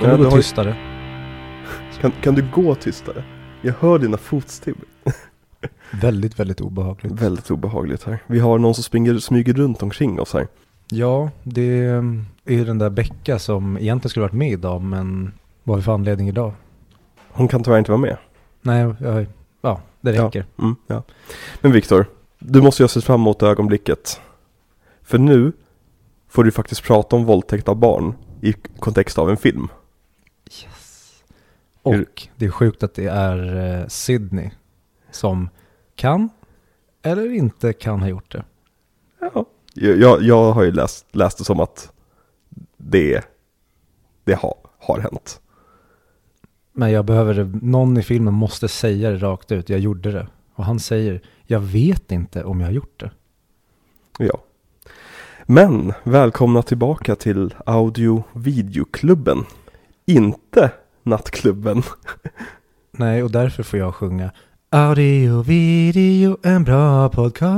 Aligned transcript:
Kan 0.00 0.10
Ja, 0.10 0.16
du 0.16 0.24
gå 0.24 0.30
tystare? 0.30 0.76
kan, 2.00 2.12
kan 2.22 2.34
du 2.34 2.50
gå 2.54 2.74
tystare? 2.74 3.24
Jag 3.62 3.74
hör 3.80 3.98
dina 3.98 4.16
fotsteg. 4.16 4.74
Väldigt, 5.90 6.38
väldigt 6.40 6.60
obehagligt. 6.60 7.12
Väldigt 7.12 7.50
obehagligt 7.50 8.02
här. 8.04 8.18
Vi 8.26 8.38
har 8.40 8.58
någon 8.58 8.74
som 8.74 8.84
springer, 8.84 9.18
smyger 9.18 9.52
runt 9.54 9.82
omkring 9.82 10.20
oss 10.20 10.32
här. 10.32 10.46
Ja, 10.90 11.30
det 11.42 11.62
är 12.44 12.52
ju 12.52 12.64
den 12.64 12.78
där 12.78 12.90
Becka 12.90 13.38
som 13.38 13.78
egentligen 13.78 14.10
skulle 14.10 14.22
varit 14.22 14.32
med 14.32 14.50
idag, 14.52 14.82
men 14.82 15.32
vad 15.64 15.74
har 15.74 15.78
vi 15.80 15.84
för 15.84 15.92
anledning 15.94 16.28
idag? 16.28 16.52
Hon 17.28 17.48
kan 17.48 17.62
tyvärr 17.64 17.78
inte 17.78 17.90
vara 17.90 18.00
med. 18.00 18.16
Nej, 18.62 18.94
jag, 19.00 19.26
ja, 19.62 19.80
det 20.00 20.14
Ja. 20.14 20.26
räcker. 20.26 20.44
Mm, 20.58 20.76
ja. 20.86 21.02
Men 21.60 21.72
Viktor, 21.72 22.06
du 22.38 22.62
måste 22.62 22.82
ju 22.82 22.84
ha 22.84 22.88
sett 22.88 23.04
fram 23.04 23.20
emot 23.20 23.42
ögonblicket. 23.42 24.20
För 25.02 25.18
nu 25.18 25.52
får 26.28 26.44
du 26.44 26.50
faktiskt 26.50 26.82
prata 26.82 27.16
om 27.16 27.24
våldtäkt 27.24 27.68
av 27.68 27.76
barn 27.76 28.14
i 28.40 28.52
kontext 28.78 29.18
av 29.18 29.30
en 29.30 29.36
film. 29.36 29.68
Och 31.88 32.28
det 32.36 32.46
är 32.46 32.50
sjukt 32.50 32.82
att 32.82 32.94
det 32.94 33.06
är 33.06 33.56
eh, 33.56 33.86
Sydney 33.86 34.50
som 35.10 35.48
kan 35.96 36.30
eller 37.02 37.32
inte 37.32 37.72
kan 37.72 38.00
ha 38.00 38.08
gjort 38.08 38.32
det. 38.32 38.44
Ja. 39.20 39.44
Jag, 39.74 40.22
jag, 40.22 40.52
har 40.52 40.62
ju 40.62 40.72
läst, 40.72 41.06
läst 41.16 41.38
det 41.38 41.44
som 41.44 41.60
att 41.60 41.92
det, 42.76 43.24
det 44.24 44.34
har, 44.34 44.54
har 44.78 44.98
hänt. 44.98 45.40
Men 46.72 46.90
jag 46.90 47.04
behöver, 47.04 47.50
någon 47.62 47.96
i 47.96 48.02
filmen 48.02 48.34
måste 48.34 48.68
säga 48.68 49.10
det 49.10 49.16
rakt 49.16 49.52
ut, 49.52 49.68
jag 49.68 49.80
gjorde 49.80 50.12
det. 50.12 50.26
Och 50.54 50.64
han 50.64 50.80
säger, 50.80 51.22
jag 51.46 51.60
vet 51.60 52.12
inte 52.12 52.44
om 52.44 52.60
jag 52.60 52.66
har 52.66 52.72
gjort 52.72 53.00
det. 53.00 53.10
Ja. 54.18 54.42
Men 55.46 55.92
välkomna 56.04 56.62
tillbaka 56.62 57.16
till 57.16 57.54
Audio 57.66 58.24
Videoklubben. 58.32 59.44
Inte 60.06 60.70
Nattklubben. 61.08 61.82
Nej, 62.92 63.22
och 63.22 63.30
därför 63.30 63.62
får 63.62 63.78
jag 63.78 63.94
sjunga 63.94 64.30
Audio, 64.70 65.42
video, 65.42 66.36
en 66.42 66.64
bra 66.64 67.08
podcast. 67.08 67.48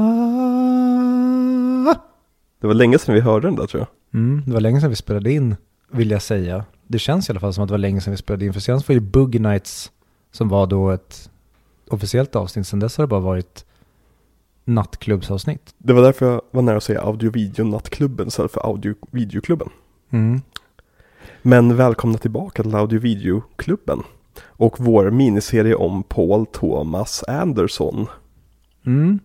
Det 2.60 2.66
var 2.66 2.74
länge 2.74 2.98
sedan 2.98 3.14
vi 3.14 3.20
hörde 3.20 3.46
den 3.46 3.56
där 3.56 3.66
tror 3.66 3.80
jag. 3.80 4.20
Mm, 4.20 4.42
det 4.46 4.52
var 4.52 4.60
länge 4.60 4.80
sedan 4.80 4.90
vi 4.90 4.96
spelade 4.96 5.32
in, 5.32 5.56
vill 5.92 6.10
jag 6.10 6.22
säga. 6.22 6.64
Det 6.86 6.98
känns 6.98 7.28
i 7.28 7.32
alla 7.32 7.40
fall 7.40 7.54
som 7.54 7.64
att 7.64 7.68
det 7.68 7.72
var 7.72 7.78
länge 7.78 8.00
sedan 8.00 8.10
vi 8.10 8.16
spelade 8.16 8.44
in, 8.44 8.52
för 8.52 8.60
senast 8.60 8.88
var 8.88 8.94
det 8.94 9.00
Boogie 9.00 9.40
Nights 9.40 9.90
som 10.32 10.48
var 10.48 10.66
då 10.66 10.90
ett 10.90 11.30
officiellt 11.90 12.36
avsnitt. 12.36 12.66
Sen 12.66 12.80
dess 12.80 12.96
har 12.96 13.04
det 13.04 13.08
bara 13.08 13.20
varit 13.20 13.64
nattklubbsavsnitt. 14.64 15.74
Det 15.78 15.92
var 15.92 16.02
därför 16.02 16.26
jag 16.26 16.42
var 16.50 16.62
nära 16.62 16.76
att 16.76 16.84
säga 16.84 17.00
Audio 17.00 17.30
Video 17.30 17.64
Nattklubben 17.64 18.28
istället 18.28 18.52
för 18.52 18.66
Audio 18.66 18.94
Videoklubben. 19.10 19.68
Mm. 20.10 20.40
Men 21.42 21.76
välkomna 21.76 22.18
tillbaka 22.18 22.62
till 22.62 22.74
Audio 22.74 23.00
Videoklubben. 23.00 24.02
Och 24.44 24.80
vår 24.80 25.10
miniserie 25.10 25.74
om 25.74 26.02
Paul 26.02 26.46
Thomas 26.46 27.24
Anderson. 27.28 28.06
Mm. 28.86 29.18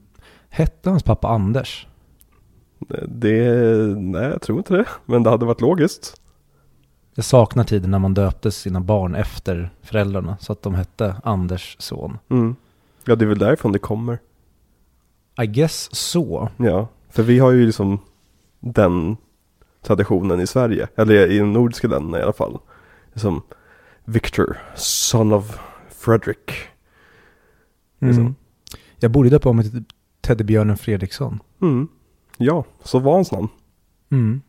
Hette 0.49 0.89
hans 0.89 1.03
pappa 1.03 1.27
Anders? 1.27 1.87
Det, 3.07 3.57
nej 3.97 4.23
jag 4.23 4.41
tror 4.41 4.57
inte 4.57 4.73
det. 4.73 4.85
Men 5.05 5.23
det 5.23 5.29
hade 5.29 5.45
varit 5.45 5.61
logiskt. 5.61 6.21
Jag 7.15 7.25
saknar 7.25 7.63
tiden 7.63 7.91
när 7.91 7.99
man 7.99 8.13
döpte 8.13 8.51
sina 8.51 8.81
barn 8.81 9.15
efter 9.15 9.69
föräldrarna 9.81 10.37
så 10.39 10.51
att 10.51 10.61
de 10.61 10.75
hette 10.75 11.15
Anders 11.23 11.75
son. 11.79 12.17
Mm. 12.29 12.55
Ja 13.05 13.15
det 13.15 13.25
är 13.25 13.29
väl 13.29 13.37
därifrån 13.37 13.71
det 13.71 13.79
kommer. 13.79 14.19
I 15.41 15.45
guess 15.47 15.95
så. 15.95 16.49
Ja, 16.57 16.87
för 17.09 17.23
vi 17.23 17.39
har 17.39 17.51
ju 17.51 17.65
liksom 17.65 17.99
den 18.59 19.17
traditionen 19.85 20.39
i 20.39 20.47
Sverige, 20.47 20.87
eller 20.95 21.31
i 21.31 21.37
de 21.37 21.53
nordiska 21.53 21.87
länderna 21.87 22.19
i 22.19 22.21
alla 22.21 22.33
fall. 22.33 22.59
Som 23.15 23.41
Victor, 24.05 24.57
son 24.75 25.33
of. 25.33 25.59
Liksom. 27.99 28.23
Mm. 28.23 28.35
Jag 28.99 29.11
borde 29.11 29.29
döpa 29.29 29.49
om 29.49 29.55
mig 29.55 29.71
till 29.71 29.83
Teddybjörnen 30.21 30.77
Fredriksson. 30.77 31.39
Mm. 31.61 31.87
Ja, 32.37 32.63
så 32.83 32.99
var 32.99 33.13
hans 33.13 33.31
namn. 33.31 33.47
Mm. 34.11 34.41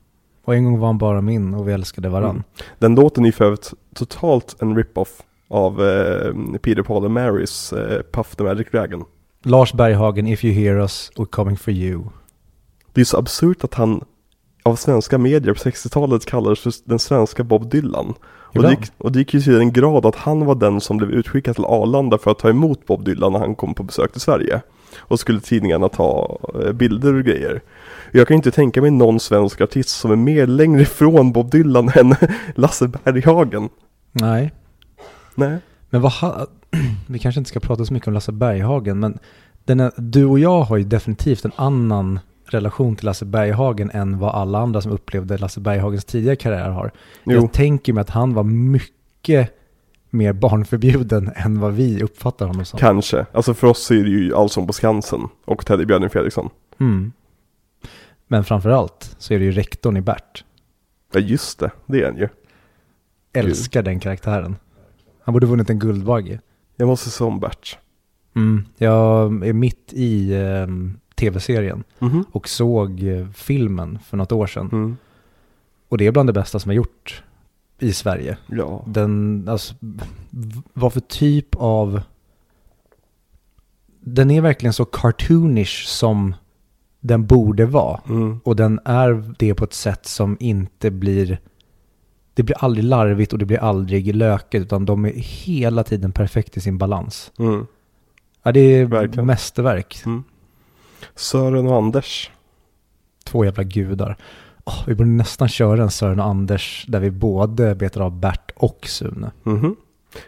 Och 0.44 0.54
en 0.54 0.64
gång 0.64 0.78
var 0.78 0.86
han 0.86 0.98
bara 0.98 1.20
min 1.20 1.54
och 1.54 1.68
vi 1.68 1.72
älskade 1.72 2.08
varann. 2.08 2.30
Mm. 2.30 2.42
Den 2.78 2.94
låten 2.94 3.24
är 3.24 3.32
för 3.32 3.44
övrigt 3.44 3.72
totalt 3.94 4.62
en 4.62 4.76
rip-off 4.76 5.22
av 5.48 5.84
eh, 5.84 6.58
Peter 6.62 6.82
Paul 6.82 7.04
and 7.04 7.14
Marys 7.14 7.72
eh, 7.72 8.02
Puff 8.12 8.36
the 8.36 8.44
Magic 8.44 8.66
Dragon. 8.70 9.04
Lars 9.42 9.72
Berghagen, 9.72 10.26
If 10.26 10.44
You 10.44 10.54
Hear 10.54 10.76
Us, 10.76 11.10
We're 11.16 11.26
Coming 11.26 11.56
For 11.56 11.74
You. 11.74 12.04
Det 12.92 13.00
är 13.00 13.04
så 13.04 13.18
absurt 13.18 13.64
att 13.64 13.74
han 13.74 14.04
av 14.66 14.76
svenska 14.76 15.18
medier 15.18 15.54
på 15.54 15.60
60-talet 15.60 16.26
kallades 16.26 16.60
för 16.60 16.72
den 16.84 16.98
svenska 16.98 17.44
Bob 17.44 17.70
Dylan. 17.70 18.14
Och 18.28 18.62
det, 18.62 18.70
gick, 18.70 18.92
och 18.98 19.12
det 19.12 19.18
gick 19.18 19.34
ju 19.34 19.40
till 19.40 19.52
den 19.52 19.72
grad 19.72 20.06
att 20.06 20.16
han 20.16 20.44
var 20.44 20.54
den 20.54 20.80
som 20.80 20.96
blev 20.96 21.10
utskickad 21.10 21.54
till 21.54 21.64
Arlanda 21.64 22.18
för 22.18 22.30
att 22.30 22.38
ta 22.38 22.48
emot 22.48 22.86
Bob 22.86 23.04
Dylan 23.04 23.32
när 23.32 23.38
han 23.38 23.54
kom 23.54 23.74
på 23.74 23.82
besök 23.82 24.12
till 24.12 24.20
Sverige. 24.20 24.62
Och 24.98 25.20
skulle 25.20 25.40
tidningarna 25.40 25.88
ta 25.88 26.38
eh, 26.64 26.72
bilder 26.72 27.14
och 27.14 27.24
grejer. 27.24 27.62
Jag 28.12 28.28
kan 28.28 28.36
inte 28.36 28.50
tänka 28.50 28.82
mig 28.82 28.90
någon 28.90 29.20
svensk 29.20 29.60
artist 29.60 29.88
som 29.88 30.10
är 30.10 30.16
mer 30.16 30.46
längre 30.46 30.82
ifrån 30.82 31.32
Bob 31.32 31.50
Dylan 31.50 31.88
än 31.94 32.14
Lasse 32.54 32.88
Berghagen. 32.88 33.68
Nej. 34.12 34.52
Nej. 35.34 35.58
Men 35.90 36.00
vad 36.00 36.12
ha... 36.12 36.46
Vi 37.06 37.18
kanske 37.18 37.38
inte 37.38 37.50
ska 37.50 37.60
prata 37.60 37.84
så 37.84 37.92
mycket 37.92 38.06
om 38.06 38.14
Lasse 38.14 38.32
Berghagen, 38.32 39.00
men 39.00 39.18
den 39.64 39.80
är... 39.80 39.92
du 39.96 40.24
och 40.24 40.38
jag 40.38 40.62
har 40.62 40.76
ju 40.76 40.84
definitivt 40.84 41.44
en 41.44 41.52
annan 41.56 42.20
relation 42.46 42.96
till 42.96 43.06
Lasse 43.06 43.24
Berghagen 43.24 43.90
än 43.90 44.18
vad 44.18 44.34
alla 44.34 44.58
andra 44.58 44.80
som 44.80 44.92
upplevde 44.92 45.38
Lasse 45.38 45.60
Berghagens 45.60 46.04
tidigare 46.04 46.36
karriär 46.36 46.68
har. 46.70 46.92
Jo, 47.24 47.32
Jag 47.32 47.52
tänker 47.52 47.92
mig 47.92 48.00
att 48.00 48.10
han 48.10 48.34
var 48.34 48.44
mycket 48.44 49.50
mer 50.10 50.32
barnförbjuden 50.32 51.30
än 51.36 51.60
vad 51.60 51.72
vi 51.72 52.02
uppfattar 52.02 52.46
honom 52.46 52.64
som. 52.64 52.78
kanske. 52.78 53.26
Alltså 53.32 53.54
för 53.54 53.66
oss 53.66 53.90
är 53.90 54.04
det 54.04 54.10
ju 54.10 54.34
Allsång 54.34 54.66
på 54.66 54.72
Skansen 54.72 55.20
och 55.44 55.66
Teddybjörnen 55.66 56.10
Fredriksson. 56.10 56.50
Mm. 56.80 57.12
Men 58.28 58.44
framförallt 58.44 59.14
så 59.18 59.34
är 59.34 59.38
det 59.38 59.44
ju 59.44 59.52
rektorn 59.52 59.96
i 59.96 60.00
Bert. 60.00 60.44
Ja 61.12 61.20
just 61.20 61.58
det, 61.58 61.70
det 61.86 62.00
är 62.02 62.06
han 62.06 62.16
ju. 62.16 62.28
Älskar 63.32 63.82
den 63.82 64.00
karaktären. 64.00 64.56
Han 65.22 65.32
borde 65.32 65.46
vunnit 65.46 65.70
en 65.70 65.78
Guldbagge. 65.78 66.40
Jag 66.76 66.86
måste 66.86 67.10
se 67.10 67.24
om 67.24 67.40
Bert. 67.40 67.78
Mm. 68.36 68.64
Jag 68.76 69.46
är 69.46 69.52
mitt 69.52 69.92
i 69.92 70.32
eh, 70.34 70.66
tv-serien 71.16 71.84
Mhm. 71.98 72.24
och 72.32 72.48
såg 72.48 73.02
eh, 73.02 73.28
filmen 73.34 73.98
för 73.98 74.16
något 74.16 74.32
år 74.32 74.46
sedan. 74.46 74.68
Mm. 74.72 74.96
Och 75.88 75.98
det 75.98 76.06
är 76.06 76.12
bland 76.12 76.28
det 76.28 76.32
bästa 76.32 76.58
som 76.58 76.68
har 76.68 76.74
gjort 76.74 77.22
i 77.78 77.92
Sverige. 77.92 78.36
Ja. 78.46 78.84
Den, 78.86 79.44
alltså, 79.48 79.74
vad 80.72 80.92
för 80.92 81.00
typ 81.00 81.54
av... 81.54 82.00
Den 84.00 84.30
är 84.30 84.40
verkligen 84.40 84.72
så 84.72 84.84
cartoonish 84.84 85.86
som 85.86 86.34
den 87.00 87.26
borde 87.26 87.66
vara. 87.66 88.00
Mm. 88.08 88.40
Och 88.44 88.56
den 88.56 88.80
är 88.84 89.34
det 89.38 89.54
på 89.54 89.64
ett 89.64 89.72
sätt 89.74 90.06
som 90.06 90.36
inte 90.40 90.90
blir... 90.90 91.38
Det 92.34 92.42
blir 92.42 92.56
aldrig 92.64 92.84
larvigt 92.84 93.32
och 93.32 93.38
det 93.38 93.44
blir 93.44 93.58
aldrig 93.58 94.14
löket, 94.14 94.62
utan 94.62 94.84
de 94.86 95.04
är 95.04 95.12
hela 95.16 95.84
tiden 95.84 96.12
perfekt 96.12 96.56
i 96.56 96.60
sin 96.60 96.78
balans. 96.78 97.32
Mm. 97.38 97.66
Ja, 98.42 98.52
det 98.52 98.60
är 98.60 98.84
Verkligen. 98.84 99.26
mästerverk. 99.26 100.02
Mm. 100.06 100.24
Sören 101.14 101.66
och 101.66 101.76
Anders. 101.76 102.30
Två 103.24 103.44
jävla 103.44 103.62
gudar. 103.62 104.16
Åh, 104.64 104.82
vi 104.86 104.94
borde 104.94 105.10
nästan 105.10 105.48
köra 105.48 105.82
en 105.82 105.90
Sören 105.90 106.20
och 106.20 106.26
Anders 106.26 106.84
där 106.88 107.00
vi 107.00 107.10
både 107.10 107.74
betar 107.74 108.00
av 108.00 108.20
Bert 108.20 108.50
och 108.56 108.86
Sune. 108.86 109.30
Mhm. 109.42 109.76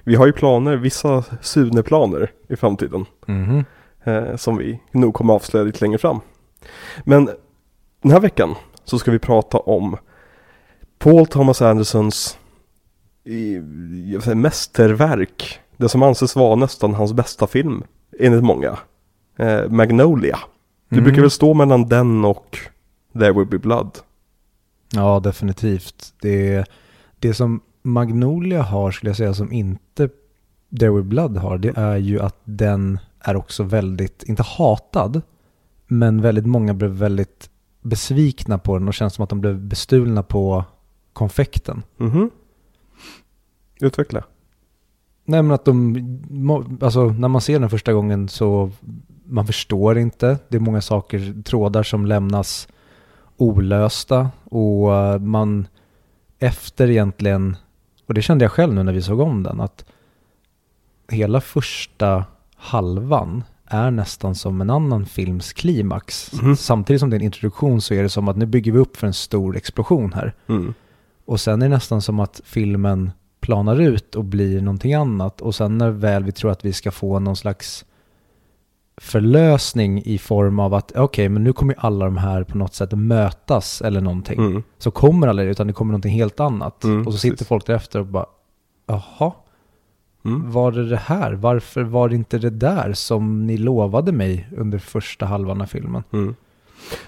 Vi 0.05 0.15
har 0.15 0.26
ju 0.26 0.32
planer, 0.32 0.76
vissa 0.76 1.25
Sune-planer 1.41 2.31
i 2.49 2.56
framtiden. 2.56 3.06
Mhm. 3.26 3.65
Eh, 4.05 4.37
som 4.37 4.56
vi 4.56 4.81
nog 4.93 5.15
kommer 5.15 5.35
avslöja 5.35 5.65
lite 5.65 5.85
längre 5.85 5.99
fram. 5.99 6.20
Men 7.05 7.31
den 8.03 8.12
här 8.12 8.20
veckan 8.20 8.55
så 8.85 8.99
ska 8.99 9.11
vi 9.11 9.19
prata 9.19 9.59
om 9.59 9.97
Paul 10.99 11.26
Thomas 11.26 11.62
Andersons 11.62 12.38
säga, 14.23 14.35
mästerverk. 14.35 15.61
Det 15.76 15.88
som 15.88 16.03
anses 16.03 16.37
vara 16.37 16.55
nästan 16.55 16.94
hans 16.94 17.12
bästa 17.12 17.47
film, 17.47 17.82
enligt 18.19 18.44
många. 18.44 18.79
Eh, 19.38 19.69
Magnolia. 19.69 20.38
Det 20.88 20.94
Mm. 20.96 21.05
brukar 21.05 21.20
väl 21.23 21.31
stå 21.31 21.55
mellan 21.55 21.88
den 21.88 22.25
och 22.25 22.58
There 23.12 23.32
Will 23.32 23.46
Be 23.46 23.58
Blood. 23.58 23.99
Ja, 24.94 25.20
definitivt. 25.20 26.14
Det, 26.23 26.64
det 27.19 27.35
som 27.35 27.61
Magnolia 27.82 28.62
har, 28.62 28.90
skulle 28.90 29.11
jag 29.11 29.17
säga, 29.17 29.35
som 29.35 29.52
inte 29.52 30.08
There 30.79 30.90
Will 30.90 31.05
Blood 31.05 31.37
har, 31.37 31.58
det 31.58 31.73
är 31.76 31.96
ju 31.96 32.20
att 32.20 32.37
den 32.44 32.99
är 33.20 33.37
också 33.37 33.62
väldigt, 33.62 34.23
inte 34.23 34.43
hatad, 34.43 35.23
men 35.87 36.20
väldigt 36.23 36.46
många 36.46 36.75
blev 36.75 36.91
väldigt 36.91 37.50
besvikna 37.82 38.58
på 38.58 38.79
den 38.79 38.88
och 38.88 38.94
känns 38.94 39.14
som 39.14 39.23
att 39.25 39.31
de 39.31 39.41
blev 39.41 39.61
bestulna 39.61 40.23
på 40.23 40.64
konfekten. 41.12 41.82
Mhm. 41.96 42.31
Utveckla. 43.81 44.25
Nej 45.25 45.43
men 45.43 45.50
att 45.50 45.64
de, 45.64 46.79
alltså 46.81 47.05
när 47.06 47.29
man 47.29 47.41
ser 47.41 47.61
den 47.61 47.70
första 47.70 47.93
gången 47.93 48.29
så 48.29 48.70
man 49.28 49.46
förstår 49.46 49.98
inte. 49.98 50.38
Det 50.48 50.56
är 50.56 50.60
många 50.60 50.80
saker, 50.80 51.42
trådar 51.42 51.82
som 51.82 52.06
lämnas 52.06 52.69
olösta 53.36 54.30
och 54.44 54.94
eh, 54.94 55.19
man 55.19 55.66
efter 56.38 56.90
egentligen, 56.90 57.56
och 58.06 58.14
det 58.14 58.22
kände 58.22 58.44
jag 58.44 58.52
själv 58.52 58.75
nu 58.75 58.82
när 58.82 58.92
vi 58.92 59.02
såg 59.02 59.20
om 59.20 59.42
den, 59.42 59.60
att 59.60 59.84
hela 61.08 61.40
första 61.40 62.25
halvan 62.56 63.44
är 63.66 63.90
nästan 63.90 64.34
som 64.34 64.60
en 64.60 64.70
annan 64.70 65.06
films 65.06 65.52
klimax. 65.52 66.32
Mhm. 66.32 66.56
Samtidigt 66.56 67.00
som 67.00 67.10
det 67.10 67.16
är 67.16 67.19
en 67.19 67.24
introduktion 67.24 67.81
så 67.81 67.94
är 67.94 68.02
det 68.02 68.08
som 68.08 68.28
att 68.28 68.36
nu 68.36 68.46
bygger 68.46 68.72
vi 68.72 68.78
upp 68.78 68.96
för 68.96 69.06
en 69.06 69.14
stor 69.14 69.56
explosion 69.56 70.12
här. 70.12 70.34
Mm. 70.46 70.74
Och 71.24 71.40
sen 71.40 71.62
är 71.62 71.69
det 71.69 71.74
nästan 71.74 72.02
som 72.02 72.20
att 72.20 72.40
filmen 72.44 73.10
planar 73.40 73.81
ut 73.81 74.14
och 74.14 74.24
blir 74.24 74.60
någonting 74.60 74.94
annat. 74.94 75.40
Och 75.40 75.54
sen 75.54 75.78
när 75.78 75.90
väl 75.90 76.24
vi 76.24 76.32
tror 76.32 76.50
att 76.50 76.64
vi 76.64 76.72
ska 76.72 76.90
få 76.90 77.19
någon 77.19 77.36
slags 77.36 77.84
förlösning 79.00 80.02
i 80.04 80.18
form 80.18 80.60
av 80.60 80.74
att 80.74 80.92
okej, 80.96 81.28
men 81.28 81.44
nu 81.44 81.52
kommer 81.52 81.74
ju 81.74 81.80
alla 81.80 82.04
de 82.04 82.16
här 82.16 82.44
på 82.44 82.58
något 82.58 82.74
sätt 82.74 82.92
mötas 82.92 83.82
eller 83.82 84.00
någonting. 84.00 84.38
Mm. 84.38 84.62
Så 84.78 84.90
kommer 84.90 85.28
alla 85.28 85.42
det, 85.42 85.50
utan 85.50 85.66
det 85.66 85.72
kommer 85.72 85.92
någonting 85.92 86.12
helt 86.14 86.40
annat. 86.40 86.84
Mm, 86.84 87.06
och 87.06 87.12
så 87.12 87.18
sitter 87.18 87.36
precis. 87.36 87.48
folk 87.48 87.66
där 87.66 87.74
efter 87.74 88.00
och 88.00 88.06
bara, 88.06 88.26
jaha, 88.86 89.32
Mm. 90.24 90.50
var 90.52 90.72
det 90.72 90.88
det 90.88 90.96
här? 90.96 91.32
Varför 91.32 91.82
var 91.82 92.08
det 92.08 92.14
inte 92.14 92.38
det 92.38 92.50
där 92.50 92.92
som 92.92 93.46
ni 93.46 93.56
lovade 93.56 94.12
mig 94.12 94.48
under 94.56 94.78
första 94.78 95.26
halvan 95.26 95.60
av 95.60 95.66
filmen? 95.66 96.02
Mm. 96.12 96.34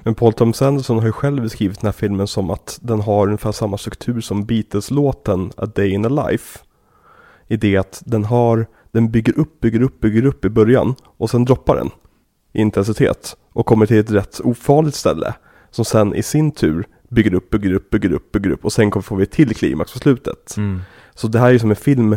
Men 0.02 0.14
Paul 0.14 0.32
Thomas 0.32 0.62
Anderson 0.62 0.98
har 0.98 1.06
ju 1.06 1.12
själv 1.12 1.42
beskrivit 1.42 1.80
den 1.80 1.86
här 1.86 1.92
filmen 1.92 2.26
som 2.26 2.50
att 2.50 2.78
den 2.82 3.00
har 3.00 3.26
ungefär 3.26 3.52
samma 3.52 3.78
struktur 3.78 4.20
som 4.20 4.44
Beatles-låten 4.44 5.52
A 5.56 5.66
Day 5.66 5.90
in 5.90 6.04
a 6.06 6.08
Life. 6.28 6.58
I 7.48 7.56
det 7.56 7.76
att 7.76 8.02
den 8.06 8.24
har, 8.24 8.66
den 8.92 9.10
bygger 9.10 9.38
upp, 9.38 9.60
bygger 9.60 9.82
upp, 9.82 10.00
bygger 10.00 10.24
upp 10.24 10.44
i 10.44 10.48
början 10.48 10.94
och 11.04 11.30
sen 11.30 11.44
droppar 11.44 11.76
den 11.76 11.90
i 12.52 12.60
intensitet 12.60 13.36
och 13.52 13.66
kommer 13.66 13.86
till 13.86 13.98
ett 13.98 14.10
rätt 14.10 14.40
ofarligt 14.44 14.94
ställe 14.94 15.34
som 15.70 15.84
sen 15.84 16.14
i 16.14 16.22
sin 16.22 16.52
tur 16.52 16.86
bygger 17.08 17.34
upp, 17.34 17.50
bygger 17.50 17.72
upp, 17.72 17.90
bygger 17.90 18.12
upp, 18.12 18.32
bygger 18.32 18.50
upp 18.50 18.64
och 18.64 18.72
sen 18.72 18.90
kommer 18.90 19.02
får 19.02 19.16
vi 19.16 19.26
till 19.26 19.56
klimax 19.56 19.92
på 19.92 19.98
slutet. 19.98 20.56
Mm. 20.56 20.80
Så 21.14 21.28
det 21.28 21.38
här 21.38 21.46
är 21.46 21.52
ju 21.52 21.58
som 21.58 21.70
en 21.70 21.76
film 21.76 22.16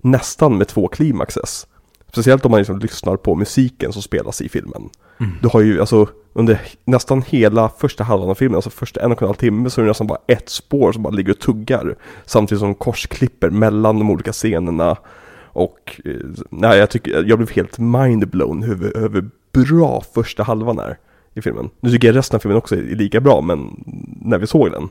nästan 0.00 0.58
med 0.58 0.68
två 0.68 0.88
klimaxes. 0.88 1.66
Speciellt 2.08 2.44
om 2.44 2.50
man 2.50 2.58
liksom 2.58 2.78
lyssnar 2.78 3.16
på 3.16 3.34
musiken 3.34 3.92
som 3.92 4.02
spelas 4.02 4.40
i 4.40 4.48
filmen. 4.48 4.90
Mm. 5.20 5.32
Du 5.42 5.48
har 5.48 5.60
ju 5.60 5.80
alltså 5.80 6.08
under 6.32 6.60
nästan 6.84 7.22
hela 7.22 7.68
första 7.68 8.04
halvan 8.04 8.30
av 8.30 8.34
filmen, 8.34 8.56
alltså 8.56 8.70
första 8.70 9.00
en 9.00 9.12
och 9.12 9.22
en 9.22 9.28
halv 9.28 9.36
timme 9.36 9.70
så 9.70 9.80
är 9.80 9.82
det 9.82 9.88
nästan 9.88 10.06
bara 10.06 10.18
ett 10.26 10.48
spår 10.48 10.92
som 10.92 11.02
bara 11.02 11.14
ligger 11.14 11.32
och 11.32 11.38
tuggar. 11.38 11.96
Samtidigt 12.24 12.60
som 12.60 12.74
korsklipper 12.74 13.50
mellan 13.50 13.98
de 13.98 14.10
olika 14.10 14.32
scenerna. 14.32 14.96
Och 15.52 16.00
eh, 16.04 16.14
nej, 16.50 16.78
jag 16.78 16.90
tycker, 16.90 17.24
jag 17.24 17.38
blev 17.38 17.50
helt 17.50 17.78
mindblown 17.78 18.62
över, 18.62 18.96
över 18.96 19.30
bra 19.52 20.04
första 20.14 20.42
halvan 20.42 20.78
är 20.78 20.98
i 21.34 21.42
filmen. 21.42 21.70
Nu 21.80 21.90
tycker 21.90 22.08
jag 22.08 22.16
resten 22.16 22.36
av 22.36 22.40
filmen 22.40 22.58
också 22.58 22.76
är 22.76 22.82
lika 22.82 23.20
bra, 23.20 23.40
men 23.40 23.84
när 24.20 24.38
vi 24.38 24.46
såg 24.46 24.70
den. 24.70 24.88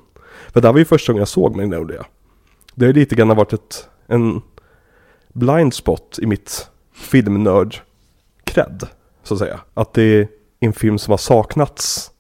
För 0.54 0.62
det 0.62 0.68
här 0.68 0.74
var 0.74 0.80
ju 0.80 0.86
första 0.86 1.12
gången 1.14 1.22
jag 1.22 1.28
såg 1.28 1.56
Magnolia. 1.56 2.06
Det 2.76 2.86
har 2.86 2.94
ju 2.94 3.00
lite 3.00 3.16
grann 3.16 3.36
varit 3.36 3.54
ett, 3.54 3.90
en 4.08 4.42
blind 5.34 5.74
spot 5.74 6.20
i 6.22 6.26
mitt 6.26 6.70
filmnörd 6.94 7.76
cred, 8.44 8.88
så 9.24 9.34
att 9.34 9.40
säga. 9.40 9.60
Att 9.74 9.94
det 9.94 10.04
är 10.04 10.28
en 10.60 10.74
film 10.74 10.98
som 10.98 11.12
har 11.12 11.18
saknats 11.18 12.12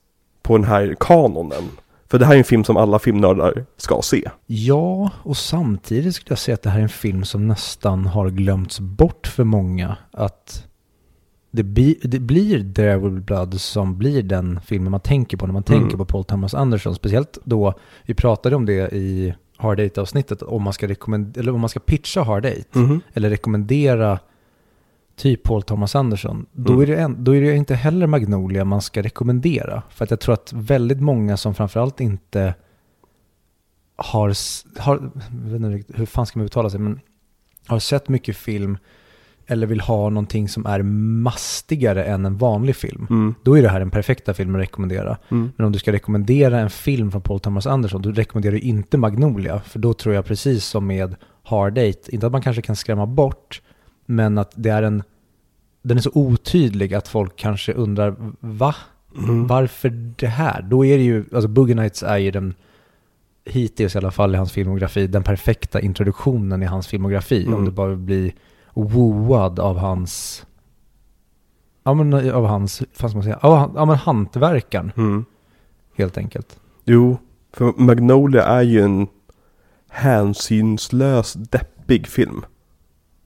på 0.41 0.57
den 0.57 0.65
här 0.65 0.95
kanonen. 0.99 1.63
För 2.11 2.19
det 2.19 2.25
här 2.25 2.33
är 2.33 2.37
en 2.37 2.43
film 2.43 2.63
som 2.63 2.77
alla 2.77 2.99
filmnördar 2.99 3.65
ska 3.77 4.01
se. 4.03 4.29
Ja, 4.45 5.11
och 5.23 5.37
samtidigt 5.37 6.15
skulle 6.15 6.31
jag 6.31 6.39
säga 6.39 6.55
att 6.55 6.61
det 6.61 6.69
här 6.69 6.79
är 6.79 6.83
en 6.83 6.89
film 6.89 7.23
som 7.23 7.47
nästan 7.47 8.05
har 8.05 8.29
glömts 8.29 8.79
bort 8.79 9.27
för 9.27 9.43
många. 9.43 9.97
Att 10.11 10.67
det, 11.51 11.63
bli, 11.63 11.99
det 12.03 12.19
blir 12.19 12.73
There 12.73 12.97
Will 12.97 13.21
Blood 13.21 13.61
som 13.61 13.97
blir 13.97 14.23
den 14.23 14.59
filmen 14.65 14.91
man 14.91 14.99
tänker 14.99 15.37
på 15.37 15.45
när 15.45 15.53
man 15.53 15.63
Mm. 15.67 15.79
tänker 15.81 15.97
på 15.97 16.05
Paul 16.05 16.23
Thomas 16.23 16.53
Anderson. 16.53 16.95
Speciellt 16.95 17.37
då, 17.43 17.73
vi 18.05 18.13
pratade 18.13 18.55
om 18.55 18.65
det 18.65 18.91
i 18.95 19.33
Hard 19.57 19.79
Eight-avsnittet, 19.79 20.41
om 20.41 20.63
man 20.63 20.73
ska 20.73 20.85
eller 20.85 21.49
om 21.49 21.59
man 21.59 21.69
ska 21.69 21.79
pitcha 21.79 22.23
Hard 22.23 22.45
Eight. 22.45 22.75
Mhm. 22.75 23.01
eller 23.13 23.29
rekommendera 23.29 24.19
typ 25.15 25.43
Paul 25.43 25.63
Thomas 25.63 25.95
Anderson, 25.95 26.45
då, 26.51 26.73
Mm. 26.73 26.81
är 26.83 26.87
det 26.95 27.01
en, 27.01 27.23
då 27.23 27.35
är 27.35 27.41
det 27.41 27.55
inte 27.55 27.75
heller 27.75 28.07
Magnolia 28.07 28.65
man 28.65 28.81
ska 28.81 29.01
rekommendera. 29.01 29.83
För 29.89 30.03
att 30.03 30.11
jag 30.11 30.19
tror 30.19 30.33
att 30.33 30.53
väldigt 30.53 31.01
många 31.01 31.37
som 31.37 31.55
framförallt 31.55 31.99
inte 32.01 32.55
har, 33.95 34.33
har 34.81 35.11
jag 35.43 35.59
vet 35.59 35.61
inte 35.61 35.93
hur 35.97 36.05
fan 36.05 36.25
ska 36.25 36.39
man 36.39 36.45
uttala 36.45 36.69
sig, 36.69 36.79
men 36.79 36.99
har 37.67 37.79
sett 37.79 38.09
mycket 38.09 38.37
film 38.37 38.77
eller 39.47 39.67
vill 39.67 39.81
ha 39.81 40.09
någonting 40.09 40.49
som 40.49 40.65
är 40.65 40.81
mastigare 41.21 42.03
än 42.03 42.25
en 42.25 42.37
vanlig 42.37 42.75
film. 42.75 43.07
Mm. 43.09 43.35
Då 43.43 43.57
är 43.57 43.61
det 43.61 43.69
här 43.69 43.79
den 43.79 43.91
perfekta 43.91 44.33
filmen 44.33 44.55
att 44.55 44.61
rekommendera. 44.67 45.17
Mm. 45.31 45.51
Men 45.57 45.65
om 45.65 45.71
du 45.71 45.79
ska 45.79 45.91
rekommendera 45.91 46.59
en 46.59 46.69
film 46.69 47.11
från 47.11 47.21
Paul 47.21 47.39
Thomas 47.39 47.67
Anderson, 47.67 48.01
då 48.01 48.11
rekommenderar 48.11 48.51
du 48.53 48.59
inte 48.59 48.97
Magnolia. 48.97 49.59
För 49.59 49.79
då 49.79 49.93
tror 49.93 50.15
jag 50.15 50.25
precis 50.25 50.65
som 50.65 50.87
med 50.87 51.15
Hard 51.43 51.77
Eight, 51.77 52.09
inte 52.09 52.25
att 52.25 52.31
man 52.31 52.41
kanske 52.41 52.61
kan 52.61 52.75
skrämma 52.75 53.05
bort, 53.05 53.61
men 54.11 54.37
att 54.37 54.51
det 54.55 54.69
är 54.69 54.83
en, 54.83 55.03
den 55.81 55.97
är 55.97 56.01
så 56.01 56.11
otydlig 56.13 56.93
att 56.93 57.07
folk 57.07 57.35
kanske 57.35 57.73
undrar, 57.73 58.15
va? 58.39 58.75
Mm. 59.17 59.47
Varför 59.47 59.89
det 59.89 60.27
här? 60.27 60.61
Då 60.61 60.85
är 60.85 60.97
det 60.97 61.03
ju, 61.03 61.25
alltså 61.33 61.47
Boogie 61.47 61.75
Nights 61.75 62.03
är 62.03 62.17
ju 62.17 62.31
den, 62.31 62.53
hittills 63.45 63.95
i 63.95 63.97
alla 63.97 64.11
fall 64.11 64.35
i 64.35 64.37
hans 64.37 64.51
filmografi, 64.51 65.07
den 65.07 65.23
perfekta 65.23 65.81
introduktionen 65.81 66.63
i 66.63 66.65
hans 66.65 66.87
filmografi. 66.87 67.41
Mm. 67.45 67.53
Om 67.59 67.65
du 67.65 67.71
bara 67.71 67.87
vill 67.89 67.97
bli 67.97 68.33
wooad 68.73 69.59
av 69.59 69.77
hans, 69.77 70.45
ja 71.83 71.93
men 71.93 72.31
av 72.31 72.45
hans, 72.45 72.81
vad 72.99 73.11
ska 73.11 73.17
man 73.17 73.23
säga, 73.23 73.37
av, 73.37 73.57
han- 73.57 73.71
ja 73.75 73.85
men 73.85 73.95
hantverkaren 73.95 74.91
Mm. 74.97 75.25
helt 75.97 76.17
enkelt. 76.17 76.59
Jo, 76.85 77.17
för 77.53 77.73
Magnolia 77.77 78.43
är 78.43 78.61
ju 78.61 78.81
en 78.81 79.07
hänsynslös, 79.89 81.33
deppig 81.33 82.07
film. 82.07 82.45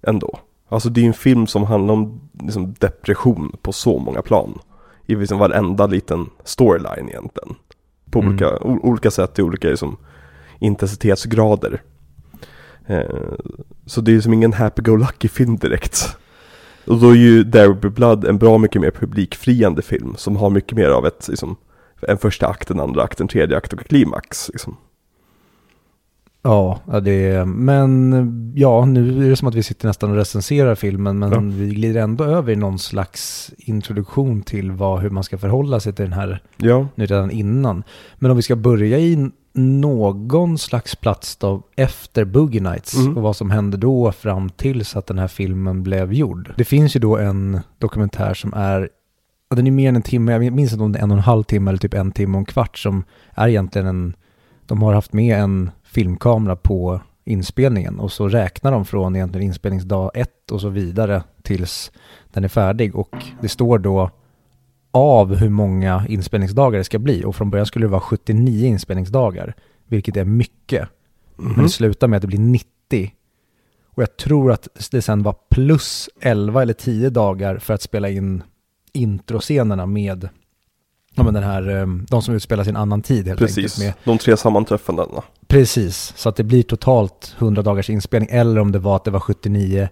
Ändå. 0.02 0.40
Alltså 0.70 0.90
det 0.90 1.02
är 1.02 1.06
en 1.06 1.14
film 1.14 1.48
som 1.48 1.64
handlar 1.64 1.94
om 1.94 2.22
liksom, 2.42 2.74
depression 2.80 3.58
på 3.62 3.74
så 3.74 4.00
många 4.00 4.22
plan. 4.22 4.60
I 5.06 5.16
liksom 5.16 5.40
varenda 5.40 5.88
liten 5.88 6.30
storyline 6.44 7.10
egentligen. 7.10 7.56
På 8.12 8.20
Mm. 8.20 8.30
olika, 8.32 8.58
olika 8.60 9.12
sätt 9.12 9.40
i 9.40 9.42
olika 9.42 9.68
liksom, 9.68 9.98
intensitetsgrader. 10.60 11.82
Eh, 12.86 13.34
så 13.86 14.02
det 14.02 14.16
är 14.16 14.22
som 14.22 14.34
ingen 14.34 14.54
happy-go-lucky 14.54 15.28
film 15.28 15.56
direkt. 15.58 16.18
Och 16.88 16.98
då 17.00 17.10
är 17.10 17.16
ju 17.16 17.44
Be 17.44 17.90
Blood 17.90 18.26
en 18.26 18.38
bra 18.38 18.58
mycket 18.58 18.82
mer 18.82 18.92
publikfriande 18.92 19.82
film 19.82 20.14
som 20.18 20.36
har 20.36 20.50
mycket 20.50 20.78
mer 20.78 20.90
av 20.90 21.06
ett, 21.06 21.28
liksom, 21.28 21.56
en 22.02 22.18
första 22.18 22.48
akt, 22.48 22.72
en 22.72 22.80
andra 22.80 23.04
akt, 23.04 23.22
en 23.22 23.28
tredje 23.28 23.58
akt 23.58 23.74
och 23.74 23.80
klimax. 23.80 24.50
Liksom. 24.50 24.78
Ja, 26.46 26.80
det 27.04 27.12
är, 27.12 27.46
men 27.46 28.54
ja, 28.56 28.86
nu 28.86 29.26
är 29.26 29.30
det 29.30 29.36
som 29.36 29.48
att 29.48 29.56
vi 29.56 29.64
sitter 29.64 29.88
nästan 29.88 30.10
och 30.12 30.16
recenserar 30.16 30.76
filmen, 30.76 31.20
men 31.20 31.32
Ja. 31.32 31.40
vi 31.40 31.70
glider 31.70 32.02
ändå 32.02 32.24
över 32.24 32.54
i 32.54 32.56
någon 32.56 32.80
slags 32.80 33.52
introduktion 33.58 34.42
till 34.42 34.72
vad, 34.72 35.00
hur 35.02 35.10
man 35.10 35.24
ska 35.24 35.38
förhålla 35.38 35.80
sig 35.80 35.94
till 35.94 36.06
den 36.06 36.14
här 36.14 36.42
Ja, 36.58 36.88
nu 36.96 37.06
redan 37.06 37.32
innan. 37.32 37.84
Men 38.16 38.32
om 38.32 38.38
vi 38.38 38.44
ska 38.44 38.56
börja 38.56 39.00
i 39.00 39.30
någon 39.58 40.58
slags 40.58 40.96
plats 40.96 41.36
då 41.36 41.62
efter 41.76 42.26
Boogie 42.26 42.62
Nights 42.62 42.96
Mm. 42.98 43.18
och 43.18 43.24
vad 43.24 43.36
som 43.36 43.52
hände 43.52 43.78
då 43.78 44.12
fram 44.12 44.50
tills 44.50 44.96
att 44.96 45.08
den 45.08 45.20
här 45.20 45.28
filmen 45.28 45.84
blev 45.84 46.14
gjord. 46.14 46.54
Det 46.58 46.66
finns 46.66 46.96
ju 46.96 47.00
då 47.00 47.18
en 47.18 47.60
dokumentär 47.80 48.34
som 48.34 48.54
är, 48.54 48.90
den 49.56 49.68
är 49.68 49.72
mer 49.72 49.90
än 49.90 49.96
en 49.96 50.02
timme, 50.02 50.32
jag 50.32 50.54
minns 50.54 50.72
inte 50.72 50.84
om 50.84 50.92
det 50.92 51.00
är 51.00 51.04
en 51.04 51.12
och 51.12 51.18
en 51.18 51.24
halv 51.24 51.44
timme 51.44 51.72
eller 51.72 51.78
typ 51.80 51.94
en 51.94 52.12
timme 52.12 52.34
och 52.38 52.40
en 52.40 52.46
kvart 52.46 52.78
som 52.78 53.04
är 53.36 53.48
egentligen 53.48 53.88
en, 53.88 54.14
de 54.66 54.82
har 54.82 54.94
haft 54.94 55.14
med 55.14 55.40
en 55.40 55.72
filmkamera 55.96 56.56
på 56.56 57.02
inspelningen 57.26 58.00
och 58.00 58.12
så 58.12 58.28
räknar 58.28 58.72
de 58.72 58.86
från 58.86 59.16
egentligen 59.16 59.48
inspelningsdag 59.48 60.12
ett 60.14 60.52
och 60.52 60.62
så 60.62 60.70
vidare 60.70 61.24
tills 61.44 61.92
den 62.34 62.44
är 62.44 62.48
färdig. 62.48 62.96
Och 62.96 63.16
det 63.42 63.50
står 63.50 63.80
då 63.80 64.10
av 64.92 65.36
hur 65.36 65.50
många 65.50 66.06
inspelningsdagar 66.10 66.78
det 66.78 66.84
ska 66.84 67.00
bli. 67.00 67.24
Och 67.26 67.36
från 67.36 67.50
början 67.50 67.66
skulle 67.66 67.86
det 67.86 67.90
vara 67.92 68.02
79 68.02 68.68
inspelningsdagar 68.68 69.54
vilket 69.88 70.18
är 70.18 70.26
mycket. 70.26 70.90
Men 71.36 71.48
Mhm. 71.52 71.64
det 71.64 71.70
slutar 71.70 72.08
med 72.08 72.18
att 72.18 72.22
det 72.22 72.28
blir 72.28 72.40
90 72.40 73.12
och 73.96 74.04
jag 74.04 74.18
tror 74.18 74.52
att 74.52 74.68
det 74.92 75.02
sen 75.02 75.24
var 75.24 75.36
plus 75.50 76.10
11 76.22 76.62
eller 76.62 76.74
10 76.74 77.10
dagar 77.10 77.58
för 77.58 77.74
att 77.74 77.82
spela 77.82 78.10
in 78.10 78.44
introscenerna 78.94 79.86
med 79.86 80.30
ja, 81.16 81.24
men 81.24 81.34
den 81.34 81.44
här, 81.44 81.78
eh, 81.82 81.86
de 81.88 82.22
som 82.22 82.36
utspelar 82.36 82.64
sig 82.64 82.72
i 82.72 82.76
en 82.76 82.82
annan 82.82 83.02
tid 83.02 83.28
helt 83.28 83.40
precis. 83.40 83.80
enkelt. 83.80 83.98
Med, 84.06 84.14
De 84.14 84.18
tre 84.18 84.38
sammanträffandena. 84.38 85.24
Precis, 85.48 86.14
så 86.16 86.30
att 86.30 86.36
det 86.36 86.44
blir 86.44 86.64
totalt 86.64 87.36
100 87.40 87.62
dagars 87.62 87.90
inspelning 87.90 88.30
eller 88.32 88.62
om 88.62 88.72
det 88.72 88.80
var 88.80 88.96
att 88.96 89.04
det 89.04 89.12
var 89.12 89.20
79 89.20 89.90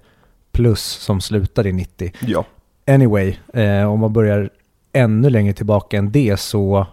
plus 0.51 0.81
som 0.83 1.21
slutade 1.21 1.69
i 1.69 1.73
90. 1.73 2.11
Ja. 2.19 2.45
Anyway, 2.87 3.35
eh, 3.53 3.91
om 3.91 3.99
man 3.99 4.13
börjar 4.13 4.49
ännu 4.93 5.29
längre 5.29 5.53
tillbaka 5.53 5.97
än 5.97 6.11
det 6.11 6.39
så 6.39 6.85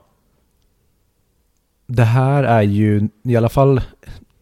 det 1.86 2.04
här 2.04 2.44
är 2.44 2.62
ju 2.62 3.08
i 3.22 3.36
alla 3.36 3.48
fall 3.48 3.80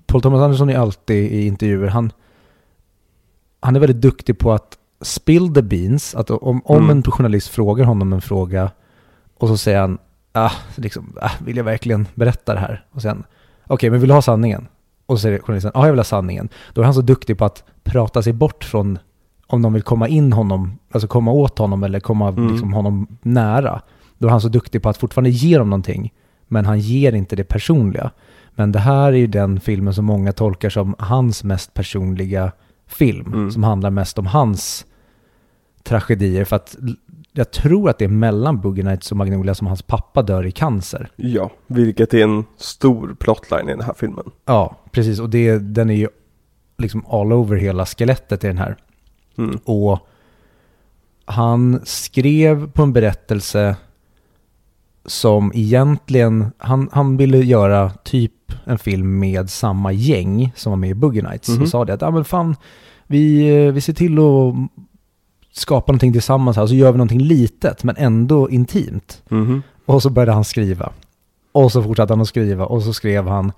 Paul 0.07 0.23
Thomas 0.23 0.41
Anderson 0.41 0.71
är 0.71 0.79
alltid 0.79 1.33
i 1.33 1.47
intervjuer, 1.47 1.89
han, 1.89 2.13
han 3.61 3.77
är 3.77 3.81
väldigt 3.81 4.01
duktig 4.03 4.39
på 4.39 4.53
att 4.53 4.79
spill 5.01 5.55
the 5.55 5.63
beans, 5.63 6.15
att 6.15 6.31
om, 6.31 6.63
om 6.65 6.77
Mm. 6.85 6.91
en 6.91 7.03
journalist 7.03 7.49
frågar 7.49 7.85
honom 7.85 8.13
en 8.13 8.21
fråga 8.21 8.71
och 9.39 9.49
så 9.49 9.57
säger 9.57 9.81
han, 9.81 9.99
ah, 10.33 10.53
liksom, 10.75 11.13
ah, 11.21 11.31
vill 11.45 11.57
jag 11.57 11.65
verkligen 11.65 12.07
berätta 12.15 12.55
det 12.55 12.61
här? 12.61 12.85
Och 12.93 13.03
sen, 13.03 13.25
okej, 13.67 13.91
men 13.91 14.01
vill 14.01 14.09
du 14.09 14.15
ha 14.15 14.23
sanningen? 14.23 14.67
Och 15.07 15.19
så 15.19 15.23
säger 15.23 15.39
journalisten, 15.39 15.71
ja 15.75 15.85
jag 15.87 15.93
vill 15.93 15.99
ha 15.99 16.05
sanningen. 16.05 16.49
Då 16.73 16.81
är 16.81 16.85
han 16.85 16.95
så 16.95 17.01
duktig 17.01 17.39
på 17.39 17.45
att 17.45 17.65
prata 17.85 18.23
sig 18.23 18.33
bort 18.33 18.65
från 18.65 18.99
om 19.47 19.63
de 19.63 19.73
vill 19.73 19.83
komma 19.83 20.09
in 20.09 20.33
honom, 20.33 20.79
alltså 20.91 21.09
komma 21.09 21.31
åt 21.31 21.59
honom 21.59 21.83
eller 21.83 22.01
komma 22.01 22.29
Mm. 22.29 22.49
liksom, 22.53 22.73
honom 22.73 23.07
nära. 23.23 23.81
Då 24.19 24.27
är 24.27 24.31
han 24.31 24.41
så 24.41 24.49
duktig 24.49 24.83
på 24.83 24.89
att 24.89 24.97
fortfarande 24.97 25.31
ge 25.31 25.59
dem 25.59 25.71
någonting, 25.71 26.13
men 26.49 26.67
han 26.67 26.81
ger 26.81 27.13
inte 27.13 27.37
det 27.37 27.45
personliga. 27.45 28.11
Men 28.51 28.73
det 28.73 28.79
här 28.79 29.13
är 29.13 29.17
ju 29.17 29.27
den 29.27 29.61
filmen 29.61 29.95
som 29.95 30.05
många 30.05 30.33
tolkar 30.33 30.71
som 30.71 30.95
hans 30.99 31.45
mest 31.45 31.75
personliga 31.75 32.53
film, 32.87 33.33
Mm. 33.33 33.51
som 33.51 33.63
handlar 33.63 33.91
mest 33.91 34.19
om 34.19 34.27
hans 34.27 34.87
tragedier. 35.83 36.45
För 36.45 36.57
att 36.57 36.77
jag 37.33 37.51
tror 37.51 37.91
att 37.91 37.99
det 37.99 38.05
är 38.05 38.09
mellan 38.09 38.61
Boogie 38.61 38.85
Nights 38.85 39.11
och 39.11 39.17
Magnolia 39.17 39.55
som 39.55 39.67
hans 39.67 39.83
pappa 39.83 40.23
dör 40.23 40.47
i 40.47 40.51
cancer. 40.51 41.11
Ja, 41.17 41.51
vilket 41.67 42.15
är 42.15 42.23
en 42.23 42.45
stor 42.57 43.17
plotline 43.19 43.69
i 43.69 43.73
den 43.73 43.85
här 43.85 43.95
filmen. 43.97 44.25
Ja, 44.45 44.77
precis. 44.91 45.21
Och 45.21 45.31
det, 45.31 45.59
den 45.59 45.91
är 45.91 45.95
ju 45.95 46.09
liksom 46.79 47.07
all 47.07 47.33
over 47.33 47.57
hela 47.57 47.87
skelettet 47.87 48.45
i 48.45 48.47
den 48.47 48.59
här. 48.59 48.77
Mm. 49.39 49.59
Och 49.65 49.99
han 51.25 51.81
skrev 51.85 52.71
på 52.71 52.83
en 52.83 52.93
berättelse 52.93 53.77
som 55.07 55.53
egentligen, 55.55 56.47
han, 56.59 56.89
han 56.93 57.17
ville 57.17 57.39
göra 57.39 57.91
typ 57.91 58.53
en 58.65 58.79
film 58.79 59.19
med 59.19 59.51
samma 59.51 59.93
gäng 59.93 60.53
som 60.57 60.73
var 60.73 60.77
med 60.77 60.91
i 60.91 60.95
Boogie 60.95 61.23
Nights. 61.23 61.49
Mhm. 61.49 61.63
Och 61.63 61.69
sa 61.69 61.85
det 61.85 61.95
att, 61.95 62.03
ja 62.03 62.11
men 62.11 62.25
fan, 62.25 62.57
vi, 63.07 63.49
eh, 63.49 63.73
vi 63.73 63.81
ser 63.81 63.93
till 63.93 64.19
att 64.19 64.55
skapa 65.53 65.93
någonting 65.93 66.13
tillsammans 66.13 66.57
här, 66.57 66.67
så 66.67 66.75
gör 66.75 66.93
vi 66.93 66.99
någonting 66.99 67.21
litet 67.23 67.85
men 67.85 67.97
ändå 67.99 68.51
intimt. 68.51 69.23
Mhm. 69.29 69.63
Och 69.87 70.03
så 70.03 70.11
började 70.11 70.33
han 70.33 70.45
skriva. 70.45 70.93
Och 71.53 71.73
så 71.73 71.83
fortsatte 71.83 72.13
han 72.13 72.21
att 72.21 72.29
skriva 72.29 72.67
och 72.67 72.83
så 72.83 72.93
skrev 72.93 73.29
han. 73.29 73.53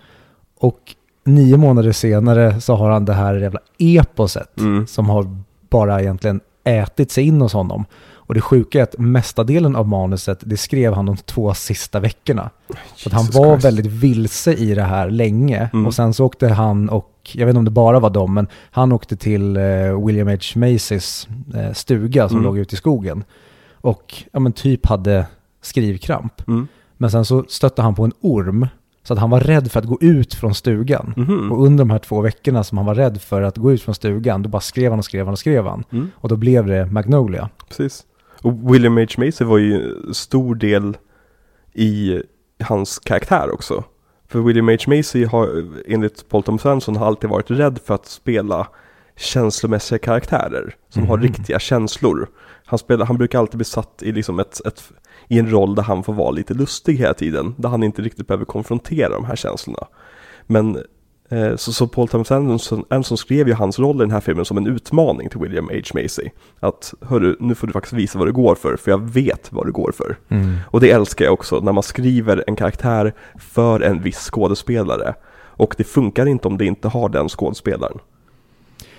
Och 0.60 0.78
nio 1.24 1.56
månader 1.56 1.92
senare 1.92 2.60
så 2.60 2.74
har 2.74 2.90
han 2.90 3.04
det 3.04 3.12
här 3.14 3.34
jävla 3.34 3.60
eposet 3.78 4.58
Mm. 4.60 4.86
som 4.86 5.08
har 5.10 5.36
bara 5.70 6.00
egentligen 6.00 6.40
ätit 6.64 7.10
sig 7.10 7.24
in 7.26 7.40
hos 7.40 7.52
honom. 7.52 7.84
Och 8.12 8.34
det 8.34 8.40
sjuka 8.40 8.78
är 8.78 8.82
att 8.82 8.94
mestadelen 8.98 9.76
av 9.76 9.88
manuset, 9.88 10.38
det 10.40 10.56
skrev 10.56 10.94
han 10.94 11.06
de 11.06 11.16
två 11.16 11.54
sista 11.54 12.00
veckorna. 12.00 12.50
Så 12.96 13.08
att 13.08 13.12
han 13.12 13.22
Jesus 13.22 13.34
var 13.36 13.50
Christ. 13.52 13.64
väldigt 13.64 13.86
vilse 13.86 14.52
i 14.54 14.74
det 14.74 14.82
här 14.82 15.10
länge. 15.10 15.70
Mm. 15.72 15.86
Och 15.86 15.94
sen 15.94 16.14
så 16.14 16.24
åkte 16.26 16.48
han 16.48 16.88
och, 16.88 17.10
jag 17.34 17.46
vet 17.46 17.52
inte 17.52 17.58
om 17.58 17.64
det 17.64 17.70
bara 17.70 18.00
var 18.00 18.10
dem, 18.10 18.34
men 18.34 18.46
han 18.70 18.92
åkte 18.92 19.16
till 19.16 19.56
eh, 19.56 20.06
William 20.06 20.28
H. 20.28 20.36
Macys 20.56 21.28
eh, 21.54 21.72
stuga 21.72 22.28
som 22.28 22.36
Mm. 22.38 22.46
låg 22.46 22.58
ute 22.58 22.74
i 22.74 22.78
skogen. 22.78 23.24
Och 23.74 24.14
ja, 24.32 24.40
men 24.40 24.52
typ 24.52 24.86
hade 24.86 25.26
skrivkramp. 25.62 26.48
Mm. 26.48 26.68
Men 26.96 27.10
sen 27.10 27.24
så 27.24 27.44
stötte 27.48 27.82
han 27.82 27.94
på 27.94 28.04
en 28.04 28.12
orm. 28.20 28.66
Så 29.02 29.12
att 29.12 29.18
han 29.18 29.30
var 29.30 29.40
rädd 29.40 29.70
för 29.70 29.78
att 29.80 29.86
gå 29.86 29.98
ut 30.00 30.34
från 30.34 30.54
stugan. 30.54 31.14
Mhm. 31.16 31.52
Och 31.52 31.64
under 31.66 31.78
de 31.84 31.90
här 31.90 31.98
två 31.98 32.20
veckorna 32.20 32.64
som 32.64 32.78
han 32.78 32.86
var 32.86 32.94
rädd 32.94 33.20
för 33.20 33.42
att 33.42 33.56
gå 33.56 33.72
ut 33.72 33.82
från 33.82 33.94
stugan, 33.94 34.42
då 34.42 34.48
bara 34.48 34.60
skrev 34.60 34.90
han 34.92 34.98
och 34.98 35.04
skrev 35.04 35.24
han 35.26 35.32
och 35.32 35.38
skrev 35.38 35.66
han. 35.66 35.84
Mm. 35.92 36.10
Och 36.14 36.28
då 36.28 36.36
blev 36.36 36.66
det 36.66 36.86
Magnolia. 36.86 37.48
Precis. 37.68 38.04
Och 38.42 38.74
William 38.74 38.96
H. 38.96 39.06
Macy 39.18 39.44
var 39.44 39.58
ju 39.58 39.96
stor 40.12 40.54
del 40.54 40.96
i 41.72 42.22
hans 42.64 42.98
karaktär 42.98 43.50
också. 43.54 43.84
För 44.30 44.40
William 44.40 44.68
H. 44.68 44.76
Macy 44.86 45.24
har 45.24 45.64
enligt 45.86 46.28
Paul 46.28 46.42
Thomas 46.42 46.66
Anderson 46.66 46.96
har 46.96 47.06
alltid 47.06 47.30
varit 47.30 47.50
rädd 47.50 47.78
för 47.84 47.94
att 47.94 48.06
spela 48.06 48.66
känslomässiga 49.16 49.98
karaktärer 49.98 50.74
som 50.88 51.06
har 51.06 51.16
Mhm. 51.16 51.26
riktiga 51.26 51.58
känslor. 51.58 52.28
Han, 52.64 52.78
spelar, 52.78 53.06
han 53.06 53.16
brukar 53.18 53.38
alltid 53.38 53.56
bli 53.58 53.64
satt 53.64 54.02
i, 54.02 54.12
liksom 54.12 54.38
ett, 54.40 54.66
ett, 54.66 54.92
i 55.28 55.38
en 55.38 55.50
roll 55.50 55.74
där 55.74 55.82
han 55.82 56.02
får 56.02 56.12
vara 56.12 56.30
lite 56.30 56.54
lustig 56.54 56.96
hela 56.96 57.14
tiden. 57.14 57.54
Där 57.58 57.68
han 57.68 57.82
inte 57.82 58.02
riktigt 58.02 58.26
behöver 58.26 58.44
konfrontera 58.44 59.08
de 59.08 59.24
här 59.24 59.36
känslorna. 59.36 59.86
Men 60.46 60.78
så, 61.56 61.72
så 61.72 61.86
Paul 61.86 62.08
Thomas 62.08 62.30
Anderson, 62.30 62.84
Anderson 62.90 63.18
skrev 63.18 63.48
ju 63.48 63.54
hans 63.54 63.78
roll 63.78 63.96
i 63.96 63.98
den 63.98 64.10
här 64.10 64.20
filmen 64.20 64.44
som 64.44 64.56
en 64.56 64.66
utmaning 64.66 65.28
till 65.28 65.40
William 65.40 65.68
H. 65.72 66.00
Macy. 66.02 66.30
Att 66.60 66.94
hörru, 67.00 67.36
nu 67.40 67.54
får 67.54 67.66
du 67.66 67.72
faktiskt 67.72 67.92
visa 67.92 68.18
vad 68.18 68.28
du 68.28 68.32
går 68.32 68.54
för, 68.54 68.76
för 68.76 68.90
jag 68.90 69.10
vet 69.10 69.52
vad 69.52 69.66
du 69.66 69.72
går 69.72 69.92
för. 69.96 70.16
Och 70.66 70.80
det 70.80 70.90
älskar 70.90 71.24
jag 71.24 71.34
också, 71.34 71.60
när 71.60 71.72
man 71.72 71.82
skriver 71.82 72.44
en 72.46 72.56
karaktär 72.56 73.14
för 73.38 73.80
en 73.80 74.02
viss 74.02 74.30
skådespelare. 74.30 75.14
Och 75.32 75.74
det 75.78 75.84
funkar 75.84 76.26
inte 76.26 76.48
om 76.48 76.58
det 76.58 76.66
inte 76.66 76.88
har 76.88 77.08
den 77.08 77.28
skådespelaren. 77.28 77.98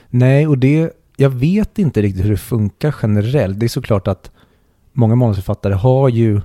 Nej, 0.09 0.47
och 0.47 0.57
det, 0.57 0.91
jag 1.17 1.29
vet 1.29 1.79
inte 1.79 2.01
riktigt 2.01 2.25
hur 2.25 2.31
det 2.31 2.37
funkar 2.37 2.95
generellt. 3.01 3.59
Det 3.59 3.65
är 3.65 3.67
såklart 3.67 4.07
att 4.07 4.31
många 4.93 5.15
manusförfattare 5.15 5.73
har 5.73 6.09
ju 6.09 6.41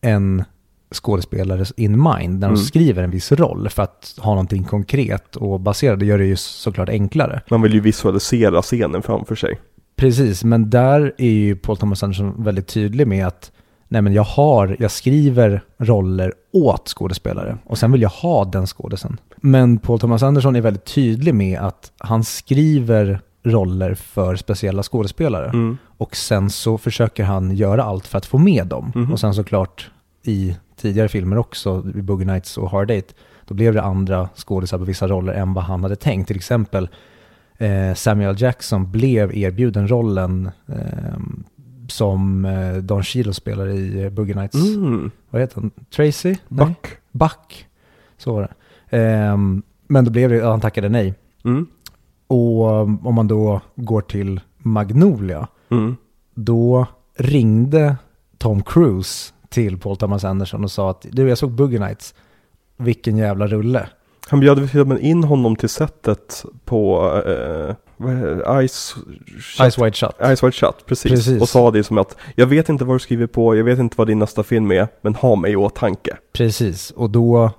en 0.00 0.44
skådespelare 0.92 1.64
in 1.76 1.90
mind 2.02 2.32
när 2.40 2.48
de 2.48 2.54
Mm. 2.54 2.56
skriver 2.56 3.02
en 3.02 3.10
viss 3.10 3.32
roll 3.32 3.68
för 3.68 3.82
att 3.82 4.14
ha 4.18 4.30
någonting 4.30 4.64
konkret 4.64 5.36
och 5.36 5.60
basera 5.60 5.96
det 5.96 6.06
gör 6.06 6.18
det 6.18 6.26
ju 6.26 6.36
såklart 6.36 6.88
enklare. 6.88 7.40
Man 7.50 7.62
vill 7.62 7.74
ju 7.74 7.80
visualisera 7.80 8.62
scenen 8.62 9.02
framför 9.02 9.34
sig. 9.34 9.60
Precis, 9.96 10.44
men 10.44 10.70
där 10.70 11.12
är 11.18 11.30
ju 11.30 11.56
Paul 11.56 11.76
Thomas 11.76 12.02
Anderson 12.02 12.44
väldigt 12.44 12.66
tydlig 12.66 13.06
med 13.06 13.26
att 13.26 13.52
nej 13.88 14.02
men 14.02 14.12
jag 14.12 14.22
har, 14.22 14.76
jag 14.78 14.90
skriver 14.90 15.62
roller 15.78 16.32
åt 16.52 16.88
skådespelare 16.88 17.58
och 17.64 17.78
sen 17.78 17.92
vill 17.92 18.02
jag 18.02 18.08
ha 18.10 18.44
den 18.44 18.66
skådisen. 18.66 19.20
Men 19.36 19.78
Paul 19.78 20.00
Thomas 20.00 20.22
Anderson 20.22 20.56
är 20.56 20.60
väldigt 20.60 20.84
tydlig 20.84 21.34
med 21.34 21.60
att 21.60 21.92
han 21.98 22.24
skriver 22.24 23.20
roller 23.44 23.94
för 23.94 24.36
speciella 24.36 24.82
skådespelare 24.82 25.48
Mm. 25.48 25.78
och 25.98 26.16
sen 26.16 26.50
så 26.50 26.78
försöker 26.78 27.24
han 27.24 27.56
göra 27.56 27.82
allt 27.84 28.06
för 28.06 28.18
att 28.18 28.26
få 28.26 28.38
med 28.38 28.66
dem. 28.66 28.92
Mhm. 28.94 29.12
Och 29.12 29.20
sen 29.20 29.34
såklart 29.34 29.90
i 30.24 30.56
tidigare 30.82 31.08
filmer 31.08 31.38
också, 31.38 31.84
i 31.94 32.02
Boogie 32.02 32.26
Nights 32.26 32.58
och 32.58 32.70
Hard 32.70 32.90
Eight, 32.90 33.14
då 33.46 33.54
blev 33.54 33.74
det 33.74 33.82
andra 33.82 34.28
skådisar 34.34 34.78
på 34.78 34.84
vissa 34.84 35.08
roller 35.08 35.32
än 35.32 35.54
vad 35.54 35.64
han 35.64 35.82
hade 35.82 35.96
tänkt. 35.96 36.26
Till 36.26 36.36
exempel 36.36 36.88
eh, 37.58 37.94
Samuel 37.94 38.40
Jackson 38.42 38.90
blev 38.92 39.36
erbjuden 39.36 39.88
rollen 39.88 40.50
eh, 40.66 41.18
som 41.88 42.44
eh, 42.44 42.74
Don 42.76 43.02
Cheadle 43.02 43.34
spelar 43.34 43.68
i 43.68 44.02
eh, 44.02 44.10
Boogie 44.10 44.34
Nights, 44.34 44.54
Mm. 44.76 45.10
vad 45.30 45.40
heter 45.42 45.60
han? 45.60 45.70
Tracy? 45.96 46.28
Nej? 46.48 46.66
Buck. 46.66 46.86
Buck. 47.12 47.66
Så 48.18 48.32
var 48.34 48.40
det. 48.42 48.98
Ehm, 48.98 49.62
men 49.86 50.04
då 50.04 50.10
blev 50.10 50.30
det, 50.30 50.44
han 50.46 50.60
tackade 50.60 50.88
nej. 50.88 51.14
Mm. 51.44 51.66
Och 52.26 52.64
om 53.06 53.14
man 53.14 53.28
då 53.28 53.60
går 53.76 54.00
till 54.00 54.40
Magnolia, 54.58 55.48
Mm. 55.70 55.96
då 56.34 56.86
ringde 57.16 57.96
Tom 58.38 58.62
Cruise 58.62 59.31
till 59.52 59.78
Paul 59.78 59.96
Thomas 59.96 60.24
Anderson 60.24 60.64
och 60.64 60.70
sa 60.70 60.90
att 60.90 61.06
du, 61.10 61.28
jag 61.28 61.38
såg 61.38 61.50
Boogie 61.50 61.80
Nights. 61.80 62.14
Vilken 62.76 63.16
jävla 63.16 63.46
rulle. 63.46 63.88
Han 64.28 64.40
bjöd 64.40 64.70
filmen 64.70 65.00
in 65.00 65.24
honom 65.24 65.56
till 65.56 65.68
sättet 65.68 66.44
på 66.64 67.12
eh, 67.26 67.74
är 68.08 68.60
det? 68.60 68.68
Ice, 68.68 68.94
Ice 69.70 69.78
White 69.78 69.92
Shut. 69.92 70.36
Ice 70.36 70.42
White 70.42 70.52
Shut, 70.52 70.86
precis. 70.86 71.10
Precis. 71.10 71.42
Och 71.42 71.48
sa 71.48 71.70
det 71.70 71.84
som 71.84 71.98
att 71.98 72.16
jag 72.34 72.46
vet 72.46 72.68
inte 72.68 72.84
vad 72.84 72.94
du 72.94 73.00
skriver 73.00 73.26
på, 73.26 73.56
jag 73.56 73.64
vet 73.64 73.78
inte 73.78 73.94
vad 73.98 74.06
din 74.06 74.18
nästa 74.18 74.42
film 74.42 74.70
är, 74.70 74.88
men 75.00 75.14
ha 75.14 75.36
mig 75.36 75.52
i 75.52 75.56
åtanke. 75.56 76.16
Precis, 76.32 76.90
och 76.90 77.10
då 77.10 77.50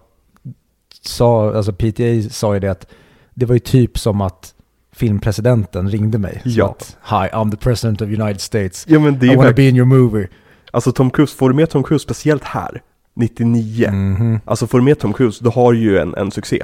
sa, 1.02 1.56
alltså 1.56 1.74
PTA 1.74 2.30
sa 2.30 2.54
ju 2.54 2.60
det 2.60 2.72
att 2.72 2.88
det 3.34 3.46
var 3.46 3.54
ju 3.54 3.60
typ 3.60 3.98
som 3.98 4.22
att 4.22 4.54
filmpresidenten 4.92 5.90
ringde 5.90 6.18
mig. 6.18 6.42
Ja. 6.46 6.70
Att, 6.70 6.98
Hi, 7.04 7.30
I'm 7.36 7.52
the 7.52 7.58
president 7.58 8.02
of 8.02 8.08
United 8.08 8.42
States. 8.42 8.86
Ja 8.88 9.00
I 9.22 9.36
wanna 9.36 9.54
be 9.54 9.64
in 9.64 9.76
your 9.76 9.86
movie. 9.86 10.28
Alltså 10.74 10.92
Tom 10.92 11.10
Cruise, 11.12 11.36
får 11.38 11.50
du 11.50 11.56
med 11.56 11.70
Tom 11.70 11.84
Cruise, 11.84 12.04
speciellt 12.04 12.44
här, 12.44 12.82
99. 13.16 13.92
Mhm. 13.92 14.40
Alltså 14.46 14.68
får 14.68 14.78
du 14.78 14.84
med 14.84 15.00
Tom 15.00 15.14
Cruise, 15.14 15.44
då 15.44 15.50
har 15.50 15.74
du 15.74 15.80
ju 15.80 15.98
en, 15.98 16.16
en 16.16 16.32
succé. 16.32 16.64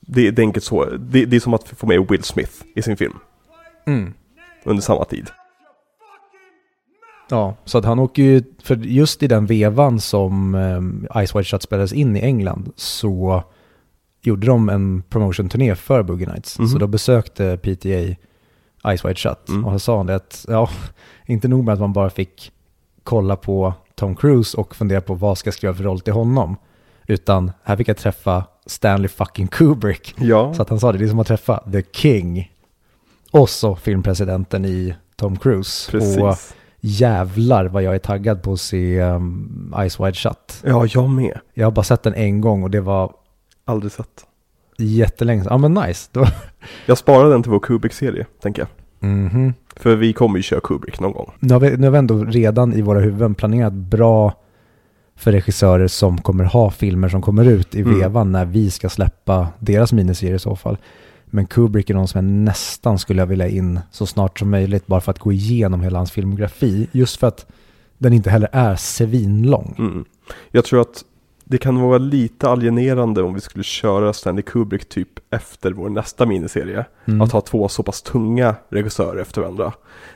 Det, 0.00 0.30
det 0.30 0.42
är 0.42 0.46
enkelt 0.46 0.64
så, 0.64 0.84
det, 0.84 1.24
det 1.24 1.36
är 1.36 1.40
som 1.40 1.54
att 1.54 1.68
få 1.68 1.86
med 1.86 2.06
Will 2.10 2.22
Smith 2.22 2.52
i 2.74 2.82
sin 2.82 2.96
film 2.96 3.14
Mm. 3.86 4.12
under 4.64 4.82
samma 4.82 5.04
tid. 5.04 5.30
Ja, 7.30 7.56
så 7.64 7.78
att 7.78 7.84
han 7.84 7.98
åker 7.98 8.22
ju, 8.22 8.42
för 8.62 8.76
just 8.76 9.22
i 9.22 9.26
den 9.26 9.46
vevan 9.46 10.00
som 10.00 10.54
um, 10.54 11.06
Ice 11.26 11.34
White 11.36 11.44
Shut 11.44 11.62
spelades 11.62 11.92
in 11.92 12.16
i 12.16 12.20
England 12.20 12.72
så 12.76 13.42
gjorde 14.22 14.46
de 14.46 14.68
en 14.68 15.02
promotion-turné 15.02 15.74
för 15.74 16.02
Boogie 16.02 16.26
Nights. 16.28 16.58
Mhm. 16.58 16.68
Så 16.68 16.78
då 16.78 16.86
besökte 16.86 17.56
PTA 17.56 18.16
Ice 18.96 19.04
White 19.04 19.14
Shut 19.20 19.48
Mm. 19.48 19.64
och 19.64 19.72
då 19.72 19.78
sa 19.78 19.96
han 19.96 20.06
det 20.06 20.14
att, 20.14 20.44
ja, 20.48 20.70
inte 21.26 21.48
nog 21.48 21.64
med 21.64 21.74
att 21.74 21.80
man 21.80 21.92
bara 21.92 22.10
fick 22.10 22.52
kolla 23.06 23.36
på 23.36 23.74
Tom 23.94 24.16
Cruise 24.16 24.56
och 24.56 24.76
fundera 24.76 25.00
på 25.00 25.14
vad 25.14 25.38
ska 25.38 25.48
jag 25.48 25.54
skriva 25.54 25.74
för 25.74 25.84
roll 25.84 26.00
till 26.00 26.12
honom, 26.12 26.56
utan 27.06 27.52
här 27.62 27.76
fick 27.76 27.88
jag 27.88 27.96
träffa 27.96 28.44
Stanley 28.66 29.08
fucking 29.08 29.46
Kubrick. 29.48 30.14
Ja, 30.18 30.54
Så 30.54 30.62
att 30.62 30.68
han 30.68 30.80
sa 30.80 30.92
det, 30.92 30.98
det 30.98 31.04
är 31.04 31.08
som 31.08 31.18
att 31.18 31.26
träffa 31.26 31.62
The 31.72 31.82
King. 31.92 32.52
Och 33.30 33.48
så 33.50 33.76
filmpresidenten 33.76 34.64
i 34.64 34.94
Tom 35.16 35.36
Cruise. 35.36 35.90
precis. 35.90 36.18
Och 36.22 36.34
jävlar 36.80 37.64
vad 37.64 37.82
jag 37.82 37.94
är 37.94 37.98
taggad 37.98 38.42
på 38.42 38.52
att 38.52 38.60
se 38.60 39.00
um, 39.02 39.74
Ice 39.90 40.00
Wide 40.00 40.14
Shut. 40.14 40.62
Ja, 40.64 40.86
jag 40.86 41.08
med. 41.10 41.40
Jag 41.54 41.66
har 41.66 41.70
bara 41.70 41.82
sett 41.82 42.02
den 42.02 42.14
en 42.14 42.40
gång 42.40 42.62
och 42.62 42.70
det 42.70 42.80
var 42.80 43.12
Aldrig 43.64 43.92
sett. 43.92 44.26
jättelänge. 44.78 45.44
Ja 45.50 45.58
men 45.58 45.74
nice. 45.74 46.08
Då. 46.12 46.26
Jag 46.86 46.98
sparar 46.98 47.30
den 47.30 47.42
till 47.42 47.52
vår 47.52 47.60
Kubrick-serie, 47.60 48.26
tänker 48.42 48.62
jag. 48.62 48.68
Mhm. 49.00 49.54
För 49.76 49.96
vi 49.96 50.12
kommer 50.12 50.36
ju 50.36 50.42
köra 50.42 50.60
Kubrick 50.60 51.00
någon 51.00 51.12
gång. 51.12 51.32
Nu, 51.40 51.52
har 51.54 51.60
vi, 51.60 51.76
nu 51.76 51.86
har 51.86 51.90
vi 51.90 51.98
ändå 51.98 52.24
redan 52.24 52.72
i 52.72 52.82
våra 52.82 53.00
huvuden 53.00 53.34
planerat 53.34 53.72
bra 53.72 54.32
för 55.16 55.32
regissörer 55.32 55.88
som 55.88 56.18
kommer 56.20 56.44
ha 56.44 56.70
filmer 56.70 57.08
som 57.08 57.22
kommer 57.22 57.44
ut 57.44 57.74
i 57.74 57.80
Mm. 57.80 57.98
vevan 58.00 58.32
när 58.32 58.44
vi 58.44 58.70
ska 58.70 58.88
släppa 58.88 59.48
deras 59.58 59.92
miniserier 59.92 60.34
i 60.34 60.38
så 60.38 60.56
fall. 60.56 60.78
Men 61.26 61.46
Kubrick 61.46 61.90
är 61.90 61.94
någon 61.94 62.08
som 62.08 62.24
jag 62.24 62.32
nästan 62.44 62.98
skulle 62.98 63.24
vilja 63.26 63.48
in 63.48 63.80
så 63.90 64.06
snart 64.06 64.38
som 64.38 64.50
möjligt 64.50 64.86
bara 64.86 65.00
för 65.00 65.10
att 65.10 65.18
gå 65.18 65.32
igenom 65.32 65.80
hela 65.80 65.98
hans 65.98 66.10
filmografi. 66.12 66.88
Just 66.92 67.16
för 67.20 67.26
att 67.26 67.46
den 67.98 68.12
inte 68.12 68.30
heller 68.30 68.48
är 68.52 68.76
svinlång. 68.76 69.74
Mm. 69.78 70.04
Jag 70.50 70.64
tror 70.64 70.80
att 70.80 71.04
det 71.48 71.58
kan 71.58 71.80
vara 71.80 71.98
lite 71.98 72.48
alienerande 72.48 73.22
om 73.22 73.34
vi 73.34 73.40
skulle 73.40 73.64
köra 73.64 74.12
Stanley 74.12 74.42
Kubrick 74.42 74.88
typ 74.88 75.08
efter 75.30 75.72
vår 75.72 75.88
nästa 75.88 76.26
miniserie. 76.26 76.84
Mm. 77.04 77.20
Att 77.20 77.32
ha 77.32 77.40
två 77.40 77.68
så 77.68 77.82
pass 77.82 78.02
tunga 78.02 78.54
regissörer 78.68 79.20
efter 79.20 79.40
varandra. 79.40 79.72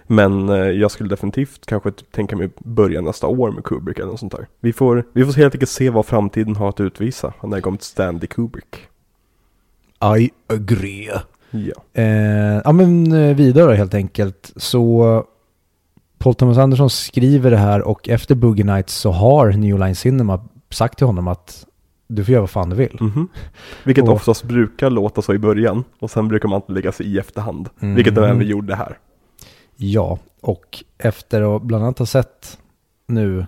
Men 0.07 0.49
eh, 0.49 0.57
jag 0.57 0.91
skulle 0.91 1.09
definitivt 1.09 1.67
kanske 1.67 1.91
typ 1.91 2.13
tänka 2.13 2.37
mig 2.37 2.51
börja 2.59 3.01
nästa 3.01 3.27
år 3.27 3.51
med 3.51 3.65
Kubrick 3.65 3.99
eller 3.99 4.09
något 4.11 4.21
sånt 4.21 4.33
där. 4.33 4.47
Vi 4.61 4.73
får, 4.73 5.05
vi 5.13 5.25
får 5.25 5.33
helt 5.33 5.55
enkelt 5.55 5.71
se 5.71 5.91
vad 5.91 6.07
framtiden 6.07 6.57
har 6.57 6.69
att 6.69 6.81
utvisa 6.81 7.33
när 7.43 7.57
det 7.57 7.63
kommer 7.63 7.79
till 7.79 7.87
Stanley 7.87 8.27
Kubrick. 8.27 8.77
I 10.19 10.31
agree. 10.47 11.11
Ja. 11.51 11.75
Eh, 11.93 12.61
ja 12.65 12.73
men 12.73 13.13
eh, 13.13 13.37
vidare 13.37 13.75
helt 13.75 13.95
enkelt. 13.95 14.53
Så 14.57 15.25
Paul 16.19 16.35
Thomas 16.35 16.59
Anderson 16.59 16.91
skriver 16.91 17.51
det 17.51 17.57
här 17.57 17.83
och 17.83 18.09
efter 18.09 18.35
Boogie 18.35 18.65
Nights 18.65 18.95
så 18.95 19.11
har 19.11 19.53
New 19.53 19.79
Line 19.79 19.95
Cinema 19.95 20.41
sagt 20.71 20.99
till 20.99 21.07
honom 21.07 21.29
att 21.29 21.67
du 22.09 22.25
får 22.25 22.33
göra 22.33 22.41
vad 22.43 22.50
fan 22.50 22.71
du 22.71 22.77
vill. 22.77 22.97
Mhm. 23.00 23.29
Vilket 23.85 24.05
Och- 24.05 24.15
oftast 24.15 24.45
brukar 24.45 24.91
låta 24.91 25.23
så 25.23 25.35
i 25.35 25.39
början. 25.39 25.85
Och 25.99 26.11
sen 26.11 26.29
brukar 26.29 26.49
man 26.49 26.57
inte 26.57 26.73
lägga 26.73 26.93
sig 26.93 27.07
i 27.07 27.19
efterhand. 27.19 27.69
Mm. 27.81 27.95
Vilket 27.95 28.15
de 28.15 28.25
även 28.25 28.47
gjorde 28.47 28.75
här. 28.75 28.99
Ja, 29.77 30.19
och 30.41 30.85
efter 30.99 31.57
att 31.57 31.62
bland 31.62 31.85
annat 31.85 31.99
ha 31.99 32.07
sett 32.07 32.59
nu 33.07 33.47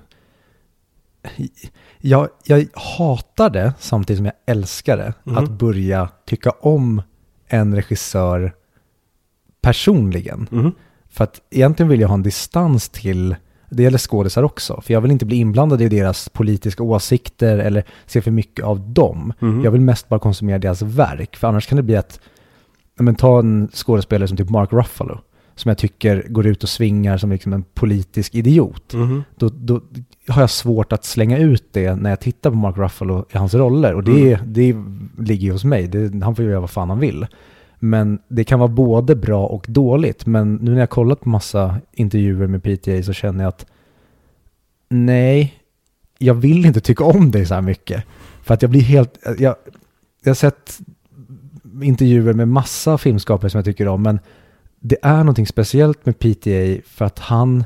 jag, 1.99 2.29
jag 2.45 2.67
hatar 2.99 3.51
det 3.51 3.73
samtidigt 3.79 4.19
som 4.19 4.27
jag 4.27 4.35
älskar 4.47 4.97
det. 4.97 5.15
Mhm. 5.25 5.39
Att 5.39 5.51
börja 5.51 6.09
tycka 6.27 6.51
om 6.51 7.03
en 7.47 7.75
regissör 7.75 8.53
personligen. 9.61 10.49
Mhm. 10.51 10.73
För 11.09 11.25
att 11.25 11.41
egentligen 11.51 11.89
vill 11.91 12.01
jag 12.01 12.09
ha 12.09 12.15
en 12.15 12.23
distans 12.23 12.89
till, 12.89 13.37
det 13.73 13.83
gäller 13.83 13.99
skådisar 13.99 14.43
också, 14.43 14.81
för 14.81 14.95
jag 14.95 15.01
vill 15.01 15.11
inte 15.11 15.27
bli 15.27 15.37
inblandad 15.37 15.83
i 15.83 15.89
deras 15.89 16.29
politiska 16.29 16.83
åsikter 16.83 17.59
eller 17.59 17.85
se 18.07 18.21
för 18.21 18.31
mycket 18.31 18.65
av 18.65 18.81
dem. 18.81 19.33
Mhm. 19.39 19.65
Jag 19.65 19.71
vill 19.71 19.81
mest 19.81 20.09
bara 20.09 20.21
konsumera 20.21 20.59
deras 20.59 20.83
verk, 20.83 21.37
för 21.37 21.49
annars 21.49 21.67
kan 21.67 21.77
det 21.77 21.83
bli 21.83 21.97
att, 21.97 22.21
men 22.99 23.15
ta 23.15 23.39
en 23.39 23.69
skådespelare 23.73 24.29
som 24.29 24.37
typ 24.37 24.51
Mark 24.51 24.73
Ruffalo, 24.73 25.19
som 25.55 25.69
jag 25.69 25.79
tycker 25.79 26.27
går 26.29 26.47
ut 26.47 26.63
och 26.63 26.69
svingar 26.69 27.19
som 27.19 27.33
liksom 27.33 27.53
en 27.53 27.65
politisk 27.75 28.35
idiot. 28.35 28.95
Mhm. 28.95 29.25
Då, 29.37 29.49
då 29.49 29.81
har 30.29 30.43
jag 30.43 30.51
svårt 30.51 30.93
att 30.93 31.05
slänga 31.05 31.39
ut 31.39 31.65
det 31.73 31.95
när 31.95 32.11
jag 32.11 32.21
tittar 32.21 32.51
på 32.51 32.57
Mark 32.57 32.79
Ruffalo 32.79 33.25
i 33.31 33.39
hans 33.39 33.55
roller. 33.55 33.95
Och 33.95 34.05
det, 34.05 34.39
det 34.47 34.77
ligger 35.19 35.45
ju 35.47 35.53
hos 35.53 35.65
mig, 35.65 35.89
det, 35.89 36.25
han 36.25 36.37
får 36.37 36.45
ju 36.45 36.51
göra 36.51 36.61
vad 36.61 36.71
fan 36.71 36.91
han 36.91 36.99
vill. 36.99 37.27
Men 37.85 38.19
det 38.29 38.45
kan 38.45 38.59
vara 38.59 38.69
både 38.69 39.17
bra 39.17 39.47
och 39.47 39.67
dåligt. 39.69 40.27
Men 40.27 40.55
nu 40.55 40.71
när 40.71 40.81
jag 40.81 40.91
kollat 40.91 41.21
på 41.21 41.29
massa 41.29 41.81
intervjuer 41.93 42.47
med 42.47 42.63
PTA 42.63 43.03
så 43.03 43.13
känner 43.13 43.45
jag 43.45 43.49
att 43.49 43.67
nej, 44.89 45.55
jag 46.19 46.35
vill 46.35 46.67
inte 46.67 46.81
tycka 46.81 47.05
om 47.05 47.31
dig 47.31 47.47
så 47.47 47.55
här 47.55 47.61
mycket. 47.61 48.05
För 48.43 48.55
att 48.55 48.63
jag 48.63 48.71
blir 48.71 48.81
helt, 48.81 49.19
jag, 49.39 49.57
jag 50.23 50.31
har 50.31 50.35
sett 50.35 50.79
intervjuer 51.83 52.33
med 52.33 52.49
massa 52.49 52.99
filmskapare 52.99 53.51
som 53.51 53.59
jag 53.59 53.65
tycker 53.65 53.89
om, 53.89 54.03
men 54.03 54.19
det 54.81 54.97
är 55.03 55.19
någonting 55.19 55.47
speciellt 55.47 56.07
med 56.07 56.19
PTA 56.19 56.89
för 56.89 57.05
att 57.05 57.19
han, 57.19 57.65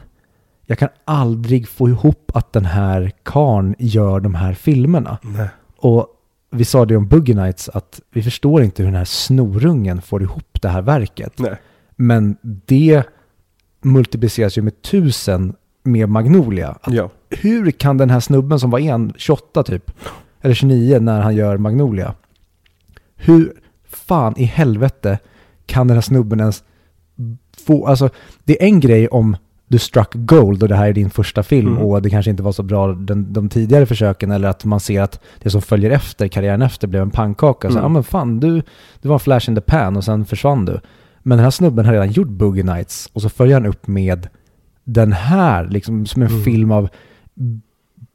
jag 0.66 0.78
kan 0.78 0.88
aldrig 1.04 1.68
få 1.68 1.88
ihop 1.88 2.30
att 2.34 2.52
den 2.52 2.64
här 2.64 3.12
karn 3.22 3.74
gör 3.78 4.20
de 4.20 4.34
här 4.34 4.54
filmerna. 4.54 5.18
Nej. 5.22 5.48
Och 5.76 6.08
vi 6.50 6.64
sa 6.64 6.84
det 6.84 6.96
om 6.96 7.08
Boogie 7.08 7.34
Nights 7.34 7.68
att 7.68 8.00
vi 8.10 8.22
förstår 8.22 8.62
inte 8.62 8.82
hur 8.82 8.90
den 8.90 8.98
här 8.98 9.04
snorungen 9.04 10.02
får 10.02 10.22
ihop 10.22 10.62
det 10.62 10.68
här 10.68 10.82
verket. 10.82 11.38
Nej. 11.38 11.56
Men 11.96 12.36
det 12.42 13.02
multipliceras 13.82 14.58
ju 14.58 14.62
med 14.62 14.82
tusen 14.82 15.54
med 15.82 16.08
Magnolia. 16.08 16.78
Ja. 16.86 17.10
Hur 17.30 17.70
kan 17.70 17.96
den 17.96 18.10
här 18.10 18.20
snubben 18.20 18.60
som 18.60 18.70
var 18.70 18.78
en, 18.78 19.12
28 19.16 19.62
typ, 19.62 19.90
eller 20.40 20.54
29 20.54 20.98
när 21.00 21.20
han 21.20 21.36
gör 21.36 21.56
Magnolia, 21.56 22.14
hur 23.16 23.52
fan 23.88 24.34
i 24.36 24.44
helvete 24.44 25.18
kan 25.66 25.88
den 25.88 25.96
här 25.96 26.02
snubben 26.02 26.40
ens 26.40 26.64
få, 27.66 27.86
alltså 27.86 28.08
det 28.44 28.62
är 28.62 28.66
en 28.66 28.80
grej 28.80 29.08
om 29.08 29.36
du 29.68 29.78
struck 29.78 30.08
gold 30.14 30.62
och 30.62 30.68
det 30.68 30.76
här 30.76 30.88
är 30.88 30.92
din 30.92 31.10
första 31.10 31.42
film 31.42 31.68
Mm. 31.68 31.82
och 31.82 32.02
det 32.02 32.10
kanske 32.10 32.30
inte 32.30 32.42
var 32.42 32.52
så 32.52 32.62
bra 32.62 32.86
den, 32.92 33.32
de 33.32 33.48
tidigare 33.48 33.86
försöken 33.86 34.30
eller 34.30 34.48
att 34.48 34.64
man 34.64 34.80
ser 34.80 35.02
att 35.02 35.20
det 35.42 35.50
som 35.50 35.62
följer 35.62 35.90
efter, 35.90 36.28
karriären 36.28 36.62
efter, 36.62 36.88
blev 36.88 37.02
en 37.02 37.10
pannkaka. 37.10 37.68
Så, 37.68 37.72
Mm. 37.74 37.82
ja 37.82 37.88
men 37.88 38.04
fan, 38.04 38.40
du, 38.40 38.62
du 39.02 39.08
var 39.08 39.16
en 39.16 39.20
flash 39.20 39.48
in 39.50 39.54
the 39.54 39.60
pan 39.60 39.96
och 39.96 40.04
sen 40.04 40.24
försvann 40.24 40.64
du. 40.64 40.80
Men 41.22 41.38
den 41.38 41.44
här 41.44 41.50
snubben 41.50 41.84
har 41.84 41.92
redan 41.92 42.10
gjort 42.10 42.28
Boogie 42.28 42.64
Nights 42.64 43.10
och 43.12 43.22
så 43.22 43.28
följer 43.28 43.54
han 43.54 43.66
upp 43.66 43.86
med 43.86 44.28
den 44.84 45.12
här, 45.12 45.68
liksom 45.68 46.06
som 46.06 46.22
en 46.22 46.28
Mm. 46.28 46.42
film 46.44 46.70
av 46.72 46.88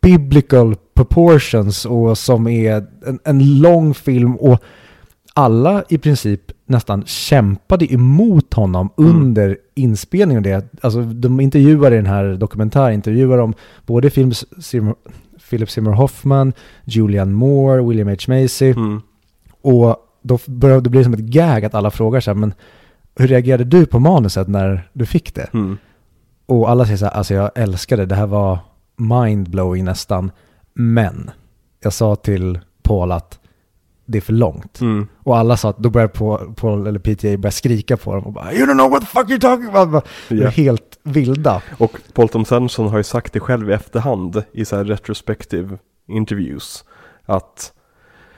biblical 0.02 0.76
proportions 0.94 1.86
och 1.86 2.18
som 2.18 2.48
är 2.48 2.86
en, 3.08 3.20
en 3.24 3.60
lång 3.60 3.94
film 3.94 4.36
och 4.36 4.64
alla 5.34 5.84
i 5.90 5.98
princip 5.98 6.42
nästan 6.66 7.04
kämpade 7.06 7.94
emot 7.94 8.54
honom 8.54 8.90
Mm. 8.98 9.12
under 9.16 9.58
inspelningen 9.76 10.44
det. 10.44 10.66
Alltså 10.82 11.02
de 11.02 11.40
intervjuar 11.40 11.92
i 11.92 11.96
den 11.96 12.06
här 12.06 12.34
dokumentären, 12.34 12.94
intervjuar 12.94 13.38
om 13.38 13.54
både 13.86 14.10
Philip 14.10 14.36
Seymour, 14.60 14.96
Philip 15.50 15.70
Seymour 15.72 15.94
Hoffman, 15.94 16.54
Julianne 16.84 17.32
Moore, 17.34 17.82
William 17.84 18.08
H. 18.08 18.16
Macy 18.28 18.72
Mm. 18.72 19.02
och 19.62 19.96
då 20.22 20.40
börjar 20.48 20.82
det 20.82 20.90
bli 20.90 21.04
som 21.04 21.14
ett 21.14 21.20
gag 21.20 21.66
att 21.66 21.74
alla 21.76 21.92
frågar 21.92 22.20
så 22.20 22.32
här, 22.32 22.36
men 22.36 22.54
hur 23.16 23.28
reagerade 23.28 23.64
du 23.64 23.86
på 23.86 24.00
manuset 24.00 24.48
när 24.48 24.90
du 24.94 25.06
fick 25.06 25.36
det? 25.36 25.48
Mm. 25.54 25.78
Och 26.46 26.70
alla 26.70 26.86
säger 26.86 26.98
så 26.98 27.06
här, 27.06 27.12
alltså 27.12 27.34
jag 27.34 27.52
älskade 27.56 28.02
det, 28.02 28.06
det 28.06 28.16
här 28.16 28.28
var 28.28 28.60
mindblowing 28.98 29.86
nästan. 29.86 30.32
Men 30.74 31.30
jag 31.84 31.94
sa 31.94 32.16
till 32.16 32.60
Paul 32.84 33.12
att 33.12 33.40
det 34.06 34.18
är 34.18 34.22
för 34.22 34.34
långt. 34.34 34.82
Mm. 34.82 35.08
Och 35.24 35.38
alla 35.38 35.58
sa 35.58 35.70
att 35.70 35.78
då 35.78 35.90
började 35.90 36.14
Paul, 36.14 36.54
Paul 36.56 36.88
eller 36.88 37.00
PTA 37.00 37.38
börja 37.38 37.52
skrika 37.52 37.98
på 37.98 38.16
dem 38.16 38.24
och 38.24 38.34
bara 38.34 38.54
You 38.54 38.66
don't 38.66 38.74
know 38.74 38.90
what 38.92 39.02
the 39.02 39.08
fuck 39.08 39.28
you're 39.30 39.40
talking 39.40 39.70
about. 39.76 40.06
Är 40.30 40.36
Ja. 40.36 40.50
helt 40.50 41.00
vilda. 41.04 41.62
Och 41.80 41.92
Paul 42.14 42.30
Thomas 42.30 42.52
Anderson 42.52 42.88
har 42.88 42.98
ju 42.98 43.04
sagt 43.04 43.34
det 43.34 43.40
själv 43.40 43.70
i 43.70 43.74
efterhand 43.74 44.44
i 44.52 44.66
så 44.66 44.76
här 44.76 44.84
retrospective 44.86 45.78
interviews. 46.08 46.84
Att 47.26 47.74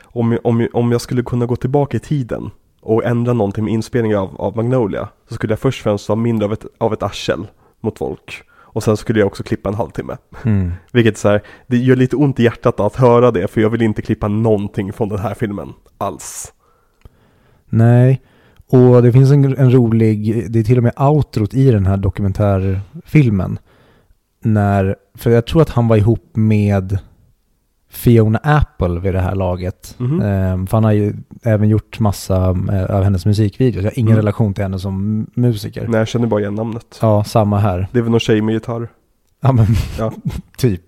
om, 0.03 0.37
om, 0.43 0.67
om 0.73 0.91
jag 0.91 1.01
skulle 1.01 1.23
kunna 1.23 1.45
gå 1.45 1.55
tillbaka 1.55 1.97
i 1.97 1.99
tiden 1.99 2.49
och 2.81 3.03
ändra 3.05 3.33
någonting 3.33 3.63
med 3.63 3.73
inspelningen 3.73 4.17
av, 4.17 4.41
av 4.41 4.55
Magnolia 4.55 5.09
så 5.29 5.35
skulle 5.35 5.51
jag 5.51 5.59
först 5.59 5.79
och 5.79 5.83
främst 5.83 6.09
vara 6.09 6.19
mindre 6.19 6.45
av 6.45 6.53
ett, 6.53 6.65
av 6.77 6.93
ett 6.93 7.03
arsel 7.03 7.47
mot 7.81 7.97
folk. 7.97 8.43
Och 8.73 8.83
sen 8.83 8.97
skulle 8.97 9.19
jag 9.19 9.27
också 9.27 9.43
klippa 9.43 9.69
en 9.69 9.75
halvtimme. 9.75 10.17
Vilket 10.93 11.17
så 11.17 11.29
här, 11.29 11.41
det 11.67 11.77
gör 11.77 11.95
lite 11.95 12.15
ont 12.15 12.39
i 12.39 12.43
hjärtat 12.43 12.79
att 12.79 12.95
höra 12.95 13.31
det 13.31 13.47
för 13.47 13.61
jag 13.61 13.69
vill 13.69 13.81
inte 13.81 14.01
klippa 14.01 14.27
någonting 14.27 14.93
från 14.93 15.09
den 15.09 15.19
här 15.19 15.33
filmen 15.33 15.73
alls. 15.97 16.53
Nej, 17.69 18.21
och 18.67 19.03
det 19.03 19.11
finns 19.11 19.31
en, 19.31 19.57
en 19.57 19.71
rolig, 19.71 20.45
det 20.51 20.59
är 20.59 20.63
till 20.63 20.77
och 20.77 20.83
med 20.83 20.93
outrot 20.99 21.53
i 21.53 21.71
den 21.71 21.85
här 21.85 21.97
dokumentärfilmen. 21.97 23.59
När, 24.43 24.95
för 25.15 25.31
jag 25.31 25.45
tror 25.45 25.61
att 25.61 25.69
han 25.69 25.87
var 25.87 25.97
ihop 25.97 26.29
med 26.33 26.97
Fiona 27.93 28.39
Apple 28.43 28.99
vid 28.99 29.13
det 29.13 29.19
här 29.21 29.35
laget. 29.35 29.95
Mhm. 29.97 30.21
Ehm, 30.21 30.67
för 30.67 30.77
han 30.77 30.83
har 30.83 30.91
ju 30.91 31.13
även 31.43 31.69
gjort 31.69 31.99
massa 31.99 32.35
eh, 32.71 32.95
av 32.95 33.03
hennes 33.03 33.25
musikvideos. 33.25 33.83
Jag 33.83 33.91
har 33.91 33.99
ingen 33.99 34.11
Mm. 34.11 34.17
relation 34.17 34.53
till 34.53 34.63
henne 34.63 34.79
som 34.79 35.27
musiker. 35.33 35.87
Nej, 35.87 35.97
jag 35.99 36.07
känner 36.07 36.27
bara 36.27 36.39
igen 36.41 36.55
namnet. 36.55 36.99
Ja, 37.01 37.23
samma 37.23 37.59
här. 37.59 37.87
Det 37.91 37.99
är 37.99 38.01
väl 38.03 38.11
någon 38.11 38.19
tjej 38.19 38.41
med 38.41 38.53
gitarr. 38.53 38.87
Ja, 39.41 39.51
men 39.51 39.65
Ja. 39.99 40.11
typ. 40.57 40.81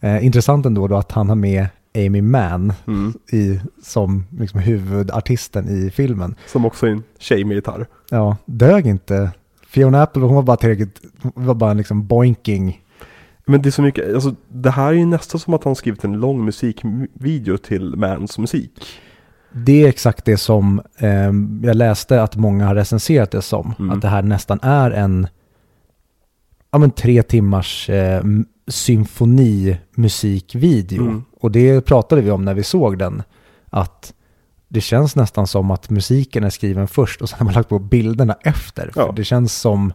Eh, 0.00 0.24
intressant 0.26 0.66
ändå 0.66 0.88
då 0.88 0.96
att 0.96 1.12
han 1.12 1.28
har 1.28 1.36
med 1.36 1.66
Amy 1.96 2.22
Mann 2.22 2.72
Mm. 2.86 3.12
i, 3.32 3.60
som 3.82 4.24
liksom 4.38 4.60
huvudartisten 4.60 5.68
i 5.68 5.90
filmen. 5.90 6.34
Som 6.46 6.64
också 6.64 6.86
är 6.86 6.90
en 6.90 7.02
tjej 7.18 7.44
med 7.44 7.54
gitarr. 7.54 7.86
Ja, 8.10 8.36
dög 8.44 8.86
inte. 8.86 9.30
Fiona 9.66 10.02
Apple, 10.02 10.22
hon 10.22 10.34
var 10.34 10.42
bara 10.42 10.56
tillräckligt, 10.56 11.00
hon 11.22 11.46
var 11.46 11.54
bara 11.54 11.70
en 11.70 11.76
liksom 11.76 12.06
boinking. 12.06 12.81
Men 13.44 13.62
det 13.62 13.68
är 13.68 13.70
så 13.70 13.82
mycket, 13.82 14.14
alltså 14.14 14.34
det 14.48 14.70
här 14.70 14.88
är 14.88 14.92
ju 14.92 15.06
nästan 15.06 15.40
som 15.40 15.54
att 15.54 15.64
han 15.64 15.74
skrivit 15.74 16.04
en 16.04 16.20
lång 16.20 16.44
musikvideo 16.44 17.56
till 17.56 17.96
Mans 17.96 18.38
musik. 18.38 18.86
Det 19.52 19.84
är 19.84 19.88
exakt 19.88 20.24
det 20.24 20.36
som 20.36 20.82
eh, 20.98 21.32
jag 21.62 21.76
läste 21.76 22.22
att 22.22 22.36
många 22.36 22.66
har 22.66 22.74
recenserat 22.74 23.30
det 23.30 23.42
som. 23.42 23.74
Mm. 23.78 23.90
Att 23.90 24.02
det 24.02 24.08
här 24.08 24.22
nästan 24.22 24.58
är 24.62 24.90
en 24.90 25.26
ja, 26.70 26.78
men 26.78 26.90
tre 26.90 27.22
timmars 27.22 27.90
eh, 27.90 28.22
symfonimusikvideo. 28.66 31.02
Mm. 31.02 31.22
Och 31.40 31.50
det 31.50 31.80
pratade 31.80 32.22
vi 32.22 32.30
om 32.30 32.44
när 32.44 32.54
vi 32.54 32.62
såg 32.62 32.98
den. 32.98 33.22
Att 33.70 34.12
det 34.68 34.80
känns 34.80 35.16
nästan 35.16 35.46
som 35.46 35.70
att 35.70 35.90
musiken 35.90 36.44
är 36.44 36.50
skriven 36.50 36.88
först 36.88 37.22
och 37.22 37.28
sen 37.28 37.38
har 37.38 37.44
man 37.44 37.54
lagt 37.54 37.68
på 37.68 37.78
bilderna 37.78 38.36
efter. 38.40 38.90
För 38.94 39.00
Ja. 39.00 39.12
det 39.16 39.24
känns 39.24 39.60
som 39.60 39.92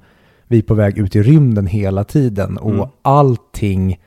vi 0.48 0.58
är 0.58 0.62
på 0.62 0.74
väg 0.74 0.98
ut 0.98 1.16
i 1.16 1.22
rymden 1.22 1.68
hela 1.68 2.04
tiden 2.04 2.58
och 2.58 2.72
Mm. 2.74 2.88
allting 3.02 4.00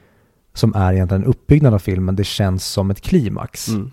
som 0.54 0.74
är 0.74 0.92
egentligen 0.92 1.22
en 1.22 1.28
uppbyggnad 1.28 1.74
av 1.74 1.78
filmen, 1.78 2.16
det 2.16 2.24
känns 2.24 2.64
som 2.66 2.90
ett 2.90 3.00
klimax. 3.00 3.68
Mm. 3.68 3.90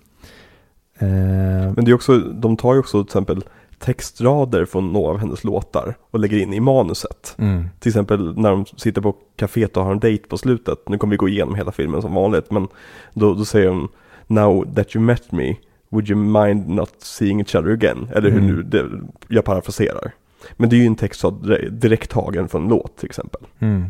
Eh, 0.98 1.72
Men 1.74 1.84
det 1.84 1.90
är 1.90 1.94
också, 1.94 2.18
de 2.18 2.56
tar 2.56 2.74
ju 2.74 2.80
också 2.80 3.02
till 3.04 3.08
exempel 3.08 3.44
textrader 3.78 4.64
från 4.64 4.92
några 4.92 5.10
av 5.10 5.18
hennes 5.18 5.44
låtar 5.44 5.94
och 6.10 6.18
lägger 6.20 6.38
in 6.38 6.52
i 6.54 6.60
manuset. 6.60 7.34
mm, 7.38 7.64
Till 7.80 7.90
exempel 7.90 8.38
när 8.38 8.50
de 8.50 8.66
sitter 8.76 9.00
på 9.00 9.14
kaféet 9.36 9.76
och 9.76 9.84
har 9.84 9.92
en 9.92 9.98
dejt 9.98 10.28
på 10.28 10.38
slutet. 10.38 10.78
Nu 10.88 10.98
kommer 10.98 11.10
vi 11.10 11.16
gå 11.16 11.28
igenom 11.28 11.54
hela 11.54 11.72
filmen 11.72 12.02
som 12.02 12.14
vanligt, 12.14 12.50
men 12.50 12.68
då, 13.14 13.34
då 13.34 13.44
säger 13.44 13.66
de 13.66 13.88
Now 14.26 14.74
that 14.74 14.96
you 14.96 15.04
met 15.04 15.32
me, 15.32 15.56
would 15.88 16.10
you 16.10 16.18
mind 16.18 16.68
not 16.68 16.90
seeing 16.98 17.40
each 17.40 17.54
other 17.54 17.70
again? 17.72 18.08
Eller 18.14 18.30
hur 18.30 18.38
Mm. 18.40 18.56
nu, 18.56 18.62
det, 18.62 18.84
jag 19.28 19.44
parafraserar. 19.44 20.12
Men 20.56 20.68
det 20.68 20.76
är 20.76 20.78
ju 20.78 20.86
en 20.86 20.96
dire- 20.96 21.70
direkt 21.70 22.10
tagen 22.10 22.48
från 22.48 22.62
en 22.62 22.68
låt 22.68 22.96
till 22.96 23.06
exempel. 23.06 23.40
mm. 23.58 23.84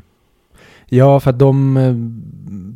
Ja, 0.91 1.21
för 1.21 1.31
att 1.31 1.39
de, 1.39 1.77
eh, 1.77 1.95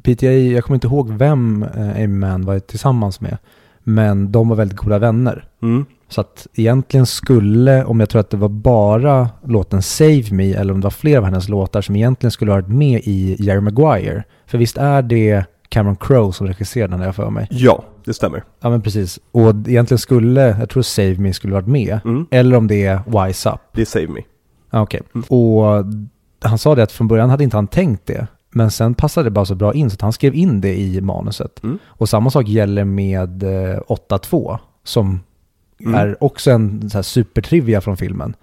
PTA, 0.03 0.27
jag 0.33 0.65
kommer 0.65 0.75
inte 0.75 0.87
ihåg 0.87 1.11
vem 1.11 1.63
eh, 1.63 2.09
Mann 2.09 2.45
var 2.45 2.59
tillsammans 2.59 3.21
med, 3.21 3.39
men 3.83 4.33
de 4.33 4.49
var 4.49 4.57
väldigt 4.57 4.79
goda 4.79 4.99
vänner. 4.99 5.45
Mm. 5.63 5.85
Så 6.09 6.21
att 6.21 6.47
egentligen 6.55 7.07
skulle, 7.07 7.85
om 7.85 8.01
jag 8.01 8.09
tror 8.09 8.21
att 8.21 8.31
det 8.31 8.37
var 8.37 8.49
bara 8.49 9.29
låten 9.47 9.83
Save 9.83 10.25
Me, 10.31 10.53
eller 10.55 10.75
om 10.75 10.81
det 10.81 10.85
var 10.85 10.91
fler 10.91 11.19
av 11.19 11.25
hennes 11.25 11.49
låtar 11.49 11.81
som 11.81 11.97
egentligen 11.97 12.31
skulle 12.31 12.51
ha 12.51 12.57
varit 12.61 12.69
med 12.75 13.01
i 13.05 13.37
Jerry 13.39 13.61
Maguire. 13.61 14.25
För 14.47 14.59
visst 14.59 14.77
är 14.77 15.03
det 15.03 15.45
Cameron 15.73 15.97
Crowe 15.97 16.33
som 16.33 16.47
regisserar 16.47 16.89
den 16.89 17.01
där 17.01 17.13
för 17.13 17.31
mig? 17.31 17.47
Ja, 17.51 17.85
det 18.05 18.15
stämmer. 18.15 18.45
Ja 18.61 18.71
men 18.71 18.83
precis. 18.83 19.21
Och 19.33 19.49
egentligen 19.51 19.99
skulle, 19.99 20.57
jag 20.61 20.69
tror 20.69 20.83
Save 20.83 21.15
Me 21.19 21.33
skulle 21.33 21.53
varit 21.55 21.67
med. 21.67 22.01
Mm. 22.05 22.27
Eller 22.31 22.57
om 22.57 22.67
det 22.67 22.85
är 22.85 23.27
Wise 23.27 23.51
Up. 23.51 23.61
Det 23.73 23.81
är 23.81 23.85
Save 23.85 24.07
Me. 24.09 24.21
Ja, 24.71 24.81
Okej. 24.83 25.01
Mm. 25.15 25.25
Och 25.29 25.85
han 26.41 26.59
sa 26.59 26.75
det 26.75 26.83
att 26.83 26.93
från 26.93 27.09
början 27.09 27.31
hade 27.31 27.45
inte 27.45 27.57
han 27.57 27.67
tänkt 27.67 28.07
det. 28.07 28.27
Men 28.51 28.71
sen 28.71 28.95
passade 28.95 29.27
det 29.27 29.31
bara 29.31 29.45
så 29.45 29.55
bra 29.55 29.75
in 29.75 29.91
så 29.91 29.95
att 29.95 30.01
han 30.01 30.13
skrev 30.13 30.35
in 30.35 30.61
det 30.61 30.81
i 30.81 31.01
manuset. 31.01 31.63
Mm. 31.63 31.79
Och 31.87 32.09
samma 32.09 32.31
sak 32.31 32.49
gäller 32.49 32.85
med 32.85 33.43
eh, 33.43 33.79
8-2 34.09 34.59
som 34.85 35.21
Mm. 35.81 35.95
är 35.95 36.25
också 36.25 36.51
en 36.51 36.91
så 36.91 36.99
här 36.99 37.03
supertrivia 37.03 37.81
från 37.81 37.97
filmen. 37.97 38.35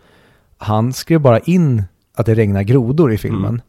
Han 0.58 0.94
skrev 0.94 1.20
bara 1.22 1.40
in 1.40 1.84
att 2.16 2.26
det 2.26 2.36
regnar 2.36 2.64
grodor 2.64 3.14
i 3.14 3.18
filmen. 3.18 3.62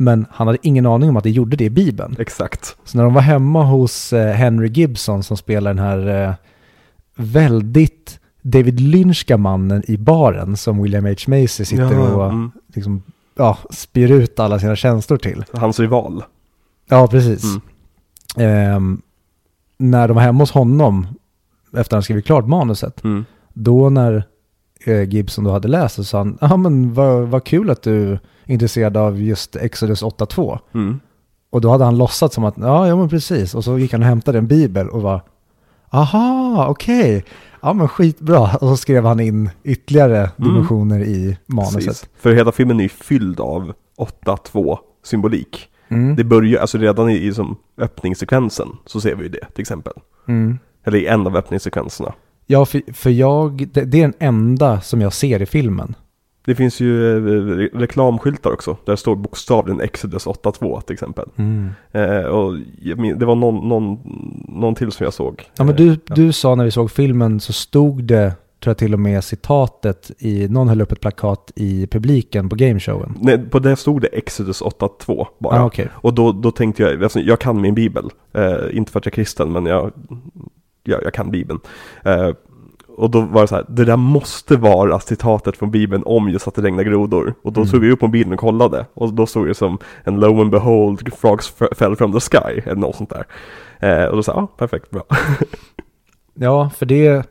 Men 0.00 0.26
han 0.30 0.46
hade 0.46 0.58
ingen 0.62 0.86
aning 0.86 1.08
om 1.10 1.16
att 1.16 1.24
det 1.24 1.30
gjorde 1.30 1.56
det 1.56 1.64
i 1.64 1.70
Bibeln. 1.70 2.16
Exakt. 2.18 2.76
Så 2.84 2.96
när 2.96 3.04
de 3.04 3.14
var 3.14 3.20
hemma 3.22 3.64
hos 3.64 4.12
eh, 4.12 4.34
Henry 4.34 4.68
Gibson 4.68 5.22
som 5.22 5.36
spelar 5.36 5.74
den 5.74 5.84
här 5.84 6.28
eh, 6.28 6.34
väldigt 7.16 8.20
David 8.42 8.80
Lynchka 8.80 9.36
mannen 9.36 9.82
i 9.88 9.96
baren 9.96 10.56
som 10.56 10.82
William 10.82 11.04
H. 11.04 11.14
Macy 11.26 11.64
sitter 11.64 11.92
Ja, 11.92 12.14
och 12.14 12.24
mm. 12.24 12.50
liksom, 12.74 13.02
ja, 13.36 13.58
spyr 13.70 14.10
ut 14.10 14.40
alla 14.40 14.58
sina 14.58 14.76
känslor 14.76 15.18
till. 15.18 15.44
Hans 15.52 15.80
rival. 15.80 16.24
Ja, 16.88 17.06
precis. 17.06 17.44
Mm. 17.44 17.60
Ehm, 18.48 19.02
när 19.78 20.08
de 20.08 20.14
var 20.14 20.22
hemma 20.22 20.42
hos 20.42 20.50
honom, 20.50 21.06
efter 21.66 21.80
att 21.80 21.92
han 21.92 22.02
skrivit 22.02 22.26
klart 22.26 22.46
manuset, 22.46 23.04
Mm. 23.04 23.24
då 23.52 23.90
när 23.90 24.24
Gibson 24.86 25.44
då 25.44 25.50
hade 25.50 25.68
läst 25.68 25.94
så 25.94 26.04
sa 26.04 26.18
han, 26.18 26.38
ja 26.40 26.56
men 26.56 26.94
vad, 26.94 27.28
vad 27.28 27.44
kul 27.44 27.70
att 27.70 27.82
du 27.82 28.12
är 28.12 28.20
intresserad 28.46 28.96
av 28.96 29.22
just 29.22 29.56
Exodus 29.56 30.02
8.2. 30.02 30.58
Mm. 30.74 31.00
Och 31.50 31.60
då 31.60 31.70
hade 31.70 31.84
han 31.84 31.98
låtsats 31.98 32.34
som 32.34 32.44
att, 32.44 32.54
ja, 32.58 32.88
ja 32.88 32.96
men 32.96 33.08
precis. 33.08 33.54
Och 33.54 33.64
så 33.64 33.78
gick 33.78 33.92
han 33.92 34.00
och 34.00 34.08
hämtade 34.08 34.38
en 34.38 34.46
bibel 34.46 34.88
och 34.88 35.02
var, 35.02 35.22
aha, 35.90 36.66
okej. 36.68 37.24
Ja 37.62 37.72
men 37.72 37.88
skitbra. 37.88 38.40
Och 38.42 38.68
så 38.68 38.76
skrev 38.76 39.04
han 39.04 39.20
in 39.20 39.50
ytterligare 39.64 40.30
dimensioner 40.36 41.00
i 41.00 41.38
manuset. 41.46 41.74
Precis. 41.86 42.08
För 42.16 42.34
hela 42.34 42.52
filmen 42.52 42.80
är 42.80 42.82
ju 42.82 42.88
fylld 42.88 43.40
av 43.40 43.72
8-2 44.24 44.78
symbolik. 45.04 45.68
Mm. 45.88 46.16
Det 46.16 46.24
börjar, 46.24 46.60
alltså 46.60 46.78
redan 46.78 47.10
i, 47.10 47.26
i 47.26 47.34
som 47.34 47.56
öppningssekvensen 47.78 48.68
så 48.86 49.00
ser 49.00 49.14
vi 49.14 49.22
ju 49.22 49.28
det 49.28 49.46
till 49.54 49.60
exempel. 49.60 49.92
Mm. 50.28 50.58
Eller 50.84 50.98
i 50.98 51.06
en 51.06 51.26
av 51.26 51.36
öppningssekvenserna. 51.36 52.12
Ja, 52.50 52.64
för, 52.64 52.82
för 52.92 53.10
jag, 53.10 53.68
det, 53.72 53.84
det 53.84 53.98
är 53.98 54.02
den 54.02 54.14
enda 54.18 54.80
som 54.80 55.00
jag 55.00 55.12
ser 55.12 55.42
i 55.42 55.46
filmen. 55.46 55.94
Det 56.44 56.54
finns 56.54 56.80
ju 56.80 57.16
eh, 57.16 57.20
re- 57.56 57.78
reklamskyltar 57.78 58.50
också. 58.50 58.76
Där 58.84 58.96
står 58.96 59.16
bokstavligen 59.16 59.80
Exodus 59.80 60.26
8.2 60.26 60.80
till 60.80 60.92
exempel. 60.94 61.28
Eh, 61.92 62.24
och 62.24 62.54
det 63.18 63.26
var 63.26 63.34
någon, 63.34 63.68
någon, 63.68 63.98
någon 64.48 64.74
till 64.74 64.92
som 64.92 65.04
jag 65.04 65.12
såg. 65.14 65.42
Ja, 65.58 65.64
men 65.64 65.74
Eh, 65.74 65.76
du, 65.76 65.96
du 66.14 66.32
sa 66.32 66.54
när 66.54 66.64
vi 66.64 66.70
såg 66.70 66.90
filmen 66.90 67.40
så 67.40 67.52
stod 67.52 68.04
det, 68.04 68.34
tror 68.62 68.70
jag 68.70 68.78
till 68.78 68.92
och 68.94 69.00
med 69.00 69.24
citatet 69.24 70.10
i, 70.18 70.48
någon 70.48 70.68
höll 70.68 70.80
upp 70.80 70.92
ett 70.92 71.00
plakat 71.00 71.52
i 71.56 71.86
publiken 71.86 72.48
på 72.48 72.56
gameshowen. 72.56 73.18
Nej, 73.20 73.38
på 73.38 73.58
det 73.58 73.76
stod 73.76 74.00
det 74.02 74.08
Exodus 74.08 74.62
8.2 74.62 75.26
bara. 75.38 75.56
Ja, 75.56 75.64
okej. 75.64 75.88
Och 75.94 76.14
då, 76.14 76.32
då 76.32 76.50
tänkte 76.50 76.82
jag, 76.82 77.02
alltså, 77.02 77.20
jag 77.20 77.38
kan 77.40 77.60
min 77.60 77.74
bibel. 77.74 78.04
Eh, 78.34 78.56
inte 78.72 78.92
för 78.92 78.98
att 78.98 79.06
jag 79.06 79.12
är 79.12 79.14
kristen, 79.14 79.52
men 79.52 79.66
jag, 79.66 79.92
jag, 80.84 81.02
jag 81.04 81.14
kan 81.14 81.30
bibeln. 81.30 81.60
Eh, 82.04 82.30
och 82.96 83.10
då 83.10 83.20
var 83.20 83.40
det 83.42 83.48
så 83.48 83.54
här, 83.54 83.64
det 83.68 83.84
där 83.84 83.96
måste 83.96 84.56
vara 84.56 85.00
citatet 85.00 85.56
från 85.56 85.70
bibeln 85.70 86.02
om 86.06 86.28
just 86.28 86.48
att 86.48 86.54
det 86.54 86.62
regnar 86.62 86.82
grodor. 86.82 87.34
Och 87.42 87.52
då 87.52 87.60
Mm. 87.60 87.70
tog 87.70 87.80
vi 87.80 87.90
upp 87.92 88.00
mobilen 88.00 88.32
och 88.32 88.38
kollade. 88.38 88.86
Och 88.94 89.12
då 89.14 89.26
stod 89.26 89.46
det 89.46 89.54
som 89.54 89.78
en 90.04 90.20
lo 90.20 90.40
and 90.40 90.50
behold, 90.50 91.14
frogs 91.14 91.52
fell 91.76 91.96
from 91.96 92.12
the 92.12 92.20
sky, 92.20 92.60
eller 92.64 92.74
något 92.80 92.96
sånt 92.96 93.10
där. 93.10 93.24
Eh, 93.78 94.04
och 94.04 94.16
då 94.16 94.22
sa 94.22 94.32
jag, 94.32 94.42
ah, 94.44 94.46
perfekt, 94.46 94.90
bra. 94.90 95.02
Ja, 96.34 96.70
för 96.76 96.86
det, 96.86 97.26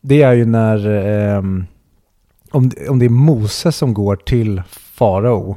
det 0.00 0.22
är 0.22 0.32
ju 0.32 0.44
när, 0.44 0.86
ehm, 0.88 1.64
om, 2.50 2.70
om 2.88 2.98
det 2.98 3.04
är 3.04 3.08
Moses 3.10 3.76
som 3.76 3.94
går 3.94 4.16
till 4.16 4.62
farao 4.70 5.56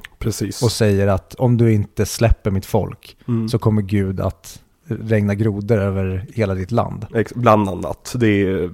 och 0.63 0.71
säger 0.71 1.07
att 1.07 1.35
om 1.35 1.57
du 1.57 1.73
inte 1.73 2.05
släpper 2.05 2.51
mitt 2.51 2.65
folk 2.65 3.17
Mm. 3.27 3.49
så 3.49 3.59
kommer 3.59 3.81
Gud 3.81 4.19
att 4.19 4.61
regna 4.87 5.35
grodor 5.35 5.77
över 5.77 6.25
hela 6.33 6.53
ditt 6.55 6.71
land. 6.71 7.05
Bland 7.35 7.69
annat. 7.69 8.15
Det 8.19 8.27
är 8.27 8.69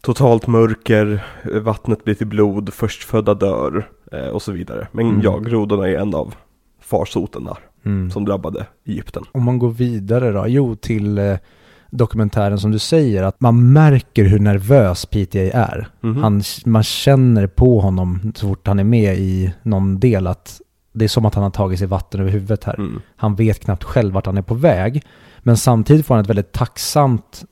totalt 0.00 0.46
mörker, 0.46 1.24
vattnet 1.60 2.04
blir 2.04 2.14
till 2.14 2.26
blod, 2.26 2.74
förstfödda 2.74 3.34
dör 3.34 3.88
eh, 4.12 4.28
och 4.28 4.42
så 4.42 4.52
vidare. 4.52 4.88
Men 4.92 5.06
Mm. 5.08 5.20
ja, 5.22 5.38
grodorna 5.38 5.88
är 5.88 5.96
en 5.98 6.14
av 6.14 6.34
farsoterna 6.82 7.56
Mm. 7.84 8.10
som 8.10 8.24
drabbade 8.24 8.66
Egypten. 8.86 9.22
Om 9.32 9.42
man 9.44 9.58
går 9.58 9.70
vidare 9.70 10.32
då, 10.32 10.44
jo 10.48 10.74
till 10.76 11.18
eh, 11.18 11.36
dokumentären 11.90 12.58
som 12.58 12.70
du 12.70 12.78
säger, 12.78 13.22
att 13.22 13.40
man 13.40 13.72
märker 13.72 14.24
hur 14.24 14.38
nervös 14.38 15.06
PTA 15.06 15.38
är. 15.38 15.88
Mhm. 16.00 16.16
Han, 16.22 16.42
man 16.66 16.82
känner 16.82 17.46
på 17.46 17.80
honom 17.80 18.32
så 18.34 18.48
fort 18.48 18.66
han 18.66 18.78
är 18.78 18.84
med 18.84 19.18
i 19.18 19.52
någon 19.62 20.00
del 20.00 20.26
att 20.26 20.60
det 20.98 21.04
är 21.04 21.08
som 21.08 21.24
att 21.24 21.34
han 21.34 21.44
har 21.44 21.50
tagit 21.50 21.78
sig 21.78 21.88
vatten 21.88 22.20
över 22.20 22.30
huvudet 22.30 22.64
här. 22.64 22.74
Mm. 22.74 23.00
Han 23.16 23.34
vet 23.34 23.60
knappt 23.64 23.84
själv 23.84 24.14
vart 24.14 24.26
han 24.26 24.38
är 24.38 24.42
på 24.42 24.54
väg. 24.54 25.02
Men 25.38 25.56
samtidigt 25.56 26.06
får 26.06 26.14
han 26.14 26.22
ett 26.22 26.28
väldigt 26.30 26.52
tacksamt 26.52 27.44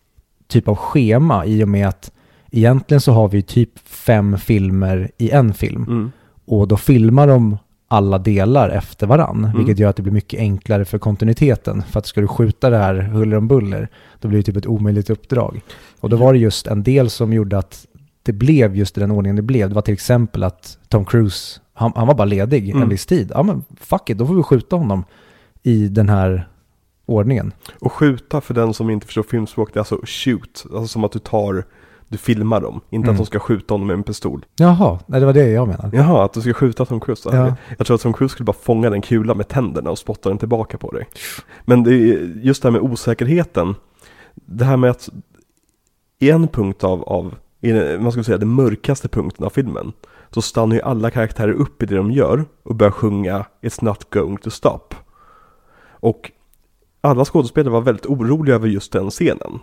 typ 0.49 0.69
av 0.69 0.77
schema 0.77 1.47
i 1.47 1.65
och 1.65 1.69
med 1.69 1.89
att 1.89 2.13
egentligen 2.51 3.01
så 3.01 3.13
har 3.13 3.29
vi 3.29 3.43
typ 3.43 3.79
fem 3.89 4.39
filmer 4.39 5.11
i 5.19 5.31
en 5.31 5.55
film. 5.55 5.83
Mm. 5.83 6.13
Och 6.47 6.69
då 6.69 6.77
filmar 6.77 7.27
de 7.27 7.59
alla 7.89 8.19
delar 8.19 8.69
efter 8.69 9.07
varann, 9.07 9.45
Mm. 9.45 9.57
vilket 9.57 9.79
gör 9.79 9.91
att 9.91 9.97
det 9.97 10.03
blir 10.03 10.13
mycket 10.13 10.41
enklare 10.41 10.85
för 10.85 10.99
kontinuiteten. 10.99 11.83
För 11.83 11.99
att 11.99 12.07
ska 12.07 12.21
du 12.21 12.29
skjuta 12.29 12.71
det 12.71 12.79
här 12.79 12.95
huller 12.95 13.37
om 13.37 13.49
buller, 13.49 13.89
då 14.21 14.29
blir 14.29 14.39
det 14.39 14.43
typ 14.43 14.57
ett 14.57 14.67
omöjligt 14.67 15.11
uppdrag. 15.11 15.61
Och 16.01 16.11
då 16.11 16.17
var 16.17 16.33
det 16.33 16.39
just 16.39 16.67
en 16.67 16.83
del 16.83 17.11
som 17.11 17.33
gjorde 17.33 17.59
att 17.59 17.87
det 18.23 18.33
blev 18.33 18.77
just 18.77 18.97
i 18.97 19.01
den 19.01 19.11
ordningen 19.11 19.37
det 19.37 19.43
blev. 19.43 19.69
Det 19.69 19.75
var 19.75 19.83
till 19.83 19.95
exempel 19.95 20.43
att 20.45 20.79
Tom 20.89 21.05
Cruise, 21.05 21.61
han, 21.77 21.93
han 21.97 22.07
var 22.07 22.15
bara 22.15 22.25
ledig 22.25 22.71
Mm. 22.71 22.83
en 22.83 22.89
viss 22.89 23.07
tid. 23.07 23.33
Ja 23.35 23.43
men 23.43 23.65
fuck 23.81 24.11
it, 24.11 24.19
då 24.19 24.27
får 24.27 24.35
vi 24.35 24.43
skjuta 24.43 24.77
honom 24.77 25.05
i 25.63 25.89
den 25.89 26.09
här 26.09 26.49
ordningen. 27.07 27.53
Och 27.81 27.93
skjuta 27.93 28.41
för 28.41 28.55
den 28.55 28.75
som 28.75 28.91
inte 28.91 29.07
förstår 29.07 29.23
filmspråk, 29.23 29.71
det 29.73 29.77
är 29.77 29.81
alltså 29.81 30.01
shoot. 30.05 30.65
Alltså 30.65 30.87
som 30.87 31.05
att 31.05 31.13
du 31.13 31.19
tar, 31.19 31.65
du 32.09 32.19
filmar 32.19 32.61
dem. 32.61 32.81
Inte 32.91 33.05
Mm. 33.07 33.15
att 33.15 33.19
de 33.19 33.27
ska 33.27 33.39
skjuta 33.39 33.75
honom 33.75 33.87
med 33.87 33.95
en 33.95 34.03
pistol. 34.03 34.45
Jaha, 34.57 34.99
nej 35.07 35.21
det 35.21 35.27
var 35.27 35.33
det 35.33 35.49
jag 35.51 35.69
menade. 35.69 35.97
Jaha, 35.97 36.25
att 36.25 36.33
du 36.33 36.41
ska 36.41 36.53
skjuta 36.53 36.85
Tom 36.85 37.01
Cruise. 37.01 37.29
Ja. 37.33 37.55
Jag 37.79 37.87
tror 37.87 37.95
att 37.95 38.01
Tom 38.01 38.13
Cruise 38.13 38.33
skulle 38.33 38.45
bara 38.45 38.57
fånga 38.63 38.91
den 38.91 39.03
kula 39.03 39.35
med 39.35 39.49
tänderna 39.49 39.91
och 39.91 39.99
spotta 39.99 40.29
den 40.29 40.39
tillbaka 40.39 40.79
på 40.79 40.91
dig. 40.91 41.09
Men 41.65 41.83
det 41.85 41.95
just 42.43 42.63
det 42.63 42.67
här 42.69 42.73
med 42.73 42.81
osäkerheten. 42.91 43.75
Det 44.35 44.65
här 44.65 44.77
med 44.77 44.91
att 44.91 45.09
i 46.19 46.31
en 46.31 46.49
punkt 46.49 46.85
av, 46.85 47.03
av 47.03 47.35
i 47.61 47.99
man 47.99 48.13
ska 48.13 48.23
säga 48.25 48.39
den 48.39 48.49
mörkaste 48.49 49.09
punkten 49.09 49.47
av 49.47 49.51
filmen, 49.51 49.93
så 50.31 50.43
stannar 50.43 50.77
ju 50.77 50.83
alla 50.83 51.11
karaktärer 51.11 51.53
upp 51.53 51.83
i 51.83 51.87
det 51.87 51.97
de 51.97 52.11
gör 52.11 52.45
och 52.63 52.75
börjar 52.75 52.91
sjunga 52.91 53.45
It's 53.63 53.85
not 53.85 54.11
going 54.11 54.37
to 54.37 54.51
stop. 54.51 54.95
Och 55.91 56.33
alla 57.01 57.25
skådespelare 57.25 57.73
var 57.73 57.81
väldigt 57.81 58.07
oroliga 58.07 58.55
över 58.55 58.69
just 58.69 58.93
den 58.93 59.11
scenen. 59.11 59.59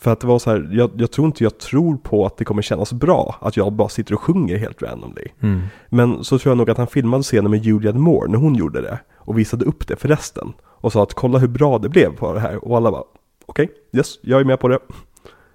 För 0.00 0.12
att 0.12 0.20
det 0.20 0.26
var 0.26 0.38
så 0.38 0.50
här, 0.50 0.68
jag, 0.72 0.90
jag 0.96 1.10
tror 1.10 1.26
inte 1.26 1.44
jag 1.44 1.58
tror 1.58 1.96
på 1.96 2.26
att 2.26 2.36
det 2.36 2.44
kommer 2.44 2.62
kännas 2.62 2.92
bra 2.92 3.36
att 3.40 3.56
jag 3.56 3.72
bara 3.72 3.88
sitter 3.88 4.14
och 4.14 4.20
sjunger 4.20 4.56
helt 4.56 4.82
randomly. 4.82 5.24
Mm. 5.40 5.60
Men 5.88 6.24
så 6.24 6.38
tror 6.38 6.50
jag 6.50 6.58
nog 6.58 6.70
att 6.70 6.78
han 6.78 6.86
filmade 6.86 7.22
scenen 7.22 7.50
med 7.50 7.64
Julianne 7.64 7.98
Moore 7.98 8.30
när 8.30 8.38
hon 8.38 8.54
gjorde 8.54 8.80
det 8.80 8.98
och 9.16 9.38
visade 9.38 9.64
upp 9.64 9.88
det 9.88 9.96
för 9.96 10.08
resten. 10.08 10.52
Och 10.64 10.92
sa 10.92 11.02
att 11.02 11.14
kolla 11.14 11.38
hur 11.38 11.48
bra 11.48 11.78
det 11.78 11.88
blev 11.88 12.16
på 12.16 12.32
det 12.32 12.40
här. 12.40 12.64
Och 12.64 12.76
alla 12.76 12.90
bara, 12.90 13.04
okej, 13.46 13.68
yes, 13.92 14.18
jag 14.22 14.40
är 14.40 14.44
med 14.44 14.60
på 14.60 14.68
det. 14.68 14.78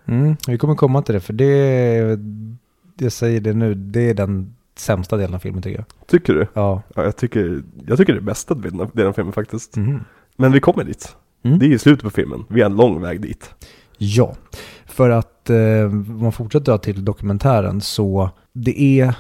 Mm, 0.06 0.36
vi 0.48 0.58
kommer 0.58 0.76
komma 0.76 1.02
till 1.02 1.14
det, 1.14 1.20
för 1.20 1.34
det, 1.34 2.20
jag 2.98 3.12
säger 3.12 3.42
det 3.42 3.54
nu, 3.54 3.74
det 3.74 4.10
är 4.10 4.14
den 4.14 4.56
sämsta 4.76 5.18
delen 5.18 5.36
av 5.36 5.40
filmen 5.40 5.62
tycker 5.62 5.78
jag. 5.78 6.08
Tycker 6.08 6.34
du? 6.34 6.48
Ja. 6.54 6.82
Ja, 6.96 7.04
jag 7.04 7.18
tycker, 7.18 7.64
jag 7.88 7.98
tycker 7.98 8.14
det 8.14 8.20
är 8.20 8.24
bästa 8.24 8.54
den- 8.56 8.90
den 8.94 9.14
filmen 9.14 9.34
faktiskt. 9.34 9.76
Mhm. 9.76 10.00
Men 10.38 10.52
vi 10.52 10.60
kommer 10.60 10.84
dit. 10.84 11.16
Mm. 11.44 11.60
Det 11.60 11.66
är 11.66 11.70
ju 11.70 11.80
slutet 11.80 12.04
på 12.04 12.10
filmen. 12.10 12.46
Vi 12.50 12.62
är 12.62 12.66
en 12.66 12.76
lång 12.76 13.02
väg 13.02 13.22
dit. 13.22 13.50
Ja, 13.98 14.36
för 14.86 15.10
att 15.10 15.50
eh, 15.50 15.56
om 15.86 16.20
man 16.22 16.32
fortsätter 16.32 16.78
till 16.78 17.06
dokumentären 17.06 17.82
så 17.82 18.30
det 18.54 18.82
är 19.02 19.16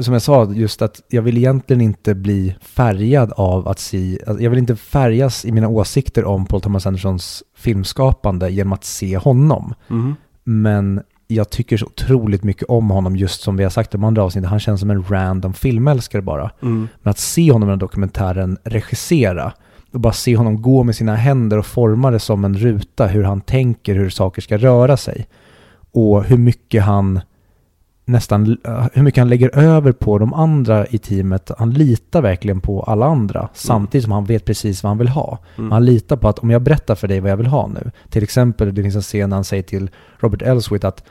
som 0.00 0.12
jag 0.12 0.22
sa, 0.22 0.52
just 0.52 0.82
att 0.82 1.00
jag 1.08 1.22
vill 1.22 1.36
egentligen 1.38 1.80
inte 1.80 2.14
bli 2.14 2.54
färgad 2.60 3.32
av 3.36 3.68
att 3.68 3.78
se, 3.78 4.18
alltså 4.26 4.42
jag 4.42 4.50
vill 4.50 4.58
inte 4.58 4.76
färgas 4.76 5.44
i 5.44 5.52
mina 5.52 5.68
åsikter 5.68 6.24
om 6.24 6.46
Paul 6.46 6.60
Thomas 6.60 6.86
Andersons 6.86 7.42
filmskapande 7.56 8.50
genom 8.50 8.72
att 8.72 8.84
se 8.84 9.16
honom. 9.18 9.74
Mm. 9.90 10.14
Men 10.44 11.02
jag 11.30 11.50
tycker 11.50 11.76
så 11.76 11.86
otroligt 11.86 12.44
mycket 12.44 12.62
om 12.68 12.90
honom, 12.90 13.16
just 13.16 13.40
som 13.40 13.56
vi 13.56 13.62
har 13.62 13.70
sagt 13.70 13.94
i 13.94 13.96
de 13.96 14.04
andra 14.04 14.22
avsnitten. 14.22 14.50
Han 14.50 14.60
känns 14.60 14.80
som 14.80 14.90
en 14.90 15.04
random 15.08 15.54
filmälskare 15.54 16.22
bara. 16.22 16.50
Mm. 16.62 16.88
Men 17.02 17.10
att 17.10 17.18
se 17.18 17.52
honom 17.52 17.68
i 17.68 17.70
den 17.70 17.78
här 17.78 17.80
dokumentären 17.80 18.58
regissera 18.64 19.52
och 19.92 20.00
bara 20.00 20.12
se 20.12 20.36
honom 20.36 20.62
gå 20.62 20.82
med 20.82 20.96
sina 20.96 21.16
händer 21.16 21.58
och 21.58 21.66
forma 21.66 22.10
det 22.10 22.18
som 22.18 22.44
en 22.44 22.58
ruta, 22.58 23.06
hur 23.06 23.22
han 23.22 23.40
tänker, 23.40 23.94
hur 23.94 24.10
saker 24.10 24.42
ska 24.42 24.56
röra 24.56 24.96
sig. 24.96 25.28
Och 25.92 26.24
hur 26.24 26.36
mycket 26.36 26.82
han 26.82 27.20
nästan, 28.08 28.58
hur 28.92 29.02
mycket 29.02 29.20
han 29.20 29.28
lägger 29.28 29.58
över 29.58 29.92
på 29.92 30.18
de 30.18 30.34
andra 30.34 30.86
i 30.86 30.98
teamet. 30.98 31.50
Han 31.58 31.72
litar 31.72 32.22
verkligen 32.22 32.60
på 32.60 32.82
alla 32.82 33.06
andra, 33.06 33.48
samtidigt 33.54 34.04
som 34.04 34.12
han 34.12 34.24
vet 34.24 34.44
precis 34.44 34.82
vad 34.82 34.90
han 34.90 34.98
vill 34.98 35.08
ha. 35.08 35.38
Mm. 35.58 35.72
Han 35.72 35.84
litar 35.84 36.16
på 36.16 36.28
att 36.28 36.38
om 36.38 36.50
jag 36.50 36.62
berättar 36.62 36.94
för 36.94 37.08
dig 37.08 37.20
vad 37.20 37.30
jag 37.30 37.36
vill 37.36 37.46
ha 37.46 37.66
nu, 37.66 37.90
till 38.10 38.22
exempel 38.22 38.74
det 38.74 38.82
finns 38.82 38.96
en 38.96 39.02
scen 39.02 39.30
när 39.30 39.36
han 39.36 39.44
säger 39.44 39.62
till 39.62 39.90
Robert 40.18 40.42
Elswit 40.42 40.84
att 40.84 41.04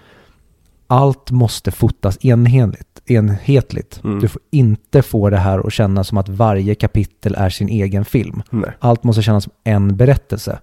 allt 0.88 1.31
måste 1.31 1.71
fotas 1.71 2.25
enhetligt. 2.25 3.01
enhetligt. 3.05 4.03
Mm. 4.03 4.19
Du 4.19 4.27
får 4.27 4.41
inte 4.51 5.01
få 5.01 5.29
det 5.29 5.38
här 5.38 5.67
att 5.67 5.73
kännas 5.73 6.07
som 6.07 6.17
att 6.17 6.29
varje 6.29 6.75
kapitel 6.75 7.36
är 7.36 7.49
sin 7.49 7.69
egen 7.69 8.05
film. 8.05 8.43
Nej. 8.49 8.71
Allt 8.79 9.03
måste 9.03 9.21
kännas 9.21 9.43
som 9.43 9.53
en 9.63 9.97
berättelse. 9.97 10.60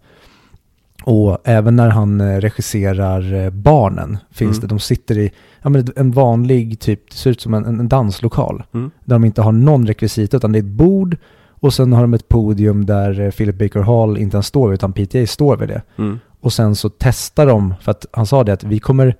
Och 1.07 1.38
även 1.45 1.77
när 1.77 1.88
han 1.90 2.21
eh, 2.21 2.40
regisserar 2.40 3.33
eh, 3.35 3.51
barnen 3.51 4.19
finns 4.31 4.57
Mm. 4.59 4.61
det, 4.61 4.67
de 4.67 4.79
sitter 4.79 5.19
i 5.19 5.31
ja, 5.62 5.69
men 5.71 5.87
en 5.97 6.11
vanlig 6.11 6.81
typ, 6.81 7.11
det 7.11 7.17
ser 7.17 7.31
ut 7.31 7.40
som 7.40 7.55
en, 7.55 7.64
en 7.81 7.88
danslokal. 7.88 8.62
Mm. 8.75 8.90
Där 9.05 9.14
de 9.14 9.25
inte 9.25 9.43
har 9.43 9.53
någon 9.53 9.87
rekvisita 9.87 10.37
utan 10.37 10.53
det 10.53 10.59
är 10.59 10.62
ett 10.62 10.67
bord 10.67 11.17
och 11.61 11.75
sen 11.75 11.93
har 11.93 12.01
de 12.03 12.14
ett 12.14 12.29
podium 12.29 12.87
där 12.87 13.21
eh, 13.21 13.31
Philip 13.31 13.59
Baker 13.59 13.81
Hall 13.81 14.19
inte 14.19 14.37
ens 14.37 14.47
står 14.47 14.69
vid 14.69 14.75
utan 14.75 14.93
PTA 14.93 15.27
står 15.27 15.57
vid 15.57 15.69
det. 15.69 15.83
Mm. 15.99 16.19
Och 16.40 16.53
sen 16.53 16.75
så 16.77 16.88
testar 16.99 17.47
de, 17.47 17.75
för 17.81 17.90
att 17.90 18.07
han 18.12 18.27
sa 18.27 18.45
det 18.45 18.53
att 18.53 18.64
vi 18.64 18.79
kommer 18.79 19.17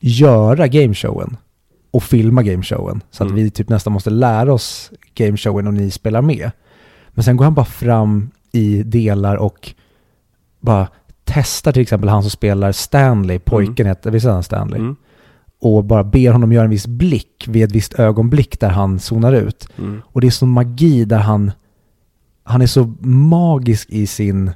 göra 0.00 0.66
gameshowen 0.68 1.36
och 1.90 2.02
filma 2.02 2.42
gameshowen. 2.42 3.00
Så 3.10 3.24
att 3.24 3.30
Mm. 3.30 3.44
vi 3.44 3.50
typ 3.50 3.68
nästan 3.68 3.92
måste 3.92 4.10
lära 4.10 4.52
oss 4.52 4.90
gameshowen 5.14 5.66
och 5.66 5.74
ni 5.74 5.90
spelar 5.90 6.22
med. 6.22 6.50
Men 7.10 7.24
sen 7.24 7.36
går 7.36 7.44
han 7.44 7.54
bara 7.54 7.64
fram 7.64 8.30
i 8.52 8.82
delar 8.82 9.36
och 9.36 9.74
bara 10.60 10.88
testar 11.24 11.72
till 11.72 11.82
exempel 11.82 12.08
han 12.08 12.22
som 12.22 12.30
spelar 12.30 12.72
Stanley, 12.72 13.38
pojken 13.38 13.86
heter, 13.86 14.10
visst 14.10 14.26
är 14.26 14.30
han 14.30 14.42
Stanley? 14.42 14.80
Mm. 14.80 14.96
Och 15.60 15.84
bara 15.84 16.04
ber 16.04 16.32
honom 16.32 16.52
göra 16.52 16.64
en 16.64 16.70
viss 16.70 16.86
blick 16.86 17.44
vid 17.48 17.64
ett 17.64 17.72
visst 17.72 17.98
ögonblick 17.98 18.60
där 18.60 18.68
han 18.68 18.98
zonar 18.98 19.32
ut. 19.32 19.68
Mm. 19.78 20.02
Och 20.06 20.20
det 20.20 20.26
är 20.26 20.30
sån 20.30 20.48
magi 20.48 21.04
där 21.04 21.18
han, 21.18 21.52
han 22.44 22.62
är 22.62 22.66
så 22.66 22.94
magisk 23.00 23.90
i 23.90 24.06
sin, 24.06 24.50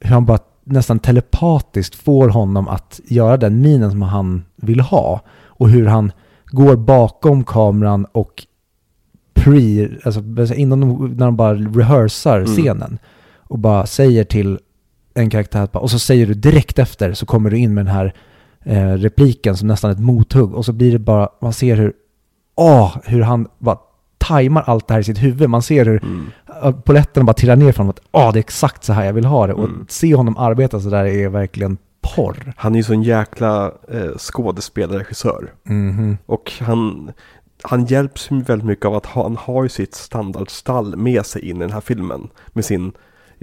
hur 0.00 0.10
han 0.10 0.24
bara 0.24 0.38
nästan 0.64 0.98
telepatiskt 0.98 1.94
får 1.94 2.28
honom 2.28 2.68
att 2.68 3.00
göra 3.04 3.36
den 3.36 3.60
minen 3.60 3.90
som 3.90 4.02
han 4.02 4.44
vill 4.56 4.80
ha. 4.80 5.20
Och 5.46 5.68
hur 5.68 5.86
han 5.86 6.12
går 6.46 6.76
bakom 6.76 7.44
kameran 7.44 8.04
och 8.12 8.46
pre, 9.34 9.88
alltså 10.04 10.54
innan 10.54 10.80
de, 10.80 11.14
när 11.16 11.26
de 11.26 11.36
bara 11.36 11.54
rehearsar 11.54 12.38
Mm. 12.38 12.46
scenen. 12.56 12.98
Och 13.38 13.58
bara 13.58 13.86
säger 13.86 14.24
till 14.24 14.58
en 15.14 15.30
karaktär, 15.30 15.68
och 15.72 15.90
så 15.90 15.98
säger 15.98 16.26
du 16.26 16.34
direkt 16.34 16.78
efter 16.78 17.12
så 17.12 17.26
kommer 17.26 17.50
du 17.50 17.58
in 17.58 17.74
med 17.74 17.86
den 17.86 17.94
här 17.94 18.14
eh, 18.64 18.92
repliken 18.92 19.56
som 19.56 19.68
nästan 19.68 19.90
ett 19.90 20.00
mothugg. 20.00 20.54
Och 20.54 20.64
så 20.64 20.72
blir 20.72 20.92
det 20.92 20.98
bara, 20.98 21.28
man 21.40 21.52
ser 21.52 21.76
hur, 21.76 21.92
åh, 22.54 22.96
hur 23.04 23.22
han 23.22 23.48
bara 23.58 23.78
tajmar 24.18 24.62
allt 24.66 24.88
det 24.88 24.94
här 24.94 25.00
i 25.00 25.04
sitt 25.04 25.22
huvud. 25.22 25.50
Man 25.50 25.62
ser 25.62 25.84
hur 25.84 26.02
Mm. 26.04 26.26
uh, 26.64 26.70
polletterna 26.80 27.24
bara 27.24 27.32
trillar 27.34 27.56
ner 27.56 27.72
från 27.72 27.90
att 27.90 28.00
åh, 28.12 28.32
det 28.32 28.38
är 28.38 28.40
exakt 28.40 28.84
så 28.84 28.92
här 28.92 29.04
jag 29.04 29.12
vill 29.12 29.24
ha 29.24 29.46
det. 29.46 29.52
Och 29.54 29.64
Mm. 29.64 29.86
se 29.88 30.14
honom 30.14 30.36
arbeta 30.36 30.80
så 30.80 30.88
där 30.90 31.04
är 31.04 31.28
verkligen 31.28 31.76
porr. 32.14 32.52
Han 32.56 32.72
är 32.72 32.76
ju 32.76 32.82
så 32.82 32.92
en 32.92 33.02
jäkla 33.02 33.72
eh, 33.90 34.10
skådespelarregissör. 34.18 35.52
Mhm. 35.62 36.18
Och 36.26 36.52
han, 36.60 37.12
han 37.62 37.84
hjälps 37.86 38.30
väldigt 38.30 38.66
mycket 38.66 38.86
av 38.86 38.94
att 38.94 39.06
ha, 39.06 39.22
han 39.22 39.36
har 39.36 39.62
ju 39.62 39.68
sitt 39.68 39.94
standardstall 39.94 40.96
med 40.96 41.26
sig 41.26 41.48
in 41.50 41.56
i 41.56 41.60
den 41.60 41.72
här 41.72 41.80
filmen. 41.80 42.28
Med 42.52 42.64
sin, 42.64 42.92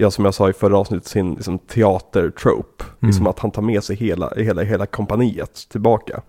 ja 0.02 0.10
som 0.10 0.24
jag 0.24 0.34
sa 0.34 0.50
i 0.50 0.52
förra 0.52 0.78
avsnittet, 0.78 1.08
sin 1.08 1.34
liksom, 1.34 1.58
teatertrope. 1.58 2.84
Liksom 3.00 3.22
Mm. 3.22 3.30
att 3.30 3.38
han 3.38 3.50
tar 3.50 3.62
med 3.62 3.84
sig 3.84 3.96
hela, 3.96 4.32
hela, 4.36 4.62
hela 4.62 4.86
kompaniet 4.86 5.66
tillbaka. 5.70 6.22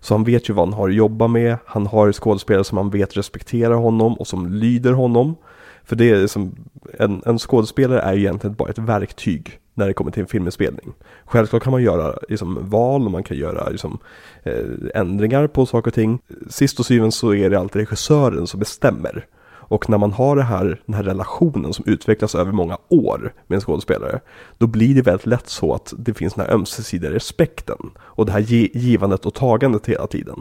Så 0.00 0.14
han 0.14 0.24
vet 0.24 0.48
ju 0.50 0.54
vad 0.54 0.68
han 0.68 0.74
har 0.74 0.88
att 0.88 0.94
jobba 0.94 1.28
med. 1.28 1.56
Han 1.66 1.86
har 1.86 2.12
skådespelare 2.12 2.64
som 2.64 2.78
han 2.78 2.90
vet 2.90 3.16
respekterar 3.16 3.74
honom 3.74 4.14
och 4.14 4.26
som 4.26 4.46
lyder 4.52 4.92
honom. 4.92 5.36
För 5.84 5.96
det 5.96 6.10
är 6.10 6.20
liksom, 6.20 6.54
en, 6.98 7.22
en 7.26 7.38
skådespelare 7.38 8.00
är 8.00 8.12
ju 8.12 8.20
egentligen 8.20 8.54
bara 8.54 8.70
ett 8.70 8.78
verktyg 8.78 9.58
när 9.74 9.86
det 9.86 9.94
kommer 9.94 10.10
till 10.10 10.20
en 10.22 10.26
filminspelning. 10.26 10.92
Självklart 11.24 11.62
kan 11.62 11.70
man 11.70 11.82
göra 11.82 12.18
liksom, 12.28 12.58
val 12.60 13.04
och 13.04 13.10
man 13.10 13.22
kan 13.22 13.36
göra 13.36 13.68
liksom, 13.68 13.98
eh, 14.42 14.54
ändringar 14.94 15.46
på 15.46 15.66
saker 15.66 15.90
och 15.90 15.94
ting. 15.94 16.18
Sist 16.50 16.78
och 16.78 16.86
syvende 16.86 17.12
så 17.12 17.34
är 17.34 17.50
det 17.50 17.58
alltid 17.58 17.80
regissören 17.80 18.46
som 18.46 18.60
bestämmer. 18.60 19.26
Och 19.72 19.90
när 19.90 19.98
man 19.98 20.12
har 20.12 20.36
det 20.36 20.42
här, 20.42 20.80
den 20.86 20.94
här 20.94 21.02
relationen 21.02 21.72
som 21.72 21.84
utvecklas 21.88 22.34
över 22.34 22.52
många 22.52 22.78
år 22.88 23.32
med 23.46 23.54
en 23.56 23.60
skådespelare, 23.60 24.20
då 24.58 24.66
blir 24.66 24.94
det 24.94 25.02
väldigt 25.02 25.26
lätt 25.26 25.48
så 25.48 25.74
att 25.74 25.92
det 25.98 26.14
finns 26.14 26.34
den 26.34 26.46
här 26.46 26.52
ömsesidiga 26.54 27.10
respekten 27.10 27.76
och 28.00 28.26
det 28.26 28.32
här 28.32 28.40
ge- 28.40 28.70
givandet 28.74 29.26
och 29.26 29.34
tagandet 29.34 29.86
hela 29.86 30.06
tiden. 30.06 30.38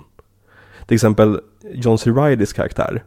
Till 0.87 0.95
exempel 0.95 1.39
John 1.73 1.97
C. 1.97 2.09
Reillys 2.11 2.53
karaktär. 2.53 3.03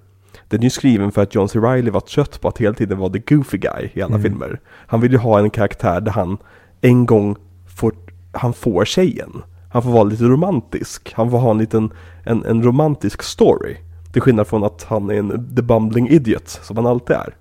Den 0.48 0.60
är 0.60 0.64
ju 0.64 0.70
skriven 0.70 1.12
för 1.12 1.22
att 1.22 1.34
John 1.34 1.48
C. 1.48 1.58
Reilly 1.58 1.90
var 1.90 2.00
trött 2.00 2.40
på 2.40 2.48
att 2.48 2.58
hela 2.58 2.74
tiden 2.74 2.98
vara 2.98 3.12
the 3.12 3.18
goofy 3.34 3.58
guy 3.58 3.88
i 3.94 4.02
alla 4.02 4.14
Mm. 4.14 4.22
filmer. 4.22 4.60
Han 4.86 5.00
vill 5.00 5.12
ju 5.12 5.18
ha 5.18 5.38
en 5.38 5.50
karaktär 5.50 6.00
där 6.00 6.12
han 6.12 6.36
en 6.80 7.06
gång 7.06 7.36
får, 7.76 7.92
han 8.32 8.52
får 8.52 8.84
tjejen. 8.84 9.42
Han 9.72 9.82
får 9.82 9.90
vara 9.90 10.04
lite 10.04 10.24
romantisk. 10.24 11.12
Han 11.16 11.30
får 11.30 11.38
ha 11.38 11.50
en 11.50 11.58
liten, 11.58 11.92
en, 12.24 12.44
en 12.44 12.62
romantisk 12.62 13.22
story. 13.22 13.76
Till 14.14 14.22
skillnad 14.22 14.46
från 14.46 14.64
att 14.64 14.86
han 14.88 15.10
är 15.10 15.14
en 15.14 15.54
the 15.56 15.62
bumbling 15.62 16.08
idiot, 16.08 16.48
som 16.48 16.76
han 16.76 16.86
alltid 16.86 17.16
är. 17.16 17.34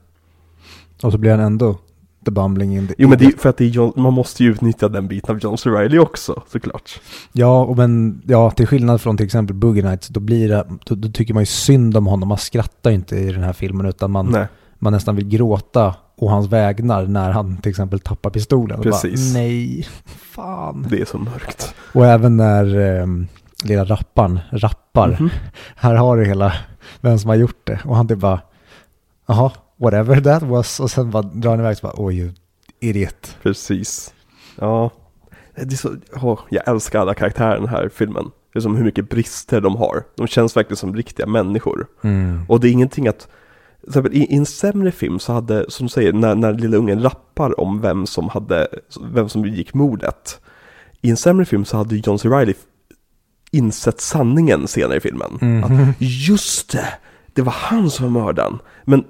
Och 1.03 1.11
så 1.11 1.17
blir 1.17 1.31
han 1.31 1.39
ändå 1.39 1.77
the 2.25 2.31
bumbling 2.31 2.77
in 2.77 2.87
the 2.87 2.93
Jo 2.97 3.09
men 3.09 3.17
det 3.17 3.25
är 3.25 3.31
för 3.37 3.49
att 3.49 3.61
är 3.61 3.65
John, 3.65 3.93
man 3.95 4.13
måste 4.13 4.43
ju 4.43 4.51
utnyttja 4.51 4.89
den 4.89 5.07
biten 5.07 5.35
av 5.35 5.41
John 5.41 5.57
C. 5.57 5.69
Reilly 5.69 5.99
också, 5.99 6.43
såklart. 6.51 6.99
Ja, 7.31 7.63
och 7.63 7.77
men 7.77 8.21
ja, 8.25 8.51
till 8.51 8.67
skillnad 8.67 9.01
från 9.01 9.17
till 9.17 9.25
exempel 9.25 9.55
Boogie 9.55 9.83
Nights, 9.83 10.07
då 10.07 10.19
blir 10.19 10.49
det, 10.49 10.65
då, 10.85 10.95
då 10.95 11.09
tycker 11.09 11.33
man 11.33 11.41
ju 11.41 11.47
synd 11.47 11.97
om 11.97 12.07
honom. 12.07 12.29
Man 12.29 12.37
skrattar 12.37 12.89
ju 12.89 12.95
inte 12.95 13.15
i 13.15 13.31
den 13.31 13.43
här 13.43 13.53
filmen 13.53 13.85
utan 13.85 14.11
man, 14.11 14.31
Nej, 14.31 14.47
man 14.79 14.93
nästan 14.93 15.15
vill 15.15 15.27
gråta 15.27 15.95
å 16.15 16.29
hans 16.29 16.47
vägnar 16.47 17.05
när 17.05 17.31
han 17.31 17.57
till 17.57 17.69
exempel 17.69 17.99
tappar 17.99 18.29
pistolen. 18.29 18.77
Och 18.77 18.83
Precis. 18.83 19.33
Bara, 19.33 19.41
Nej, 19.41 19.87
fan. 20.31 20.87
det 20.89 21.01
är 21.01 21.05
så 21.05 21.17
mörkt. 21.17 21.75
Och 21.93 22.05
även 22.05 22.37
när 22.37 22.79
eh, 22.79 23.07
lilla 23.63 23.83
rapparen 23.83 24.39
rappar. 24.51 25.17
Mhm. 25.19 25.29
Här 25.75 25.95
har 25.95 26.17
du 26.17 26.25
hela, 26.25 26.53
vem 27.01 27.19
som 27.19 27.29
har 27.29 27.35
gjort 27.35 27.67
det. 27.67 27.79
Och 27.85 27.95
han 27.95 28.07
typ 28.07 28.19
bara, 28.19 28.41
jaha, 29.25 29.51
whatever 29.77 30.21
that 30.21 30.43
was. 30.43 30.79
Och 30.79 30.91
sen 30.91 31.11
bara 31.11 31.23
drar 31.23 31.51
han 31.51 31.59
iväg 31.59 31.77
så 31.77 31.87
bara, 31.87 31.93
oj, 31.97 32.17
you 32.17 32.31
idiot. 32.79 33.37
Precis. 33.43 34.13
Ja, 34.59 34.91
det 35.55 35.73
är 35.73 35.77
så, 35.77 35.95
åh, 36.21 36.39
jag 36.49 36.67
älskar 36.67 36.99
alla 36.99 37.13
karaktärer 37.13 37.55
i 37.55 37.59
den 37.59 37.69
här 37.69 37.89
filmen. 37.89 38.31
Det 38.53 38.59
är 38.59 38.61
som 38.61 38.75
hur 38.75 38.83
mycket 38.83 39.09
brister 39.09 39.61
de 39.61 39.75
har. 39.75 40.03
De 40.17 40.27
känns 40.27 40.57
verkligen 40.57 40.77
som 40.77 40.95
riktiga 40.95 41.25
människor. 41.25 41.87
Och 42.47 42.59
det 42.59 42.69
är 42.69 42.71
ingenting 42.71 43.07
att, 43.07 43.27
i 44.11 44.35
en 44.35 44.45
sämre 44.45 44.91
film 44.91 45.19
så 45.19 45.33
hade, 45.33 45.65
som 45.71 45.85
du 45.85 45.89
säger, 45.89 46.13
när, 46.13 46.35
när 46.35 46.53
lilla 46.53 46.77
ungen 46.77 47.03
rappar 47.03 47.59
om 47.59 47.81
vem 47.81 48.05
som 48.05 48.29
hade, 48.29 48.67
vem 49.13 49.29
som 49.29 49.41
begick 49.41 49.73
mordet. 49.73 50.41
I 51.01 51.09
en 51.09 51.17
sämre 51.17 51.45
film 51.45 51.65
så 51.65 51.77
hade 51.77 51.95
John 51.95 52.19
C. 52.19 52.29
Reilly 52.29 52.53
insett 53.53 54.01
sanningen 54.01 54.67
senare 54.67 54.97
i 54.97 55.01
filmen. 55.01 55.37
Mhm. 55.41 55.63
Att, 55.63 55.95
just 55.99 56.71
det, 56.71 56.87
det 57.33 57.41
var 57.41 57.53
han 57.57 57.89
som 57.89 58.13
var 58.13 58.23
mördaren. 58.23 58.59
Men 58.83 59.03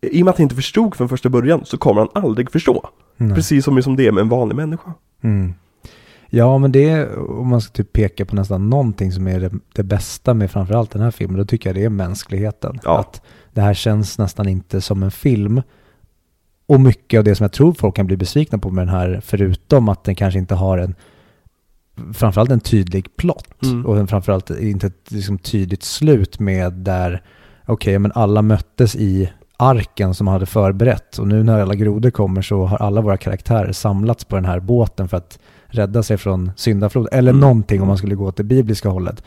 i 0.00 0.22
och 0.22 0.24
med 0.24 0.30
att 0.30 0.38
han 0.38 0.42
inte 0.42 0.54
förstod 0.54 0.94
från 0.94 1.08
första 1.08 1.28
början 1.28 1.60
så 1.64 1.78
kommer 1.78 2.00
han 2.00 2.24
aldrig 2.24 2.52
förstå. 2.52 2.88
Nej. 3.16 3.34
Precis 3.34 3.64
som, 3.64 3.82
som 3.82 3.96
det 3.96 4.06
är 4.06 4.12
med 4.12 4.20
en 4.20 4.28
vanlig 4.28 4.56
människa. 4.56 4.94
Mm. 5.22 5.54
Ja, 6.34 6.58
men 6.58 6.72
det 6.72 6.90
är, 6.90 7.18
om 7.30 7.48
man 7.48 7.60
ska 7.60 7.72
typ 7.72 7.92
peka 7.92 8.24
på 8.24 8.36
nästan 8.36 8.70
någonting 8.70 9.12
som 9.12 9.28
är 9.28 9.40
det, 9.40 9.50
det 9.74 9.82
bästa 9.82 10.34
med 10.34 10.50
framförallt 10.50 10.90
den 10.90 11.02
här 11.02 11.10
filmen, 11.10 11.38
då 11.38 11.44
tycker 11.44 11.68
jag 11.68 11.76
det 11.76 11.84
är 11.84 11.88
mänskligheten. 11.88 12.80
Ja. 12.84 13.00
Att 13.00 13.22
det 13.52 13.60
här 13.60 13.74
känns 13.74 14.18
nästan 14.18 14.48
inte 14.48 14.80
som 14.80 15.02
en 15.02 15.10
film. 15.10 15.62
Och 16.66 16.80
mycket 16.80 17.18
av 17.18 17.24
det 17.24 17.34
som 17.34 17.44
jag 17.44 17.52
tror 17.52 17.72
folk 17.72 17.96
kan 17.96 18.06
bli 18.06 18.16
besvikna 18.16 18.58
på 18.58 18.70
med 18.70 18.86
den 18.86 18.94
här, 18.94 19.20
förutom 19.24 19.88
att 19.88 20.04
den 20.04 20.14
kanske 20.14 20.38
inte 20.38 20.54
har 20.54 20.78
en, 20.78 20.94
framförallt 22.14 22.50
en 22.50 22.60
tydlig 22.60 23.16
plott. 23.16 23.62
Mm. 23.62 23.86
Och 23.86 24.10
framförallt 24.10 24.50
inte 24.50 24.86
ett 24.86 25.10
liksom, 25.10 25.38
tydligt 25.38 25.82
slut 25.82 26.38
med 26.38 26.72
där, 26.72 27.22
okej, 27.66 27.98
men 27.98 28.12
alla 28.14 28.42
möttes 28.42 28.96
i 28.96 29.32
arken 29.56 30.14
som 30.14 30.26
hade 30.26 30.46
förberett. 30.46 31.18
Och 31.18 31.28
nu 31.28 31.42
när 31.42 31.60
alla 31.60 31.74
grodor 31.74 32.10
kommer 32.10 32.42
så 32.42 32.64
har 32.64 32.78
alla 32.78 33.00
våra 33.00 33.16
karaktärer 33.16 33.72
samlats 33.72 34.24
på 34.24 34.36
den 34.36 34.44
här 34.44 34.60
båten 34.60 35.08
för 35.08 35.16
att 35.16 35.38
rädda 35.66 36.02
sig 36.02 36.16
från 36.18 36.52
syndaflod. 36.56 37.08
Eller 37.12 37.30
Mm. 37.30 37.40
någonting 37.40 37.82
om 37.82 37.88
man 37.88 37.98
skulle 37.98 38.14
gå 38.14 38.26
åt 38.26 38.36
det 38.36 38.44
bibliska 38.44 38.88
hållet. 38.88 39.22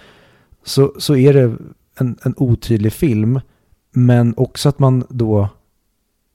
Så, 0.63 0.93
så 0.97 1.15
är 1.15 1.33
det 1.33 1.57
en, 1.99 2.17
en 2.23 2.33
otydlig 2.37 2.93
film. 2.93 3.39
Men 3.91 4.33
också 4.37 4.69
att 4.69 4.79
man 4.79 5.03
då, 5.09 5.49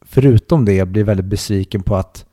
förutom 0.07 0.64
det, 0.64 0.88
blir 0.88 1.05
väldigt 1.05 1.27
besviken 1.27 1.83
på 1.83 1.97
att 1.97 2.25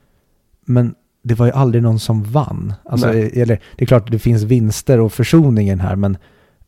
men 0.66 0.96
det 1.28 1.36
var 1.36 1.46
ju 1.46 1.52
aldrig 1.52 1.84
någon 1.84 2.00
som 2.00 2.24
vann. 2.24 2.74
Alltså, 2.86 3.08
Nej. 3.08 3.42
eller, 3.42 3.60
det 3.76 3.84
är 3.84 3.86
klart 3.86 4.04
att 4.06 4.12
det 4.12 4.20
finns 4.20 4.44
vinster 4.44 5.00
och 5.00 5.14
försoningen 5.14 5.80
här, 5.80 5.96
men 5.96 6.18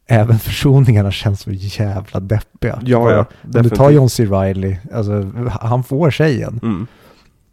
även 0.08 0.40
försoningarna 0.50 1.12
känns 1.12 1.42
så 1.42 1.52
jävla 1.52 2.20
deppiga. 2.20 2.80
Ja, 2.86 3.12
ja, 3.12 3.26
Om 3.60 3.64
du 3.64 3.70
tar. 3.70 3.90
John 3.92 4.10
C. 4.10 4.26
Reilly, 4.26 4.78
alltså, 4.94 5.32
han 5.62 5.84
får 5.84 6.12
tjejen. 6.12 6.60
Mm. 6.64 6.88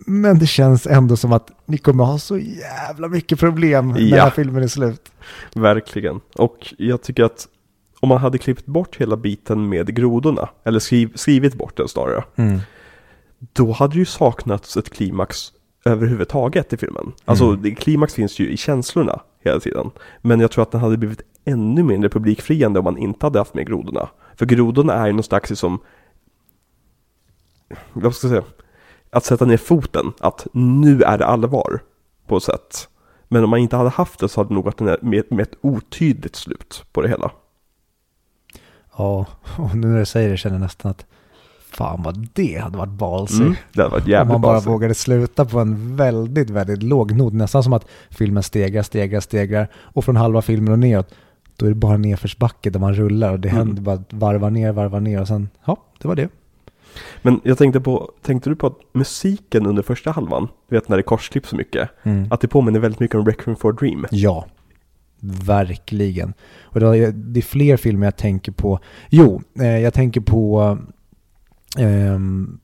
Men 0.08 0.38
det 0.38 0.46
känns 0.46 0.86
ändå 0.86 1.16
som 1.16 1.32
att 1.32 1.50
ni 1.66 1.78
kommer 1.78 2.04
ha 2.04 2.18
så 2.18 2.38
jävla 2.38 3.08
mycket 3.08 3.38
problem 3.38 3.88
när 3.88 4.00
Ja. 4.00 4.10
den 4.16 4.20
här 4.20 4.30
filmen 4.30 4.62
är 4.62 4.68
slut. 4.68 5.00
Verkligen. 5.54 6.20
Och 6.34 6.74
jag 6.78 7.02
tycker 7.02 7.24
att 7.24 7.48
om 8.00 8.08
man 8.08 8.18
hade 8.18 8.38
klippt 8.38 8.66
bort 8.66 8.96
hela 8.96 9.16
biten 9.16 9.68
med 9.68 9.94
grodorna, 9.96 10.48
eller 10.64 10.78
skriv, 10.78 11.10
skrivit 11.14 11.54
bort 11.54 11.76
den 11.76 11.88
snarare, 11.88 12.24
Mm. 12.36 12.58
då 13.52 13.72
hade 13.72 13.96
ju 13.98 14.04
saknats 14.04 14.76
ett 14.76 14.90
klimax 14.90 15.52
överhuvudtaget 15.86 16.72
i 16.72 16.76
filmen. 16.76 17.12
Alltså, 17.24 17.44
Mm. 17.44 17.74
klimax 17.74 18.14
finns 18.14 18.38
ju 18.38 18.50
i 18.50 18.56
känslorna 18.56 19.20
hela 19.44 19.60
tiden. 19.60 19.90
Men 20.22 20.40
jag 20.40 20.50
tror 20.50 20.62
att 20.62 20.70
den 20.70 20.80
hade 20.80 20.96
blivit 20.96 21.22
ännu 21.44 21.82
mindre 21.82 22.10
publikfriande 22.10 22.78
om 22.78 22.84
man 22.84 22.98
inte 22.98 23.26
hade 23.26 23.38
haft 23.38 23.54
med 23.54 23.66
grodorna. 23.66 24.08
För 24.36 24.46
grodorna 24.46 24.92
är 24.94 25.06
ju 25.06 25.12
någon 25.12 25.22
slags 25.22 25.58
som, 25.58 25.78
vad 27.92 28.14
ska 28.14 28.26
jag 28.26 28.32
säga, 28.32 28.44
att 29.10 29.24
sätta 29.24 29.44
ner 29.44 29.56
foten, 29.56 30.12
att 30.20 30.46
nu 30.52 31.02
är 31.02 31.18
det 31.18 31.26
allvar 31.26 31.80
på 32.26 32.36
ett 32.36 32.42
sätt. 32.42 32.88
Men 33.28 33.44
om 33.44 33.50
man 33.50 33.58
inte 33.58 33.76
hade 33.76 33.90
haft 33.90 34.20
det 34.20 34.28
så 34.28 34.40
hade 34.40 34.48
det 34.50 34.54
nog 34.54 34.64
varit 34.64 34.80
med, 35.02 35.24
med 35.30 35.40
ett 35.40 35.58
otydligt 35.60 36.36
slut 36.36 36.84
på 36.92 37.02
det 37.02 37.08
hela. 37.08 37.30
Ja, 38.96 39.26
och 39.58 39.76
nu 39.76 39.86
när 39.86 39.98
du 39.98 40.06
säger 40.06 40.30
det 40.30 40.36
känner 40.36 40.56
jag 40.56 40.60
nästan 40.60 40.90
att 40.90 41.06
fan 41.76 42.02
vad 42.02 42.28
det 42.32 42.56
hade 42.62 42.78
varit 42.78 42.90
ballsy. 42.92 43.42
Mm, 43.42 43.54
det 43.72 43.82
hade 43.82 43.92
varit 43.92 44.04
Om 44.04 44.10
jävligt 44.10 44.32
man 44.32 44.40
bara 44.40 44.52
basigt. 44.52 44.68
vågade 44.70 44.94
sluta 44.94 45.44
på 45.44 45.58
en 45.60 45.96
väldigt, 45.96 46.50
väldigt 46.50 46.82
låg 46.82 47.12
not. 47.16 47.32
Nästan 47.32 47.62
som 47.62 47.72
att 47.72 47.86
filmen 48.10 48.42
stegrar, 48.42 48.82
stegrar, 48.82 49.20
stegrar. 49.20 49.68
Och 49.76 50.04
från 50.04 50.16
halva 50.16 50.42
filmen 50.42 50.72
och 50.72 50.78
neråt, 50.78 51.14
då 51.56 51.66
är 51.66 51.70
det 51.70 51.74
bara 51.76 51.96
nedförsbacke 51.96 52.70
där 52.70 52.80
man 52.80 52.94
rullar. 52.94 53.32
Och 53.32 53.40
det 53.40 53.48
Mm. 53.48 53.58
händer 53.66 53.82
bara 53.82 54.04
varva 54.10 54.48
ner, 54.50 54.72
varva 54.72 55.00
ner 55.00 55.20
och 55.20 55.28
sen, 55.28 55.48
ja, 55.64 55.76
det 56.02 56.08
var 56.08 56.14
det. 56.14 56.28
Men 57.22 57.40
jag 57.44 57.58
tänkte 57.58 57.80
på, 57.80 58.10
tänkte 58.22 58.50
du 58.50 58.56
på 58.56 58.66
att 58.66 58.78
musiken 58.92 59.66
under 59.66 59.82
första 59.82 60.10
halvan, 60.10 60.48
du 60.68 60.76
vet 60.76 60.88
när 60.88 60.96
det 60.96 61.02
korsklipps 61.02 61.48
så 61.48 61.56
mycket, 61.56 61.90
att 62.30 62.40
det 62.40 62.48
påminner 62.48 62.80
väldigt 62.80 63.00
mycket 63.00 63.16
om 63.16 63.26
Requiem 63.26 63.56
for 63.56 63.72
a 63.72 63.76
Dream. 63.80 64.06
Ja, 64.10 64.46
verkligen. 65.20 66.34
Och 66.62 66.80
det 66.80 66.86
är, 66.98 67.12
det 67.12 67.40
är 67.40 67.42
fler 67.42 67.76
filmer 67.76 68.06
jag 68.06 68.16
tänker 68.16 68.52
på. 68.52 68.78
Jo, 69.10 69.42
eh, 69.60 69.78
jag 69.78 69.94
tänker 69.94 70.20
på 70.20 70.78
ehm, 71.78 72.58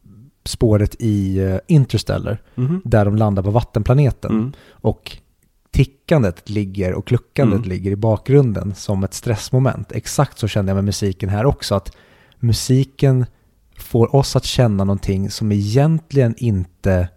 spåret 0.44 0.96
i 0.98 1.38
eh, 1.38 1.56
Interstellar, 1.68 2.42
Mhm. 2.54 2.82
där 2.84 3.04
de 3.04 3.16
landar 3.16 3.42
på 3.42 3.50
vattenplaneten. 3.50 4.30
Mm. 4.30 4.52
Och 4.70 5.16
tickandet 5.70 6.48
ligger 6.50 6.94
och 6.94 7.06
kluckandet 7.06 7.56
Mm. 7.58 7.68
ligger 7.68 7.90
i 7.90 7.96
bakgrunden 7.96 8.74
som 8.74 9.04
ett 9.04 9.14
stressmoment. 9.14 9.92
Exakt 9.92 10.38
så 10.38 10.48
kände 10.48 10.70
jag 10.70 10.74
med 10.74 10.84
musiken 10.84 11.28
här 11.28 11.46
också. 11.46 11.74
Att 11.74 11.96
musiken 12.38 13.26
får 13.78 14.16
oss 14.16 14.36
att 14.36 14.44
känna 14.44 14.84
någonting 14.84 15.30
som 15.30 15.52
egentligen 15.52 16.34
inte 16.38 17.08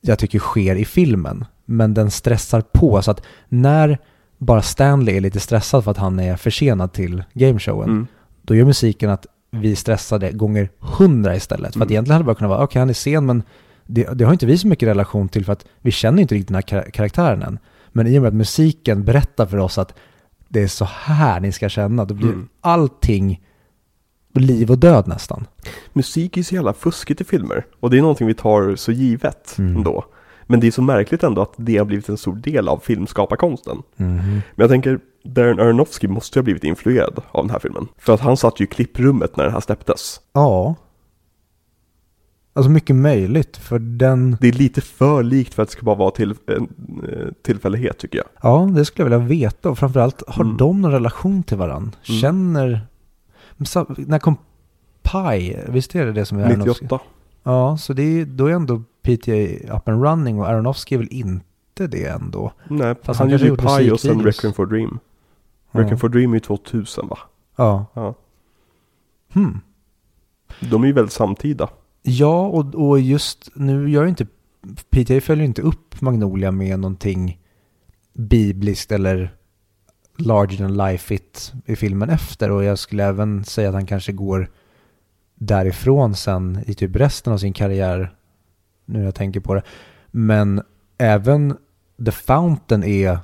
jag 0.00 0.18
tycker 0.18 0.38
sker 0.38 0.76
i 0.76 0.84
filmen. 0.84 1.44
Men 1.64 1.94
den 1.94 2.10
stressar 2.10 2.60
på 2.60 3.02
så 3.02 3.10
att 3.10 3.22
när 3.48 3.98
bara 4.38 4.62
Stanley 4.62 5.16
är 5.16 5.20
lite 5.20 5.40
stressad 5.40 5.84
för 5.84 5.90
att 5.90 5.96
han 5.96 6.20
är 6.20 6.36
försenad 6.36 6.92
till 6.92 7.24
gameshowen, 7.32 7.88
Mm. 7.90 8.06
då 8.42 8.54
gör 8.54 8.64
musiken 8.64 9.10
att 9.10 9.26
vi 9.56 9.76
stressade 9.76 10.32
gånger 10.32 10.68
hundra 10.78 11.36
istället. 11.36 11.72
För 11.72 11.80
att 11.80 11.86
Mm. 11.86 11.92
egentligen 11.92 12.12
hade 12.14 12.22
det 12.22 12.26
bara 12.26 12.34
kunnat 12.34 12.50
vara, 12.50 12.64
okej 12.64 12.78
han 12.80 12.88
är 12.88 12.94
sen 12.94 13.26
men 13.26 13.42
det, 13.86 14.04
det 14.14 14.24
har 14.24 14.32
inte 14.32 14.46
vi 14.46 14.58
så 14.58 14.66
mycket 14.68 14.88
relation 14.88 15.28
till 15.28 15.44
för 15.44 15.52
att 15.52 15.64
vi 15.80 15.90
känner 15.90 16.22
inte 16.22 16.34
riktigt 16.34 16.48
den 16.48 16.54
här 16.54 16.62
kar- 16.62 16.90
karaktären 16.90 17.42
än. 17.42 17.58
Men 17.92 18.06
i 18.06 18.18
och 18.18 18.22
med 18.22 18.28
att 18.28 18.34
musiken 18.34 19.04
berättar 19.04 19.46
för 19.46 19.56
oss 19.58 19.78
att 19.78 19.94
det 20.48 20.62
är 20.62 20.66
så 20.68 20.84
här 20.84 21.40
ni 21.40 21.52
ska 21.52 21.68
känna, 21.68 22.04
då 22.04 22.14
blir 22.14 22.28
Mm. 22.28 22.48
allting 22.60 23.40
liv 24.34 24.70
och 24.70 24.78
död 24.78 25.08
nästan. 25.08 25.46
Musik 25.92 26.36
är 26.36 26.42
så 26.42 26.54
jävla 26.54 26.72
fuskigt 26.72 27.20
i 27.20 27.24
filmer. 27.24 27.66
Och 27.80 27.90
det 27.90 27.98
är 27.98 28.00
någonting 28.00 28.26
vi 28.26 28.34
tar 28.34 28.76
så 28.76 28.92
givet 28.92 29.58
Mm. 29.58 29.76
ändå. 29.76 30.04
Men 30.46 30.60
det 30.60 30.66
är 30.66 30.70
så 30.70 30.82
märkligt 30.82 31.22
ändå 31.22 31.42
att 31.42 31.52
det 31.56 31.76
har 31.76 31.84
blivit 31.84 32.08
en 32.08 32.16
stor 32.16 32.36
del 32.36 32.68
av 32.68 32.78
filmskaparkonsten. 32.78 33.76
Mhm. 33.96 34.22
Men 34.22 34.42
jag 34.56 34.68
tänker, 34.70 34.98
Darren 35.24 35.60
Aronofsky 35.60 36.08
måste 36.08 36.38
ju 36.38 36.40
ha 36.40 36.44
blivit 36.44 36.64
influerad 36.64 37.22
av 37.30 37.44
den 37.44 37.50
här 37.50 37.58
filmen. 37.58 37.88
För 37.98 38.14
att 38.14 38.20
han 38.20 38.36
satt 38.36 38.60
ju 38.60 38.64
i 38.64 38.66
klipprummet 38.68 39.36
när 39.36 39.44
den 39.44 39.52
här 39.52 39.60
släpptes. 39.60 40.20
Ja. 40.32 40.74
Alltså 42.54 42.70
mycket 42.70 42.96
möjligt, 42.96 43.56
för 43.56 43.78
den... 43.78 44.36
Det 44.40 44.48
är 44.48 44.52
lite 44.52 44.80
för 44.80 45.22
likt 45.22 45.54
för 45.54 45.62
att 45.62 45.68
det 45.68 45.72
ska 45.72 45.82
bara 45.84 45.96
vara 45.96 46.10
till, 46.10 46.34
en 46.46 46.68
eh, 47.08 47.28
tillfällighet 47.42 47.98
tycker 47.98 48.18
jag. 48.18 48.26
Ja, 48.42 48.68
det 48.74 48.84
skulle 48.84 49.10
jag 49.10 49.18
vilja 49.18 49.46
veta. 49.46 49.70
Och 49.70 49.78
framförallt, 49.78 50.22
har 50.28 50.44
Mm. 50.44 50.56
de 50.56 50.80
någon 50.82 50.92
relation 50.92 51.42
till 51.42 51.56
varandra? 51.56 51.92
Mm. 52.08 52.20
Känner... 52.20 52.80
När 53.96 54.18
kom 54.18 54.36
Pi? 55.02 55.56
Visst 55.68 55.94
är 55.94 56.06
det 56.06 56.12
det 56.12 56.24
som 56.24 56.38
är 56.38 56.44
Aronofsky? 56.44 56.84
98. 56.84 57.00
Ja, 57.42 57.76
så 57.76 57.92
det 57.92 58.02
är, 58.02 58.24
då 58.24 58.46
är 58.46 58.52
ändå 58.52 58.82
PTA 59.02 59.76
up 59.76 59.88
and 59.88 60.04
running 60.04 60.38
och 60.38 60.48
Aronofsky 60.48 60.94
är 60.94 60.98
väl 60.98 61.08
inte 61.10 61.86
det 61.86 62.04
ändå? 62.06 62.52
Nej, 62.68 62.94
Fast 63.02 63.20
han 63.20 63.30
han 63.30 63.38
gjorde 63.38 63.44
ju 63.44 63.56
Pi 63.78 63.90
och 63.90 64.00
sen. 64.00 64.20
Requiem 64.22 64.52
for 64.52 64.66
Dream. 64.66 64.98
Requiem 65.72 65.98
for 65.98 66.08
Dream 66.08 66.30
är 66.30 66.36
ju 66.36 66.40
2000 66.40 67.08
va? 67.08 67.18
Ja. 67.56 67.86
Ja. 67.94 68.14
Hmm. 69.32 69.60
De 70.60 70.82
är 70.82 70.86
ju 70.86 70.92
väldigt 70.92 71.12
samtida. 71.12 71.68
Ja, 72.02 72.46
och, 72.46 72.74
och 72.74 73.00
just 73.00 73.50
nu 73.54 73.90
gör 73.90 74.02
ju 74.02 74.08
inte... 74.08 74.26
PTA 74.90 75.20
följer 75.20 75.44
inte 75.44 75.62
upp 75.62 76.00
Magnolia 76.00 76.50
med 76.50 76.78
någonting 76.78 77.40
bibliskt 78.12 78.92
eller 78.92 79.36
larger 80.18 80.58
than 80.58 80.76
life 80.76 81.14
it 81.14 81.52
i 81.66 81.76
filmen 81.76 82.10
efter. 82.10 82.50
Och 82.50 82.64
jag 82.64 82.78
skulle 82.78 83.04
även 83.04 83.44
säga 83.44 83.68
att 83.68 83.74
han 83.74 83.86
kanske 83.86 84.12
går 84.12 84.50
därifrån 85.34 86.14
sen 86.14 86.64
i 86.66 86.74
typ 86.74 86.96
resten 86.96 87.32
av 87.32 87.38
sin 87.38 87.52
karriär. 87.52 88.14
Nu 88.84 88.98
när 88.98 89.04
jag 89.04 89.14
tänker 89.14 89.40
på 89.40 89.54
det. 89.54 89.62
Men 90.10 90.62
även 90.98 91.56
The 92.04 92.10
Fountain 92.10 92.84
är 92.84 93.18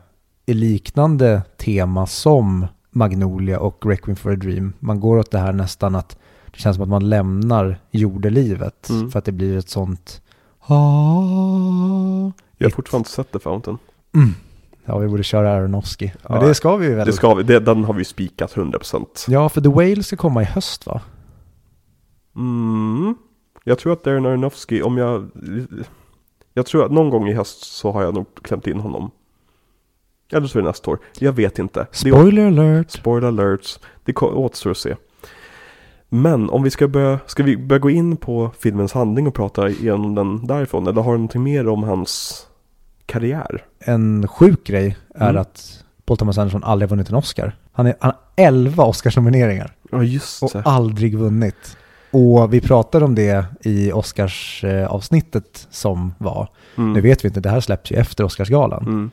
liknande 0.54 1.42
tema 1.56 2.06
som 2.06 2.66
Magnolia 2.90 3.60
och 3.60 3.86
Requiem 3.86 4.16
for 4.16 4.32
a 4.32 4.36
Dream. 4.36 4.72
Man 4.78 5.00
går 5.00 5.18
åt 5.18 5.30
det 5.30 5.38
här 5.38 5.52
nästan 5.52 5.94
att 5.94 6.18
det 6.52 6.58
känns 6.58 6.76
som 6.76 6.82
att 6.82 6.88
man 6.88 7.08
lämnar 7.08 7.78
jordelivet 7.90 8.88
Mm. 8.90 9.10
för 9.10 9.18
att 9.18 9.24
det 9.24 9.32
blir 9.32 9.58
ett 9.58 9.68
sånt 9.68 10.22
Ah. 10.70 12.32
Jag 12.58 12.66
har 12.66 12.70
fortfarande 12.70 13.00
inte 13.00 13.10
sett 13.10 13.32
The 13.32 13.38
Fountain. 13.38 13.78
Mm. 14.14 14.30
Ja, 14.84 14.98
vi 14.98 15.08
borde 15.08 15.22
köra 15.22 15.52
Aronofsky. 15.52 16.10
Men 16.28 16.40
Ja, 16.40 16.46
det 16.46 16.54
ska 16.54 16.76
vi 16.76 16.94
väl? 16.94 17.06
Det 17.06 17.12
ska 17.12 17.34
vi, 17.34 17.42
det, 17.42 17.60
den 17.60 17.84
har 17.84 17.94
vi 17.94 18.04
spikat 18.04 18.54
100%. 18.54 19.06
Ja, 19.28 19.48
för 19.48 19.60
The 19.60 19.68
Whale 19.68 20.02
ska 20.02 20.16
komma 20.16 20.42
i 20.42 20.44
höst 20.44 20.86
va? 20.86 21.00
Mm. 22.36 23.14
Jag 23.64 23.78
tror 23.78 23.92
att 23.92 24.04
Darren 24.04 24.26
Aronofsky, 24.26 24.82
om 24.82 24.98
jag... 24.98 25.30
Jag 26.54 26.66
tror 26.66 26.84
att 26.84 26.92
någon 26.92 27.10
gång 27.10 27.28
i 27.28 27.34
höst 27.34 27.62
så 27.72 27.92
har 27.92 28.02
jag 28.02 28.14
nog 28.14 28.26
klämt 28.42 28.66
in 28.66 28.80
honom. 28.80 29.10
Eller 30.32 30.46
så 30.46 30.58
är 30.58 30.62
det 30.62 30.68
nästa 30.68 30.90
år. 30.90 30.98
Jag 31.18 31.32
vet 31.32 31.58
inte. 31.58 31.86
Spoiler 31.92 32.46
alert! 32.46 32.90
spoiler 32.90 33.28
alerts. 33.28 33.80
Det 34.04 34.16
återstår 34.16 34.70
att 34.70 34.76
se. 34.76 34.96
Men 36.08 36.50
om 36.50 36.62
vi 36.62 36.70
ska 36.70 36.88
börja, 36.88 37.18
ska 37.26 37.42
vi 37.42 37.56
börja 37.56 37.80
gå 37.80 37.90
in 37.90 38.16
på 38.16 38.50
filmens 38.58 38.92
handling 38.92 39.26
och 39.26 39.34
prata 39.34 39.68
igenom 39.68 40.14
den 40.14 40.46
därifrån? 40.46 40.86
Eller 40.86 41.02
har 41.02 41.12
du 41.12 41.18
någonting 41.18 41.42
mer 41.42 41.68
om 41.68 41.82
hans 41.82 42.42
karriär? 43.06 43.64
En 43.78 44.28
sjuk 44.28 44.64
grej 44.66 44.96
är 45.14 45.28
Mm. 45.30 45.40
att 45.40 45.84
Paul 46.04 46.16
Thomas 46.16 46.38
Anderson 46.38 46.64
aldrig 46.64 46.88
har 46.88 46.96
vunnit 46.96 47.08
en 47.08 47.14
Oscar. 47.14 47.56
Han, 47.72 47.86
är, 47.86 47.94
han 48.00 48.10
har 48.36 48.44
11 48.46 48.84
Oscarsnomineringar 48.84 49.74
Ja, 49.90 50.02
just 50.02 50.42
och 50.42 50.50
det. 50.52 50.62
aldrig 50.64 51.18
vunnit. 51.18 51.76
Och 52.10 52.54
vi 52.54 52.60
pratade 52.60 53.04
om 53.04 53.14
det 53.14 53.44
i 53.60 53.92
Oscars-avsnittet 53.92 55.66
som 55.70 56.14
var. 56.18 56.48
Mm. 56.76 56.92
Nu 56.92 57.00
vet 57.00 57.24
vi 57.24 57.28
inte, 57.28 57.40
det 57.40 57.50
här 57.50 57.60
släpps 57.60 57.92
ju 57.92 57.96
efter 57.96 58.24
Oscarsgalan. 58.24 58.82
Mm. 58.82 59.10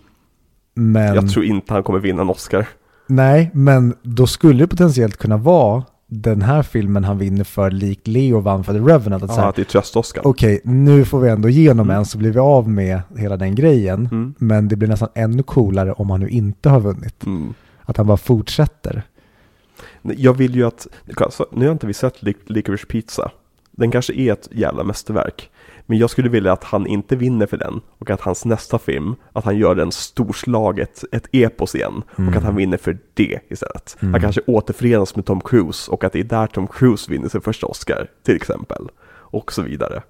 Men, 0.75 1.15
Jag 1.15 1.29
tror 1.29 1.45
inte 1.45 1.73
han 1.73 1.83
kommer 1.83 1.99
vinna 1.99 2.21
en 2.21 2.29
Oscar. 2.29 2.67
nej, 3.07 3.51
men 3.53 3.95
då 4.01 4.27
skulle 4.27 4.63
det 4.63 4.67
potentiellt 4.67 5.17
kunna 5.17 5.37
vara 5.37 5.83
den 6.07 6.41
här 6.41 6.63
filmen 6.63 7.03
han 7.03 7.17
vinner 7.17 7.43
för 7.43 7.71
likt 7.71 8.07
Leo 8.07 8.39
vann 8.39 8.63
för 8.63 8.73
The 8.73 8.79
Revenant. 8.79 9.23
Att 9.23 9.29
Ja, 9.29 9.35
säga, 9.35 9.47
att 9.47 9.55
det 9.55 9.61
är 9.61 9.63
tröst-Oscar. 9.63 10.27
okej, 10.27 10.61
nu 10.63 11.05
får 11.05 11.19
vi 11.19 11.29
ändå 11.29 11.49
igenom 11.49 11.87
Mm. 11.89 11.97
en 11.99 12.05
så 12.05 12.17
blir 12.17 12.31
vi 12.31 12.39
av 12.39 12.69
med 12.69 12.99
hela 13.17 13.37
den 13.37 13.55
grejen. 13.55 14.05
Mm. 14.11 14.33
Men 14.37 14.67
det 14.67 14.75
blir 14.75 14.89
nästan 14.89 15.09
ännu 15.15 15.43
coolare 15.43 15.91
om 15.91 16.09
han 16.09 16.19
nu 16.19 16.29
inte 16.29 16.69
har 16.69 16.79
vunnit. 16.79 17.25
Mm. 17.25 17.53
Att 17.81 17.97
han 17.97 18.07
bara 18.07 18.17
fortsätter. 18.17 19.03
Jag 20.01 20.33
vill 20.33 20.55
ju 20.55 20.63
att, 20.67 20.87
alltså, 21.17 21.45
nu 21.51 21.65
har 21.65 21.71
inte 21.71 21.87
vi 21.87 21.93
sett 21.93 22.21
Lic- 22.21 22.35
Licorice 22.45 22.85
Pizza. 22.89 23.31
Den 23.71 23.91
kanske 23.91 24.13
är 24.13 24.33
ett 24.33 24.47
jävla 24.51 24.83
mästerverk. 24.83 25.49
Men 25.85 25.97
jag 25.97 26.09
skulle 26.09 26.29
vilja 26.29 26.53
att 26.53 26.63
han 26.63 26.87
inte 26.87 27.15
vinner 27.15 27.45
för 27.45 27.57
den 27.57 27.81
och 27.99 28.09
att 28.09 28.21
hans 28.21 28.45
nästa 28.45 28.79
film, 28.79 29.15
att 29.33 29.45
han 29.45 29.57
gör 29.57 29.75
den 29.75 29.91
storslaget, 29.91 31.03
ett 31.11 31.27
epos 31.31 31.75
igen 31.75 32.01
Mm. 32.17 32.29
och 32.29 32.35
att 32.37 32.43
han 32.43 32.55
vinner 32.55 32.77
för 32.77 32.97
det 33.13 33.39
istället. 33.49 33.97
Mm. 34.01 34.13
Han 34.13 34.21
kanske 34.21 34.41
återförenas 34.47 35.15
med 35.15 35.25
Tom 35.25 35.41
Cruise 35.41 35.91
och 35.91 36.03
att 36.03 36.13
det 36.13 36.19
är 36.19 36.23
där 36.23 36.47
Tom 36.47 36.67
Cruise 36.67 37.11
vinner 37.11 37.29
sin 37.29 37.41
första 37.41 37.67
Oscar, 37.67 38.07
till 38.23 38.35
exempel. 38.35 38.87
Och 39.11 39.51
så 39.53 39.61
vidare. 39.61 40.03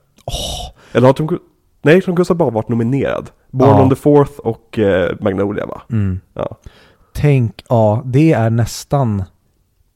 Eller 0.92 1.08
har 1.08 1.14
Tom 1.14 1.28
Cruise, 1.28 1.44
nej 1.82 2.02
Tom 2.02 2.16
Cruise 2.16 2.34
har 2.34 2.38
bara 2.38 2.50
varit 2.50 2.70
nominerad. 2.70 3.30
Born 3.52 3.70
Ja. 3.70 3.84
on 3.84 3.90
the 3.90 3.96
Fourth 3.96 4.40
och 4.40 4.80
eh, 4.80 5.16
Magnolia 5.22 5.66
va? 5.66 5.82
Mm. 5.92 6.20
Ja. 6.34 6.58
Tänk, 7.14 7.64
ja, 7.70 8.02
det 8.06 8.32
är 8.34 8.50
nästan 8.50 9.24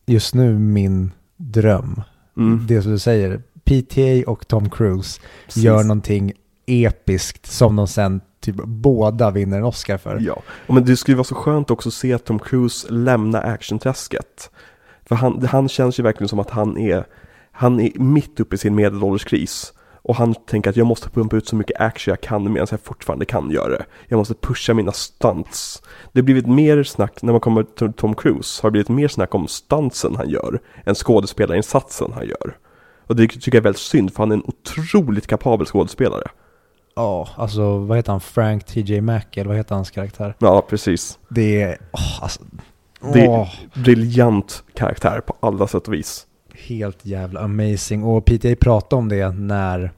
just 0.05 0.33
nu 0.35 0.59
min 0.59 1.11
dröm. 1.37 2.01
Mm. 2.37 2.65
Det 2.67 2.81
som 2.81 2.91
du 2.91 2.99
säger, 2.99 3.41
PTA 3.69 4.31
och 4.31 4.47
Tom 4.47 4.69
Cruise 4.69 5.21
Precis. 5.45 5.63
gör 5.63 5.83
någonting 5.83 6.33
episkt 6.65 7.45
som 7.45 7.75
de 7.75 7.87
sen 7.87 8.21
typ 8.41 8.55
båda 8.55 9.31
vinner 9.31 9.57
en 9.57 9.63
Oscar 9.63 9.97
för. 9.97 10.19
Ja, 10.19 10.41
men 10.67 10.85
det 10.85 10.97
skulle 10.97 11.17
vara 11.17 11.23
så 11.23 11.35
skönt 11.35 11.71
också 11.71 11.89
att 11.89 11.93
se 11.93 12.13
att 12.13 12.25
Tom 12.25 12.39
Cruise 12.39 12.91
lämna 12.91 13.41
actionträsket. 13.41 14.51
För 15.05 15.15
han, 15.15 15.45
han 15.45 15.69
känns 15.69 15.99
ju 15.99 16.03
verkligen 16.03 16.29
som 16.29 16.39
att 16.39 16.49
han 16.49 16.77
är, 16.77 17.05
han 17.51 17.79
är 17.79 17.99
mitt 17.99 18.39
uppe 18.39 18.55
i 18.55 18.57
sin 18.57 18.75
medelålderskris. 18.75 19.73
Och 20.01 20.15
han 20.15 20.35
tänker 20.35 20.69
att 20.69 20.77
jag 20.77 20.87
måste 20.87 21.09
pumpa 21.09 21.35
ut 21.35 21.47
så 21.47 21.55
mycket 21.55 21.81
action 21.81 22.11
jag 22.11 22.21
kan 22.21 22.53
medan 22.53 22.67
jag 22.71 22.79
fortfarande 22.79 23.25
kan 23.25 23.51
göra 23.51 23.69
det. 23.69 23.85
Jag 24.07 24.17
måste 24.17 24.33
pusha 24.33 24.73
mina 24.73 24.91
stunts. 24.91 25.81
Det 26.11 26.19
har 26.19 26.25
blivit 26.25 26.47
mer 26.47 26.83
snack, 26.83 27.21
när 27.21 27.33
man 27.33 27.41
kommer 27.41 27.63
till 27.63 27.93
Tom 27.93 28.15
Cruise, 28.15 28.61
har 28.61 28.69
det 28.69 28.71
blivit 28.71 28.89
mer 28.89 29.07
snack 29.07 29.35
om 29.35 29.47
stuntsen 29.47 30.15
han 30.15 30.29
gör 30.29 30.59
än 30.85 30.95
skådespelarinsatsen 30.95 32.11
han 32.13 32.27
gör. 32.27 32.57
Och 33.09 33.15
det 33.15 33.27
tycker 33.27 33.51
jag 33.51 33.55
är 33.55 33.63
väldigt 33.63 33.81
synd, 33.81 34.13
för 34.13 34.23
han 34.23 34.31
är 34.31 34.35
en 34.35 34.43
otroligt 34.45 35.27
kapabel 35.27 35.65
skådespelare. 35.67 36.23
Ja, 36.95 37.29
alltså 37.37 37.77
vad 37.77 37.97
heter 37.97 38.11
han? 38.11 38.21
Frank 38.21 38.63
TJ 38.65 39.01
Mack, 39.01 39.37
eller 39.37 39.47
vad 39.47 39.57
heter 39.57 39.75
hans 39.75 39.91
karaktär? 39.91 40.35
Ja, 40.39 40.65
precis. 40.69 41.19
Det 41.29 41.61
är, 41.61 41.77
åh, 41.91 42.23
alltså, 42.23 42.41
Det- 43.13 43.27
åh, 43.27 43.49
Briljant 43.75 44.63
karaktär 44.73 45.21
på 45.21 45.35
alla 45.39 45.67
sätt 45.67 45.87
och 45.87 45.93
vis. 45.93 46.25
helt 46.67 47.05
jävla 47.05 47.39
amazing. 47.39 48.03
Och 48.03 48.25
PTA 48.25 48.55
pratade 48.61 48.95
om 48.99 49.09
det 49.09 49.29
när, 49.29 49.91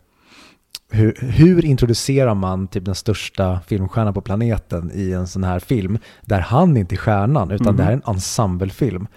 hur, 0.91 1.17
hur 1.21 1.65
introducerar 1.65 2.35
man 2.35 2.67
typ 2.67 2.85
den 2.85 2.95
största 2.95 3.59
filmstjärnan 3.67 4.13
på 4.13 4.21
planeten 4.21 4.91
i 4.93 5.11
en 5.11 5.27
sån 5.27 5.43
här 5.43 5.59
film, 5.59 5.97
där 6.21 6.39
han 6.39 6.77
inte 6.77 6.95
är 6.95 6.97
stjärnan, 6.97 7.51
utan 7.51 7.67
Mhm. 7.67 7.77
det 7.77 7.83
här 7.83 7.91
är 7.91 7.95
en 7.95 8.01
ensemblefilm. 8.05 9.07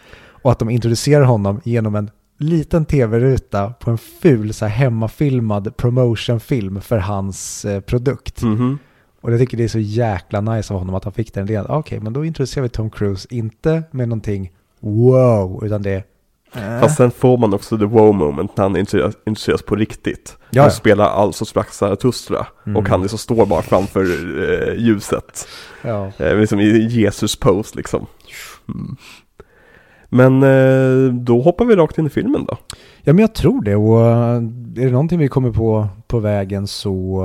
Och 0.42 0.52
att 0.52 0.58
de 0.58 0.70
introducerar 0.70 1.24
honom 1.24 1.60
genom 1.64 1.94
en 1.94 2.10
liten 2.48 2.84
tv-ruta 2.84 3.70
på 3.80 3.90
en 3.90 3.98
ful 3.98 4.54
så 4.54 4.64
här 4.66 4.72
hemmafilmad 4.76 5.76
promotionfilm 5.76 6.80
för 6.80 6.98
hans 6.98 7.64
eh, 7.64 7.80
produkt. 7.80 8.42
Mhm. 8.42 8.78
Och 9.20 9.32
jag 9.32 9.40
tycker 9.40 9.56
det 9.56 9.64
är 9.64 9.68
så 9.68 9.78
jäkla 9.78 10.40
nice 10.40 10.74
av 10.74 10.78
honom 10.80 10.94
att 10.94 11.04
han 11.04 11.12
fick 11.12 11.34
den 11.34 11.44
idén. 11.48 11.66
Okej, 11.68 12.00
men 12.00 12.12
då 12.12 12.24
introducerar 12.24 12.62
vi 12.62 12.68
Tom 12.68 12.90
Cruise, 12.90 13.28
inte 13.30 13.82
med 13.90 14.08
någonting 14.08 14.52
wow, 14.80 15.64
utan 15.64 15.82
det 15.82 15.90
är... 15.90 16.04
Fast 16.80 16.96
sen 16.96 17.10
får 17.10 17.38
man 17.38 17.54
också 17.54 17.78
the 17.78 17.84
wow 17.84 18.14
moment 18.14 18.56
när 18.56 18.64
han 18.64 18.76
introduceras, 18.76 19.62
på 19.62 19.76
riktigt. 19.76 20.36
Ja, 20.50 20.62
Han 20.62 20.70
spelar 20.70 21.04
alltså 21.04 21.44
slags 21.44 21.76
Zarathustra 21.76 22.46
Mm. 22.66 22.76
och 22.76 22.88
han 22.88 23.00
liksom 23.02 23.18
står 23.18 23.46
bara 23.46 23.62
framför 23.62 24.00
eh, 24.02 24.74
ljuset. 24.84 25.48
ja. 25.82 26.12
Eh, 26.18 26.36
liksom 26.38 26.60
i 26.60 26.86
Jesus 26.86 27.36
pose 27.36 27.76
liksom. 27.76 28.06
Mm. 28.68 28.96
Men 30.14 30.42
eh, 30.42 31.14
då 31.14 31.40
hoppar 31.40 31.64
vi 31.64 31.76
rakt 31.76 31.98
in 31.98 32.06
i 32.06 32.10
filmen 32.10 32.44
då. 32.48 32.56
ja, 33.02 33.12
men 33.12 33.18
jag 33.18 33.34
tror 33.34 33.62
det. 33.62 33.76
Och 33.76 34.00
eh, 34.00 34.36
är 34.76 34.84
det 34.86 34.90
någonting 34.90 35.18
vi 35.18 35.28
kommer 35.28 35.50
på 35.50 35.88
på 36.06 36.18
vägen 36.18 36.66
så 36.66 37.22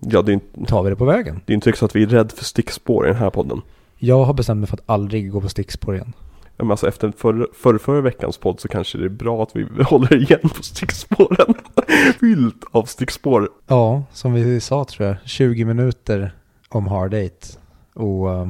Ja, 0.00 0.22
det 0.22 0.32
inte- 0.32 0.60
eh, 0.60 0.64
tar 0.66 0.82
vi 0.82 0.90
det 0.90 0.96
på 0.96 1.04
vägen. 1.04 1.40
det 1.46 1.52
är 1.52 1.54
inte 1.54 1.72
så 1.76 1.84
att 1.84 1.96
vi 1.96 2.02
är 2.02 2.06
rädda 2.06 2.28
för 2.28 2.44
stickspår 2.44 3.06
i 3.06 3.08
den 3.08 3.18
här 3.18 3.30
podden. 3.30 3.60
Jag 3.98 4.24
har 4.24 4.34
bestämt 4.34 4.58
mig 4.60 4.68
för 4.68 4.76
att 4.76 4.82
aldrig 4.86 5.30
gå 5.32 5.40
på 5.40 5.48
stickspår 5.48 5.94
igen. 5.94 6.12
Ja, 6.56 6.64
Men 6.64 6.70
alltså 6.70 6.88
efter 6.88 7.12
förra, 7.16 7.46
förra, 7.54 7.78
förra 7.78 8.00
veckans 8.00 8.38
podd 8.38 8.60
så 8.60 8.68
kanske 8.68 8.98
det 8.98 9.04
är 9.04 9.08
bra 9.08 9.42
att 9.42 9.56
vi 9.56 9.66
håller 9.84 10.16
igen 10.22 10.40
på 10.56 10.62
stickspåren. 10.62 11.54
Fyllt 12.20 12.64
av 12.70 12.82
stickspår. 12.84 13.48
Ja, 13.66 14.02
som 14.12 14.32
vi 14.32 14.60
sa 14.60 14.84
tror 14.84 15.08
jag, 15.08 15.16
20 15.24 15.64
minuter 15.64 16.34
om 16.68 16.86
Hard 16.86 17.14
Eight 17.14 17.58
och 17.94 18.30
eh, 18.32 18.48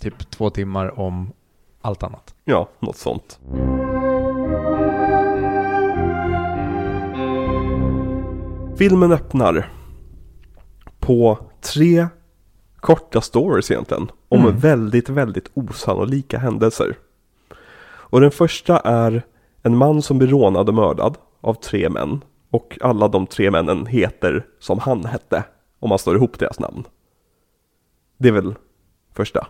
typ 0.00 0.30
två 0.30 0.50
timmar 0.50 1.00
om 1.00 1.32
allt 1.80 2.02
annat. 2.02 2.32
Ja, 2.48 2.68
något 2.80 2.96
sånt. 2.96 3.40
Filmen 8.78 9.12
öppnar 9.12 9.72
på 11.00 11.38
tre 11.60 12.06
korta 12.76 13.20
stories 13.20 13.70
egentligen. 13.70 14.10
Om 14.28 14.40
Mm. 14.40 14.58
väldigt, 14.58 15.08
väldigt 15.08 15.50
osannolika 15.54 16.38
händelser. 16.38 16.96
Och 17.88 18.20
den 18.20 18.30
första 18.30 18.78
är 18.80 19.22
en 19.62 19.76
man 19.76 20.02
som 20.02 20.18
blir 20.18 20.28
rånad 20.28 20.68
och 20.68 20.74
mördad 20.74 21.18
av 21.40 21.54
tre 21.54 21.88
män. 21.88 22.24
Och 22.50 22.78
alla 22.80 23.08
de 23.08 23.26
tre 23.26 23.50
männen 23.50 23.86
heter 23.86 24.46
som 24.58 24.78
han 24.78 25.04
hette. 25.04 25.44
Om 25.78 25.88
man 25.88 25.98
slår 25.98 26.16
ihop 26.16 26.38
deras 26.38 26.60
namn. 26.60 26.84
Det 28.18 28.28
är 28.28 28.32
väl 28.32 28.54
första. 29.14 29.46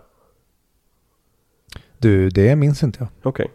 Du, 2.06 2.28
det 2.28 2.56
minns 2.56 2.82
inte 2.82 2.98
jag. 3.00 3.08
Okej. 3.22 3.50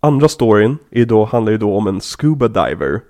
Andra 0.00 0.28
storyn 0.28 0.78
är 0.90 1.04
då, 1.04 1.24
handlar 1.24 1.52
ju 1.52 1.58
då 1.58 1.76
om 1.76 1.86
en 1.86 2.00
scuba 2.00 2.48
diver 2.48 3.00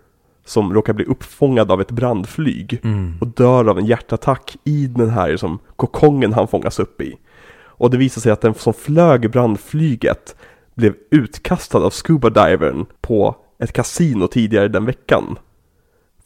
som 0.45 0.74
råkar 0.74 0.93
bli 0.93 1.05
uppfångad 1.05 1.70
av 1.70 1.80
ett 1.80 1.91
brandflyg 1.91 2.80
och 3.20 3.26
dör 3.26 3.68
av 3.68 3.78
en 3.78 3.87
hjärtattack 3.87 4.57
i 4.64 4.87
den 4.87 5.11
här 5.11 5.37
som 5.37 5.59
kokongen 5.76 6.32
han 6.32 6.49
fångas 6.49 6.78
upp 6.78 7.01
i. 7.01 7.16
Och 7.64 7.91
det 7.91 7.97
visar 7.97 8.20
sig 8.20 8.32
att 8.32 8.41
den 8.41 8.55
som 8.55 8.74
flög 8.74 9.30
brandflyget 9.30 10.37
blev 10.74 10.95
utkastad 11.11 11.78
av 11.78 11.91
scuba 11.91 12.30
divern 12.30 12.87
på 13.01 13.37
ett 13.59 13.72
kasino 13.72 14.26
tidigare 14.26 14.68
den 14.68 14.84
veckan. 14.84 15.39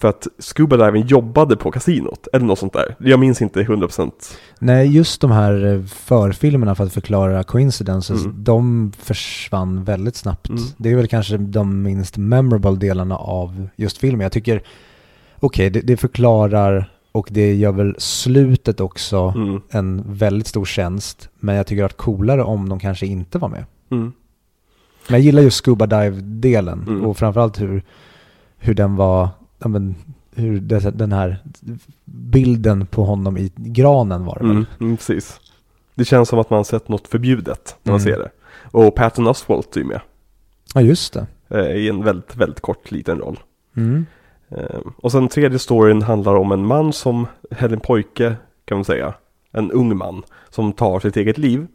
För 0.00 0.08
att 0.08 0.26
scuba 0.38 0.76
divern 0.76 1.06
jobbade 1.06 1.56
på 1.56 1.70
kasinot, 1.70 2.28
eller 2.32 2.46
något 2.46 2.58
sånt 2.58 2.72
där. 2.72 2.96
Jag 2.98 3.20
minns 3.20 3.42
inte 3.42 3.62
100%. 3.62 4.10
Nej, 4.58 4.86
just 4.96 5.20
de 5.20 5.30
här 5.30 5.66
eh, 5.74 5.82
förfilmerna 5.84 6.74
för 6.74 6.84
att 6.84 6.92
förklara 6.92 7.42
coincidences, 7.42 8.24
Mm. 8.24 8.44
de 8.44 8.92
försvann 8.98 9.84
väldigt 9.84 10.16
snabbt. 10.16 10.48
Mm. 10.48 10.62
Det 10.76 10.90
är 10.90 10.96
väl 10.96 11.08
kanske 11.08 11.36
de 11.36 11.82
minst 11.82 12.16
memorable 12.16 12.76
delarna 12.76 13.16
av 13.16 13.68
just 13.76 13.98
filmen. 13.98 14.20
Jag 14.20 14.32
tycker, 14.32 14.62
okej, 15.40 15.70
det, 15.70 15.80
det 15.80 15.96
förklarar 15.96 16.92
och 17.12 17.28
det 17.30 17.54
gör 17.54 17.72
väl 17.72 17.94
slutet 17.98 18.80
också 18.80 19.32
Mm. 19.36 19.60
en 19.70 20.02
väldigt 20.06 20.46
stor 20.46 20.64
tjänst. 20.64 21.28
Men 21.40 21.54
jag 21.54 21.66
tycker 21.66 21.84
att 21.84 21.96
coolare 21.96 22.42
om 22.42 22.68
de 22.68 22.78
kanske 22.78 23.06
inte 23.06 23.38
var 23.38 23.48
med. 23.48 23.64
Mm. 23.90 24.12
Men 25.08 25.14
jag 25.14 25.20
gillar 25.20 25.42
just 25.42 25.56
scuba 25.56 25.86
dive-delen 25.86 26.84
Mm. 26.88 27.04
och 27.04 27.16
framförallt 27.18 27.60
hur, 27.60 27.82
hur 28.58 28.74
den 28.74 28.96
var, 28.96 29.28
ja, 29.60 29.68
men, 29.68 29.94
hur 30.34 30.60
det, 30.60 30.80
den 30.90 31.12
här 31.12 31.36
bilden 32.04 32.86
på 32.86 33.04
honom 33.04 33.36
i 33.38 33.52
granen 33.56 34.24
var 34.24 34.34
det 34.38 34.44
väl? 34.44 34.50
Mm, 34.50 34.66
mm, 34.80 34.96
precis. 34.96 35.40
Det 35.94 36.04
känns 36.04 36.28
som 36.28 36.38
att 36.38 36.50
man 36.50 36.64
sett 36.64 36.88
något 36.88 37.08
förbjudet 37.08 37.76
när 37.82 37.92
man 37.92 38.00
Mm. 38.00 38.12
ser 38.12 38.18
det. 38.22 38.30
Och 38.78 38.94
Patton 38.94 39.26
Oswalt 39.26 39.76
är 39.76 39.80
ju 39.80 39.86
med. 39.86 40.00
Ja, 40.74 40.80
just 40.80 41.12
det. 41.12 41.26
eh, 41.48 41.76
I 41.76 41.88
en 41.88 42.04
väldigt, 42.04 42.36
väldigt 42.36 42.60
kort 42.60 42.90
liten 42.90 43.18
roll. 43.18 43.38
Mm. 43.76 44.06
Eh, 44.48 44.80
Och 44.96 45.12
sen 45.12 45.28
tredje 45.28 45.58
storyn 45.58 46.02
handlar 46.02 46.34
om 46.36 46.52
en 46.52 46.66
man 46.66 46.92
som, 46.92 47.26
eller 47.50 47.74
en 47.74 47.80
pojke 47.80 48.34
kan 48.64 48.76
man 48.78 48.84
säga. 48.84 49.14
En 49.52 49.70
ung 49.72 49.96
man 49.96 50.22
som 50.50 50.72
tar 50.72 51.00
sitt 51.00 51.16
eget 51.16 51.38
liv. 51.38 51.66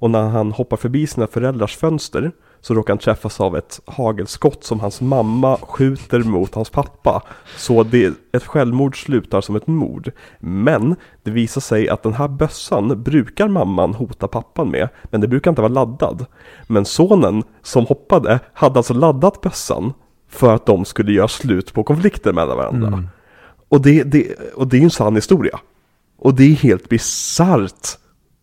Och 0.00 0.10
när 0.10 0.28
han 0.28 0.52
hoppar 0.52 0.76
förbi 0.76 1.06
sina 1.06 1.26
föräldrars 1.26 1.76
fönster 1.76 2.32
så 2.60 2.74
råkar 2.74 2.92
han 2.92 2.98
träffas 2.98 3.40
av 3.40 3.56
ett 3.56 3.80
hagelskott 3.84 4.64
som 4.64 4.80
hans 4.80 5.00
mamma 5.00 5.56
skjuter 5.56 6.18
mot 6.18 6.54
hans 6.54 6.70
pappa. 6.70 7.22
Så 7.56 7.82
det, 7.82 8.14
ett 8.32 8.44
självmord 8.44 9.04
slutar 9.04 9.40
som 9.40 9.56
ett 9.56 9.66
mord. 9.66 10.10
Men 10.38 10.96
det 11.22 11.30
visar 11.30 11.60
sig 11.60 11.88
att 11.88 12.02
den 12.02 12.12
här 12.12 12.28
bössan 12.28 13.02
brukar 13.02 13.48
mamman 13.48 13.94
hota 13.94 14.28
pappan 14.28 14.70
med, 14.70 14.88
men 15.04 15.20
det 15.20 15.28
brukar 15.28 15.50
inte 15.50 15.62
vara 15.62 15.72
laddad. 15.72 16.26
Men 16.66 16.84
sonen 16.84 17.42
som 17.62 17.86
hoppade 17.86 18.40
hade 18.52 18.78
alltså 18.78 18.94
laddat 18.94 19.40
bössan 19.40 19.92
för 20.28 20.54
att 20.54 20.66
de 20.66 20.84
skulle 20.84 21.12
göra 21.12 21.28
slut 21.28 21.72
på 21.72 21.84
konflikter 21.84 22.32
mellan 22.32 22.56
varandra. 22.56 22.88
Mm. 22.88 23.08
Och, 23.68 23.82
det, 23.82 24.02
det, 24.02 24.34
och 24.54 24.68
det 24.68 24.76
är 24.76 24.78
ju 24.78 24.84
en 24.84 24.90
sann 24.90 25.14
historia. 25.14 25.58
Och 26.18 26.34
det 26.34 26.44
är 26.44 26.54
helt 26.54 26.88
bisarrt. 26.88 27.88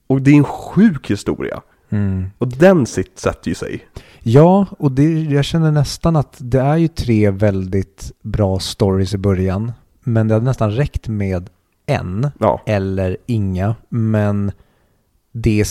Och 0.07 0.21
det 0.21 0.31
är 0.31 0.35
en 0.35 0.43
sjuk 0.43 1.11
historia. 1.11 1.61
Mm. 1.89 2.25
Och 2.37 2.47
den 2.47 2.85
sitt 2.85 3.19
sätter 3.19 3.49
ju 3.49 3.55
sig. 3.55 3.85
Ja, 4.19 4.65
och 4.79 4.91
det, 4.91 5.03
jag 5.23 5.45
känner 5.45 5.71
nästan 5.71 6.15
att 6.15 6.35
det 6.39 6.59
är 6.59 6.77
ju 6.77 6.87
tre 6.87 7.31
väldigt 7.31 8.11
bra 8.21 8.59
stories 8.59 9.13
i 9.13 9.17
början. 9.17 9.71
Men 10.03 10.27
det 10.27 10.33
hade 10.33 10.45
nästan 10.45 10.71
räckt 10.71 11.07
med 11.07 11.49
en 11.85 12.31
Ja. 12.39 12.61
eller 12.65 13.17
inga. 13.25 13.75
Men 13.89 14.51
det 15.31 15.61
är, 15.61 15.67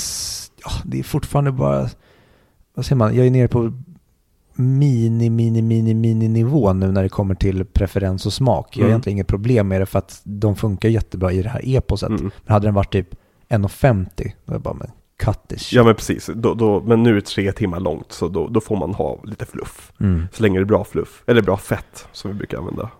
ja, 0.64 0.70
det 0.84 0.98
är 0.98 1.02
fortfarande 1.02 1.52
bara, 1.52 1.88
vad 2.74 2.86
säger 2.86 2.96
man, 2.96 3.16
jag 3.16 3.26
är 3.26 3.30
nere 3.30 3.48
på 3.48 3.72
mini, 4.54 5.30
mini, 5.30 5.62
mini, 5.62 5.94
mini 5.94 6.28
nivå 6.28 6.72
nu 6.72 6.92
när 6.92 7.02
det 7.02 7.08
kommer 7.08 7.34
till 7.34 7.64
preferens 7.64 8.26
och 8.26 8.32
smak. 8.32 8.76
Jag 8.76 8.80
har 8.82 8.84
Mm. 8.84 8.90
egentligen 8.90 9.16
inget 9.16 9.26
problem 9.26 9.68
med 9.68 9.80
det 9.80 9.86
för 9.86 9.98
att 9.98 10.20
de 10.24 10.56
funkar 10.56 10.88
jättebra 10.88 11.32
i 11.32 11.42
det 11.42 11.48
här 11.48 11.60
eposet. 11.76 12.08
Mm. 12.08 12.22
Men 12.22 12.52
hade 12.52 12.66
den 12.66 12.74
varit 12.74 12.92
typ 12.92 13.08
1,50 13.48 14.06
då 14.44 14.52
är 14.52 14.54
jag 14.54 14.60
bara, 14.62 14.74
men 14.74 14.90
cut 15.16 15.48
this 15.48 15.62
shit. 15.62 15.72
Ja 15.72 15.84
men 15.84 15.94
precis, 15.94 16.30
då, 16.34 16.54
då, 16.54 16.80
men 16.80 17.02
nu 17.02 17.10
är 17.10 17.14
det 17.14 17.20
tre 17.26 17.52
timmar 17.52 17.80
långt 17.80 18.12
så 18.12 18.28
då, 18.28 18.48
då 18.48 18.60
får 18.60 18.76
man 18.76 18.94
ha 18.94 19.20
lite 19.24 19.46
fluff. 19.46 19.92
Mm. 20.00 20.28
Så 20.32 20.42
länge 20.42 20.58
det 20.58 20.62
är 20.62 20.64
bra 20.64 20.84
fluff, 20.84 21.22
eller 21.26 21.42
bra 21.42 21.56
fett 21.56 22.08
som 22.12 22.30
vi 22.30 22.36
brukar 22.36 22.58
använda. 22.58 22.90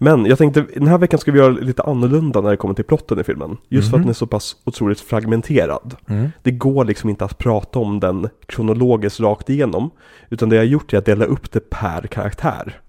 Men 0.00 0.26
jag 0.26 0.38
tänkte, 0.38 0.66
den 0.74 0.86
här 0.86 0.98
veckan 0.98 1.18
ska 1.20 1.32
vi 1.32 1.38
göra 1.38 1.48
lite 1.52 1.82
annorlunda 1.82 2.40
när 2.40 2.50
det 2.50 2.56
kommer 2.56 2.74
till 2.74 2.84
plotten 2.84 3.20
i 3.20 3.24
filmen. 3.24 3.56
Just 3.68 3.90
för 3.90 3.96
Mhm. 3.96 4.00
att 4.00 4.04
den 4.06 4.10
är 4.10 4.14
så 4.14 4.26
pass 4.26 4.56
otroligt 4.64 5.00
fragmenterad. 5.00 5.96
Mm. 6.08 6.28
Det 6.42 6.50
går 6.50 6.84
liksom 6.84 7.10
inte 7.10 7.24
att 7.24 7.38
prata 7.38 7.78
om 7.78 8.00
den 8.00 8.28
kronologiskt 8.46 9.20
rakt 9.20 9.50
igenom. 9.50 9.90
Utan 10.30 10.48
det 10.48 10.56
jag 10.56 10.62
har 10.62 10.66
gjort 10.66 10.92
är 10.92 10.98
att 10.98 11.04
dela 11.04 11.24
upp 11.24 11.50
det 11.52 11.70
per 11.70 12.02
karaktär. 12.06 12.80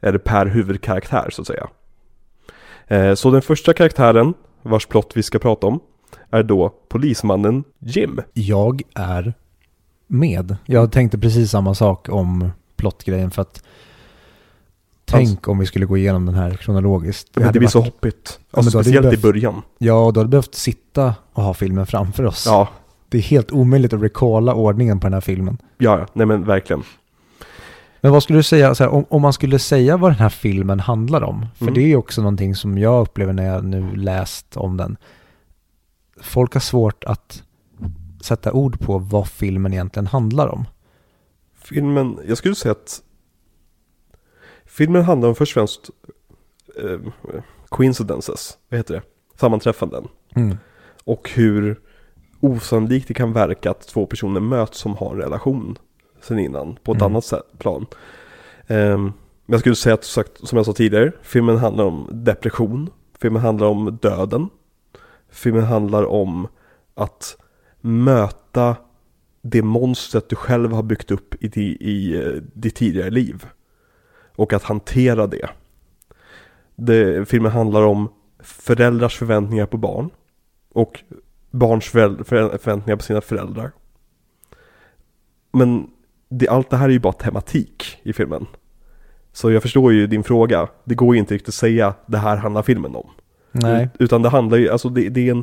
Eller 0.00 0.18
per 0.18 0.46
huvudkaraktär 0.46 1.30
så 1.30 1.40
att 1.42 1.46
säga. 1.46 1.68
Eh, 2.86 3.14
Så 3.14 3.30
den 3.30 3.42
första 3.42 3.72
karaktären, 3.72 4.34
vars 4.62 4.86
plott 4.86 5.12
vi 5.14 5.22
ska 5.22 5.38
prata 5.38 5.66
om, 5.66 5.80
är 6.30 6.42
då 6.42 6.72
polismannen 6.88 7.64
Jim. 7.78 8.20
Jag 8.32 8.82
är 8.94 9.34
med. 10.06 10.56
Jag 10.66 10.92
tänkte 10.92 11.18
precis 11.18 11.50
samma 11.50 11.74
sak 11.74 12.08
om 12.08 12.50
plottgrejen 12.76 13.30
för 13.30 13.42
att 13.42 13.62
tänk 15.04 15.48
om 15.48 15.58
vi 15.58 15.66
skulle 15.66 15.86
gå 15.86 15.96
igenom 15.96 16.26
den 16.26 16.34
här 16.34 16.50
kronologiskt. 16.54 17.28
Men 17.34 17.44
hade 17.44 17.52
det 17.52 17.58
blir 17.58 17.68
så 17.68 17.78
varit- 17.80 17.92
hoppigt. 17.94 18.40
men 18.50 18.58
Alltså, 18.58 18.78
det 18.78 18.84
speciellt 18.84 19.06
i 19.06 19.08
behövt- 19.08 19.22
början. 19.22 19.62
Ja, 19.78 19.94
då 19.94 20.20
hade 20.20 20.22
vi 20.22 20.28
behövt 20.30 20.54
sitta 20.54 21.14
och 21.32 21.42
ha 21.42 21.54
filmen 21.54 21.86
framför 21.86 22.24
oss. 22.26 22.44
Ja, 22.46 22.68
Det 23.08 23.18
är 23.18 23.22
helt 23.22 23.52
omöjligt 23.52 23.92
att 23.92 24.02
recalla 24.02 24.54
ordningen 24.54 25.00
på 25.00 25.06
den 25.06 25.14
här 25.14 25.20
filmen. 25.20 25.58
ja, 25.78 25.98
ja. 25.98 26.06
nej 26.12 26.26
men 26.26 26.44
verkligen. 26.44 26.82
Men 28.00 28.12
vad 28.12 28.22
skulle 28.22 28.38
du 28.38 28.42
säga, 28.42 28.74
så 28.74 28.84
här, 28.84 28.90
om, 28.90 29.04
om 29.08 29.22
man 29.22 29.32
skulle 29.32 29.58
säga 29.58 29.96
vad 29.96 30.10
den 30.10 30.18
här 30.18 30.28
filmen 30.28 30.80
handlar 30.80 31.22
om, 31.22 31.46
för 31.56 31.64
Mm. 31.64 31.74
det 31.74 31.80
är 31.80 31.86
ju 31.86 31.96
också 31.96 32.20
någonting 32.22 32.54
som 32.54 32.78
jag 32.78 33.02
upplever 33.02 33.32
när 33.32 33.46
jag 33.46 33.64
nu 33.64 33.96
läst 33.96 34.56
om 34.56 34.76
den. 34.76 34.96
Folk 36.22 36.52
har 36.54 36.60
svårt 36.60 37.04
att 37.04 37.42
sätta 38.20 38.52
ord 38.52 38.80
på 38.80 38.98
vad 38.98 39.28
filmen 39.28 39.72
egentligen 39.72 40.06
handlar 40.06 40.48
om. 40.48 40.64
Filmen, 41.54 42.18
jag 42.28 42.38
skulle 42.38 42.54
säga 42.54 42.72
att 42.72 43.02
filmen 44.64 45.02
handlar 45.02 45.28
om 45.28 45.34
först 45.34 45.50
och 45.56 45.60
främst 45.60 45.90
eh, 46.76 47.12
coincidences, 47.68 48.58
vad 48.68 48.78
heter 48.78 48.94
det? 48.94 49.02
Sammanträffanden. 49.40 50.08
Mm. 50.36 50.56
Och 51.04 51.30
hur 51.34 51.80
osannolikt 52.40 53.08
det 53.08 53.14
kan 53.14 53.32
verka 53.32 53.70
att 53.70 53.80
två 53.88 54.06
personer 54.06 54.40
möts 54.40 54.78
som 54.78 54.96
har 54.96 55.10
en 55.14 55.20
relation 55.20 55.78
sen 56.20 56.38
innan 56.38 56.76
på 56.84 56.92
ett 56.92 56.98
Mm. 57.00 57.12
annat 57.12 57.24
sätt, 57.24 57.58
plan. 57.58 57.86
Men 58.66 59.12
jag 59.46 59.60
skulle 59.60 59.74
säga 59.76 59.94
att, 59.94 60.04
som 60.04 60.56
jag 60.56 60.66
sa 60.66 60.72
tidigare, 60.72 61.12
filmen 61.22 61.58
handlar 61.58 61.84
om 61.84 62.08
depression, 62.12 62.90
filmen 63.20 63.42
handlar 63.42 63.66
om 63.66 63.98
döden, 64.02 64.48
filmen 65.30 65.64
handlar 65.64 66.06
om 66.06 66.48
att 66.94 67.36
möta 67.80 68.76
det 69.42 69.62
monstret 69.62 70.28
du 70.28 70.36
själv 70.36 70.72
har 70.72 70.82
byggt 70.82 71.10
upp 71.10 71.34
i, 71.44 71.48
di, 71.48 71.76
i 71.80 72.22
eh, 72.22 72.32
ditt 72.54 72.74
tidigare 72.74 73.10
liv. 73.10 73.46
Och 74.36 74.52
att 74.52 74.62
hantera 74.62 75.26
det. 75.26 75.48
det. 76.76 77.28
Filmen 77.28 77.52
handlar 77.52 77.82
om 77.82 78.08
föräldrars 78.38 79.18
förväntningar 79.18 79.66
på 79.66 79.76
barn. 79.76 80.10
Och 80.72 81.00
barns 81.50 81.84
förväntningar 81.84 82.96
på 82.96 83.02
sina 83.02 83.20
föräldrar. 83.20 83.72
Men 85.52 85.90
det, 86.28 86.48
allt 86.48 86.70
det 86.70 86.76
här 86.76 86.88
är 86.88 86.92
ju 86.92 86.98
bara 86.98 87.12
tematik 87.12 87.98
i 88.02 88.12
filmen. 88.12 88.46
Så 89.32 89.50
jag 89.50 89.62
förstår 89.62 89.92
ju 89.92 90.06
din 90.06 90.24
fråga. 90.24 90.68
Det 90.84 90.94
går 90.94 91.14
ju 91.14 91.20
inte 91.20 91.34
riktigt 91.34 91.48
att 91.48 91.54
säga 91.54 91.94
det 92.06 92.18
här 92.18 92.36
handlar 92.36 92.62
filmen 92.62 92.96
om. 92.96 93.10
Nej. 93.52 93.84
Ut- 93.84 93.90
Utan 93.98 94.22
det 94.22 94.28
handlar 94.28 94.58
ju, 94.58 94.68
alltså 94.70 94.88
det, 94.88 95.08
det 95.08 95.28
är 95.28 95.30
en 95.30 95.42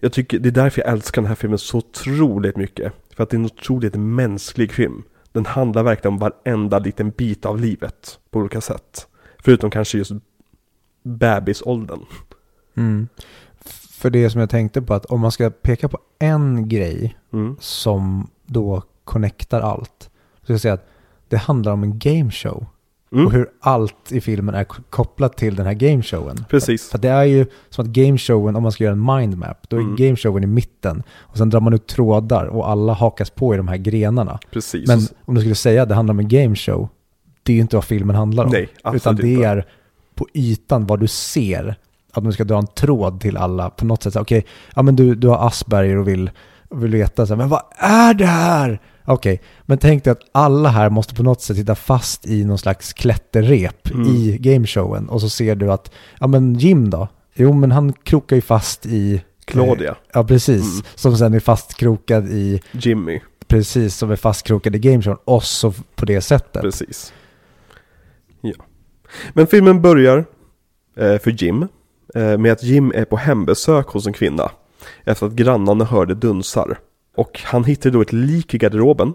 Jag 0.00 0.12
tycker, 0.12 0.38
det 0.38 0.48
är 0.48 0.50
därför 0.50 0.80
jag 0.82 0.92
älskar 0.92 1.22
den 1.22 1.28
här 1.28 1.34
filmen 1.34 1.58
så 1.58 1.78
otroligt 1.78 2.56
mycket 2.56 2.92
För 3.16 3.22
att 3.22 3.30
det 3.30 3.34
är 3.34 3.38
en 3.38 3.44
otroligt 3.44 3.94
mänsklig 3.94 4.72
film 4.72 5.02
Den 5.32 5.46
handlar 5.46 5.82
verkligen 5.82 6.12
om 6.14 6.18
varenda 6.18 6.78
liten 6.78 7.10
bit 7.10 7.46
av 7.46 7.60
livet 7.60 8.18
På 8.30 8.38
olika 8.38 8.60
sätt 8.60 9.06
Förutom 9.38 9.70
kanske 9.70 9.98
just 9.98 10.12
bebisåldern 11.02 12.00
Mm. 12.76 13.08
För 13.90 14.10
det 14.10 14.30
som 14.30 14.40
jag 14.40 14.50
tänkte 14.50 14.82
på 14.82 14.94
att 14.94 15.04
om 15.04 15.20
man 15.20 15.32
ska 15.32 15.50
peka 15.50 15.88
på 15.88 15.98
en 16.18 16.68
grej 16.68 17.16
mm. 17.32 17.56
som 17.60 18.30
då 18.46 18.82
connectar 19.04 19.60
allt. 19.60 20.10
Så 20.38 20.44
ska 20.44 20.52
jag 20.52 20.60
säga 20.60 20.74
att 20.74 20.88
det 21.28 21.36
handlar 21.36 21.72
om 21.72 21.82
en 21.82 21.98
gameshow. 21.98 22.66
Mm. 23.14 23.26
Och 23.26 23.32
hur 23.32 23.48
allt 23.60 24.12
i 24.12 24.20
filmen 24.20 24.54
är 24.54 24.64
kopplat 24.64 25.36
till 25.36 25.56
den 25.56 25.66
här 25.66 25.72
gameshowen. 25.74 26.44
Precis. 26.50 26.90
För 26.90 26.98
det 26.98 27.08
är 27.08 27.24
ju 27.24 27.46
som 27.70 27.84
att 27.84 27.90
gameshowen, 27.90 28.56
om 28.56 28.62
man 28.62 28.72
ska 28.72 28.84
göra 28.84 28.92
en 28.92 29.16
mindmap, 29.16 29.58
då 29.68 29.76
är 29.76 29.80
Mm. 29.80 29.96
gameshowen 29.96 30.44
i 30.44 30.46
mitten. 30.46 31.02
Och 31.20 31.36
sen 31.38 31.50
drar 31.50 31.60
man 31.60 31.74
ut 31.74 31.86
trådar 31.86 32.46
och 32.46 32.68
alla 32.70 32.92
hakas 32.92 33.30
på 33.30 33.54
i 33.54 33.56
de 33.56 33.68
här 33.68 33.76
grenarna. 33.76 34.38
Precis 34.50 34.88
Men 34.88 35.00
om 35.24 35.34
du 35.34 35.40
skulle 35.40 35.54
säga 35.54 35.82
att 35.82 35.88
det 35.88 35.94
handlar 35.94 36.12
om 36.14 36.18
en 36.20 36.28
gameshow, 36.28 36.88
det 37.42 37.52
är 37.52 37.54
ju 37.54 37.60
inte 37.62 37.76
vad 37.76 37.84
filmen 37.84 38.16
handlar 38.16 38.44
om. 38.44 38.50
Nej, 38.50 38.68
absolut 38.82 39.02
Utan 39.02 39.16
det 39.16 39.28
inte. 39.32 39.46
är 39.46 39.66
på 40.14 40.26
ytan 40.34 40.86
vad 40.86 41.00
du 41.00 41.06
ser. 41.06 41.76
Att 42.12 42.24
du 42.24 42.32
ska 42.32 42.44
dra 42.44 42.58
en 42.58 42.66
tråd 42.66 43.20
till 43.20 43.36
alla 43.36 43.70
på 43.70 43.84
något 43.86 44.02
sätt. 44.02 44.16
Okej, 44.16 44.46
ja 44.74 44.82
men 44.82 44.96
du, 44.96 45.14
du 45.14 45.28
har 45.28 45.46
Asperger 45.46 45.96
och 45.96 46.08
vill, 46.08 46.30
vill 46.70 46.90
veta 46.90 47.26
så 47.26 47.32
här, 47.34 47.38
men 47.38 47.48
vad 47.48 47.62
är 47.78 48.14
det 48.14 48.26
här? 48.26 48.80
Okej, 49.06 49.40
men 49.62 49.78
tänk 49.78 50.04
dig 50.04 50.10
att 50.10 50.20
alla 50.32 50.68
här 50.68 50.90
måste 50.90 51.14
på 51.14 51.22
något 51.22 51.40
sätt 51.42 51.56
sitta 51.56 51.74
fast 51.74 52.26
i 52.26 52.44
någon 52.44 52.58
slags 52.58 52.92
klätterrep 52.92 53.90
Mm. 53.94 54.08
i 54.08 54.38
gameshowen. 54.40 55.08
Och 55.08 55.20
så 55.20 55.28
ser 55.28 55.54
du 55.54 55.72
att, 55.72 55.90
ja 56.20 56.26
men 56.26 56.54
Jim 56.54 56.90
då? 56.90 57.08
Jo 57.34 57.52
men 57.52 57.72
han 57.72 57.92
krokar 57.92 58.36
ju 58.36 58.42
fast 58.42 58.86
i... 58.86 59.22
Claudia, 59.46 59.96
Ja 60.12 60.24
precis, 60.24 60.62
Mm. 60.72 60.84
som 60.94 61.16
sen 61.16 61.34
är 61.34 61.40
fastkrokad 61.40 62.28
i, 62.28 62.60
Jimmy, 62.72 63.20
precis 63.46 63.96
som 63.96 64.10
är 64.10 64.16
fastkrokad 64.16 64.76
i 64.76 64.78
gameshowen. 64.78 65.18
Och 65.24 65.44
så 65.44 65.72
på 65.94 66.04
det 66.04 66.20
sättet. 66.20 66.62
precis 66.62 67.12
Ja 68.40 68.52
Men 69.32 69.46
filmen 69.46 69.82
börjar 69.82 70.18
eh, 70.96 71.18
för 71.18 71.30
Jim 71.42 71.68
eh, 72.14 72.38
Med 72.38 72.52
att 72.52 72.62
Jim 72.62 72.92
är 72.94 73.04
på 73.04 73.16
hembesök 73.16 73.86
hos 73.86 74.06
en 74.06 74.12
kvinna 74.12 74.50
Efter 75.04 75.26
att 75.26 75.32
grannarna 75.32 75.84
hörde 75.84 76.14
dunsar 76.14 76.78
Och 77.14 77.40
han 77.44 77.64
hittar 77.64 77.90
då 77.90 78.00
ett 78.00 78.12
lik 78.12 78.54
i 78.54 78.58
garderoben. 78.58 79.14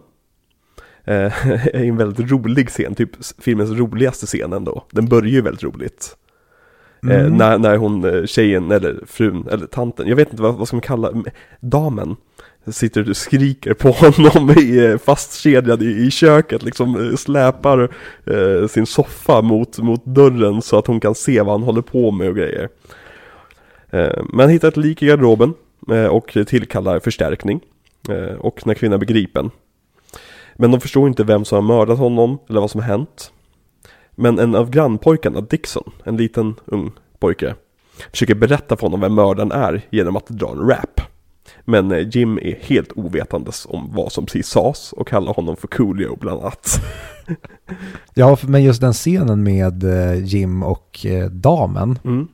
Eh, 1.06 1.48
En 1.76 1.98
väldigt 1.98 2.32
rolig 2.32 2.70
scen, 2.70 2.96
typ 2.96 3.10
filmens 3.42 3.72
roligaste 3.72 4.26
scen 4.26 4.54
ändå. 4.54 4.86
Den 4.92 5.08
börjar 5.10 5.30
ju 5.32 5.42
väldigt 5.42 5.64
roligt. 5.64 6.16
Eh, 7.10 7.20
Mm. 7.20 7.38
när, 7.38 7.58
när 7.58 7.78
hon, 7.78 8.06
eh, 8.06 8.26
tjejen 8.26 8.72
eller 8.72 9.00
frun, 9.08 9.48
eller 9.52 9.66
tanten 9.68 10.08
Jag 10.08 10.16
vet 10.16 10.30
inte 10.32 10.44
vad, 10.44 10.56
vad 10.56 10.68
ska 10.68 10.76
man 10.78 10.82
kalla 10.82 11.14
damen? 11.60 12.16
Sitter 12.68 13.10
och 13.10 13.18
skriker 13.18 13.74
på 13.74 13.90
honom 13.92 14.50
i, 14.58 14.86
eh, 14.86 14.98
fastkedjad 14.98 15.84
i, 15.84 15.86
i 16.08 16.12
köket 16.12 16.64
Liksom 16.64 17.10
eh, 17.10 17.16
släpar 17.16 17.90
eh, 18.26 18.68
sin 18.68 18.86
soffa 18.86 19.42
mot, 19.42 19.78
mot 19.80 20.06
dörren 20.06 20.62
Så 20.62 20.78
att 20.78 20.88
hon 20.88 21.00
kan 21.00 21.16
se 21.16 21.42
vad 21.42 21.52
han 21.54 21.64
håller 21.64 21.82
på 21.82 22.12
med 22.12 22.30
och 22.30 22.36
grejer. 22.36 22.70
Eh, 23.90 24.24
Men 24.34 24.50
hittar 24.50 24.68
ett 24.68 24.78
lik 24.78 25.04
i 25.04 25.06
garderoben 25.08 25.54
eh, 25.92 26.06
Och 26.06 26.38
tillkallar 26.48 27.00
förstärkning. 27.00 27.56
eh, 27.58 27.64
Och 28.40 28.68
när 28.68 28.74
kvinnan 28.74 29.00
blir 29.00 29.08
gripen 29.08 29.52
Men 30.56 30.72
de 30.72 30.82
förstår 30.82 31.08
inte 31.08 31.24
vem 31.24 31.46
som 31.46 31.56
har 31.56 31.76
mördat 31.76 32.00
honom 32.00 32.40
Eller 32.50 32.62
vad 32.62 32.72
som 32.72 32.82
har 32.82 32.88
hänt 32.88 33.32
Men 34.12 34.40
en 34.40 34.56
av 34.56 34.70
grannpojkarna, 34.70 35.42
Dixon, 35.42 35.92
en 36.04 36.18
liten 36.18 36.56
ung 36.66 36.92
pojke 37.20 37.56
Försöker 38.12 38.36
berätta 38.36 38.76
för 38.76 38.82
honom 38.82 39.02
vem 39.02 39.16
mördaren 39.16 39.52
är 39.52 39.82
genom 39.90 40.16
att 40.16 40.28
dra 40.28 40.52
en 40.52 40.70
rap 40.70 41.02
Men 41.66 41.92
eh, 41.92 42.08
Jim 42.12 42.38
är 42.38 42.60
helt 42.62 42.92
ovetandes 42.96 43.66
om 43.70 43.92
vad 43.94 44.12
som 44.12 44.26
precis 44.26 44.48
sades 44.48 44.94
och 44.94 45.08
kallar 45.08 45.34
honom 45.34 45.56
för 45.56 45.68
Coolio 45.68 46.18
bland 46.20 46.42
annat 46.42 46.82
Ja, 48.14 48.38
men 48.48 48.64
just 48.64 48.82
den 48.82 48.94
scenen 48.94 49.44
med 49.44 49.84
eh, 49.84 50.24
Jim 50.24 50.64
och 50.64 51.06
eh, 51.06 51.30
damen, 51.30 52.00
mm. 52.04 52.28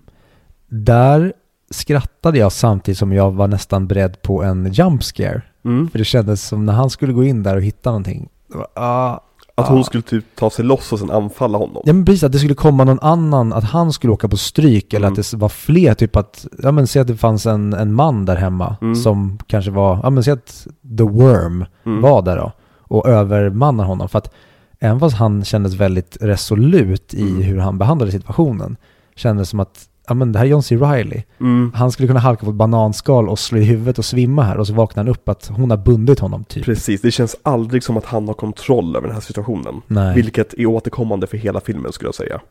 där 0.67 1.33
skrattade 1.69 2.37
jag 2.37 2.51
samtidigt 2.51 2.97
som 2.97 3.13
jag 3.13 3.31
var 3.31 3.47
nästan 3.47 3.87
beredd 3.87 4.21
på 4.21 4.43
en 4.43 4.71
jump 4.71 5.03
scare. 5.03 5.41
Mm. 5.65 5.89
För 5.89 5.99
det 5.99 6.05
kändes 6.05 6.47
som 6.47 6.65
när 6.65 6.73
han 6.73 6.89
skulle 6.89 7.13
gå 7.13 7.23
in 7.23 7.43
där 7.43 7.55
och 7.55 7.61
hitta 7.61 7.89
någonting. 7.89 8.29
det 8.51 8.57
var, 8.57 8.67
Ah, 8.75 9.19
Att 9.57 9.69
ah. 9.69 9.73
hon 9.73 9.83
skulle 9.83 10.03
typ 10.03 10.25
ta 10.35 10.49
sig 10.49 10.65
loss 10.65 10.93
och 10.93 10.99
sen 10.99 11.11
anfalla 11.11 11.57
honom 11.57 11.81
Ja 11.85 11.93
men 11.93 12.05
precis, 12.05 12.23
att 12.23 12.31
det 12.31 12.37
skulle 12.39 12.53
komma 12.55 12.83
någon 12.83 12.99
annan, 12.99 13.53
att 13.53 13.63
han 13.63 13.93
skulle 13.93 14.13
åka 14.13 14.27
på 14.27 14.37
stryk 14.37 14.93
eller 14.93 15.07
Mm. 15.07 15.19
att 15.19 15.31
det 15.31 15.37
var 15.37 15.49
fler, 15.49 15.93
typ 15.93 16.15
att, 16.15 16.45
ja 16.63 16.71
men 16.71 16.87
säg 16.87 17.01
att 17.01 17.07
det 17.07 17.17
fanns 17.17 17.45
en, 17.45 17.73
en 17.73 17.93
man 17.93 18.25
där 18.25 18.35
hemma 18.35 18.75
Mm. 18.81 18.95
som 18.95 19.37
kanske 19.47 19.71
var, 19.71 19.99
ja 20.03 20.09
men 20.09 20.23
säg 20.23 20.33
att 20.33 20.67
The 20.97 21.03
Worm 21.03 21.65
Mm. 21.85 22.01
var 22.01 22.21
där 22.21 22.37
då 22.37 22.51
och 22.87 23.07
övermannar 23.07 23.83
honom. 23.85 24.09
För 24.09 24.17
att 24.17 24.33
även 24.79 24.99
fast 24.99 25.17
han 25.17 25.43
kändes 25.43 25.73
väldigt 25.73 26.17
resolut 26.21 27.13
i 27.13 27.21
Mm. 27.29 27.41
hur 27.41 27.57
han 27.59 27.77
behandlade 27.77 28.11
situationen, 28.11 28.77
kändes 29.15 29.49
som 29.49 29.59
att 29.59 29.85
ja 30.07 30.13
men 30.13 30.31
det 30.31 30.39
här 30.39 30.45
är 30.45 30.49
John 30.49 30.63
C. 30.63 30.75
Reilly. 30.77 31.23
Mm. 31.39 31.71
Han 31.75 31.91
skulle 31.91 32.07
kunna 32.07 32.19
halka 32.19 32.43
på 32.45 32.49
ett 32.51 32.55
bananskal 32.57 33.29
och 33.29 33.39
slå 33.39 33.57
i 33.59 33.63
huvudet 33.63 33.97
och 33.97 34.05
svimma 34.05 34.43
här 34.43 34.57
och 34.57 34.67
så 34.67 34.73
vaknar 34.73 35.03
han 35.03 35.11
upp 35.11 35.29
att 35.29 35.47
hon 35.47 35.69
har 35.69 35.77
bundit 35.77 36.19
honom 36.19 36.43
typ. 36.43 36.65
Precis, 36.65 37.01
det 37.01 37.11
känns 37.11 37.35
aldrig 37.43 37.83
som 37.83 37.97
att 37.97 38.05
han 38.05 38.27
har 38.27 38.33
kontroll 38.33 38.95
över 38.95 39.07
den 39.07 39.13
här 39.15 39.21
situationen. 39.21 39.81
Nej, 39.87 40.15
Vilket 40.15 40.53
är 40.53 40.65
återkommande 40.65 41.27
för 41.27 41.37
hela 41.37 41.59
filmen 41.61 41.91
skulle 41.91 42.07
jag 42.07 42.15
säga. 42.15 42.41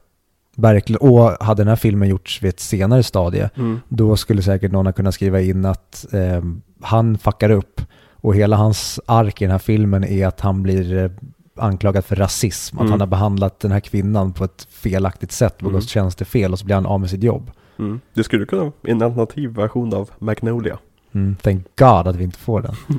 verkligen. 0.56 1.00
Och 1.10 1.30
hade 1.44 1.60
den 1.62 1.68
här 1.68 1.76
filmen 1.76 2.08
gjorts 2.08 2.42
vid 2.42 2.48
ett 2.48 2.60
senare 2.60 3.02
stadie, 3.02 3.50
Mm. 3.56 3.80
då 3.88 4.16
skulle 4.16 4.42
säkert 4.42 4.72
någon 4.72 4.86
ha 4.86 4.92
kunnat 4.92 5.14
skriva 5.14 5.40
in 5.40 5.64
att 5.64 6.06
eh, 6.12 6.42
han 6.82 7.18
fuckar 7.18 7.50
upp 7.50 7.80
och 8.12 8.34
hela 8.34 8.56
hans 8.56 9.00
ark 9.06 9.42
i 9.42 9.44
den 9.44 9.52
här 9.52 9.58
filmen 9.58 10.04
är 10.04 10.26
att 10.26 10.40
han 10.40 10.62
blir 10.62 10.96
eh, 10.96 11.10
anklagad 11.56 12.04
för 12.04 12.16
rasism, 12.16 12.76
att 12.76 12.80
Mm. 12.80 12.90
han 12.90 13.00
har 13.00 13.06
behandlat 13.06 13.60
den 13.60 13.72
här 13.72 13.80
kvinnan 13.80 14.32
på 14.32 14.44
ett 14.44 14.66
felaktigt 14.70 15.32
sätt, 15.32 15.58
begått 15.58 15.72
Mm. 15.72 15.80
tjänstefel 15.82 16.52
och 16.52 16.58
så 16.58 16.64
blir 16.64 16.74
han 16.74 16.86
av 16.86 17.00
med 17.00 17.10
sitt 17.10 17.22
jobb. 17.22 17.50
Mm. 17.78 18.00
Det 18.14 18.24
skulle 18.24 18.46
kunna 18.46 18.62
vara 18.62 18.72
en 18.82 19.02
alternativ 19.02 19.50
version 19.50 19.94
av 19.94 20.10
Magnolia. 20.18 20.78
Mm, 21.12 21.36
thank 21.42 21.66
God 21.76 22.06
att 22.08 22.16
vi 22.16 22.24
inte 22.24 22.38
får 22.38 22.62
den. 22.62 22.74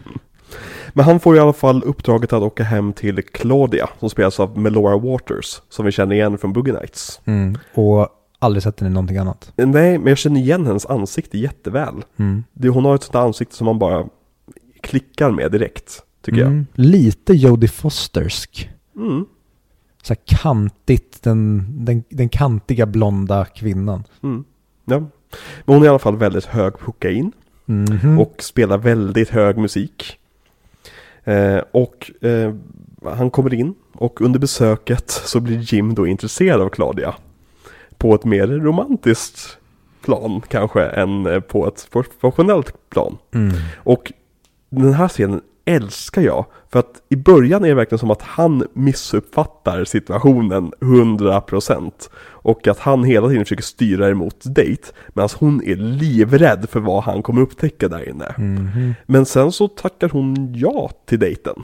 Men 0.94 1.06
han 1.06 1.20
får 1.20 1.36
i 1.36 1.40
alla 1.40 1.54
fall 1.54 1.84
uppdraget 1.84 2.34
att 2.34 2.44
åka 2.44 2.64
hem 2.64 2.94
till 2.94 3.24
Claudia, 3.24 3.90
som 4.00 4.10
spelas 4.10 4.40
av 4.40 4.58
Melora 4.58 4.98
Waters, 4.98 5.62
som 5.70 5.86
vi 5.86 5.92
känner 5.92 6.16
igen 6.16 6.38
från 6.38 6.54
Boogie 6.54 6.74
Nights. 6.74 7.22
Mm. 7.26 7.58
Och 7.74 8.08
aldrig 8.40 8.64
sett 8.64 8.78
den 8.78 8.88
i 8.88 8.92
någonting 8.92 9.18
annat. 9.18 9.52
Nej, 9.56 9.98
men 9.98 10.08
jag 10.08 10.18
känner 10.18 10.40
igen 10.40 10.66
hennes 10.66 10.86
ansikte 10.86 11.38
jätteväl. 11.38 11.94
Mm. 12.18 12.44
Det, 12.54 12.70
hon 12.70 12.86
har 12.86 12.96
ett 12.96 13.04
sånt 13.04 13.16
ansikte 13.16 13.56
som 13.56 13.66
man 13.66 13.80
bara 13.80 14.06
klickar 14.82 15.32
med 15.32 15.52
direkt, 15.52 16.04
tycker 16.26 16.42
Mm. 16.42 16.66
Lite 16.74 17.34
Jodie 17.34 17.68
Fostersk. 17.70 18.70
jag. 18.94 19.06
Mm. 19.06 19.26
Så 20.02 20.14
här 20.14 20.22
kantigt, 20.26 21.24
den, 21.24 21.66
den, 21.86 22.04
den 22.10 22.30
kantiga 22.30 22.86
blonda 22.86 23.46
kvinnan. 23.46 24.04
Mm. 24.24 24.44
Ja. 24.86 25.00
Men 25.66 25.76
hon 25.76 25.82
är 25.82 25.86
i 25.86 25.90
alla 25.90 26.00
fall 26.00 26.18
väldigt 26.18 26.46
hög 26.46 26.74
på 26.74 26.86
kokain 26.86 27.32
Mhm. 27.68 28.20
och 28.20 28.36
spelar 28.40 28.78
väldigt 28.78 29.30
hög 29.30 29.58
musik. 29.58 30.18
Eh, 31.24 31.58
och 31.72 32.12
eh, 32.22 32.54
han 33.04 33.30
kommer 33.30 33.54
in 33.54 33.74
och 33.94 34.22
under 34.22 34.40
besöket 34.40 35.10
så 35.12 35.40
blir 35.40 35.74
Jim 35.74 35.96
då 35.96 36.08
intresserad 36.08 36.62
av 36.62 36.70
Claudia. 36.70 37.16
På 37.98 38.16
ett 38.16 38.26
mer 38.26 38.48
romantiskt 38.48 39.58
plan 40.02 40.42
kanske 40.48 40.84
än 40.84 41.26
eh, 41.26 41.40
på 41.40 41.68
ett 41.68 41.88
professionellt 41.92 42.90
plan. 42.90 43.18
Mm. 43.34 43.54
Och 43.78 44.12
den 44.70 44.94
här 44.94 45.08
scenen 45.08 45.42
älskar 45.66 46.22
jag. 46.22 46.46
För 46.72 46.80
att 46.80 47.02
i 47.10 47.16
början 47.16 47.64
är 47.64 47.68
det 47.68 47.76
verkligen 47.76 48.00
som 48.00 48.12
att 48.12 48.22
han 48.22 48.68
missuppfattar 48.74 49.84
situationen 49.84 50.72
100%. 50.80 51.92
Och 52.28 52.68
att 52.68 52.80
han 52.80 53.04
hela 53.04 53.28
tiden 53.28 53.46
försöker 53.46 53.64
styra 53.64 54.10
emot 54.10 54.36
dejt. 54.44 54.84
Medan 55.14 55.30
hon 55.40 55.64
är 55.64 55.76
livrädd 55.76 56.70
för 56.70 56.80
vad 56.80 57.04
han 57.04 57.24
kommer 57.24 57.42
upptäcka 57.42 57.88
där 57.88 58.10
inne. 58.10 58.36
Mhm. 58.38 58.94
Men 59.06 59.26
sen 59.26 59.52
så 59.52 59.68
tackar 59.68 60.10
hon 60.10 60.54
ja 60.56 60.92
till 61.06 61.20
dejten. 61.20 61.64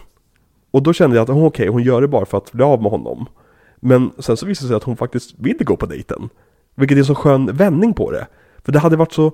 Och 0.71 0.83
då 0.83 0.93
kände 0.93 1.15
jag 1.15 1.23
att 1.23 1.29
okej, 1.29 1.67
hon 1.67 1.83
gör 1.83 2.01
det 2.01 2.07
bara 2.07 2.25
för 2.25 2.37
att 2.37 2.51
bli 2.51 2.63
av 2.63 2.81
med 2.81 2.91
honom. 2.91 3.25
Men 3.79 4.11
sen 4.19 4.37
så 4.37 4.45
visade 4.45 4.65
det 4.65 4.69
sig 4.69 4.77
att 4.77 4.83
hon 4.83 4.97
faktiskt 4.97 5.35
vill 5.37 5.57
gå 5.59 5.75
på 5.75 5.85
dejten. 5.85 6.29
Vilket 6.75 6.95
är 6.95 6.99
en 6.99 7.05
så 7.05 7.15
skön 7.15 7.45
vändning 7.45 7.93
på 7.93 8.11
det. 8.11 8.27
För 8.65 8.71
det 8.71 8.79
hade 8.79 8.95
varit 8.95 9.13
så 9.13 9.31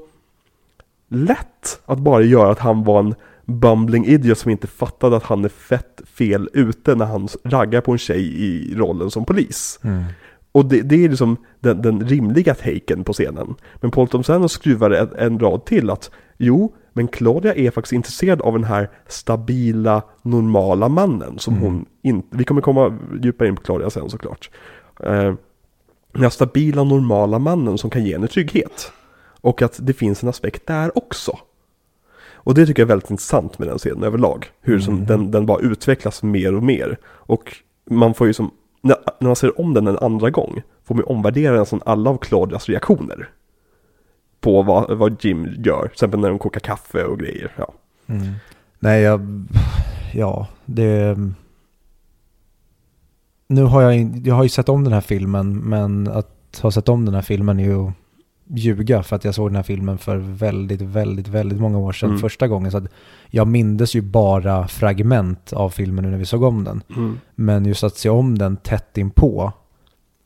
lätt 1.10 1.82
att 1.86 2.00
bara 2.00 2.22
göra 2.22 2.52
att 2.52 2.60
han 2.60 2.84
var 2.84 3.00
en 3.00 3.16
bumbling 3.48 4.06
idiot 4.06 4.38
som 4.38 4.52
inte 4.52 4.68
fattade 4.68 5.18
att 5.18 5.24
han 5.24 5.46
är 5.46 5.50
fett 5.50 6.02
fel 6.06 6.50
ute 6.54 6.96
när 6.96 7.06
han 7.06 7.28
raggar 7.44 7.82
på 7.82 7.92
en 7.92 7.98
tjej 7.98 8.44
i 8.44 8.76
rollen 8.76 9.12
som 9.12 9.26
polis. 9.26 9.80
Mm. 9.84 10.04
Och 10.52 10.66
det, 10.66 10.82
det 10.82 11.06
är 11.06 11.10
liksom 11.10 11.38
den, 11.60 11.82
den 11.82 12.08
rimliga 12.08 12.56
taken 12.56 13.04
på 13.04 13.14
scenen. 13.14 13.56
Men 13.76 13.92
Paul 13.92 14.08
Thompson 14.08 14.50
skruvar 14.50 14.92
en, 14.92 15.10
en 15.18 15.40
rad 15.40 15.66
till 15.66 15.90
att 15.90 16.12
jo, 16.38 16.76
men 16.94 17.08
Claudia 17.08 17.56
är 17.56 17.72
faktiskt 17.72 17.94
intresserad 17.94 18.42
av 18.42 18.54
den 18.54 18.64
här 18.64 18.90
stabila, 19.08 20.02
normala 20.22 20.90
mannen 20.90 21.40
som 21.40 21.54
Mm. 21.54 21.66
hon 21.66 21.86
inte... 22.04 22.38
Vi 22.38 22.44
kommer 22.44 22.62
komma 22.62 22.98
djupare 23.22 23.48
in 23.48 23.56
på 23.56 23.62
Claudia 23.62 23.90
sen 23.90 24.10
såklart. 24.10 24.50
Eh, 25.04 25.34
den 26.14 26.24
här 26.24 26.30
stabila, 26.30 26.84
normala 26.84 27.40
mannen 27.40 27.78
som 27.78 27.90
kan 27.90 28.06
ge 28.06 28.14
henne 28.14 28.28
trygghet. 28.28 28.92
Och 29.42 29.62
att 29.62 29.80
det 29.82 29.94
finns 29.94 30.24
en 30.24 30.30
aspekt 30.30 30.68
där 30.68 30.98
också. 30.98 31.38
Och 32.48 32.54
det 32.54 32.66
tycker 32.66 32.82
jag 32.82 32.86
är 32.86 32.94
väldigt 32.94 33.12
intressant 33.12 33.60
med 33.60 33.68
den 33.68 33.78
scenen 33.78 34.04
överlag. 34.04 34.46
Hur 34.62 34.80
som 34.80 34.94
Mm. 34.94 35.06
den, 35.06 35.32
den 35.32 35.46
bara 35.46 35.60
utvecklas 35.60 36.24
mer 36.24 36.56
och 36.56 36.64
mer. 36.64 36.98
Och 37.06 37.56
man 37.90 38.14
får 38.14 38.28
ju 38.28 38.34
som, 38.34 38.52
när, 38.82 38.96
när 39.20 39.28
man 39.28 39.36
ser 39.36 39.62
om 39.62 39.74
den 39.74 39.88
en 39.88 39.98
andra 39.98 40.30
gång, 40.30 40.62
får 40.84 40.96
man 40.96 41.04
ju 41.04 41.06
omvärdera 41.06 41.60
nästan 41.60 41.82
alla 41.86 42.10
av 42.10 42.18
Claudias 42.18 42.70
reaktioner. 42.70 43.30
På 44.40 44.64
vad, 44.64 44.98
vad 44.98 45.24
Jim 45.26 45.46
gör, 45.58 45.82
till 45.82 45.92
exempel 45.92 46.20
när 46.20 46.30
de 46.30 46.40
kokar 46.40 46.60
kaffe 46.60 47.04
och 47.04 47.20
grejer. 47.20 47.52
Ja. 47.56 47.74
Mm. 48.08 48.28
Nej, 48.80 49.02
jag... 49.02 49.46
Ja, 50.14 50.48
det... 50.66 51.18
Nu 53.48 53.64
har 53.64 53.82
jag, 53.82 54.22
jag 54.28 54.36
har 54.36 54.44
ju 54.44 54.50
sett 54.50 54.70
om 54.70 54.84
den 54.84 54.94
här 54.94 55.02
filmen, 55.02 55.58
men 55.58 56.08
att 56.08 56.60
ha 56.62 56.72
sett 56.72 56.90
om 56.90 57.06
den 57.06 57.16
här 57.16 57.22
filmen 57.22 57.60
är 57.60 57.64
ju 57.64 57.92
ljuga 58.50 59.04
för 59.04 59.16
att 59.16 59.24
jag 59.26 59.36
såg 59.36 59.50
den 59.50 59.56
här 59.56 59.64
filmen 59.64 59.98
för 59.98 60.18
väldigt, 60.18 60.82
väldigt, 60.82 61.28
väldigt 61.28 61.60
många 61.60 61.78
år 61.78 61.92
sedan 61.92 62.10
Mm. 62.10 62.20
första 62.22 62.48
gången. 62.48 62.72
Så 62.72 62.78
att 62.78 62.84
jag 63.30 63.48
mindes 63.48 63.96
ju 63.96 64.02
bara 64.02 64.68
fragment 64.68 65.54
av 65.54 65.70
filmen 65.70 66.04
nu 66.06 66.12
när 66.12 66.18
vi 66.18 66.26
såg 66.26 66.44
om 66.44 66.64
den. 66.64 66.82
Men 67.36 67.66
just 67.66 67.84
att 67.84 67.98
se 67.98 68.10
om 68.10 68.38
den 68.38 68.58
tätt 68.58 68.98
inpå 68.98 69.52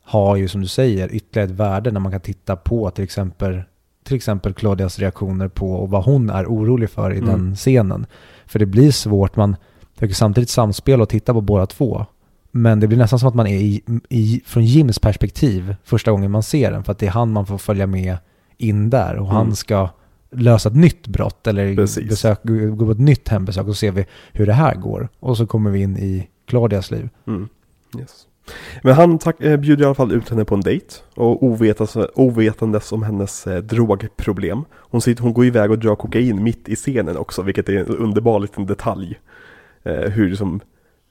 har 0.04 0.36
ju 0.36 0.48
som 0.48 0.62
du 0.62 0.68
säger 0.68 1.16
ytterligare 1.16 1.50
ett 1.52 1.56
värde 1.60 1.92
när 1.92 2.00
man 2.00 2.12
kan 2.12 2.22
titta 2.22 2.56
på 2.56 2.90
till 2.92 3.04
exempel, 3.04 3.62
till 4.04 4.16
exempel 4.16 4.54
Claudias 4.54 5.00
reaktioner 5.00 5.48
på 5.48 5.72
och 5.74 5.90
vad 5.90 6.04
hon 6.04 6.30
är 6.30 6.46
orolig 6.46 6.90
för 6.90 7.14
i 7.14 7.18
Mm. 7.18 7.30
den 7.30 7.56
scenen. 7.56 8.06
För 8.46 8.60
det 8.60 8.66
blir 8.66 8.92
svårt, 8.92 9.36
man 9.36 9.56
försöker 9.96 10.16
samtidigt 10.16 10.50
samspela 10.50 11.04
och 11.04 11.10
titta 11.10 11.34
på 11.34 11.42
båda 11.42 11.66
två. 11.66 12.06
Men 12.52 12.80
det 12.80 12.88
blir 12.88 12.98
nästan 12.98 13.20
som 13.20 13.30
att 13.30 13.36
man 13.36 13.48
är 13.48 13.58
i, 13.58 13.82
i, 14.10 14.42
från 14.46 14.66
Jims 14.66 15.00
perspektiv 15.00 15.76
första 15.84 16.12
gången 16.12 16.32
man 16.32 16.44
ser 16.44 16.72
den. 16.72 16.84
För 16.84 16.92
att 16.92 17.00
det 17.00 17.06
är 17.08 17.12
han 17.12 17.32
man 17.32 17.46
får 17.46 17.58
följa 17.58 17.88
med 17.88 18.18
in 18.58 18.90
där 18.90 19.16
och 19.16 19.26
Mm. 19.26 19.36
han 19.36 19.56
ska 19.56 19.90
lösa 20.32 20.70
ett 20.70 20.76
nytt 20.76 21.08
brott 21.08 21.48
eller 21.48 21.76
Precis. 21.76 22.10
besök, 22.10 22.40
gå 22.76 22.86
på 22.86 22.92
ett 22.92 23.00
nytt 23.00 23.28
hembesök 23.30 23.62
och 23.68 23.76
så 23.76 23.80
ser 23.80 23.92
vi 23.92 24.06
hur 24.32 24.46
det 24.46 24.54
här 24.54 24.76
går. 24.76 25.10
Och 25.20 25.38
så 25.38 25.46
kommer 25.48 25.72
vi 25.72 25.82
in 25.82 25.98
i 25.98 26.28
Claudias 26.48 26.92
liv. 26.92 27.10
Mm. 27.28 27.48
Yes. 28.00 28.28
Men 28.84 28.94
han 28.94 29.18
tack, 29.20 29.42
eh, 29.42 29.58
bjuder 29.60 29.84
i 29.84 29.86
alla 29.86 29.96
fall 29.96 30.12
ut 30.12 30.30
henne 30.30 30.46
på 30.46 30.56
en 30.56 30.62
dejt 30.62 30.96
och 31.16 31.44
ovetandes, 31.44 31.98
ovetandes 32.16 32.92
om 32.92 33.04
hennes 33.04 33.48
eh, 33.48 33.62
drogproblem. 33.64 34.64
Hon, 34.74 35.02
sitter, 35.02 35.24
hon 35.24 35.34
går 35.34 35.46
iväg 35.46 35.72
och 35.72 35.80
drar 35.80 35.96
kokain 35.96 36.44
mitt 36.44 36.70
i 36.70 36.76
scenen 36.76 37.18
också, 37.18 37.42
vilket 37.42 37.70
är 37.70 37.78
en 37.78 37.86
underbar 37.88 38.40
liten 38.40 38.66
detalj. 38.66 39.20
Eh, 39.84 39.94
hur 40.12 40.30
liksom 40.30 40.60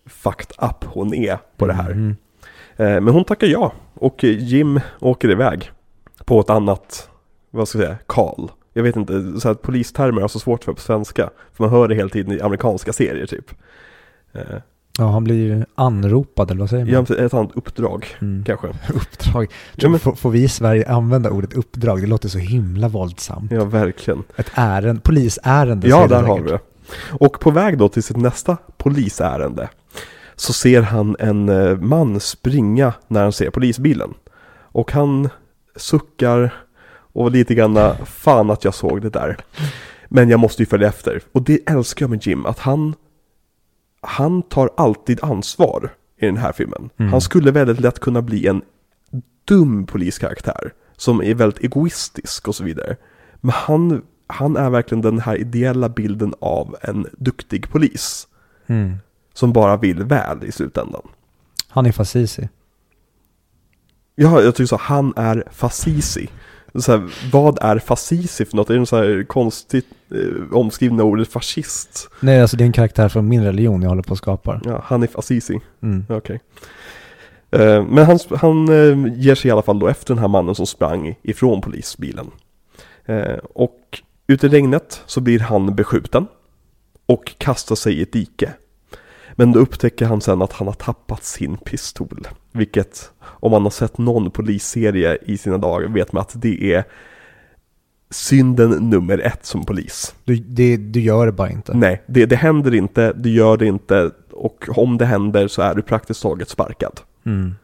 fucked 0.06 0.50
up 0.70 0.84
hon 0.84 1.14
är 1.14 1.38
på 1.56 1.66
det 1.66 1.72
här. 1.72 1.94
Mhm. 1.94 2.16
Eh, 2.76 2.86
men 3.00 3.08
hon 3.08 3.24
tackar 3.24 3.46
ja 3.46 3.72
och 3.94 4.24
Jim 4.24 4.80
åker 5.00 5.30
iväg 5.30 5.70
på 6.24 6.40
ett 6.40 6.50
annat, 6.50 7.08
vad 7.50 7.68
ska 7.68 7.78
jag 7.78 7.86
säga, 7.86 7.98
call. 8.06 8.50
Jag 8.72 8.82
vet 8.82 8.96
inte, 8.96 9.40
så 9.40 9.48
här, 9.48 9.54
polistermer 9.54 10.22
är 10.22 10.28
så 10.28 10.38
svårt 10.38 10.64
för 10.64 10.72
på 10.72 10.80
svenska. 10.80 11.30
För 11.52 11.64
man 11.64 11.70
hör 11.72 11.88
det 11.88 11.94
hela 11.94 12.08
tiden 12.08 12.32
i 12.32 12.40
amerikanska 12.40 12.92
serier 12.92 13.26
typ. 13.26 13.50
Eh, 14.32 14.42
Ja, 14.98 15.06
han 15.10 15.24
blir 15.24 15.66
anropad, 15.74 16.50
eller 16.50 16.60
vad 16.60 16.70
säger 16.70 16.84
man? 16.84 17.06
ja, 17.08 17.16
ett 17.24 17.34
annat 17.34 17.50
uppdrag 17.54 18.06
Mm. 18.20 18.44
kanske. 18.46 18.66
Uppdrag. 18.94 19.50
Ja, 19.76 19.88
men- 19.88 20.00
får, 20.00 20.14
får 20.14 20.30
vi 20.30 20.42
i 20.42 20.48
Sverige 20.48 20.88
använda 20.88 21.30
ordet 21.30 21.52
uppdrag? 21.52 22.00
Det 22.00 22.06
låter 22.06 22.28
så 22.28 22.38
himla 22.38 22.88
våldsamt. 22.88 23.52
Ja, 23.52 23.64
verkligen. 23.64 24.22
Ett 24.36 24.50
ärende, 24.54 25.00
polisärende. 25.02 25.88
Ja, 25.88 26.06
där 26.06 26.22
har 26.22 26.40
vi 26.40 26.50
det. 26.50 26.58
Och 27.10 27.40
på 27.40 27.50
väg 27.50 27.78
då 27.78 27.88
till 27.88 28.02
sitt 28.02 28.16
nästa 28.16 28.56
polisärende 28.76 29.68
så 30.40 30.52
ser 30.52 30.82
han 30.82 31.16
en 31.18 31.48
eh, 31.48 31.76
man 31.78 32.20
springa 32.20 32.92
när 33.08 33.22
han 33.22 33.32
ser 33.32 33.50
polisbilen. 33.50 34.14
Och 34.72 34.92
han 34.92 35.28
suckar 35.76 36.54
och 37.12 37.30
lite 37.30 37.54
grann 37.54 37.96
fan 38.06 38.50
att 38.50 38.64
jag 38.64 38.74
såg 38.74 39.02
det 39.02 39.10
där. 39.10 39.36
Men 40.08 40.28
jag 40.28 40.40
måste 40.40 40.62
ju 40.62 40.66
följa 40.66 40.88
efter. 40.88 41.22
Och 41.32 41.42
det 41.42 41.70
älskar 41.70 42.04
jag 42.04 42.10
med 42.10 42.26
Jim, 42.26 42.46
att 42.46 42.58
han 42.58 42.94
han 44.00 44.42
tar 44.42 44.70
alltid 44.76 45.24
ansvar 45.24 45.90
i 46.20 46.26
den 46.26 46.36
här 46.36 46.52
filmen. 46.52 46.90
Mm. 46.96 47.12
Han 47.12 47.20
skulle 47.20 47.50
väldigt 47.50 47.80
lätt 47.80 47.98
kunna 47.98 48.22
bli 48.22 48.46
en 48.46 48.62
dum 49.44 49.86
poliskaraktär 49.86 50.72
som 50.96 51.22
är 51.22 51.34
väldigt 51.34 51.64
egoistisk 51.64 52.48
och 52.48 52.54
så 52.54 52.64
vidare. 52.64 52.96
Men 53.40 53.52
han, 53.52 54.02
han 54.26 54.56
är 54.56 54.70
verkligen 54.70 55.02
den 55.02 55.18
här 55.18 55.36
ideella 55.36 55.88
bilden 55.88 56.34
av 56.40 56.76
en 56.82 57.06
duktig 57.18 57.70
polis 57.70 58.26
Mm. 58.70 58.96
Som 59.34 59.52
bara 59.52 59.76
vill 59.76 60.02
väl 60.04 60.44
i 60.44 60.52
slutändan. 60.52 61.02
Han 61.68 61.86
är 61.86 61.92
Fasisi. 61.92 62.48
Ja, 64.14 64.42
jag 64.42 64.54
tycker 64.54 64.66
så, 64.66 64.76
han 64.76 65.12
är 65.16 65.44
fasisi. 65.50 66.28
Så 66.74 66.92
här, 66.92 67.10
vad 67.32 67.58
är 67.62 67.78
fasisi 67.78 68.44
för 68.44 68.56
något? 68.56 68.70
Är 68.70 68.78
det 68.78 68.86
så 68.86 68.96
här 68.96 69.24
konstigt 69.28 69.86
eh, 70.10 70.56
omskrivna 70.56 71.02
ordet 71.04 71.28
fascist. 71.28 72.10
Nej, 72.20 72.40
alltså 72.42 72.56
det 72.56 72.64
är 72.64 72.66
en 72.66 72.72
karaktär 72.72 73.08
från 73.08 73.28
min 73.28 73.44
religion 73.44 73.82
jag 73.82 73.88
håller 73.88 74.02
på 74.02 74.12
att 74.12 74.18
skapa. 74.18 74.60
Ja, 74.64 74.82
han 74.86 75.02
är 75.02 75.06
fasisi. 75.06 75.60
Mm. 75.82 76.04
Okej. 76.08 76.40
Eh, 77.50 77.84
Men 77.84 78.06
han, 78.06 78.18
han 78.36 78.68
eh, 78.68 79.14
ger 79.20 79.34
sig 79.34 79.48
i 79.48 79.52
alla 79.52 79.62
fall 79.62 79.78
då 79.78 79.88
efter 79.88 80.14
den 80.14 80.18
här 80.20 80.28
mannen 80.28 80.54
som 80.54 80.66
sprang 80.66 81.14
ifrån 81.22 81.60
polisbilen. 81.60 82.30
Eh, 83.06 83.36
Och 83.54 84.00
ute 84.26 84.46
i 84.46 84.50
regnet 84.50 85.02
så 85.06 85.20
blir 85.20 85.40
han 85.40 85.74
beskjuten 85.74 86.26
och 87.06 87.34
kastar 87.38 87.74
sig 87.74 87.94
i 87.94 88.02
ett 88.02 88.12
dike. 88.12 88.52
Men 89.40 89.52
då 89.52 89.60
upptäcker 89.60 90.06
han 90.06 90.20
sen 90.20 90.42
att 90.42 90.52
han 90.52 90.66
har 90.66 90.74
tappat 90.74 91.24
sin 91.24 91.56
pistol. 91.56 92.28
Vilket, 92.52 93.12
om 93.20 93.50
man 93.50 93.62
har 93.62 93.70
sett 93.70 93.98
någon 93.98 94.30
polisserie 94.30 95.18
i 95.22 95.38
sina 95.38 95.58
dagar, 95.58 95.88
vet 95.88 96.12
man 96.12 96.20
att 96.20 96.32
det 96.42 96.74
är 96.74 96.84
synden 98.10 98.70
nummer 98.70 99.18
ett 99.18 99.46
som 99.46 99.64
polis. 99.64 100.14
Du, 100.24 100.36
det, 100.36 100.76
du 100.76 101.00
gör 101.00 101.26
det 101.26 101.32
bara 101.32 101.50
inte. 101.50 101.74
Nej, 101.74 102.02
det, 102.06 102.26
det 102.26 102.36
händer 102.36 102.74
inte, 102.74 103.12
det 103.12 103.30
gör 103.30 103.56
det 103.56 103.66
inte 103.66 104.10
och 104.30 104.68
om 104.76 104.98
det 104.98 105.04
händer 105.04 105.48
så 105.48 105.62
är 105.62 105.74
du 105.74 105.82
praktiskt 105.82 106.22
taget 106.22 106.48
sparkad. 106.48 107.00
Mm. 107.26 107.54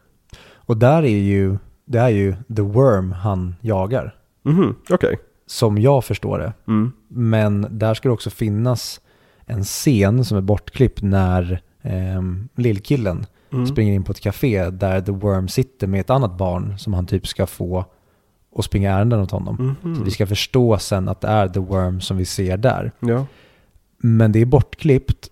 Och 0.55 0.77
där 0.77 1.03
är 1.03 1.19
ju, 1.19 1.57
det 1.85 1.99
är 1.99 2.09
ju 2.09 2.35
The 2.55 2.61
Worm 2.61 3.11
han 3.11 3.55
jagar. 3.61 4.15
Mhm, 4.43 4.75
okej. 4.89 5.19
Som 5.45 5.77
jag 5.77 6.05
förstår 6.05 6.39
det. 6.39 6.53
Mm. 6.67 6.91
Men 7.07 7.67
där 7.69 7.93
ska 7.93 8.09
det 8.09 8.13
också 8.13 8.29
finnas 8.29 9.01
en 9.45 9.63
scen 9.63 10.25
som 10.25 10.37
är 10.37 10.41
bortklippt 10.41 11.01
när 11.01 11.61
eh, 11.87 12.21
lillkillen 12.55 13.25
Mm. 13.53 13.67
springer 13.67 13.93
in 13.93 14.03
på 14.03 14.11
ett 14.11 14.19
café 14.19 14.69
där 14.69 15.01
The 15.01 15.11
Worm 15.11 15.47
sitter 15.47 15.87
med 15.87 15.99
ett 16.01 16.09
annat 16.09 16.37
barn 16.37 16.77
som 16.79 16.93
han 16.93 17.05
typ 17.05 17.27
ska 17.27 17.47
få 17.47 17.85
och 18.51 18.65
springa 18.65 18.91
ärenden 18.91 19.19
åt 19.19 19.31
honom. 19.31 19.75
Mhm. 19.83 19.95
Så 19.95 20.03
vi 20.03 20.11
ska 20.11 20.27
förstå 20.27 20.77
sen 20.77 21.09
att 21.09 21.21
det 21.21 21.27
är 21.27 21.47
The 21.47 21.59
Worm 21.59 22.01
som 22.01 22.17
vi 22.17 22.25
ser 22.25 22.57
där. 22.57 22.91
Ja. 22.99 23.25
Men 23.97 24.31
det 24.31 24.39
är 24.41 24.45
bortklippt 24.45 25.27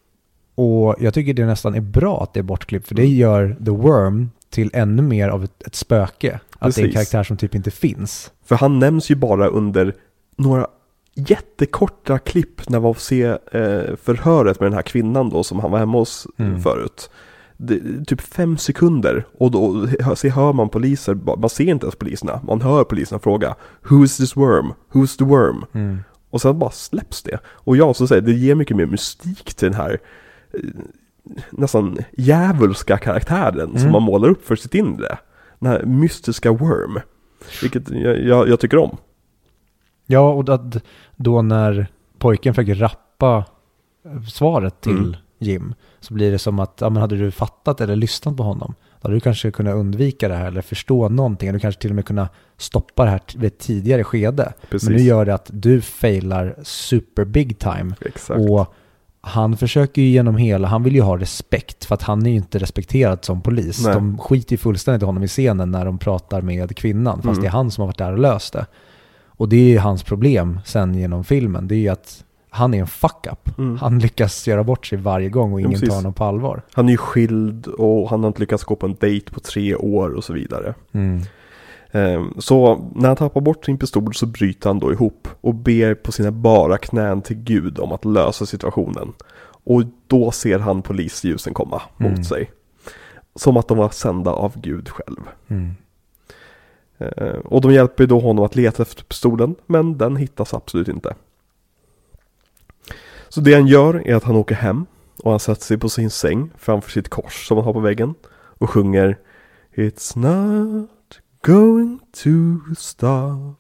och 0.56 0.96
jag 1.00 1.14
tycker 1.14 1.34
det 1.34 1.46
nästan 1.46 1.76
är 1.76 1.82
bra 1.82 2.24
att 2.24 2.34
det 2.34 2.40
är 2.40 2.44
bortklippt 2.44 2.88
för 2.88 2.96
det 2.96 3.02
Mm. 3.02 3.16
gör 3.16 3.56
The 3.66 3.72
Worm 3.72 4.30
till 4.50 4.70
ännu 4.74 5.02
mer 5.02 5.30
av 5.30 5.44
ett, 5.44 5.64
ett 5.68 5.76
spöke. 5.76 6.40
Att 6.60 6.76
det 6.76 6.82
är 6.82 6.86
en 6.86 6.92
Precis. 6.92 6.94
karaktär 6.94 7.24
som 7.24 7.38
typ 7.38 7.56
inte 7.56 7.72
finns. 7.72 8.32
För 8.46 8.56
han 8.56 8.80
nämns 8.80 9.12
ju 9.12 9.16
bara 9.16 9.48
under 9.48 9.94
några 10.38 10.68
jättekorta 11.16 12.20
klipp 12.20 12.70
när 12.70 12.80
man 12.80 12.94
får 12.94 13.02
se 13.02 13.24
eh, 13.24 13.96
förhöret 14.04 14.60
med 14.60 14.68
den 14.68 14.74
här 14.74 14.82
kvinnan 14.82 15.30
då 15.30 15.44
som 15.44 15.60
han 15.60 15.72
var 15.72 15.80
hemma 15.80 15.98
hos 15.98 16.28
Mm. 16.38 16.62
förut. 16.62 17.10
Det, 17.58 18.06
typ 18.08 18.22
fem 18.22 18.58
sekunder 18.58 19.26
och 19.40 19.52
då 19.52 19.88
så 20.16 20.28
hör 20.28 20.54
man 20.54 20.70
poliser, 20.70 21.14
man 21.38 21.50
ser 21.50 21.64
inte 21.70 21.86
ens 21.86 21.96
poliserna, 21.96 22.42
man 22.48 22.62
hör 22.62 22.84
poliserna 22.84 23.20
fråga 23.20 23.56
Who 23.90 24.04
is 24.04 24.18
this 24.18 24.36
worm? 24.38 24.74
Who's 24.92 25.18
the 25.18 25.24
worm? 25.26 25.66
Mm. 25.74 25.98
Och 26.30 26.42
sen 26.42 26.60
bara 26.60 26.72
släpps 26.72 27.24
det. 27.24 27.40
Och 27.48 27.78
jag 27.78 27.96
så 27.96 28.08
säger, 28.08 28.22
det 28.22 28.32
ger 28.34 28.56
mycket 28.56 28.78
mer 28.78 28.86
mystik 28.86 29.54
till 29.54 29.72
den 29.72 29.80
här 29.82 30.00
eh, 30.54 30.60
nästan 31.52 31.98
djävulska 32.18 32.98
karaktären 32.98 33.70
som 33.72 33.80
Mm. 33.80 33.92
man 33.92 34.04
målar 34.04 34.30
upp 34.30 34.46
för 34.48 34.56
sitt 34.56 34.76
inre. 34.76 35.18
Den 35.60 35.72
här 35.72 35.84
mystiska 35.86 36.52
worm. 36.52 37.00
Vilket 37.62 37.90
jag, 37.90 38.20
jag, 38.24 38.50
jag 38.50 38.60
tycker 38.60 38.78
om. 38.78 38.98
Ja, 40.08 40.34
och 40.34 40.50
att 40.50 40.84
då 41.16 41.42
när 41.42 41.88
pojken 42.18 42.54
försöker 42.54 42.76
rappa 42.76 43.46
svaret 44.30 44.82
till 44.82 44.92
Mm. 44.92 45.16
Jim 45.40 45.74
så 46.00 46.14
blir 46.14 46.32
det 46.32 46.40
som 46.40 46.60
att, 46.60 46.78
ja 46.82 46.90
men 46.90 47.02
hade 47.02 47.16
du 47.18 47.32
fattat 47.32 47.82
eller 47.82 47.96
lyssnat 47.96 48.38
på 48.38 48.44
honom 48.44 48.76
då 49.02 49.08
hade 49.08 49.16
du 49.16 49.20
kanske 49.20 49.52
kunnat 49.52 49.76
undvika 49.76 50.28
det 50.28 50.36
här 50.36 50.46
eller 50.48 50.62
förstå 50.62 51.10
någonting. 51.10 51.54
Du 51.54 51.60
kanske 51.60 51.82
till 51.82 51.92
och 51.92 51.96
med 51.96 52.06
kunnat 52.06 52.32
stoppa 52.58 53.04
det 53.04 53.10
här 53.10 53.22
vid 53.36 53.44
ett 53.48 53.60
tidigare 53.60 54.04
skede. 54.04 54.54
Precis. 54.70 54.90
Men 54.90 54.98
nu 54.98 55.04
gör 55.04 55.26
det 55.26 55.34
att 55.34 55.50
du 55.54 55.82
failar 55.82 56.56
super 56.64 57.26
big 57.26 57.60
time. 57.60 57.96
Exakt. 58.06 58.50
Och 58.50 58.74
han 59.22 59.58
försöker 59.58 60.02
ju 60.02 60.08
genom 60.08 60.38
hela, 60.38 60.68
han 60.68 60.84
vill 60.84 60.96
ju 60.96 61.02
ha 61.02 61.18
respekt 61.18 61.86
för 61.86 61.96
att 61.96 62.02
han 62.04 62.26
är 62.26 62.30
ju 62.30 62.36
inte 62.36 62.60
respekterad 62.60 63.26
som 63.26 63.42
polis. 63.42 63.86
Nej. 63.86 63.94
De 63.94 64.18
skiter 64.18 64.54
ju 64.54 64.58
fullständigt 64.58 65.02
i 65.04 65.06
honom 65.06 65.24
i 65.24 65.28
scenen 65.28 65.72
när 65.72 65.86
de 65.86 65.98
pratar 65.98 66.42
med 66.42 66.76
kvinnan, 66.78 67.16
fast 67.16 67.26
Mm. 67.26 67.42
det 67.42 67.48
är 67.48 67.52
han 67.52 67.72
som 67.72 67.82
har 67.82 67.88
varit 67.88 67.98
där 67.98 68.12
och 68.12 68.20
löst 68.20 68.54
det. 68.54 68.66
Och 69.38 69.50
det 69.50 69.56
är 69.56 69.70
ju 69.70 69.78
hans 69.78 70.04
problem 70.04 70.60
sen 70.66 70.94
genom 70.96 71.24
filmen, 71.24 71.68
det 71.68 71.76
är 71.76 71.80
ju 71.80 71.90
att 71.90 72.24
han 72.50 72.74
är 72.74 72.80
en 72.80 72.88
fuck-up. 72.88 73.58
Mm. 73.58 73.78
Han 73.78 74.00
lyckas 74.00 74.48
göra 74.48 74.64
bort 74.64 74.86
sig 74.86 74.98
varje 74.98 75.30
gång 75.30 75.54
och 75.54 75.62
Ja, 75.62 75.66
ingen 75.66 75.72
precis. 75.72 75.90
tar 75.90 75.96
honom 75.96 76.14
på 76.14 76.24
allvar. 76.24 76.62
Han 76.74 76.88
är 76.88 76.92
ju 76.92 76.98
skild 76.98 77.68
och 77.68 78.10
han 78.10 78.20
har 78.24 78.28
inte 78.28 78.40
lyckats 78.40 78.64
gå 78.64 78.76
på 78.76 78.86
en 78.86 78.96
dejt 79.00 79.32
på 79.32 79.40
tre 79.40 79.76
år 79.76 80.10
och 80.10 80.24
så 80.24 80.34
vidare. 80.34 80.74
Mm. 80.92 81.22
Ehm, 81.92 82.34
Så 82.38 82.86
när 82.96 83.08
han 83.08 83.16
tappar 83.18 83.42
bort 83.42 83.66
sin 83.66 83.78
pistol 83.78 84.14
så 84.16 84.26
bryter 84.26 84.70
han 84.70 84.80
då 84.80 84.92
ihop 84.92 85.28
och 85.42 85.56
ber 85.56 85.96
på 85.96 86.12
sina 86.12 86.32
bara 86.32 86.78
knän 86.78 87.22
till 87.22 87.36
Gud 87.38 87.80
om 87.80 87.92
att 87.92 88.06
lösa 88.06 88.46
situationen. 88.46 89.14
Och 89.64 89.84
då 90.08 90.32
ser 90.32 90.60
han 90.60 90.82
polisljusen 90.82 91.54
komma 91.54 91.82
mot 91.98 92.12
Mm. 92.12 92.24
sig. 92.24 92.52
Som 93.36 93.58
att 93.58 93.68
de 93.68 93.78
var 93.78 93.90
sända 93.90 94.32
av 94.32 94.60
Gud 94.62 94.90
själv. 94.90 95.20
Mm. 95.48 95.72
Ehm, 96.98 97.42
Och 97.42 97.62
de 97.62 97.74
hjälper 97.74 98.04
ju 98.04 98.08
då 98.08 98.20
honom 98.20 98.46
att 98.46 98.56
leta 98.56 98.82
efter 98.84 99.04
pistolen, 99.04 99.56
men 99.66 99.98
den 99.98 100.16
hittas 100.16 100.54
absolut 100.54 100.88
inte. 100.88 101.16
Så 103.30 103.42
det 103.42 103.54
han 103.54 103.68
gör 103.68 104.08
är 104.08 104.16
att 104.16 104.24
han 104.24 104.36
åker 104.36 104.56
hem 104.56 104.86
och 105.24 105.32
han 105.32 105.40
sätter 105.40 105.64
sig 105.64 105.78
på 105.78 105.90
sin 105.90 106.10
säng 106.10 106.52
framför 106.58 106.92
sitt 106.92 107.10
kors 107.10 107.48
som 107.48 107.58
han 107.58 107.66
har 107.66 107.74
på 107.74 107.80
väggen 107.80 108.14
och 108.34 108.70
sjunger 108.70 109.18
It's 109.76 110.18
not 110.18 110.90
going 111.46 112.00
to 112.24 112.30
stop 112.78 113.56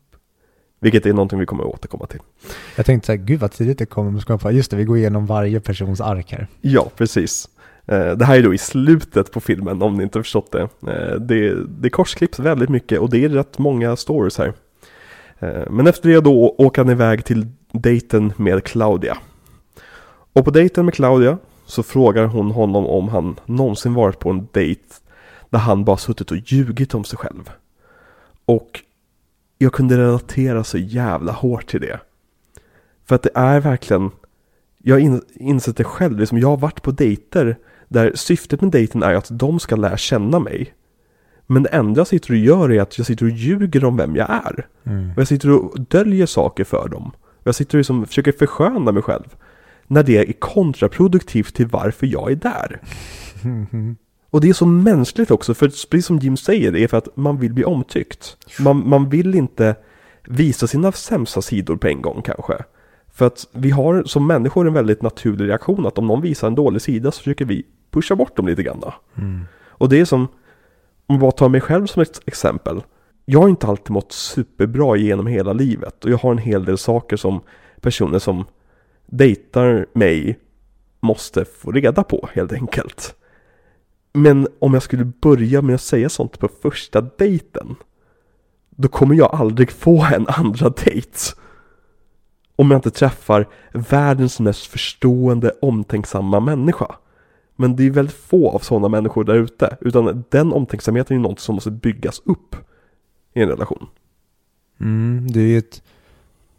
Vilket 0.79 1.05
är 1.05 1.13
någonting 1.13 1.39
vi 1.39 1.45
kommer 1.45 1.63
att 1.63 1.69
återkomma 1.73 2.05
till. 2.07 2.19
Jag 2.75 2.86
tänkte 2.86 3.05
så 3.05 3.11
här, 3.11 3.17
gud 3.19 3.39
vad 3.39 3.51
tidigt 3.51 3.77
det 3.77 3.86
kommer. 3.86 4.19
Ska 4.19 4.33
man 4.33 4.39
få- 4.39 4.51
Just 4.51 4.71
det, 4.71 4.77
vi 4.77 4.83
går 4.83 4.97
igenom 4.97 5.25
varje 5.25 5.59
persons 5.59 6.01
ark 6.01 6.31
här. 6.31 6.47
Ja, 6.61 6.91
precis. 6.95 7.49
Eh, 7.86 8.11
det 8.11 8.25
här 8.25 8.38
är 8.38 8.43
då 8.43 8.53
i 8.53 8.57
slutet 8.57 9.31
på 9.31 9.39
filmen 9.39 9.81
om 9.81 9.95
ni 9.95 10.03
inte 10.03 10.17
har 10.17 10.23
förstått 10.23 10.51
det. 10.51 10.61
Eh, 10.61 11.15
det, 11.19 11.55
det 11.67 11.89
korsklipps 11.89 12.39
väldigt 12.39 12.69
mycket 12.69 12.99
och 12.99 13.09
det 13.09 13.25
är 13.25 13.29
rätt 13.29 13.59
många 13.59 13.95
stories 13.95 14.38
här. 14.38 14.53
Eh, 15.39 15.69
men 15.69 15.88
efter 15.88 16.09
det 16.09 16.21
då 16.21 16.55
åker 16.57 16.81
han 16.81 16.91
iväg 16.91 17.25
till 17.25 17.47
dejten 17.71 18.33
med 18.38 18.63
Claudia. 18.63 19.17
Och 20.33 20.45
på 20.45 20.51
dejten 20.51 20.86
med 20.86 20.93
Claudia 20.93 21.38
så 21.65 21.83
frågar 21.83 22.25
hon 22.25 22.51
honom 22.51 22.86
om 22.86 23.09
han 23.09 23.39
någonsin 23.45 23.93
varit 23.93 24.19
på 24.19 24.29
en 24.29 24.47
dejt 24.51 24.83
där 25.49 25.59
han 25.59 25.86
bara 25.86 25.97
suttit 25.97 26.31
och 26.31 26.38
ljugit 26.38 26.93
om 26.93 27.03
sig 27.03 27.17
själv. 27.17 27.51
Och 28.45 28.81
jag 29.57 29.73
kunde 29.73 29.97
relatera 29.97 30.63
så 30.63 30.77
jävla 30.77 31.31
hårt 31.31 31.67
till 31.67 31.81
det. 31.81 31.99
För 33.05 33.15
att 33.15 33.23
det 33.23 33.31
är 33.36 33.59
verkligen 33.59 34.11
jag 34.77 34.95
har 34.95 34.99
in, 34.99 35.21
insett 35.33 35.77
det 35.77 35.83
själv, 35.83 36.19
liksom 36.19 36.39
jag 36.39 36.47
har 36.47 36.57
varit 36.57 36.81
på 36.81 36.91
dejter 36.91 37.57
där 37.88 38.11
syftet 38.15 38.61
med 38.61 38.71
dejten 38.71 39.03
är 39.03 39.13
att 39.13 39.27
de 39.31 39.59
ska 39.59 39.75
lära 39.75 39.97
känna 39.97 40.39
mig. 40.39 40.73
Men 41.47 41.63
det 41.63 41.69
enda 41.69 41.99
jag 41.99 42.07
sitter 42.07 42.31
och 42.31 42.38
gör 42.38 42.71
är 42.71 42.81
att 42.81 42.97
jag 42.97 43.07
sitter 43.07 43.25
och 43.25 43.31
ljuger 43.31 43.86
om 43.86 43.97
vem 43.97 44.15
jag 44.15 44.29
är. 44.29 44.67
Mm. 44.83 45.11
Och 45.11 45.17
jag 45.17 45.27
sitter 45.27 45.51
och 45.51 45.79
döljer 45.79 46.25
saker 46.25 46.63
för 46.63 46.89
dem. 46.89 47.11
Och 47.23 47.47
jag 47.47 47.55
sitter 47.55 47.77
och 47.77 47.79
liksom 47.79 48.05
försöker 48.05 48.31
försköna 48.31 48.91
mig 48.91 49.03
själv. 49.03 49.36
När 49.88 50.03
det 50.03 50.17
är 50.17 50.33
kontraproduktivt 50.33 51.55
till 51.55 51.67
varför 51.67 52.07
jag 52.07 52.31
är 52.31 52.36
där. 52.36 52.81
Och 54.29 54.41
det 54.41 54.49
är 54.49 54.53
så 54.53 54.65
mänskligt 54.65 55.31
också, 55.31 55.53
för 55.53 55.67
precis 55.67 56.05
som 56.05 56.19
Jim 56.19 56.38
säger, 56.38 56.71
det 56.71 56.83
är 56.83 56.88
för 56.88 56.97
att 56.97 57.15
man 57.15 57.38
vill 57.38 57.53
bli 57.53 57.63
omtyckt. 57.63 58.38
Man, 58.59 58.89
man 58.89 59.09
vill 59.09 59.36
inte 59.36 59.75
visa 60.27 60.67
sina 60.67 60.91
sämsta 60.91 61.41
sidor 61.41 61.75
på 61.75 61.88
en 61.88 62.01
gång 62.01 62.21
kanske. 62.21 62.53
För 63.13 63.27
att 63.27 63.47
vi 63.51 63.69
har 63.69 64.03
som 64.03 64.27
människor 64.27 64.67
en 64.67 64.73
väldigt 64.73 65.01
naturlig 65.01 65.49
reaktion 65.49 65.86
att 65.86 65.97
om 65.97 66.07
någon 66.07 66.21
visar 66.21 66.47
en 66.47 66.55
dålig 66.55 66.81
sida 66.81 67.11
så 67.11 67.17
försöker 67.17 67.45
vi 67.45 67.65
pusha 67.95 68.15
bort 68.15 68.35
dem 68.35 68.47
lite 68.47 68.63
grann. 68.63 68.83
Mm. 69.15 69.45
Och 69.67 69.89
det 69.89 69.99
är 69.99 70.05
som, 70.05 70.21
om 71.07 71.15
jag 71.15 71.19
bara 71.19 71.31
tar 71.31 71.49
mig 71.49 71.61
själv 71.61 71.85
som 71.85 72.01
ett 72.01 72.21
exempel. 72.25 72.83
Jag 73.25 73.41
har 73.41 73.49
inte 73.49 73.67
alltid 73.67 73.91
mått 73.91 74.11
superbra 74.11 74.95
genom 74.95 75.27
hela 75.27 75.53
livet 75.53 76.05
och 76.05 76.11
jag 76.11 76.17
har 76.17 76.31
en 76.31 76.37
hel 76.37 76.65
del 76.65 76.77
saker 76.77 77.17
som 77.17 77.41
personer 77.81 78.19
som 78.19 78.45
dejtar 79.05 79.85
mig 79.93 80.39
måste 80.99 81.45
få 81.45 81.71
reda 81.71 82.03
på 82.03 82.29
helt 82.33 82.53
enkelt. 82.53 83.15
Men 84.13 84.47
om 84.59 84.73
jag 84.73 84.83
skulle 84.83 85.05
börja 85.05 85.61
med 85.61 85.75
att 85.75 85.81
säga 85.81 86.09
sånt 86.09 86.39
på 86.39 86.49
första 86.61 87.01
dejten 87.01 87.75
då 88.69 88.87
kommer 88.87 89.15
jag 89.15 89.35
aldrig 89.35 89.71
få 89.71 90.05
en 90.13 90.27
andra 90.27 90.69
dejt. 90.69 91.17
Om 92.55 92.71
jag 92.71 92.77
inte 92.77 92.91
träffar 92.91 93.47
världens 93.73 94.39
mest 94.39 94.65
förstående, 94.65 95.51
omtänksamma 95.61 96.39
människa. 96.39 96.95
Men 97.56 97.76
det 97.76 97.84
är 97.84 97.91
väldigt 97.91 98.16
få 98.16 98.49
av 98.49 98.60
sådana 98.60 98.88
människor 98.88 99.24
där 99.24 99.36
ute. 99.36 99.78
Utan 99.82 100.24
den 100.30 100.53
omtänksamheten 100.53 101.18
är 101.18 101.22
något 101.22 101.39
som 101.39 101.56
måste 101.56 101.72
byggas 101.72 102.22
upp 102.26 102.56
i 103.34 103.41
en 103.41 103.49
relation. 103.49 103.88
Mm, 104.80 105.28
det 105.32 105.39
är 105.39 105.47
ju 105.47 105.58
ett, 105.58 105.84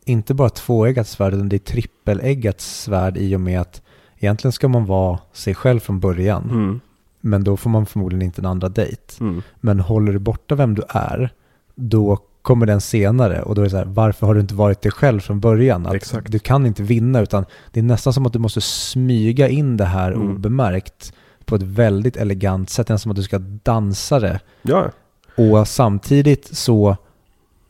inte 0.05 0.35
bara 0.35 0.49
tvåeggat 0.49 1.09
svärd, 1.09 1.35
utan 1.35 1.49
det 1.49 1.57
är 1.57 1.59
trippeleggat 1.59 2.61
svärd 2.61 3.17
i 3.17 3.37
och 3.37 3.41
med 3.41 3.61
att 3.61 3.83
egentligen 4.17 4.53
ska 4.53 4.69
man 4.69 4.85
vara 4.87 5.19
sig 5.33 5.55
själv 5.55 5.81
från 5.81 6.01
början. 6.01 6.51
Mm. 6.51 6.81
Men 7.21 7.45
då 7.45 7.57
får 7.57 7.71
man 7.71 7.87
förmodligen 7.87 8.23
inte 8.23 8.41
en 8.41 8.47
andra 8.47 8.69
dejt. 8.69 9.15
Mm. 9.21 9.43
Men 9.61 9.81
håller 9.81 10.13
du 10.13 10.19
borta 10.19 10.55
vem 10.55 10.75
du 10.75 10.83
är, 10.89 11.31
då 11.75 12.19
kommer 12.47 12.67
den 12.67 12.81
senare. 12.81 13.43
Och 13.43 13.55
då 13.55 13.61
är 13.61 13.65
det 13.65 13.71
så 13.71 13.77
här, 13.77 13.85
varför 13.85 14.27
har 14.27 14.35
du 14.35 14.41
inte 14.41 14.55
varit 14.55 14.83
dig 14.83 14.93
själv 14.93 15.21
från 15.21 15.41
början? 15.41 15.87
Att 15.87 15.95
Exakt. 15.95 16.33
Du 16.33 16.39
kan 16.39 16.67
inte 16.67 16.83
vinna, 16.83 17.21
utan 17.21 17.45
det 17.73 17.81
är 17.81 17.85
nästan 17.85 18.13
som 18.13 18.27
att 18.27 18.33
du 18.33 18.39
måste 18.39 18.61
smyga 18.61 19.49
in 19.49 19.77
det 19.77 19.85
här 19.85 20.13
Mm. 20.13 20.31
obemärkt 20.31 21.13
på 21.45 21.55
ett 21.57 21.63
väldigt 21.63 22.17
elegant 22.17 22.71
sätt, 22.71 22.89
nästan 22.89 22.99
som 22.99 23.11
att 23.11 23.17
du 23.17 23.23
ska 23.23 23.39
dansa 23.63 24.21
det. 24.21 24.41
Ja, 24.63 24.91
Och 25.37 25.69
samtidigt 25.69 26.57
så 26.57 26.97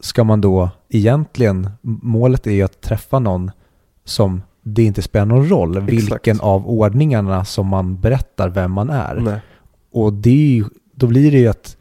ska 0.01 0.25
man 0.25 0.41
då 0.41 0.71
egentligen, 0.89 1.71
målet 1.83 2.47
är 2.47 2.51
ju 2.53 2.63
att 2.63 2.81
träffa 2.81 3.19
någon 3.19 3.51
som 4.05 4.43
det 4.63 4.83
inte 4.85 5.03
spelar 5.03 5.27
någon 5.27 5.49
roll 5.49 5.77
Exakt. 5.77 5.93
vilken 5.93 6.41
av 6.41 6.67
ordningarna 6.69 7.45
som 7.45 7.67
man 7.67 8.01
berättar 8.01 8.49
vem 8.49 8.73
man 8.73 8.91
är. 8.91 9.15
nej. 9.21 9.41
Och 9.93 10.13
det 10.13 10.31
är 10.31 10.55
ju, 10.57 10.65
då 10.95 11.07
blir 11.07 11.31
det 11.33 11.39
ju 11.39 11.49
att 11.49 11.76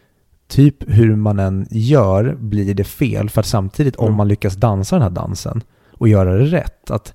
typ 0.47 0.75
hur 0.89 1.15
man 1.15 1.39
än 1.39 1.67
gör 1.71 2.35
blir 2.39 2.73
det 2.73 2.83
fel. 2.83 3.29
För 3.29 3.39
att 3.41 3.45
samtidigt 3.47 3.95
om 3.95 4.05
Mm. 4.05 4.17
man 4.17 4.27
lyckas 4.27 4.55
dansa 4.55 4.95
den 4.95 5.03
här 5.03 5.09
dansen 5.09 5.61
och 5.91 6.07
göra 6.07 6.33
det 6.33 6.45
rätt, 6.45 6.91
att 6.91 7.13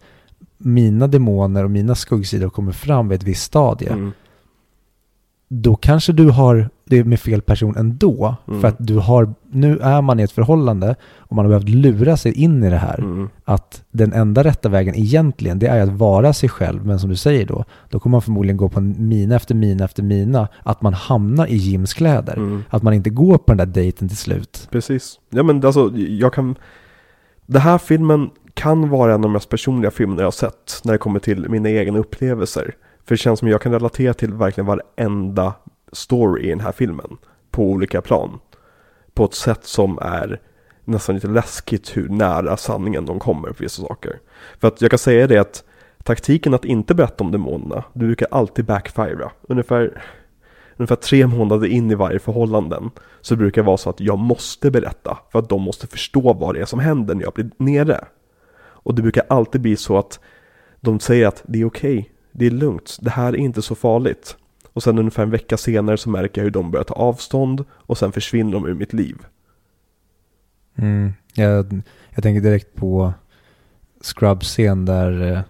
mina 0.59 1.07
demoner 1.07 1.64
och 1.64 1.70
mina 1.70 1.95
skuggsidor 1.95 2.51
kommer 2.51 2.72
fram 2.72 3.09
vid 3.09 3.16
ett 3.20 3.26
visst 3.26 3.43
stadie, 3.43 3.93
Mm. 3.93 4.12
då 5.49 5.76
kanske 5.76 6.12
du 6.12 6.28
har 6.31 6.70
det 6.91 7.05
med 7.05 7.20
fel 7.20 7.43
person 7.43 7.76
ändå. 7.76 8.34
Mm. 8.49 8.61
För 8.61 8.68
att 8.68 8.76
du 8.78 8.99
har, 8.99 9.34
nu 9.51 9.78
är 9.78 10.03
man 10.03 10.20
i 10.20 10.22
ett 10.22 10.32
förhållande 10.32 10.97
och 11.16 11.36
man 11.36 11.45
har 11.45 11.51
behövt 11.51 11.68
lura 11.68 12.16
sig 12.16 12.32
in 12.32 12.64
i 12.64 12.70
det 12.70 12.76
här. 12.76 12.99
Mm. 12.99 13.28
Att 13.45 13.82
den 13.91 14.12
enda 14.12 14.45
rätta 14.45 14.68
vägen 14.68 14.95
egentligen, 14.95 15.59
det 15.59 15.66
är 15.66 15.80
att 15.80 15.88
vara 15.88 16.32
sig 16.32 16.49
själv. 16.49 16.86
Men 16.86 16.99
som 16.99 17.11
du 17.11 17.16
säger 17.16 17.47
då, 17.47 17.64
då 17.88 18.01
kommer 18.01 18.14
man 18.14 18.22
förmodligen 18.22 18.57
gå 18.57 18.68
på 18.68 18.80
mina 18.80 19.36
efter 19.36 19.55
mina 19.55 19.84
efter 19.84 20.03
mina. 20.03 20.49
Att 20.62 20.82
man 20.82 20.95
hamnar 20.95 21.47
i 21.47 21.57
Jims 21.57 21.95
kläder. 21.95 22.36
Mm. 22.36 22.64
Att 22.70 22.82
man 22.82 22.95
inte 22.95 23.11
går 23.11 23.38
på 23.38 23.55
den 23.55 23.57
där 23.57 23.66
dejten 23.66 24.09
till 24.09 24.16
slut. 24.16 24.68
Precis. 24.70 25.20
Ja 25.30 25.43
men 25.43 25.64
alltså, 25.64 25.93
jag 25.97 26.32
kan... 26.32 26.57
Den 27.47 27.62
här 27.62 27.78
filmen 27.78 28.30
kan 28.55 28.88
vara 28.88 29.11
en 29.11 29.14
av 29.14 29.22
de 29.22 29.32
mest 29.32 29.49
personliga 29.49 29.91
filmerna 29.91 30.20
jag 30.20 30.26
har 30.26 30.30
sett 30.30 30.80
när 30.84 30.93
det 30.93 30.99
kommer 30.99 31.20
till 31.20 31.49
mina 31.49 31.70
egna 31.70 31.99
upplevelser. 31.99 32.74
För 33.05 33.14
det 33.14 33.18
känns 33.18 33.38
som 33.38 33.49
jag 33.49 33.62
kan 33.62 33.72
relatera 33.72 34.14
till 34.14 34.34
verkligen 34.34 34.66
varenda 34.66 35.55
story 35.93 36.43
i 36.43 36.49
den 36.49 36.61
här 36.61 36.72
filmen. 36.72 37.16
På 37.51 37.62
olika 37.62 38.01
plan. 38.01 38.38
På 39.14 39.24
ett 39.24 39.34
sätt 39.34 39.64
som 39.64 39.99
är 40.03 40.41
nästan 40.84 41.14
lite 41.14 41.28
läskigt 41.28 41.97
hur 41.97 42.09
nära 42.09 42.57
sanningen 42.57 43.07
de 43.07 43.18
kommer 43.18 43.49
på 43.49 43.62
vissa 43.62 43.82
saker. 43.82 44.20
För 44.59 44.68
att 44.68 44.82
jag 44.82 44.91
kan 44.91 44.99
säga 44.99 45.26
det 45.26 45.38
att 45.38 45.64
taktiken 46.03 46.55
att 46.55 46.64
inte 46.64 46.95
berätta 46.95 47.24
om 47.24 47.32
demonerna, 47.32 47.84
det 47.93 47.99
brukar 48.05 48.28
alltid 48.30 48.64
backfira. 48.64 49.30
Ungefär, 49.43 50.03
ungefär 50.76 50.97
tre 50.97 51.26
månader 51.26 51.66
in 51.66 51.91
i 51.91 51.95
varje 51.95 52.18
förhållanden 52.18 52.91
så 53.20 53.36
brukar 53.36 53.62
det 53.62 53.66
vara 53.66 53.76
så 53.76 53.91
att 53.91 54.01
jag 54.01 54.18
måste 54.18 54.70
berätta 54.70 55.18
för 55.32 55.38
att 55.38 55.49
de 55.49 55.62
måste 55.62 55.86
förstå 55.86 56.32
vad 56.32 56.55
det 56.55 56.61
är 56.61 56.64
som 56.64 56.78
händer 56.78 57.14
när 57.14 57.22
jag 57.22 57.32
blir 57.32 57.51
nere. 57.57 58.05
Och 58.59 58.95
det 58.95 59.03
brukar 59.03 59.24
alltid 59.28 59.61
bli 59.61 59.76
så 59.76 59.99
att 59.99 60.20
de 60.80 61.01
säger 61.01 61.26
att 61.26 61.43
det 61.47 61.61
är 61.61 61.64
okej, 61.64 62.11
det 62.32 62.47
är 62.47 62.51
lugnt, 62.51 62.99
det 63.01 63.11
här 63.11 63.32
är 63.32 63.36
inte 63.36 63.62
så 63.62 63.74
farligt. 63.74 64.36
Och 64.72 64.82
sen 64.82 64.98
ungefär 64.98 65.22
en 65.22 65.30
vecka 65.30 65.56
senare 65.56 65.96
så 65.96 66.10
märker 66.10 66.40
jag 66.40 66.44
hur 66.44 66.50
de 66.50 66.70
börjar 66.70 66.84
ta 66.84 66.94
avstånd 66.94 67.64
och 67.70 67.98
sen 67.98 68.12
försvinner 68.12 68.52
de 68.52 68.66
ur 68.66 68.74
mitt 68.74 68.92
liv. 68.92 69.16
Mm. 70.76 71.12
Jag, 71.34 71.82
jag 72.10 72.22
tänker 72.22 72.40
direkt 72.40 72.74
på 72.74 73.12
Scrubs-scen 74.00 74.84
där 74.84 75.32
eh, 75.32 75.40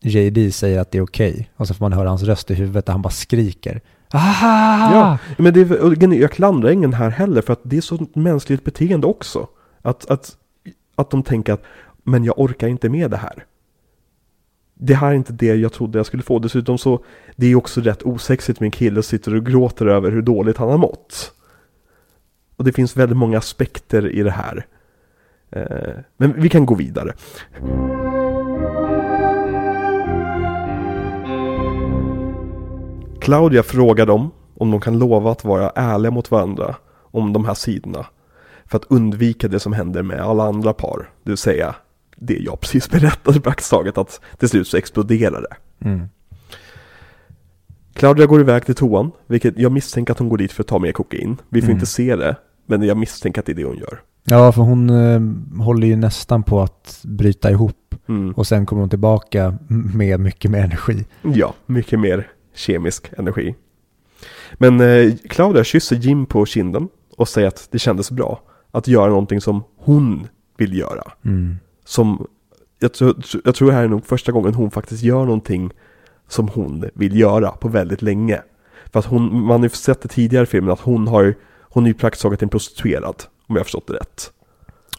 JD 0.00 0.52
säger 0.52 0.80
att 0.80 0.90
det 0.90 0.98
är 0.98 1.02
okej. 1.02 1.50
Och 1.56 1.68
så 1.68 1.74
får 1.74 1.84
man 1.84 1.92
höra 1.92 2.08
hans 2.08 2.22
röst 2.22 2.50
i 2.50 2.54
huvudet 2.54 2.86
där 2.86 2.92
han 2.92 3.02
bara 3.02 3.10
skriker. 3.10 3.80
Aha! 4.12 4.94
Ja, 4.94 5.18
men 5.38 5.54
det 5.54 5.60
är, 5.60 6.14
jag 6.14 6.32
klandrar 6.32 6.70
ingen 6.70 6.92
här 6.92 7.10
heller 7.10 7.42
för 7.42 7.52
att 7.52 7.60
det 7.62 7.76
är 7.76 7.80
sånt 7.80 8.14
mänskligt 8.14 8.64
beteende 8.64 9.06
också. 9.06 9.48
Att, 9.82 10.10
att, 10.10 10.36
att 10.94 11.10
de 11.10 11.22
tänker 11.22 11.52
att 11.52 11.62
men 12.02 12.24
jag 12.24 12.38
orkar 12.38 12.68
inte 12.68 12.88
med 12.88 13.10
det 13.10 13.16
här. 13.16 13.44
Det 14.74 14.94
här 14.94 15.10
är 15.10 15.14
inte 15.14 15.32
det 15.32 15.54
jag 15.54 15.72
trodde 15.72 15.98
jag 15.98 16.06
skulle 16.06 16.22
få. 16.22 16.38
Dessutom 16.38 16.78
så, 16.78 17.04
det 17.36 17.46
är 17.46 17.54
också 17.54 17.80
rätt 17.80 18.02
osexigt 18.02 18.60
med 18.60 18.66
en 18.66 18.70
kille 18.70 19.02
som 19.02 19.18
sitter 19.18 19.34
och 19.34 19.46
gråter 19.46 19.86
över 19.86 20.10
hur 20.10 20.22
dåligt 20.22 20.56
han 20.56 20.70
har 20.70 20.78
mått. 20.78 21.32
Och 22.56 22.64
det 22.64 22.72
finns 22.72 22.96
väldigt 22.96 23.18
många 23.18 23.38
aspekter 23.38 24.10
i 24.10 24.22
det 24.22 24.30
här. 24.30 24.66
Eh, 25.50 25.94
men 26.16 26.42
vi 26.42 26.48
kan 26.48 26.66
gå 26.66 26.74
vidare. 26.74 27.12
Claudia 33.20 33.62
frågar 33.62 34.06
dem 34.06 34.30
om 34.54 34.70
de 34.70 34.80
kan 34.80 34.98
lova 34.98 35.32
att 35.32 35.44
vara 35.44 35.70
ärliga 35.70 36.10
mot 36.10 36.30
varandra 36.30 36.76
om 37.10 37.32
de 37.32 37.44
här 37.44 37.54
sidorna. 37.54 38.06
För 38.66 38.76
att 38.76 38.84
undvika 38.88 39.48
det 39.48 39.60
som 39.60 39.72
händer 39.72 40.02
med 40.02 40.20
alla 40.20 40.44
andra 40.44 40.72
par. 40.72 41.10
Det 41.22 41.30
vill 41.30 41.36
säga 41.36 41.74
det 42.16 42.38
jag 42.38 42.60
precis 42.60 42.90
berättade 42.90 43.40
praktiskt 43.40 43.70
taget 43.70 43.98
att 43.98 44.20
till 44.38 44.48
slut 44.48 44.68
så 44.68 44.76
exploderar 44.76 45.40
det. 45.42 45.86
Mm. 45.88 46.08
Claudia 47.94 48.26
går 48.26 48.40
iväg 48.40 48.66
till 48.66 48.74
toan, 48.74 49.10
vilket 49.26 49.58
jag 49.58 49.72
misstänker 49.72 50.12
att 50.12 50.18
hon 50.18 50.28
går 50.28 50.36
dit 50.38 50.52
för 50.52 50.62
att 50.62 50.66
ta 50.66 50.78
mer 50.78 50.92
kokain. 50.92 51.36
Vi 51.48 51.60
får 51.60 51.66
Mm. 51.68 51.76
inte 51.76 51.86
se 51.86 52.16
det, 52.16 52.36
men 52.66 52.82
jag 52.82 52.96
misstänker 52.96 53.40
att 53.40 53.46
det 53.46 53.52
är 53.52 53.56
det 53.56 53.64
hon 53.64 53.76
gör. 53.78 54.00
Ja, 54.24 54.52
för 54.52 54.62
hon 54.62 54.90
eh, 54.90 55.20
håller 55.64 55.86
ju 55.86 55.96
nästan 55.96 56.42
på 56.42 56.60
att 56.60 57.00
bryta 57.04 57.50
ihop. 57.50 57.94
Mm. 58.08 58.32
Och 58.32 58.46
sen 58.46 58.66
kommer 58.66 58.80
hon 58.80 58.90
tillbaka 58.90 59.58
med 59.68 60.20
mycket 60.20 60.50
mer 60.50 60.64
energi. 60.64 61.04
Ja, 61.22 61.54
mycket 61.66 62.00
mer 62.00 62.28
kemisk 62.54 63.10
energi. 63.18 63.54
Men 64.54 64.80
eh, 64.80 65.14
Claudia 65.30 65.64
kysser 65.64 65.96
Jim 65.96 66.26
på 66.26 66.46
kinden 66.46 66.88
och 67.16 67.28
säger 67.28 67.48
att 67.48 67.68
det 67.70 67.78
kändes 67.78 68.10
bra 68.10 68.40
att 68.70 68.88
göra 68.88 69.08
någonting 69.10 69.40
som 69.40 69.64
hon 69.76 70.26
vill 70.56 70.78
göra. 70.78 71.12
Mm. 71.24 71.56
Som, 71.84 72.26
jag, 72.78 72.92
tror, 72.92 73.14
jag 73.44 73.54
tror 73.54 73.68
det 73.68 73.74
här 73.74 73.84
är 73.84 73.88
nog 73.88 74.06
första 74.06 74.32
gången 74.32 74.54
hon 74.54 74.70
faktiskt 74.70 75.02
gör 75.02 75.24
någonting 75.24 75.70
som 76.28 76.48
hon 76.48 76.84
vill 76.94 77.18
göra 77.18 77.50
på 77.50 77.68
väldigt 77.68 78.02
länge. 78.02 78.42
För 78.92 78.98
att 78.98 79.06
hon, 79.06 79.44
man 79.44 79.60
har 79.60 79.66
ju 79.66 79.68
sett 79.68 80.02
det 80.02 80.08
tidigare 80.08 80.44
i 80.44 80.46
filmen 80.46 80.72
att 80.72 80.80
hon 80.80 81.08
har, 81.08 81.34
hon 81.60 81.84
är 81.84 81.88
ju 81.88 81.94
praktiskt 81.94 82.22
taget 82.22 82.42
en 82.42 82.48
prostituerad. 82.48 83.22
Om 83.46 83.56
jag 83.56 83.60
har 83.60 83.64
förstått 83.64 83.86
det 83.86 83.94
rätt. 83.94 84.32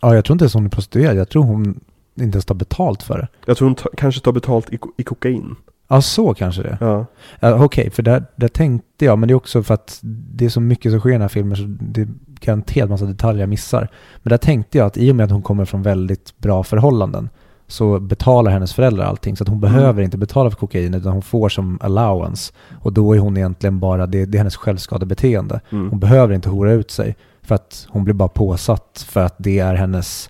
Ja, 0.02 0.16
jag 0.16 0.26
tror 0.26 0.34
inte 0.34 0.44
ens 0.44 0.54
hon 0.54 0.66
är 0.66 0.70
prostituerad. 0.70 1.18
Jag 1.18 1.30
tror 1.30 1.44
hon 1.44 1.80
inte 2.16 2.36
ens 2.36 2.46
tar 2.46 2.56
betalt 2.56 3.04
för 3.04 3.18
det. 3.18 3.28
Jag 3.46 3.58
tror 3.58 3.68
hon 3.68 3.76
ta, 3.76 3.90
kanske 3.98 4.22
tar 4.22 4.32
betalt 4.32 4.74
i, 4.74 4.80
i 4.98 5.04
kokain. 5.04 5.56
Ja, 5.88 6.02
så 6.02 6.34
kanske 6.34 6.62
det. 6.64 6.78
Ja. 6.82 7.06
Ja, 7.40 7.64
Okej, 7.66 7.90
för 7.90 8.04
där, 8.04 8.26
där 8.36 8.48
tänkte 8.48 9.06
jag, 9.06 9.20
men 9.20 9.28
det 9.28 9.34
är 9.34 9.36
också 9.36 9.64
för 9.64 9.74
att 9.74 10.00
det 10.04 10.46
är 10.46 10.50
så 10.50 10.62
mycket 10.62 10.92
som 10.92 11.00
sker 11.00 11.10
i 11.10 11.12
den 11.12 11.22
här 11.22 11.28
filmen 11.28 11.58
så 11.58 11.64
det 11.68 12.02
är 12.02 12.08
garanterat 12.40 12.90
massa 12.90 13.06
detaljer 13.06 13.42
jag 13.42 13.50
missar. 13.50 13.88
Men 14.24 14.30
där 14.30 14.38
tänkte 14.38 14.78
jag 14.78 14.88
att 14.88 14.98
i 14.98 15.12
och 15.12 15.16
med 15.16 15.24
att 15.24 15.32
hon 15.32 15.42
kommer 15.42 15.66
från 15.66 15.82
väldigt 15.82 16.38
bra 16.38 16.64
förhållanden 16.64 17.30
så 17.68 18.00
betalar 18.00 18.52
hennes 18.52 18.74
föräldrar 18.74 19.06
allting. 19.06 19.36
Så 19.38 19.44
att 19.44 19.48
hon 19.48 19.58
Mm. 19.58 19.72
behöver 19.72 20.02
inte 20.02 20.18
betala 20.18 20.50
för 20.50 20.58
kokain 20.58 20.94
utan 20.94 21.12
hon 21.14 21.22
får 21.22 21.50
som 21.50 21.80
allowance. 21.82 22.54
Och 22.82 22.94
då 22.94 23.16
är 23.16 23.20
hon 23.20 23.38
egentligen 23.38 23.80
bara, 23.80 24.08
det, 24.08 24.26
det 24.26 24.38
är 24.38 24.40
hennes 24.40 24.56
självskadebeteende. 24.56 25.62
Hon 25.70 25.86
Mm. 25.88 26.00
behöver 26.00 26.34
inte 26.34 26.50
hora 26.50 26.72
ut 26.72 26.92
sig 26.92 27.16
för 27.42 27.56
att 27.56 27.88
hon 27.90 28.04
blir 28.04 28.14
bara 28.14 28.30
påsatt 28.30 29.06
för 29.10 29.22
att 29.26 29.36
det 29.38 29.60
är 29.60 29.76
hennes, 29.76 30.30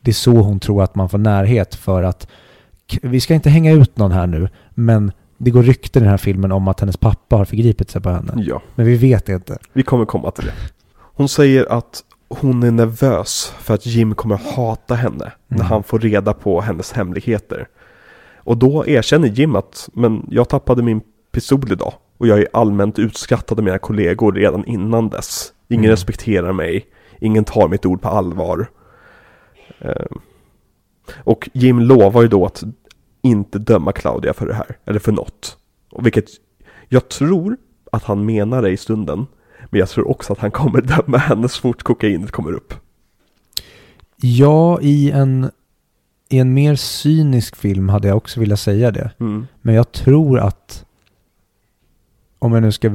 det 0.00 0.10
är 0.10 0.14
så 0.14 0.30
hon 0.36 0.60
tror 0.60 0.82
att 0.82 0.94
man 0.94 1.08
får 1.08 1.18
närhet 1.18 1.74
för 1.74 2.02
att 2.02 2.28
vi 3.02 3.20
ska 3.20 3.34
inte 3.34 3.50
hänga 3.50 3.72
ut 3.72 3.98
någon 3.98 4.12
här 4.12 4.26
nu, 4.26 4.48
men 4.74 5.12
det 5.38 5.50
går 5.50 5.62
rykten 5.62 6.02
i 6.02 6.04
den 6.04 6.10
här 6.10 6.16
filmen 6.18 6.52
om 6.52 6.68
att 6.68 6.80
hennes 6.80 6.96
pappa 6.96 7.36
har 7.36 7.44
förgripit 7.44 7.90
sig 7.90 8.02
på 8.02 8.10
henne. 8.10 8.34
ja. 8.36 8.62
Men 8.74 8.86
vi 8.86 8.96
vet 8.96 9.28
inte. 9.28 9.58
Vi 9.72 9.82
kommer 9.82 10.04
komma 10.04 10.30
till 10.30 10.44
det. 10.44 10.52
Hon 10.98 11.28
säger 11.28 11.72
att 11.72 12.02
hon 12.28 12.62
är 12.62 12.70
nervös 12.70 13.54
för 13.58 13.74
att 13.74 13.86
Jim 13.86 14.14
kommer 14.14 14.40
hata 14.56 14.94
henne 14.94 15.32
när 15.48 15.56
Mm. 15.58 15.66
han 15.66 15.82
får 15.82 15.98
reda 15.98 16.32
på 16.34 16.60
hennes 16.60 16.92
hemligheter. 16.92 17.68
Och 18.36 18.56
då 18.56 18.86
erkänner 18.86 19.28
Jim 19.28 19.56
att, 19.56 19.88
men 19.92 20.26
jag 20.30 20.48
tappade 20.48 20.82
min 20.82 21.00
pistol 21.32 21.72
idag 21.72 21.92
och 22.18 22.26
jag 22.26 22.38
är 22.38 22.48
allmänt 22.52 22.98
utskrattad 22.98 23.58
av 23.58 23.64
mina 23.64 23.78
kollegor 23.78 24.32
redan 24.32 24.64
innan 24.64 25.08
dess. 25.08 25.52
Ingen 25.68 25.84
Mm. 25.84 25.90
respekterar 25.90 26.52
mig, 26.52 26.86
ingen 27.20 27.44
tar 27.44 27.68
mitt 27.68 27.86
ord 27.86 28.02
på 28.02 28.08
allvar. 28.08 28.66
Ehm, 29.80 30.18
Och 31.14 31.48
Jim 31.52 31.80
lovar 31.80 32.22
ju 32.22 32.28
då 32.28 32.46
att 32.46 32.64
inte 33.22 33.58
döma 33.58 33.92
Claudia 33.92 34.34
för 34.34 34.46
det 34.46 34.54
här, 34.54 34.78
eller 34.84 34.98
för 34.98 35.12
något. 35.12 35.56
Vilket 35.98 36.28
jag 36.88 37.08
tror 37.08 37.56
att 37.92 38.04
han 38.04 38.24
menar 38.24 38.62
det 38.62 38.70
i 38.70 38.76
stunden. 38.76 39.26
Men 39.70 39.80
jag 39.80 39.88
tror 39.88 40.08
också 40.08 40.32
att 40.32 40.38
han 40.38 40.50
kommer 40.50 40.80
döma 40.96 41.18
henne 41.18 41.48
så 41.48 41.60
fort 41.60 41.82
kokainet 41.82 42.30
kommer 42.30 42.52
upp. 42.52 42.74
Ja, 44.16 44.80
i 44.80 45.10
en, 45.10 45.50
i 46.28 46.38
en 46.38 46.54
mer 46.54 46.74
cynisk 46.74 47.56
film 47.56 47.88
hade 47.88 48.08
jag 48.08 48.16
också 48.16 48.40
velat 48.40 48.60
säga 48.60 48.90
det. 48.90 49.10
Mm. 49.20 49.46
Men 49.62 49.74
jag 49.74 49.92
tror 49.92 50.38
att, 50.38 50.84
om 52.38 52.52
jag 52.52 52.62
nu 52.62 52.72
ska 52.72 52.90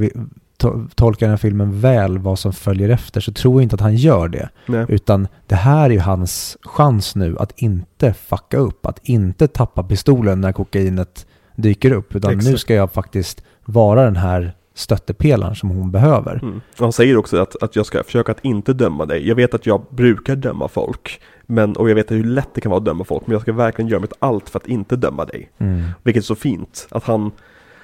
to, 0.61 0.87
tolka 0.95 1.25
den 1.25 1.29
här 1.29 1.37
filmen 1.37 1.79
väl, 1.79 2.17
vad 2.17 2.39
som 2.39 2.53
följer 2.53 2.89
efter, 2.89 3.21
så 3.21 3.31
tror 3.31 3.53
jag 3.53 3.63
inte 3.63 3.75
att 3.75 3.81
han 3.81 3.95
gör 3.95 4.27
det. 4.27 4.49
Nej. 4.65 4.85
Utan 4.89 5.27
det 5.47 5.55
här 5.55 5.85
är 5.85 5.93
ju 5.93 5.99
hans 5.99 6.57
chans 6.61 7.15
nu 7.15 7.37
att 7.39 7.51
inte 7.55 8.13
fucka 8.13 8.57
upp, 8.57 8.85
att 8.85 8.99
inte 9.03 9.47
tappa 9.47 9.83
pistolen 9.83 10.41
när 10.41 10.51
kokainet 10.51 11.25
dyker 11.55 11.91
upp. 11.91 12.15
Utan 12.15 12.31
nu 12.31 12.37
Exakt. 12.37 12.59
ska 12.59 12.73
jag 12.73 12.91
faktiskt 12.91 13.43
vara 13.65 14.03
den 14.05 14.15
här 14.15 14.53
stöttepelaren 14.73 15.55
som 15.55 15.69
hon 15.69 15.91
behöver. 15.91 16.39
Mm. 16.43 16.61
Han 16.77 16.93
säger 16.93 17.17
också 17.17 17.37
att, 17.37 17.63
att 17.63 17.75
jag 17.75 17.85
ska 17.85 18.03
försöka 18.03 18.31
att 18.31 18.45
inte 18.45 18.73
döma 18.73 19.05
dig. 19.05 19.27
Jag 19.27 19.35
vet 19.35 19.53
att 19.53 19.65
jag 19.65 19.85
brukar 19.89 20.35
döma 20.35 20.67
folk. 20.67 21.21
Men, 21.45 21.75
och 21.75 21.89
jag 21.89 21.95
vet 21.95 22.11
hur 22.11 22.23
lätt 22.23 22.49
det 22.53 22.61
kan 22.61 22.69
vara 22.69 22.79
att 22.79 22.85
döma 22.85 23.03
folk. 23.03 23.27
Men 23.27 23.33
jag 23.33 23.41
ska 23.41 23.53
verkligen 23.53 23.89
göra 23.89 23.99
mitt 23.99 24.13
allt 24.19 24.49
för 24.49 24.59
att 24.59 24.67
inte 24.67 24.95
döma 24.95 25.25
dig. 25.25 25.51
Mm. 25.57 25.83
Vilket 26.03 26.23
är 26.23 26.25
så 26.25 26.35
fint. 26.35 26.87
Att 26.91 27.03
han, 27.03 27.31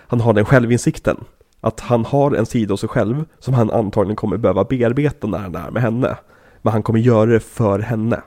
han 0.07 0.21
har 0.21 0.33
den 0.33 0.45
självinsikten. 0.45 1.17
Att 1.67 1.79
han 1.79 2.05
har 2.05 2.31
en 2.35 2.45
sida 2.45 2.73
av 2.73 2.77
sig 2.77 2.89
själv 2.89 3.25
som 3.39 3.53
han 3.53 3.71
antagligen 3.71 4.15
kommer 4.15 4.37
behöva 4.37 4.63
bearbeta 4.63 5.27
när 5.27 5.37
han 5.37 5.55
är 5.55 5.71
med 5.71 5.81
henne. 5.81 6.17
Men 6.61 6.73
han 6.73 6.83
kommer 6.83 6.99
göra 6.99 7.29
det 7.29 7.39
för 7.39 7.79
henne. 7.79 8.21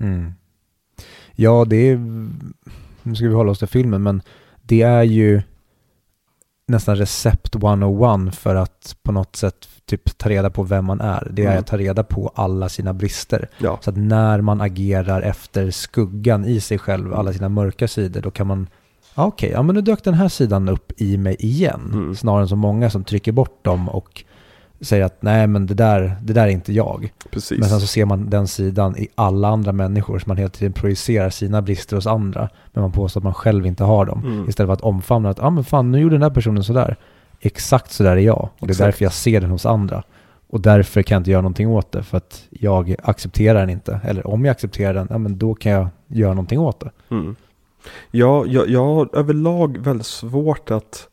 Mm. 0.00 0.32
Ja, 1.34 1.64
det 1.68 1.76
är... 1.76 1.96
Nu 3.02 3.14
ska 3.14 3.28
vi 3.28 3.34
hålla 3.34 3.50
oss 3.50 3.58
till 3.58 3.68
filmen, 3.68 4.02
men 4.02 4.22
det 4.62 4.82
är 4.82 5.02
ju 5.02 5.42
nästan 6.66 6.96
recept 6.96 7.54
101 7.54 8.34
för 8.34 8.54
att 8.54 8.96
på 9.02 9.12
något 9.12 9.36
sätt 9.36 9.68
typ 9.84 10.18
ta 10.18 10.28
reda 10.28 10.50
på 10.50 10.62
vem 10.62 10.84
man 10.84 11.00
är. 11.00 11.28
Det 11.32 11.42
är 11.42 11.46
Mm. 11.46 11.58
att 11.60 11.66
ta 11.66 11.78
reda 11.78 12.04
på 12.04 12.32
alla 12.34 12.68
sina 12.68 12.92
brister. 12.94 13.48
Ja, 13.58 13.78
Så 13.82 13.90
att 13.90 13.96
när 13.96 14.40
man 14.40 14.60
agerar 14.60 15.22
efter 15.22 15.70
skuggan 15.70 16.44
i 16.44 16.60
sig 16.60 16.78
själv, 16.78 17.14
alla 17.14 17.32
sina 17.32 17.48
mörka 17.48 17.88
sidor, 17.88 18.20
då 18.20 18.30
kan 18.30 18.46
man 18.46 18.68
Ja, 19.20 19.26
Okej, 19.26 19.50
ja 19.50 19.62
men 19.62 19.74
nu 19.74 19.80
dök 19.80 20.04
den 20.04 20.14
här 20.14 20.28
sidan 20.28 20.68
upp 20.68 20.92
i 20.96 21.16
mig 21.16 21.36
igen. 21.38 21.90
Mm. 21.92 22.14
Snarare 22.14 22.42
än 22.42 22.48
så 22.48 22.56
många 22.56 22.90
som 22.90 23.04
trycker 23.04 23.32
bort 23.32 23.64
dem 23.64 23.88
och 23.88 24.24
säger 24.80 25.04
att 25.04 25.22
nej 25.22 25.46
men 25.46 25.66
det 25.66 25.74
där, 25.74 26.16
det 26.22 26.32
där 26.32 26.42
är 26.42 26.48
inte 26.48 26.72
jag. 26.72 27.12
precis. 27.30 27.58
Men 27.58 27.68
sen 27.68 27.80
så 27.80 27.86
ser 27.86 28.04
man 28.04 28.30
den 28.30 28.48
sidan 28.48 28.96
i 28.96 29.08
alla 29.14 29.48
andra 29.48 29.72
människor 29.72 30.18
så 30.18 30.28
man 30.28 30.36
hela 30.36 30.50
tiden 30.50 30.72
projicerar 30.72 31.30
sina 31.30 31.62
brister 31.62 31.96
hos 31.96 32.06
andra. 32.06 32.48
Men 32.72 32.82
man 32.82 32.92
påstår 32.92 33.20
att 33.20 33.24
man 33.24 33.34
själv 33.34 33.66
inte 33.66 33.84
har 33.84 34.06
dem. 34.06 34.22
Mm. 34.24 34.48
Istället 34.48 34.68
för 34.68 34.72
att 34.72 34.80
omfamna 34.80 35.30
att 35.30 35.38
ja 35.38 35.44
ah, 35.44 35.50
men 35.50 35.64
fan 35.64 35.92
nu 35.92 36.00
gjorde 36.00 36.14
den 36.14 36.20
där 36.20 36.30
personen 36.30 36.64
sådär. 36.64 36.96
Exakt 37.40 37.92
sådär 37.92 38.16
är 38.16 38.20
jag. 38.20 38.48
Och 38.58 38.66
det 38.66 38.66
är 38.66 38.70
Exakt. 38.70 38.86
därför 38.86 39.04
jag 39.04 39.12
ser 39.12 39.40
den 39.40 39.50
hos 39.50 39.66
andra. 39.66 40.02
Och 40.50 40.60
därför 40.60 41.02
kan 41.02 41.14
jag 41.14 41.20
inte 41.20 41.30
göra 41.30 41.42
någonting 41.42 41.68
åt 41.68 41.92
det. 41.92 42.02
För 42.02 42.16
att 42.16 42.44
jag 42.50 42.94
accepterar 43.02 43.60
den 43.60 43.70
inte. 43.70 44.00
Eller 44.04 44.26
om 44.26 44.44
jag 44.44 44.52
accepterar 44.52 44.94
den, 44.94 45.06
ja 45.10 45.18
men 45.18 45.38
då 45.38 45.54
kan 45.54 45.72
jag 45.72 45.88
göra 46.08 46.34
någonting 46.34 46.58
åt 46.58 46.80
det. 46.80 46.90
Mm. 47.10 47.36
Ja, 48.10 48.44
jag, 48.46 48.68
jag 48.68 48.84
har 48.84 49.08
överlag 49.12 49.78
väldigt 49.78 50.06
svårt 50.06 50.70
att 50.70 51.08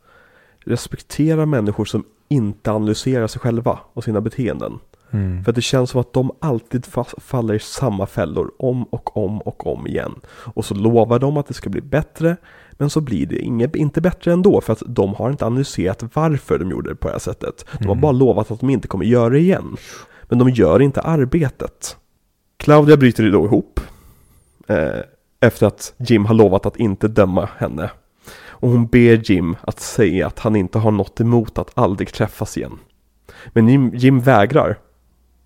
respektera 0.66 1.46
människor 1.46 1.86
som 1.86 2.04
inte 2.30 2.72
analyserar 2.72 3.28
sig 3.28 3.42
själva 3.42 3.80
och 3.94 4.04
sina 4.04 4.22
beteenden. 4.22 4.80
Mm. 5.12 5.44
För 5.44 5.52
att 5.52 5.56
det 5.56 5.62
känns 5.62 5.90
som 5.90 6.02
att 6.02 6.14
de 6.14 6.32
alltid 6.40 6.86
fa- 6.86 7.20
faller 7.20 7.54
i 7.54 7.60
samma 7.60 8.06
fällor 8.06 8.52
om 8.60 8.84
och 8.84 9.18
om 9.18 9.42
och 9.42 9.68
om 9.68 9.88
igen. 9.88 10.16
Och 10.30 10.66
så 10.66 10.74
lovar 10.76 11.20
de 11.20 11.38
att 11.38 11.48
det 11.48 11.54
ska 11.54 11.70
bli 11.70 11.82
bättre, 11.82 12.38
men 12.72 12.90
så 12.90 13.02
blir 13.02 13.26
det 13.26 13.40
inget, 13.40 13.76
inte 13.76 14.02
bättre 14.02 14.34
ändå 14.34 14.62
för 14.62 14.74
att 14.74 14.84
de 14.88 15.14
har 15.16 15.30
inte 15.32 15.46
analyserat 15.46 16.04
varför 16.14 16.60
de 16.60 16.72
gjorde 16.72 16.90
det 16.90 16.96
på 16.96 17.08
det 17.08 17.12
här 17.14 17.20
sättet. 17.20 17.66
De 17.80 17.86
har 17.86 17.92
Mm. 17.94 18.02
bara 18.02 18.12
lovat 18.12 18.52
att 18.52 18.60
de 18.60 18.70
inte 18.70 18.88
kommer 18.88 19.06
göra 19.06 19.30
det 19.30 19.40
igen. 19.40 19.78
Men 20.24 20.40
de 20.40 20.50
gör 20.50 20.82
inte 20.82 21.02
arbetet. 21.02 21.98
Claudia 22.58 22.98
bryter 22.98 23.32
då 23.32 23.46
ihop. 23.46 23.80
Eh, 24.68 25.00
efter 25.40 25.68
att 25.68 25.94
Jim 25.98 26.26
har 26.26 26.34
lovat 26.34 26.66
att 26.66 26.78
inte 26.78 27.08
döma 27.08 27.50
henne. 27.58 27.92
Och 28.60 28.70
hon 28.70 28.88
ber 28.88 29.32
Jim 29.32 29.56
att 29.62 29.80
säga 29.80 30.28
att 30.28 30.40
han 30.40 30.56
inte 30.56 30.80
har 30.80 30.92
något 30.92 31.22
emot 31.22 31.58
att 31.58 31.78
aldrig 31.78 32.14
träffas 32.14 32.58
igen. 32.58 32.80
Men 33.48 33.70
Jim, 33.70 33.92
Jim 33.96 34.20
vägrar. 34.20 34.80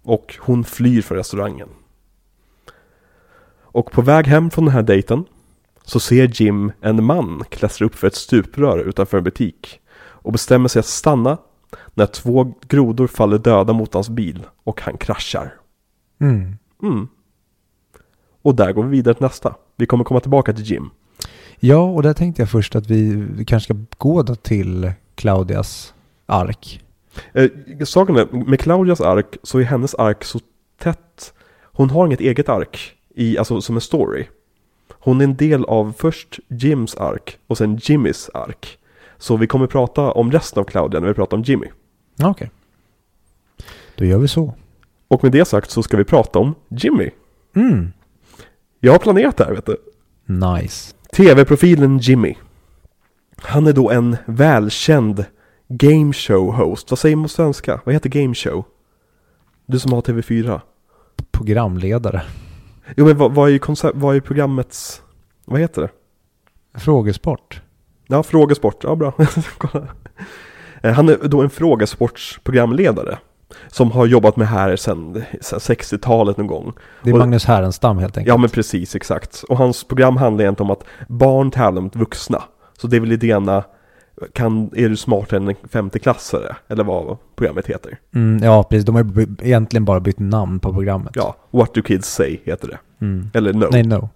Och 0.04 0.36
hon 0.40 0.64
flyr 0.64 1.02
från 1.02 1.18
restaurangen. 1.18 1.70
Och 3.62 3.92
på 3.92 4.02
väg 4.02 4.28
hem 4.28 4.50
från 4.50 4.66
den 4.66 4.74
här 4.74 4.84
dejten 4.84 5.26
så 5.84 6.00
ser 6.00 6.42
Jim 6.42 6.72
en 6.82 7.04
man 7.04 7.44
klättra 7.50 7.86
upp 7.86 7.96
för 7.96 8.08
ett 8.08 8.16
stuprör 8.16 8.80
utanför 8.80 9.18
en 9.18 9.24
butik. 9.24 9.80
Och 9.96 10.32
bestämmer 10.32 10.68
sig 10.68 10.80
att 10.80 10.86
stanna 10.86 11.38
när 11.94 12.06
två 12.06 12.54
grodor 12.68 13.08
faller 13.08 13.38
döda 13.38 13.74
mot 13.74 13.94
hans 13.94 14.10
bil 14.10 14.46
och 14.64 14.82
han 14.82 14.98
kraschar. 14.98 15.54
Mm. 16.22 16.58
Mm. 16.84 17.08
Och 18.42 18.56
där 18.56 18.72
går 18.72 18.84
vi 18.84 18.90
vidare 18.90 19.14
till 19.16 19.24
nästa. 19.24 19.56
Vi 19.76 19.86
kommer 19.86 20.04
komma 20.04 20.20
tillbaka 20.20 20.54
till 20.54 20.66
Jim. 20.66 20.90
Ja, 21.60 21.82
och 21.82 22.04
där 22.04 22.14
tänkte 22.14 22.42
jag 22.42 22.50
först 22.50 22.76
att 22.76 22.88
vi, 22.88 23.28
kanske 23.48 23.74
ska 23.74 23.84
gå 23.98 24.24
då 24.24 24.36
till 24.36 24.92
Claudias 25.16 25.94
ark. 26.26 26.84
Eh, 27.34 27.50
saken 27.86 28.16
är, 28.16 28.46
med 28.46 28.60
Claudias 28.60 29.02
ark 29.02 29.38
så 29.44 29.60
är 29.60 29.64
hennes 29.64 29.96
ark 29.96 30.24
så 30.24 30.40
tätt. 30.78 31.34
Hon 31.64 31.90
har 31.90 32.06
inget 32.06 32.20
eget 32.20 32.50
ark 32.50 32.96
i, 33.16 33.38
alltså 33.38 33.62
som 33.62 33.76
en 33.76 33.82
story. 33.82 34.26
Hon 34.92 35.22
är 35.22 35.24
en 35.24 35.36
del 35.36 35.66
av 35.66 35.94
först 35.98 36.40
Jims 36.48 36.96
ark 36.96 37.38
och 37.48 37.58
sen 37.58 37.80
Jimmys 37.82 38.30
ark. 38.34 38.78
Så 39.18 39.38
vi 39.38 39.48
kommer 39.48 39.68
prata 39.68 40.12
om 40.12 40.32
resten 40.32 40.62
av 40.62 40.64
Claudia 40.66 41.00
när 41.00 41.08
vi 41.08 41.14
pratar 41.14 41.38
om 41.38 41.44
Jimmy. 41.44 41.68
Okej. 42.24 42.52
Då 43.96 44.06
gör 44.06 44.18
vi 44.18 44.28
så. 44.28 44.54
Och 45.08 45.24
med 45.24 45.32
det 45.32 45.46
sagt 45.46 45.72
så 45.72 45.84
ska 45.84 45.98
vi 45.98 46.04
prata 46.04 46.40
om 46.40 46.56
Jimmy. 46.70 47.10
Mm. 47.56 47.92
Jag 48.84 48.92
har 48.92 49.00
planerat 49.00 49.38
det 49.38 49.46
här 49.46 49.54
vet 49.54 49.66
du. 49.66 49.78
Nice. 50.26 50.96
TV-profilen 51.14 51.98
Jimmy. 51.98 52.36
Han 53.38 53.68
är 53.68 53.74
då 53.74 53.90
en 53.90 54.18
välkänd 54.26 55.26
game 55.68 56.14
show 56.14 56.54
host. 56.54 56.92
Vad 56.92 57.00
säger 57.00 57.16
man 57.16 57.24
på 57.24 57.30
svenska? 57.30 57.82
Vad 57.86 57.94
heter 57.96 58.10
game 58.10 58.36
show? 58.36 58.66
Du 59.66 59.80
som 59.80 59.94
har 59.94 60.02
TV4. 60.02 60.62
Programledare. 61.32 62.22
Jo 62.98 63.06
men 63.06 63.18
vad, 63.18 63.34
vad, 63.34 63.50
är, 63.50 63.58
koncept, 63.58 63.98
vad 63.98 64.16
är 64.16 64.20
programmets... 64.20 65.02
Vad 65.46 65.60
heter 65.60 65.82
det? 65.82 65.90
Frågesport. 66.80 67.62
Ja, 68.08 68.24
frågesport. 68.24 68.84
Ja, 68.84 68.96
bra. 68.96 69.14
Eh, 70.84 70.94
Han 70.94 71.10
är 71.10 71.18
då 71.28 71.42
en 71.42 71.50
frågesportsprogramledare. 71.50 73.18
Som 73.68 73.92
har 73.92 74.06
jobbat 74.06 74.36
med 74.36 74.48
här 74.48 74.76
sedan, 74.76 75.24
sedan 75.42 75.60
60-talet 75.60 76.38
någon 76.38 76.48
gång. 76.48 76.74
Det 77.04 77.10
är 77.10 77.14
Och- 77.14 77.20
Magnus 77.20 77.46
Härenstam 77.46 77.98
helt 77.98 78.18
enkelt. 78.18 78.28
Ja 78.34 78.38
men 78.38 78.50
precis, 78.50 78.96
exakt. 78.96 79.44
Och 79.50 79.58
hans 79.58 79.84
program 79.84 80.18
handlar 80.18 80.44
egentligen 80.44 80.70
om 80.72 80.78
att 80.78 81.08
barn 81.10 81.52
tävlar 81.52 81.82
mot 81.82 81.96
vuxna. 81.96 82.44
Så 82.78 82.88
det 82.88 82.96
är 82.96 83.00
väl 83.02 83.12
idéerna, 83.12 83.64
kan, 84.34 84.70
är 84.76 84.90
du 84.90 84.96
smartare 84.98 85.38
än 85.40 85.48
en 85.48 85.56
femteklassare? 85.70 86.56
Eller 86.68 86.84
vad 86.84 87.18
programmet 87.36 87.68
heter. 87.68 87.98
Mm, 88.16 88.44
ja, 88.44 88.64
precis. 88.64 88.86
De 88.86 88.96
har 88.96 89.26
egentligen 89.46 89.86
bara 89.86 90.00
bytt 90.00 90.20
namn 90.20 90.60
på 90.60 90.74
programmet. 90.74 91.12
Ja, 91.16 91.36
What 91.52 91.74
Do 91.74 91.82
Kids 91.82 92.08
Say 92.14 92.38
heter 92.44 92.68
det. 92.68 92.78
Mm. 93.06 93.30
Eller 93.34 93.54
No. 93.54 93.68
Nej, 93.72 93.84
no. 93.84 94.10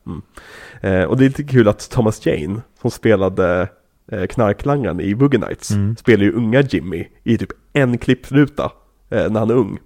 Eh, 0.82 1.04
och 1.04 1.18
det 1.18 1.24
är 1.26 1.28
lite 1.28 1.44
kul 1.44 1.68
att 1.68 1.90
Thomas 1.90 2.26
Jane, 2.26 2.62
som 2.82 2.92
spelade 2.92 3.68
eh, 4.12 4.26
knarklangaren 4.26 5.00
i 5.00 5.16
Boogie 5.16 5.40
Nights, 5.40 5.72
Mm. 5.72 5.96
spelar 5.96 6.24
ju 6.24 6.32
unga 6.34 6.62
Jimmy 6.62 7.08
i 7.24 7.38
typ 7.38 7.50
en 7.74 7.98
klippruta 7.98 8.72
när 9.10 9.40
han 9.40 9.50
är 9.50 9.56
ung. 9.56 9.80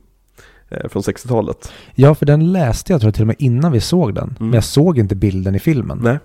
Eh, 0.69 0.89
från 0.89 1.01
60-talet. 1.01 1.71
Ja, 1.95 2.15
för 2.15 2.25
den 2.25 2.51
läste 2.51 2.93
jag 2.93 3.01
tror 3.01 3.07
jag 3.07 3.13
till 3.13 3.23
och 3.23 3.27
med 3.27 3.35
innan 3.39 3.71
vi 3.71 3.81
såg 3.81 4.15
den. 4.15 4.23
Mm. 4.23 4.35
Men 4.39 4.53
jag 4.53 4.63
såg 4.63 4.97
inte 4.97 5.15
bilden 5.15 5.55
i 5.55 5.59
filmen. 5.59 5.99
Nej. 6.03 6.19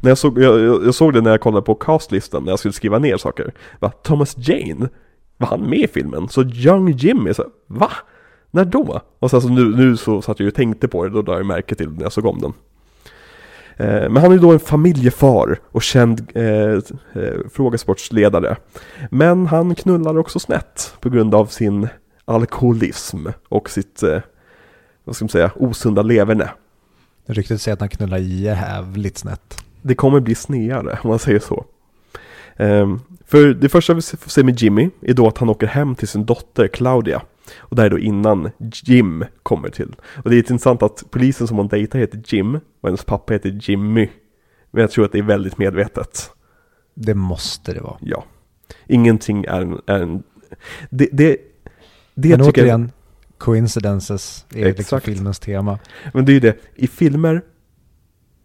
När 0.00 0.10
jag, 0.10 0.18
såg, 0.18 0.38
jag, 0.38 0.60
jag 0.60 0.86
jag 0.86 0.94
såg 0.94 1.12
det 1.12 1.20
när 1.20 1.30
jag 1.30 1.40
kollade 1.40 1.66
på 1.66 1.74
castlistan 1.74 2.44
när 2.44 2.52
jag 2.52 2.58
skulle 2.58 2.72
skriva 2.72 2.98
ner 2.98 3.16
saker. 3.16 3.54
Va? 3.80 3.90
Thomas 4.02 4.36
Jane? 4.38 4.88
Var 5.36 5.48
han 5.48 5.60
med 5.60 5.78
i 5.78 5.88
filmen? 5.88 6.28
Så 6.28 6.42
Young 6.42 6.90
Jimmy? 6.90 7.34
Så, 7.34 7.44
va? 7.66 7.90
När 8.50 8.64
då? 8.64 9.00
Och 9.18 9.30
sen 9.30 9.40
så 9.40 9.48
nu, 9.48 9.76
nu 9.76 9.96
så 9.96 10.22
satt 10.22 10.40
jag 10.40 10.44
ju 10.44 10.48
och 10.48 10.54
tänkte 10.54 10.88
på 10.88 11.04
det, 11.04 11.10
då 11.10 11.22
lade 11.22 11.38
jag 11.38 11.46
märke 11.46 11.74
till 11.74 11.90
det 11.90 11.96
när 11.96 12.02
jag 12.02 12.12
såg 12.12 12.26
om 12.26 12.40
den. 12.40 12.52
Eh, 13.76 14.08
men 14.10 14.16
han 14.16 14.32
är 14.32 14.38
då 14.38 14.52
en 14.52 14.58
familjefar 14.58 15.58
och 15.70 15.82
känd 15.82 16.30
eh, 16.34 16.44
eh, 16.44 16.80
frågesportsledare. 17.52 18.56
Men 19.10 19.46
han 19.46 19.74
knullar 19.74 20.18
också 20.18 20.38
snett 20.38 20.94
på 21.00 21.10
grund 21.10 21.34
av 21.34 21.46
sin 21.46 21.88
alkoholism 22.24 23.26
och 23.48 23.70
sitt, 23.70 24.02
eh, 24.02 24.20
vad 25.04 25.16
ska 25.16 25.24
man 25.24 25.28
säga, 25.28 25.50
osunda 25.56 26.02
leverne. 26.02 26.50
Ryktet 27.26 27.60
säger 27.60 27.72
att 27.72 27.80
han 27.80 27.88
knullar 27.88 28.18
jävligt 28.18 29.18
snett. 29.18 29.64
det 29.82 29.94
kommer 29.94 30.20
bli 30.20 30.34
sneare 30.34 30.98
om 31.02 31.10
man 31.10 31.18
säger 31.18 31.38
så. 31.38 31.64
Ehm, 32.56 33.00
för 33.26 33.54
det 33.54 33.68
första 33.68 33.94
vi 33.94 34.02
får 34.02 34.30
se 34.30 34.42
med 34.42 34.60
Jimmy 34.60 34.90
är 35.00 35.14
då 35.14 35.28
att 35.28 35.38
han 35.38 35.48
åker 35.48 35.66
hem 35.66 35.94
till 35.94 36.08
sin 36.08 36.24
dotter 36.24 36.68
Claudia. 36.68 37.22
Och 37.56 37.76
det 37.76 37.82
här 37.82 37.86
är 37.86 37.90
då 37.90 37.98
innan 37.98 38.50
Jim 38.84 39.24
kommer 39.42 39.68
till. 39.68 39.96
Och 40.16 40.30
det 40.30 40.34
är 40.34 40.36
lite 40.36 40.52
intressant 40.52 40.82
att 40.82 41.04
polisen 41.10 41.48
som 41.48 41.56
hon 41.56 41.68
dejtar 41.68 41.98
heter 41.98 42.22
Jim 42.26 42.54
och 42.54 42.88
hennes 42.88 43.04
pappa 43.04 43.32
heter 43.32 43.58
Jimmy. 43.62 44.08
Men 44.70 44.80
jag 44.80 44.90
tror 44.90 45.04
att 45.04 45.12
det 45.12 45.18
är 45.18 45.22
väldigt 45.22 45.58
medvetet. 45.58 46.30
Det 46.94 47.14
måste 47.14 47.72
det 47.72 47.80
vara. 47.80 47.96
Ja. 48.00 48.24
Ingenting 48.86 49.44
är 49.44 49.60
en... 49.60 49.80
Är 49.86 50.02
en 50.02 50.22
det, 50.90 51.08
det, 51.12 51.36
det 52.14 52.28
Men 52.28 52.46
tycker 52.46 52.66
jag... 52.66 52.74
återigen, 52.74 52.92
coincidences 53.38 54.46
är 54.50 54.64
liksom 54.64 54.80
Exakt. 54.80 55.04
filmens 55.04 55.38
tema. 55.38 55.78
Men 56.12 56.24
det 56.24 56.32
är 56.32 56.34
ju 56.34 56.40
det, 56.40 56.56
i 56.74 56.86
filmer, 56.86 57.42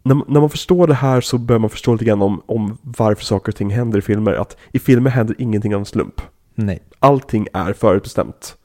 när, 0.04 0.16
när 0.28 0.40
man 0.40 0.50
förstår 0.50 0.88
det 0.88 0.94
här 0.94 1.22
så 1.22 1.38
börjar 1.38 1.60
man 1.60 1.70
förstå 1.70 1.94
lite 1.94 2.06
grann 2.06 2.22
om, 2.22 2.42
om 2.46 2.78
varför 2.82 3.26
saker 3.26 3.52
och 3.52 3.56
ting 3.56 3.70
händer 3.70 4.00
i 4.00 4.02
filmer. 4.02 4.34
Att 4.34 4.58
i 4.72 4.80
filmer 4.80 5.10
händer 5.10 5.36
ingenting 5.40 5.76
av 5.76 5.80
en 5.80 5.86
slump. 5.86 6.22
Nej. 6.56 6.84
Allting 7.00 7.48
är 7.54 7.74
förutbestämt. 7.74 8.56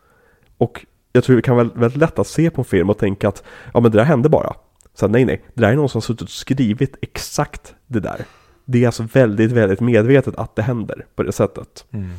Och 0.59 0.87
jag 1.13 1.25
tror 1.25 1.37
det 1.37 1.43
kan 1.43 1.57
vara 1.57 1.69
väldigt 1.75 2.01
lätt 2.01 2.19
att 2.19 2.27
se 2.27 2.51
på 2.51 2.61
en 2.61 2.65
film 2.65 2.91
och 2.91 2.99
tänka 2.99 3.29
att 3.29 3.43
ja 3.75 3.81
men 3.81 3.93
det 3.93 3.99
där 3.99 4.05
hände 4.05 4.29
bara. 4.29 4.53
Så 4.95 5.09
nej 5.09 5.25
nej, 5.25 5.43
det 5.55 5.63
där 5.63 5.73
är 5.73 5.77
någon 5.77 5.89
som 5.89 5.97
har 5.99 6.03
suttit 6.03 6.23
och 6.23 6.29
skrivit 6.31 6.97
exakt 7.03 7.75
det 7.87 8.01
där. 8.01 8.25
Det 8.65 8.83
är 8.83 8.87
alltså 8.87 9.07
väldigt, 9.13 9.53
väldigt 9.53 9.81
medvetet 9.81 10.37
att 10.37 10.57
det 10.57 10.63
händer 10.63 11.07
på 11.15 11.23
det 11.23 11.33
sättet. 11.33 11.85
Mm. 11.91 12.11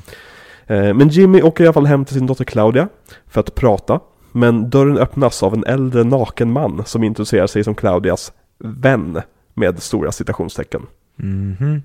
Eh, 0.67 0.93
Men 0.93 1.09
Jimmy 1.09 1.41
åker 1.41 1.63
i 1.63 1.67
alla 1.67 1.73
fall 1.73 1.85
hem 1.85 2.05
till 2.05 2.15
sin 2.15 2.25
dotter 2.25 2.45
Claudia 2.45 2.87
för 3.27 3.39
att 3.39 3.55
prata. 3.55 3.99
Men 4.31 4.69
dörren 4.69 4.97
öppnas 4.97 5.43
av 5.43 5.53
en 5.53 5.63
äldre 5.65 6.03
naken 6.03 6.51
man 6.51 6.83
som 6.85 7.03
introducerar 7.03 7.47
sig 7.47 7.63
som 7.63 7.75
Claudias 7.75 8.33
vän 8.57 9.21
med 9.53 9.83
stora 9.83 10.11
citationstecken. 10.11 10.81
Mhm. 11.15 11.83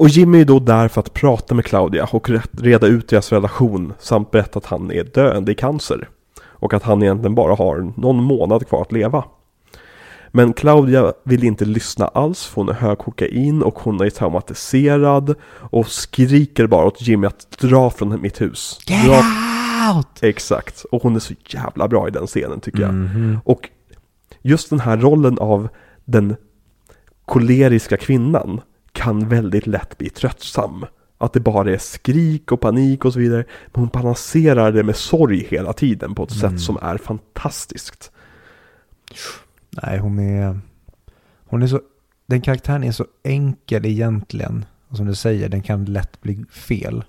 Och 0.00 0.08
Jimmy 0.08 0.40
är 0.40 0.44
då 0.44 0.58
där 0.58 0.88
för 0.88 1.00
att 1.00 1.14
prata 1.14 1.54
med 1.54 1.64
Claudia 1.64 2.08
och 2.12 2.30
reda 2.50 2.86
ut 2.86 3.08
deras 3.08 3.32
relation 3.32 3.92
samt 3.98 4.30
berätta 4.30 4.58
att 4.58 4.66
han 4.66 4.92
är 4.92 5.04
döende 5.04 5.52
i 5.52 5.54
cancer. 5.54 6.08
Och 6.42 6.74
att 6.74 6.82
han 6.82 7.02
egentligen 7.02 7.34
bara 7.34 7.54
har 7.54 7.92
någon 7.96 8.16
månad 8.16 8.68
kvar 8.68 8.82
att 8.82 8.92
leva. 8.92 9.24
Men 10.32 10.52
Claudia 10.52 11.12
vill 11.24 11.44
inte 11.44 11.64
lyssna 11.64 12.08
alls 12.08 12.46
för 12.46 12.56
hon 12.56 12.68
är 12.68 12.72
hög 12.72 12.98
kokain 12.98 13.62
och 13.62 13.78
hon 13.78 14.00
är 14.00 14.10
traumatiserad 14.10 15.34
och 15.52 15.88
skriker 15.88 16.66
bara 16.66 16.86
åt 16.86 17.02
Jimmy 17.02 17.26
att 17.26 17.50
dra 17.60 17.90
från 17.90 18.22
mitt 18.22 18.40
hus. 18.40 18.78
Get 18.86 19.04
dra... 19.04 19.22
out! 19.94 20.22
Exakt, 20.22 20.84
och 20.92 21.02
hon 21.02 21.16
är 21.16 21.20
så 21.20 21.34
jävla 21.48 21.88
bra 21.88 22.08
i 22.08 22.10
den 22.10 22.26
scenen 22.26 22.60
tycker 22.60 22.80
jag. 22.80 22.94
Mhm. 22.94 23.38
Och 23.44 23.68
just 24.42 24.70
den 24.70 24.80
här 24.80 24.96
rollen 24.96 25.38
av 25.38 25.68
den 26.04 26.36
koleriska 27.24 27.96
kvinnan 27.96 28.60
kan 29.02 29.28
väldigt 29.28 29.66
lätt 29.66 29.98
bli 29.98 30.10
tröttsam. 30.10 30.86
Att 31.18 31.32
det 31.32 31.40
bara 31.40 31.70
är 31.72 31.78
skrik 31.78 32.52
och 32.52 32.60
panik 32.60 33.04
och 33.04 33.12
så 33.12 33.18
vidare. 33.18 33.44
Men 33.66 33.80
hon 33.80 33.88
balanserar 33.88 34.72
det 34.72 34.82
med 34.82 34.96
sorg 34.96 35.46
hela 35.50 35.72
tiden 35.72 36.14
på 36.14 36.24
ett 36.24 36.42
Mm. 36.42 36.50
sätt 36.50 36.60
som 36.60 36.78
är 36.82 36.96
fantastiskt. 36.98 38.12
Nej, 39.82 39.98
hon 39.98 40.18
är... 40.18 40.60
Hon 41.46 41.62
är 41.62 41.66
så... 41.66 41.80
Den 42.26 42.40
karaktären 42.40 42.84
är 42.84 42.92
så 42.92 43.06
enkel 43.22 43.86
egentligen. 43.86 44.64
Och 44.88 44.96
som 44.96 45.06
du 45.06 45.14
säger, 45.14 45.48
den 45.48 45.62
kan 45.62 45.84
lätt 45.84 46.20
bli 46.20 46.44
fel. 46.50 47.04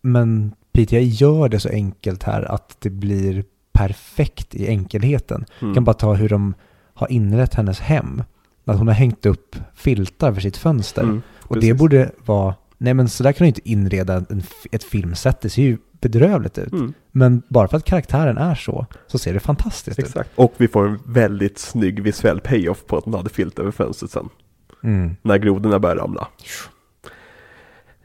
Men 0.00 0.52
PTA 0.72 0.98
gör 0.98 1.48
det 1.48 1.60
så 1.60 1.68
enkelt 1.68 2.22
här 2.22 2.42
att 2.42 2.76
det 2.80 2.90
blir 2.90 3.44
perfekt 3.72 4.54
i 4.54 4.66
enkelheten. 4.68 5.36
Mm. 5.36 5.68
Jag 5.68 5.74
kan 5.74 5.84
bara 5.84 5.94
ta 5.94 6.14
hur 6.14 6.28
de 6.28 6.54
har 6.94 7.12
inrett 7.12 7.54
hennes 7.54 7.80
hem. 7.80 8.22
Att 8.64 8.78
hon 8.78 8.86
har 8.88 8.94
hängt 8.94 9.26
upp 9.26 9.56
filtar 9.74 10.32
för 10.32 10.40
sitt 10.40 10.56
fönster. 10.56 11.02
Mm, 11.02 11.22
och 11.40 11.60
det 11.60 11.74
borde 11.74 12.10
vara... 12.24 12.54
Nej 12.78 12.94
men 12.94 13.08
så 13.08 13.22
där 13.22 13.32
kan 13.32 13.44
du 13.44 13.48
inte 13.48 13.68
inreda 13.68 14.14
en, 14.14 14.42
ett 14.72 14.84
filmset. 14.84 15.40
Det 15.40 15.50
ser 15.50 15.62
ju 15.62 15.78
bedrövligt 16.00 16.58
ut. 16.58 16.72
Mm, 16.72 16.94
Men 17.10 17.42
bara 17.48 17.68
för 17.68 17.76
att 17.76 17.84
karaktären 17.84 18.38
är 18.38 18.54
så, 18.54 18.86
så 19.06 19.18
ser 19.18 19.34
det 19.34 19.40
fantastiskt 19.40 19.98
ut. 19.98 20.04
exakt. 20.04 20.30
Och 20.34 20.52
vi 20.56 20.68
får 20.68 20.86
en 20.88 20.98
väldigt 21.06 21.58
snygg 21.58 22.02
visuell 22.02 22.40
payoff 22.40 22.86
på 22.86 22.96
att 22.98 23.04
hon 23.04 23.14
hade 23.14 23.30
filt 23.30 23.58
över 23.58 23.70
fönstret 23.70 24.10
sen. 24.10 24.28
Mm. 24.82 25.16
När 25.22 25.38
grodorna 25.38 25.78
börjar 25.78 25.96
ramla. 25.96 26.28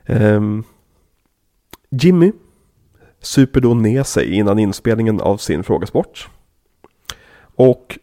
Ehm, 0.06 0.64
Jimmy 1.90 2.32
super 3.22 3.62
då 3.62 3.74
ner 3.74 4.04
sig 4.04 4.34
innan 4.34 4.60
inspelningen 4.60 5.22
av 5.22 5.38
sin 5.38 5.64
frågesport. 5.64 6.30
Och, 7.40 7.98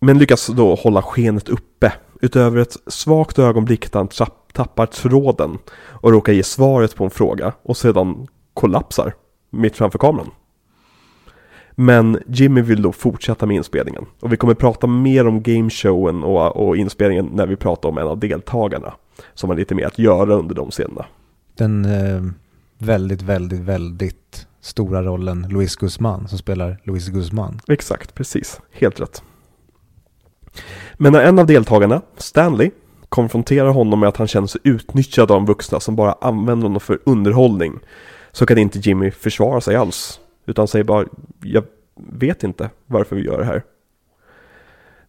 men 0.00 0.18
lyckas 0.18 0.46
då 0.46 0.74
hålla 0.74 1.02
skenet 1.02 1.48
uppe. 1.48 1.92
Utöver 2.20 2.58
ett 2.58 2.76
svagt 2.86 3.38
ögonblick 3.38 3.92
där 3.92 4.00
han 4.00 4.08
tappar 4.52 4.86
tråden 4.86 5.58
och 5.78 6.12
råkar 6.12 6.32
ge 6.32 6.42
svaret 6.42 6.96
på 6.96 7.04
en 7.04 7.10
fråga 7.10 7.52
och 7.62 7.76
sedan 7.76 8.26
kollapsar 8.54 9.14
mitt 9.50 9.76
framför 9.76 9.98
kameran. 9.98 10.30
Men 11.80 12.18
Jimmy 12.26 12.60
vill 12.60 12.82
då 12.82 12.92
fortsätta 12.92 13.46
med 13.46 13.56
inspelningen. 13.56 14.04
Och 14.20 14.32
vi 14.32 14.36
kommer 14.36 14.54
prata 14.54 14.86
mer 14.86 15.26
om 15.26 15.42
gameshowen 15.42 16.24
och, 16.24 16.56
och 16.56 16.76
inspelningen 16.76 17.30
när 17.32 17.46
vi 17.46 17.56
pratar 17.56 17.88
om 17.88 17.98
en 17.98 18.06
av 18.06 18.18
deltagarna. 18.18 18.94
Som 19.34 19.50
har 19.50 19.56
lite 19.56 19.74
mer 19.74 19.86
att 19.86 19.98
göra 19.98 20.34
under 20.34 20.54
de 20.54 20.70
scenerna. 20.70 21.06
Den 21.56 21.84
eh, 21.84 22.22
väldigt, 22.78 23.22
väldigt, 23.22 23.60
väldigt 23.60 24.46
stora 24.60 25.02
rollen 25.02 25.46
Luis 25.50 25.76
Guzman 25.76 26.28
som 26.28 26.38
spelar 26.38 26.80
Luis 26.84 27.08
Guzman. 27.08 27.60
Exakt, 27.68 28.14
precis. 28.14 28.60
Helt 28.72 29.00
rätt. 29.00 29.22
Men 30.94 31.12
när 31.12 31.22
en 31.22 31.38
av 31.38 31.46
deltagarna, 31.46 32.02
Stanley, 32.16 32.70
konfronterar 33.08 33.68
honom 33.68 34.00
med 34.00 34.08
att 34.08 34.16
han 34.16 34.28
känner 34.28 34.46
sig 34.46 34.60
utnyttjad 34.64 35.30
av 35.30 35.36
de 35.36 35.46
vuxna 35.46 35.80
som 35.80 35.96
bara 35.96 36.16
använder 36.20 36.66
honom 36.66 36.80
för 36.80 36.98
underhållning 37.04 37.78
så 38.32 38.46
kan 38.46 38.58
inte 38.58 38.78
Jimmy 38.78 39.10
försvara 39.10 39.60
sig 39.60 39.76
alls. 39.76 40.20
Utan 40.46 40.68
säger 40.68 40.84
bara, 40.84 41.06
jag 41.42 41.64
vet 41.94 42.44
inte 42.44 42.70
varför 42.86 43.16
vi 43.16 43.22
gör 43.22 43.38
det 43.38 43.44
här. 43.44 43.62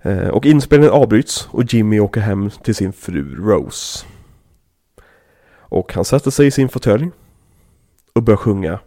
Eh, 0.02 0.28
och 0.28 0.46
inspelningen 0.46 0.94
avbryts 0.94 1.48
och 1.52 1.74
Jimmy 1.74 2.00
åker 2.00 2.22
hem 2.22 2.50
till 2.50 2.76
sin 2.76 2.94
fru 2.94 3.36
Rose. 3.36 4.06
Och 5.52 5.94
han 5.94 6.06
sätter 6.06 6.32
sig 6.32 6.48
i 6.48 6.52
sin 6.52 6.70
fåtölj 6.70 7.10
och 8.14 8.24
börjar 8.24 8.38
sjunga 8.38 8.80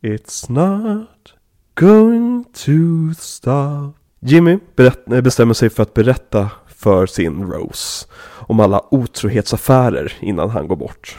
It's 0.00 0.52
not 0.52 1.34
going 1.74 2.44
to 2.44 3.14
stop 3.18 4.01
Jimmy 4.24 4.58
eh, 4.76 5.20
bestämmer 5.20 5.54
sig 5.54 5.70
för 5.70 5.82
att 5.82 5.94
berätta 5.94 6.50
för 6.66 7.06
sin 7.06 7.52
Rose 7.52 8.06
om 8.34 8.60
alla 8.60 8.84
otrohetsaffärer 8.90 10.12
innan 10.20 10.50
han 10.50 10.68
går 10.68 10.76
bort. 10.76 11.18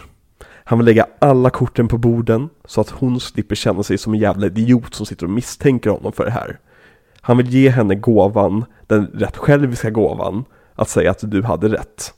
Han 0.64 0.80
vill 0.80 0.86
lägga 0.86 1.08
alla 1.20 1.50
korten 1.50 1.88
på 1.88 1.98
borden 1.98 2.50
så 2.66 2.82
att 2.82 2.90
hon 2.90 3.20
slipper 3.20 3.56
känna 3.56 3.84
sig 3.84 3.98
som 3.98 4.14
en 4.14 4.20
jävla 4.20 4.46
idiot 4.46 4.94
som 4.94 5.06
sitter 5.06 5.26
och 5.26 5.32
misstänker 5.32 5.90
honom 5.90 6.12
för 6.14 6.26
det 6.26 6.32
här. 6.32 6.60
Han 7.22 7.38
vill 7.38 7.50
ge 7.50 7.70
henne 7.70 7.96
gåvan, 7.96 8.66
den 8.88 9.06
rätt 9.06 9.38
själviska 9.38 9.90
gåvan, 9.90 10.46
att 10.76 10.90
säga 10.90 11.12
att 11.12 11.32
du 11.32 11.44
hade 11.44 11.70
rätt. 11.70 12.14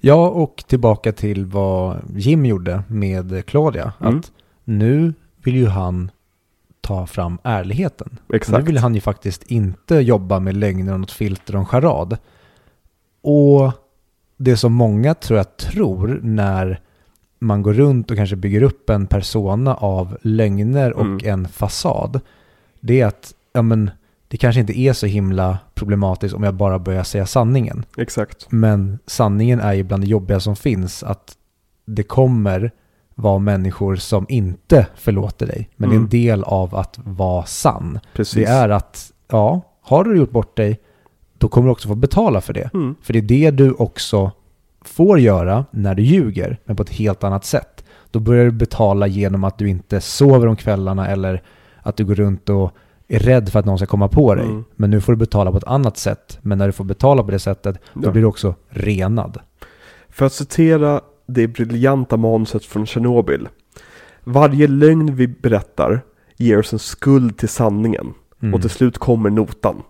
Ja, 0.00 0.28
och 0.28 0.64
tillbaka 0.66 1.12
till 1.12 1.46
vad 1.46 2.00
Jim 2.16 2.46
gjorde 2.46 2.82
med 2.88 3.46
Claudia. 3.46 3.92
Mm. 4.00 4.18
Att 4.18 4.32
nu 4.64 5.14
vill 5.42 5.56
ju 5.56 5.66
han 5.66 6.10
ta 6.88 7.06
fram 7.06 7.38
ärligheten. 7.42 8.18
Exakt. 8.32 8.58
Nu 8.58 8.64
vill 8.64 8.78
han 8.78 8.94
ju 8.94 9.00
faktiskt 9.00 9.42
inte 9.42 9.94
jobba 9.94 10.40
med 10.40 10.56
lögner 10.56 10.92
och 10.92 11.00
något 11.00 11.10
filter 11.12 11.54
och 11.54 11.60
en 11.60 11.66
charad. 11.66 12.16
Och 13.22 13.72
det 14.36 14.56
som 14.56 14.72
många 14.72 15.14
tror 15.14 15.36
jag 15.36 15.56
tror 15.56 16.20
när 16.22 16.80
man 17.38 17.62
går 17.62 17.72
runt 17.72 18.10
och 18.10 18.16
kanske 18.16 18.36
bygger 18.36 18.62
upp 18.62 18.90
en 18.90 19.06
persona 19.06 19.74
av 19.74 20.18
lögner 20.22 20.92
och 20.92 21.04
Mm. 21.04 21.20
en 21.24 21.48
fasad. 21.48 22.20
Det 22.80 23.00
är 23.00 23.06
att 23.06 23.34
ja, 23.52 23.62
men, 23.62 23.90
det 24.28 24.36
kanske 24.36 24.60
inte 24.60 24.78
är 24.78 24.92
så 24.92 25.06
himla 25.06 25.58
problematiskt 25.74 26.34
om 26.34 26.42
jag 26.42 26.54
bara 26.54 26.78
börjar 26.78 27.02
säga 27.04 27.26
sanningen. 27.26 27.84
Exakt. 27.96 28.46
Men 28.50 28.98
sanningen 29.06 29.60
är 29.60 29.72
ju 29.72 29.82
bland 29.82 30.02
det 30.02 30.06
jobbiga 30.06 30.40
som 30.40 30.56
finns 30.56 31.02
att 31.02 31.36
det 31.84 32.02
kommer 32.02 32.70
vara 33.20 33.38
människor 33.38 33.96
som 33.96 34.26
inte 34.28 34.86
förlåter 34.94 35.46
dig. 35.46 35.70
Men 35.76 35.88
det 35.88 35.94
är 35.94 35.96
Mm. 35.96 36.04
en 36.04 36.10
del 36.10 36.44
av 36.44 36.74
att 36.74 36.98
vara 37.04 37.44
sann. 37.44 37.98
Precis. 38.14 38.34
Det 38.34 38.44
är 38.44 38.68
att, 38.68 39.12
ja, 39.30 39.60
har 39.82 40.04
du 40.04 40.16
gjort 40.16 40.30
bort 40.30 40.56
dig, 40.56 40.80
då 41.38 41.48
kommer 41.48 41.68
du 41.68 41.72
också 41.72 41.88
få 41.88 41.94
betala 41.94 42.40
för 42.40 42.52
det. 42.52 42.70
Mm. 42.74 42.94
För 43.02 43.12
det 43.12 43.18
är 43.18 43.22
det 43.22 43.50
du 43.50 43.72
också 43.72 44.30
får 44.84 45.18
göra 45.18 45.64
när 45.70 45.94
du 45.94 46.02
ljuger, 46.02 46.58
men 46.64 46.76
på 46.76 46.82
ett 46.82 46.90
helt 46.90 47.24
annat 47.24 47.44
sätt. 47.44 47.84
Då 48.10 48.20
börjar 48.20 48.44
du 48.44 48.50
betala 48.50 49.06
genom 49.06 49.44
att 49.44 49.58
du 49.58 49.68
inte 49.68 50.00
sover 50.00 50.46
om 50.46 50.56
kvällarna 50.56 51.08
eller 51.08 51.42
att 51.82 51.96
du 51.96 52.04
går 52.04 52.14
runt 52.14 52.48
och 52.48 52.70
är 53.08 53.18
rädd 53.18 53.48
för 53.48 53.58
att 53.58 53.64
någon 53.66 53.78
ska 53.78 53.86
komma 53.86 54.08
på 54.08 54.34
dig. 54.34 54.44
Mm. 54.46 54.64
Men 54.76 54.90
nu 54.90 55.00
får 55.00 55.12
du 55.12 55.16
betala 55.16 55.50
på 55.50 55.56
ett 55.58 55.64
annat 55.64 55.96
sätt. 55.96 56.38
Men 56.42 56.58
när 56.58 56.66
du 56.66 56.72
får 56.72 56.84
betala 56.84 57.22
på 57.22 57.30
det 57.30 57.38
sättet, 57.38 57.78
då 57.94 58.00
Ja. 58.08 58.10
blir 58.10 58.22
du 58.22 58.28
också 58.28 58.54
renad. 58.68 59.38
För 60.08 60.26
att 60.26 60.32
citera 60.32 61.00
det 61.28 61.48
briljanta 61.48 62.16
manuset 62.16 62.64
från 62.64 62.86
Tjernobyl. 62.86 63.48
Varje 64.24 64.66
lögn 64.66 65.16
vi 65.16 65.28
berättar 65.28 66.00
ger 66.36 66.58
oss 66.58 66.72
en 66.72 66.78
skuld 66.78 67.38
till 67.38 67.48
sanningen. 67.48 68.14
Mm. 68.42 68.54
Och 68.54 68.60
till 68.60 68.70
slut 68.70 68.98
kommer 68.98 69.30
notan. 69.30 69.82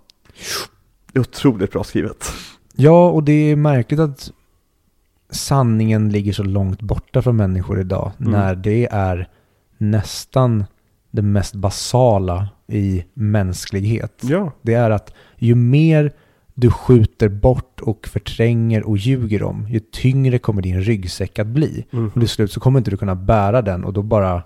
Det 1.13 1.19
är 1.19 1.21
otroligt 1.21 1.73
bra 1.73 1.85
skrivet. 1.85 2.33
Ja, 2.75 3.09
och 3.11 3.25
det 3.25 3.33
är 3.33 3.57
märkligt 3.57 4.01
att 4.01 4.31
sanningen 5.31 6.09
ligger 6.09 6.33
så 6.33 6.43
långt 6.43 6.83
borta 6.83 7.23
från 7.23 7.37
människor 7.37 7.81
idag. 7.81 8.13
Mm. 8.21 8.33
När 8.33 8.55
det 8.55 8.89
är 8.91 9.29
nästan 9.79 10.65
det 11.11 11.23
mest 11.23 11.55
basala 11.55 12.49
i 12.67 13.05
mänsklighet. 13.15 14.23
Ja. 14.23 14.53
Det 14.63 14.75
är 14.75 14.91
att 14.91 15.15
ju 15.37 15.55
mer 15.55 16.13
du 16.61 16.71
skjuter 16.71 17.29
bort 17.29 17.81
och 17.81 18.09
förtränger 18.09 18.83
och 18.89 18.97
ljuger 18.99 19.43
om, 19.43 19.67
ju 19.69 19.81
tyngre 19.81 20.39
kommer 20.39 20.63
din 20.63 20.81
ryggsäck 20.81 21.39
att 21.39 21.47
bli. 21.47 21.87
Mm. 21.91 22.07
Och 22.07 22.13
till 22.21 22.29
slut 22.29 22.53
så 22.53 22.61
kommer 22.61 22.79
inte 22.79 22.91
du 22.91 22.97
kunna 22.97 23.15
bära 23.15 23.63
den 23.63 23.85
och 23.85 23.93
då 23.93 24.03
bara, 24.03 24.43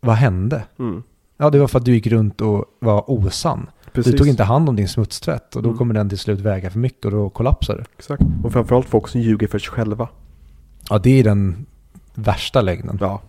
vad 0.00 0.14
hände? 0.16 0.64
Mm. 0.78 1.02
Ja, 1.36 1.50
det 1.50 1.58
var 1.58 1.66
för 1.68 1.78
att 1.78 1.84
du 1.84 1.94
gick 1.94 2.06
runt 2.06 2.40
och 2.40 2.64
var 2.80 3.10
osann. 3.10 3.66
Precis. 3.92 4.12
Du 4.12 4.18
tog 4.18 4.28
inte 4.28 4.44
hand 4.44 4.68
om 4.68 4.76
din 4.76 4.88
smutstvätt 4.88 5.56
och 5.56 5.62
då 5.62 5.68
Mm. 5.68 5.78
kommer 5.78 5.94
den 5.94 6.08
till 6.08 6.18
slut 6.18 6.40
väga 6.40 6.70
för 6.70 6.78
mycket 6.78 7.04
och 7.04 7.10
då 7.10 7.30
kollapsar 7.30 7.76
du. 7.76 7.84
Exakt. 7.98 8.22
Och 8.44 8.52
framförallt 8.52 8.86
folk 8.88 9.08
som 9.08 9.20
ljuger 9.20 9.46
för 9.46 9.58
sig 9.58 9.70
själva. 9.70 10.08
Ja, 10.90 10.98
det 10.98 11.20
är 11.20 11.24
den 11.24 11.66
värsta 12.14 12.60
lögnen. 12.60 12.98
Ja. 13.00 13.22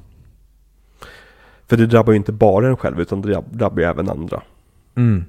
För 1.68 1.78
det 1.78 1.86
drabbar 1.88 2.14
ju 2.14 2.18
inte 2.18 2.32
bara 2.32 2.68
en 2.68 2.78
själv 2.78 3.00
utan 3.02 3.22
det 3.22 3.28
drabb- 3.34 3.58
drabbar 3.58 3.80
ju 3.80 3.84
även 3.86 4.10
andra. 4.10 4.42
Mm. 4.96 5.26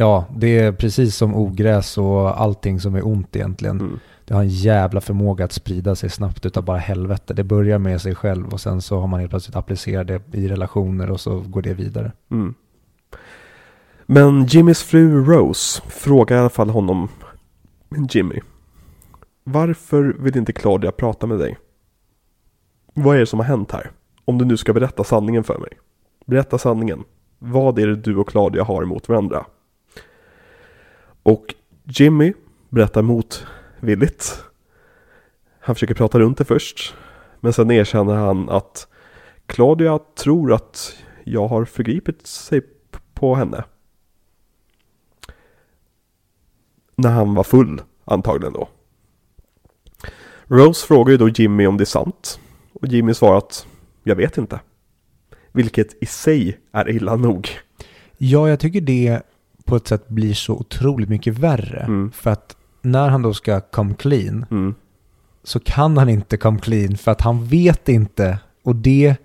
Ja, 0.00 0.26
det 0.36 0.58
är 0.58 0.72
precis 0.72 1.16
som 1.16 1.34
ogräs 1.34 1.98
och 1.98 2.40
allting 2.40 2.80
som 2.80 2.94
är 2.94 3.06
ont 3.06 3.36
egentligen. 3.36 3.80
Mm. 3.80 3.98
Det 4.24 4.34
har 4.34 4.40
en 4.40 4.48
jävla 4.48 5.00
förmåga 5.00 5.44
att 5.44 5.52
sprida 5.52 5.94
sig 5.94 6.10
snabbt 6.10 6.46
utav 6.46 6.64
bara 6.64 6.78
helvete. 6.78 7.34
Det 7.34 7.44
börjar 7.44 7.78
med 7.78 8.00
sig 8.00 8.14
själv 8.14 8.48
och 8.48 8.60
sen 8.60 8.82
så 8.82 9.00
har 9.00 9.06
man 9.06 9.20
helt 9.20 9.30
plötsligt 9.30 9.56
applicerat 9.56 10.06
det 10.06 10.22
i 10.32 10.48
relationer 10.48 11.10
och 11.10 11.20
så 11.20 11.40
går 11.40 11.62
det 11.62 11.74
vidare. 11.74 12.12
Mm. 12.30 12.54
Men 14.06 14.46
Jimmys 14.46 14.82
fru 14.82 15.24
Rose 15.24 15.82
frågar 15.86 16.36
i 16.36 16.40
alla 16.40 16.50
fall 16.50 16.70
honom, 16.70 17.08
Jimmy, 18.10 18.40
varför 19.44 20.16
vill 20.18 20.36
inte 20.36 20.52
Claudia 20.52 20.92
prata 20.92 21.26
med 21.26 21.38
dig? 21.38 21.58
Vad 22.94 23.16
är 23.16 23.20
det 23.20 23.26
som 23.26 23.38
har 23.38 23.46
hänt 23.46 23.72
här? 23.72 23.90
Om 24.24 24.38
du 24.38 24.44
nu 24.44 24.56
ska 24.56 24.72
berätta 24.72 25.04
sanningen 25.04 25.44
för 25.44 25.58
mig. 25.58 25.70
Berätta 26.26 26.58
sanningen. 26.58 27.04
Vad 27.38 27.78
är 27.78 27.86
det 27.86 27.96
du 27.96 28.16
och 28.16 28.28
Claudia 28.28 28.64
har 28.64 28.82
emot 28.82 29.08
varandra? 29.08 29.46
Och 31.28 31.54
Jimmy 31.84 32.32
berättar 32.68 33.02
motvilligt. 33.02 34.44
Han 35.60 35.74
försöker 35.74 35.94
prata 35.94 36.18
runt 36.18 36.38
det 36.38 36.44
först. 36.44 36.94
Men 37.40 37.52
sen 37.52 37.70
erkänner 37.70 38.14
han 38.14 38.48
att 38.48 38.88
Claudia 39.46 39.98
tror 39.98 40.52
att 40.52 40.96
jag 41.24 41.48
har 41.48 41.64
förgripit 41.64 42.26
sig 42.26 42.60
på 43.14 43.34
henne. 43.34 43.64
När 46.96 47.10
han 47.10 47.34
var 47.34 47.44
full, 47.44 47.82
antagligen 48.04 48.52
då. 48.52 48.68
Rose 50.44 50.86
frågar 50.86 51.10
ju 51.10 51.16
då 51.16 51.28
Jimmy 51.28 51.66
om 51.66 51.76
det 51.76 51.84
är 51.84 51.86
sant. 51.86 52.40
Och 52.72 52.86
Jimmy 52.86 53.14
svarar 53.14 53.38
att 53.38 53.66
jag 54.02 54.16
vet 54.16 54.38
inte. 54.38 54.60
Vilket 55.52 56.02
i 56.02 56.06
sig 56.06 56.58
är 56.72 56.90
illa 56.90 57.16
nog. 57.16 57.48
Ja, 58.16 58.48
jag 58.48 58.60
tycker 58.60 58.80
det 58.80 59.22
på 59.68 59.76
ett 59.76 59.88
sätt 59.88 60.08
blir 60.08 60.34
så 60.34 60.54
otroligt 60.54 61.08
mycket 61.08 61.38
värre. 61.38 61.80
Mm. 61.80 62.10
För 62.10 62.30
att 62.30 62.56
när 62.82 63.08
han 63.08 63.22
då 63.22 63.34
ska 63.34 63.60
come 63.60 63.94
clean 63.94 64.46
Mm. 64.50 64.74
så 65.44 65.60
kan 65.60 65.96
han 65.96 66.08
inte 66.08 66.36
come 66.36 66.58
clean 66.58 66.96
för 66.96 67.10
att 67.12 67.20
han 67.20 67.44
vet 67.44 67.88
inte. 67.88 68.38
Och 68.64 68.76
det, 68.76 69.16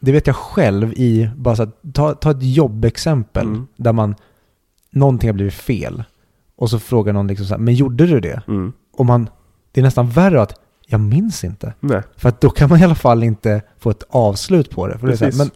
det 0.00 0.12
vet 0.12 0.26
jag 0.26 0.36
själv 0.36 0.92
i, 0.92 1.30
bara 1.36 1.56
så 1.56 1.62
att, 1.62 1.78
ta, 1.94 2.14
ta 2.14 2.30
ett 2.30 2.42
jobbexempel 2.42 3.46
Mm. 3.46 3.66
där 3.76 3.92
man, 3.92 4.14
någonting 4.90 5.28
har 5.28 5.34
blivit 5.34 5.54
fel. 5.54 6.04
Och 6.56 6.70
så 6.70 6.78
frågar 6.78 7.12
någon 7.12 7.26
liksom 7.26 7.46
så 7.46 7.54
här, 7.54 7.60
men 7.60 7.74
gjorde 7.74 8.06
du 8.06 8.20
det? 8.20 8.42
Mm. 8.48 8.72
Och 8.96 9.06
man, 9.06 9.28
det 9.72 9.80
är 9.80 9.84
nästan 9.84 10.10
värre 10.10 10.42
att, 10.42 10.58
jag 10.86 11.00
minns 11.00 11.44
inte. 11.44 11.74
Nej, 11.80 12.02
För 12.16 12.28
att 12.28 12.40
då 12.40 12.50
kan 12.50 12.68
man 12.68 12.80
i 12.80 12.84
alla 12.84 12.94
fall 12.94 13.22
inte 13.22 13.62
få 13.78 13.90
ett 13.90 14.02
avslut 14.08 14.70
på 14.70 14.86
det. 14.88 14.98
För 14.98 15.06
det 15.06 15.12
är 15.12 15.16
så 15.16 15.24
här, 15.24 15.32
men, 15.38 15.50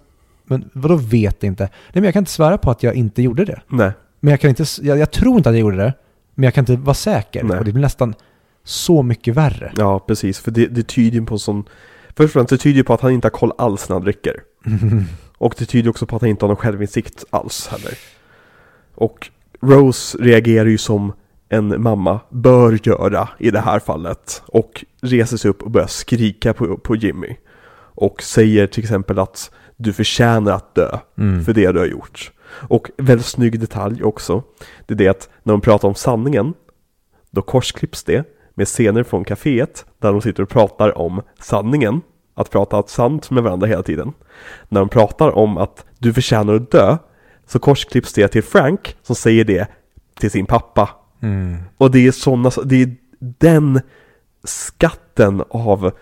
men 0.47 0.71
vadå 0.73 0.97
vet 0.97 1.45
inte? 1.45 1.63
Nej 1.63 1.71
men 1.93 2.05
jag 2.05 2.13
kan 2.13 2.21
inte 2.21 2.33
svära 2.33 2.59
på 2.59 2.71
att 2.71 2.83
jag 2.83 2.95
inte 2.95 3.23
gjorde 3.23 3.45
det. 3.45 3.61
nej, 3.69 3.93
Men 4.21 4.31
jag 4.31 4.41
kan 4.41 4.51
inte, 4.51 4.65
jag, 4.83 4.99
jag 4.99 5.11
tror 5.11 5.37
inte 5.37 5.49
att 5.49 5.55
jag 5.55 5.61
gjorde 5.61 5.77
det. 5.77 5.95
Men 6.35 6.45
jag 6.45 6.55
kan 6.55 6.63
inte 6.63 6.77
vara 6.77 6.95
säker. 6.95 7.45
Nej. 7.45 7.59
Och 7.59 7.65
det 7.65 7.73
blir 7.73 7.83
nästan 7.83 8.15
så 8.65 9.03
mycket 9.03 9.35
värre. 9.35 9.73
ja 9.77 9.99
precis. 9.99 10.39
För 10.39 10.51
det, 10.51 10.67
det 10.67 10.83
tyder 10.83 11.19
ju 11.19 11.27
på 11.27 11.39
sån... 11.39 11.65
Först 12.09 12.27
och 12.27 12.31
främst, 12.31 12.51
det 12.51 12.59
tyder 12.59 12.77
ju 12.77 12.85
på 12.85 12.95
att 12.95 13.01
han 13.01 13.13
inte 13.13 13.27
har 13.27 13.31
koll 13.31 13.53
alls 13.59 13.89
när 13.89 13.97
han 13.97 14.03
dricker. 14.03 14.43
Och 15.39 15.55
det 15.59 15.67
tyder 15.67 15.91
också 15.91 16.07
på 16.07 16.17
att 16.17 16.23
han 16.23 16.31
inte 16.31 16.45
har 16.45 16.49
någon 16.49 16.57
självinsikt 16.57 17.25
alls 17.31 17.67
heller. 17.67 17.99
Och 18.95 19.31
Rose 19.61 20.19
reagerar 20.19 20.67
ju 20.67 20.79
som 20.79 21.13
en 21.49 21.83
mamma 21.83 22.21
bör 22.31 22.79
göra 22.83 23.29
i 23.39 23.51
det 23.51 23.61
här 23.61 23.79
fallet. 23.79 24.43
Och 24.47 24.85
reser 25.01 25.37
sig 25.37 25.51
upp 25.51 25.63
och 25.63 25.71
börjar 25.71 25.87
skrika 25.87 26.53
på, 26.55 26.77
på 26.77 26.97
Jimmy. 26.97 27.37
Och 27.79 28.23
säger 28.23 28.67
till 28.67 28.83
exempel 28.83 29.19
att 29.19 29.51
du 29.77 29.93
förtjänar 29.93 30.53
att 30.53 30.75
dö 30.75 30.99
Mm. 31.19 31.45
för 31.45 31.53
det 31.53 31.73
du 31.73 31.79
har 31.79 31.87
gjort. 31.87 32.33
Och 32.69 32.91
väldigt 32.99 33.27
snygg 33.27 33.61
detalj 33.61 34.03
också. 34.03 34.43
Det 34.87 34.95
är 34.95 34.99
det 34.99 35.09
att 35.09 35.29
när 35.43 35.53
de 35.53 35.61
pratar 35.61 35.89
om 35.89 35.95
sanningen, 35.95 36.55
då 37.31 37.43
korsklipps 37.43 38.05
det 38.05 38.25
med 38.55 38.69
scener 38.69 39.03
från 39.03 39.25
kaféet 39.25 39.85
där 39.99 40.13
de 40.13 40.23
sitter 40.23 40.43
och 40.43 40.49
pratar 40.49 40.99
om 40.99 41.23
sanningen. 41.41 42.01
Att 42.35 42.51
prata 42.51 42.83
sant 42.83 43.31
med 43.31 43.43
varandra 43.43 43.67
hela 43.67 43.83
tiden. 43.83 44.13
När 44.69 44.81
de 44.81 44.89
pratar 44.89 45.37
om 45.37 45.59
att 45.59 45.85
du 45.99 46.15
förtjänar 46.15 46.55
att 46.55 46.71
dö, 46.71 46.97
så 47.47 47.59
korsklipps 47.59 48.13
det 48.13 48.29
till 48.29 48.43
Frank 48.43 48.97
som 49.03 49.17
säger 49.17 49.45
det 49.45 49.69
till 50.21 50.31
sin 50.31 50.47
pappa. 50.47 50.91
Mm. 51.21 51.57
Och 51.77 51.91
det 51.91 52.07
är 52.07 52.13
sådana, 52.13 52.51
det 52.65 52.83
är 52.83 52.97
den 53.19 53.81
skatten 54.45 55.43
av, 55.49 55.93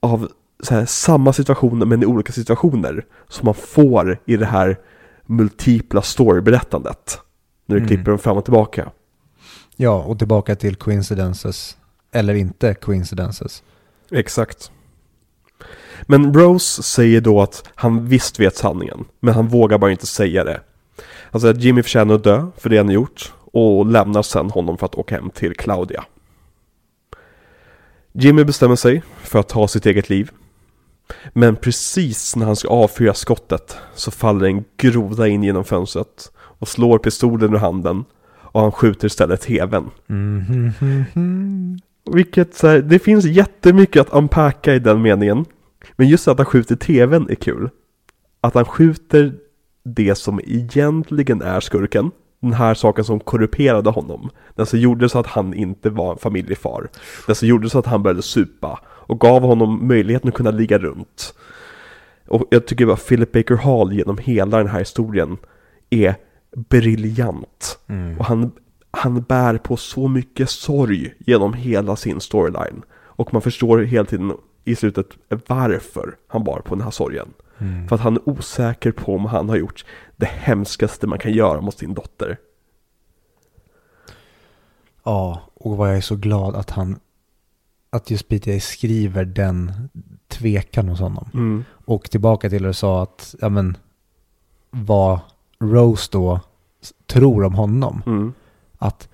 av 0.00 0.28
här, 0.70 0.86
samma 0.86 1.32
situationer 1.32 1.86
men 1.86 2.02
i 2.02 2.06
olika 2.06 2.32
situationer 2.32 3.04
som 3.28 3.44
man 3.44 3.54
får 3.54 4.18
i 4.24 4.36
det 4.36 4.46
här 4.46 4.78
multipla 5.26 6.02
storyberättandet. 6.02 7.18
När 7.66 7.76
du 7.76 7.80
Mm. 7.80 7.88
klipper 7.88 8.10
dem 8.10 8.18
fram 8.18 8.36
och 8.36 8.44
tillbaka. 8.44 8.90
Ja, 9.76 10.02
och 10.02 10.18
tillbaka 10.18 10.56
till 10.56 10.76
coincidences. 10.76 11.76
Eller 12.12 12.34
inte 12.34 12.74
coincidences. 12.74 13.62
Exakt. 14.10 14.70
Men 16.02 16.34
Rose 16.34 16.82
säger 16.82 17.20
då 17.20 17.42
att 17.42 17.68
han 17.74 18.06
visst 18.08 18.40
vet 18.40 18.56
sanningen, 18.56 19.04
men 19.20 19.34
han 19.34 19.48
vågar 19.48 19.78
bara 19.78 19.90
inte 19.90 20.06
säga 20.06 20.44
det. 20.44 20.60
Han 21.30 21.40
säger 21.40 21.54
att 21.54 21.60
Jimmy 21.60 21.82
förtjänar 21.82 22.14
att 22.14 22.24
dö 22.24 22.46
för 22.56 22.70
det 22.70 22.76
han 22.78 22.90
gjort 22.90 23.32
och 23.52 23.86
lämnar 23.86 24.22
sen 24.22 24.50
honom 24.50 24.78
för 24.78 24.86
att 24.86 24.94
åka 24.94 25.14
hem 25.14 25.30
till 25.30 25.54
Claudia. 25.56 26.04
Jimmy 28.12 28.44
bestämmer 28.44 28.76
sig 28.76 29.02
för 29.22 29.38
att 29.38 29.48
ta 29.48 29.68
sitt 29.68 29.86
eget 29.86 30.08
liv. 30.10 30.30
Men 31.32 31.56
precis 31.56 32.36
när 32.36 32.46
han 32.46 32.56
ska 32.56 32.68
avfyra 32.68 33.14
skottet 33.14 33.76
så 33.94 34.10
faller 34.10 34.46
en 34.46 34.64
groda 34.76 35.28
in 35.28 35.42
genom 35.42 35.64
fönstret 35.64 36.32
och 36.36 36.68
slår 36.68 36.98
pistolen 36.98 37.54
ur 37.54 37.58
handen 37.58 38.04
och 38.56 38.60
han 38.60 38.72
skjuter 38.72 39.06
istället 39.06 39.40
tvn. 39.40 39.90
Mhm. 40.06 41.78
Vilket 42.12 42.54
så 42.54 42.66
här, 42.66 42.78
det 42.78 42.98
finns 42.98 43.24
jättemycket 43.24 44.00
att 44.00 44.12
unpacka 44.12 44.74
i 44.74 44.78
den 44.78 45.02
meningen. 45.02 45.44
Men 45.96 46.08
just 46.08 46.28
att 46.28 46.38
han 46.38 46.46
skjuter 46.46 46.76
tvn 46.76 47.30
är 47.30 47.34
kul. 47.34 47.70
Att 48.40 48.54
han 48.54 48.64
skjuter 48.64 49.34
det 49.84 50.14
som 50.14 50.40
egentligen 50.44 51.42
är 51.42 51.60
skurken. 51.60 52.10
Den 52.40 52.52
här 52.52 52.74
saken 52.74 53.04
som 53.04 53.20
korrumperade 53.20 53.90
honom. 53.90 54.30
Den 54.54 54.66
som 54.66 54.78
gjorde 54.78 55.08
så 55.08 55.18
att 55.18 55.26
han 55.26 55.54
inte 55.54 55.90
var 55.90 56.12
en 56.12 56.18
familjefar. 56.18 56.88
Den 57.26 57.36
som 57.36 57.48
gjorde 57.48 57.70
så 57.70 57.78
att 57.78 57.86
han 57.86 58.02
började 58.02 58.22
supa. 58.22 58.80
Och 59.06 59.20
gav 59.20 59.42
honom 59.42 59.88
möjligheten 59.88 60.28
att 60.28 60.34
kunna 60.34 60.50
ligga 60.50 60.78
runt. 60.78 61.34
Och 62.28 62.44
jag 62.50 62.66
tycker 62.66 62.86
bara 62.86 62.96
Philip 62.96 63.32
Baker 63.32 63.56
Hall 63.56 63.92
genom 63.92 64.18
hela 64.18 64.58
den 64.58 64.68
här 64.68 64.78
historien 64.78 65.38
är 65.90 66.14
briljant. 66.56 67.78
Mm. 67.86 68.18
Och 68.18 68.24
han, 68.24 68.52
han 68.90 69.22
bär 69.22 69.58
på 69.58 69.76
så 69.76 70.08
mycket 70.08 70.50
sorg 70.50 71.14
genom 71.18 71.54
hela 71.54 71.96
sin 71.96 72.20
storyline. 72.20 72.82
Och 72.92 73.32
man 73.32 73.42
förstår 73.42 73.78
hela 73.78 74.04
tiden 74.04 74.32
i 74.64 74.76
slutet 74.76 75.06
varför 75.46 76.16
han 76.26 76.44
bar 76.44 76.60
på 76.60 76.74
den 76.74 76.84
här 76.84 76.90
sorgen. 76.90 77.28
Mm. 77.58 77.88
För 77.88 77.96
att 77.96 78.02
han 78.02 78.16
är 78.16 78.28
osäker 78.28 78.92
på 78.92 79.14
om 79.14 79.24
han 79.24 79.48
har 79.48 79.56
gjort 79.56 79.84
det 80.16 80.26
hemskaste 80.26 81.06
man 81.06 81.18
kan 81.18 81.32
göra 81.32 81.60
mot 81.60 81.78
sin 81.78 81.94
dotter. 81.94 82.36
Ja, 85.04 85.42
och 85.54 85.76
vad 85.76 85.88
jag 85.88 85.96
är 85.96 86.00
så 86.00 86.16
glad 86.16 86.54
att 86.54 86.70
han, 86.70 86.98
att 87.90 88.10
just 88.10 88.28
BTA 88.28 88.60
skriver 88.60 89.24
den 89.24 89.88
tvekan 90.28 90.88
hos 90.88 91.00
honom. 91.00 91.28
Mm. 91.34 91.64
Och 91.84 92.10
tillbaka 92.10 92.50
till 92.50 92.62
det 92.62 92.68
du 92.68 92.74
sa 92.74 93.02
att, 93.02 93.34
ja 93.40 93.48
men, 93.48 93.76
vad 94.70 95.18
Rose 95.60 96.08
då 96.12 96.40
tror 97.06 97.44
om 97.44 97.54
honom. 97.54 98.02
Mm. 98.06 98.32
Att, 98.78 99.08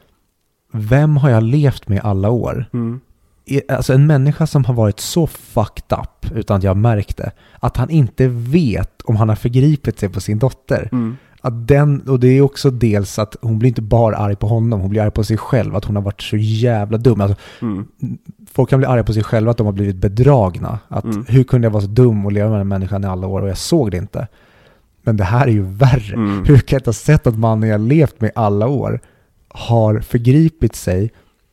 vem 0.72 1.16
har 1.16 1.30
jag 1.30 1.42
levt 1.42 1.88
med 1.88 2.00
alla 2.00 2.30
år? 2.30 2.66
Mm. 2.72 3.00
Alltså 3.68 3.92
en 3.92 4.06
människa 4.06 4.46
som 4.46 4.64
har 4.64 4.74
varit 4.74 5.00
så 5.00 5.26
fucked 5.26 5.98
up, 5.98 6.32
utan 6.36 6.56
att 6.56 6.62
jag 6.62 6.76
märkt 6.76 7.16
det, 7.16 7.32
att 7.60 7.76
han 7.76 7.90
inte 7.90 8.28
vet 8.28 9.02
om 9.02 9.16
han 9.16 9.28
har 9.28 9.36
förgripit 9.36 9.98
sig 9.98 10.08
på 10.08 10.20
sin 10.20 10.38
dotter. 10.38 10.88
Mm. 10.92 11.16
Att 11.40 11.68
den, 11.68 12.00
och 12.08 12.20
det 12.20 12.28
är 12.28 12.40
också 12.40 12.70
dels 12.70 13.18
att 13.18 13.36
hon 13.42 13.58
blir 13.58 13.68
inte 13.68 13.82
bara 13.82 14.16
arg 14.16 14.36
på 14.36 14.46
honom, 14.46 14.80
hon 14.80 14.90
blir 14.90 15.02
arg 15.02 15.10
på 15.10 15.24
sig 15.24 15.36
själv, 15.36 15.76
att 15.76 15.84
hon 15.84 15.96
har 15.96 16.02
varit 16.02 16.22
så 16.22 16.36
jävla 16.36 16.98
dum. 16.98 17.20
Alltså, 17.20 17.36
Mm. 17.60 17.88
Folk 18.54 18.70
kan 18.70 18.78
bli 18.78 18.86
arga 18.86 19.04
på 19.04 19.12
sig 19.12 19.22
själva 19.22 19.50
att 19.50 19.56
de 19.56 19.66
har 19.66 19.72
blivit 19.72 19.96
bedragna. 19.96 20.78
Att 20.88 21.04
Mm. 21.04 21.24
hur 21.28 21.44
kunde 21.44 21.66
jag 21.66 21.70
vara 21.72 21.82
så 21.82 21.88
dum 21.88 22.26
och 22.26 22.32
leva 22.32 22.50
med 22.50 22.60
den 22.60 22.68
människan 22.68 23.04
i 23.04 23.06
alla 23.06 23.26
år 23.26 23.42
och 23.42 23.48
jag 23.48 23.58
såg 23.58 23.90
det 23.90 23.96
inte. 23.96 24.26
Men 25.02 25.16
det 25.16 25.24
här 25.24 25.46
är 25.46 25.50
ju 25.52 25.62
värre. 25.62 26.14
Mm. 26.14 26.44
Hur 26.46 26.58
kan 26.58 26.76
jag 26.76 26.80
inte 26.80 26.88
ha 26.88 26.92
sett 26.94 27.26
att 27.26 27.38
mannen 27.38 27.68
jag 27.68 27.80
levt 27.80 28.20
med 28.20 28.28
i 28.28 28.32
alla 28.34 28.66
år 28.68 29.00
har 29.48 30.00
förgripit 30.00 30.74
sig 30.76 31.10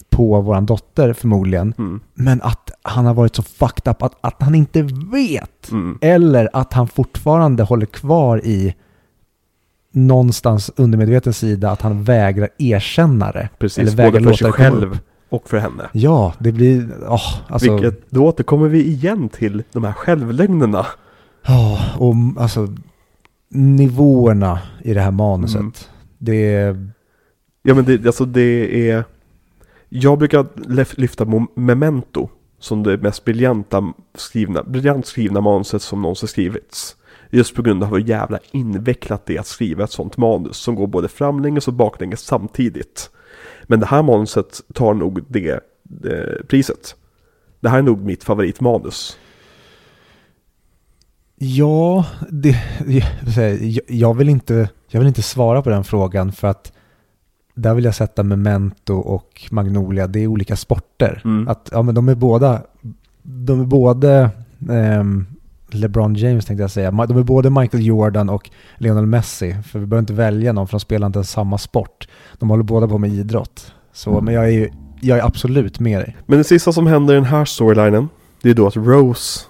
på 0.09 0.41
våran 0.41 0.65
dotter 0.65 1.13
förmodligen, 1.13 1.73
Mm. 1.77 1.99
men 2.13 2.41
att 2.41 2.71
han 2.81 3.05
har 3.05 3.13
varit 3.13 3.35
så 3.35 3.43
fucked 3.43 3.91
up 3.91 4.03
att, 4.03 4.13
att 4.21 4.41
han 4.41 4.55
inte 4.55 4.81
vet. 5.11 5.71
Mm. 5.71 5.97
Eller 6.01 6.49
att 6.53 6.73
han 6.73 6.87
fortfarande 6.87 7.63
håller 7.63 7.85
kvar 7.85 8.41
i 8.45 8.75
någonstans 9.91 10.71
undermedveten 10.75 11.33
sida 11.33 11.71
att 11.71 11.81
han 11.81 12.03
vägrar 12.03 12.49
erkänna 12.57 13.31
det. 13.31 13.49
Precis, 13.59 13.77
Eller 13.77 13.91
både 13.91 14.03
vägrar 14.03 14.19
för 14.19 14.25
låta 14.25 14.37
sig 14.37 14.51
själv. 14.51 14.99
Och 15.29 15.49
för 15.49 15.57
henne. 15.57 15.89
Ja, 15.93 16.33
det 16.39 16.51
blir... 16.51 16.89
åh, 17.07 17.35
alltså, 17.47 17.73
Vilket, 17.73 18.11
då 18.11 18.25
återkommer 18.25 18.67
vi 18.67 18.83
igen 18.85 19.29
till 19.29 19.63
de 19.71 19.83
här 19.83 19.93
självlögnerna. 19.93 20.85
Ja, 21.45 21.79
och 21.97 22.13
m- 22.13 22.37
alltså 22.37 22.67
nivåerna 23.49 24.59
i 24.83 24.93
det 24.93 25.01
här 25.01 25.11
manuset. 25.11 25.59
Mm. 25.59 25.71
Det 26.17 26.53
är... 26.53 26.89
Ja 27.63 27.73
men 27.75 27.85
det, 27.85 28.05
alltså 28.05 28.25
det 28.25 28.89
är... 28.89 29.03
Jag 29.89 30.17
brukar 30.19 30.45
lyfta 30.99 31.25
Memento 31.55 32.29
som 32.59 32.83
det 32.83 32.97
mest 32.97 33.25
briljanta 33.25 33.93
skrivna, 34.15 34.63
briljant 34.63 35.05
skrivna 35.05 35.41
manuset 35.41 35.81
som 35.81 36.01
någonsin 36.01 36.27
skrivits. 36.29 36.95
Just 37.29 37.55
på 37.55 37.61
grund 37.61 37.83
av 37.83 37.89
hur 37.89 37.99
jävla 37.99 38.39
invecklat 38.51 39.25
det 39.25 39.35
är 39.35 39.39
att 39.39 39.47
skriva 39.47 39.83
ett 39.83 39.91
sånt 39.91 40.17
manus 40.17 40.57
som 40.57 40.75
går 40.75 40.87
både 40.87 41.07
framlänges 41.07 41.67
och 41.67 41.73
baklänges 41.73 42.19
samtidigt. 42.19 43.09
Men 43.69 43.79
det 43.79 43.85
här 43.85 44.03
manuset 44.03 44.61
tar 44.73 44.93
nog 44.93 45.25
det, 45.27 45.59
det 45.83 46.47
priset. 46.47 46.95
Det 47.59 47.69
här 47.69 47.77
är 47.77 47.81
nog 47.81 48.05
mitt 48.05 48.23
favoritmanus. 48.23 49.17
Ja, 51.35 52.05
det, 52.29 52.55
jag, 52.87 53.83
jag, 53.87 54.13
vill 54.13 54.29
inte, 54.29 54.69
jag 54.87 54.99
vill 54.99 55.07
inte 55.07 55.21
svara 55.21 55.61
på 55.61 55.69
den 55.69 55.83
frågan 55.83 56.31
för 56.31 56.47
att 56.47 56.73
där 57.55 57.73
vill 57.73 57.85
jag 57.85 57.95
sätta 57.95 58.23
Memento 58.23 58.93
och 58.93 59.47
Magnolia, 59.51 60.07
det 60.07 60.19
är 60.19 60.27
olika 60.27 60.55
sporter. 60.55 61.21
Mm. 61.25 61.47
Att, 61.47 61.69
ja, 61.71 61.81
men 61.81 61.95
de 61.95 62.09
är 62.09 62.15
båda, 62.15 62.61
de 63.21 63.61
är 63.61 63.65
både 63.65 64.29
ehm, 64.69 65.25
LeBron 65.73 66.15
James 66.15 66.45
tänkte 66.45 66.63
jag 66.63 66.71
säga, 66.71 66.91
de 66.91 67.17
är 67.17 67.23
både 67.23 67.49
Michael 67.49 67.85
Jordan 67.85 68.29
och 68.29 68.49
Lionel 68.77 69.05
Messi, 69.05 69.55
för 69.63 69.79
vi 69.79 69.85
behöver 69.85 70.01
inte 70.01 70.13
välja 70.13 70.53
någon 70.53 70.67
för 70.67 70.71
de 70.71 70.79
spelar 70.79 71.07
inte 71.07 71.23
samma 71.23 71.57
sport. 71.57 72.07
De 72.39 72.49
håller 72.49 72.63
båda 72.63 72.87
på 72.87 72.97
med 72.97 73.09
idrott. 73.09 73.73
Så, 73.93 74.21
men 74.21 74.33
jag 74.33 74.43
är 74.43 74.49
ju 74.49 74.69
jag 75.01 75.19
är 75.19 75.23
absolut 75.23 75.79
med 75.79 75.99
dig. 75.99 76.17
Men 76.25 76.37
det 76.37 76.43
sista 76.43 76.73
som 76.73 76.87
händer 76.87 77.13
i 77.13 77.17
den 77.17 77.25
här 77.25 77.45
storylinen, 77.45 78.09
det 78.41 78.49
är 78.49 78.53
då 78.53 78.67
att 78.67 78.75
Rose 78.75 79.45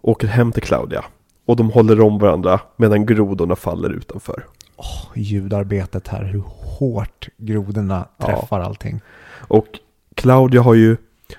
åker 0.00 0.28
hem 0.28 0.52
till 0.52 0.62
Claudia. 0.62 1.04
Och 1.46 1.56
de 1.56 1.70
håller 1.70 2.00
om 2.00 2.18
varandra 2.18 2.60
medan 2.76 3.06
grodorna 3.06 3.56
faller 3.56 3.90
utanför. 3.90 4.44
Oh, 4.76 5.06
ljudarbetet 5.14 6.08
här, 6.08 6.24
hur 6.24 6.42
hårt 6.46 7.28
grodorna 7.38 8.08
träffar 8.18 8.60
ja. 8.60 8.66
allting. 8.66 9.00
Och 9.38 9.66
Claudia 10.14 10.62
har 10.62 10.74
ju, 10.74 10.96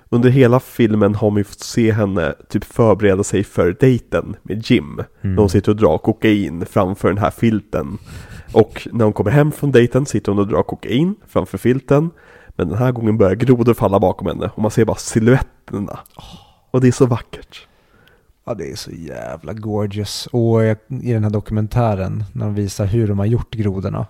under 0.10 0.30
hela 0.30 0.60
filmen 0.60 1.15
har 1.15 1.30
man 1.30 1.38
ju 1.38 1.44
fått 1.44 1.60
se 1.60 1.91
henne 1.91 2.34
typ 2.49 2.64
förbereda 2.64 3.24
sig 3.24 3.44
för 3.44 3.78
dejten 3.80 4.36
med 4.44 4.72
Jim. 4.72 4.94
Mm. 4.94 5.06
När 5.22 5.38
hon 5.38 5.49
sitter 5.49 5.72
och 5.72 5.78
drar 5.78 5.98
kokain 5.98 6.65
framför 6.65 7.07
den 7.07 7.18
här 7.18 7.32
filten. 7.32 7.98
Och 8.53 8.88
när 8.91 9.06
hon 9.06 9.14
kommer 9.14 9.32
hem 9.32 9.52
från 9.52 9.72
dejten 9.72 10.06
sitter 10.06 10.32
hon 10.32 10.40
och 10.40 10.48
drar 10.48 10.64
kokain 10.64 11.15
framför 11.28 11.57
filten. 11.57 12.11
Men 12.56 12.70
den 12.70 12.78
här 12.78 12.91
gången 12.91 13.18
börjar 13.18 13.36
grodor 13.36 13.74
falla 13.74 13.99
bakom 13.99 14.28
henne 14.28 14.52
och 14.56 14.61
man 14.61 14.72
ser 14.72 14.86
bara 14.86 14.98
siluetterna. 14.98 15.99
Och 16.72 16.82
det 16.82 16.88
är 16.88 16.91
så 16.91 17.06
vackert. 17.06 17.68
Ja, 18.45 18.53
det 18.53 18.72
är 18.72 18.76
så 18.76 18.91
jävla 18.91 19.53
gorgeous. 19.53 20.28
Och 20.32 20.64
i 20.64 21.14
den 21.14 21.24
här 21.24 21.30
dokumentären, 21.30 22.24
när 22.34 22.45
de 22.45 22.56
visar 22.56 22.86
hur 22.86 23.07
de 23.07 23.20
har 23.20 23.26
gjort 23.26 23.56
grodorna. 23.56 24.06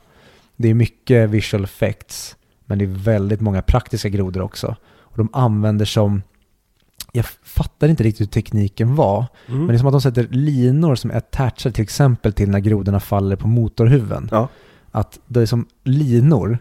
Det 0.56 0.70
är 0.70 0.74
mycket 0.74 1.30
visual 1.30 1.64
effects, 1.64 2.36
men 2.66 2.80
det 2.80 2.86
är 2.86 3.04
väldigt 3.04 3.42
många 3.42 3.62
praktiska 3.62 4.10
grodor 4.10 4.42
också. 4.42 4.76
Och 5.14 5.18
de 5.18 5.30
använder 5.34 5.86
som, 5.86 6.22
jag 7.12 7.26
fattar 7.44 7.88
inte 7.88 8.04
riktigt 8.04 8.22
hur 8.22 8.32
tekniken 8.32 8.96
var, 8.96 9.26
mm. 9.48 9.60
men 9.60 9.68
det 9.68 9.74
är 9.74 9.78
som 9.78 9.88
att 9.88 9.94
de 9.94 10.02
sätter 10.02 10.28
linor 10.32 10.96
som 10.96 11.12
är 11.12 11.16
attachade 11.16 11.76
till 11.76 11.84
exempel 11.84 12.34
till 12.34 12.50
när 12.50 12.60
grodorna 12.60 13.00
faller 13.00 13.36
på 13.36 13.48
motorhuven. 13.48 14.28
Ja. 14.32 14.50
Att 14.92 15.20
det 15.28 15.42
är 15.42 15.46
som 15.46 15.66
linor 15.84 16.60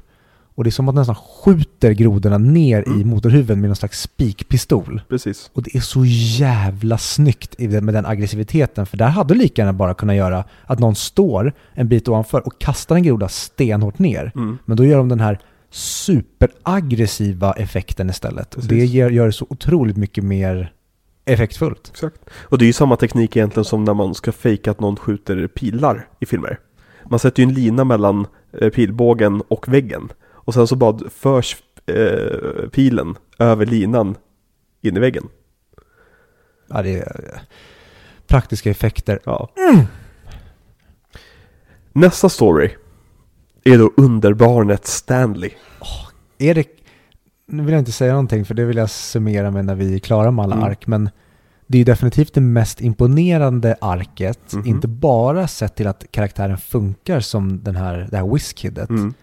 och 0.55 0.65
det 0.65 0.69
är 0.69 0.73
som 0.73 0.89
att 0.89 0.95
nästan 0.95 1.15
skjuter 1.15 1.93
grodorna 1.93 2.39
ner 2.39 2.85
mm. 2.87 3.01
i 3.01 3.05
motorhuven 3.05 3.61
med 3.61 3.69
någon 3.69 3.77
slags 3.77 4.03
spikpistol. 4.03 5.03
Precis. 5.09 5.51
Och 5.55 5.63
det 5.63 5.77
är 5.77 5.81
så 5.81 6.05
jävla 6.05 6.99
snyggt 6.99 7.59
med 7.59 7.95
den 7.95 8.07
aggressiviteten. 8.07 8.87
För 8.87 8.97
där 8.97 9.09
hade 9.09 9.35
du 9.35 9.41
lika 9.41 9.63
gärna 9.63 9.73
bara 9.73 9.95
kunnat 9.95 10.17
göra 10.17 10.45
att 10.67 10.79
någon 10.79 10.95
står 10.95 11.53
en 11.73 11.89
bit 11.89 12.09
ovanför 12.09 12.47
och 12.47 12.61
kastar 12.61 12.97
en 12.97 13.03
groda 13.03 13.29
stenhårt 13.29 13.99
ner. 13.99 14.33
Mm. 14.35 14.59
Men 14.65 14.77
då 14.77 14.85
gör 14.85 14.99
de 14.99 15.09
den 15.09 15.21
här 15.21 15.39
superaggressiva 15.73 17.53
effekten 17.53 18.11
istället. 18.11 18.51
Precis. 18.51 18.69
Det 18.69 18.85
gör, 18.85 19.11
gör 19.11 19.27
det 19.27 19.33
så 19.33 19.47
otroligt 19.51 19.97
mycket 19.97 20.25
mer 20.25 20.73
effektfullt. 21.25 21.89
Exakt. 21.91 22.21
Och 22.35 22.59
det 22.59 22.65
är 22.65 22.67
ju 22.67 22.73
samma 22.73 22.97
teknik 22.97 23.37
egentligen 23.37 23.65
som 23.65 23.85
när 23.85 23.95
man 23.95 24.15
ska 24.15 24.33
fejka 24.33 24.71
att 24.71 24.81
någon 24.81 24.97
skjuter 24.97 25.47
pilar 25.47 26.09
i 26.21 26.27
filmer. 26.27 26.59
Man 27.11 27.19
sätter 27.19 27.43
ju 27.43 27.49
en 27.49 27.55
lina 27.55 27.85
mellan 27.85 28.27
eh, 28.61 28.71
pilbågen 28.71 29.43
och 29.49 29.69
väggen. 29.69 30.13
Och 30.23 30.55
sen 30.55 30.67
så 30.67 30.77
bara 30.77 31.11
förs 31.11 31.57
eh, 31.87 32.69
pilen 32.73 33.17
över 33.39 33.67
linan 33.67 34.17
in 34.81 34.97
i 34.97 35.01
väggen. 35.01 35.29
Ja, 36.69 36.83
det 36.83 36.99
är 36.99 37.43
praktiska 38.27 38.71
effekter. 38.71 39.21
Ja. 39.25 39.49
Mm. 39.57 39.85
Nästa 41.93 42.29
story 42.29 42.71
är 43.65 43.79
då 43.79 43.91
underbarnet 43.97 44.87
Stanley. 44.87 45.51
Oh, 45.81 46.09
det, 46.55 46.67
nu 47.47 47.63
vill 47.63 47.73
jag 47.73 47.81
inte 47.81 47.93
säga 47.93 48.13
någonting 48.13 48.45
för 48.45 48.55
det 48.55 48.65
vill 48.65 48.77
jag 48.77 48.91
summera 48.91 49.51
med 49.51 49.65
när 49.65 49.75
vi 49.75 49.95
är 49.95 49.99
klara 49.99 50.31
med 50.31 50.43
alla 50.43 50.55
mm. 50.55 50.65
ark, 50.65 50.87
men 50.87 51.11
det 51.67 51.79
är 51.79 51.85
definitivt 51.85 52.35
det 52.35 52.41
mest 52.41 52.81
imponerande 52.81 53.77
arket, 53.81 54.53
mm 54.53 54.65
-hmm. 54.65 54.69
inte 54.69 54.89
bara 54.89 55.49
sett 55.49 55.75
till 55.75 55.87
att 55.87 56.05
karaktären 56.11 56.59
funkar 56.59 57.21
som 57.21 57.65
den 57.65 57.77
här, 57.77 58.09
det 58.11 58.17
här 58.17 58.33
Whiskidet, 58.35 58.91
mm. 58.91 59.15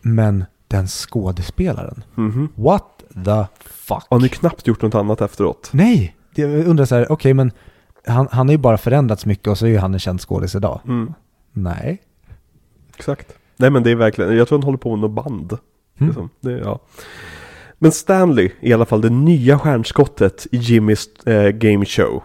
men 0.00 0.44
den 0.68 0.88
skådespelaren. 0.88 2.04
Mm 2.16 2.32
-hmm. 2.32 2.48
What 2.54 3.02
the 3.24 3.46
fuck? 3.64 4.06
Har 4.10 4.20
ni 4.20 4.28
knappt 4.28 4.66
gjort 4.66 4.82
något 4.82 4.94
annat 4.94 5.20
efteråt? 5.20 5.70
Nej! 5.72 6.16
Jag 6.34 6.50
undrar 6.50 6.84
så 6.84 6.94
här, 6.94 7.02
okej 7.04 7.14
okay, 7.14 7.34
men 7.34 7.52
han, 8.06 8.28
han 8.30 8.48
har 8.48 8.52
ju 8.52 8.58
bara 8.58 8.78
förändrats 8.78 9.26
mycket 9.26 9.48
och 9.48 9.58
så 9.58 9.66
är 9.66 9.70
ju 9.70 9.78
han 9.78 9.94
en 9.94 10.00
känd 10.00 10.20
skådis 10.20 10.54
idag. 10.54 10.80
Mm. 10.84 11.14
Nej. 11.52 12.02
Exakt. 12.96 13.37
Nej 13.58 13.70
men 13.70 13.82
det 13.82 13.90
är 13.90 13.94
verkligen, 13.94 14.36
jag 14.36 14.48
tror 14.48 14.58
han 14.58 14.64
håller 14.64 14.78
på 14.78 14.90
med 14.90 14.98
något 14.98 15.24
band. 15.24 15.52
Mm. 15.98 16.08
Liksom. 16.08 16.30
Det, 16.40 16.52
ja. 16.52 16.80
Men 17.78 17.92
Stanley 17.92 18.50
är 18.60 18.68
i 18.68 18.72
alla 18.72 18.86
fall 18.86 19.00
det 19.00 19.10
nya 19.10 19.58
stjärnskottet 19.58 20.46
i 20.52 20.56
Jimmys 20.56 21.08
eh, 21.26 21.50
game 21.50 21.84
show. 21.84 22.22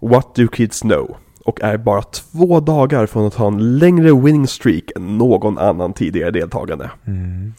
What 0.00 0.34
do 0.34 0.48
kids 0.48 0.80
know? 0.80 1.16
Och 1.44 1.60
är 1.60 1.76
bara 1.76 2.02
två 2.02 2.60
dagar 2.60 3.06
från 3.06 3.26
att 3.26 3.34
ha 3.34 3.46
en 3.46 3.78
längre 3.78 4.12
winning 4.20 4.46
streak 4.46 4.84
än 4.96 5.18
någon 5.18 5.58
annan 5.58 5.92
tidigare 5.92 6.30
deltagande. 6.30 6.90
Mm. 7.06 7.54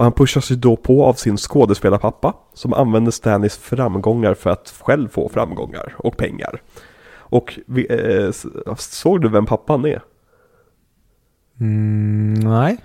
Och 0.00 0.04
han 0.04 0.12
pushas 0.12 0.50
ju 0.50 0.56
då 0.56 0.76
på 0.76 1.04
av 1.04 1.14
sin 1.14 1.36
skådespelarpappa 1.36 2.34
som 2.54 2.72
använder 2.72 3.10
Stanleys 3.10 3.56
framgångar 3.56 4.34
för 4.34 4.50
att 4.50 4.74
själv 4.80 5.08
få 5.08 5.28
framgångar 5.28 5.94
och 5.96 6.16
pengar. 6.16 6.62
Och 7.12 7.58
vi, 7.66 7.86
eh, 7.90 8.30
såg 8.76 9.20
du 9.20 9.28
vem 9.28 9.46
pappan 9.46 9.84
är? 9.84 10.02
Mm, 11.60 12.34
nej. 12.34 12.76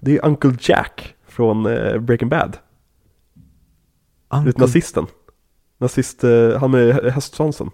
Det 0.00 0.16
är 0.16 0.26
Uncle 0.26 0.56
Jack 0.60 1.14
från 1.26 1.66
eh, 1.66 1.98
Breaking 1.98 2.28
Bad. 2.28 2.56
Uncle... 4.28 4.52
nazisten. 4.56 5.06
Nazist, 5.78 6.24
eh, 6.24 6.60
han 6.60 6.70
med 6.70 7.12
hästsvansen. 7.12 7.70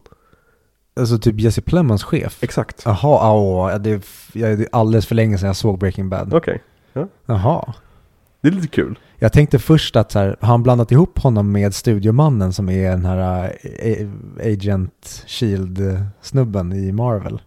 Alltså 0.96 1.18
typ 1.18 1.40
Jesse 1.40 1.62
Plemons 1.62 2.04
chef? 2.04 2.42
Exakt. 2.42 2.82
Jaha, 2.84 3.32
åh, 3.32 3.78
det, 3.78 3.90
är, 4.34 4.68
alldeles 4.72 5.06
för 5.06 5.14
länge 5.14 5.38
sedan 5.38 5.46
jag 5.46 5.56
såg 5.56 5.78
Breaking 5.78 6.08
Bad. 6.08 6.34
Okej. 6.34 6.38
Okay. 6.38 6.58
Ja. 6.92 7.08
Jaha. 7.26 7.74
Det 8.40 8.48
är 8.48 8.52
lite 8.52 8.68
kul. 8.68 8.98
Jag 9.16 9.32
tänkte 9.32 9.58
först 9.58 9.96
att 9.96 10.12
så 10.12 10.18
här, 10.18 10.36
har 10.40 10.48
han 10.48 10.62
blandat 10.62 10.92
ihop 10.92 11.18
honom 11.18 11.52
med 11.52 11.74
studiomannen 11.74 12.52
som 12.52 12.68
är 12.68 12.90
den 12.90 13.04
här 13.04 13.52
uh, 14.00 14.08
Agent 14.52 15.24
Shield-snubben 15.26 16.72
i 16.72 16.92
Marvel? 16.92 17.40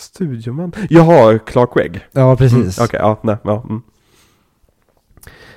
Studioman? 0.00 0.72
Jaha, 0.90 1.38
Clark 1.38 1.74
Gregg. 1.74 2.00
Ja, 2.12 2.36
precis. 2.36 2.52
Mm, 2.52 2.68
Okej, 2.68 2.84
okay, 2.84 3.00
ja, 3.00 3.18
nej, 3.22 3.36
ja. 3.42 3.64
Mm. 3.68 3.82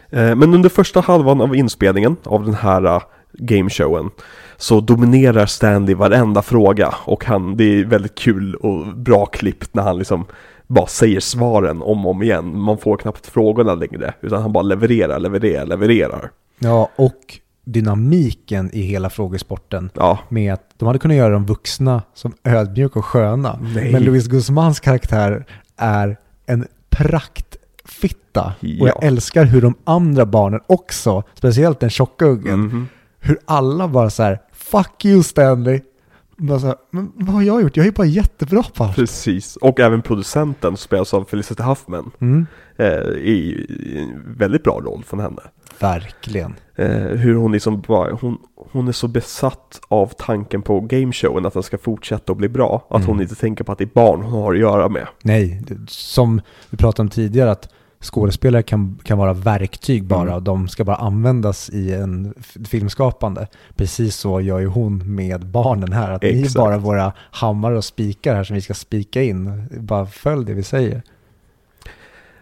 Eh, 0.10 0.36
men 0.36 0.54
under 0.54 0.70
första 0.70 1.02
halvan 1.02 1.42
av 1.42 1.56
inspelningen 1.56 2.16
av 2.24 2.46
den 2.46 2.54
här 2.54 2.86
uh, 2.86 3.02
gameshowen 3.34 4.10
så 4.58 4.82
dominerar 4.82 5.46
Stanley 5.46 5.96
varenda 5.96 6.42
fråga 6.42 6.96
och 7.06 7.26
han, 7.26 7.58
det 7.58 7.64
är 7.64 7.86
väldigt 7.86 8.16
kul 8.16 8.56
och 8.56 8.98
bra 8.98 9.26
klippt 9.26 9.74
när 9.74 9.84
han 9.84 9.98
liksom 9.98 10.26
bara 10.68 10.88
säger 10.88 11.20
svaren 11.20 11.82
om 11.82 12.06
och 12.06 12.12
om 12.12 12.24
igen. 12.24 12.60
Man 12.60 12.78
får 12.78 12.98
knappt 12.98 13.28
frågorna 13.28 13.76
längre, 13.76 14.14
utan 14.22 14.42
han 14.42 14.54
bara 14.54 14.64
levererar, 14.64 15.20
levererar, 15.20 15.66
levererar. 15.66 16.32
Ja, 16.60 16.90
och 16.96 17.40
dynamiken 17.64 18.70
i 18.74 18.82
hela 18.82 19.10
frågesporten. 19.10 19.90
Ja. 19.94 20.20
Med 20.30 20.54
att 20.54 20.70
de 20.78 20.86
hade 20.86 21.00
kunnat 21.00 21.18
göra 21.18 21.34
de 21.34 21.46
vuxna 21.46 22.02
som 22.14 22.34
ödmjuka 22.44 23.00
och 23.00 23.06
sköna. 23.06 23.60
Nej. 23.76 23.92
Men 23.92 24.04
Louis 24.04 24.28
Guzmans 24.28 24.80
karaktär 24.80 25.46
är 25.78 26.18
en 26.46 26.68
praktfitta. 26.90 28.54
Ja. 28.60 28.84
Och 28.84 28.88
jag 28.88 29.04
älskar 29.04 29.46
hur 29.46 29.62
de 29.62 29.76
andra 29.84 30.26
barnen 30.26 30.60
också, 30.68 31.24
speciellt 31.34 31.80
den 31.80 31.90
tjocka 31.90 32.26
uggen, 32.26 32.54
mm 32.54 32.72
-hmm. 32.72 32.86
hur 33.20 33.40
alla 33.46 33.88
bara 33.88 34.10
så 34.10 34.24
här, 34.24 34.42
fuck 34.52 35.06
you 35.06 35.24
Stanley. 35.24 35.82
Här, 36.40 36.76
men 36.92 37.12
vad 37.16 37.36
har 37.36 37.42
jag 37.42 37.62
gjort? 37.62 37.78
Jag 37.78 37.88
är 37.88 37.92
bara 37.92 38.08
jättebra 38.08 38.64
på 38.64 38.84
allt. 38.84 38.96
Precis, 38.96 39.56
och 39.56 39.80
även 39.80 40.02
producenten 40.02 40.78
spelas 40.78 41.14
av 41.14 41.26
Felicity 41.26 41.64
Huffman. 41.64 42.12
Mm. 42.20 42.46
Eh, 42.78 42.88
är 42.88 43.66
en 43.98 44.36
väldigt 44.38 44.64
bra 44.64 44.80
roll 44.80 45.04
från 45.04 45.20
henne. 45.20 45.42
Verkligen. 45.80 46.56
Eh, 46.76 46.88
hur 46.98 47.36
hon 47.36 47.52
liksom 47.52 47.82
bara, 47.82 48.14
hon, 48.14 48.38
hon 48.72 48.88
är 48.88 48.92
så 48.92 49.08
besatt 49.08 49.82
av 49.88 50.08
tanken 50.18 50.62
på 50.62 50.80
gameshowen 50.80 51.46
att 51.46 51.54
den 51.54 51.64
ska 51.64 51.78
fortsätta 51.78 52.32
och 52.32 52.38
bli 52.38 52.50
bra. 52.50 52.88
Att 52.90 52.96
mm. 52.96 53.08
hon 53.08 53.22
inte 53.22 53.36
tänker 53.36 53.64
på 53.64 53.72
att 53.72 53.78
det 53.78 53.84
är 53.84 53.90
barn 53.94 54.22
hon 54.22 54.42
har 54.42 54.54
att 54.54 54.60
göra 54.60 54.90
med. 54.90 55.08
Nej, 55.22 55.62
som 55.88 56.42
vi 56.70 56.78
pratade 56.78 57.02
om 57.02 57.10
tidigare 57.10 57.52
att 57.52 57.70
skådespelare 58.04 58.64
kan, 58.64 59.00
kan 59.04 59.18
vara 59.18 59.34
verktyg 59.34 60.04
bara 60.04 60.22
mm. 60.22 60.34
och 60.34 60.44
de 60.44 60.68
ska 60.68 60.84
bara 60.84 60.96
användas 60.96 61.70
i 61.70 61.94
en 61.94 62.34
filmskapande. 62.66 63.48
Precis 63.76 64.16
så 64.16 64.42
gör 64.42 64.60
ju 64.60 64.68
hon 64.68 65.16
med 65.16 65.46
barnen 65.46 65.94
här. 65.94 66.12
Att 66.12 66.24
Exakt. 66.24 66.56
ni 66.56 66.62
är 66.62 66.66
bara 66.66 66.78
våra 66.78 67.14
hammare 67.32 67.78
och 67.78 67.86
spikar 67.86 68.36
här 68.36 68.44
som 68.44 68.56
vi 68.56 68.62
ska 68.62 68.74
spika 68.74 69.24
in. 69.24 69.68
Bara 69.80 70.06
följ 70.06 70.46
det 70.46 70.54
vi 70.54 70.64
säger. 70.64 71.02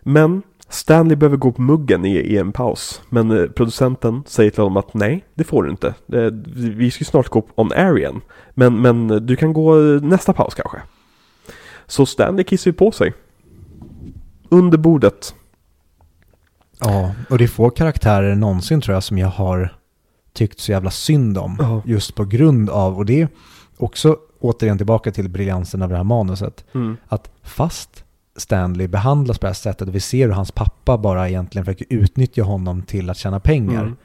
Men 0.04 0.42
Stanley 0.72 1.16
behöver 1.16 1.38
gå 1.38 1.52
på 1.52 1.62
muggen 1.62 2.06
i, 2.06 2.18
i 2.18 2.38
en 2.38 2.52
paus. 2.52 3.02
Men 3.10 3.32
eh, 3.32 3.46
producenten 3.46 4.24
säger 4.28 4.52
till 4.52 4.64
honom 4.64 4.78
att 4.78 4.94
nej, 4.94 5.26
det 5.34 5.44
får 5.44 5.64
du 5.64 5.70
inte. 5.70 5.88
Eh, 6.14 6.32
vi 6.56 6.92
ska 6.92 7.06
snart 7.06 7.30
gå 7.30 7.46
on 7.56 7.72
air 7.72 7.98
igen. 7.98 8.22
Men, 8.54 8.82
men 8.82 9.08
du 9.26 9.36
kan 9.36 9.54
gå 9.54 9.76
nästa 10.02 10.34
paus 10.34 10.54
kanske. 10.56 10.78
Så 11.86 12.06
Stanley 12.06 12.44
kissar 12.44 12.72
ju 12.72 12.74
på 12.74 12.92
sig. 12.92 13.14
Under 14.50 14.78
bordet. 14.78 15.36
Ja, 16.80 17.16
och 17.30 17.38
det 17.38 17.44
är 17.44 17.48
få 17.48 17.70
karaktärer 17.70 18.36
någonsin 18.36 18.82
tror 18.82 18.94
jag 18.94 19.04
som 19.04 19.18
jag 19.18 19.28
har 19.28 19.78
tyckt 20.34 20.60
så 20.60 20.72
jävla 20.72 20.92
synd 20.92 21.38
om. 21.38 21.58
Ja. 21.60 21.82
Just 21.86 22.16
på 22.16 22.26
grund 22.26 22.70
av, 22.70 22.98
och 22.98 23.06
det 23.06 23.22
är 23.22 23.28
också 23.78 24.18
återigen 24.40 24.78
tillbaka 24.78 25.12
till 25.12 25.30
briljansen 25.30 25.82
av 25.82 25.90
det 25.90 25.98
här 25.98 26.04
manuset. 26.04 26.66
Mm. 26.74 26.98
Att 27.08 27.32
fast 27.44 28.04
Stanley 28.36 28.88
behandlas 28.88 29.40
på 29.40 29.46
det 29.46 29.50
här 29.50 29.54
sättet 29.54 29.88
och 29.88 29.96
vi 29.96 30.00
ser 30.00 30.28
hur 30.28 30.34
hans 30.34 30.52
pappa 30.52 30.98
bara 30.98 31.30
egentligen 31.30 31.66
försöker 31.66 31.86
utnyttja 31.90 32.44
honom 32.44 32.82
till 32.84 33.10
att 33.10 33.18
tjäna 33.18 33.40
pengar. 33.40 33.82
Mm. 33.82 33.96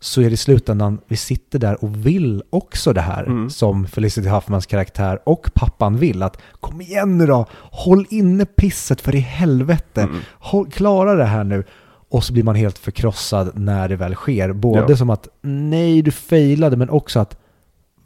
Så 0.00 0.20
är 0.20 0.24
det 0.24 0.32
i 0.32 0.36
slutändan, 0.36 0.98
vi 1.08 1.16
sitter 1.16 1.58
där 1.58 1.84
och 1.84 2.06
vill 2.06 2.42
också 2.50 2.92
det 2.92 3.00
här 3.00 3.24
Mm. 3.24 3.50
som 3.50 3.86
Felicity 3.86 4.28
Huffmans 4.28 4.66
karaktär 4.66 5.18
och 5.26 5.50
pappan 5.54 5.96
vill. 5.96 6.22
Att 6.22 6.38
kom 6.60 6.80
igen 6.80 7.18
nu 7.18 7.26
då, 7.26 7.46
håll 7.70 8.06
inne 8.10 8.44
pisset 8.44 9.00
för 9.00 9.14
i 9.14 9.18
helvete. 9.18 10.02
Mm. 10.02 10.16
Håll, 10.30 10.70
klara 10.70 11.14
det 11.14 11.24
här 11.24 11.44
nu. 11.44 11.64
Och 12.08 12.24
så 12.24 12.32
blir 12.32 12.42
man 12.42 12.54
helt 12.54 12.78
förkrossad 12.78 13.50
när 13.58 13.88
det 13.88 13.96
väl 13.96 14.14
sker. 14.14 14.52
Både 14.52 14.92
Ja. 14.92 14.96
som 14.96 15.10
att 15.10 15.28
nej, 15.42 16.02
du 16.02 16.10
failade, 16.10 16.76
men 16.76 16.90
också 16.90 17.20
att 17.20 17.36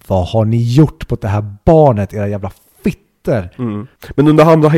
vad 0.07 0.27
har 0.29 0.45
ni 0.45 0.73
gjort 0.73 1.09
på 1.09 1.17
det 1.17 1.29
här 1.29 1.55
barnet, 1.65 2.13
era 2.15 2.29
jävla 2.29 2.51
fitter? 3.27 3.51
Mm. 3.59 3.87
Men 4.15 4.29
under 4.29 4.45
andra, 4.45 4.71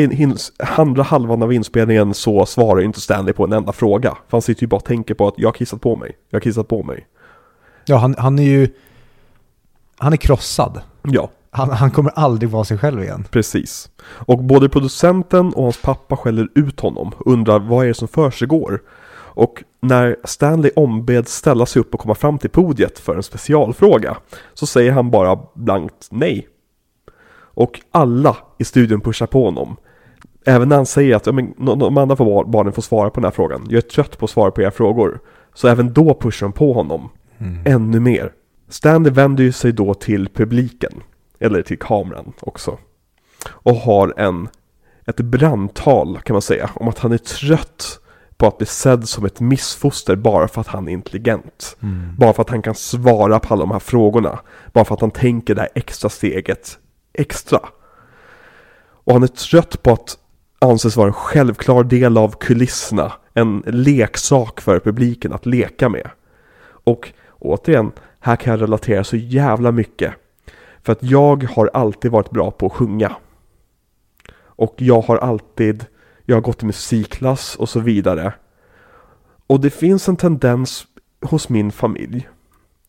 andra 0.77 1.03
halvan 1.03 1.43
av 1.43 1.53
inspelningen 1.53 2.15
så 2.15 2.47
svarar 2.47 2.81
inte 2.83 3.01
Stanley 3.01 3.33
på 3.35 3.45
en 3.45 3.53
enda 3.53 3.73
fråga. 3.73 4.11
För 4.11 4.37
han 4.37 4.43
sitter 4.43 4.63
ju 4.63 4.67
bara 4.67 4.77
och 4.77 4.85
tänker 4.85 5.15
på 5.15 5.29
att 5.29 5.35
jag 5.37 5.49
har 5.49 5.53
kissat 5.53 5.81
på 5.81 5.97
mig. 5.97 6.17
Jag 6.31 6.37
har 6.37 6.41
kissat 6.41 6.69
på 6.69 6.83
mig. 6.83 7.07
Ja, 7.85 7.97
han, 7.97 8.15
han 8.19 8.39
är 8.39 8.43
ju... 8.43 8.69
Han 9.99 10.13
är 10.13 10.17
krossad. 10.17 10.81
Ja, 11.03 11.31
Han, 11.51 11.71
han 11.71 11.91
kommer 11.91 12.13
aldrig 12.15 12.51
vara 12.51 12.65
sig 12.65 12.79
själv 12.79 13.03
igen. 13.03 13.25
precis. 13.31 13.91
Och 14.05 14.45
både 14.45 14.69
producenten 14.69 15.53
och 15.55 15.63
hans 15.63 15.83
pappa 15.83 16.17
skäller 16.17 16.49
ut 16.55 16.81
honom. 16.81 17.13
Undrar 17.27 17.59
vad 17.59 17.85
är 17.85 17.89
det 17.89 17.95
som 17.95 18.09
försiggår? 18.09 18.83
Och 19.39 19.65
när 19.81 20.17
Stanley 20.25 20.71
ombeds 20.77 21.35
ställa 21.35 21.67
sig 21.67 21.81
upp 21.81 21.95
och 21.95 22.01
komma 22.01 22.15
fram 22.15 22.39
till 22.39 22.51
podiet 22.51 22.99
för 22.99 23.17
en 23.17 23.23
specialfråga 23.23 24.17
så 24.55 24.67
säger 24.67 24.93
han 24.93 25.11
bara 25.11 25.39
blankt 25.55 26.09
nej. 26.11 26.49
Och 27.59 27.81
alla 27.91 28.37
i 28.59 28.65
studion 28.65 29.01
pushar 29.01 29.27
på 29.27 29.45
honom. 29.45 29.77
Även 30.47 30.69
när 30.69 30.77
han 30.77 30.87
säger 30.87 31.17
att 31.17 31.27
ja, 31.27 31.33
men, 31.33 31.55
de- 31.79 31.99
andra 31.99 32.17
får- 32.17 32.45
barnen 32.45 32.73
får 32.73 32.83
svara 32.83 33.11
på 33.11 33.21
den 33.21 33.25
här 33.25 33.31
frågan. 33.31 33.67
Jag 33.69 33.77
är 33.77 33.81
trött 33.81 34.19
på 34.19 34.25
att 34.25 34.31
svara 34.31 34.51
på 34.51 34.63
era 34.63 34.71
frågor. 34.71 35.21
Så 35.55 35.69
även 35.69 35.93
då 35.93 36.15
pushar 36.15 36.47
de 36.47 36.53
på 36.53 36.73
honom. 36.73 37.09
Ännu 37.65 38.01
mer. 38.01 38.33
Stanley 38.69 39.13
vänder 39.13 39.45
ju 39.45 39.53
sig 39.53 39.73
då 39.73 39.95
till 39.95 40.29
publiken. 40.29 40.93
Eller 41.41 41.63
till 41.63 41.79
kameran 41.79 42.33
också. 42.41 42.79
Och 43.49 43.75
har 43.75 44.15
en, 44.17 44.49
ett 45.07 45.21
brandtal 45.21 46.19
kan 46.25 46.35
man 46.35 46.43
säga. 46.43 46.71
Om 46.75 46.89
att 46.89 46.99
han 46.99 47.13
är 47.13 47.19
trött 47.19 48.01
på 48.37 48.47
att 48.47 48.59
bli 48.59 48.67
sedd 48.67 49.09
som 49.09 49.25
ett 49.25 49.41
missfoster 49.41 50.17
bara 50.17 50.49
för 50.49 50.61
att 50.61 50.67
han 50.67 50.89
är 50.89 50.93
intelligent. 50.93 51.77
Bara 52.19 52.33
för 52.33 52.43
att 52.43 52.51
han 52.51 52.63
kan 52.63 52.75
svara 52.75 53.41
på 53.41 53.55
alla 53.55 53.63
de 53.63 53.71
här 53.71 53.79
frågorna. 53.79 54.39
Bara 54.73 54.85
för 54.85 54.95
att 54.95 55.01
han 55.01 55.11
tänker 55.11 55.55
det 55.55 55.61
här 55.61 55.71
extra 55.75 56.09
steget 56.11 56.79
extra. 57.19 57.61
Och 58.81 59.13
han 59.13 59.23
är 59.23 59.27
trött 59.27 59.83
på 59.83 59.93
att 59.93 60.19
anses 60.59 60.97
vara 60.97 61.07
en 61.07 61.13
självklar 61.13 61.85
del 61.85 62.19
av 62.19 62.35
kulisserna. 62.41 63.13
En 63.35 63.63
leksak 63.67 64.61
för 64.61 64.81
publiken 64.81 65.33
att 65.33 65.47
leka 65.47 65.89
med. 65.89 66.11
Och 66.85 67.13
återigen, 67.39 67.93
här 68.21 68.37
kan 68.37 68.51
jag 68.51 68.63
relatera 68.63 69.05
så 69.05 69.17
jävla 69.17 69.73
mycket. 69.73 70.15
För 70.83 70.93
att 70.93 71.03
jag 71.03 71.45
har 71.45 71.71
alltid 71.75 72.11
varit 72.11 72.31
bra 72.31 72.51
på 72.51 72.67
att 72.67 72.73
sjunga. 72.73 73.17
Och 74.41 74.75
jag 74.77 75.01
har 75.01 75.17
alltid, 75.17 75.87
jag 76.25 76.37
har 76.37 76.41
gått 76.41 76.63
i 76.63 76.67
musikklass 76.67 77.57
och 77.57 77.69
så 77.69 77.81
vidare. 77.81 78.33
Och 79.47 79.61
det 79.61 79.71
finns 79.71 80.09
en 80.09 80.17
tendens 80.17 80.87
hos 81.23 81.49
min 81.49 81.73
familj. 81.73 82.29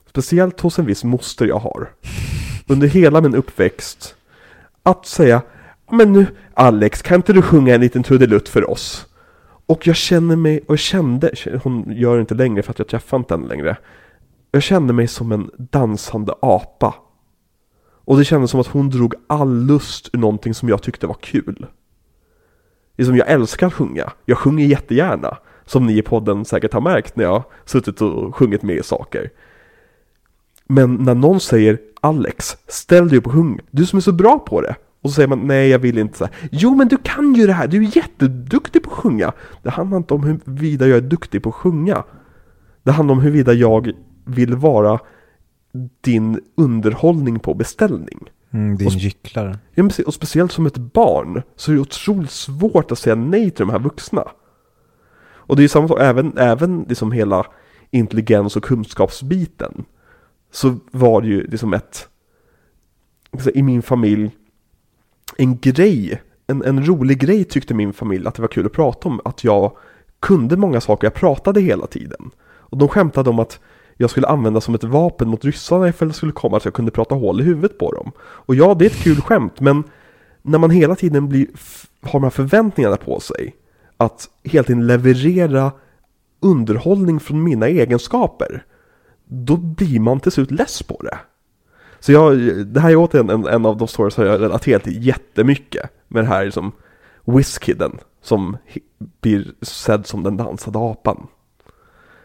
Speciellt 0.10 0.60
hos 0.60 0.80
en 0.80 0.86
viss 0.86 1.04
moster 1.04 1.46
jag 1.46 1.60
har. 1.60 1.92
Under 2.68 2.88
hela 2.88 3.22
min 3.22 3.36
uppväxt. 3.36 4.16
Att 4.84 5.06
säga, 5.06 5.42
men 5.92 6.14
nu 6.14 6.26
Alex, 6.54 7.02
kan 7.02 7.16
inte 7.16 7.34
du 7.34 7.42
sjunga 7.42 7.76
en 7.76 7.82
liten 7.82 8.04
trudelutt 8.04 8.50
för 8.50 8.70
oss? 8.70 9.06
Och 9.66 9.88
jag 9.88 9.96
känner 9.96 10.36
mig, 10.36 10.60
och 10.60 10.72
jag 10.72 10.80
kände, 10.80 11.32
hon 11.64 11.92
gör 11.92 12.16
det 12.16 12.22
inte 12.22 12.36
längre 12.36 12.62
för 12.62 12.72
att 12.72 12.80
jag 12.80 12.88
träffar 12.88 13.18
inte 13.18 13.34
henne 13.34 13.48
längre. 13.48 13.78
Jag 14.52 14.64
kände 14.64 14.94
mig 14.94 15.08
som 15.08 15.32
en 15.32 15.52
dansande 15.58 16.34
apa. 16.40 16.96
Och 18.10 18.18
det 18.18 18.26
kändes 18.26 18.52
som 18.52 18.60
att 18.60 18.68
hon 18.68 18.90
drog 18.90 19.14
all 19.28 19.66
lust 19.66 20.10
ur 20.14 20.20
någonting 20.20 20.54
som 20.54 20.70
jag 20.70 20.82
tyckte 20.82 21.08
var 21.08 21.18
kul. 21.22 21.66
Liksom 22.98 23.16
jag 23.18 23.30
älskar 23.30 23.68
att 23.68 23.74
sjunga. 23.74 24.12
Jag 24.26 24.38
sjunger 24.38 24.66
jättegärna. 24.66 25.38
Som 25.66 25.86
ni 25.86 25.98
i 25.98 26.02
podden 26.02 26.46
säkert 26.46 26.74
har 26.74 26.82
märkt 26.82 27.16
när 27.16 27.24
jag 27.24 27.44
suttit 27.66 28.02
och 28.02 28.36
sjungit 28.36 28.64
med 28.64 28.76
i 28.76 28.84
saker. 28.84 29.30
Men 30.68 30.96
när 30.96 31.16
någon 31.16 31.40
säger 31.40 31.78
Alex, 32.02 32.58
ställ 32.68 33.10
dig 33.10 33.18
upp 33.18 33.28
och 33.28 33.34
sjung. 33.34 33.60
Du 33.72 33.86
som 33.86 33.98
är 33.98 34.02
så 34.02 34.12
bra 34.12 34.40
på 34.40 34.62
det. 34.62 34.76
Och 35.02 35.10
så 35.10 35.14
säger 35.14 35.28
man 35.28 35.48
nej 35.48 35.70
jag 35.70 35.80
vill 35.80 35.98
inte 35.98 36.18
så 36.18 36.26
här. 36.26 36.34
Jo 36.52 36.76
men 36.76 36.88
du 36.88 36.98
kan 37.04 37.34
ju 37.36 37.48
det 37.48 37.54
här, 37.54 37.68
du 37.68 37.78
är 37.86 37.98
jätteduktig 37.98 38.84
på 38.84 38.92
att 38.92 38.98
sjunga. 38.98 39.34
Det 39.64 39.70
handlar 39.70 39.98
inte 39.98 40.14
om 40.14 40.24
huruvida 40.24 40.88
jag 40.88 40.98
är 40.98 41.02
duktig 41.02 41.44
på 41.44 41.50
att 41.50 41.56
sjunga. 41.56 42.04
Det 42.84 42.92
handlar 42.92 43.16
om 43.16 43.22
huruvida 43.22 43.54
jag 43.54 43.92
vill 44.26 44.56
vara 44.56 45.00
din 46.02 46.40
underhållning 46.58 47.40
på 47.40 47.54
beställning. 47.54 48.20
Mm, 48.52 48.78
din 48.78 48.88
Och- 48.88 48.94
gycklare. 48.94 49.58
Ja, 49.74 49.84
men 49.84 49.92
Och 50.08 50.14
speciellt 50.14 50.52
som 50.52 50.66
ett 50.66 50.78
barn 50.78 51.42
så 51.56 51.72
är 51.72 51.76
det 51.76 51.82
otroligt 51.82 52.32
svårt 52.32 52.92
att 52.92 53.00
säga 53.00 53.16
nej 53.16 53.52
till 53.52 53.66
de 53.66 53.72
här 53.72 53.80
vuxna. 53.80 54.24
Och 55.22 55.56
det 55.56 55.60
är 55.60 55.64
ju 55.64 55.68
samma 55.68 55.88
sak, 55.88 56.00
även, 56.02 56.38
även 56.38 56.86
liksom 56.90 57.12
hela 57.12 57.46
intelligens 57.92 58.56
och 58.56 58.64
kunskapsbiten. 58.64 59.86
Så 60.52 60.76
var 60.92 61.22
det 61.22 61.28
ju 61.28 61.48
liksom 61.48 61.74
ett, 61.74 62.08
i 63.54 63.64
min 63.64 63.82
familj, 63.82 64.32
en 65.38 65.58
grej, 65.60 66.22
en, 66.48 66.64
en 66.64 66.86
rolig 66.86 67.20
grej 67.20 67.44
tyckte 67.44 67.74
min 67.74 67.94
familj 67.94 68.28
att 68.28 68.36
det 68.36 68.42
var 68.42 68.50
kul 68.50 68.66
att 68.66 68.72
prata 68.72 69.10
om. 69.10 69.22
Att 69.26 69.44
jag 69.44 69.72
kunde 70.20 70.58
många 70.58 70.82
saker, 70.82 71.08
jag 71.08 71.14
pratade 71.14 71.62
hela 71.62 71.88
tiden. 71.88 72.32
Och 72.42 72.78
de 72.78 72.88
skämtade 72.88 73.30
om 73.30 73.40
att 73.40 73.60
jag 73.98 74.10
skulle 74.10 74.28
använda 74.28 74.62
som 74.62 74.76
ett 74.76 74.84
vapen 74.84 75.30
mot 75.30 75.46
ryssarna 75.46 75.90
ifall 75.90 76.08
det 76.08 76.14
skulle 76.14 76.32
komma 76.32 76.58
att 76.58 76.66
jag 76.66 76.74
kunde 76.74 76.92
prata 76.92 77.16
hål 77.16 77.42
i 77.42 77.44
huvudet 77.44 77.78
på 77.78 77.92
dem. 77.92 78.12
Och 78.20 78.56
ja, 78.56 78.74
det 78.74 78.86
är 78.86 78.90
ett 78.90 79.04
kul 79.04 79.22
skämt, 79.22 79.60
men 79.60 79.84
när 80.42 80.58
man 80.58 80.70
hela 80.70 80.96
tiden 80.96 81.30
blir, 81.30 81.48
har 82.02 82.12
de 82.12 82.24
här 82.24 82.30
förväntningarna 82.30 82.98
på 82.98 83.20
sig 83.20 83.56
att 83.98 84.30
hela 84.44 84.64
tiden 84.64 84.88
leverera 84.88 85.72
underhållning 86.40 87.20
från 87.20 87.44
mina 87.44 87.68
egenskaper, 87.68 88.64
då 89.32 89.58
blir 89.58 90.00
man 90.00 90.20
till 90.20 90.32
slut 90.32 90.52
less 90.52 90.84
på 90.84 91.02
det. 91.04 91.18
Så 92.00 92.12
jag, 92.12 92.38
det 92.68 92.80
här 92.80 92.90
är 92.90 92.96
återigen 92.96 93.30
en, 93.30 93.46
en 93.46 93.66
av 93.66 93.78
de 93.78 93.88
stories 93.88 94.14
som 94.14 94.26
jag 94.26 94.42
relaterar 94.42 94.80
till 94.80 95.06
jättemycket 95.06 95.90
med 96.08 96.24
det 96.24 96.28
här 96.28 96.50
som 96.50 96.72
Whiskiden 97.26 97.98
som 98.22 98.58
blir 99.22 99.52
sedd 99.62 100.08
som 100.08 100.24
den 100.24 100.38
dansade 100.38 100.80
apan. 100.80 101.28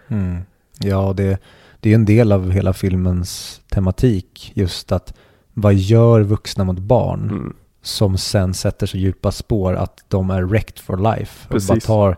Mm. 0.09 0.41
Ja, 0.79 1.13
det, 1.17 1.39
det 1.81 1.91
är 1.91 1.95
en 1.95 2.05
del 2.05 2.33
av 2.33 2.51
hela 2.51 2.73
filmens 2.73 3.61
tematik. 3.69 4.53
Just 4.55 4.93
att 4.93 5.15
vad 5.55 5.75
gör 5.75 6.21
vuxna 6.21 6.65
mot 6.65 6.79
barn 6.79 7.31
Mm. 7.31 7.57
som 7.83 8.19
sen 8.19 8.55
sätter 8.55 8.87
så 8.87 8.97
djupa 8.97 9.33
spår 9.33 9.75
att 9.75 10.05
de 10.09 10.31
är 10.31 10.43
wrecked 10.43 10.79
for 10.79 10.97
life. 11.17 11.47
Och 11.47 11.53
Precis. 11.53 11.69
bara 11.69 11.81
tar 11.81 12.17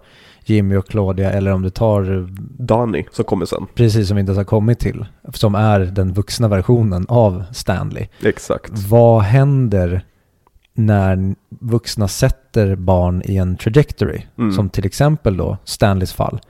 Jimmy 0.48 0.76
och 0.76 0.88
Claudia 0.88 1.32
eller 1.32 1.52
om 1.52 1.62
du 1.62 1.70
tar 1.70 2.28
Danny 2.64 3.04
som 3.12 3.24
kommer 3.24 3.46
sen. 3.46 3.66
precis 3.74 4.08
som 4.08 4.16
vi 4.16 4.20
inte 4.20 4.30
ens 4.30 4.38
har 4.38 4.44
kommit 4.44 4.78
till. 4.78 5.06
Som 5.32 5.54
är 5.54 5.80
den 5.80 6.12
vuxna 6.12 6.48
versionen 6.48 7.06
av 7.08 7.44
Stanley. 7.52 8.06
Exakt. 8.22 8.72
Vad 8.88 9.22
händer 9.22 10.04
när 10.74 11.34
vuxna 11.60 12.08
sätter 12.08 12.76
barn 12.76 13.22
i 13.24 13.36
en 13.36 13.56
trajectory? 13.56 14.22
Mm. 14.38 14.52
Som 14.52 14.68
till 14.68 14.86
exempel 14.86 15.36
då 15.36 15.58
Stanleys 15.64 16.12
fall. 16.12 16.40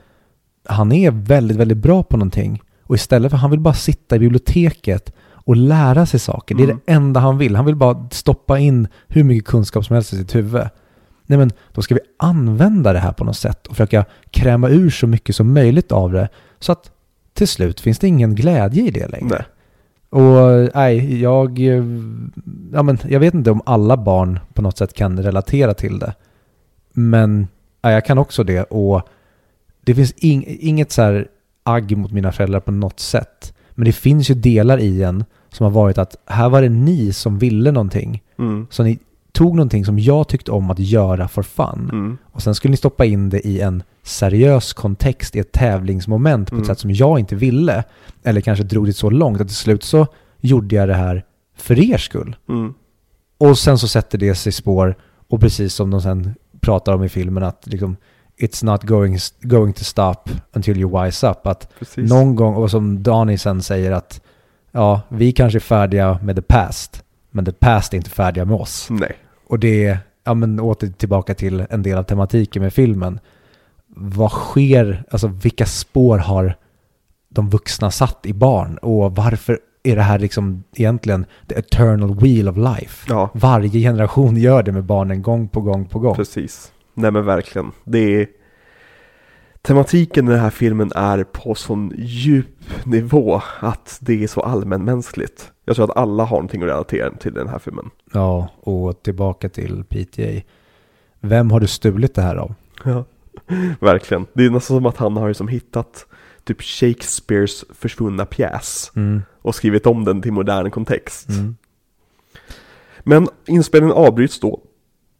Han 0.69 0.91
är 0.91 1.11
väldigt, 1.11 1.57
väldigt 1.57 1.77
bra 1.77 2.03
på 2.03 2.17
någonting. 2.17 2.61
Och 2.83 2.95
istället 2.95 3.31
för 3.31 3.37
han 3.37 3.51
vill 3.51 3.59
bara 3.59 3.73
sitta 3.73 4.15
i 4.15 4.19
biblioteket 4.19 5.13
och 5.31 5.55
lära 5.55 6.05
sig 6.05 6.19
saker. 6.19 6.55
Det 6.55 6.63
är 6.63 6.65
Mm. 6.65 6.79
det 6.85 6.91
enda 6.93 7.19
han 7.19 7.37
vill. 7.37 7.55
Han 7.55 7.65
vill 7.65 7.75
bara 7.75 8.07
stoppa 8.11 8.59
in 8.59 8.87
hur 9.07 9.23
mycket 9.23 9.45
kunskap 9.47 9.85
som 9.85 9.93
helst 9.93 10.13
i 10.13 10.17
sitt 10.17 10.35
huvud. 10.35 10.63
Nej 11.27 11.39
men 11.39 11.51
då 11.71 11.81
ska 11.81 11.95
vi 11.95 12.01
använda 12.17 12.93
det 12.93 12.99
här 12.99 13.11
på 13.11 13.23
något 13.23 13.37
sätt 13.37 13.67
och 13.67 13.75
försöka 13.75 14.05
kräma 14.29 14.69
ur 14.69 14.89
så 14.89 15.07
mycket 15.07 15.35
som 15.35 15.53
möjligt 15.53 15.91
av 15.91 16.11
det. 16.11 16.29
Så 16.59 16.71
att 16.71 16.91
till 17.33 17.47
slut 17.47 17.79
finns 17.79 17.99
det 17.99 18.07
ingen 18.07 18.35
glädje 18.35 18.87
i 18.87 18.91
det 18.91 19.07
längre. 19.07 19.27
Nej. 19.29 19.45
Och 20.09 20.69
nej, 20.75 21.21
jag, 21.21 21.59
ja, 22.73 22.83
men 22.83 22.97
jag 23.09 23.19
vet 23.19 23.33
inte 23.33 23.51
om 23.51 23.61
alla 23.65 23.97
barn 23.97 24.39
på 24.53 24.61
något 24.61 24.77
sätt 24.77 24.93
kan 24.93 25.23
relatera 25.23 25.73
till 25.73 25.99
det. 25.99 26.13
Men 26.93 27.47
Ja, 27.87 27.91
jag 27.91 28.05
kan 28.05 28.17
också 28.17 28.43
det 28.43 28.63
och 28.63 29.07
det 29.81 29.95
finns 29.95 30.13
ing, 30.17 30.45
inget 30.47 30.91
så 30.91 31.01
här 31.01 31.27
agg 31.63 31.97
mot 31.97 32.11
mina 32.11 32.31
föräldrar 32.31 32.59
på 32.59 32.71
något 32.71 32.99
sätt. 32.99 33.53
Men 33.71 33.85
det 33.85 33.91
finns 33.91 34.29
ju 34.29 34.35
delar 34.35 34.77
i 34.77 35.03
en 35.03 35.25
som 35.49 35.63
har 35.63 35.71
varit 35.71 35.97
att 35.97 36.15
här 36.25 36.49
var 36.49 36.61
det 36.61 36.69
ni 36.69 37.13
som 37.13 37.39
ville 37.39 37.71
någonting. 37.71 38.23
Mm. 38.39 38.67
Så 38.69 38.83
ni 38.83 38.99
tog 39.31 39.55
någonting 39.55 39.85
som 39.85 39.99
jag 39.99 40.27
tyckte 40.27 40.51
om 40.51 40.71
att 40.71 40.79
göra 40.79 41.27
for 41.27 41.43
fun. 41.43 41.89
Mm. 41.91 42.17
Och 42.23 42.41
sen 42.41 42.55
skulle 42.55 42.71
ni 42.71 42.77
stoppa 42.77 43.05
in 43.05 43.29
det 43.29 43.47
i 43.47 43.61
en 43.61 43.83
seriös 44.03 44.73
kontext, 44.73 45.35
i 45.35 45.39
ett 45.39 45.51
tävlingsmoment 45.51 46.49
på 46.49 46.55
ett 46.55 46.59
Mm. 46.59 46.65
sätt 46.65 46.79
som 46.79 46.91
jag 46.91 47.19
inte 47.19 47.35
ville. 47.35 47.83
Eller 48.23 48.41
kanske 48.41 48.63
drog 48.63 48.85
det 48.85 48.93
så 48.93 49.09
långt 49.09 49.41
att 49.41 49.47
till 49.47 49.55
slut 49.55 49.83
så 49.83 50.07
gjorde 50.39 50.75
jag 50.75 50.87
det 50.87 50.95
här 50.95 51.23
för 51.57 51.79
er 51.93 51.97
skull. 51.97 52.35
Mm. 52.49 52.73
Och 53.37 53.57
sen 53.57 53.77
så 53.77 53.87
sätter 53.87 54.17
det 54.17 54.35
sig 54.35 54.51
spår 54.51 54.95
och 55.29 55.39
precis 55.41 55.73
som 55.73 55.89
de 55.91 56.01
sen 56.01 56.35
pratar 56.59 56.93
om 56.93 57.03
i 57.03 57.09
filmen 57.09 57.43
att 57.43 57.67
liksom 57.67 57.95
It's 58.39 58.65
not 58.65 58.83
going, 58.83 59.17
going 59.41 59.73
to 59.73 59.83
stop 59.83 60.15
until 60.53 60.77
you 60.77 61.03
wise 61.03 61.27
up. 61.29 61.47
Att 61.47 61.69
Precis. 61.79 62.09
någon 62.09 62.35
gång, 62.35 62.55
och 62.55 62.71
som 62.71 63.03
Donny 63.03 63.37
sen 63.37 63.61
säger 63.61 63.91
att 63.91 64.21
ja, 64.71 65.01
vi 65.09 65.31
kanske 65.31 65.57
är 65.57 65.59
färdiga 65.59 66.19
med 66.23 66.35
the 66.35 66.41
past, 66.41 67.03
men 67.31 67.45
the 67.45 67.51
past 67.51 67.93
är 67.93 67.97
inte 67.97 68.09
färdiga 68.09 68.45
med 68.45 68.55
oss. 68.57 68.87
Nej. 68.89 69.15
Och 69.47 69.59
det 69.59 69.97
ja 70.23 70.33
men 70.33 70.59
åter 70.59 70.87
tillbaka 70.87 71.33
till 71.33 71.65
en 71.69 71.83
del 71.83 71.97
av 71.97 72.03
tematiken 72.03 72.61
med 72.63 72.73
filmen. 72.73 73.19
Vad 73.87 74.31
sker, 74.31 75.03
alltså 75.11 75.27
vilka 75.27 75.65
spår 75.65 76.17
har 76.17 76.55
de 77.29 77.49
vuxna 77.49 77.91
satt 77.91 78.25
i 78.25 78.33
barn? 78.33 78.77
Och 78.77 79.15
varför 79.15 79.59
är 79.83 79.95
det 79.95 80.01
här 80.01 80.19
liksom 80.19 80.63
egentligen 80.75 81.25
the 81.47 81.55
eternal 81.59 82.15
wheel 82.19 82.49
of 82.49 82.57
life? 82.57 83.05
Ja, 83.09 83.29
Varje 83.33 83.69
generation 83.81 84.37
gör 84.37 84.63
det 84.63 84.71
med 84.71 84.83
barnen 84.83 85.21
gång 85.21 85.47
på 85.47 85.61
gång 85.61 85.85
på 85.85 85.99
gång. 85.99 86.15
precis. 86.15 86.71
Nej 86.93 87.11
men 87.11 87.25
verkligen. 87.25 87.71
Det 87.83 87.99
är... 88.21 88.27
Tematiken 89.61 90.27
i 90.27 90.31
den 90.31 90.39
här 90.39 90.49
filmen 90.49 90.91
är 90.95 91.23
på 91.23 91.55
sån 91.55 91.93
djup 91.97 92.85
nivå 92.85 93.41
att 93.59 93.97
det 94.01 94.23
är 94.23 94.27
så 94.27 94.41
allmänmänskligt. 94.41 95.51
Jag 95.65 95.75
tror 95.75 95.91
att 95.91 95.97
alla 95.97 96.23
har 96.23 96.37
någonting 96.37 96.61
att 96.61 96.67
relatera 96.69 97.11
till 97.11 97.33
den 97.33 97.47
här 97.47 97.59
filmen. 97.59 97.89
Ja, 98.13 98.49
och 98.59 99.03
tillbaka 99.03 99.49
till 99.49 99.83
PTA. 99.83 100.41
Vem 101.19 101.51
har 101.51 101.59
du 101.59 101.67
stulit 101.67 102.15
det 102.15 102.21
här 102.21 102.35
av? 102.35 102.53
Ja, 102.83 103.05
verkligen. 103.79 104.25
Det 104.33 104.45
är 104.45 104.49
nästan 104.49 104.77
som 104.77 104.85
att 104.85 104.97
han 104.97 105.17
har 105.17 105.27
liksom 105.27 105.47
hittat 105.47 106.05
typ 106.43 106.61
Shakespeares 106.61 107.65
försvunna 107.69 108.25
pjäs 108.25 108.91
Mm. 108.95 109.21
och 109.41 109.55
skrivit 109.55 109.85
om 109.85 110.03
den 110.05 110.21
till 110.21 110.33
modern 110.33 110.71
kontext. 110.71 111.29
Mm. 111.29 111.55
Men 113.03 113.27
inspelningen 113.45 113.95
avbryts 113.97 114.39
då 114.39 114.61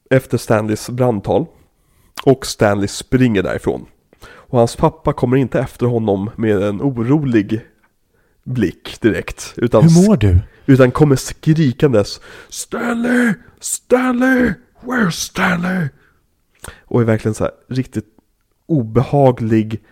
efter 0.10 0.38
Stanleys 0.38 0.90
brandtal 0.90 1.46
och 2.26 2.46
Stanley 2.46 2.88
springer 2.88 3.44
därifrån. 3.44 3.86
Och 4.50 4.60
hans 4.60 4.76
pappa 4.76 5.14
kommer 5.14 5.38
inte 5.38 5.60
efter 5.60 5.86
honom 5.86 6.30
med 6.36 6.64
en 6.64 6.82
orolig 6.82 7.62
blick 8.44 9.02
direkt 9.02 9.54
utan, 9.58 9.84
Hur 9.84 10.08
mår 10.08 10.18
du? 10.18 10.40
utan 10.66 10.92
kommer 10.92 11.16
skrikandes 11.16 12.22
Stanley! 12.50 13.34
Stanley! 13.60 14.54
Where's 14.82 15.10
Stanley? 15.12 15.88
Och 16.86 17.02
är 17.02 17.06
verkligen 17.06 17.36
så 17.36 17.44
här 17.44 17.54
riktigt 17.70 18.06
obehaglig 18.66 19.84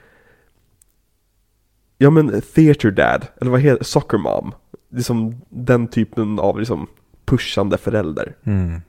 Ja 1.98 2.10
men 2.10 2.41
theater 2.41 2.91
dad, 2.91 3.27
eller 3.41 3.52
vad 3.52 3.61
heter 3.61 3.84
soccer 3.84 4.18
mom. 4.18 4.53
Liksom 4.91 5.41
den 5.49 5.88
typen 5.88 6.40
av 6.40 6.60
liksom 6.60 6.88
pushande 7.26 7.77
förälder. 7.77 8.36
Mm. 8.44 8.82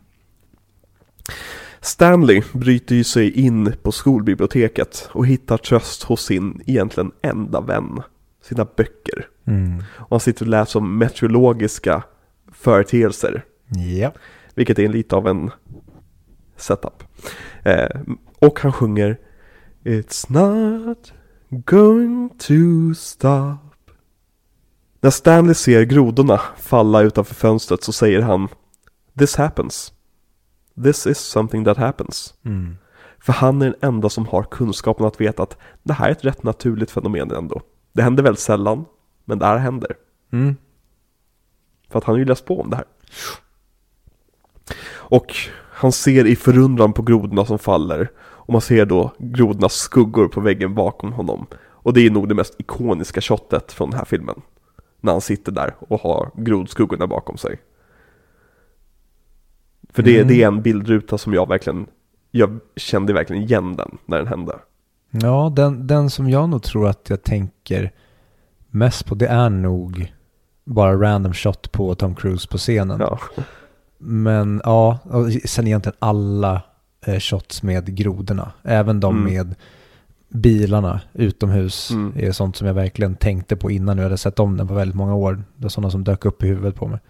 Stanley 1.86 2.42
bryter 2.52 2.94
ju 2.94 3.04
sig 3.04 3.30
in 3.40 3.72
på 3.82 3.92
skolbiblioteket 3.92 5.08
och 5.12 5.26
hittar 5.26 5.56
tröst 5.58 6.02
hos 6.02 6.24
sin 6.24 6.62
egentligen 6.66 7.12
enda 7.22 7.60
vän, 7.60 8.02
sina 8.42 8.66
böcker. 8.76 9.28
Mm. 9.46 9.82
Och 9.92 10.06
han 10.10 10.20
sitter 10.20 10.44
och 10.44 10.48
läser 10.50 10.78
om 10.78 10.98
meteorologiska 10.98 12.02
företeelser, 12.52 13.44
Ja. 13.98 14.12
vilket 14.54 14.78
är 14.78 14.88
lite 14.88 15.16
av 15.16 15.28
en 15.28 15.50
setup. 16.56 17.02
Eh, 17.64 18.00
och 18.38 18.60
han 18.60 18.72
sjunger 18.72 19.18
It's 19.84 20.32
not 20.32 21.12
going 21.50 22.28
to 22.38 22.94
stop. 22.96 23.58
När 25.00 25.10
Stanley 25.10 25.54
ser 25.54 25.82
grodorna 25.82 26.40
falla 26.58 27.02
utanför 27.02 27.34
fönstret 27.34 27.82
så 27.82 27.92
säger 27.92 28.22
han 28.22 28.48
This 29.18 29.36
happens. 29.36 29.92
This 30.84 31.06
is 31.06 31.18
something 31.18 31.64
that 31.64 31.76
happens. 31.76 32.34
Mm. 32.44 32.76
För 33.18 33.32
han 33.32 33.62
är 33.62 33.66
den 33.66 33.74
enda 33.80 34.08
som 34.08 34.26
har 34.26 34.42
kunskapen 34.42 35.06
att 35.06 35.20
veta 35.20 35.42
att 35.42 35.58
det 35.82 35.92
här 35.92 36.08
är 36.08 36.12
ett 36.12 36.24
rätt 36.24 36.42
naturligt 36.42 36.90
fenomen 36.90 37.30
ändå. 37.30 37.60
Det 37.92 38.02
händer 38.02 38.22
väldigt 38.22 38.40
sällan, 38.40 38.84
men 39.24 39.38
det 39.38 39.46
här 39.46 39.58
händer. 39.58 39.96
Mm. 40.32 40.56
För 41.90 41.98
att 41.98 42.04
han 42.04 42.14
har 42.14 42.18
ju 42.18 42.24
läst 42.24 42.44
på 42.44 42.60
om 42.60 42.70
det 42.70 42.76
här. 42.76 42.84
Och 44.88 45.34
han 45.72 45.92
ser 45.92 46.26
i 46.26 46.36
förundran 46.36 46.92
på 46.92 47.02
grodorna 47.02 47.44
som 47.44 47.58
faller. 47.58 48.10
Och 48.18 48.52
man 48.52 48.60
ser 48.60 48.86
då 48.86 49.12
grodornas 49.18 49.74
skuggor 49.74 50.28
på 50.28 50.40
väggen 50.40 50.74
bakom 50.74 51.12
honom. 51.12 51.46
Och 51.56 51.92
det 51.92 52.06
är 52.06 52.10
nog 52.10 52.28
det 52.28 52.34
mest 52.34 52.54
ikoniska 52.58 53.20
shotet 53.20 53.72
från 53.72 53.90
den 53.90 53.98
här 53.98 54.04
filmen. 54.04 54.42
När 55.00 55.12
han 55.12 55.20
sitter 55.20 55.52
där 55.52 55.74
och 55.78 56.00
har 56.00 56.30
grodskuggorna 56.34 57.06
bakom 57.06 57.36
sig. 57.36 57.60
För 59.96 60.02
det, 60.02 60.16
Mm. 60.16 60.28
det 60.28 60.42
är 60.42 60.46
en 60.46 60.62
bildruta 60.62 61.18
som 61.18 61.34
jag 61.34 61.48
verkligen, 61.48 61.86
jag 62.30 62.58
kände 62.76 63.12
verkligen 63.12 63.42
igen 63.42 63.76
den 63.76 63.98
när 64.06 64.16
den 64.18 64.26
hände. 64.26 64.52
Ja, 65.10 65.52
den, 65.56 65.86
den 65.86 66.10
som 66.10 66.30
jag 66.30 66.48
nog 66.48 66.62
tror 66.62 66.88
att 66.88 67.10
jag 67.10 67.22
tänker 67.22 67.92
mest 68.70 69.06
på 69.06 69.14
det 69.14 69.26
är 69.26 69.50
nog 69.50 70.12
bara 70.64 70.96
random 71.00 71.32
shot 71.34 71.72
på 71.72 71.94
Tom 71.94 72.14
Cruise 72.14 72.48
på 72.48 72.58
scenen. 72.58 73.00
Ja, 73.00 73.18
Men 73.98 74.60
ja, 74.64 74.98
och 75.04 75.32
sen 75.44 75.66
egentligen 75.66 75.96
alla 75.98 76.62
eh, 77.06 77.18
shots 77.18 77.62
med 77.62 77.96
grodorna. 77.96 78.52
Även 78.62 79.00
de 79.00 79.16
Mm. 79.16 79.34
med 79.34 79.54
bilarna 80.28 81.00
utomhus 81.12 81.90
Mm. 81.90 82.12
är 82.16 82.32
sånt 82.32 82.56
som 82.56 82.66
jag 82.66 82.74
verkligen 82.74 83.14
tänkte 83.16 83.56
på 83.56 83.70
innan. 83.70 83.96
Jag 83.98 84.04
hade 84.04 84.18
sett 84.18 84.38
om 84.40 84.56
den 84.56 84.68
på 84.68 84.74
väldigt 84.74 84.96
många 84.96 85.14
år. 85.14 85.34
Det 85.56 85.62
var 85.64 85.68
sådana 85.68 85.90
som 85.90 86.04
dök 86.04 86.24
upp 86.24 86.42
i 86.42 86.46
huvudet 86.46 86.74
på 86.74 86.86
mig. 86.88 87.00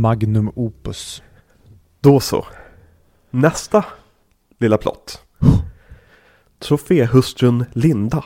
Magnum 0.00 0.52
opus. 0.54 1.22
Då 2.00 2.20
så. 2.20 2.46
Nästa 3.30 3.84
lilla 4.58 4.78
plott. 4.78 5.20
Troféhustrun 6.58 7.64
Linda. 7.72 8.24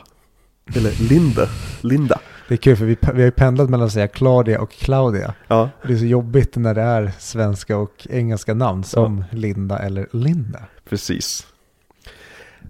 Eller 0.77 1.09
Linde. 1.09 1.49
Linda. 1.81 2.21
Det 2.49 2.55
är 2.55 2.59
kul 2.59 2.77
för 2.77 2.85
vi, 2.85 2.97
vi 3.01 3.09
har 3.21 3.25
ju 3.27 3.31
pendlat 3.31 3.71
mellan 3.71 3.87
att 3.87 3.93
säga 3.93 4.09
Claudia 4.09 4.61
och 4.61 4.71
Claudia. 4.71 5.35
Ja, 5.49 5.71
Det 5.87 5.93
är 5.93 5.97
så 5.97 6.05
jobbigt 6.05 6.57
när 6.57 6.75
det 6.75 6.83
är 6.83 7.13
svenska 7.19 7.77
och 7.77 8.07
engelska 8.11 8.55
namn 8.55 8.85
som 8.85 9.25
Linda 9.31 9.79
eller 9.79 10.09
Linda. 10.13 10.61
precis. 10.89 11.47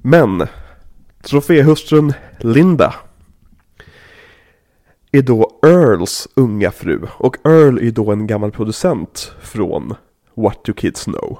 Men 0.02 0.46
troféhustrun 1.22 2.12
Linda 2.40 2.94
är 5.12 5.22
då 5.22 5.58
Earls 5.62 6.28
unga 6.34 6.70
fru. 6.70 7.06
Och 7.10 7.36
Earl 7.46 7.78
är 7.78 7.90
då 7.90 8.12
en 8.12 8.26
gammal 8.26 8.50
producent 8.52 9.32
från 9.40 9.94
What 10.34 10.64
Do 10.64 10.72
Kids 10.72 11.04
Know. 11.04 11.38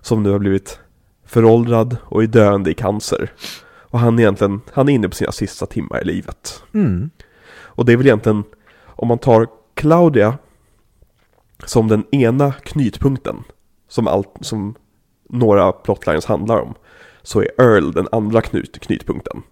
Som 0.00 0.22
nu 0.22 0.30
har 0.30 0.38
blivit 0.38 0.80
föråldrad 1.24 1.96
och 2.04 2.22
är 2.22 2.26
döende 2.26 2.70
i 2.70 2.74
cancer. 2.74 3.32
Och 3.90 3.98
han 3.98 4.18
är 4.18 4.22
egentligen, 4.22 4.60
han 4.72 4.88
är 4.88 4.92
inne 4.92 5.08
på 5.08 5.14
sina 5.14 5.32
sista 5.32 5.66
timmar 5.66 6.02
i 6.02 6.04
livet. 6.04 6.62
Mm. 6.74 7.10
Och 7.60 7.84
det 7.84 7.92
är 7.92 7.96
väl 7.96 8.06
egentligen, 8.06 8.44
om 8.86 9.08
man 9.08 9.18
tar 9.18 9.46
Claudia 9.74 10.38
som 11.64 11.88
den 11.88 12.04
ena 12.14 12.52
knytpunkten, 12.52 13.44
som, 13.88 14.06
allt, 14.06 14.34
som 14.40 14.74
några 15.28 15.72
plotlines 15.72 16.24
handlar 16.24 16.60
om, 16.60 16.74
så 17.22 17.40
är 17.40 17.60
Earl 17.60 17.92
den 17.92 18.08
andra 18.12 18.40
knut, 18.40 18.80
knytpunkten, 18.80 19.42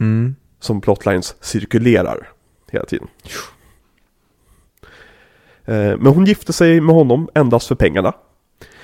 Mm. 0.00 0.34
Som 0.64 0.80
plotlines 0.80 1.36
cirkulerar 1.40 2.28
hela 2.70 2.84
tiden. 2.84 3.08
Eh, 5.64 5.96
Men 5.98 6.06
hon 6.06 6.24
gifte 6.24 6.52
sig 6.52 6.80
med 6.80 6.94
honom 6.94 7.28
endast 7.34 7.68
för 7.68 7.74
pengarna. 7.74 8.12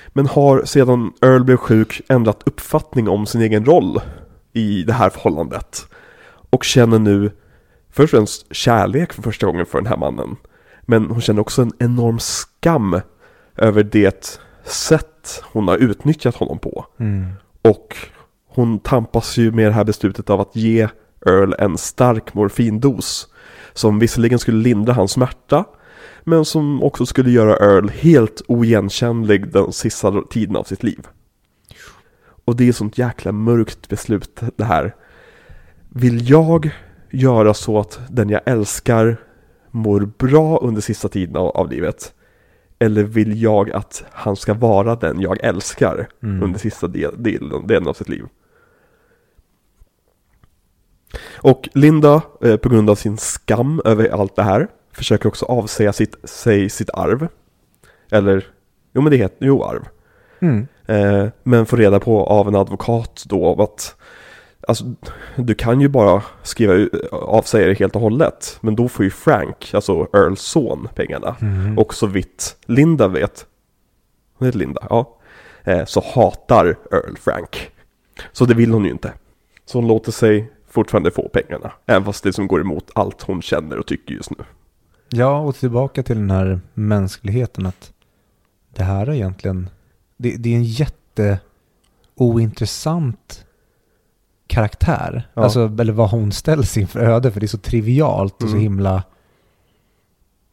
Men 0.08 0.26
har 0.26 0.64
sedan 0.64 1.12
Earl 1.22 1.44
blev 1.44 1.56
sjuk 1.56 2.02
ändrat 2.08 2.42
uppfattning 2.46 3.08
om 3.08 3.26
sin 3.26 3.42
egen 3.42 3.64
roll 3.64 4.00
i 4.52 4.82
det 4.82 4.92
här 4.92 5.10
förhållandet. 5.10 5.86
Och 6.50 6.64
känner 6.64 6.98
nu 6.98 7.30
först 7.90 8.14
och 8.14 8.18
främst 8.18 8.54
kärlek 8.54 9.12
för 9.12 9.22
första 9.22 9.46
gången 9.46 9.66
för 9.66 9.78
den 9.78 9.86
här 9.86 9.96
mannen. 9.96 10.36
Men 10.82 11.10
hon 11.10 11.20
känner 11.20 11.40
också 11.40 11.62
en 11.62 11.72
enorm 11.78 12.18
skam 12.18 13.00
över 13.56 13.82
det 13.82 14.40
sätt 14.64 15.42
hon 15.52 15.68
har 15.68 15.76
utnyttjat 15.76 16.36
honom 16.36 16.58
på. 16.58 16.86
Mm. 16.98 17.26
Och 17.62 17.96
hon 18.48 18.78
tampas 18.78 19.36
ju 19.36 19.52
med 19.52 19.66
det 19.66 19.72
här 19.72 19.84
beslutet 19.84 20.30
av 20.30 20.40
att 20.40 20.56
ge 20.56 20.88
Earl 21.26 21.54
en 21.58 21.78
stark 21.78 22.34
morfindos. 22.34 23.28
Som 23.72 23.98
visserligen 23.98 24.38
skulle 24.38 24.62
lindra 24.62 24.92
hans 24.92 25.12
smärta. 25.12 25.64
Men 26.24 26.44
som 26.44 26.82
också 26.82 27.06
skulle 27.06 27.30
göra 27.30 27.56
Earl 27.56 27.88
helt 27.88 28.42
oigenkännlig 28.48 29.52
den 29.52 29.72
sista 29.72 30.22
tiden 30.30 30.56
av 30.56 30.64
sitt 30.64 30.82
liv. 30.82 31.06
Och 32.44 32.56
det 32.56 32.68
är 32.68 32.72
sånt 32.72 32.98
jäkla 32.98 33.32
mörkt 33.32 33.88
beslut 33.88 34.40
det 34.56 34.64
här. 34.64 34.94
Vill 35.88 36.30
jag 36.30 36.70
göra 37.10 37.54
så 37.54 37.78
att 37.80 38.00
den 38.10 38.28
jag 38.28 38.40
älskar 38.46 39.16
mår 39.70 40.00
bra 40.18 40.58
under 40.58 40.80
sista 40.80 41.08
tiden 41.08 41.36
av, 41.36 41.48
av 41.48 41.70
livet? 41.70 42.12
Eller 42.78 43.02
vill 43.02 43.42
jag 43.42 43.70
att 43.70 44.04
han 44.10 44.36
ska 44.36 44.54
vara 44.54 44.96
den 44.96 45.20
jag 45.20 45.44
älskar 45.44 46.08
Mm. 46.22 46.42
under 46.42 46.58
sista 46.58 46.86
del, 46.86 47.22
delen, 47.22 47.66
delen 47.66 47.88
av 47.88 47.92
sitt 47.92 48.08
liv? 48.08 48.24
Och 51.36 51.68
Linda, 51.72 52.22
eh, 52.40 52.56
på 52.56 52.68
grund 52.68 52.90
av 52.90 52.94
sin 52.94 53.16
skam 53.16 53.82
över 53.84 54.08
allt 54.08 54.36
det 54.36 54.42
här, 54.42 54.68
försöker 54.92 55.28
också 55.28 55.46
avsäga 55.46 55.92
sitt, 55.92 56.16
sig 56.24 56.70
sitt 56.70 56.90
arv. 56.90 57.28
Eller, 58.10 58.46
jo 58.92 59.02
men 59.02 59.10
det 59.10 59.16
heter, 59.16 59.46
jo 59.46 59.64
arv. 59.64 59.88
Mm. 60.40 60.66
Eh, 60.86 61.28
men 61.42 61.66
får 61.66 61.76
reda 61.76 62.00
på 62.00 62.24
av 62.24 62.48
en 62.48 62.54
advokat 62.54 63.24
då 63.26 63.62
att 63.62 63.96
Alltså, 64.68 64.84
du 65.36 65.54
kan 65.54 65.80
ju 65.80 65.88
bara 65.88 66.22
skriva 66.42 66.88
avsäga 67.12 67.66
det 67.66 67.78
helt 67.78 67.96
och 67.96 68.02
hållet. 68.02 68.58
Men 68.60 68.76
då 68.76 68.88
får 68.88 69.04
ju 69.04 69.10
Frank, 69.10 69.70
alltså 69.74 70.08
Earls 70.12 70.40
son, 70.40 70.88
pengarna. 70.94 71.36
Mm. 71.40 71.78
Och 71.78 71.94
så 71.94 72.06
vitt 72.06 72.56
Linda 72.66 73.08
vet, 73.08 73.46
hon 74.38 74.46
heter 74.46 74.58
Linda, 74.58 74.86
ja. 74.90 75.16
Eh, 75.64 75.84
så 75.84 76.04
hatar 76.14 76.76
Earl 76.90 77.16
Frank. 77.16 77.70
Så 78.32 78.44
det 78.44 78.54
vill 78.54 78.72
hon 78.72 78.84
ju 78.84 78.90
inte. 78.90 79.12
Så 79.66 79.78
hon 79.78 79.88
låter 79.88 80.12
sig 80.12 80.52
fortfarande 80.70 81.10
få 81.10 81.28
pengarna. 81.28 81.72
Även 81.86 82.04
fast 82.04 82.24
det 82.24 82.32
som 82.32 82.46
går 82.48 82.60
emot 82.60 82.90
allt 82.94 83.22
hon 83.22 83.42
känner 83.42 83.78
och 83.78 83.86
tycker 83.86 84.14
just 84.14 84.30
nu. 84.30 84.36
Ja, 85.08 85.38
och 85.38 85.54
tillbaka 85.56 86.02
till 86.02 86.16
den 86.16 86.30
här 86.30 86.60
mänskligheten 86.74 87.66
att 87.66 87.92
det 88.74 88.82
här 88.82 89.06
är 89.06 89.12
egentligen, 89.12 89.70
det, 90.16 90.36
det 90.36 90.52
är 90.52 90.56
en 90.56 90.64
jätte 90.64 91.38
ointressant 92.14 93.44
karaktär. 94.46 95.28
Ja. 95.34 95.42
Alltså, 95.42 95.76
eller 95.80 95.92
vad 95.92 96.10
hon 96.10 96.32
ställs 96.32 96.76
inför 96.76 97.00
öde, 97.00 97.30
för 97.30 97.40
det 97.40 97.46
är 97.46 97.48
så 97.48 97.58
trivialt 97.58 98.34
och 98.42 98.48
så 98.48 98.54
Mm. 98.54 98.62
himla... 98.62 99.02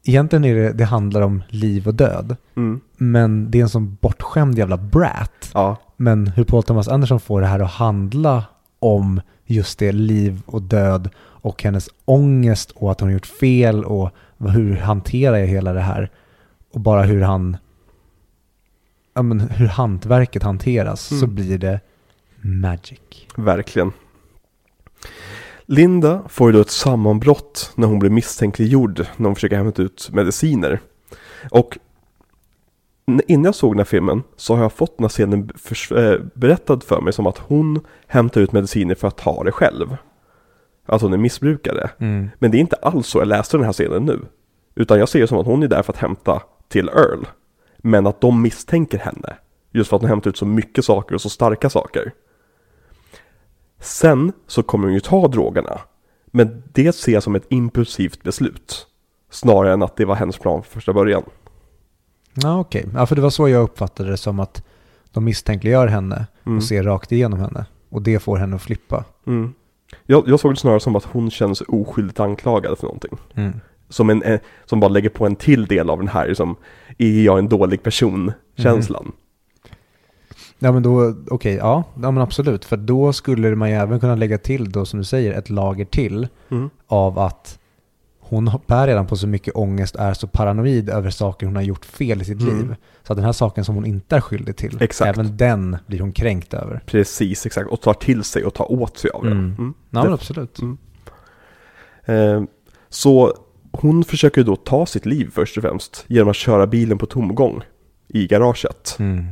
Egentligen 0.03 0.45
är 0.45 0.55
det, 0.55 0.73
det 0.73 0.85
handlar 0.85 1.21
om 1.21 1.43
liv 1.49 1.87
och 1.87 1.93
död. 1.95 2.35
Mm. 2.55 2.81
Men 2.97 3.51
det 3.51 3.57
är 3.57 3.61
en 3.61 3.69
sån 3.69 3.97
bortskämd 4.01 4.57
jävla 4.57 4.77
brat. 4.77 5.51
Ja, 5.53 5.77
Men 5.97 6.27
hur 6.27 6.43
Paul 6.43 6.63
Thomas 6.63 6.87
Anderson 6.87 7.19
får 7.19 7.41
det 7.41 7.47
här 7.47 7.59
att 7.59 7.71
handla 7.71 8.43
om 8.79 9.21
just 9.45 9.79
det, 9.79 9.91
liv 9.91 10.41
och 10.45 10.61
död 10.61 11.09
och 11.19 11.63
hennes 11.63 11.89
ångest 12.05 12.71
och 12.71 12.91
att 12.91 12.99
hon 12.99 13.09
har 13.09 13.13
gjort 13.13 13.25
fel 13.25 13.85
och 13.85 14.09
hur 14.39 14.75
hanterar 14.77 15.37
jag 15.37 15.47
hela 15.47 15.73
det 15.73 15.81
här? 15.81 16.09
Och 16.73 16.79
bara 16.79 17.03
hur 17.03 17.21
han, 17.21 17.57
ja 19.13 19.21
men 19.21 19.39
hur 19.39 19.67
hantverket 19.67 20.43
hanteras 20.43 21.01
så 21.01 21.15
Mm. 21.15 21.35
blir 21.35 21.57
det 21.57 21.79
magic. 22.41 22.99
verkligen. 23.35 23.91
Linda 25.65 26.21
får 26.29 26.49
ju 26.49 26.53
då 26.55 26.61
ett 26.61 26.69
sammanbrott 26.69 27.71
när 27.75 27.87
hon 27.87 27.99
blir 27.99 28.09
misstänkliggjord 28.09 29.05
när 29.17 29.25
hon 29.25 29.35
försöker 29.35 29.57
hämta 29.57 29.81
ut 29.81 30.09
mediciner. 30.13 30.79
Och 31.51 31.77
innan 33.07 33.43
jag 33.45 33.55
såg 33.55 33.73
den 33.73 33.79
här 33.79 33.85
filmen 33.85 34.23
så 34.35 34.55
har 34.55 34.61
jag 34.61 34.71
fått 34.73 34.97
den 34.97 35.03
här 35.03 35.09
scenen 35.09 35.49
förs- 35.55 35.91
eh, 35.91 36.19
berättad 36.33 36.79
för 36.83 37.01
mig 37.01 37.13
som 37.13 37.27
att 37.27 37.37
hon 37.37 37.79
hämtar 38.07 38.41
ut 38.41 38.51
mediciner 38.51 38.95
för 38.95 39.07
att 39.07 39.17
ta 39.17 39.43
det 39.43 39.51
själv. 39.51 39.97
Att 40.85 41.01
hon 41.01 41.13
är 41.13 41.17
missbrukare. 41.17 41.89
Mm. 41.99 42.29
Men 42.39 42.51
det 42.51 42.57
är 42.57 42.59
inte 42.59 42.75
alls 42.75 43.07
så 43.07 43.17
jag 43.19 43.27
läste 43.27 43.57
den 43.57 43.65
här 43.65 43.73
scenen 43.73 44.05
nu. 44.05 44.19
Utan 44.75 44.99
jag 44.99 45.09
ser 45.09 45.19
det 45.21 45.27
som 45.27 45.37
att 45.37 45.45
hon 45.45 45.63
är 45.63 45.67
där 45.67 45.83
för 45.83 45.93
att 45.93 45.99
hämta 45.99 46.41
till 46.67 46.89
Earl. 46.89 47.25
Men 47.77 48.07
att 48.07 48.21
de 48.21 48.41
misstänker 48.41 48.97
henne. 48.97 49.37
Just 49.71 49.89
för 49.89 49.95
att 49.95 50.01
hon 50.01 50.09
hämtar 50.09 50.29
ut 50.29 50.37
så 50.37 50.45
mycket 50.45 50.85
saker 50.85 51.15
och 51.15 51.21
så 51.21 51.29
starka 51.29 51.69
saker. 51.69 52.11
Sen 53.79 54.31
så 54.47 54.63
kommer 54.63 54.85
hon 54.85 54.93
ju 54.93 54.99
ta 54.99 55.27
drogerna. 55.27 55.79
Men 56.25 56.63
det 56.73 56.95
ser 56.95 57.11
jag 57.11 57.23
som 57.23 57.35
ett 57.35 57.45
impulsivt 57.49 58.23
beslut. 58.23 58.87
Snarare 59.29 59.73
än 59.73 59.83
att 59.83 59.95
det 59.95 60.05
var 60.05 60.15
hennes 60.15 60.37
plan 60.37 60.63
från 60.63 60.71
första 60.73 60.93
början. 60.93 61.23
Ja 62.43 62.59
okej, 62.59 62.85
ja, 62.93 63.05
för 63.05 63.15
det 63.15 63.21
var 63.21 63.29
så 63.29 63.49
jag 63.49 63.63
uppfattade 63.63 64.09
det 64.09 64.17
som 64.17 64.39
att 64.39 64.63
de 65.11 65.23
misstänkliggör 65.23 65.87
henne 65.87 66.25
Mm. 66.45 66.57
och 66.57 66.63
ser 66.63 66.83
rakt 66.83 67.11
igenom 67.11 67.39
henne. 67.39 67.65
Och 67.89 68.01
det 68.01 68.19
får 68.19 68.37
henne 68.37 68.55
att 68.55 68.61
flippa. 68.61 69.03
Mm. 69.27 69.53
Jag, 70.05 70.23
jag 70.27 70.39
såg 70.39 70.51
det 70.53 70.57
snarare 70.59 70.79
som 70.79 70.95
att 70.95 71.03
hon 71.03 71.31
känner 71.31 71.53
sig 71.53 71.67
oskyldigt 71.69 72.19
anklagad 72.19 72.77
för 72.77 72.83
någonting. 72.85 73.17
Mm. 73.35 73.53
Som, 73.89 74.09
en, 74.09 74.23
eh, 74.23 74.39
som 74.65 74.79
bara 74.79 74.87
lägger 74.89 75.09
på 75.09 75.25
en 75.25 75.35
till 75.35 75.65
del 75.65 75.89
av 75.89 75.97
den 75.97 76.07
här, 76.07 76.27
liksom, 76.27 76.55
är 76.97 77.21
jag 77.23 77.39
en 77.39 77.49
dålig 77.49 77.83
person-känslan. 77.83 79.11
Ja 80.59 80.71
men 80.71 80.83
då, 80.83 81.15
okej, 81.29 81.55
ja, 81.55 81.83
ja 82.01 82.11
men 82.11 82.23
absolut. 82.23 82.65
För 82.65 82.77
då 82.77 83.13
skulle 83.13 83.55
man 83.55 83.69
ju 83.69 83.75
även 83.75 83.99
kunna 83.99 84.15
lägga 84.15 84.37
till 84.37 84.71
då 84.71 84.85
som 84.85 84.99
du 84.99 85.05
säger 85.05 85.33
ett 85.33 85.49
lager 85.49 85.85
till 85.85 86.27
Mm. 86.51 86.69
av 86.87 87.19
att 87.19 87.59
hon 88.29 88.51
bär 88.67 88.87
redan 88.87 89.07
på 89.07 89.15
så 89.15 89.27
mycket 89.27 89.55
ångest, 89.55 89.95
är 89.95 90.13
så 90.13 90.27
paranoid 90.27 90.89
över 90.89 91.09
saker 91.09 91.45
hon 91.45 91.55
har 91.55 91.63
gjort 91.63 91.85
fel 91.85 92.21
i 92.21 92.25
sitt 92.25 92.41
Mm. 92.41 92.57
liv. 92.57 92.75
Så 93.03 93.13
att 93.13 93.17
den 93.17 93.25
här 93.25 93.31
saken 93.31 93.65
som 93.65 93.75
hon 93.75 93.85
inte 93.85 94.15
är 94.15 94.21
skyldig 94.21 94.57
till, 94.57 94.77
Exakt. 94.81 95.17
även 95.17 95.37
den 95.37 95.77
blir 95.87 95.99
hon 95.99 96.11
kränkt 96.11 96.53
över. 96.53 96.81
Precis, 96.85 97.45
exakt. 97.45 97.69
Och 97.69 97.81
tar 97.81 97.93
till 97.93 98.23
sig 98.23 98.43
och 98.45 98.53
tar 98.53 98.71
åt 98.71 98.97
sig 98.97 99.11
av 99.11 99.23
det. 99.23 99.31
Mm. 99.31 99.55
Mm. 99.57 99.73
Ja 99.89 99.99
men 99.99 100.07
Det- 100.07 100.13
absolut. 100.13 100.59
Mm. 100.59 100.77
Eh, 102.05 102.43
så 102.89 103.33
hon 103.71 104.03
försöker 104.03 104.43
då 104.43 104.55
ta 104.55 104.85
sitt 104.85 105.05
liv 105.05 105.29
först 105.33 105.57
och 105.57 105.63
främst 105.63 106.05
genom 106.07 106.29
att 106.29 106.35
köra 106.35 106.67
bilen 106.67 106.97
på 106.97 107.05
tomgång 107.05 107.61
i 108.07 108.27
garaget. 108.27 108.95
Mm. 108.99 109.25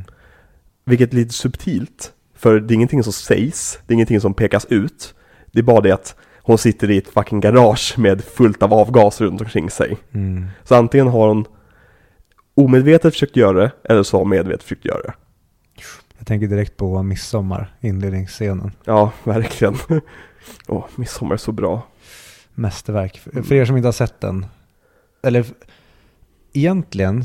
Vilket 0.84 1.12
är 1.12 1.16
lite 1.16 1.34
subtilt, 1.34 2.12
för 2.34 2.60
det 2.60 2.74
är 2.74 2.76
ingenting 2.76 3.02
som 3.02 3.12
sägs, 3.12 3.78
det 3.86 3.92
är 3.92 3.94
ingenting 3.94 4.20
som 4.20 4.34
pekas 4.34 4.66
ut. 4.70 5.14
Det 5.52 5.58
är 5.58 5.62
bara 5.62 5.80
det 5.80 5.92
att 5.92 6.16
hon 6.46 6.58
sitter 6.58 6.90
i 6.90 6.98
ett 6.98 7.08
fucking 7.08 7.40
garage 7.40 7.94
med 7.98 8.24
fullt 8.24 8.62
av 8.62 8.74
avgaser 8.74 9.24
runt 9.24 9.40
omkring 9.40 9.70
sig. 9.70 9.96
Mm. 10.12 10.46
Så 10.64 10.74
antingen 10.74 11.08
har 11.08 11.28
hon 11.28 11.44
omedvetet 12.54 13.12
försökt 13.14 13.36
göra 13.36 13.58
det, 13.60 13.70
eller 13.84 14.02
så 14.02 14.16
har 14.16 14.18
hon 14.20 14.28
medvetet 14.28 14.62
försökt 14.62 14.84
göra 14.84 15.02
det. 15.02 15.14
Jag 16.18 16.26
tänker 16.26 16.46
direkt 16.46 16.76
på 16.76 17.02
midsommar, 17.02 17.76
inledningsscenen. 17.80 18.72
Ja, 18.84 19.12
verkligen. 19.24 19.76
Åh, 20.68 20.84
midsommar 20.96 21.32
är 21.34 21.36
så 21.38 21.52
bra. 21.52 21.82
Mästerverk. 22.54 23.18
För- 23.18 23.42
För 23.42 23.54
er 23.54 23.64
som 23.64 23.76
inte 23.76 23.86
har 23.86 23.92
sett 23.92 24.20
den. 24.20 24.46
Eller 25.22 25.46
egentligen 26.52 27.24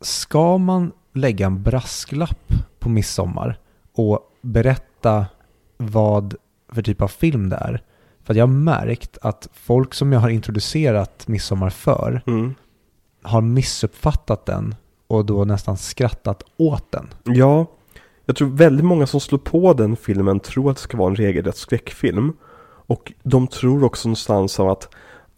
ska 0.00 0.58
man 0.58 0.92
lägga 1.14 1.46
en 1.46 1.62
brasklapp 1.62 2.52
på 2.78 2.88
midsommar 2.88 3.58
och 3.94 4.20
berätta 4.42 5.26
vad 5.76 6.34
för 6.72 6.82
typ 6.82 7.02
av 7.02 7.08
film 7.08 7.48
det 7.48 7.56
är. 7.56 7.82
För 8.24 8.34
jag 8.34 8.42
har 8.46 8.52
märkt 8.54 9.18
att 9.22 9.48
folk 9.52 9.94
som 9.94 10.12
jag 10.12 10.20
har 10.20 10.28
introducerat 10.28 11.28
midsommar 11.28 11.70
för 11.70 12.22
Mm. 12.26 12.54
har 13.22 13.40
missuppfattat 13.40 14.46
den 14.46 14.74
och 15.06 15.24
då 15.24 15.44
nästan 15.44 15.76
skrattat 15.76 16.42
åt 16.56 16.92
den. 16.92 17.08
Ja, 17.24 17.66
jag 18.26 18.36
tror 18.36 18.48
väldigt 18.48 18.84
många 18.84 19.06
som 19.06 19.20
slår 19.20 19.38
på 19.38 19.72
den 19.72 19.96
filmen 19.96 20.40
tror 20.40 20.70
att 20.70 20.76
det 20.76 20.82
ska 20.82 20.96
vara 20.96 21.10
en 21.10 21.16
regelrätt 21.16 21.56
skräckfilm. 21.56 22.32
Och 22.86 23.12
de 23.22 23.46
tror 23.46 23.84
också 23.84 24.08
någonstans 24.08 24.60
av 24.60 24.68
att, 24.68 24.88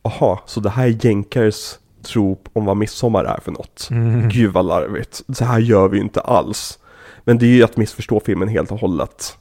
aha, 0.03 0.43
så 0.47 0.61
det 0.61 0.71
här 0.71 0.87
är 0.87 1.05
jänkars 1.07 1.79
tro 2.03 2.39
om 2.53 2.65
vad 2.65 2.77
midsommar 2.77 3.25
är 3.25 3.41
för 3.41 3.53
något. 3.53 3.89
Mm. 3.91 4.29
Gud 4.29 4.53
vad 4.53 4.65
larvigt, 4.67 5.23
så 5.35 5.45
här 5.45 5.59
gör 5.59 5.89
vi 5.89 5.97
ju 5.97 6.03
inte 6.03 6.21
alls. 6.21 6.79
Men 7.25 7.39
det 7.39 7.47
är 7.47 7.55
ju 7.55 7.63
att 7.63 7.77
missförstå 7.77 8.21
filmen 8.21 8.49
helt 8.49 8.73
och 8.73 8.79
hållet. 8.81 9.39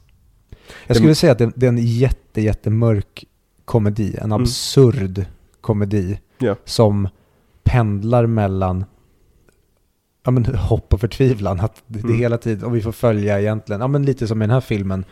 Jag 0.86 0.96
skulle 0.96 1.14
säga 1.14 1.32
att 1.32 1.38
det, 1.38 1.52
det 1.54 1.66
är 1.66 1.68
en 1.68 1.78
jätte, 1.78 2.40
jättemörk 2.40 3.24
komedi. 3.64 4.16
En 4.20 4.32
absurd 4.32 5.24
komedi. 5.60 6.20
Ja. 6.38 6.56
Som 6.64 7.08
pendlar 7.64 8.26
mellan 8.26 8.84
ja, 10.24 10.30
men, 10.30 10.44
hopp 10.44 10.94
och 10.94 11.00
förtvivlan. 11.00 11.60
Att 11.60 11.82
det, 11.86 11.98
det 11.98 12.04
Mm. 12.04 12.18
hela 12.18 12.38
tiden, 12.38 12.64
och 12.64 12.76
vi 12.76 12.80
får 12.82 12.92
följa 12.92 13.40
egentligen, 13.40 13.80
ja, 13.80 13.88
men 13.88 14.04
lite 14.06 14.26
som 14.26 14.42
i 14.42 14.46
den 14.46 14.54
här 14.54 14.60
filmen, 14.60 15.04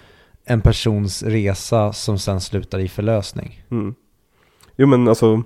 en 0.44 0.60
persons 0.60 1.22
resa 1.22 1.92
som 1.92 2.18
sen 2.18 2.40
slutar 2.40 2.78
i 2.78 2.88
förlösning. 2.88 3.64
Mm. 3.70 3.94
Jo 4.76 4.86
men 4.86 5.08
alltså, 5.08 5.32
om 5.32 5.44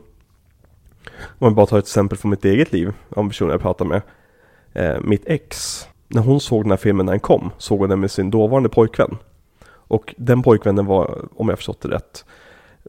man 1.38 1.54
bara 1.54 1.66
tar 1.66 1.78
ett 1.78 1.84
exempel 1.84 2.18
från 2.18 2.30
mitt 2.30 2.44
eget 2.44 2.72
liv, 2.72 2.92
om 3.08 3.28
personer 3.28 3.52
jag 3.52 3.60
pratar 3.60 3.84
med. 3.84 4.02
Eh, 4.72 5.00
mitt 5.00 5.22
ex, 5.26 5.80
när 6.08 6.22
hon 6.22 6.40
såg 6.40 6.64
den 6.64 6.70
här 6.70 6.76
filmen 6.76 7.06
när 7.06 7.12
den 7.12 7.20
kom, 7.20 7.50
såg 7.58 7.78
hon 7.78 7.88
den 7.88 8.00
med 8.00 8.10
sin 8.10 8.30
dåvarande 8.30 8.68
pojkvän. 8.68 9.16
Och 9.86 10.14
den 10.18 10.42
pojkvännen 10.42 10.86
var, 10.86 11.28
om 11.36 11.48
jag 11.48 11.58
förstått 11.58 11.80
det 11.80 11.88
rätt, 11.88 12.24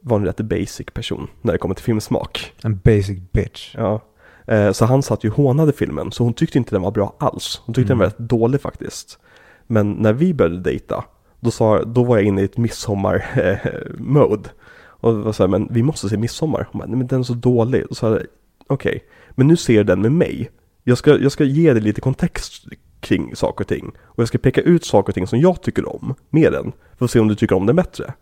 var 0.01 0.17
en 0.17 0.25
rätt 0.25 0.37
basic 0.41 0.85
person 0.93 1.27
när 1.41 1.51
det 1.53 1.57
kommer 1.59 1.75
till 1.75 1.83
filmsmak. 1.83 2.53
En 2.63 2.77
basic 2.83 3.19
bitch. 3.31 3.75
Ja. 3.77 4.01
Eh, 4.47 4.71
så 4.71 4.85
han 4.85 5.03
satt 5.03 5.23
ju 5.23 5.29
och 5.29 5.35
hånade 5.35 5.73
filmen, 5.73 6.11
så 6.11 6.23
hon 6.23 6.33
tyckte 6.33 6.57
inte 6.57 6.75
den 6.75 6.81
var 6.81 6.91
bra 6.91 7.15
alls. 7.19 7.61
Hon 7.65 7.75
tyckte 7.75 7.93
Mm. 7.93 7.99
den 7.99 8.05
var 8.05 8.05
rätt 8.05 8.29
dålig 8.29 8.61
faktiskt. 8.61 9.19
Men 9.67 9.91
när 9.91 10.13
vi 10.13 10.33
började 10.33 10.59
dejta, 10.59 11.05
då, 11.39 11.51
sa, 11.51 11.83
då 11.83 12.03
var 12.03 12.17
jag 12.17 12.25
inne 12.25 12.41
i 12.41 12.45
ett 12.45 12.57
midsommar-mode. 12.57 14.49
och 14.77 15.13
det 15.13 15.19
var 15.19 15.31
så 15.31 15.43
här, 15.43 15.47
men 15.47 15.67
vi 15.71 15.83
måste 15.83 16.09
se 16.09 16.17
midsommar. 16.17 16.67
Hon 16.71 16.79
bara, 16.79 16.85
nej 16.87 16.97
men 16.97 17.07
den 17.07 17.19
är 17.19 17.23
så 17.23 17.33
dålig. 17.33 17.85
Och 17.85 17.97
så 17.97 18.17
sa 18.17 18.19
okej, 18.67 19.03
men 19.31 19.47
nu 19.47 19.57
ser 19.57 19.83
den 19.83 20.01
med 20.01 20.11
mig. 20.11 20.49
Jag 20.83 20.97
ska, 20.97 21.19
jag 21.19 21.31
ska 21.31 21.43
ge 21.43 21.73
dig 21.73 21.81
lite 21.81 22.01
kontext 22.01 22.63
kring 23.05 23.35
saker 23.35 23.63
och 23.63 23.67
ting. 23.67 23.91
Och 24.03 24.19
jag 24.21 24.27
ska 24.27 24.37
peka 24.37 24.61
ut 24.61 24.85
saker 24.85 25.09
och 25.11 25.15
ting 25.15 25.27
som 25.27 25.39
jag 25.39 25.61
tycker 25.61 25.95
om 25.95 26.15
med 26.29 26.51
den. 26.51 26.71
För 26.97 27.05
att 27.05 27.11
se 27.11 27.19
om 27.19 27.27
du 27.27 27.35
tycker 27.35 27.55
om 27.55 27.65
den 27.65 27.75
bättre. 27.75 28.13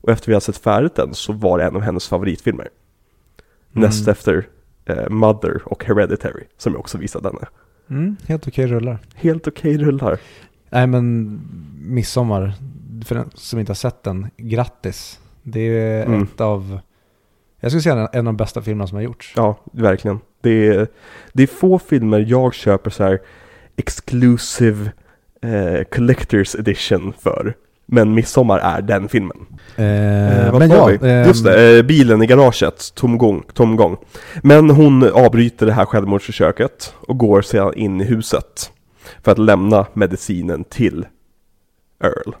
Och 0.00 0.08
efter 0.08 0.26
vi 0.28 0.32
har 0.32 0.40
sett 0.40 0.56
färdigt 0.56 0.94
den 0.94 1.14
så 1.14 1.32
var 1.32 1.58
det 1.58 1.64
en 1.64 1.76
av 1.76 1.82
hennes 1.82 2.08
favoritfilmer. 2.08 2.68
Mm. 3.74 3.86
Näst 3.88 4.08
efter 4.08 4.46
eh, 4.84 5.08
Mother 5.08 5.62
och 5.64 5.84
Hereditary, 5.84 6.44
som 6.56 6.72
jag 6.72 6.80
också 6.80 6.98
visade 6.98 7.28
henne. 7.28 7.46
Mm, 7.90 8.16
helt 8.26 8.48
okej 8.48 8.66
rullar. 8.66 8.98
Helt 9.14 9.46
okej 9.48 9.78
rullar. 9.78 10.18
Nej 10.70 10.86
men 10.86 11.40
Midsommar, 11.80 12.52
för 13.04 13.14
den 13.14 13.30
som 13.34 13.58
inte 13.60 13.70
har 13.70 13.74
sett 13.74 14.02
den, 14.02 14.30
grattis. 14.36 15.20
Det 15.42 15.60
är 15.60 16.06
Mm. 16.06 16.22
ett 16.22 16.40
av, 16.40 16.78
jag 17.60 17.70
skulle 17.70 17.82
säga 17.82 17.94
en 17.94 18.08
en 18.12 18.18
av 18.18 18.24
de 18.24 18.36
bästa 18.36 18.62
filmerna 18.62 18.86
som 18.86 18.96
har 18.96 19.02
gjorts. 19.02 19.32
Ja, 19.36 19.56
verkligen. 19.72 20.20
Det 20.40 20.66
är, 20.68 20.88
det 21.32 21.42
är 21.42 21.46
få 21.46 21.78
filmer 21.78 22.24
jag 22.28 22.54
köper 22.54 22.90
så 22.90 23.04
här 23.04 23.20
exclusive 23.76 24.90
eh, 25.42 25.80
collector's 25.90 26.58
edition 26.58 27.12
för. 27.20 27.54
Men 27.86 28.14
Midsommar 28.14 28.58
är 28.58 28.82
den 28.82 29.08
filmen. 29.08 29.46
Eh, 29.76 29.84
Eh, 30.46 30.52
vad 30.52 30.58
men 30.58 30.70
ja, 30.70 30.86
vi? 30.86 31.10
ehm, 31.10 31.26
Just 31.28 31.44
det, 31.44 31.76
eh, 31.78 31.82
bilen 31.82 32.22
i 32.22 32.26
garaget, 32.26 32.94
tomgång, 32.94 33.42
tomgång. 33.54 33.96
Men 34.42 34.70
hon 34.70 35.10
avbryter 35.12 35.66
det 35.66 35.72
här 35.72 35.84
självmordsförsöket 35.84 36.94
och 37.00 37.18
går 37.18 37.42
sedan 37.42 37.74
in 37.74 38.00
i 38.00 38.04
huset 38.04 38.70
för 39.22 39.32
att 39.32 39.38
lämna 39.38 39.86
medicinen 39.92 40.64
till 40.64 41.06
Earl. 42.04 42.34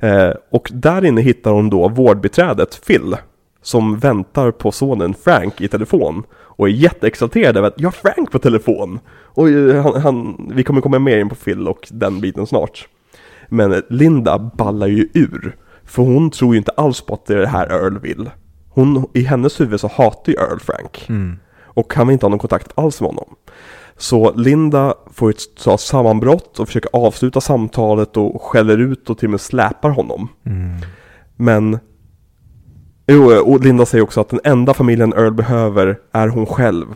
Eh, 0.00 0.34
och 0.50 0.70
där 0.74 1.04
inne 1.04 1.20
hittar 1.20 1.50
hon 1.50 1.70
då 1.70 1.88
vårdbiträdet 1.88 2.86
Phil 2.86 3.16
som 3.62 3.98
väntar 3.98 4.50
på 4.50 4.72
sonen 4.72 5.14
Frank 5.24 5.60
i 5.60 5.68
telefon 5.68 6.22
och 6.56 6.68
är 6.68 6.72
jätteexalterad 6.72 7.56
över 7.56 7.68
att 7.68 7.80
jag 7.80 7.86
har 7.88 7.92
Frank 7.92 8.30
på 8.30 8.38
telefon. 8.38 9.00
Och 9.10 9.48
eh, 9.48 9.82
han, 9.82 10.02
han, 10.02 10.50
vi 10.54 10.64
kommer 10.64 10.80
komma 10.80 10.98
mer 10.98 11.18
in 11.18 11.28
på 11.28 11.34
Phil 11.34 11.68
och 11.68 11.88
den 11.90 12.20
biten 12.20 12.46
snart. 12.46 12.88
Men 13.48 13.82
Linda 13.88 14.38
ballar 14.38 14.86
ju 14.86 15.08
ur. 15.14 15.56
För 15.84 16.02
hon 16.02 16.30
tror 16.30 16.54
ju 16.54 16.58
inte 16.58 16.72
alls 16.76 17.00
på 17.00 17.14
att 17.14 17.26
det 17.26 17.34
är 17.34 17.38
det 17.38 17.46
här 17.46 17.66
Earl 17.66 17.98
vill. 17.98 18.30
Hon, 18.68 19.10
i 19.14 19.22
hennes 19.22 19.60
huvud 19.60 19.80
så 19.80 19.88
hatar 19.88 20.32
ju 20.32 20.38
Earl 20.38 20.58
Frank. 20.58 21.06
Mm. 21.08 21.38
Och 21.62 21.90
kan 21.90 22.10
inte 22.10 22.26
ha 22.26 22.30
någon 22.30 22.38
kontakt 22.38 22.72
alls 22.74 23.00
med 23.00 23.08
honom. 23.08 23.36
Så 23.96 24.32
Linda 24.32 24.94
får 25.12 25.30
ett 25.30 25.40
så, 25.56 25.78
sammanbrott 25.78 26.58
och 26.58 26.66
försöker 26.66 26.90
avsluta 26.92 27.40
samtalet 27.40 28.16
och 28.16 28.42
skäller 28.42 28.78
ut 28.78 29.10
och 29.10 29.18
till 29.18 29.26
och 29.26 29.30
med 29.30 29.40
släpar 29.40 29.90
honom. 29.90 30.28
Mm. 30.46 30.76
Men 31.36 31.78
Jo, 33.06 33.40
och 33.40 33.60
Linda 33.60 33.86
säger 33.86 34.04
också 34.04 34.20
att 34.20 34.28
den 34.28 34.40
enda 34.44 34.74
familjen 34.74 35.12
Earl 35.12 35.32
behöver 35.32 36.00
är 36.12 36.28
hon 36.28 36.46
själv. 36.46 36.86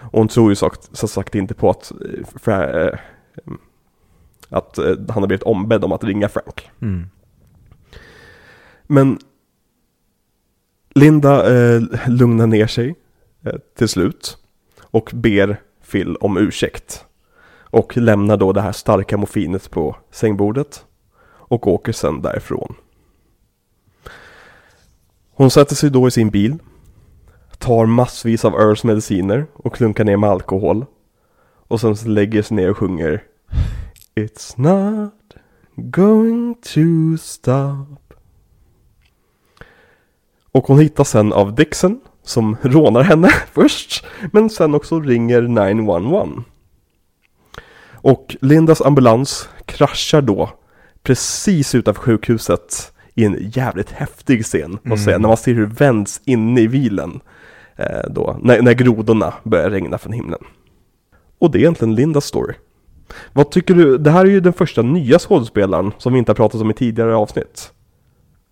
Och 0.00 0.18
hon 0.18 0.28
tror 0.28 0.50
ju 0.50 0.54
sagt, 0.54 0.88
så 0.92 1.08
sagt 1.08 1.34
inte 1.34 1.54
på 1.54 1.70
att, 1.70 1.90
eh, 1.92 2.26
Fra, 2.42 2.82
eh, 2.82 2.98
att 4.48 4.78
eh, 4.78 4.94
han 5.08 5.22
har 5.22 5.26
blivit 5.26 5.42
ombedd 5.42 5.84
om 5.84 5.92
att 5.92 6.04
ringa 6.04 6.28
Frank. 6.28 6.70
Mm. 6.80 7.06
Men 8.86 9.18
Linda 10.94 11.54
eh, 11.54 11.82
lugnar 12.06 12.46
ner 12.46 12.66
sig 12.66 12.94
eh, 13.44 13.54
till 13.78 13.88
slut 13.88 14.38
och 14.82 15.10
ber 15.14 15.60
Phil 15.90 16.16
om 16.16 16.36
ursäkt. 16.36 17.04
Och 17.70 17.96
lämnar 17.96 18.36
då 18.36 18.52
det 18.52 18.60
här 18.60 18.72
starka 18.72 19.16
morfinet 19.16 19.70
på 19.70 19.96
sängbordet 20.10 20.84
och 21.24 21.66
åker 21.66 21.92
sen 21.92 22.22
därifrån. 22.22 22.74
Hon 25.38 25.50
sätter 25.50 25.74
sig 25.74 25.90
då 25.90 26.08
i 26.08 26.10
sin 26.10 26.30
bil, 26.30 26.58
tar 27.58 27.86
massvis 27.86 28.44
av 28.44 28.54
Earls 28.54 28.84
mediciner 28.84 29.46
och 29.52 29.74
klunkar 29.74 30.04
ner 30.04 30.16
med 30.16 30.30
alkohol. 30.30 30.86
Och 31.68 31.80
sen 31.80 31.94
lägger 32.14 32.42
sig 32.42 32.56
ner 32.56 32.70
och 32.70 32.78
sjunger 32.78 33.22
It's 34.14 34.54
not 34.56 35.12
going 35.76 36.54
to 36.54 37.16
stop. 37.20 38.14
Och 40.52 40.66
hon 40.66 40.78
hittas 40.78 41.10
sen 41.10 41.32
av 41.32 41.54
Dixon 41.54 42.00
som 42.22 42.56
rånar 42.62 43.02
henne 43.02 43.28
först, 43.52 44.04
men 44.32 44.50
sen 44.50 44.74
också 44.74 45.00
ringer 45.00 45.42
911. 45.42 46.28
Och 47.92 48.36
Lindas 48.40 48.80
ambulans 48.80 49.48
kraschar 49.64 50.20
då 50.20 50.50
precis 51.02 51.74
utanför 51.74 52.02
sjukhuset 52.02 52.92
i 53.18 53.24
en 53.24 53.36
jävligt 53.52 53.90
häftig 53.90 54.44
scen, 54.44 54.70
måste 54.70 54.88
jag 54.88 54.98
säga, 54.98 55.14
Mm. 55.16 55.22
när 55.22 55.28
man 55.28 55.36
ser 55.36 55.54
hur 55.54 55.66
vänds 55.66 56.20
inne 56.24 56.60
i 56.60 56.68
bilen. 56.68 57.20
Eh, 57.76 58.10
då, 58.10 58.38
när, 58.42 58.62
när 58.62 58.72
grodorna 58.72 59.34
börjar 59.44 59.70
regna 59.70 59.98
från 59.98 60.12
himlen. 60.12 60.38
Och 61.38 61.50
det 61.50 61.58
är 61.58 61.60
egentligen 61.60 61.94
Lindas 61.94 62.24
story. 62.24 62.54
Vad 63.32 63.50
tycker 63.50 63.74
du? 63.74 63.98
Det 63.98 64.10
här 64.10 64.20
är 64.24 64.30
ju 64.30 64.40
den 64.40 64.52
första 64.52 64.82
nya 64.82 65.18
skådespelaren 65.18 65.92
som 65.98 66.12
vi 66.12 66.18
inte 66.18 66.30
har 66.30 66.36
pratat 66.36 66.60
om 66.60 66.70
i 66.70 66.74
tidigare 66.74 67.16
avsnitt. 67.16 67.72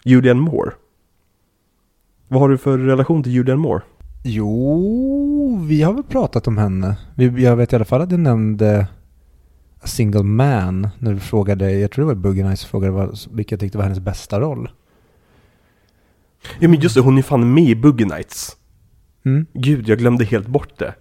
Julianne 0.04 0.40
Moore. 0.40 0.70
Vad 2.28 2.40
har 2.40 2.48
du 2.48 2.58
för 2.58 2.78
relation 2.78 3.22
till 3.22 3.32
Julianne 3.32 3.60
Moore? 3.60 3.82
Jo, 4.24 5.60
vi 5.68 5.82
har 5.82 5.92
väl 5.92 6.02
pratat 6.02 6.46
om 6.48 6.58
henne. 6.58 6.96
Vi, 7.14 7.44
jag 7.44 7.56
vet 7.56 7.72
i 7.72 7.76
alla 7.76 7.84
fall 7.84 8.00
att 8.00 8.10
jag 8.10 8.20
nämnde 8.20 8.86
Single 9.86 10.22
Man 10.22 10.88
när 10.98 11.12
du 11.12 11.20
frågade, 11.20 11.72
jag 11.72 11.90
tror 11.90 12.14
det 12.14 12.14
var 12.14 12.50
Nice 12.50 12.56
som 12.56 12.70
frågade 12.70 12.92
vad, 12.92 13.18
vilka 13.30 13.52
jag 13.52 13.60
tyckte 13.60 13.78
var 13.78 13.84
hennes 13.84 14.00
bästa 14.00 14.40
roll. 14.40 14.70
Ja 16.58 16.68
men 16.68 16.80
just 16.80 16.94
det, 16.94 17.00
hon 17.00 17.18
är 17.18 17.22
fan 17.22 17.54
med 17.54 17.64
i 17.64 17.74
Boogie 17.74 18.06
Nights. 18.06 18.56
Mm. 19.24 19.46
Gud, 19.52 19.88
jag 19.88 19.98
glömde 19.98 20.24
helt 20.24 20.46
bort 20.46 20.78
det. 20.78 20.94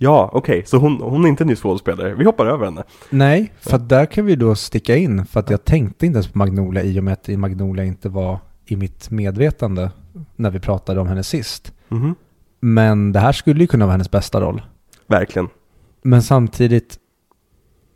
Ja, 0.00 0.30
okej, 0.32 0.62
så 0.66 0.76
hon, 0.76 1.00
hon 1.00 1.24
är 1.24 1.28
inte 1.28 1.44
ny 1.44 1.56
skådespelare. 1.56 2.14
Vi 2.14 2.24
hoppar 2.24 2.46
över 2.46 2.64
henne. 2.64 2.84
Nej, 3.10 3.52
för 3.60 3.76
att 3.76 3.88
där 3.88 4.06
kan 4.06 4.26
vi 4.26 4.36
då 4.36 4.54
sticka 4.54 4.96
in. 4.96 5.26
För 5.26 5.40
att 5.40 5.50
jag 5.50 5.64
tänkte 5.64 6.06
inte 6.06 6.16
ens 6.16 6.28
på 6.28 6.38
Magnolia 6.38 6.82
i 6.82 7.00
och 7.00 7.04
med 7.04 7.12
att 7.12 7.28
Magnolia 7.28 7.84
inte 7.84 8.08
var 8.08 8.38
i 8.66 8.76
mitt 8.76 9.10
medvetande 9.10 9.90
när 10.36 10.50
vi 10.50 10.60
pratade 10.60 11.00
om 11.00 11.06
henne 11.06 11.22
sist. 11.22 11.72
Mhm. 11.88 12.14
Men 12.60 13.12
det 13.12 13.20
här 13.20 13.32
skulle 13.32 13.60
ju 13.60 13.66
kunna 13.66 13.84
vara 13.86 13.92
hennes 13.92 14.10
bästa 14.10 14.40
roll. 14.40 14.62
Verkligen. 15.06 15.48
Men 16.02 16.22
samtidigt, 16.22 16.98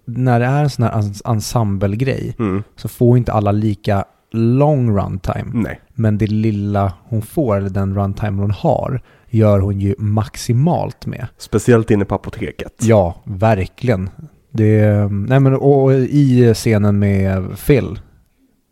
när 0.05 0.41
det 0.41 0.47
är 0.47 0.63
en 0.63 0.71
sån 0.71 0.85
här 0.85 0.93
ens- 0.93 1.23
ensemblegrej 1.25 2.35
Mm. 2.39 2.63
så 2.77 2.89
får 2.89 3.19
inte 3.19 3.33
alla 3.33 3.53
lika 3.53 4.05
lång 4.33 4.97
runtime. 4.99 5.51
Nej. 5.55 5.81
Men 5.95 6.19
det 6.19 6.27
lilla 6.27 6.93
hon 7.05 7.23
får, 7.23 7.57
eller 7.57 7.71
den 7.71 7.95
runtime 7.95 8.41
hon 8.43 8.51
har, 8.51 9.01
gör 9.31 9.59
hon 9.61 9.81
ju 9.81 9.95
maximalt 9.99 11.07
med. 11.07 11.27
Speciellt 11.39 11.91
inne 11.91 12.05
på 12.05 12.15
apoteket. 12.15 12.75
Ja, 12.81 13.15
verkligen. 13.25 14.11
Det, 14.51 15.09
nej 15.11 15.41
men 15.41 15.55
och 15.55 15.93
i 15.95 16.55
scenen 16.55 16.99
med 16.99 17.59
Phil, 17.67 18.01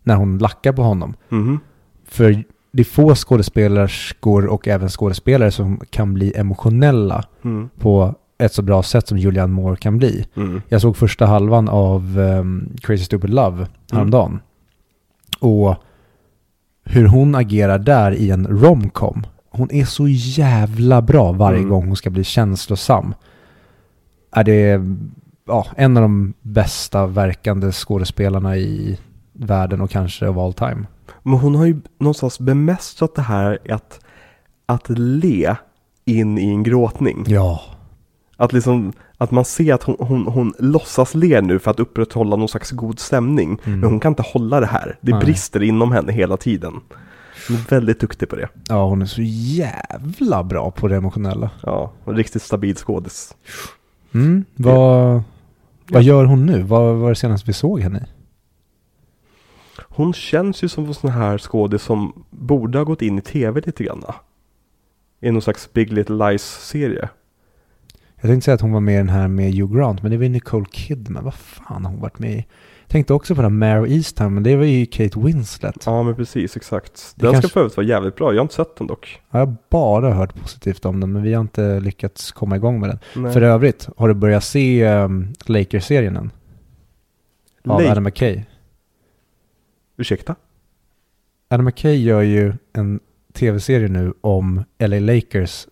när 0.05 0.15
hon 0.17 0.39
lackar 0.39 0.73
på 0.73 0.83
honom. 0.83 1.15
Mhm. 1.29 1.61
För 2.09 2.45
det 2.73 2.83
är 2.83 2.85
få 2.85 3.15
skådespelerskor 3.15 4.47
och 4.47 4.69
även 4.69 4.89
skådespelare 4.89 5.51
som 5.51 5.81
kan 5.91 6.15
bli 6.15 6.33
emotionella 6.37 7.25
Mm. 7.45 7.69
på 7.79 8.15
ett 8.41 8.53
så 8.55 8.63
bra 8.63 8.83
sätt 8.83 9.09
som 9.09 9.19
Julianne 9.19 9.53
Moore 9.53 9.77
kan 9.77 9.99
bli. 9.99 10.27
Mm. 10.37 10.63
Jag 10.69 10.81
såg 10.81 10.97
första 10.97 11.27
halvan 11.27 11.69
av 11.69 12.21
ehm, 12.21 12.77
Crazy 12.81 13.05
Stupid 13.05 13.31
Love 13.31 13.67
häromdagen. 13.93 14.41
Och 15.41 15.77
hur 16.85 17.07
hon 17.07 17.35
agerar 17.35 17.79
där 17.79 18.13
i 18.13 18.31
en 18.31 18.47
romcom. 18.47 19.27
Hon 19.51 19.71
är 19.73 19.85
så 19.85 20.09
jävla 20.09 21.03
bra 21.03 21.33
varje 21.33 21.59
Mm. 21.59 21.71
gång 21.71 21.87
hon 21.87 21.97
ska 21.97 22.11
bli 22.11 22.25
känslosam. 22.25 23.15
Är 24.33 24.45
det 24.45 24.81
ja, 25.47 25.67
en 25.77 25.97
av 25.97 26.03
de 26.03 26.35
bästa 26.43 27.07
verkande 27.07 27.73
skådespelarna 27.73 28.57
i 28.57 28.99
världen 29.33 29.81
och 29.81 29.91
kanske 29.91 30.29
of 30.29 30.37
all 30.37 30.53
time. 30.53 30.87
Men 31.23 31.39
hon 31.39 31.55
har 31.55 31.67
ju 31.67 31.81
någonstans 31.99 32.41
bemästrat 32.41 33.15
det 33.15 33.23
här 33.23 33.59
att, 33.71 34.01
att 34.67 34.89
le 34.89 35.57
in 36.05 36.39
i 36.39 36.49
en 36.49 36.63
gråtning. 36.63 37.25
Ja. 37.27 37.61
Att, 38.41 38.53
liksom, 38.53 38.93
att 39.19 39.31
man 39.31 39.45
ser 39.45 39.75
att 39.75 39.83
hon, 39.83 39.97
hon, 39.99 40.27
hon 40.27 40.55
låtsas 40.59 41.15
le 41.15 41.41
nu 41.41 41.59
för 41.59 41.71
att 41.71 41.81
upprätthålla 41.81 42.37
någon 42.37 42.49
slags 42.49 42.71
god 42.71 43.01
stämning. 43.01 43.59
Mm. 43.65 43.81
Men 43.81 43.91
hon 43.91 44.01
kan 44.01 44.13
inte 44.13 44.23
hålla 44.23 44.61
det 44.61 44.67
här. 44.67 44.99
Det 45.01 45.13
Nej. 45.13 45.21
brister 45.25 45.63
inom 45.63 45.93
henne 45.93 46.13
hela 46.13 46.37
tiden. 46.37 46.81
Hon 47.49 47.57
är 47.57 47.71
väldigt 47.71 48.01
duktig 48.01 48.29
på 48.29 48.37
det. 48.37 48.49
Ja, 48.69 48.87
hon 48.87 49.03
är 49.03 49.07
så 49.07 49.23
jävla 49.23 50.43
bra 50.45 50.71
på 50.71 50.89
det 50.89 50.97
emotionella. 50.97 51.51
Ja, 51.63 51.93
en 52.05 52.17
riktigt 52.17 52.43
stabil 52.43 52.77
skådis. 52.77 53.37
Mm. 54.15 54.45
Vad, 54.55 55.23
vad 55.89 56.03
gör 56.03 56.25
hon 56.25 56.47
nu? 56.47 56.63
Vad 56.63 56.97
var 56.97 57.09
det 57.09 57.17
senaste 57.17 57.47
vi 57.47 57.53
såg 57.53 57.81
henne 57.81 57.99
i? 57.99 58.05
Hon 59.89 60.13
känns 60.13 60.65
ju 60.65 60.69
som 60.69 60.85
en 60.85 60.95
sån 60.95 61.11
här 61.11 61.39
skådis 61.39 61.83
som 61.83 62.25
borde 62.31 62.79
ha 62.79 62.85
gått 62.85 63.03
in 63.03 63.19
i 63.19 63.23
tv 63.23 63.61
lite 63.67 63.85
grann. 63.85 64.05
I 65.21 65.31
någon 65.31 65.43
slags 65.43 65.73
Big 65.73 65.93
Little 65.93 66.17
Lies-serie. 66.17 67.09
Jag 68.21 68.31
tänkte 68.31 68.45
säga 68.45 68.55
att 68.55 68.61
hon 68.61 68.73
var 68.73 68.81
med 68.81 68.95
i 68.95 68.97
den 68.97 69.09
här 69.09 69.29
med 69.29 69.55
Hugh 69.55 69.77
Grant, 69.77 70.03
men 70.03 70.11
det 70.11 70.17
var 70.17 70.25
ju 70.25 70.29
Nicole 70.31 70.67
Kidman. 70.73 71.25
Vad 71.25 71.35
fan 71.35 71.85
har 71.85 71.93
hon 71.93 72.01
varit 72.01 72.19
med 72.19 72.31
i? 72.33 72.47
Jag 72.81 72.89
tänkte 72.93 73.15
också 73.15 73.35
på 73.35 73.43
den 73.43 73.63
här 73.63 73.77
Mare 73.77 73.91
Easttown, 73.91 74.35
men 74.35 74.43
det 74.43 74.57
var 74.57 74.65
ju 74.65 74.87
Kate 74.87 75.21
Winslet. 75.21 75.83
Ja 75.87 76.03
men 76.03 76.15
precis, 76.15 76.57
exakt. 76.57 77.13
Det 77.17 77.27
Den 77.27 77.33
kanske- 77.33 77.49
ska 77.49 77.53
för 77.53 77.61
övrigt 77.61 77.77
vara 77.77 77.87
jävligt 77.87 78.17
bra, 78.17 78.33
jag 78.33 78.39
har 78.39 78.43
inte 78.43 78.55
sett 78.55 78.77
den 78.77 78.87
dock. 78.87 79.21
Jag 79.31 79.39
har 79.39 79.57
bara 79.71 80.13
hört 80.13 80.35
positivt 80.43 80.85
om 80.85 81.01
den, 81.01 81.13
men 81.13 81.23
vi 81.23 81.35
har 81.35 81.41
inte 81.41 81.81
lyckats 81.81 82.33
komma 82.33 82.57
igång 82.57 82.81
med 82.81 82.89
den. 82.91 82.99
Nej. 83.23 83.33
För 83.33 83.43
övrigt, 83.43 83.89
har 83.97 84.09
du 84.09 84.15
börjat 84.15 84.45
se 84.45 84.87
um, 84.89 85.33
Lakers-serien 85.47 86.17
än? 86.17 86.31
Av 87.65 87.81
Adam 87.81 88.05
McKay. 88.05 88.43
Ursäkta? 89.97 90.35
Adam 91.49 91.65
McKay 91.65 91.97
gör 92.03 92.21
ju 92.23 92.53
en 92.73 93.01
tv-serie 93.33 93.89
nu 93.89 94.13
om 94.21 94.65
LA 94.79 94.99
Lakers 95.01 95.67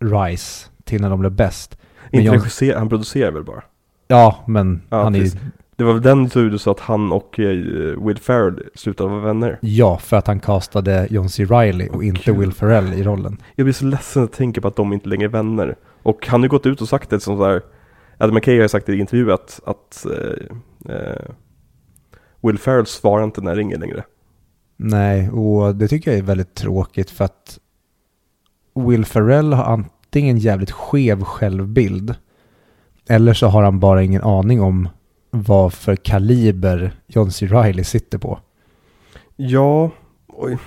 rise 0.00 0.66
till 0.84 1.00
när 1.00 1.10
de 1.10 1.20
blev 1.20 1.32
bäst. 1.32 1.78
Men 2.12 2.20
Inte 2.20 2.26
jag- 2.26 2.36
regisser, 2.40 2.76
han 2.76 2.88
producerar 2.88 3.30
väl 3.32 3.44
bara? 3.44 3.62
Ja, 4.08 4.44
men 4.46 4.82
Ja, 4.90 5.02
han 5.02 5.14
är 5.14 5.20
precis. 5.20 5.40
Det 5.76 5.84
var 5.84 5.92
väl 5.92 6.02
den 6.02 6.28
tur 6.28 6.50
du 6.50 6.58
sa 6.58 6.70
att 6.70 6.80
han 6.80 7.12
och 7.12 7.38
eh, 7.40 8.04
Will 8.06 8.18
Ferrell 8.18 8.62
slutade 8.74 9.10
vara 9.10 9.20
vänner? 9.20 9.58
Ja, 9.62 9.98
för 9.98 10.16
att 10.16 10.26
han 10.26 10.40
castade 10.40 11.06
John 11.10 11.28
C. 11.28 11.44
Reilly 11.44 11.88
och 11.88 12.04
inte 12.04 12.20
Kul. 12.20 12.36
Will 12.38 12.52
Ferrell 12.52 12.94
i 12.94 13.02
rollen. 13.02 13.36
Jag 13.56 13.64
blir 13.64 13.74
så 13.74 13.84
ledsen 13.84 14.24
att 14.24 14.32
tänka 14.32 14.60
på 14.60 14.68
att 14.68 14.76
de 14.76 14.92
inte 14.92 15.08
längre 15.08 15.24
är 15.24 15.28
vänner. 15.28 15.76
Och 16.02 16.26
han 16.26 16.40
har 16.40 16.44
ju 16.44 16.48
gått 16.50 16.66
ut 16.66 16.80
och 16.80 16.88
sagt 16.88 17.10
det 17.10 17.20
som 17.20 17.38
där 17.38 17.62
Adam 18.18 18.34
McKay 18.34 18.60
har 18.60 18.68
sagt 18.68 18.88
i 18.88 18.92
en 18.92 19.00
intervju 19.00 19.32
att, 19.32 19.60
att 19.66 20.06
eh, 20.06 20.94
eh, 20.94 21.30
Will 22.42 22.58
Ferrell 22.58 22.86
svarar 22.86 23.24
inte 23.24 23.40
när 23.40 23.50
jag 23.50 23.58
ringer 23.58 23.78
längre. 23.78 24.04
Nej, 24.76 25.30
och 25.30 25.74
det 25.74 25.88
tycker 25.88 26.10
jag 26.10 26.18
är 26.18 26.22
väldigt 26.22 26.54
tråkigt 26.54 27.10
för 27.10 27.24
att 27.24 27.58
Will 28.74 29.04
Ferrell 29.04 29.52
har 29.52 29.64
antingen 30.18 30.38
jävligt 30.38 30.70
skev 30.70 31.24
självbild 31.24 32.14
eller 33.08 33.34
så 33.34 33.46
har 33.46 33.62
han 33.62 33.80
bara 33.80 34.02
ingen 34.02 34.22
aning 34.22 34.60
om 34.62 34.88
vad 35.30 35.72
för 35.72 35.96
kaliber 35.96 36.92
John 37.06 37.30
C. 37.30 37.46
Reilly 37.46 37.84
sitter 37.84 38.18
på. 38.18 38.38
Ja, 39.36 39.90
oj. 40.28 40.58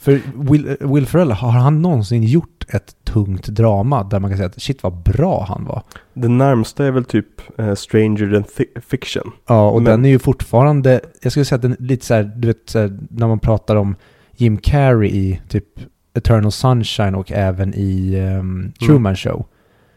För 0.00 0.20
Will, 0.34 0.76
Will 0.80 1.06
Ferrell, 1.06 1.32
har 1.32 1.50
han 1.50 1.82
någonsin 1.82 2.22
gjort 2.22 2.64
ett 2.68 3.04
tungt 3.04 3.46
drama 3.46 4.04
där 4.04 4.20
man 4.20 4.30
kan 4.30 4.36
säga 4.36 4.48
att 4.48 4.62
shit 4.62 4.82
vad 4.82 5.02
bra 5.02 5.44
han 5.48 5.64
var? 5.64 5.82
Det 6.14 6.28
närmsta 6.28 6.86
är 6.86 6.90
väl 6.90 7.04
typ 7.04 7.58
eh, 7.60 7.74
Stranger 7.74 8.32
than 8.32 8.66
Fiction. 8.82 9.30
Ja, 9.46 9.70
och 9.70 9.82
Men- 9.82 9.90
den 9.92 10.04
är 10.04 10.08
ju 10.08 10.18
fortfarande, 10.18 11.00
jag 11.22 11.32
skulle 11.32 11.44
säga 11.44 11.56
att 11.56 11.62
den 11.62 11.72
är 11.72 11.76
lite 11.82 12.06
så 12.06 12.14
här, 12.14 12.22
du 12.36 12.48
vet, 12.48 12.70
så 12.70 12.78
här, 12.78 12.98
när 13.10 13.26
man 13.28 13.38
pratar 13.38 13.76
om 13.76 13.96
Jim 14.36 14.56
Carrey 14.56 15.10
i 15.10 15.40
typ 15.48 15.64
Eternal 16.14 16.52
Sunshine 16.52 17.14
och 17.14 17.32
även 17.32 17.74
i 17.74 18.20
um, 18.20 18.72
Truman 18.86 19.16
Show. 19.16 19.46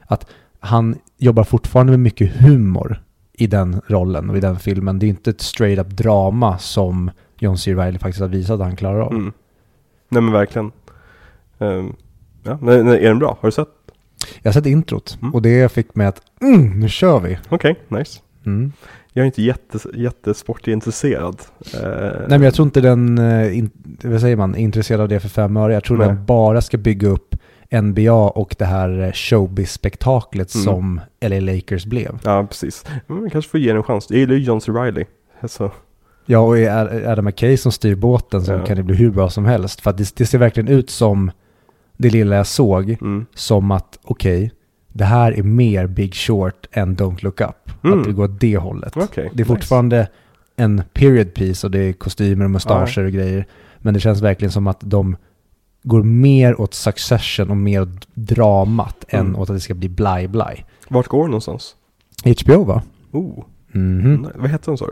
Att 0.07 0.25
han 0.59 0.95
jobbar 1.17 1.43
fortfarande 1.43 1.91
med 1.91 1.99
mycket 1.99 2.31
humor 2.41 3.03
i 3.33 3.47
den 3.47 3.81
rollen 3.87 4.29
och 4.29 4.37
i 4.37 4.39
den 4.39 4.59
filmen. 4.59 4.99
Det 4.99 5.05
är 5.05 5.09
inte 5.09 5.29
ett 5.29 5.41
straight 5.41 5.79
up 5.79 5.89
drama 5.89 6.57
som 6.57 7.11
John 7.39 7.57
C. 7.57 7.73
Reilly 7.73 7.99
faktiskt 7.99 8.21
har 8.21 8.27
visat 8.27 8.53
att 8.59 8.65
han 8.67 8.75
klarar 8.75 8.99
av. 8.99 9.13
Mm. 9.13 9.33
Nej 10.09 10.21
men 10.21 10.33
verkligen. 10.33 10.71
Ehm, 11.59 11.95
ja, 12.43 12.59
nej, 12.61 12.83
nej, 12.83 12.97
är 13.05 13.09
den 13.09 13.19
bra? 13.19 13.37
Har 13.41 13.47
du 13.47 13.51
sett? 13.51 13.67
Jag 14.41 14.49
har 14.49 14.53
sett 14.53 14.65
introt 14.65 15.17
Mm. 15.21 15.35
och 15.35 15.41
det 15.41 15.71
fick 15.71 15.95
mig 15.95 16.07
att 16.07 16.21
mm, 16.41 16.79
nu 16.79 16.89
kör 16.89 17.19
vi. 17.19 17.37
Okej, 17.49 17.75
nice. 17.87 18.19
Mm. 18.45 18.71
Jag 19.17 19.21
är 19.23 19.25
inte 19.25 19.41
jätte, 19.41 19.79
jättesportintresserad. 19.93 21.41
Eh, 21.73 21.81
Nej 22.19 22.27
men 22.29 22.41
jag 22.41 22.53
tror 22.53 22.65
inte 22.65 22.81
den, 22.81 23.17
eh, 23.17 23.57
in, 23.57 23.69
vad 24.03 24.21
säger 24.21 24.35
man, 24.35 24.55
är 24.55 24.59
intresserad 24.59 25.01
av 25.01 25.07
det 25.09 25.19
för 25.19 25.29
fem 25.29 25.57
öre. 25.57 25.73
Jag 25.73 25.83
tror 25.83 25.97
Nej. 25.97 26.07
den 26.07 26.25
bara 26.25 26.61
ska 26.61 26.77
bygga 26.77 27.07
upp 27.09 27.35
NBA 27.71 28.11
och 28.29 28.55
det 28.59 28.65
här 28.65 28.99
eh, 28.99 29.11
showbiz-spektaklet 29.11 30.55
Mm. 30.55 30.63
som 30.65 31.01
LA 31.21 31.39
Lakers 31.39 31.85
blev. 31.85 32.19
Ja, 32.23 32.45
precis. 32.49 32.85
Vi 33.23 33.29
kanske 33.29 33.51
får 33.51 33.59
ge 33.59 33.67
den 33.67 33.77
en 33.77 33.83
chans. 33.83 34.07
Jag 34.09 34.19
gillar 34.19 34.35
ju 34.35 34.41
John 34.43 34.61
C. 34.61 34.71
Reilly. 34.71 35.05
Alltså, 35.39 35.71
Ja, 36.25 36.39
och 36.39 36.57
är 36.57 37.09
Adam 37.11 37.25
McKay 37.25 37.57
som 37.57 37.71
styr 37.71 37.95
båten 37.95 38.41
så 38.41 38.51
Ja. 38.51 38.65
kan 38.65 38.77
det 38.77 38.83
bli 38.83 38.95
hur 38.95 39.11
bra 39.11 39.29
som 39.29 39.45
helst. 39.45 39.81
För 39.81 39.93
det, 39.93 40.15
det 40.15 40.25
ser 40.25 40.37
verkligen 40.37 40.67
ut 40.69 40.89
som 40.89 41.31
det 41.97 42.09
lilla 42.09 42.35
jag 42.35 42.47
såg, 42.47 42.89
mm. 43.01 43.25
som 43.35 43.71
att 43.71 43.99
okej, 44.03 44.51
det 44.97 45.05
här 45.05 45.31
är 45.39 45.43
mer 45.43 45.87
Big 45.87 46.15
Short 46.15 46.67
än 46.71 46.95
Don't 46.97 47.23
Look 47.23 47.41
Up. 47.41 47.83
Mm. 47.83 47.99
Att 47.99 48.05
det 48.05 48.11
går 48.11 48.23
åt 48.23 48.39
det 48.39 48.57
hållet. 48.57 48.97
Okej, 48.97 49.07
Det 49.15 49.21
är 49.23 49.31
nice. 49.31 49.45
fortfarande 49.45 50.07
en 50.55 50.83
period 50.93 51.33
piece 51.33 51.67
och 51.67 51.71
det 51.71 51.79
är 51.79 51.93
kostymer 51.93 52.45
och 52.45 52.51
mustascher 52.51 53.03
och 53.05 53.11
grejer. 53.11 53.45
Men 53.77 53.93
det 53.93 53.99
känns 53.99 54.21
verkligen 54.21 54.51
som 54.51 54.67
att 54.67 54.79
de 54.81 55.15
går 55.83 56.03
mer 56.03 56.61
åt 56.61 56.73
succession 56.73 57.49
och 57.49 57.57
mer 57.57 57.81
åt 57.81 58.07
dramat 58.13 59.05
Mm. 59.07 59.25
än 59.27 59.35
åt 59.35 59.49
att 59.49 59.55
det 59.55 59.59
ska 59.59 59.73
bli 59.73 59.89
blaj-blaj. 59.89 60.65
Vart 60.89 61.07
går 61.07 61.21
den 61.21 61.31
någonstans? 61.31 61.75
HBO 62.43 62.63
va? 62.63 62.81
Oh, 63.11 63.43
Mhm. 63.71 64.13
nej, 64.15 64.31
vad 64.35 64.49
heter 64.49 64.65
den 64.71 64.77
så? 64.77 64.91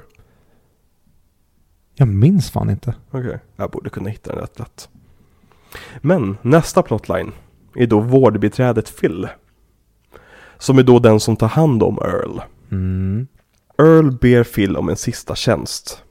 Jag 1.95 2.07
minns 2.07 2.49
fan 2.49 2.69
inte. 2.69 2.93
Okej, 3.11 3.39
jag 3.55 3.71
borde 3.71 3.89
kunna 3.89 4.09
hitta 4.09 4.31
den 4.31 4.41
rätt 4.41 4.59
lätt. 4.59 4.89
Men 6.01 6.37
nästa 6.41 6.81
plotline 6.83 7.31
är 7.75 7.87
då 7.87 7.99
vårdbiträdet 7.99 8.99
Phil. 9.01 9.27
Som 10.57 10.77
är 10.77 10.83
då 10.83 10.99
den 10.99 11.19
som 11.19 11.35
tar 11.35 11.47
hand 11.47 11.83
om 11.83 11.97
Earl. 12.01 12.39
Mm. 12.71 13.27
Earl 13.77 14.11
ber 14.11 14.43
Phil 14.43 14.77
om 14.77 14.89
en 14.89 14.95
sista 14.95 15.35
tjänst. 15.35 16.01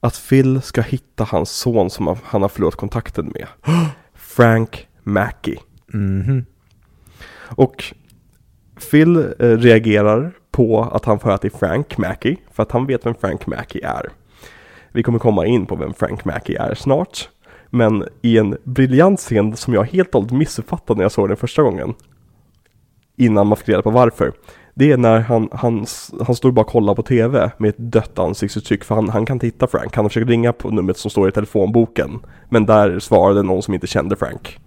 Att 0.00 0.22
Phil 0.28 0.62
ska 0.62 0.80
hitta 0.80 1.24
hans 1.24 1.50
son 1.50 1.90
som 1.90 2.16
han- 2.24 2.42
har 2.42 2.48
förlorat 2.48 2.74
kontakten 2.76 3.32
med. 3.34 3.46
Frank 4.14 4.88
Mackey. 5.02 5.56
Mhm. 5.86 6.44
Och 7.56 7.84
Phil 8.90 9.16
eh, 9.16 9.48
reagerar 9.48 10.32
på 10.50 10.82
att 10.82 11.04
han 11.04 11.18
får 11.18 11.30
att 11.30 11.42
det 11.42 11.48
är 11.54 11.58
Frank 11.58 11.98
Mackey, 11.98 12.36
för 12.52 12.62
att 12.62 12.72
han 12.72 12.86
vet 12.86 13.06
vem 13.06 13.14
Frank 13.14 13.46
Mackey 13.46 13.80
är. 13.80 14.08
Vi 14.92 15.02
kommer 15.02 15.18
komma 15.18 15.46
in 15.46 15.66
på 15.66 15.76
vem 15.76 15.94
Frank 15.94 16.24
Mackey 16.24 16.54
är 16.54 16.74
snart. 16.74 17.28
Men 17.70 18.04
i 18.22 18.38
en 18.38 18.56
briljant 18.64 19.20
scen 19.20 19.56
som 19.56 19.74
jag 19.74 19.84
helt 19.84 20.08
och 20.08 20.14
hållet 20.20 20.32
missuppfattade 20.32 20.98
när 20.98 21.04
jag 21.04 21.12
såg 21.12 21.28
den 21.28 21.36
första 21.36 21.62
gången. 21.62 21.94
Innan 23.16 23.46
man 23.46 23.56
fick 23.56 23.68
reda 23.68 23.82
på 23.82 23.90
varför. 23.90 24.32
Det 24.74 24.92
är 24.92 24.96
när 24.96 25.20
han, 25.20 25.48
han, 25.52 25.86
han 26.26 26.36
står 26.36 26.52
bara 26.52 26.60
och 26.60 26.66
kollar 26.66 26.94
på 26.94 27.02
tv 27.02 27.50
med 27.58 27.68
ett 27.68 27.78
dött 27.78 28.18
ansiktsuttryck 28.18 28.84
för 28.84 28.94
han, 28.94 29.08
han 29.08 29.26
kan 29.26 29.34
inte 29.34 29.46
hitta 29.46 29.66
Frank. 29.66 29.96
Han 29.96 30.08
försöker 30.08 30.26
ringa 30.26 30.52
på 30.52 30.70
numret 30.70 30.96
som 30.96 31.10
står 31.10 31.28
i 31.28 31.32
telefonboken. 31.32 32.20
Men 32.48 32.66
där 32.66 32.98
svarade 32.98 33.42
någon 33.42 33.62
som 33.62 33.74
inte 33.74 33.86
kände 33.86 34.16
Frank. 34.16 34.58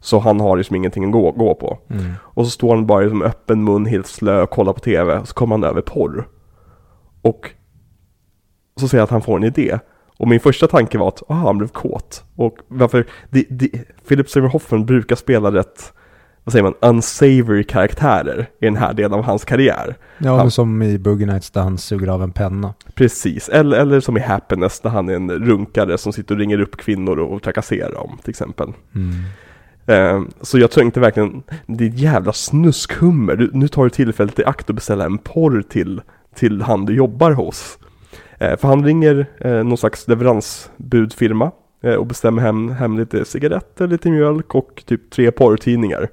Så 0.00 0.18
han 0.18 0.40
har 0.40 0.56
liksom 0.56 0.76
ingenting 0.76 1.04
att 1.04 1.12
gå, 1.12 1.32
gå 1.32 1.54
på. 1.54 1.78
Mm. 1.90 2.12
Och 2.20 2.44
så 2.44 2.50
står 2.50 2.74
han 2.74 2.86
bara 2.86 3.04
med 3.04 3.28
öppen 3.28 3.64
mun, 3.64 3.86
helt 3.86 4.06
slö 4.06 4.42
och 4.42 4.50
kollar 4.50 4.72
på 4.72 4.80
tv. 4.80 5.18
Och 5.18 5.28
så 5.28 5.34
kommer 5.34 5.54
han 5.54 5.64
över 5.64 5.82
porr. 5.82 6.28
Och 7.22 7.50
så 8.80 8.88
säger 8.88 9.00
jag 9.00 9.04
att 9.04 9.10
han 9.10 9.22
får 9.22 9.36
en 9.36 9.44
idé. 9.44 9.78
Och 10.18 10.28
min 10.28 10.40
första 10.40 10.66
tanke 10.66 10.98
var 10.98 11.08
att 11.08 11.22
ah, 11.28 11.34
han 11.34 11.58
blev 11.58 11.68
kåt. 11.68 12.24
Och 12.36 12.58
varför, 12.68 13.06
det, 13.30 13.46
det, 13.50 13.70
Philip 14.08 14.30
Seymour 14.30 14.50
Hoffman 14.50 14.86
brukar 14.86 15.16
spela 15.16 15.52
rätt, 15.52 15.92
vad 16.46 16.52
säger 16.52 16.62
man, 16.62 16.74
unsavory 16.80 17.64
karaktärer 17.64 18.48
i 18.60 18.64
den 18.64 18.76
här 18.76 18.94
delen 18.94 19.12
av 19.12 19.24
hans 19.24 19.44
karriär. 19.44 19.96
Ja, 20.18 20.36
Han- 20.36 20.50
som 20.50 20.82
i 20.82 20.98
Boogie 20.98 21.26
Nights 21.26 21.50
där 21.50 21.60
han 21.60 21.78
suger 21.78 22.06
av 22.08 22.22
en 22.22 22.32
penna. 22.32 22.74
Precis, 22.94 23.48
eller, 23.48 23.76
eller 23.78 24.00
som 24.00 24.16
i 24.16 24.20
Happiness 24.20 24.84
när 24.84 24.90
han 24.90 25.08
är 25.08 25.14
en 25.14 25.30
runkare 25.30 25.98
som 25.98 26.12
sitter 26.12 26.34
och 26.34 26.38
ringer 26.40 26.60
upp 26.60 26.76
kvinnor 26.76 27.18
och, 27.18 27.42
trakasserar 27.42 27.92
dem 27.92 28.18
till 28.22 28.30
exempel. 28.30 28.72
Mm. 28.94 29.14
Eh, 29.86 30.22
Så 30.40 30.58
jag 30.58 30.70
tänkte 30.70 31.00
verkligen, 31.00 31.42
det 31.66 31.84
är 31.84 31.88
jävla 31.88 32.32
snuskhummer. 32.32 33.36
Du, 33.36 33.50
nu 33.52 33.68
tar 33.68 33.84
du 33.84 33.90
tillfället 33.90 34.38
i 34.38 34.44
akt 34.44 34.68
och 34.68 34.74
beställa 34.74 35.04
en 35.04 35.18
porr 35.18 35.62
till, 35.68 36.00
till 36.34 36.62
han 36.62 36.84
du 36.86 36.94
jobbar 36.94 37.30
hos. 37.30 37.78
Eh, 38.38 38.56
För 38.56 38.68
han 38.68 38.84
ringer 38.84 39.26
eh, 39.40 39.50
någon 39.64 39.76
slags 39.78 40.08
leveransbudfirma 40.08 41.50
Eh, 41.80 41.94
och 41.94 42.06
bestämmer 42.06 42.42
hem, 42.42 42.68
hem 42.68 42.98
lite 42.98 43.24
cigaretter, 43.24 43.86
lite 43.86 44.10
mjölk 44.10 44.54
och 44.54 44.82
typ 44.86 45.10
tre 45.10 45.30
porrtidningar. 45.30 46.08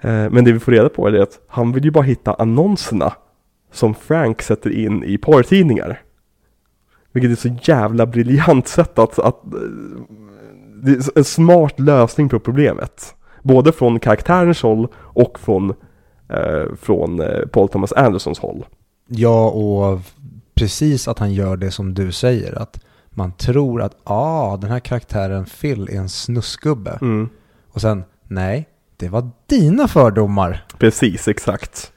Eh, 0.00 0.30
men 0.30 0.44
det 0.44 0.52
vi 0.52 0.58
får 0.58 0.72
reda 0.72 0.88
på 0.88 1.08
är 1.08 1.20
att 1.20 1.40
han 1.48 1.72
vill 1.72 1.84
ju 1.84 1.90
bara 1.90 2.04
hitta 2.04 2.34
annonserna 2.34 3.12
som 3.72 3.94
Frank 3.94 4.42
sätter 4.42 4.70
in 4.70 5.04
i 5.04 5.18
porrtidningar. 5.18 6.02
Vilket 7.12 7.30
är 7.30 7.34
så 7.34 7.56
jävla 7.62 8.06
briljant 8.06 8.68
sätt 8.68 8.98
att, 8.98 9.18
att 9.18 9.44
eh, 9.44 9.60
det 10.82 10.90
är 10.92 11.18
en 11.18 11.24
smart 11.24 11.80
lösning 11.80 12.28
på 12.28 12.38
problemet. 12.38 13.14
Både 13.42 13.72
från 13.72 14.00
karaktärens 14.00 14.62
håll 14.62 14.88
och 14.96 15.38
från, 15.38 15.74
eh, 16.28 16.74
från 16.80 17.22
Paul 17.52 17.68
Thomas 17.68 17.92
Andersons 17.92 18.38
håll. 18.38 18.66
Ja, 19.08 19.50
och 19.50 20.00
precis 20.54 21.08
att 21.08 21.18
han 21.18 21.32
gör 21.32 21.56
det 21.56 21.70
som 21.70 21.94
du 21.94 22.12
säger. 22.12 22.62
Att 22.62 22.80
man 23.16 23.32
tror 23.32 23.82
att 23.82 23.96
ah, 24.04 24.56
den 24.56 24.70
här 24.70 24.80
karaktären 24.80 25.44
Phil 25.44 25.88
är 25.90 25.96
en 25.96 26.08
snuskgubbe. 26.08 26.98
Mm. 27.00 27.28
Och 27.72 27.80
sen, 27.80 28.04
nej, 28.28 28.68
det 28.96 29.08
var 29.08 29.30
dina 29.46 29.88
fördomar. 29.88 30.64
Precis, 30.78 31.28
exakt. 31.28 31.92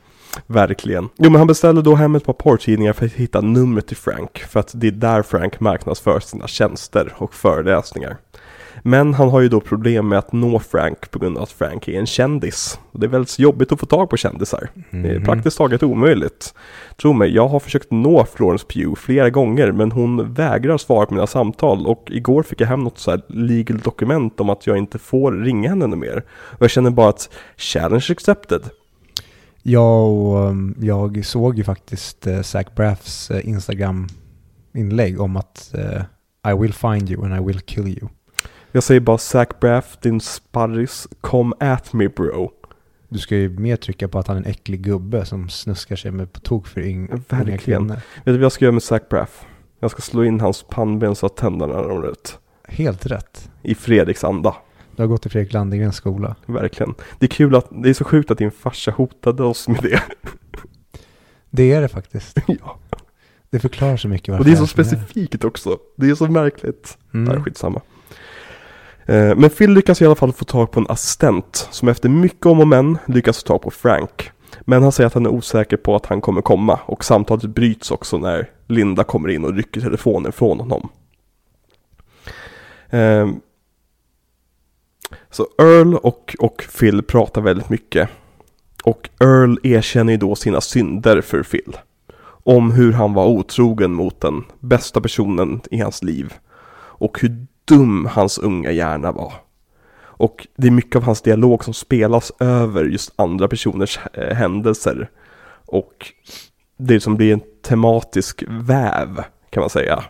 Verkligen. 0.47 1.09
Jo 1.17 1.29
men 1.29 1.35
han 1.35 1.47
beställde 1.47 1.81
då 1.81 1.95
hem 1.95 2.15
ett 2.15 2.25
par 2.25 2.33
porrtidningar 2.33 2.93
för 2.93 3.05
att 3.05 3.11
hitta 3.11 3.41
numret 3.41 3.87
till 3.87 3.97
Frank. 3.97 4.39
För 4.39 4.59
att 4.59 4.71
det 4.73 4.87
är 4.87 4.91
där 4.91 5.21
Frank 5.21 5.59
marknadsför 5.59 6.19
sina 6.19 6.47
tjänster 6.47 7.13
och 7.17 7.33
föreläsningar. 7.33 8.17
Men 8.83 9.13
han 9.13 9.29
har 9.29 9.41
ju 9.41 9.49
då 9.49 9.59
problem 9.61 10.07
med 10.07 10.19
att 10.19 10.33
nå 10.33 10.59
Frank 10.59 11.11
på 11.11 11.19
grund 11.19 11.37
av 11.37 11.43
att 11.43 11.51
Frank 11.51 11.87
är 11.87 11.99
en 11.99 12.05
kändis. 12.05 12.79
Det 12.91 13.05
är 13.05 13.09
väldigt 13.09 13.39
jobbigt 13.39 13.71
att 13.71 13.79
få 13.79 13.85
tag 13.85 14.09
på 14.09 14.17
kändisar. 14.17 14.69
Det 14.91 14.97
är 15.09 15.15
Mhm. 15.15 15.23
praktiskt 15.25 15.57
taget 15.57 15.83
omöjligt. 15.83 16.53
Tro 17.01 17.13
mig, 17.13 17.35
jag 17.35 17.47
har 17.47 17.59
försökt 17.59 17.91
nå 17.91 18.25
Florence 18.25 18.65
Pugh 18.69 18.95
flera 18.95 19.29
gånger 19.29 19.71
men 19.71 19.91
hon 19.91 20.33
vägrar 20.33 20.77
svara 20.77 21.05
på 21.05 21.13
mina 21.13 21.27
samtal 21.27 21.87
och 21.87 22.03
igår 22.11 22.43
fick 22.43 22.61
jag 22.61 22.67
hem 22.67 22.83
något 22.83 22.97
så 22.99 23.11
här 23.11 23.21
legal 23.27 23.79
dokument 23.79 24.39
om 24.39 24.49
att 24.49 24.67
jag 24.67 24.77
inte 24.77 24.99
får 24.99 25.31
ringa 25.31 25.69
henne 25.69 25.87
mer. 25.95 26.23
Och 26.29 26.61
jag 26.61 26.69
känner 26.69 26.89
bara 26.91 27.09
att 27.09 27.29
challenge 27.57 28.05
accepted. 28.11 28.61
Jag, 29.63 30.07
och, 30.09 30.47
um, 30.49 30.75
jag 30.79 31.25
såg 31.25 31.57
ju 31.57 31.63
faktiskt 31.63 32.27
uh, 32.27 32.41
Zach 32.41 32.65
Braffs 32.75 33.31
uh, 33.31 33.47
Instagram-inlägg 33.49 35.21
om 35.21 35.37
att 35.37 35.71
uh, 35.77 36.51
I 36.51 36.57
will 36.61 36.73
find 36.73 37.09
you 37.11 37.25
and 37.25 37.35
I 37.35 37.47
will 37.47 37.59
kill 37.59 37.87
you. 37.87 38.07
Jag 38.71 38.83
säger 38.83 39.01
bara 39.01 39.17
Zach 39.17 39.47
Braff, 39.61 39.97
din 40.01 40.21
sparris, 40.21 41.07
come 41.21 41.55
at 41.59 41.93
me 41.93 42.07
bro. 42.07 42.51
Du 43.09 43.19
ska 43.19 43.35
ju 43.35 43.49
mer 43.49 43.75
trycka 43.75 44.07
på 44.07 44.19
att 44.19 44.27
han 44.27 44.37
är 44.37 44.41
en 44.41 44.47
äcklig 44.47 44.81
gubbe 44.81 45.25
som 45.25 45.49
snuskar 45.49 45.95
sig 45.95 46.11
med 46.11 46.33
på 46.33 46.39
tok 46.39 46.67
för 46.67 46.81
yng- 46.81 47.23
unga 47.29 47.57
kvinnor. 47.57 47.95
Vet 47.95 48.25
du 48.25 48.31
vad 48.31 48.41
jag 48.41 48.51
ska 48.51 48.65
göra 48.65 48.73
med 48.73 48.83
Zach 48.83 49.01
Braff? 49.09 49.45
Jag 49.79 49.91
ska 49.91 50.01
slå 50.01 50.23
in 50.23 50.39
hans 50.39 50.63
pannben 50.69 51.15
så 51.15 51.25
att 51.25 51.35
tänderna 51.37 51.73
ramlar 51.73 52.11
ut. 52.11 52.39
Helt 52.67 53.05
rätt. 53.05 53.49
I 53.61 53.75
Fredriks 53.75 54.23
anda. 54.23 54.55
Du 54.95 55.01
har 55.03 55.07
gått 55.07 55.25
i 55.25 55.29
Fredrik 55.29 55.53
Landegrens 55.53 55.95
skola. 55.95 56.35
Verkligen. 56.45 56.95
Det 57.19 57.25
är 57.25 57.29
kul 57.29 57.55
att, 57.55 57.67
det 57.69 57.89
är 57.89 57.93
så 57.93 58.03
sjukt 58.03 58.31
att 58.31 58.37
din 58.37 58.51
farsa 58.51 58.91
hotade 58.91 59.43
oss 59.43 59.67
med 59.67 59.79
det. 59.81 60.03
Det 61.51 61.71
är 61.71 61.81
det 61.81 61.87
faktiskt. 61.87 62.37
ja. 62.47 62.79
Det 63.49 63.59
förklarar 63.59 63.97
så 63.97 64.07
mycket 64.07 64.27
varför 64.29 64.41
Och 64.41 64.45
det 64.45 64.51
är 64.51 64.55
så 64.55 64.67
specifikt 64.67 65.43
också. 65.43 65.77
Det 65.95 66.09
är 66.09 66.15
så 66.15 66.27
märkligt. 66.27 66.97
Mm. 67.13 67.33
Nej, 67.33 67.43
skitsamma. 67.43 67.81
Eh, 69.09 69.35
men 69.35 69.49
Phil 69.49 69.73
lyckas 69.73 70.01
i 70.01 70.05
alla 70.05 70.15
fall 70.15 70.33
få 70.33 70.45
tag 70.45 70.71
på 70.71 70.79
en 70.79 70.85
assistent 70.89 71.67
som 71.71 71.87
efter 71.87 72.09
mycket 72.09 72.45
om 72.45 72.59
och 72.59 72.67
men 72.67 72.97
lyckas 73.07 73.43
få 73.43 73.47
tag 73.47 73.61
på 73.61 73.71
Frank. 73.71 74.31
Men 74.61 74.83
han 74.83 74.91
säger 74.91 75.07
att 75.07 75.13
han 75.13 75.25
är 75.25 75.29
osäker 75.29 75.77
på 75.77 75.95
att 75.95 76.05
han 76.05 76.21
kommer 76.21 76.41
komma 76.41 76.79
och 76.85 77.05
samtalet 77.05 77.45
bryts 77.45 77.91
också 77.91 78.17
när 78.17 78.49
Linda 78.67 79.03
kommer 79.03 79.29
in 79.29 79.45
och 79.45 79.55
rycker 79.55 79.81
telefonen 79.81 80.31
från 80.31 80.59
honom. 80.59 80.89
Eh, 82.89 83.29
så 85.29 85.47
Earl 85.57 85.95
och, 85.95 86.35
och 86.39 86.65
Phil 86.79 87.03
pratar 87.03 87.41
väldigt 87.41 87.69
mycket. 87.69 88.09
Och 88.83 89.09
Earl 89.19 89.57
erkänner 89.63 90.13
ju 90.13 90.17
då 90.17 90.35
sina 90.35 90.61
synder 90.61 91.21
för 91.21 91.43
Phil. 91.43 91.77
Om 92.43 92.71
hur 92.71 92.93
han 92.93 93.13
var 93.13 93.25
otrogen 93.25 93.93
mot 93.93 94.21
den 94.21 94.43
bästa 94.59 95.01
personen 95.01 95.61
i 95.71 95.79
hans 95.79 96.03
liv. 96.03 96.33
Och 96.99 97.21
hur 97.21 97.47
dum 97.69 98.05
hans 98.05 98.37
unga 98.37 98.71
hjärna 98.71 99.11
var. 99.11 99.33
Och 100.01 100.47
det 100.55 100.67
är 100.67 100.71
mycket 100.71 100.95
av 100.95 101.03
hans 101.03 101.21
dialog 101.21 101.63
som 101.63 101.73
spelas 101.73 102.31
över 102.39 102.85
just 102.85 103.13
andra 103.15 103.47
personers 103.47 103.99
eh, 104.13 104.35
händelser. 104.35 105.09
Och 105.65 106.13
det 106.77 106.99
som 106.99 107.15
blir 107.15 107.33
en 107.33 107.41
tematisk 107.61 108.43
väv 108.47 109.23
kan 109.49 109.61
man 109.61 109.69
säga. 109.69 110.03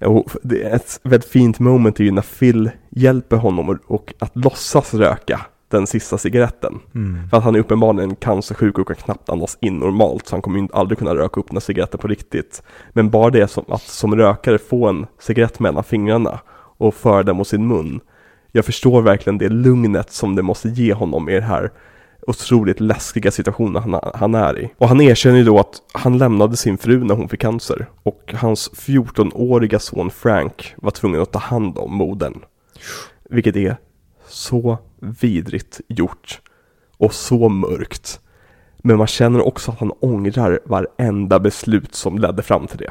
Och 0.00 0.30
det 0.42 0.62
är 0.62 0.76
ett 0.76 1.00
väldigt 1.02 1.30
fint 1.30 1.58
moment 1.58 2.00
är 2.00 2.04
ju 2.04 2.10
när 2.10 2.22
Phil 2.38 2.70
hjälper 2.90 3.36
honom 3.36 3.78
och 3.86 4.14
att 4.18 4.36
låtsas 4.36 4.94
röka 4.94 5.46
den 5.68 5.86
sista 5.86 6.18
cigaretten. 6.18 6.80
Mm. 6.94 7.28
För 7.30 7.36
att 7.36 7.44
han 7.44 7.54
är 7.54 7.58
uppenbarligen 7.58 8.16
cancersjuk 8.16 8.78
och 8.78 8.86
kan 8.86 8.96
knappt 8.96 9.28
andas 9.28 9.58
in 9.60 9.78
normalt 9.78 10.26
så 10.26 10.34
han 10.34 10.42
kommer 10.42 10.68
aldrig 10.72 10.98
kunna 10.98 11.14
röka 11.14 11.40
upp 11.40 11.52
några 11.52 11.60
cigaretter 11.60 11.98
på 11.98 12.08
riktigt. 12.08 12.62
Men 12.92 13.10
bara 13.10 13.30
det 13.30 13.48
som, 13.48 13.64
att 13.68 13.82
som 13.82 14.16
rökare 14.16 14.58
få 14.58 14.86
en 14.86 15.06
cigarett 15.20 15.60
mellan 15.60 15.84
fingrarna 15.84 16.40
och 16.78 16.94
föra 16.94 17.22
den 17.22 17.36
mot 17.36 17.48
sin 17.48 17.68
mun. 17.68 18.00
Jag 18.52 18.64
förstår 18.64 19.02
verkligen 19.02 19.38
det 19.38 19.48
lugnet 19.48 20.10
som 20.10 20.36
det 20.36 20.42
måste 20.42 20.68
ge 20.68 20.92
honom 20.92 21.28
i 21.28 21.32
den 21.32 21.42
här 21.42 21.70
otroligt 22.26 22.80
läskiga 22.80 23.30
situationen 23.30 23.82
han, 23.82 24.00
han 24.14 24.34
är 24.34 24.58
i. 24.58 24.70
Och 24.78 24.88
han 24.88 25.00
erkänner 25.00 25.38
ju 25.38 25.44
då 25.44 25.58
att 25.58 25.82
han 25.92 26.18
lämnade 26.18 26.56
sin 26.56 26.78
fru 26.78 27.04
när 27.04 27.14
hon 27.14 27.28
fick 27.28 27.40
cancer 27.40 27.86
och 28.02 28.34
hans 28.36 28.70
14-åriga 28.72 29.78
son 29.78 30.10
Frank 30.10 30.74
var 30.76 30.90
tvungen 30.90 31.22
att 31.22 31.32
ta 31.32 31.38
hand 31.38 31.78
om 31.78 31.94
modern. 31.94 32.40
Vilket 33.30 33.56
är 33.56 33.76
så 34.28 34.78
vidrigt 34.98 35.80
gjort 35.88 36.40
och 36.96 37.14
så 37.14 37.48
mörkt. 37.48 38.20
Men 38.78 38.96
man 38.96 39.06
känner 39.06 39.46
också 39.46 39.70
att 39.70 39.78
han 39.78 39.92
ångrar 40.00 40.60
varenda 40.64 41.40
beslut 41.40 41.94
som 41.94 42.18
ledde 42.18 42.42
fram 42.42 42.66
till 42.66 42.78
det. 42.78 42.90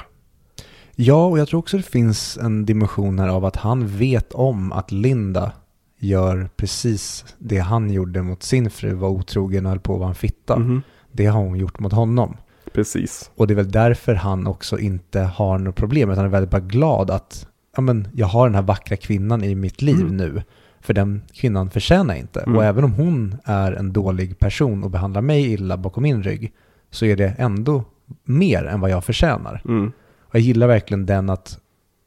Ja, 0.96 1.26
och 1.26 1.40
jag 1.40 1.48
tror 1.48 1.60
också 1.60 1.78
det 1.78 1.84
finns 1.84 2.38
en 2.38 2.66
dimension 2.66 3.20
här 3.20 3.28
av 3.28 3.46
att 3.46 3.56
han 3.56 3.88
vet 3.88 4.34
om 4.34 4.72
att 4.72 4.92
Linda 4.92 5.52
gör 6.00 6.50
precis 6.58 7.26
det 7.38 7.58
han 7.58 7.90
gjorde 7.92 8.22
mot 8.22 8.44
sin 8.44 8.70
fru, 8.70 8.94
var 8.94 9.10
otrogen 9.10 9.66
och 9.66 9.70
höll 9.70 9.80
på 9.80 9.94
att 9.94 10.00
vara 10.00 10.10
en 10.10 10.16
fitta. 10.16 10.60
Mhm. 10.60 10.82
Det 11.12 11.26
har 11.26 11.40
hon 11.40 11.58
gjort 11.58 11.80
mot 11.80 11.94
honom. 11.94 12.38
Precis. 12.74 13.32
Och 13.36 13.48
det 13.48 13.54
är 13.54 13.56
väl 13.56 13.72
därför 13.72 14.14
han 14.16 14.48
också 14.48 14.80
inte 14.80 15.20
har 15.20 15.58
något 15.58 15.76
problem, 15.76 16.12
utan 16.12 16.26
är 16.26 16.30
väldigt 16.30 16.52
bara 16.52 16.62
glad 16.62 17.12
att 17.12 17.48
ja, 17.76 17.82
men, 17.82 18.08
jag 18.14 18.28
har 18.28 18.48
den 18.48 18.56
här 18.56 18.62
vackra 18.62 18.98
kvinnan 18.98 19.44
i 19.44 19.56
mitt 19.56 19.82
liv 19.82 20.02
Mm. 20.02 20.18
nu. 20.18 20.44
För 20.88 20.94
den 20.94 21.22
kvinnan 21.34 21.70
förtjänar 21.70 22.16
inte. 22.16 22.40
Mm. 22.42 22.56
Och 22.58 22.66
även 22.66 22.84
om 22.84 22.94
hon 22.94 23.36
är 23.44 23.72
en 23.72 23.94
dålig 23.94 24.40
person 24.40 24.84
och 24.84 24.90
behandlar 24.92 25.22
mig 25.22 25.54
illa 25.54 25.78
bakom 25.78 26.04
min 26.04 26.24
rygg, 26.24 26.54
så 26.90 27.06
är 27.06 27.16
det 27.16 27.36
ändå 27.38 27.84
mer 28.24 28.64
än 28.66 28.80
vad 28.80 28.90
jag 28.90 29.04
förtjänar. 29.04 29.62
Mm. 29.66 29.92
Och 30.22 30.36
jag 30.36 30.42
gillar 30.42 30.68
verkligen 30.68 31.06
den 31.06 31.30
att 31.30 31.60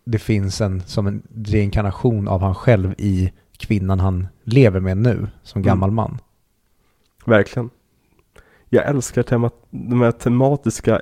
det 0.04 0.18
finns 0.18 0.60
en 0.60 0.80
som 0.80 1.06
en 1.06 1.22
reinkarnation 1.34 2.28
av 2.28 2.40
han 2.42 2.54
själv 2.54 2.94
i 2.98 3.32
kvinnan 3.58 4.00
han 4.00 4.26
lever 4.44 4.80
med 4.80 4.96
nu, 4.96 5.26
som 5.42 5.58
Mm. 5.58 5.66
gammal 5.66 5.90
man. 5.90 6.18
Verkligen. 7.24 7.70
Jag 8.68 8.86
älskar 8.88 9.22
tema- 9.22 9.50
de 9.70 10.00
här 10.00 10.12
tematiska 10.12 11.00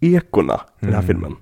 ekorna 0.00 0.54
i 0.80 0.84
den 0.86 0.94
här 0.94 1.02
Mm. 1.02 1.06
filmen. 1.06 1.36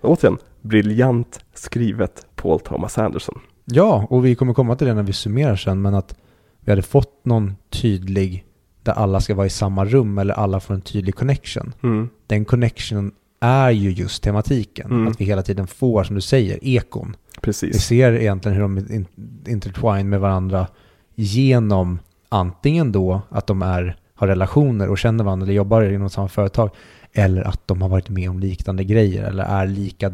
Återigen, 0.00 0.38
briljant 0.60 1.44
skrivet 1.54 2.26
Paul 2.34 2.60
Thomas 2.60 2.98
Anderson. 2.98 3.40
Ja, 3.64 4.06
och 4.10 4.24
vi 4.26 4.34
kommer 4.34 4.54
komma 4.54 4.76
till 4.76 4.86
det 4.86 4.94
när 4.94 5.02
vi 5.02 5.12
summerar 5.12 5.56
sen, 5.56 5.82
men 5.82 5.94
att 5.94 6.14
vi 6.60 6.72
hade 6.72 6.82
fått 6.82 7.24
någon 7.24 7.54
tydlig, 7.70 8.44
där 8.82 8.92
alla 8.92 9.20
ska 9.20 9.34
vara 9.34 9.46
i 9.46 9.50
samma 9.50 9.84
rum 9.84 10.18
eller 10.18 10.34
alla 10.34 10.60
får 10.60 10.74
en 10.74 10.80
tydlig 10.80 11.14
connection. 11.14 11.72
Mm. 11.82 12.08
Den 12.26 12.44
connectionen 12.44 13.12
är 13.40 13.70
ju 13.70 13.90
just 13.90 14.22
tematiken. 14.22 14.90
Mm. 14.90 15.08
Att 15.08 15.20
vi 15.20 15.24
hela 15.24 15.42
tiden 15.42 15.66
får, 15.66 16.04
som 16.04 16.14
du 16.14 16.20
säger, 16.20 16.58
ekon. 16.62 17.16
Vi 17.34 17.40
Precis. 17.40 17.84
ser 17.84 18.12
egentligen 18.12 18.54
hur 18.56 18.62
de 18.62 18.78
in- 18.78 19.06
intertwine 19.46 20.04
med 20.08 20.20
varandra 20.20 20.66
genom 21.14 21.98
antingen 22.28 22.92
då 22.92 23.22
att 23.28 23.46
de 23.46 23.62
är, 23.62 23.96
har 24.14 24.26
relationer 24.26 24.88
och 24.88 24.98
känner 24.98 25.24
varandra 25.24 25.44
eller 25.44 25.54
jobbar 25.54 25.82
inom 25.82 26.10
samma 26.10 26.28
företag 26.28 26.70
eller 27.12 27.42
att 27.42 27.68
de 27.68 27.82
har 27.82 27.88
varit 27.88 28.08
med 28.08 28.30
om 28.30 28.40
liknande 28.40 28.84
grejer 28.84 29.24
eller 29.24 29.44
är 29.44 29.66
lika 29.66 30.12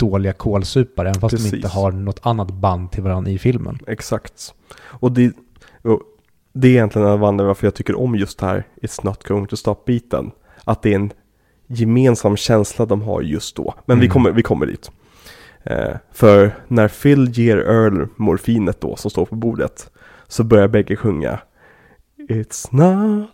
dåliga 0.00 0.32
kålsupare 0.32 1.08
även 1.08 1.20
fast 1.20 1.34
Precis. 1.34 1.50
de 1.50 1.56
inte 1.56 1.68
har 1.68 1.92
något 1.92 2.20
annat 2.22 2.50
band 2.50 2.92
till 2.92 3.02
varandra 3.02 3.30
i 3.30 3.38
filmen. 3.38 3.78
Exakt. 3.86 4.54
Och 4.78 5.12
det, 5.12 5.32
och 5.82 6.00
det 6.52 6.68
är 6.68 6.72
egentligen 6.72 7.06
en 7.08 7.12
av 7.12 7.24
anledningarna 7.24 7.46
varför 7.46 7.66
jag 7.66 7.74
tycker 7.74 7.98
om 7.98 8.14
just 8.16 8.38
det 8.38 8.46
här 8.46 8.66
It's 8.82 9.00
not 9.04 9.28
going 9.28 9.46
to 9.46 9.56
stop 9.56 9.76
beaten. 9.86 10.30
Att 10.64 10.82
det 10.82 10.90
är 10.92 10.96
en 10.96 11.12
gemensam 11.66 12.36
känsla 12.36 12.86
de 12.86 13.02
har 13.02 13.22
just 13.22 13.56
då. 13.56 13.74
Men 13.86 13.98
vi, 14.00 14.06
Mm. 14.06 14.12
kommer, 14.12 14.30
vi 14.32 14.42
kommer 14.42 14.66
dit. 14.66 14.90
Eh, 15.62 15.96
för 16.12 16.54
när 16.68 16.88
Phil 16.88 17.28
ger 17.38 17.56
Earl 17.56 18.06
morfinet 18.16 18.80
då 18.80 18.96
som 18.96 19.10
står 19.10 19.24
på 19.26 19.34
bordet 19.34 19.90
så 20.28 20.44
börjar 20.44 20.68
bägge 20.68 20.96
sjunga 20.96 21.38
It's 22.28 22.68
not 22.70 23.30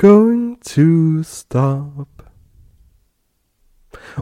going 0.00 0.56
to 0.56 1.24
stop. 1.26 2.17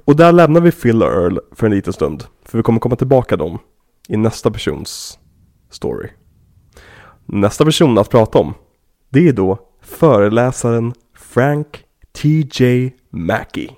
Och 0.05 0.16
där 0.16 0.32
lämnar 0.32 0.60
vi 0.60 0.73
Phil 0.73 1.02
och 1.02 1.09
Earl 1.12 1.39
för 1.52 1.66
en 1.66 1.73
liten 1.73 1.93
stund. 1.93 2.24
För 2.44 2.59
vi 2.59 2.62
kommer 2.62 2.81
komma 2.81 2.97
tillbaka 2.97 3.36
dem 3.36 3.59
i 4.09 4.16
nästa 4.16 4.51
persons 4.51 5.18
story. 5.70 6.09
Nästa 7.27 7.64
person 7.64 7.98
att 7.98 8.10
prata 8.10 8.39
om, 8.39 8.55
det 9.09 9.28
är 9.28 9.32
då 9.32 9.59
föreläsaren 9.82 10.93
Frank 11.14 11.85
T.J. 12.12 12.90
Mackey. 13.10 13.68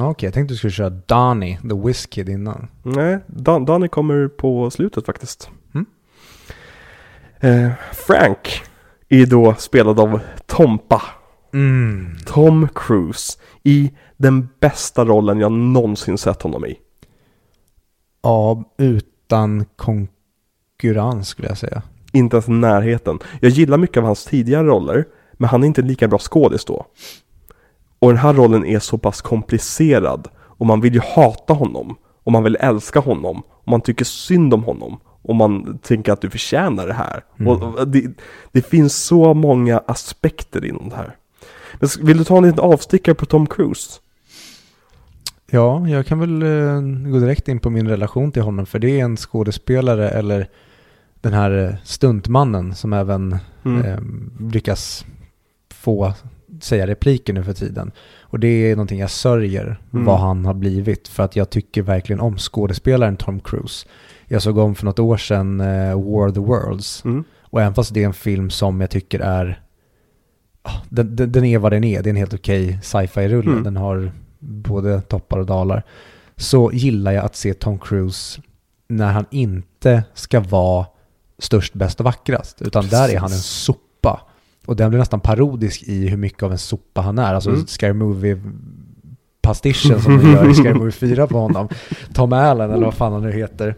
Okej, 0.00 0.26
jag 0.26 0.34
tänkte 0.34 0.54
du 0.54 0.58
skulle 0.58 0.70
köra 0.70 0.90
Donnie, 0.90 1.58
the 1.62 1.74
Whiz 1.86 2.06
Kid 2.06 2.28
innan. 2.28 2.68
Nej, 2.82 3.18
Dan- 3.26 3.64
Danny 3.64 3.88
kommer 3.88 4.28
på 4.28 4.70
slutet 4.70 5.06
faktiskt. 5.06 5.50
Mm. 5.74 5.86
Eh, 7.40 7.72
Frank 7.92 8.62
är 9.08 9.26
då 9.26 9.54
spelad 9.58 10.00
av 10.00 10.20
Tompa, 10.46 11.02
Mm. 11.56 12.16
Tom 12.26 12.68
Cruise, 12.74 13.38
i 13.62 13.90
den 14.16 14.48
bästa 14.60 15.04
rollen 15.04 15.40
jag 15.40 15.52
någonsin 15.52 16.18
sett 16.18 16.42
honom 16.42 16.66
i. 16.66 16.78
Ja, 18.22 18.64
utan 18.78 19.64
konkurrens 19.76 21.28
skulle 21.28 21.48
jag 21.48 21.58
säga. 21.58 21.82
Inte 22.12 22.36
ens 22.36 22.48
närheten. 22.48 23.18
Jag 23.40 23.50
gillar 23.50 23.78
mycket 23.78 23.96
av 23.96 24.04
hans 24.04 24.24
tidigare 24.24 24.66
roller, 24.66 25.04
men 25.32 25.48
han 25.48 25.62
är 25.62 25.66
inte 25.66 25.82
lika 25.82 26.08
bra 26.08 26.18
skådis 26.18 26.64
då. 26.64 26.86
Och 27.98 28.08
den 28.08 28.18
här 28.18 28.34
rollen 28.34 28.66
är 28.66 28.78
så 28.78 28.98
pass 28.98 29.22
komplicerad, 29.22 30.28
och 30.36 30.66
man 30.66 30.80
vill 30.80 30.94
ju 30.94 31.00
hata 31.00 31.52
honom, 31.52 31.96
och 32.24 32.32
man 32.32 32.44
vill 32.44 32.56
älska 32.60 33.00
honom, 33.00 33.42
och 33.48 33.68
man 33.68 33.80
tycker 33.80 34.04
synd 34.04 34.54
om 34.54 34.64
honom 34.64 35.00
och 35.26 35.34
man 35.34 35.78
tänker 35.78 36.12
att 36.12 36.20
du 36.20 36.30
förtjänar 36.30 36.86
det 36.86 36.92
här. 36.92 37.24
Mm. 37.40 37.52
Och 37.52 37.88
det, 37.88 38.04
det 38.52 38.62
finns 38.62 39.04
så 39.04 39.34
många 39.34 39.82
aspekter 39.86 40.64
inom 40.64 40.88
det 40.88 40.96
här. 40.96 41.16
Men 41.80 41.88
vill 42.06 42.18
du 42.18 42.24
ta 42.24 42.36
en 42.36 42.42
liten 42.44 42.60
avstickare 42.60 43.14
på 43.14 43.26
Tom 43.26 43.46
Cruise? 43.46 43.90
Ja, 45.50 45.88
jag 45.88 46.06
kan 46.06 46.18
väl 46.18 46.42
eh, 46.42 46.80
gå 47.12 47.18
direkt 47.18 47.48
in 47.48 47.58
på 47.58 47.70
min 47.70 47.88
relation 47.88 48.32
till 48.32 48.42
honom. 48.42 48.66
För 48.66 48.78
det 48.78 49.00
är 49.00 49.04
en 49.04 49.16
skådespelare 49.16 50.10
eller 50.10 50.48
den 51.20 51.32
här 51.32 51.64
eh, 51.68 51.74
stuntmannen 51.84 52.74
som 52.74 52.92
även 52.92 53.36
Mm. 53.64 53.84
eh, 53.84 53.98
lyckas 54.52 55.04
få 55.74 56.12
säga 56.60 56.86
repliker 56.86 57.32
nu 57.32 57.44
för 57.44 57.52
tiden. 57.52 57.92
Och 58.20 58.40
det 58.40 58.48
är 58.48 58.76
någonting 58.76 58.98
jag 59.00 59.10
sörjer 59.10 59.80
Mm. 59.92 60.04
vad 60.04 60.18
han 60.20 60.44
har 60.44 60.54
blivit. 60.54 61.08
För 61.08 61.22
att 61.22 61.36
jag 61.36 61.50
tycker 61.50 61.82
verkligen 61.82 62.20
om 62.20 62.38
skådespelaren 62.38 63.16
Tom 63.16 63.40
Cruise. 63.40 63.86
Jag 64.26 64.42
såg 64.42 64.58
om 64.58 64.74
för 64.74 64.84
något 64.84 64.98
år 64.98 65.16
sedan 65.16 65.60
eh, 65.60 65.94
War 65.94 66.28
of 66.28 66.34
the 66.34 66.40
Worlds. 66.40 67.04
Mm. 67.04 67.24
Och 67.42 67.60
även 67.60 67.74
fast 67.74 67.94
det 67.94 68.02
är 68.02 68.06
en 68.06 68.14
film 68.14 68.50
som 68.50 68.80
jag 68.80 68.90
tycker 68.90 69.20
är... 69.20 69.60
Den, 70.88 71.16
den, 71.16 71.32
den 71.32 71.44
är 71.44 71.58
vad 71.58 71.72
den 71.72 71.84
är. 71.84 72.02
Det 72.02 72.08
är 72.08 72.10
en 72.10 72.16
helt 72.16 72.34
okej 72.34 72.78
sci-fi-rulle. 72.82 73.50
Mm. 73.50 73.62
Den 73.64 73.76
har 73.76 74.12
både 74.38 75.00
toppar 75.00 75.38
och 75.38 75.46
dalar. 75.46 75.82
Så 76.36 76.70
gillar 76.72 77.12
jag 77.12 77.24
att 77.24 77.36
se 77.36 77.54
Tom 77.54 77.78
Cruise 77.78 78.40
när 78.88 79.12
han 79.12 79.24
inte 79.30 80.04
ska 80.14 80.40
vara 80.40 80.86
störst, 81.38 81.74
bäst 81.74 82.00
och 82.00 82.04
vackrast. 82.04 82.62
Utan 82.62 82.88
där 82.88 83.08
är 83.08 83.16
han 83.18 83.24
en 83.24 83.28
Precis. 83.30 83.44
sopa. 83.46 84.20
Och 84.66 84.76
den 84.76 84.88
blir 84.90 84.98
nästan 84.98 85.20
parodisk 85.20 85.82
i 85.82 86.08
hur 86.08 86.16
mycket 86.16 86.42
av 86.42 86.52
en 86.52 86.58
sopa 86.58 87.00
han 87.00 87.18
är. 87.18 87.34
Alltså 87.34 87.50
Mm. 87.50 87.66
Scary 87.66 87.92
Movie 87.92 88.40
pastischen 89.42 90.00
som 90.02 90.18
de 90.18 90.32
gör 90.32 90.50
i 90.50 90.54
Scary 90.54 90.74
Movie 90.74 90.92
4 91.16 91.26
på 91.26 91.38
honom. 91.38 91.68
Tom 92.12 92.32
Allen 92.32 92.70
eller 92.70 92.84
vad 92.84 92.94
fan 92.94 93.12
han 93.12 93.22
nu 93.22 93.32
heter. 93.32 93.74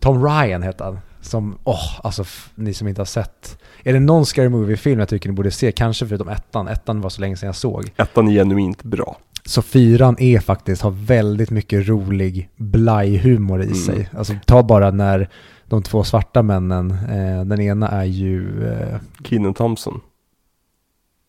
Tom 0.00 0.24
Ryan 0.26 0.62
heter 0.62 0.84
han. 0.84 0.98
Som, 1.20 1.58
åh, 1.64 2.00
alltså 2.02 2.22
f- 2.22 2.50
ni 2.54 2.74
som 2.74 2.88
inte 2.88 3.00
har 3.00 3.06
sett. 3.06 3.58
Är 3.84 3.92
det 3.92 4.00
någon 4.00 4.26
Scary 4.26 4.48
Movie-film 4.48 4.98
jag 5.00 5.08
tycker 5.08 5.28
ni 5.28 5.34
borde 5.34 5.50
se? 5.50 5.72
Kanske 5.72 6.06
förutom 6.06 6.28
ettan. 6.28 6.68
Ettan 6.68 7.00
var 7.00 7.10
så 7.10 7.20
länge 7.20 7.36
sedan 7.36 7.46
jag 7.46 7.56
såg. 7.56 7.90
Ettan 7.96 8.28
är 8.28 8.32
genuint 8.32 8.82
bra. 8.82 9.16
Så 9.44 9.62
fyran 9.62 10.16
är 10.18 10.38
faktiskt, 10.40 10.82
har 10.82 10.90
väldigt 10.90 11.50
mycket 11.50 11.88
rolig 11.88 12.50
blajhumor 12.56 13.60
i 13.62 13.64
Mm. 13.64 13.76
sig. 13.76 14.08
Alltså 14.16 14.34
ta 14.46 14.62
bara 14.62 14.90
när 14.90 15.28
de 15.68 15.82
två 15.82 16.04
svarta 16.04 16.42
männen, 16.42 16.90
eh, 16.90 17.44
den 17.44 17.60
ena 17.60 17.88
är 17.88 18.04
ju, 18.04 18.66
eh, 18.72 18.98
Keenan 19.24 19.54
Thompson. 19.54 20.00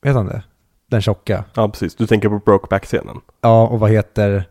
vet 0.03 0.15
han 0.15 0.25
det? 0.25 0.43
Den 0.89 1.01
tjocka. 1.01 1.43
Ja, 1.53 1.69
precis. 1.69 1.95
Du 1.95 2.07
tänker 2.07 2.29
på 2.29 2.39
Brokeback-scenen. 2.45 3.17
Ja, 3.41 3.67
och 3.67 3.79
vad 3.79 3.91
heter 3.91 4.45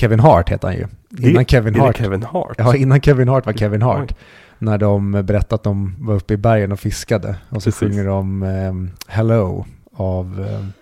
Kevin 0.00 0.20
Hart 0.20 0.48
heter 0.48 0.68
han 0.68 0.76
ju. 0.76 0.86
Innan 1.30 1.44
Kevin 1.44 1.72
det 1.72 1.80
Hart. 1.80 1.96
Kevin 1.96 2.22
Hart? 2.22 2.54
Ja, 2.58 2.76
innan 2.76 3.00
Kevin 3.00 3.28
Hart 3.28 3.46
var 3.46 3.52
Kevin 3.52 3.82
Hart. 3.82 4.10
Oj. 4.10 4.16
När 4.58 4.78
de 4.78 5.12
berättade 5.12 5.54
att 5.54 5.62
de 5.62 5.96
var 5.98 6.14
uppe 6.14 6.34
i 6.34 6.36
bergen 6.36 6.72
och 6.72 6.80
fiskade. 6.80 7.36
Och 7.48 7.62
så 7.62 7.70
Precis. 7.70 7.80
sjunger 7.80 8.04
de 8.04 8.42
ehm, 8.42 8.90
Hello 9.06 9.66
av 9.92 10.46
ehm, 10.50 10.72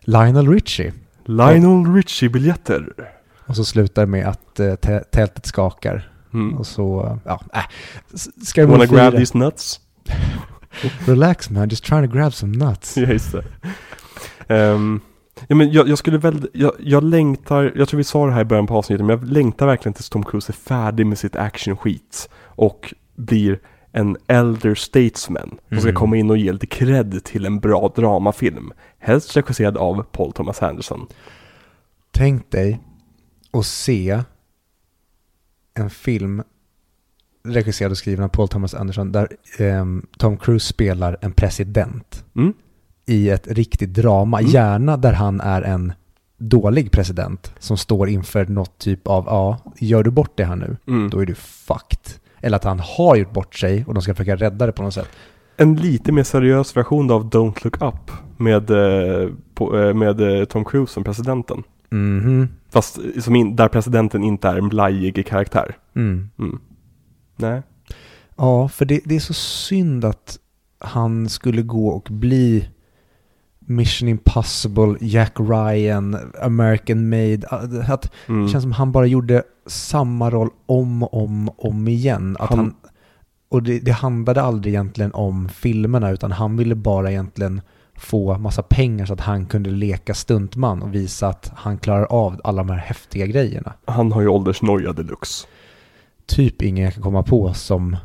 Lionel 0.00 0.48
Richie. 0.52 0.92
Lionel 1.24 1.94
Richie-biljetter. 1.94 2.88
Och 3.46 3.56
så 3.56 3.64
slutar 3.64 4.02
det 4.02 4.06
med 4.06 4.26
att 4.26 4.58
tä- 4.58 5.04
tältet 5.10 5.46
skakar. 5.46 6.10
Mm. 6.34 6.54
Och 6.58 6.66
så, 6.66 7.18
ja, 7.24 7.40
äh. 7.54 7.60
Ska 8.44 8.66
vi 8.66 8.72
Wanna 8.72 8.86
grab 8.86 9.16
these 9.16 9.38
nuts? 9.38 9.80
Relax 11.06 11.50
man, 11.50 11.68
just 11.68 11.84
trying 11.84 12.08
to 12.08 12.16
grab 12.16 12.34
some 12.34 12.56
nuts. 12.66 12.96
Ja, 12.96 13.06
just 13.06 13.32
det. 13.32 13.44
Ehm, 14.54 15.00
ja, 15.48 15.54
men 15.56 15.72
jag, 15.72 15.88
jag 15.88 15.98
skulle 15.98 16.18
väl, 16.18 16.48
jag, 16.52 16.72
jag 16.78 17.04
längtar, 17.04 17.72
jag 17.76 17.88
tror 17.88 17.98
vi 17.98 18.04
sa 18.04 18.26
det 18.26 18.32
här 18.32 18.40
i 18.40 18.44
början 18.44 18.66
på 18.66 18.76
avsnittet, 18.76 19.06
men 19.06 19.18
jag 19.18 19.28
längtar 19.28 19.66
verkligen 19.66 19.94
tills 19.94 20.10
Tom 20.10 20.24
Cruise 20.24 20.50
är 20.52 20.54
färdig 20.54 21.06
med 21.06 21.18
sitt 21.18 21.36
actionskit 21.36 22.28
och 22.44 22.94
blir 23.14 23.60
en 23.92 24.16
elder 24.26 24.74
statesman 24.74 25.58
och 25.70 25.76
ska 25.76 25.88
Mm. 25.88 25.94
komma 25.94 26.16
in 26.16 26.30
och 26.30 26.36
ge 26.38 26.52
lite 26.52 26.66
cred 26.66 27.24
till 27.24 27.46
en 27.46 27.60
bra 27.60 27.92
dramafilm. 27.96 28.72
Helst 28.98 29.36
regisserad 29.36 29.76
av 29.76 30.02
Paul 30.12 30.32
Thomas 30.32 30.62
Anderson. 30.62 31.06
Tänk 32.10 32.50
dig 32.50 32.80
att 33.52 33.66
se 33.66 34.22
en 35.74 35.90
film 35.90 36.42
regisserad 37.48 37.90
och 37.90 37.98
skriven 37.98 38.24
av 38.24 38.28
Paul 38.28 38.48
Thomas 38.48 38.74
Anderson 38.74 39.12
där 39.12 39.28
ehm, 39.58 40.06
Tom 40.18 40.36
Cruise 40.36 40.66
spelar 40.66 41.16
en 41.20 41.32
president 41.32 42.24
Mm? 42.36 42.54
I 43.06 43.30
ett 43.30 43.46
riktigt 43.48 43.94
drama. 43.94 44.38
Mm. 44.40 44.50
Gärna 44.50 44.96
där 44.96 45.12
han 45.12 45.40
är 45.40 45.62
en 45.62 45.92
dålig 46.38 46.90
president 46.92 47.52
som 47.58 47.76
står 47.76 48.08
inför 48.08 48.46
något 48.46 48.78
typ 48.78 49.06
av, 49.08 49.24
ja, 49.26 49.58
gör 49.78 50.02
du 50.02 50.10
bort 50.10 50.32
det 50.36 50.44
här 50.44 50.56
nu, 50.56 50.76
Mm. 50.86 51.10
då 51.10 51.18
är 51.20 51.26
du 51.26 51.34
fucked. 51.34 51.98
Eller 52.40 52.56
att 52.56 52.64
han 52.64 52.80
har 52.80 53.16
gjort 53.16 53.32
bort 53.32 53.54
sig 53.54 53.84
och 53.86 53.94
de 53.94 54.02
ska 54.02 54.14
försöka 54.14 54.36
rädda 54.36 54.66
det 54.66 54.72
på 54.72 54.82
något 54.82 54.94
sätt. 54.94 55.08
En 55.56 55.76
lite 55.76 56.12
mer 56.12 56.22
seriös 56.22 56.76
version 56.76 57.10
av 57.10 57.30
Don't 57.30 57.64
Look 57.64 57.82
Up 57.82 58.10
med, 58.36 58.70
eh, 58.70 59.28
eh, 59.60 59.94
med 59.94 60.20
eh, 60.40 60.44
Tom 60.44 60.64
Cruise 60.64 60.92
som 60.92 61.04
presidenten. 61.04 61.62
Mhm. 61.90 62.48
Fast 62.70 62.98
eh, 62.98 63.20
som 63.22 63.36
in, 63.36 63.56
där 63.56 63.68
presidenten 63.68 64.24
inte 64.24 64.48
är 64.48 64.56
en 64.56 64.68
blajig 64.68 65.26
karaktär. 65.26 65.76
Mm. 65.96 66.30
Mm. 66.38 66.58
Nej. 67.36 67.62
Ja, 68.36 68.68
för 68.68 68.84
det, 68.84 69.00
det 69.04 69.16
är 69.16 69.20
så 69.20 69.34
synd 69.34 70.04
att 70.04 70.38
han 70.78 71.28
skulle 71.28 71.62
gå 71.62 71.88
och 71.88 72.08
bli 72.10 72.68
Mission 73.66 74.08
Impossible, 74.08 74.96
Jack 75.00 75.32
Ryan, 75.40 76.16
American 76.42 77.08
Made. 77.08 77.42
Att 77.88 78.12
Mm. 78.28 78.42
Det 78.46 78.48
känns 78.52 78.62
som 78.62 78.72
han 78.72 78.92
bara 78.92 79.06
gjorde 79.06 79.42
samma 79.66 80.30
roll 80.30 80.50
om 80.66 81.02
och 81.02 81.22
om, 81.22 81.50
om 81.56 81.88
igen. 81.88 82.36
Att 82.40 82.48
Han- 82.50 82.58
han, 82.58 82.74
och 83.48 83.62
det, 83.62 83.78
det 83.80 83.92
handlade 83.92 84.42
aldrig 84.42 84.74
egentligen 84.74 85.12
om 85.14 85.48
filmerna 85.48 86.10
utan 86.10 86.32
han 86.32 86.56
ville 86.56 86.74
bara 86.74 87.10
egentligen 87.10 87.60
få 87.96 88.38
massa 88.38 88.62
pengar 88.62 89.06
så 89.06 89.12
att 89.12 89.20
han 89.20 89.46
kunde 89.46 89.70
leka 89.70 90.14
stuntman 90.14 90.82
och 90.82 90.94
visa 90.94 91.28
att 91.28 91.52
han 91.54 91.78
klarar 91.78 92.04
av 92.04 92.40
alla 92.44 92.62
de 92.62 92.70
här 92.72 92.78
häftiga 92.78 93.26
grejerna. 93.26 93.72
Han 93.84 94.12
har 94.12 94.20
ju 94.20 94.28
åldersnoja 94.28 94.92
deluxe. 94.92 95.46
Typ 96.26 96.62
ingen 96.62 96.84
jag 96.84 96.94
kan 96.94 97.02
komma 97.02 97.22
på 97.22 97.54
som 97.54 97.96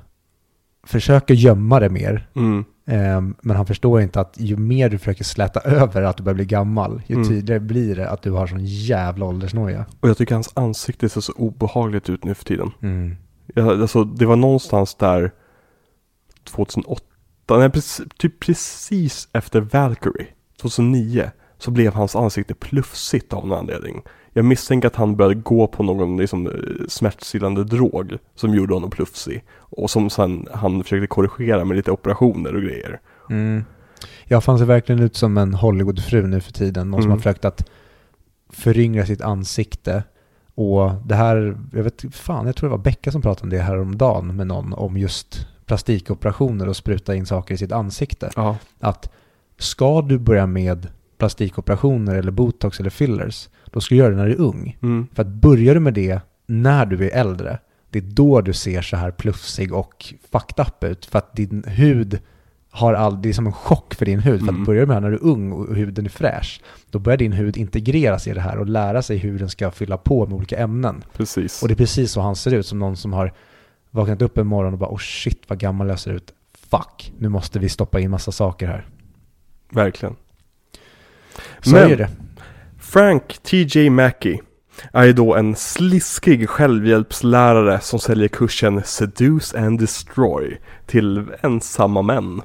försöker 0.88 1.34
gömma 1.34 1.80
det 1.80 1.90
mer. 1.90 2.28
Mm. 2.36 2.66
Ehm, 2.92 3.36
men 3.42 3.56
han 3.56 3.66
förstår 3.66 4.02
inte 4.02 4.20
att 4.20 4.34
ju 4.38 4.58
mer 4.58 4.90
du 4.90 4.98
försöker 4.98 5.24
släta 5.24 5.60
över 5.64 6.02
att 6.02 6.18
du 6.18 6.24
börjar 6.24 6.36
bli 6.36 6.46
gammal, 6.46 7.02
ju 7.08 7.16
Mm. 7.16 7.28
tydligare 7.28 7.60
blir 7.60 7.96
det 7.96 8.10
att 8.10 8.22
du 8.22 8.32
har 8.32 8.48
sån 8.48 8.66
jävla 8.66 9.26
åldersnoja. 9.26 9.86
Och 10.00 10.10
jag 10.10 10.18
tycker 10.18 10.36
hans 10.36 10.52
ansikte 10.54 11.10
ser 11.10 11.22
så 11.22 11.34
obehagligt 11.34 12.10
ut 12.10 12.24
nu 12.24 12.34
för 12.34 12.46
tiden. 12.46 12.72
Mm. 12.82 13.16
Jag, 13.56 13.82
alltså, 13.82 14.04
det 14.04 14.26
var 14.26 14.36
någonstans 14.36 14.96
där 14.96 15.32
2008, 16.44 17.04
nej, 17.50 17.70
precis, 17.70 18.06
typ 18.18 18.40
precis 18.40 19.28
efter 19.34 19.62
Valkyrie, 19.62 20.28
2009, 20.62 21.32
så 21.58 21.72
blev 21.72 21.94
hans 21.94 22.16
ansikte 22.16 22.54
plufsigt 22.54 23.34
av 23.34 23.48
någon 23.48 23.60
anledning. 23.60 24.02
Jag 24.34 24.46
misstänker 24.46 24.88
att 24.88 24.96
han 24.96 25.16
började 25.16 25.36
gå 25.36 25.68
på 25.68 25.84
någon 25.84 26.18
liksom, 26.18 26.48
eh, 26.48 26.54
smärtstillande 26.88 27.64
drog 27.64 28.18
som 28.36 28.56
gjorde 28.56 28.74
honom 28.74 28.90
plufsig. 28.90 29.44
Och 29.58 29.90
som 29.90 30.10
sen 30.10 30.48
han 30.54 30.84
försökte 30.84 31.08
korrigera 31.08 31.66
med 31.66 31.78
lite 31.78 31.92
operationer 31.92 32.56
och 32.56 32.62
grejer. 32.62 33.00
Mm. 33.30 33.64
Jag 34.26 34.44
fann 34.44 34.58
sig 34.58 34.68
verkligen 34.68 35.02
ut 35.02 35.16
som 35.16 35.38
en 35.38 35.54
Hollywoodfru 35.54 36.28
nu 36.28 36.42
för 36.42 36.52
tiden. 36.54 36.92
Någon 36.92 37.02
som 37.02 37.08
Mm. 37.12 37.12
har 37.12 37.18
försökt 37.18 37.46
att 37.46 37.70
föryngra 38.50 39.06
sitt 39.06 39.22
ansikte. 39.22 40.04
Och 40.56 40.92
det 41.06 41.16
här, 41.16 41.58
jag 41.74 41.84
vet 41.84 42.16
fan, 42.16 42.46
jag 42.46 42.56
tror 42.56 42.70
det 42.70 42.76
var 42.76 42.84
Becka 42.84 43.12
som 43.12 43.22
pratade 43.22 43.44
om 43.44 43.50
det 43.50 43.58
här 43.60 43.80
om 43.82 43.98
dagen 43.98 44.36
med 44.36 44.48
någon 44.48 44.74
om 44.74 44.98
just 44.98 45.48
plastikoperationer 45.66 46.68
och 46.70 46.76
spruta 46.76 47.16
in 47.16 47.26
saker 47.26 47.54
i 47.54 47.58
sitt 47.58 47.72
ansikte. 47.72 48.30
Ja. 48.36 48.58
Att 48.80 49.12
ska 49.58 50.02
du 50.02 50.18
börja 50.18 50.46
med 50.48 50.88
plastikoperationer 51.18 52.16
eller 52.16 52.32
botox 52.32 52.80
eller 52.80 52.90
fillers, 52.90 53.50
då 53.72 53.82
ska 53.82 53.96
du 53.96 54.00
göra 54.00 54.10
det 54.10 54.16
när 54.16 54.26
du 54.26 54.32
är 54.32 54.40
ung. 54.40 54.78
Mm. 54.82 55.08
För 55.14 55.22
att 55.22 55.28
börjar 55.28 55.74
du 55.74 55.80
med 55.80 55.94
det 55.94 56.22
när 56.48 56.86
du 56.86 57.06
är 57.10 57.16
äldre, 57.20 57.60
det 57.90 58.00
är 58.00 58.04
då 58.04 58.42
du 58.42 58.54
ser 58.54 58.82
så 58.82 58.98
här 58.98 59.12
plufsig 59.12 59.74
och 59.74 60.14
fucked 60.32 60.66
up 60.68 60.84
ut. 60.84 61.06
För 61.06 61.18
att 61.20 61.36
din 61.36 61.64
hud 61.68 62.20
har 62.72 62.94
all, 62.94 63.22
det 63.22 63.30
är 63.30 63.34
som 63.34 63.48
en 63.48 63.54
chock 63.54 63.94
för 63.96 64.06
din 64.06 64.20
hud. 64.20 64.40
För 64.40 64.48
Mm. 64.50 64.62
att 64.62 64.66
börjar 64.66 64.82
du 64.82 64.88
med 64.88 64.92
det 64.92 64.94
här 64.96 65.02
när 65.02 65.10
du 65.12 65.16
är 65.16 65.32
ung 65.32 65.52
och 65.52 65.76
huden 65.76 66.06
är 66.06 66.10
fräsch, 66.10 66.62
då 66.90 67.00
börjar 67.00 67.18
din 67.18 67.34
hud 67.34 67.58
integreras 67.58 68.28
i 68.28 68.34
det 68.34 68.42
här 68.42 68.58
och 68.58 68.66
lära 68.68 69.02
sig 69.02 69.18
hur 69.18 69.40
den 69.40 69.50
ska 69.50 69.72
fylla 69.72 69.98
på 69.98 70.26
med 70.26 70.36
olika 70.36 70.58
ämnen. 70.58 71.04
Precis. 71.14 71.62
Och 71.62 71.68
det 71.68 71.74
är 71.74 71.76
precis 71.76 72.12
så 72.12 72.22
han 72.22 72.36
ser 72.36 72.54
ut, 72.54 72.66
som 72.66 72.80
någon 72.80 72.98
som 72.98 73.14
har 73.14 73.34
vaknat 73.92 74.22
upp 74.22 74.38
en 74.38 74.48
morgon 74.48 74.74
och 74.74 74.80
bara 74.80 74.90
oh 74.90 74.98
shit 74.98 75.42
vad 75.48 75.60
gammal 75.60 75.88
jag 75.90 76.00
ser 76.00 76.12
ut. 76.14 76.34
Fuck, 76.70 77.14
nu 77.18 77.30
måste 77.30 77.60
vi 77.60 77.70
stoppa 77.70 78.00
in 78.00 78.12
massa 78.12 78.32
saker 78.32 78.68
här. 78.68 78.86
Verkligen. 79.70 80.16
Så 81.62 81.72
Men- 81.72 81.92
är 81.92 81.98
det. 81.98 82.10
Frank 82.92 83.38
T.J. 83.44 83.90
Mackey 83.90 84.40
är 84.94 85.04
ju 85.04 85.14
då 85.14 85.36
en 85.36 85.56
sliskig 85.56 86.50
självhjälpslärare 86.50 87.80
som 87.80 88.00
säljer 88.00 88.28
kursen 88.28 88.84
Seduce 88.84 89.58
and 89.58 89.80
Destroy 89.80 90.58
till 90.86 91.32
ensamma 91.42 92.02
män. 92.02 92.42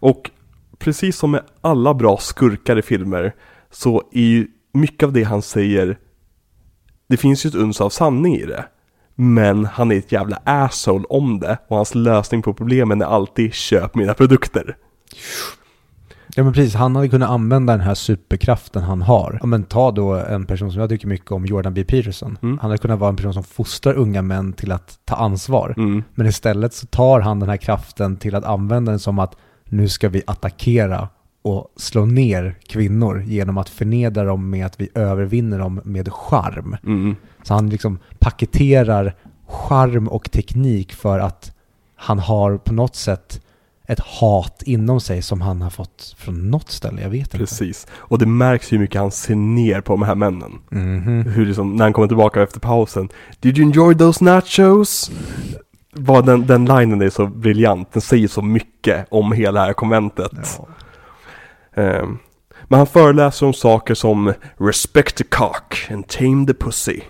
Och 0.00 0.30
precis 0.78 1.16
som 1.16 1.30
med 1.30 1.42
alla 1.60 1.94
bra 1.94 2.16
skurkar 2.16 2.78
i 2.78 2.82
filmer 2.82 3.34
så 3.70 4.02
är 4.12 4.20
ju 4.20 4.46
mycket 4.72 5.06
av 5.06 5.12
det 5.12 5.22
han 5.22 5.42
säger, 5.42 5.98
det 7.08 7.16
finns 7.16 7.46
ju 7.46 7.48
ett 7.48 7.54
uns 7.54 7.80
av 7.80 7.90
sanning 7.90 8.36
i 8.36 8.46
det. 8.46 8.64
Men 9.14 9.64
han 9.64 9.92
är 9.92 9.96
ett 9.96 10.12
jävla 10.12 10.42
asshole 10.44 11.04
om 11.08 11.40
det 11.40 11.58
och 11.68 11.76
hans 11.76 11.94
lösning 11.94 12.42
på 12.42 12.54
problemen 12.54 13.02
är 13.02 13.06
alltid 13.06 13.54
köp 13.54 13.94
mina 13.94 14.14
produkter. 14.14 14.76
Ja 16.36 16.44
men 16.44 16.52
precis, 16.52 16.74
han 16.74 16.96
hade 16.96 17.08
kunnat 17.08 17.30
använda 17.30 17.72
den 17.72 17.80
här 17.80 17.94
superkraften 17.94 18.82
han 18.82 19.02
har. 19.02 19.38
Ja, 19.40 19.46
men 19.46 19.64
ta 19.64 19.90
då 19.90 20.14
en 20.14 20.46
person 20.46 20.72
som 20.72 20.80
jag 20.80 20.90
tycker 20.90 21.06
mycket 21.06 21.32
om, 21.32 21.46
Jordan 21.46 21.74
B. 21.74 21.84
Peterson. 21.84 22.38
Mm. 22.42 22.58
Han 22.58 22.70
hade 22.70 22.78
kunnat 22.78 22.98
vara 22.98 23.10
en 23.10 23.16
person 23.16 23.34
som 23.34 23.44
fostrar 23.44 23.94
unga 23.94 24.22
män 24.22 24.52
till 24.52 24.72
att 24.72 24.98
ta 25.04 25.14
ansvar. 25.14 25.74
Mm. 25.76 26.02
Men 26.14 26.26
istället 26.26 26.74
så 26.74 26.86
tar 26.86 27.20
han 27.20 27.40
den 27.40 27.48
här 27.48 27.56
kraften 27.56 28.16
till 28.16 28.34
att 28.34 28.44
använda 28.44 28.92
den 28.92 28.98
som 28.98 29.18
att 29.18 29.36
nu 29.64 29.88
ska 29.88 30.08
vi 30.08 30.22
attackera 30.26 31.08
och 31.42 31.68
slå 31.76 32.06
ner 32.06 32.56
kvinnor 32.66 33.22
genom 33.26 33.58
att 33.58 33.68
förnedra 33.68 34.24
dem 34.24 34.50
med 34.50 34.66
att 34.66 34.80
vi 34.80 34.88
övervinner 34.94 35.58
dem 35.58 35.80
med 35.84 36.12
charm. 36.12 36.76
Mm. 36.84 37.16
Så 37.42 37.54
han 37.54 37.70
liksom 37.70 37.98
paketerar 38.18 39.14
charm 39.46 40.08
och 40.08 40.30
teknik 40.30 40.92
för 40.92 41.18
att 41.18 41.52
han 41.96 42.18
har 42.18 42.56
på 42.56 42.72
något 42.72 42.96
sätt 42.96 43.40
ett 43.86 44.00
hat 44.00 44.62
inom 44.66 45.00
sig 45.00 45.22
som 45.22 45.40
han 45.40 45.62
har 45.62 45.70
fått 45.70 46.14
från 46.18 46.50
något 46.50 46.70
ställe, 46.70 47.02
jag 47.02 47.10
vet 47.10 47.20
inte. 47.20 47.38
Precis. 47.38 47.86
Och 47.92 48.18
det 48.18 48.26
märks 48.26 48.72
ju 48.72 48.76
hur 48.76 48.82
mycket 48.82 49.00
han 49.00 49.10
ser 49.10 49.34
ner 49.34 49.80
på 49.80 49.92
de 49.92 50.02
här 50.02 50.14
männen. 50.14 50.52
Mhm. 50.70 51.22
Hur 51.22 51.46
liksom, 51.46 51.76
när 51.76 51.84
han 51.84 51.92
kommer 51.92 52.08
tillbaka 52.08 52.42
efter 52.42 52.60
pausen. 52.60 53.08
Did 53.40 53.58
you 53.58 53.66
enjoy 53.66 53.94
those 53.94 54.24
nachos? 54.24 55.10
Vad 55.92 56.26
den, 56.26 56.46
den 56.46 56.64
linen 56.64 57.02
är 57.02 57.10
så 57.10 57.26
briljant. 57.26 57.92
Den 57.92 58.02
säger 58.02 58.28
så 58.28 58.42
mycket 58.42 59.06
om 59.10 59.32
hela 59.32 59.60
det 59.60 59.66
här 59.66 59.72
konventet. 59.72 60.32
Ja. 60.58 60.68
Ehm, 61.82 62.18
men 62.68 62.78
han 62.78 62.86
föreläser 62.86 63.46
om 63.46 63.54
saker 63.54 63.94
som 63.94 64.32
Respect 64.58 65.16
the 65.16 65.24
cock 65.24 65.88
and 65.90 66.08
tame 66.08 66.46
the 66.46 66.54
pussy. 66.54 67.00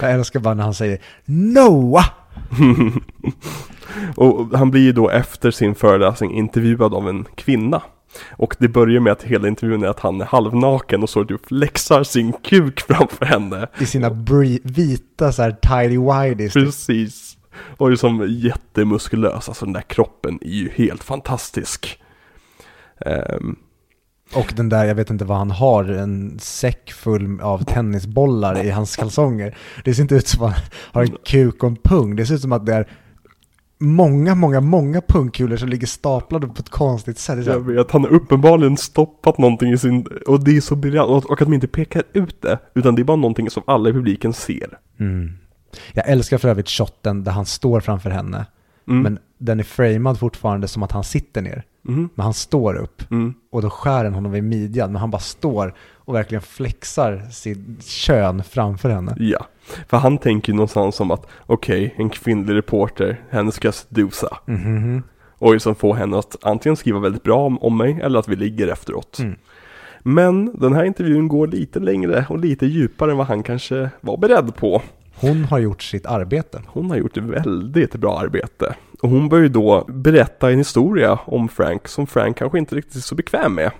Jag 0.00 0.10
älskar 0.12 0.40
bara 0.40 0.54
när 0.54 0.64
han 0.64 0.74
säger 0.74 0.98
Noah! 1.24 2.04
Och 4.16 4.58
han 4.58 4.70
blir 4.70 4.82
ju 4.82 4.92
då 4.92 5.10
efter 5.10 5.50
sin 5.50 5.74
föreläsning 5.74 6.34
intervjuad 6.34 6.94
av 6.94 7.08
en 7.08 7.24
kvinna. 7.34 7.82
Och 8.30 8.56
det 8.58 8.68
börjar 8.68 9.00
med 9.00 9.12
att 9.12 9.22
hela 9.22 9.48
intervjun 9.48 9.82
är 9.82 9.88
att 9.88 10.00
han 10.00 10.20
är 10.20 10.24
halvnaken 10.24 11.02
och 11.02 11.10
så 11.10 11.24
typ 11.24 11.46
flexar 11.46 12.02
sin 12.02 12.32
kuk 12.32 12.80
framför 12.80 13.24
henne. 13.26 13.66
I 13.78 13.86
sina 13.86 14.10
vita 14.62 15.32
så 15.32 15.42
här 15.42 15.52
tidy 15.52 15.98
whities. 15.98 16.52
Precis. 16.52 17.36
Och 17.76 17.90
är 17.92 17.96
som 17.96 18.26
jättemuskulös, 18.28 19.48
alltså 19.48 19.64
den 19.64 19.72
där 19.72 19.82
kroppen 19.82 20.38
är 20.42 20.50
ju 20.50 20.70
helt 20.74 21.04
fantastisk. 21.04 21.98
Ehm, 23.06 23.56
Och 24.34 24.52
den 24.56 24.68
där, 24.68 24.84
jag 24.84 24.94
vet 24.94 25.10
inte 25.10 25.24
vad 25.24 25.38
han 25.38 25.50
har, 25.50 25.84
en 25.84 26.38
säck 26.38 26.92
full 26.92 27.40
av 27.40 27.64
tennisbollar 27.64 28.64
i 28.64 28.70
hans 28.70 28.96
kalsonger. 28.96 29.56
Det 29.84 29.94
ser 29.94 30.02
inte 30.02 30.14
ut 30.14 30.28
som 30.28 30.44
att 30.44 30.52
han 30.52 30.62
har 30.92 31.02
en 31.02 31.16
kuk 31.24 31.62
och 31.62 31.68
en 31.70 31.76
pung. 31.76 32.16
Det 32.16 32.26
ser 32.26 32.34
ut 32.34 32.40
som 32.40 32.52
att 32.52 32.66
det 32.66 32.74
är 32.74 32.88
många, 33.80 34.34
många, 34.34 34.60
många 34.60 35.00
pungkulor 35.00 35.56
som 35.56 35.68
ligger 35.68 35.86
staplade 35.86 36.46
på 36.46 36.54
ett 36.58 36.68
konstigt 36.68 37.18
sätt. 37.18 37.46
Jag 37.46 37.60
vet, 37.60 37.90
han 37.90 38.02
har 38.02 38.10
uppenbarligen 38.10 38.76
stoppat 38.76 39.38
någonting 39.38 39.72
i 39.72 39.78
sin, 39.78 40.06
och 40.26 40.44
det 40.44 40.56
är 40.56 40.60
så 40.60 40.76
briljant, 40.76 41.10
och, 41.10 41.30
och 41.30 41.42
att 41.42 41.48
de 41.48 41.54
inte 41.54 41.68
pekar 41.68 42.02
ut 42.12 42.42
det, 42.42 42.58
utan 42.74 42.94
det 42.94 43.02
är 43.02 43.04
bara 43.04 43.16
någonting 43.16 43.50
som 43.50 43.62
alla 43.66 43.90
i 43.90 43.92
publiken 43.92 44.32
ser. 44.32 44.78
Mm. 45.00 45.32
Jag 45.92 46.08
älskar 46.08 46.38
för 46.38 46.48
övrigt 46.48 46.68
shotten 46.68 47.24
där 47.24 47.32
han 47.32 47.46
står 47.46 47.80
framför 47.80 48.10
henne. 48.10 48.46
Mm. 48.88 49.02
Men 49.02 49.18
den 49.38 49.60
är 49.60 49.64
framad 49.64 50.18
fortfarande 50.18 50.68
som 50.68 50.82
att 50.82 50.92
han 50.92 51.04
sitter 51.04 51.42
ner. 51.42 51.62
Mm. 51.88 52.08
Men 52.14 52.24
han 52.24 52.34
står 52.34 52.74
upp. 52.74 53.10
Mm. 53.10 53.34
Och 53.52 53.62
då 53.62 53.70
skär 53.70 54.04
den 54.04 54.14
honom 54.14 54.32
vid 54.32 54.44
midjan. 54.44 54.92
Men 54.92 55.00
han 55.00 55.10
bara 55.10 55.18
står 55.18 55.74
och 56.10 56.16
verkligen 56.16 56.42
flexar 56.42 57.22
sitt 57.30 57.84
kön 57.84 58.42
framför 58.44 58.90
henne. 58.90 59.16
Ja, 59.18 59.46
för 59.88 59.96
han 59.96 60.18
tänker 60.18 60.52
ju 60.52 60.56
någonstans 60.56 60.96
som 60.96 61.10
att 61.10 61.26
okej, 61.46 61.94
en 61.96 62.10
kvinnlig 62.10 62.54
reporter, 62.54 63.20
henne 63.30 63.52
ska 63.52 63.68
jag 63.68 63.74
sedusa. 63.74 64.36
Mhm. 64.44 65.02
Och 65.38 65.52
liksom 65.52 65.74
få 65.74 65.94
henne 65.94 66.18
att 66.18 66.36
antingen 66.42 66.76
skriva 66.76 66.98
väldigt 66.98 67.22
bra 67.22 67.46
om, 67.46 67.58
om 67.58 67.76
mig 67.76 68.00
eller 68.02 68.18
att 68.18 68.28
vi 68.28 68.36
ligger 68.36 68.68
efteråt. 68.68 69.18
Mm. 69.18 69.36
Men 70.02 70.58
den 70.60 70.72
här 70.72 70.84
intervjun 70.84 71.28
går 71.28 71.46
lite 71.46 71.80
längre 71.80 72.26
och 72.28 72.38
lite 72.38 72.66
djupare 72.66 73.10
än 73.10 73.16
vad 73.16 73.26
han 73.26 73.42
kanske 73.42 73.90
var 74.00 74.16
beredd 74.16 74.56
på. 74.56 74.82
Hon 75.14 75.44
har 75.44 75.58
gjort 75.58 75.82
sitt 75.82 76.06
arbete. 76.06 76.62
Hon 76.66 76.90
har 76.90 76.96
gjort 76.96 77.16
ett 77.16 77.24
väldigt 77.24 77.94
bra 77.94 78.18
arbete. 78.18 78.74
Och 79.02 79.10
hon 79.10 79.28
börjar 79.28 79.42
ju 79.42 79.48
då 79.48 79.84
berätta 79.88 80.50
en 80.50 80.58
historia 80.58 81.18
om 81.24 81.48
Frank 81.48 81.88
som 81.88 82.06
Frank 82.06 82.36
kanske 82.36 82.58
inte 82.58 82.74
riktigt 82.74 82.96
är 82.96 83.00
så 83.00 83.14
bekväm 83.14 83.54
med. 83.54 83.70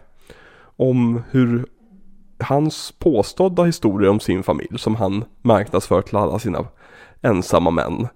Om 0.77 1.23
hur 1.31 1.67
hans 2.41 2.93
påstådda 2.99 3.65
historia 3.65 4.11
om 4.11 4.21
sin 4.21 4.43
familj 4.43 4.79
som 4.79 4.97
han 4.97 5.25
marknadsför 5.43 6.03
till 6.03 6.17
alla 6.17 6.39
sina 6.39 6.65
ensamma 7.23 7.71
män 7.71 8.09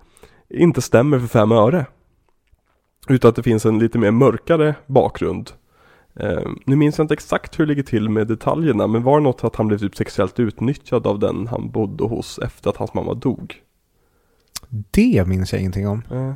inte 0.49 0.83
stämmer 0.83 1.19
för 1.19 1.27
fem 1.27 1.53
öre. 1.53 1.87
Utan 3.09 3.29
att 3.29 3.37
det 3.37 3.43
finns 3.43 3.67
en 3.67 3.79
lite 3.79 3.99
mer 3.99 4.11
mörkare 4.11 4.75
bakgrund. 4.87 5.51
Eh, 6.21 6.43
nu 6.67 6.77
minns 6.77 6.99
jag 6.99 7.05
inte 7.05 7.15
exakt 7.15 7.59
hur 7.61 7.67
det 7.67 7.69
ligger 7.69 7.83
till 7.83 8.09
med 8.09 8.27
detaljerna 8.27 8.87
men 8.87 9.03
var 9.03 9.19
det 9.19 9.25
något 9.25 9.45
att 9.45 9.57
han 9.57 9.67
blev 9.69 9.79
typ 9.79 9.97
sexuellt 9.97 10.41
utnyttjad 10.41 11.07
av 11.07 11.19
den 11.19 11.47
han 11.47 11.71
bodde 11.71 12.05
hos 12.05 12.39
efter 12.39 12.71
att 12.71 12.77
hans 12.77 12.95
mamma 12.95 13.15
dog? 13.15 13.55
Det 14.91 15.27
minns 15.29 15.53
jag 15.53 15.61
ingenting 15.61 15.89
om. 15.89 16.03
Eh, 16.11 16.33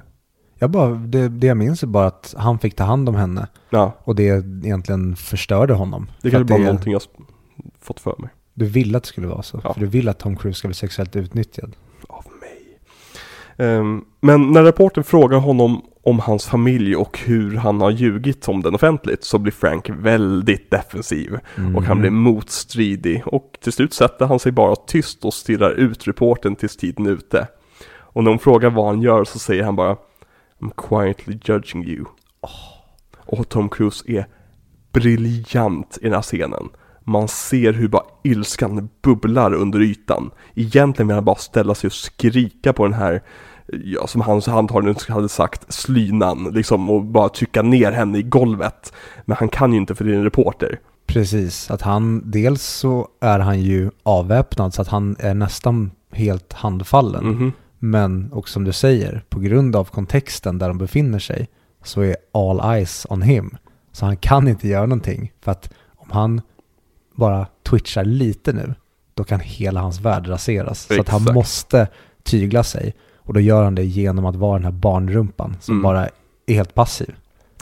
Jag 0.59 0.71
bara, 0.71 0.91
det, 0.91 1.29
det 1.29 1.47
jag 1.47 1.57
minns 1.57 1.83
är 1.83 1.87
bara 1.87 2.07
att 2.07 2.35
han 2.39 2.59
fick 2.59 2.77
ta 2.77 2.85
hand 2.85 3.09
om 3.09 3.15
henne. 3.15 3.47
ja, 3.71 3.93
Och 4.05 4.15
det 4.15 4.23
egentligen 4.65 5.17
förstörde 5.17 5.75
honom. 5.75 6.07
det 6.23 6.31
kanske 6.31 6.55
bara 6.55 6.65
någonting 6.65 6.93
jag 6.93 7.03
fått 7.89 8.01
för 8.01 8.15
mig. 8.19 8.31
Du 8.55 8.65
ville 8.65 8.97
att 8.97 9.03
det 9.03 9.09
skulle 9.09 9.27
vara 9.27 9.43
så. 9.43 9.61
Ja. 9.65 9.75
För 9.75 9.81
du 9.81 9.87
vill 9.87 10.09
att 10.09 10.19
Tom 10.19 10.37
Cruise 10.37 10.59
ska 10.59 10.69
bli 10.69 10.75
sexuellt 10.75 11.17
utnyttjad. 11.17 11.77
Av 12.09 12.25
mig. 12.41 12.79
Ehm, 13.69 14.05
men 14.21 14.53
när 14.53 14.63
rapporten 14.63 15.05
frågar 15.05 15.39
honom 15.39 15.83
om 16.03 16.19
hans 16.19 16.47
familj 16.47 16.97
och 16.97 17.19
hur 17.19 17.57
han 17.57 17.81
har 17.81 17.91
ljugit 17.91 18.49
om 18.49 18.63
den 18.63 18.75
offentligt 18.75 19.25
så 19.25 19.39
blir 19.39 19.53
Frank 19.53 19.91
väldigt 19.91 20.71
defensiv. 20.71 21.39
Och 21.77 21.83
han 21.83 22.01
blir 22.01 22.11
motstridig 22.11 23.23
och 23.27 23.59
till 23.63 23.73
slut 23.73 23.95
sätter 23.95 24.27
han 24.27 24.39
sig 24.39 24.53
bara 24.53 24.77
tyst 24.77 25.25
och 25.25 25.35
stirrar 25.35 25.71
ut 25.71 26.09
reporten 26.09 26.57
tills 26.57 26.77
tiden 26.77 27.07
är 27.07 27.11
ute. 27.11 27.47
Och 27.91 28.25
när 28.25 28.31
hon 28.31 28.39
frågar 28.39 28.71
vad 28.71 28.87
han 28.87 29.03
gör 29.03 29.25
så 29.25 29.39
säger 29.39 29.65
han 29.65 29.77
bara 29.77 29.97
I'm 30.61 30.73
quietly 30.89 31.39
judging 31.45 31.85
you. 31.85 32.05
Och 33.27 33.49
Tom 33.49 33.69
Cruise 33.69 34.05
är 34.07 34.27
briljant 34.93 35.99
i 36.01 36.05
den 36.05 36.13
här 36.13 36.23
scenen. 36.23 36.69
Man 37.09 37.29
ser 37.29 37.73
hur 37.73 37.89
bara 37.89 38.03
ilskan 38.23 38.89
bubblar 39.03 39.55
under 39.55 39.81
ytan. 39.81 40.31
Egentligen 40.55 41.09
vill 41.09 41.15
han 41.15 41.25
bara 41.25 41.37
ställa 41.37 41.75
sig 41.75 41.89
och 41.89 41.93
skrika 41.93 42.73
på 42.73 42.85
den 42.85 42.95
här, 42.95 43.23
ja 43.67 44.07
som 44.07 44.21
han 44.21 44.43
antagligen 44.47 44.97
hade 45.09 45.29
sagt, 45.29 45.73
slynan 45.73 46.45
liksom 46.45 46.91
och 46.91 47.05
bara 47.05 47.29
trycka 47.29 47.63
ner 47.63 47.93
henne 47.93 48.19
i 48.19 48.23
golvet. 48.23 48.93
Men 49.25 49.37
han 49.37 49.49
kan 49.49 49.73
ju 49.73 49.79
inte 49.79 49.95
för 49.95 50.05
det 50.05 50.13
är 50.13 50.17
en 50.17 50.25
reporter. 50.25 50.81
Precis, 51.07 51.71
att 51.71 51.83
han, 51.83 52.31
dels 52.31 52.63
så 52.63 53.09
är 53.21 53.39
han 53.39 53.61
ju 53.61 53.91
avväpnad 54.03 54.75
så 54.75 54.83
att 54.83 54.89
han 54.89 55.17
är 55.19 55.35
nästan 55.35 55.91
helt 56.13 56.53
handfallen. 56.53 57.27
Mhm. 57.27 57.53
Men, 57.79 58.33
och 58.33 58.49
som 58.49 58.65
du 58.65 58.73
säger, 58.73 59.25
på 59.29 59.41
grund 59.41 59.77
av 59.77 59.85
kontexten 59.85 60.59
där 60.59 60.69
de 60.69 60.79
befinner 60.79 61.19
sig 61.19 61.49
så 61.85 62.01
är 62.01 62.17
all 62.33 62.75
eyes 62.75 63.07
on 63.11 63.23
him. 63.23 63.57
Så 63.93 64.07
han 64.07 64.17
kan 64.17 64.49
inte 64.49 64.69
göra 64.69 64.87
någonting. 64.87 65.33
För 65.41 65.53
att 65.53 65.73
om 65.97 66.11
han 66.11 66.41
bara 67.19 67.47
twitchar 67.63 68.05
lite 68.05 68.53
nu, 68.53 68.75
då 69.15 69.25
kan 69.25 69.41
hela 69.41 69.81
hans 69.81 70.01
värld 70.01 70.29
raseras. 70.29 70.81
Så 70.81 71.01
att 71.01 71.09
han 71.09 71.21
Exakt. 71.21 71.35
måste 71.35 71.89
tygla 72.23 72.63
sig. 72.63 72.95
Och 73.17 73.35
då 73.35 73.41
gör 73.41 73.65
han 73.65 73.75
det 73.75 73.85
genom 73.85 74.27
att 74.27 74.37
vara 74.37 74.55
den 74.59 74.65
här 74.65 74.73
barnrumpan 74.73 75.57
som 75.61 75.75
Mm. 75.75 75.83
bara 75.83 76.09
är 76.47 76.55
helt 76.55 76.75
passiv. 76.75 77.15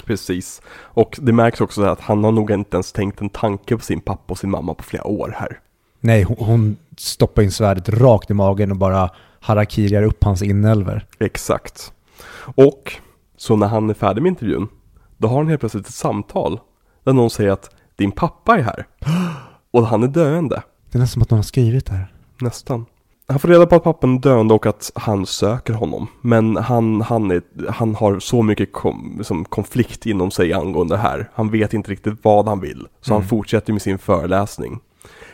Precis. 0.05 0.63
Och 0.73 1.19
det 1.23 1.33
märks 1.33 1.61
också 1.61 1.83
att 1.83 2.01
han 2.01 2.25
har 2.25 2.33
nog 2.33 2.51
inte 2.51 2.77
ens 2.77 2.93
tänkt 2.93 3.21
en 3.21 3.29
tanke 3.29 3.77
på 3.77 3.83
sin 3.83 4.01
pappa 4.01 4.33
och 4.33 4.39
sin 4.39 4.51
mamma 4.51 4.75
på 4.75 4.83
flera 4.83 5.07
år 5.07 5.35
här. 5.39 5.61
Nej, 6.01 6.23
hon, 6.23 6.37
hon 6.41 6.77
stoppar 6.97 7.43
in 7.43 7.53
svärdet 7.53 7.89
rakt 7.89 8.31
i 8.31 8.35
magen 8.35 8.71
och 8.71 8.77
bara 8.77 9.11
harakiriar 9.41 10.03
upp 10.03 10.25
hans 10.25 10.43
inälvor. 10.43 11.07
Exakt. 11.19 11.93
Och 12.39 12.93
så 13.37 13.57
när 13.57 13.67
han 13.67 13.91
är 13.91 13.95
färdig 13.95 14.23
med 14.23 14.31
intervjun, 14.31 14.69
då 15.17 15.29
har 15.29 15.37
han 15.37 15.49
helt 15.49 15.61
plötsligt 15.61 15.87
ett 15.89 15.95
samtal 15.95 16.61
där 17.05 17.13
någon 17.13 17.31
säger 17.31 17.51
att 17.51 17.71
din 17.97 18.13
pappa 18.13 18.59
är 18.59 18.63
här. 18.63 18.87
Och 19.77 19.87
han 19.87 20.03
är 20.03 20.09
döende. 20.09 20.63
Det 20.91 20.99
är 20.99 21.01
nästan 21.01 21.13
som 21.13 21.23
att 21.23 21.31
någon 21.31 21.39
har 21.39 21.43
skrivit 21.43 21.87
det 21.87 21.93
här. 21.93 22.13
Nästan. 22.41 22.87
Han 23.29 23.39
får 23.39 23.49
reda 23.49 23.67
på 23.67 23.75
att 23.75 23.85
pappan 23.85 24.15
är 24.15 24.21
döende 24.21 24.55
och 24.55 24.67
att 24.67 24.93
han 24.95 25.27
söker 25.27 25.73
honom. 25.73 26.07
Men 26.21 26.57
han, 26.57 27.01
han, 27.01 27.31
är, 27.31 27.43
han 27.71 27.95
har 27.95 28.19
så 28.19 28.43
mycket 28.43 28.73
kom, 28.73 29.15
liksom 29.19 29.45
konflikt 29.45 30.07
inom 30.07 30.31
sig 30.31 30.53
angående 30.53 30.95
det 30.95 30.99
här. 30.99 31.31
Han 31.35 31.51
vet 31.51 31.75
inte 31.75 31.91
riktigt 31.91 32.15
vad 32.23 32.49
han 32.49 32.61
vill. 32.61 32.87
Så 33.01 33.15
han 33.15 33.25
fortsätter 33.25 33.73
med 33.73 33.83
sin 33.83 33.99
föreläsning. 33.99 34.81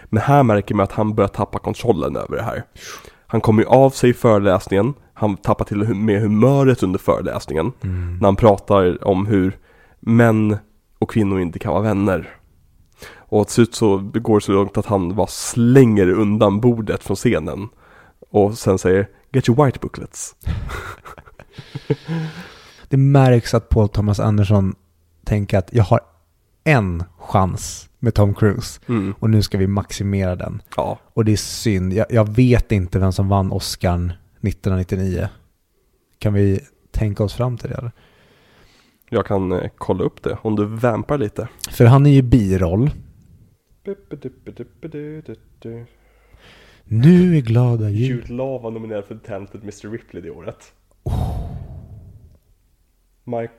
Men 0.05 0.23
här 0.23 0.43
märker 0.43 0.75
man 0.75 0.85
att 0.85 0.93
han 0.93 1.15
börjar 1.15 1.29
tappa 1.29 1.59
kontrollen 1.59 2.17
över 2.17 2.37
det 2.37 2.43
här. 2.43 2.65
Han 3.27 3.41
kommer 3.41 3.63
ju 3.63 3.69
av 3.69 3.91
sig 3.91 4.11
i 4.11 4.15
föreläsningen. 4.15 4.95
Han 5.15 5.37
tappar 5.37 5.65
till 5.65 5.83
och 5.83 5.97
med 5.97 6.21
humöret 6.21 6.83
under 6.83 6.99
föreläsningen. 6.99 7.73
När 8.21 8.25
han 8.25 8.37
pratar 8.37 9.05
om 9.09 9.27
hur 9.27 9.59
män 10.01 10.57
och 10.99 11.11
kvinnor 11.11 11.41
inte 11.41 11.59
kan 11.59 11.73
vara 11.73 11.83
vänner. 11.83 12.42
Och 13.33 13.47
till 13.47 13.55
slut 13.55 13.75
så 13.75 13.99
går 13.99 14.41
det 14.41 14.45
så 14.45 14.53
långt 14.53 14.77
att 14.77 14.87
han 14.87 15.15
bara 15.15 15.27
slänger 15.27 16.09
undan 16.11 16.61
bordet 16.61 17.05
från 17.05 17.17
scenen. 17.17 17.69
Och 18.31 18.59
sen 18.59 18.79
säger 18.79 19.09
Get 19.33 19.49
your 19.49 19.65
white 19.65 19.79
booklets. 19.83 20.35
Det 22.89 22.97
märks 22.97 23.55
att 23.55 23.69
Paul 23.69 23.89
Thomas 23.89 24.21
Anderson 24.21 24.75
tänker 25.25 25.59
att 25.59 25.69
jag 25.73 25.85
har 25.85 26.01
en 26.65 27.05
chans 27.19 27.89
med 27.99 28.15
Tom 28.15 28.35
Cruise 28.35 28.81
Mm. 28.89 29.15
och 29.19 29.31
nu 29.31 29.43
ska 29.43 29.59
vi 29.59 29.67
maximera 29.67 30.37
den. 30.37 30.63
Ja, 30.77 30.99
Och 31.15 31.25
det 31.25 31.33
är 31.33 31.37
synd. 31.37 31.93
Jag, 31.93 32.07
jag 32.11 32.29
vet 32.33 32.73
inte 32.73 32.99
vem 32.99 33.13
som 33.13 33.29
vann 33.29 33.53
Oscarn 33.53 34.13
1999. 34.41 35.29
Kan 36.19 36.35
vi 36.35 36.61
tänka 36.91 37.25
oss 37.25 37.35
fram 37.35 37.59
till 37.59 37.71
det? 37.71 37.77
Eller? 37.77 37.93
jag 39.11 39.27
kan 39.27 39.53
eh, 39.53 39.71
kolla 39.79 40.05
upp 40.05 40.23
det 40.23 40.39
om 40.43 40.57
du 40.57 40.65
vampar 40.65 41.19
lite. 41.19 41.49
För 41.71 41.85
han 41.85 42.07
är 42.07 42.11
ju 42.11 42.23
biroll. 42.23 42.91
Nu 46.85 47.37
är 47.37 47.41
glada 47.41 47.89
jul. 47.91 48.17
Jude 48.17 48.33
Law 48.33 48.63
var 48.63 48.71
nominerad 48.71 49.05
för 49.05 49.17
Talented 49.17 49.63
Mr. 49.63 49.91
Ripley 49.91 50.23
det 50.23 50.31
året. 50.31 50.73
Mike, 53.25 53.53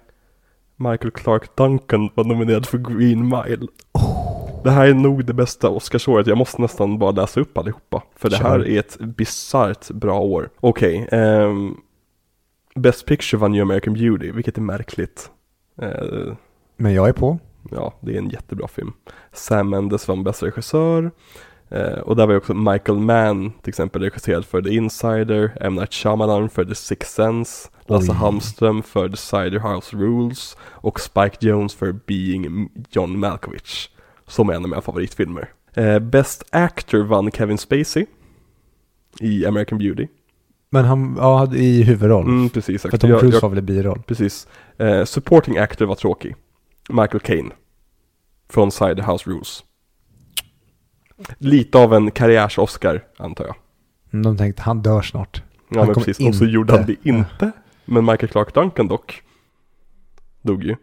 Michael 0.76 1.12
Clark 1.12 1.56
Duncan 1.56 2.10
var 2.16 2.24
nominerad 2.24 2.66
för 2.66 2.78
Green 2.78 3.24
Mile. 3.24 3.68
Det 4.64 4.72
här 4.72 4.88
är 4.88 4.94
nog 4.94 5.26
det 5.26 5.34
bästa 5.34 5.70
Oscarsåret. 5.70 6.28
Jag 6.28 6.38
måste 6.38 6.62
nästan 6.62 7.00
bara 7.00 7.12
läsa 7.12 7.40
upp 7.40 7.58
allihopa. 7.58 8.04
För 8.16 8.30
det 8.30 8.38
här 8.38 8.68
är 8.68 8.80
ett 8.80 8.98
bisarrt 9.00 9.90
bra 9.91 10.20
år. 10.20 10.50
Okej, 10.60 11.08
ehm, 11.12 11.76
Best 12.76 13.06
Picture 13.06 13.40
vann 13.40 13.54
ju 13.54 13.62
American 13.62 13.94
Beauty, 13.94 14.32
vilket 14.32 14.58
är 14.58 14.62
märkligt. 14.62 15.32
Eh, 15.82 16.34
Men 16.78 16.94
jag 16.94 17.10
är 17.10 17.14
på. 17.14 17.40
Ja, 17.72 17.94
det 18.02 18.14
är 18.14 18.18
en 18.18 18.30
jättebra 18.30 18.68
film. 18.68 18.94
Sam 19.34 19.69
Mendes 19.69 20.07
vann 20.07 20.23
bästa 20.23 20.45
regissör. 20.45 21.11
Eh, 21.69 21.99
och 21.99 22.15
där 22.15 22.26
var 22.26 22.34
ju 22.34 22.38
också 22.38 22.53
Michael 22.53 22.99
Mann 22.99 23.52
till 23.52 23.69
exempel 23.69 24.02
regisserad 24.02 24.45
för 24.45 24.61
The 24.61 24.73
Insider, 24.73 25.57
M. 25.61 25.76
Night 25.76 25.94
Shyamalan 25.94 26.49
för 26.49 26.65
The 26.65 26.76
Sixth 26.76 27.11
Sense, 27.11 27.69
Lasse 27.85 28.11
Oj. 28.11 28.18
Hamström 28.18 28.84
för 28.84 29.10
The 29.10 29.18
Cider 29.18 29.60
House 29.76 29.98
Rules 29.98 30.57
och 30.61 30.99
Spike 30.99 31.38
Jones 31.48 31.76
för 31.76 31.91
Being 31.91 32.69
John 32.91 33.19
Malkovich, 33.19 33.90
som 34.27 34.49
är 34.49 34.53
en 34.53 34.64
av 34.64 34.69
mina 34.69 34.81
favoritfilmer. 34.81 35.49
Eh, 35.73 35.99
Best 35.99 36.44
Actor 36.49 37.03
vann 37.03 37.31
Kevin 37.31 37.57
Spacey 37.57 38.06
i 39.19 39.45
American 39.45 39.77
Beauty. 39.77 40.07
Men 40.69 40.85
han 40.85 41.15
ja, 41.18 41.53
i 41.56 41.84
huvudroll. 41.84 42.26
Mm, 42.26 42.49
precis. 42.49 42.81
För. 42.81 42.98
Tom 42.98 43.10
Jag- 43.10 43.19
Cruise 43.19 43.35
jag- 43.38 43.41
var 43.41 43.49
väl 43.49 43.60
i 43.60 43.61
biroll. 43.61 44.02
Precis. 44.07 44.48
Eh, 44.77 45.03
supporting 45.03 45.57
actor 45.57 45.85
var 45.85 45.95
tråkig. 45.95 46.35
Michael 46.89 47.19
Caine. 47.19 47.51
Från 48.49 48.72
Cider 48.72 49.03
House 49.11 49.30
Rules. 49.30 49.64
Lite 51.38 51.77
av 51.77 51.93
en 51.93 52.11
karriärs-Oscar, 52.11 53.01
antar 53.18 53.45
jag. 53.45 53.55
Mm, 54.14 54.23
De 54.23 54.38
tänkte 54.38 54.61
han 54.61 54.81
dör 54.81 55.01
snart. 55.01 55.43
Ja, 55.69 55.80
Han 55.80 55.88
men 55.88 55.93
kommer 55.93 56.05
precis. 56.05 56.27
Och 56.27 56.35
så 56.35 56.43
inte- 56.43 56.53
gjorde 56.53 56.73
han 56.77 56.85
det 56.85 56.95
inte. 57.10 57.51
Men 57.85 58.05
Michael 58.05 58.27
Clark 58.30 58.53
Duncan 58.53 58.88
dock. 58.88 59.22
Dog 60.41 60.64
ju. 60.64 60.76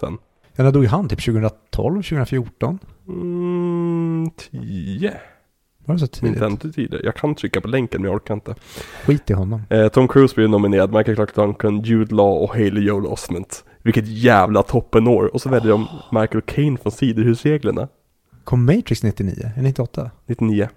Sen. 0.00 0.18
Ja, 0.54 0.64
när 0.64 0.72
dog 0.72 0.84
han? 0.84 1.08
Typ 1.08 1.24
2012, 1.24 2.02
2014? 2.02 2.78
Mm, 3.08 4.30
tio. 4.36 5.14
Var 5.84 5.94
det 5.94 5.98
så 5.98 6.06
tidigt? 6.06 6.42
Inte 6.42 6.72
tidigare. 6.72 7.04
Jag 7.04 7.14
kan 7.16 7.34
trycka 7.34 7.60
på 7.60 7.68
länken 7.68 8.02
men 8.02 8.10
jag 8.10 8.16
orkar 8.16 8.34
inte. 8.34 8.54
Skit 9.04 9.30
i 9.30 9.32
honom. 9.32 9.62
Eh, 9.70 9.88
Tom 9.88 10.08
Cruise 10.08 10.34
blir 10.34 10.48
nominerad, 10.48 10.92
Michael 10.94 11.14
Clark 11.16 11.34
Duncan, 11.34 11.82
Jude 11.82 12.14
Law 12.14 12.42
och 12.42 12.48
Haley 12.50 12.82
Joel 12.84 13.06
Osment. 13.06 13.64
Vilket 13.86 14.08
jävla 14.08 14.62
toppenår. 14.62 15.34
Och 15.34 15.40
så 15.40 15.48
väljer 15.48 15.70
de 15.70 15.86
Michael 16.10 16.42
Caine 16.42 16.78
från 16.78 16.92
Siderhusreglerna. 16.92 17.88
Kom 18.44 18.64
Matrix 18.66 19.02
99? 19.02 19.50
Eller 19.56 19.62
98? 19.62 20.10
99. 20.26 20.68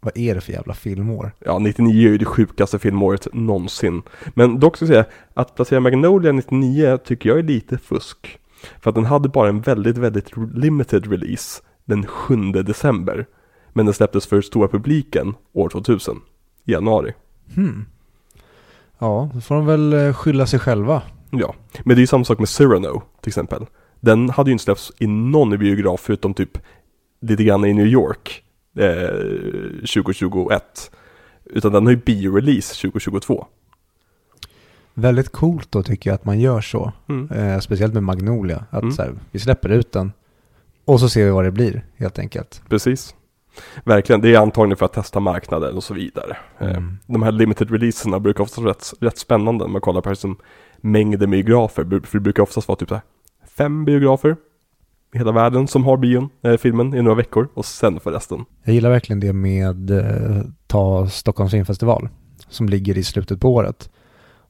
Vad 0.00 0.18
är 0.18 0.34
det 0.34 0.40
för 0.40 0.52
jävla 0.52 0.74
filmår? 0.74 1.32
Ja, 1.38 1.58
99 1.58 2.08
är 2.08 2.12
ju 2.12 2.18
det 2.18 2.24
sjukaste 2.24 2.78
filmåret 2.78 3.28
någonsin. 3.32 4.02
Men 4.34 4.60
dock 4.60 4.76
ska 4.76 4.84
jag 4.84 4.88
säga, 4.88 5.04
att 5.34 5.54
placera 5.54 5.80
Magnolia 5.80 6.32
99 6.32 6.96
tycker 6.96 7.28
jag 7.28 7.38
är 7.38 7.42
lite 7.42 7.78
fusk. 7.78 8.38
För 8.80 8.90
att 8.90 8.94
den 8.94 9.04
hade 9.04 9.28
bara 9.28 9.48
en 9.48 9.60
väldigt, 9.60 9.98
väldigt 9.98 10.30
limited 10.54 11.10
release 11.10 11.62
den 11.84 12.06
7 12.06 12.52
december. 12.52 13.26
Men 13.72 13.86
den 13.86 13.94
släpptes 13.94 14.26
för 14.26 14.40
stora 14.40 14.68
publiken 14.68 15.34
år 15.52 15.68
2000, 15.68 16.20
i 16.64 16.72
januari. 16.72 17.12
Hmm. 17.54 17.84
Ja, 18.98 19.30
då 19.34 19.40
får 19.40 19.54
de 19.54 19.66
väl 19.66 19.92
eh, 19.92 20.12
skylla 20.12 20.46
sig 20.46 20.58
själva. 20.58 21.02
Ja, 21.30 21.54
men 21.84 21.96
det 21.96 21.98
är 21.98 22.02
ju 22.02 22.06
samma 22.06 22.24
sak 22.24 22.38
med 22.38 22.48
Cyrano 22.48 23.02
till 23.20 23.30
exempel. 23.30 23.66
Den 24.00 24.30
hade 24.30 24.50
ju 24.50 24.52
inte 24.52 24.64
släppts 24.64 24.92
i 24.98 25.06
någon 25.06 25.58
biograf 25.58 26.00
förutom 26.00 26.34
typ 26.34 26.58
lite 27.20 27.44
grann 27.44 27.64
i 27.64 27.72
New 27.74 27.86
York 27.86 28.42
eh, 28.76 29.08
2021. 29.94 30.90
Utan 31.44 31.72
den 31.72 31.86
har 31.86 31.90
ju 31.90 31.96
biorelease 31.96 32.74
2022. 32.74 33.46
Väldigt 34.94 35.32
coolt 35.32 35.72
då 35.72 35.82
tycker 35.82 36.10
jag 36.10 36.14
att 36.14 36.24
man 36.24 36.40
gör 36.40 36.60
så. 36.60 36.92
Mm. 37.08 37.30
Eh, 37.30 37.58
speciellt 37.60 37.94
med 37.94 38.02
Magnolia. 38.02 38.64
Att 38.70 38.82
Mm. 38.82 38.92
så 38.94 39.02
här, 39.02 39.14
vi 39.30 39.38
släpper 39.38 39.68
ut 39.68 39.92
den. 39.92 40.12
Och 40.84 41.00
så 41.00 41.08
ser 41.08 41.24
vi 41.24 41.30
vad 41.30 41.44
det 41.44 41.50
blir 41.50 41.84
helt 41.96 42.18
enkelt. 42.18 42.62
Precis. 42.68 43.14
Verkligen, 43.84 44.20
det 44.20 44.34
är 44.34 44.38
antagligen 44.38 44.76
för 44.76 44.86
att 44.86 44.92
testa 44.92 45.20
marknaden 45.20 45.76
och 45.76 45.84
så 45.84 45.94
vidare. 45.94 46.36
Eh, 46.58 46.68
Mm. 46.70 46.98
De 47.06 47.22
här 47.22 47.32
limited 47.32 47.70
releaserna 47.70 48.20
brukar 48.20 48.42
oftast 48.44 48.58
vara 48.58 48.70
rätt, 48.70 48.92
rätt 49.00 49.18
spännande 49.18 49.64
när 49.64 49.72
man 49.72 49.80
kollar 49.80 50.00
på 50.00 50.10
liksom 50.78 50.92
mängden 50.92 51.30
biografer. 51.30 51.84
För 52.04 52.18
det 52.18 52.20
brukar 52.20 52.42
oftast 52.42 52.68
vara 52.68 52.76
typ 52.76 52.88
så 52.88 52.94
här 52.94 53.02
fem 53.56 53.84
biografer 53.84 54.36
i 55.14 55.18
hela 55.18 55.32
världen 55.32 55.68
som 55.68 55.84
har 55.84 55.96
bion, 55.96 56.28
eh, 56.42 56.56
filmen 56.56 56.94
i 56.94 57.02
några 57.02 57.16
veckor 57.16 57.48
och 57.54 57.64
sen 57.64 58.00
för 58.00 58.12
resten. 58.12 58.44
Jag 58.64 58.74
gillar 58.74 58.90
verkligen 58.90 59.20
det 59.20 59.32
med 59.32 59.90
eh, 59.90 60.42
ta 60.66 61.08
Stockholms 61.08 61.52
filmfestival. 61.52 62.08
Som 62.48 62.68
ligger 62.68 62.98
i 62.98 63.04
slutet 63.04 63.40
på 63.40 63.54
året. 63.54 63.90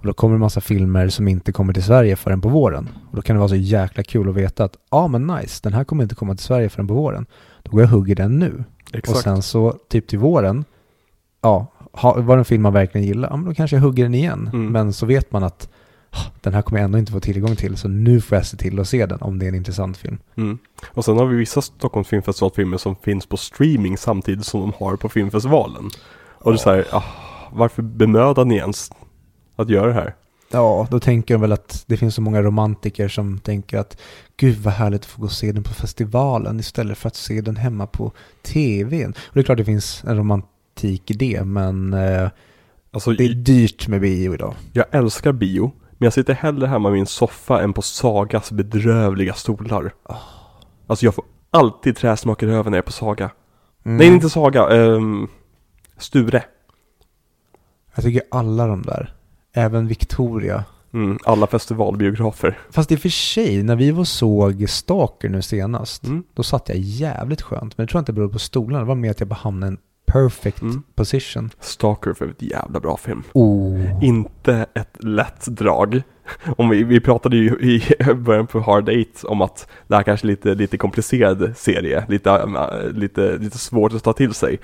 Och 0.01 0.07
då 0.07 0.13
kommer 0.13 0.35
det 0.35 0.41
massa 0.41 0.61
filmer 0.61 1.09
som 1.09 1.29
inte 1.29 1.53
kommer 1.53 1.73
till 1.73 1.83
Sverige 1.83 2.17
förrän 2.17 2.41
på 2.41 2.49
våren. 2.49 2.89
Och 3.11 3.17
då 3.17 3.23
kan 3.23 3.37
det 3.37 3.41
vara 3.41 3.49
så 3.49 3.57
jäkla 3.57 4.03
kul 4.03 4.29
att 4.29 4.35
veta 4.35 4.65
att 4.65 4.77
ja 4.91 4.99
ah, 4.99 5.09
men 5.09 5.27
nice, 5.27 5.61
den 5.63 5.73
här 5.73 5.85
kommer 5.85 6.03
inte 6.03 6.15
komma 6.15 6.35
till 6.35 6.45
Sverige 6.45 6.69
förrän 6.69 6.89
på 6.89 6.95
våren. 6.95 7.27
Då 7.63 7.71
går 7.71 7.81
jag 7.81 7.93
och 7.93 7.99
hugger 7.99 8.15
den 8.15 8.39
nu. 8.39 8.65
Exakt. 8.93 9.09
Och 9.09 9.23
sen 9.23 9.43
så 9.43 9.75
typ 9.89 10.09
till 10.09 10.19
våren, 10.19 10.65
ja, 11.43 11.67
ha, 11.93 12.21
var 12.21 12.37
det 12.37 12.41
en 12.41 12.45
film 12.45 12.63
man 12.63 12.73
verkligen 12.73 13.07
gillar, 13.07 13.29
ja 13.31 13.37
men 13.37 13.47
då 13.47 13.55
kanske 13.55 13.77
jag 13.77 13.83
hugger 13.83 14.05
den 14.05 14.15
igen. 14.15 14.51
Mm. 14.53 14.73
Men 14.73 14.93
så 14.93 15.07
vet 15.07 15.33
man 15.33 15.45
att 15.45 15.71
den 16.41 16.55
här 16.55 16.63
kommer 16.63 16.81
jag 16.81 16.85
ändå 16.85 16.99
inte 16.99 17.13
få 17.13 17.21
tillgång 17.21 17.57
till, 17.57 17.77
så 17.77 17.89
nu 17.89 18.21
får 18.21 18.37
jag 18.39 18.47
se 18.47 18.57
till 18.57 18.81
att 18.81 18.89
se 18.89 19.07
den 19.07 19.19
om 19.21 19.39
det 19.39 19.47
är 19.47 19.49
en 19.49 19.55
intressant 19.55 19.97
film. 19.97 20.19
Mm. 20.37 20.59
Och 20.87 21.05
sen 21.05 21.17
har 21.17 21.27
vi 21.27 21.37
vissa 21.37 21.63
Stockholms 21.63 22.09
filmfestivalfilmer 22.09 22.77
som 22.77 22.97
finns 22.97 23.27
på 23.27 23.37
streaming 23.37 23.99
samtidigt 23.99 24.47
som 24.47 24.61
de 24.61 24.73
har 24.79 24.97
på 24.97 25.09
filmfestivalen. 25.09 25.91
Och 26.39 26.53
det 26.53 26.57
är 26.57 26.59
så 26.59 26.71
här, 26.71 26.87
ah, 26.93 27.05
varför 27.53 27.83
bemödar 27.83 28.45
ni 28.45 28.57
ens 28.57 28.91
att 29.57 29.71
göra 29.71 29.87
det 29.87 29.93
här? 29.93 30.15
Ja, 30.51 30.87
då 30.91 31.01
tänker 31.01 31.35
de 31.35 31.41
väl 31.41 31.53
att 31.53 31.85
det 31.87 31.97
finns 31.97 32.15
så 32.15 32.23
många 32.23 32.43
romantiker 32.43 33.09
som 33.09 33.39
tänker 33.39 33.79
att 33.79 34.01
gud 34.37 34.57
vad 34.59 34.75
härligt 34.75 35.01
att 35.01 35.07
få 35.07 35.21
gå 35.21 35.27
och 35.27 35.33
se 35.33 35.53
den 35.53 35.63
på 35.63 35.75
festivalen 35.75 36.61
istället 36.61 36.99
för 36.99 37.09
att 37.09 37.17
se 37.17 37.41
den 37.41 37.57
hemma 37.57 37.87
på 37.87 38.13
tvn. 38.43 39.11
Och 39.11 39.35
det 39.35 39.41
är 39.41 39.45
klart 39.45 39.59
det 39.59 39.65
finns 39.65 40.05
en 40.05 40.17
romantik 40.17 41.11
i 41.11 41.15
det, 41.15 41.45
men 41.45 41.93
eh, 41.93 42.29
Alltså, 42.91 43.11
det 43.11 43.25
är 43.25 43.29
dyrt 43.29 43.89
med 43.89 44.01
bio 44.01 44.35
idag. 44.35 44.55
jag 44.73 44.87
älskar 44.91 45.33
bio, 45.33 45.73
men 45.99 46.07
jag 46.07 46.13
sitter 46.13 46.35
hellre 46.35 46.67
hemma 46.67 46.89
i 46.89 46.93
min 46.93 47.07
soffa 47.07 47.63
än 47.63 47.73
på 47.73 47.83
Sagas 47.83 48.53
bedrövliga 48.53 49.35
stolar. 49.35 49.95
Alltså 50.87 51.05
jag 51.05 51.15
får 51.15 51.25
alltid 51.51 51.97
träsmak 51.97 52.43
i 52.43 52.47
röven 52.47 52.71
när 52.71 52.79
jag 52.79 52.83
är 52.83 52.87
på 52.87 52.93
Saga. 52.93 53.31
Mm. 53.85 53.97
Nej, 53.97 54.07
inte 54.07 54.31
Saga, 54.31 54.69
ehm, 54.69 55.29
Sture. 55.99 56.45
Jag 57.95 58.05
tycker 58.05 58.23
alla 58.31 58.67
de 58.67 58.83
där, 58.83 59.15
även 59.53 59.87
Victoria. 59.87 60.65
Mm, 60.93 61.19
alla 61.25 61.47
festivalbiografer. 61.47 62.59
Fast 62.71 62.93
i 62.93 62.97
och 62.97 63.01
för 63.01 63.09
sig, 63.09 63.63
när 63.63 63.77
vi 63.77 63.91
var 63.91 64.05
såg 64.05 64.71
Stalker 64.71 65.29
nu 65.29 65.43
senast, 65.43 66.05
Mm. 66.05 66.23
då 66.35 66.43
satt 66.43 66.69
jag 66.69 66.79
jävligt 66.79 67.43
skönt. 67.43 67.79
Men 67.79 67.85
jag 67.85 67.89
tror 67.91 67.99
inte 67.99 68.13
det 68.13 68.17
berodde 68.17 68.33
på 68.33 68.39
stolarna, 68.39 68.79
det 68.79 68.85
var 68.89 68.95
mer 68.95 69.11
att 69.11 69.21
jag 69.21 69.29
bara 69.29 69.35
hamnade 69.35 69.73
i 69.73 69.75
en 69.75 69.79
perfect 70.13 70.63
Mm. 70.63 70.83
position. 70.95 71.51
Stalker 71.61 72.13
för 72.13 72.29
ett 72.29 72.43
jävla 72.43 72.81
bra 72.81 72.97
film. 72.97 73.23
Oh. 73.33 74.05
Inte 74.05 74.67
ett 74.75 75.05
lätt 75.05 75.47
drag. 75.47 76.03
Om 76.57 76.69
vi, 76.69 76.85
vi 76.85 77.01
pratade 77.01 77.37
ju 77.37 77.49
i 77.51 77.83
början 78.15 78.47
på 78.47 78.61
Hard 78.61 78.89
Eight 78.89 79.25
om 79.25 79.41
att 79.43 79.69
det 79.87 79.97
här 79.97 80.03
kanske 80.03 80.27
är 80.27 80.29
lite, 80.29 80.55
lite 80.55 80.77
komplicerad 80.79 81.57
serie, 81.57 82.05
lite, 82.09 82.31
äh, 82.31 82.91
lite, 82.93 83.39
lite 83.39 83.59
svårt 83.59 83.93
att 83.93 84.05
ta 84.05 84.13
till 84.13 84.35
sig. 84.35 84.59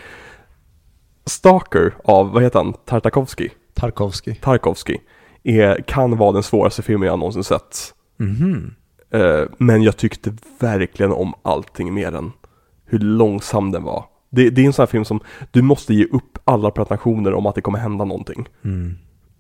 Stalker 1.27 1.95
av, 2.05 2.31
vad 2.33 2.43
heter 2.43 2.59
han, 2.59 2.73
Tartakovsky? 2.85 3.49
Tarkovsky. 3.75 4.35
Tarkovsky 4.35 4.97
är, 5.43 5.83
kan 5.87 6.16
vara 6.16 6.33
den 6.33 6.43
svåraste 6.43 6.83
filmen 6.83 7.09
jag 7.09 7.19
någonsin 7.19 7.45
sett. 7.45 7.95
Mhm. 8.16 8.75
Eh, 9.11 9.43
men 9.59 9.83
jag 9.83 9.97
tyckte 9.97 10.35
verkligen 10.61 11.12
om 11.12 11.35
allting 11.43 11.95
med 11.95 12.12
den. 12.12 12.33
Hur 12.87 12.99
långsam 12.99 13.71
den 13.71 13.83
var. 13.83 14.05
Det, 14.35 14.51
det 14.51 14.62
är 14.62 14.66
en 14.66 14.73
sån 14.73 14.82
här 14.82 14.86
film 14.86 15.05
som 15.05 15.20
du 15.51 15.62
måste 15.62 15.94
ge 15.94 16.05
upp 16.05 16.39
alla 16.44 16.70
pretensioner 16.70 17.35
om 17.35 17.47
att 17.47 17.55
det 17.55 17.61
kommer 17.61 17.78
hända 17.78 18.05
någonting. 18.05 18.48
Mm. 18.65 18.94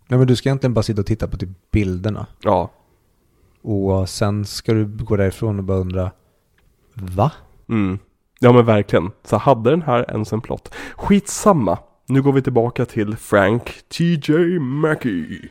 Nej 0.08 0.18
men 0.18 0.26
du 0.26 0.36
ska 0.36 0.48
egentligen 0.48 0.74
bara 0.74 0.82
sitta 0.82 1.00
och 1.00 1.06
titta 1.06 1.28
på 1.28 1.36
typ 1.36 1.70
bilderna. 1.70 2.26
Ja, 2.42 2.70
Och 3.62 4.08
sen 4.08 4.44
ska 4.44 4.72
du 4.74 4.84
gå 4.86 5.16
därifrån 5.16 5.58
och 5.58 5.64
bara 5.64 5.78
undra, 5.78 6.10
va? 6.94 7.32
mm. 7.68 7.98
Ja 8.40 8.52
men 8.52 8.66
verkligen. 8.66 9.10
Så 9.24 9.36
hade 9.36 9.70
den 9.70 9.82
här 9.82 10.10
ens 10.10 10.32
en 10.32 10.40
plott. 10.40 10.74
Skitsamma. 10.96 11.78
nu 12.06 12.22
går 12.22 12.32
vi 12.32 12.42
tillbaka 12.42 12.84
till 12.86 13.16
Frank 13.16 13.70
TJ 13.88 14.58
Mackey. 14.58 15.48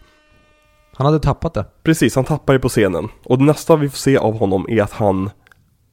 Han 0.96 1.06
hade 1.06 1.20
tappat 1.20 1.54
det. 1.54 1.66
Precis, 1.84 2.16
han 2.16 2.24
tappar 2.26 2.54
ju 2.54 2.60
på 2.60 2.70
scenen. 2.70 3.08
Och 3.24 3.38
det 3.38 3.44
nästa 3.44 3.76
vi 3.76 3.90
får 3.90 3.98
se 3.98 4.18
av 4.18 4.38
honom 4.38 4.66
är 4.70 4.82
att 4.84 4.92
han 4.92 5.30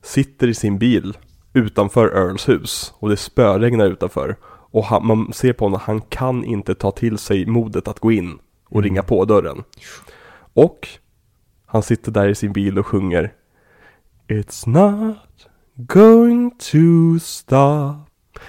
sitter 0.02 0.48
i 0.48 0.54
sin 0.54 0.78
bil 0.78 1.16
utanför 1.52 2.08
Earls 2.08 2.48
hus. 2.48 2.94
Och 2.98 3.08
det 3.08 3.16
spöregnar 3.16 3.86
utanför. 3.86 4.36
Och 4.72 4.84
han, 4.84 5.06
man 5.06 5.32
ser 5.32 5.52
på 5.52 5.64
honom 5.64 5.76
att 5.76 5.86
han 5.86 6.00
kan 6.00 6.44
inte 6.44 6.74
ta 6.74 6.90
till 6.90 7.18
sig 7.18 7.46
modet 7.46 7.88
att 7.88 8.00
gå 8.00 8.12
in 8.12 8.38
och 8.68 8.76
Mm. 8.78 8.84
ringa 8.84 9.02
på 9.02 9.24
dörren. 9.24 9.64
Och 10.54 10.88
han 11.66 11.82
sitter 11.82 12.12
där 12.12 12.28
i 12.28 12.34
sin 12.34 12.52
bil 12.52 12.78
och 12.78 12.86
sjunger 12.86 13.32
It's 14.28 14.68
not 14.68 15.16
going 15.76 16.50
to 16.50 17.18
stop 17.20 17.94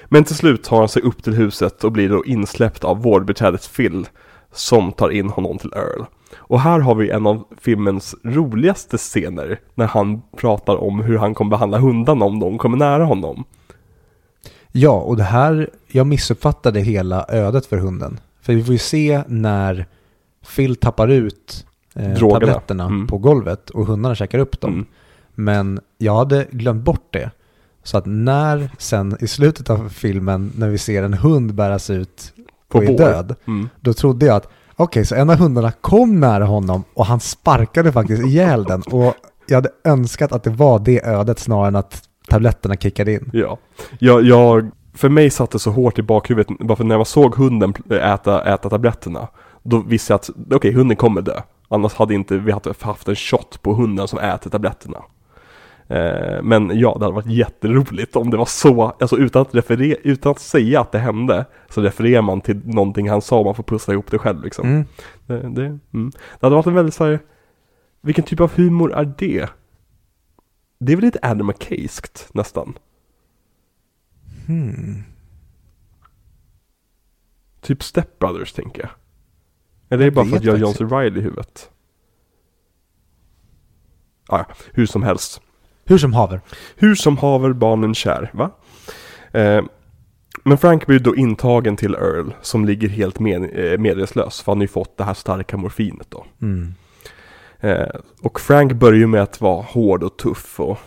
Men 0.09 0.23
till 0.23 0.35
slut 0.35 0.63
tar 0.63 0.79
han 0.79 0.89
sig 0.89 1.01
upp 1.01 1.23
till 1.23 1.33
huset 1.33 1.83
och 1.83 1.91
blir 1.91 2.09
då 2.09 2.25
insläppt 2.25 2.83
av 2.83 3.01
vårdbiträdet 3.01 3.75
Phil 3.75 4.07
Som 4.51 4.91
tar 4.91 5.09
in 5.09 5.29
honom 5.29 5.57
till 5.57 5.73
Earl 5.73 6.05
Och 6.35 6.59
här 6.59 6.79
har 6.79 6.95
vi 6.95 7.09
en 7.09 7.27
av 7.27 7.43
filmens 7.61 8.15
roligaste 8.23 8.97
scener 8.97 9.59
När 9.75 9.87
han 9.87 10.21
pratar 10.37 10.75
om 10.75 10.99
hur 10.99 11.17
han 11.17 11.33
kommer 11.33 11.51
behandla 11.51 11.77
hundarna 11.77 12.25
om 12.25 12.39
de 12.39 12.57
kommer 12.57 12.77
nära 12.77 13.05
honom 13.05 13.43
Ja, 14.71 14.91
och 14.91 15.17
det 15.17 15.23
här, 15.23 15.69
jag 15.87 16.07
missuppfattade 16.07 16.79
hela 16.79 17.25
ödet 17.29 17.65
för 17.65 17.77
hunden. 17.77 18.19
För 18.41 18.53
vi 18.53 18.63
får 18.63 18.73
ju 18.73 18.79
se 18.79 19.23
när 19.27 19.85
Phil 20.55 20.75
tappar 20.75 21.07
ut 21.07 21.65
eh, 21.95 22.17
tabletterna 22.17 22.85
Mm. 22.85 23.07
på 23.07 23.17
golvet 23.17 23.69
och 23.69 23.85
hundarna 23.85 24.15
käkar 24.15 24.39
upp 24.39 24.61
dem. 24.61 24.73
Mm. 24.73 24.85
Men 25.35 25.79
jag 25.97 26.15
hade 26.15 26.47
glömt 26.51 26.83
bort 26.83 27.07
det. 27.09 27.31
Så 27.83 27.97
att 27.97 28.05
när 28.05 28.69
sen 28.77 29.17
i 29.19 29.27
slutet 29.27 29.69
av 29.69 29.89
filmen, 29.89 30.51
när 30.57 30.69
vi 30.69 30.77
ser 30.77 31.03
en 31.03 31.13
hund 31.13 31.53
bäras 31.53 31.89
ut 31.89 32.33
På 32.67 32.77
och 32.77 32.83
är 32.83 32.97
död, 32.97 33.35
mm. 33.47 33.69
då 33.79 33.93
trodde 33.93 34.25
jag 34.25 34.35
att 34.35 34.49
okej, 34.75 35.05
så 35.05 35.15
en 35.15 35.29
av 35.29 35.37
hundarna 35.37 35.71
kom 35.71 36.19
nära 36.19 36.45
honom 36.45 36.83
och 36.93 37.05
han 37.05 37.19
sparkade 37.19 37.91
faktiskt 37.91 38.23
ihjäl 38.23 38.63
den. 38.63 38.81
Och 38.81 39.15
jag 39.47 39.57
hade 39.57 39.69
önskat 39.83 40.31
att 40.31 40.43
det 40.43 40.49
var 40.49 40.79
det 40.79 41.05
ödet 41.05 41.39
snarare 41.39 41.67
än 41.67 41.75
att 41.75 42.03
tabletterna 42.29 42.75
kickade 42.75 43.13
in. 43.13 43.29
Ja, 43.33 43.57
jag, 43.99 44.23
jag, 44.23 44.71
för 44.93 45.09
mig 45.09 45.29
satt 45.29 45.51
det 45.51 45.59
så 45.59 45.71
hårt 45.71 45.99
i 45.99 46.01
bakhuvudet, 46.01 46.57
bara 46.59 46.75
för 46.75 46.83
när 46.83 46.95
jag 46.95 47.07
såg 47.07 47.35
hunden 47.35 47.73
äta, 47.89 48.53
äta 48.53 48.69
tabletterna, 48.69 49.27
då 49.63 49.79
visste 49.79 50.13
jag 50.13 50.15
att, 50.15 50.29
okej, 50.51 50.71
hunden 50.71 50.97
kommer 50.97 51.21
dö. 51.21 51.41
Annars 51.69 51.93
hade 51.93 52.13
inte 52.13 52.37
vi 52.37 52.51
haft 52.81 53.07
en 53.07 53.15
shot 53.15 53.61
på 53.61 53.73
hunden 53.73 54.07
som 54.07 54.19
äter 54.19 54.49
tabletterna. 54.49 54.97
Eh, 55.91 56.41
men 56.43 56.79
ja, 56.79 56.95
det 56.99 57.05
hade 57.05 57.15
varit 57.15 57.31
jätteroligt 57.31 58.15
om 58.15 58.29
det 58.29 58.37
var 58.37 58.45
så, 58.45 58.83
alltså 58.83 59.17
utan 59.17 59.41
att, 59.41 59.55
referera, 59.55 59.97
utan 60.03 60.31
att 60.31 60.39
säga 60.39 60.81
att 60.81 60.91
det 60.91 60.99
hände, 60.99 61.45
så 61.69 61.81
refererar 61.81 62.21
man 62.21 62.41
till 62.41 62.61
någonting 62.67 63.09
han 63.09 63.21
sa, 63.21 63.43
man 63.43 63.55
får 63.55 63.63
pussla 63.63 63.93
ihop 63.93 64.11
det 64.11 64.17
själv 64.17 64.43
liksom. 64.43 64.67
Mm. 64.67 64.85
Det, 65.27 65.49
det, 65.49 65.65
mm. 65.65 66.11
det 66.11 66.45
hade 66.45 66.55
varit 66.55 66.65
en 66.65 66.73
väldigt 66.73 66.95
så 66.95 67.05
här, 67.05 67.19
vilken 68.01 68.23
typ 68.23 68.39
av 68.39 68.51
humor 68.55 68.93
är 68.93 69.13
det? 69.17 69.49
Det 70.79 70.91
är 70.91 70.95
väl 70.95 71.05
lite 71.05 71.19
Adam 71.21 71.47
McKayskt 71.47 72.29
nästan. 72.33 72.77
Hmm. 74.47 75.03
Typ 77.61 77.83
Step 77.83 78.19
Brothers 78.19 78.53
tänker 78.53 78.81
jag. 78.81 78.91
Eller 79.89 80.05
är 80.05 80.09
det 80.09 80.15
bara 80.15 80.25
för 80.25 80.37
att 80.37 80.43
jag 80.43 80.53
har 80.53 80.59
John 80.59 80.73
C. 80.73 80.83
Reilly 80.83 81.19
i 81.19 81.23
huvudet? 81.23 81.69
Ah, 84.27 84.37
ja, 84.37 84.45
hur 84.73 84.85
som 84.85 85.03
helst. 85.03 85.41
Hur 85.85 85.97
som 85.97 86.13
haver. 86.13 86.41
Hur 86.75 86.95
som 86.95 87.17
haver 87.17 87.53
barnen 87.53 87.93
kär, 87.93 88.31
va? 88.33 88.51
Eh, 89.31 89.61
men 90.43 90.57
Frank 90.57 90.85
blir 90.85 90.99
då 90.99 91.15
intagen 91.15 91.75
till 91.75 91.95
Earl 91.95 92.31
som 92.41 92.65
ligger 92.65 92.89
helt 92.89 93.19
med, 93.19 93.43
eh, 93.43 93.77
medvetslös 93.77 94.41
för 94.41 94.51
han 94.51 94.57
har 94.57 94.63
ju 94.63 94.67
fått 94.67 94.97
det 94.97 95.03
här 95.03 95.13
starka 95.13 95.57
morfinet 95.57 96.07
då. 96.09 96.25
Mm. 96.41 96.73
Eh, 97.59 97.87
och 98.21 98.39
Frank 98.39 98.73
börjar 98.73 98.99
ju 98.99 99.07
med 99.07 99.21
att 99.21 99.41
vara 99.41 99.61
hård 99.61 100.03
och 100.03 100.17
tuff 100.17 100.59
och 100.59 100.77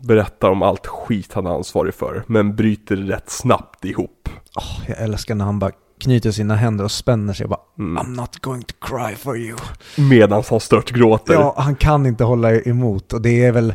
berättar 0.00 0.48
om 0.48 0.62
allt 0.62 0.86
skit 0.86 1.32
han 1.32 1.46
är 1.46 1.50
ansvarig 1.50 1.94
för 1.94 2.22
men 2.26 2.56
bryter 2.56 2.96
rätt 2.96 3.30
snabbt 3.30 3.84
ihop. 3.84 4.28
Åh, 4.56 4.88
jag 4.88 4.98
älskar 4.98 5.34
när 5.34 5.44
han 5.44 5.58
bara 5.58 5.70
knyter 6.00 6.30
sina 6.30 6.54
händer 6.54 6.84
och 6.84 6.90
spänner 6.90 7.32
sig 7.32 7.44
och 7.44 7.50
bara 7.50 7.60
Mm. 7.78 8.06
I'm 8.06 8.16
not 8.16 8.38
going 8.38 8.62
to 8.62 8.74
cry 8.80 9.16
for 9.16 9.36
you. 9.38 9.56
Medan 9.96 10.42
han 10.50 10.60
stört 10.60 10.90
gråter. 10.90 11.34
Ja, 11.34 11.54
han 11.58 11.76
kan 11.76 12.06
inte 12.06 12.24
hålla 12.24 12.60
emot 12.60 13.12
och 13.12 13.22
det 13.22 13.44
är 13.44 13.52
väl, 13.52 13.74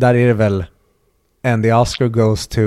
där 0.00 0.14
är 0.14 0.26
det 0.26 0.34
väl, 0.34 0.64
and 1.44 1.62
the 1.64 1.72
Oscar 1.72 2.08
goes 2.08 2.48
to, 2.48 2.60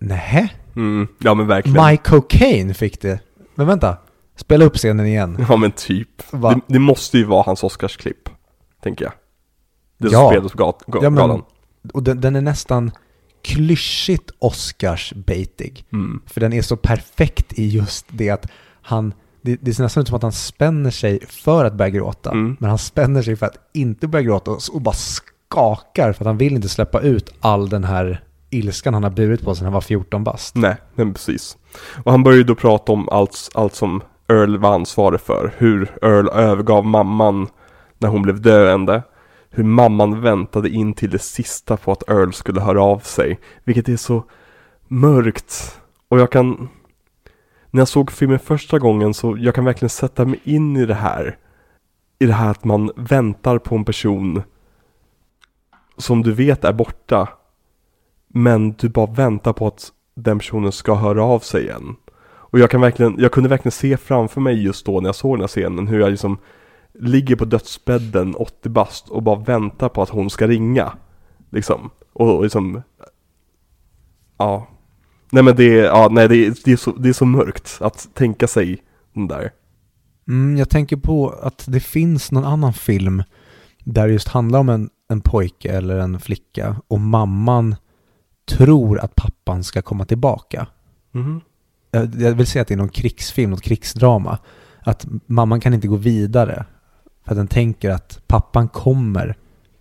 nähä? 0.00 0.48
Mm, 0.76 1.08
ja 1.18 1.34
men 1.34 1.46
verkligen. 1.46 1.86
My 1.86 1.96
Cocaine 1.96 2.74
fick 2.74 3.00
det. 3.00 3.20
Men 3.54 3.66
vänta, 3.66 3.96
spela 4.36 4.64
upp 4.64 4.76
scenen 4.76 5.06
igen. 5.06 5.44
Ja 5.48 5.56
men 5.56 5.72
typ. 5.72 6.22
Det, 6.30 6.60
det 6.66 6.78
måste 6.78 7.18
ju 7.18 7.24
vara 7.24 7.42
hans 7.42 7.64
Oscarsklipp. 7.64 8.28
Tänker 8.82 9.04
jag. 9.04 9.12
Det 9.98 10.10
som 10.10 10.18
Ja. 10.20 10.28
spelades 10.30 10.52
på 10.52 10.58
gat, 10.58 10.82
ga, 10.86 10.98
Ja, 11.02 11.10
men- 11.10 11.14
galan. 11.20 11.42
Och 11.92 12.02
den, 12.02 12.20
den 12.20 12.36
är 12.36 12.40
nästan 12.40 12.90
klyschigt 13.42 14.30
Oscars-baitig. 14.38 15.84
Mm. 15.92 16.20
För 16.26 16.40
den 16.40 16.52
är 16.52 16.62
så 16.62 16.76
perfekt 16.76 17.52
i 17.52 17.68
just 17.68 18.06
det 18.10 18.30
att 18.30 18.46
han, 18.82 19.14
det, 19.42 19.56
det 19.60 19.74
ser 19.74 19.82
nästan 19.82 20.00
ut 20.00 20.06
som 20.08 20.16
att 20.16 20.22
han 20.22 20.32
spänner 20.32 20.90
sig 20.90 21.26
för 21.26 21.64
att 21.64 21.74
börja 21.74 21.90
gråta. 21.90 22.30
Mm. 22.30 22.56
Men 22.60 22.68
han 22.70 22.78
spänner 22.78 23.22
sig 23.22 23.36
för 23.36 23.46
att 23.46 23.56
inte 23.74 24.08
börja 24.08 24.22
gråta 24.22 24.50
och, 24.50 24.60
och 24.72 24.80
bara 24.80 24.94
skakar 25.54 26.12
för 26.12 26.24
att 26.24 26.26
han 26.26 26.38
vill 26.38 26.54
inte 26.54 26.68
släppa 26.68 27.00
ut 27.00 27.34
all 27.40 27.68
den 27.68 27.84
här 27.84 28.20
ilskan 28.50 28.94
han 28.94 29.02
har 29.02 29.10
burit 29.10 29.44
på 29.44 29.54
sedan 29.54 29.64
han 29.64 29.72
var 29.72 29.80
14 29.80 30.24
bast. 30.24 30.56
Nej, 30.56 30.76
men 30.94 31.12
precis. 31.12 31.56
Och 32.04 32.10
han 32.10 32.22
börjar 32.22 32.38
ju 32.38 32.44
då 32.44 32.54
prata 32.54 32.92
om 32.92 33.08
allt, 33.08 33.48
allt 33.54 33.74
som 33.74 34.02
Earl 34.28 34.58
var 34.58 34.74
ansvarig 34.74 35.20
för. 35.20 35.54
Hur 35.56 35.96
Earl 36.02 36.28
övergav 36.28 36.84
mamman 36.84 37.48
när 37.98 38.08
hon 38.08 38.22
blev 38.22 38.40
döende. 38.40 39.02
Hur 39.50 39.64
mamman 39.64 40.20
väntade 40.20 40.68
in 40.68 40.94
till 40.94 41.10
det 41.10 41.18
sista 41.18 41.76
på 41.76 41.92
att 41.92 42.08
Earl 42.10 42.32
skulle 42.32 42.60
höra 42.60 42.82
av 42.82 42.98
sig. 42.98 43.38
Vilket 43.64 43.88
är 43.88 43.96
så 43.96 44.24
mörkt. 44.88 45.80
Och 46.08 46.20
jag 46.20 46.32
kan... 46.32 46.68
När 47.70 47.80
jag 47.80 47.88
såg 47.88 48.12
filmen 48.12 48.38
första 48.38 48.78
gången 48.78 49.14
så 49.14 49.36
jag 49.38 49.54
kan 49.54 49.64
verkligen 49.64 49.90
sätta 49.90 50.24
mig 50.24 50.40
in 50.44 50.76
i 50.76 50.86
det 50.86 50.94
här. 50.94 51.36
I 52.18 52.26
det 52.26 52.32
här 52.32 52.50
att 52.50 52.64
man 52.64 52.90
väntar 52.96 53.58
på 53.58 53.74
en 53.74 53.84
person 53.84 54.42
som 55.96 56.22
du 56.22 56.32
vet 56.32 56.64
är 56.64 56.72
borta. 56.72 57.28
Men 58.28 58.72
du 58.72 58.88
bara 58.88 59.06
väntar 59.06 59.52
på 59.52 59.66
att 59.66 59.92
den 60.14 60.38
personen 60.38 60.72
ska 60.72 60.94
höra 60.94 61.24
av 61.24 61.38
sig 61.38 61.62
igen. 61.62 61.96
Och 62.54 62.58
jag 62.58 62.70
kan 62.70 62.80
verkligen, 62.80 63.14
jag 63.18 63.32
kunde 63.32 63.48
verkligen 63.48 63.72
se 63.72 63.96
framför 63.96 64.40
mig 64.40 64.62
just 64.62 64.86
då 64.86 65.00
när 65.00 65.08
jag 65.08 65.14
såg 65.14 65.34
den 65.34 65.40
här 65.40 65.48
scenen 65.48 65.86
hur 65.86 66.00
jag 66.00 66.10
liksom 66.10 66.38
ligger 66.98 67.36
på 67.36 67.44
dödsbädden 67.44 68.34
80 68.34 68.68
bast 68.68 69.08
och 69.08 69.22
bara 69.22 69.38
väntar 69.38 69.88
på 69.88 70.02
att 70.02 70.08
hon 70.08 70.30
ska 70.30 70.46
ringa. 70.46 70.92
Liksom. 71.50 71.90
Och, 72.12 72.36
och 72.36 72.42
liksom, 72.42 72.82
ja. 74.38 74.66
Nej 75.30 75.42
men 75.42 75.56
det, 75.56 75.66
ja, 75.66 76.08
nej, 76.10 76.28
det, 76.28 76.36
är, 76.36 76.54
det, 76.64 76.72
är 76.72 76.76
så, 76.76 76.90
det 76.90 77.08
är 77.08 77.12
så 77.12 77.26
mörkt 77.26 77.78
att 77.80 78.08
tänka 78.14 78.46
sig 78.46 78.82
den 79.12 79.28
där. 79.28 79.50
Mm, 80.28 80.56
jag 80.56 80.70
tänker 80.70 80.96
på 80.96 81.30
att 81.30 81.64
det 81.68 81.80
finns 81.80 82.32
någon 82.32 82.44
annan 82.44 82.72
film 82.72 83.22
där 83.84 84.06
det 84.06 84.12
just 84.12 84.28
handlar 84.28 84.58
om 84.58 84.68
en, 84.68 84.90
en 85.08 85.20
pojke 85.20 85.72
eller 85.72 85.98
en 85.98 86.20
flicka 86.20 86.76
och 86.88 87.00
mamman 87.00 87.76
tror 88.48 88.98
att 88.98 89.14
pappan 89.14 89.64
ska 89.64 89.82
komma 89.82 90.04
tillbaka. 90.04 90.66
Mhm. 91.12 91.40
Jag, 91.90 92.14
jag 92.14 92.32
vill 92.34 92.46
säga 92.46 92.62
att 92.62 92.68
det 92.68 92.74
är 92.74 92.78
någon 92.78 92.88
krigsfilm, 92.88 93.50
något 93.50 93.62
krigsdrama. 93.62 94.38
Att 94.80 95.06
mamman 95.26 95.60
kan 95.60 95.74
inte 95.74 95.88
gå 95.88 95.96
vidare 95.96 96.64
för 97.24 97.30
att 97.30 97.36
den 97.36 97.48
tänker 97.48 97.90
att 97.90 98.22
pappan 98.26 98.68
kommer 98.68 99.36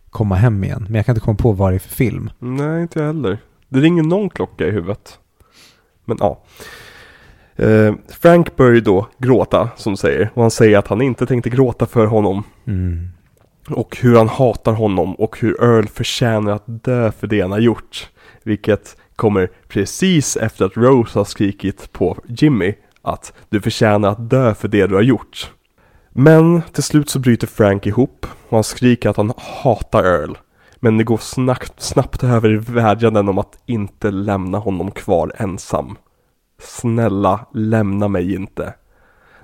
komma 0.09 0.35
hem 0.35 0.63
igen. 0.63 0.83
Men 0.83 0.95
jag 0.95 1.05
kan 1.05 1.15
inte 1.15 1.25
komma 1.25 1.37
på 1.37 1.51
vad 1.51 1.71
det 1.71 1.75
är 1.75 1.79
för 1.79 1.89
film. 1.89 2.29
Nej, 2.39 2.81
inte 2.81 2.99
jag 2.99 3.07
heller. 3.07 3.37
Det 3.69 3.79
ringer 3.79 4.03
någon 4.03 4.29
klocka 4.29 4.67
i 4.67 4.71
huvudet. 4.71 5.19
Men 6.05 6.17
ja. 6.19 6.43
Eh, 7.55 7.93
Frank 8.07 8.55
börjar 8.55 8.81
då 8.81 9.07
gråta, 9.17 9.69
som 9.75 9.97
säger. 9.97 10.31
Och 10.33 10.41
han 10.41 10.51
säger 10.51 10.77
att 10.77 10.87
han 10.87 11.01
inte 11.01 11.25
tänkte 11.25 11.49
gråta 11.49 11.85
för 11.85 12.05
honom. 12.05 12.43
Mm. 12.67 13.09
Och 13.69 13.98
hur 13.98 14.15
han 14.15 14.30
hatar 14.30 14.73
honom 14.73 15.15
och 15.15 15.40
hur 15.40 15.64
Earl 15.64 15.88
förtjänar 15.88 16.52
att 16.52 16.64
dö 16.65 17.11
för 17.11 17.27
det 17.27 17.41
han 17.41 17.52
har 17.52 17.60
gjort. 17.60 18.10
Vilket 18.44 18.98
kommer 19.15 19.49
precis 19.68 20.38
efter 20.38 20.65
att 20.65 20.77
Rose 20.77 21.19
har 21.19 21.26
skrikit 21.26 21.91
på 21.91 22.18
Jimmy 22.27 22.73
att 23.02 23.34
du 23.49 23.61
förtjänar 23.61 24.10
att 24.10 24.30
dö 24.30 24.53
för 24.53 24.68
det 24.68 24.88
du 24.88 24.95
har 24.95 25.02
gjort. 25.02 25.52
Men 26.10 26.61
till 26.72 26.84
slut 26.84 27.10
så 27.10 27.19
bryter 27.19 27.48
Frank 27.48 27.88
ihop 27.88 28.26
och 28.49 28.57
han 28.57 28.64
skriker 28.64 29.10
att 29.10 29.18
han 29.18 29.34
hatar 29.38 30.03
Earl. 30.03 30.38
Men 30.80 30.98
det 30.98 31.03
går 31.03 31.18
snabbt, 31.18 31.81
snabbt 31.81 32.23
över 32.23 32.52
i 32.53 32.57
vädjanden 32.57 33.30
om 33.30 33.38
att 33.38 33.57
inte 33.65 34.11
lämna 34.11 34.57
honom 34.57 34.91
kvar 34.91 35.31
ensam. 35.38 35.98
Snälla, 36.60 37.45
lämna 37.53 38.07
mig 38.07 38.34
inte. 38.35 38.73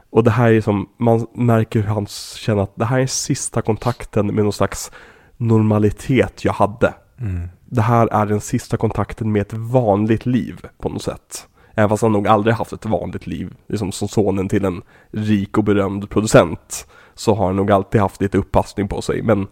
Och 0.09 0.23
det 0.23 0.31
här 0.31 0.51
är 0.51 0.61
som, 0.61 0.89
man 0.97 1.27
märker 1.33 1.81
hur 1.81 1.87
han 1.87 2.07
känner 2.35 2.63
att 2.63 2.75
det 2.75 2.85
här 2.85 2.99
är 2.99 3.07
sista 3.07 3.61
kontakten 3.61 4.25
med 4.35 4.43
någon 4.43 4.53
slags 4.53 4.91
normalitet 5.37 6.45
jag 6.45 6.53
hade. 6.53 6.93
Mm. 7.19 7.49
Det 7.65 7.81
här 7.81 8.07
är 8.07 8.25
den 8.25 8.41
sista 8.41 8.77
kontakten 8.77 9.31
med 9.31 9.41
ett 9.41 9.53
vanligt 9.53 10.25
liv 10.25 10.65
på 10.77 10.89
något 10.89 11.03
sätt. 11.03 11.47
Även 11.75 11.89
fast 11.89 12.01
han 12.03 12.11
nog 12.11 12.27
aldrig 12.27 12.55
haft 12.55 12.73
ett 12.73 12.85
vanligt 12.85 13.27
liv, 13.27 13.53
liksom 13.67 13.91
som 13.91 14.07
sonen 14.07 14.49
till 14.49 14.65
en 14.65 14.81
rik 15.11 15.57
och 15.57 15.63
berömd 15.63 16.09
producent. 16.09 16.87
Så 17.13 17.35
har 17.35 17.45
han 17.45 17.55
nog 17.55 17.71
alltid 17.71 18.01
haft 18.01 18.21
lite 18.21 18.37
uppassning 18.37 18.87
på 18.87 19.01
sig. 19.01 19.21
Men 19.21 19.47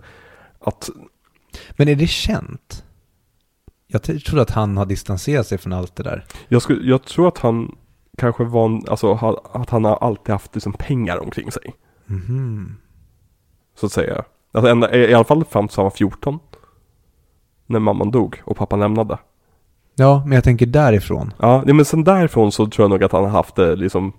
att, 0.59 0.89
Men 1.71 1.87
är 1.87 1.95
det 1.95 2.07
känt? 2.07 2.83
Jag 3.87 4.03
t- 4.03 4.19
trodde 4.19 4.41
att 4.41 4.51
han 4.51 4.77
har 4.77 4.85
distanserat 4.85 5.47
sig 5.47 5.57
från 5.57 5.73
allt 5.73 5.95
det 5.95 6.03
där. 6.03 6.25
jag, 6.47 6.61
skulle, 6.61 6.89
jag 6.89 7.03
tror 7.03 7.27
att 7.27 7.37
han 7.37 7.75
kanske 8.17 8.43
var, 8.43 8.65
en- 8.65 8.83
alltså 8.89 9.37
att 9.53 9.69
han 9.69 9.85
har 9.85 9.95
alltid 9.95 10.31
haft 10.33 10.55
liksom 10.55 10.73
pengar 10.73 11.17
omkring 11.23 11.51
sig. 11.51 11.73
Mhm. 12.05 12.75
Så 13.79 13.85
att 13.85 13.91
säga. 13.91 14.23
Alltså 14.51 14.71
ända, 14.71 14.95
i 14.95 15.13
alla 15.13 15.23
fall 15.23 15.45
fram 15.45 15.67
tills 15.67 15.77
han 15.77 15.83
var 15.83 15.91
14. 15.91 16.39
När 17.65 17.79
mamman 17.79 18.11
dog 18.11 18.41
och 18.45 18.57
pappan 18.57 18.79
lämnade. 18.79 19.17
Ja, 19.95 20.23
men 20.25 20.35
jag 20.35 20.43
tänker 20.43 20.65
därifrån. 20.65 21.33
Ja, 21.39 21.63
men 21.65 21.85
sen 21.85 22.03
därifrån 22.03 22.51
så 22.51 22.67
tror 22.67 22.83
jag 22.83 22.89
nog 22.89 23.03
att 23.03 23.11
han 23.11 23.23
har 23.23 23.31
haft 23.31 23.55
det 23.55 23.75
liksom, 23.75 24.13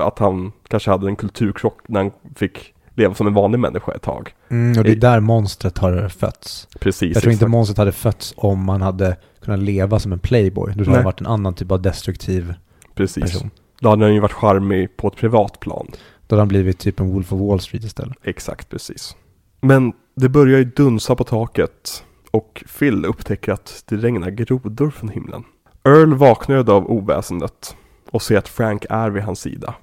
att 0.00 0.18
han 0.18 0.52
kanske 0.68 0.90
hade 0.90 1.06
en 1.06 1.16
kulturkrock 1.16 1.78
när 1.88 2.00
han 2.02 2.10
fick 2.36 2.74
leva 2.94 3.14
som 3.14 3.26
en 3.26 3.34
vanlig 3.34 3.58
människa 3.58 3.92
ett 3.92 4.02
tag. 4.02 4.34
Mm, 4.48 4.78
och 4.78 4.84
det 4.84 4.92
är 4.92 4.96
där 4.96 5.20
monstret 5.20 5.78
har 5.78 6.08
fötts. 6.08 6.68
Precis. 6.80 7.14
Jag 7.14 7.22
tror 7.22 7.32
inte 7.32 7.44
exakt. 7.44 7.50
monstret 7.50 7.78
hade 7.78 7.92
fötts 7.92 8.34
om 8.36 8.64
man 8.64 8.82
hade 8.82 9.16
kunnat 9.40 9.60
leva 9.60 9.98
som 9.98 10.12
en 10.12 10.18
playboy. 10.18 10.72
Då 10.74 10.84
hade 10.84 10.96
han 10.96 11.04
varit 11.04 11.20
en 11.20 11.26
annan 11.26 11.54
typ 11.54 11.72
av 11.72 11.82
destruktiv 11.82 12.54
Precis. 12.98 13.22
person. 13.32 13.50
Då 13.80 13.88
hade 13.88 14.04
han 14.04 14.14
ju 14.14 14.20
varit 14.20 14.32
charmig 14.32 14.96
på 14.96 15.08
ett 15.08 15.16
privat 15.16 15.60
plan. 15.60 15.86
Då 16.26 16.34
hade 16.34 16.40
han 16.40 16.48
blivit 16.48 16.78
typ 16.78 17.00
en 17.00 17.12
Wolf 17.12 17.32
of 17.32 17.40
Wall 17.40 17.60
Street 17.60 17.84
istället. 17.84 18.16
Exakt, 18.22 18.68
precis. 18.68 19.16
Men 19.60 19.92
det 20.14 20.28
börjar 20.28 20.58
ju 20.58 20.64
dunsa 20.64 21.14
på 21.14 21.24
taket 21.24 22.04
och 22.30 22.64
Phil 22.78 23.04
upptäcker 23.04 23.52
att 23.52 23.84
det 23.88 23.96
regnar 23.96 24.30
grodor 24.30 24.90
från 24.90 25.08
himlen. 25.08 25.44
Earl 25.84 26.14
vaknar 26.14 26.70
av 26.70 26.90
oväsendet 26.90 27.76
och 28.10 28.22
ser 28.22 28.38
att 28.38 28.48
Frank 28.48 28.86
är 28.90 29.10
vid 29.10 29.22
hans 29.22 29.40
sida 29.40 29.74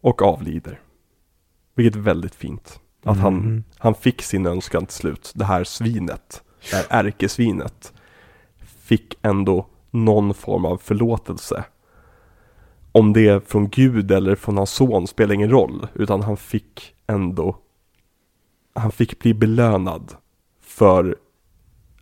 och 0.00 0.22
avlider. 0.22 0.80
Vilket 1.74 1.96
är 1.96 2.00
väldigt 2.00 2.34
fint. 2.34 2.80
Att 3.04 3.18
han, 3.18 3.34
Mhm. 3.34 3.64
han 3.78 3.94
fick 3.94 4.22
sin 4.22 4.46
önskan 4.46 4.86
till 4.86 4.96
slut. 4.96 5.32
Det 5.34 5.44
här 5.44 5.64
svinet, 5.64 6.42
det 6.70 6.76
här 6.76 6.86
ärkesvinet, 7.04 7.92
fick 8.82 9.18
ändå 9.22 9.66
någon 9.90 10.34
form 10.34 10.64
av 10.64 10.76
förlåtelse. 10.76 11.64
Om 12.96 13.12
det 13.12 13.28
är 13.28 13.40
från 13.40 13.68
Gud 13.68 14.10
eller 14.12 14.34
från 14.34 14.56
hans 14.56 14.70
son 14.70 15.06
spelar 15.06 15.34
ingen 15.34 15.50
roll, 15.50 15.86
utan 15.94 16.22
han 16.22 16.36
fick 16.36 16.94
ändå, 17.06 17.56
han 18.74 18.92
fick 18.92 19.18
bli 19.18 19.34
belönad 19.34 20.12
för 20.62 21.16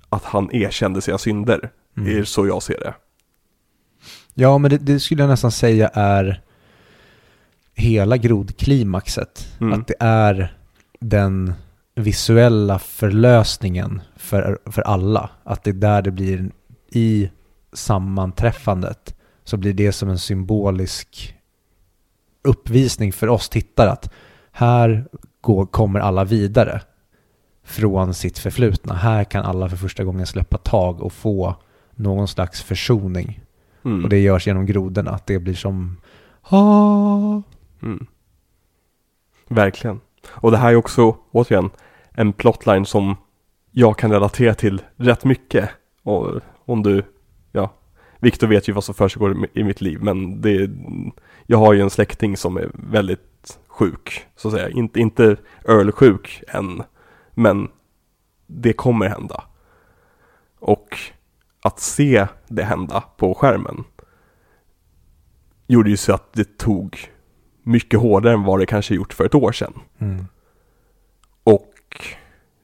att 0.08 0.24
han 0.24 0.50
erkände 0.52 1.00
sina 1.00 1.18
synder. 1.18 1.70
Det 1.94 2.10
är 2.10 2.12
Mm. 2.12 2.26
så 2.26 2.46
jag 2.46 2.62
ser 2.62 2.78
det. 2.80 2.94
Ja, 4.34 4.58
men 4.58 4.70
det, 4.70 4.78
det 4.78 5.00
skulle 5.00 5.22
jag 5.22 5.30
nästan 5.30 5.52
säga 5.52 5.88
är 5.88 6.42
hela 7.74 8.16
grodklimaxet. 8.16 9.48
Mm. 9.60 9.72
Att 9.80 9.86
det 9.86 9.94
är 10.00 10.56
den 11.00 11.52
visuella 11.94 12.78
förlösningen 12.78 14.00
för, 14.16 14.58
för 14.66 14.82
alla. 14.82 15.30
Att 15.44 15.64
det 15.64 15.70
är 15.70 15.74
där 15.74 16.02
det 16.02 16.10
blir 16.10 16.50
i 16.90 17.30
sammanträffandet 17.72 19.14
så 19.44 19.56
blir 19.56 19.72
det 19.72 19.92
som 19.92 20.08
en 20.08 20.18
symbolisk 20.18 21.36
uppvisning 22.44 23.12
för 23.12 23.28
oss 23.28 23.48
tittare 23.48 23.90
att 23.90 24.12
här 24.52 25.08
går, 25.40 25.66
kommer 25.66 26.00
alla 26.00 26.24
vidare 26.24 26.80
från 27.64 28.14
sitt 28.14 28.38
förflutna. 28.38 28.94
Här 28.94 29.24
kan 29.24 29.44
alla 29.44 29.68
för 29.68 29.76
första 29.76 30.04
gången 30.04 30.26
släppa 30.26 30.58
tag 30.58 31.00
och 31.02 31.12
få 31.12 31.56
någon 31.94 32.28
slags 32.28 32.62
försoning. 32.62 33.40
Mm. 33.84 34.04
Och 34.04 34.10
det 34.10 34.18
görs 34.18 34.46
genom 34.46 34.66
grodorna. 34.66 35.10
Att 35.10 35.26
det 35.26 35.38
blir 35.38 35.54
som... 35.54 35.96
Ah. 36.42 37.42
Mm. 37.82 38.06
Verkligen. 39.48 40.00
Och 40.28 40.50
det 40.50 40.56
här 40.56 40.72
är 40.72 40.76
också, 40.76 41.16
återigen, 41.30 41.70
en 42.10 42.32
plotline 42.32 42.86
som 42.86 43.16
jag 43.70 43.98
kan 43.98 44.12
relatera 44.12 44.54
till 44.54 44.82
rätt 44.96 45.24
mycket. 45.24 45.70
Och 46.02 46.40
om 46.64 46.82
du, 46.82 47.04
Viktor 48.22 48.46
vet 48.46 48.68
ju 48.68 48.72
vad 48.72 48.84
som 48.84 48.94
försiggår 48.94 49.36
i- 49.52 49.64
mitt 49.64 49.80
liv, 49.80 50.02
men 50.02 50.40
det, 50.40 50.70
jag 51.46 51.58
har 51.58 51.72
ju 51.72 51.80
en 51.80 51.90
släkting 51.90 52.36
som 52.36 52.56
är 52.56 52.70
väldigt 52.74 53.58
sjuk, 53.66 54.26
så 54.36 54.48
att 54.48 54.54
säga. 54.54 54.68
Inte, 54.68 55.00
inte 55.00 55.36
Earl-sjuk 55.68 56.42
än, 56.48 56.82
men 57.34 57.68
det 58.46 58.72
kommer 58.72 59.08
hända. 59.08 59.44
Och 60.58 60.98
att 61.62 61.80
se 61.80 62.26
det 62.48 62.62
hända 62.64 63.00
på 63.16 63.34
skärmen 63.34 63.84
gjorde 65.66 65.90
ju 65.90 65.96
så 65.96 66.14
att 66.14 66.32
det 66.32 66.58
tog 66.58 66.98
mycket 67.62 68.00
hårdare 68.00 68.32
än 68.34 68.42
vad 68.42 68.58
det 68.60 68.66
kanske 68.66 68.94
gjort 68.94 69.12
för 69.12 69.24
ett 69.24 69.34
år 69.34 69.52
sedan. 69.52 69.72
Mm. 69.98 70.26
Och 71.44 71.74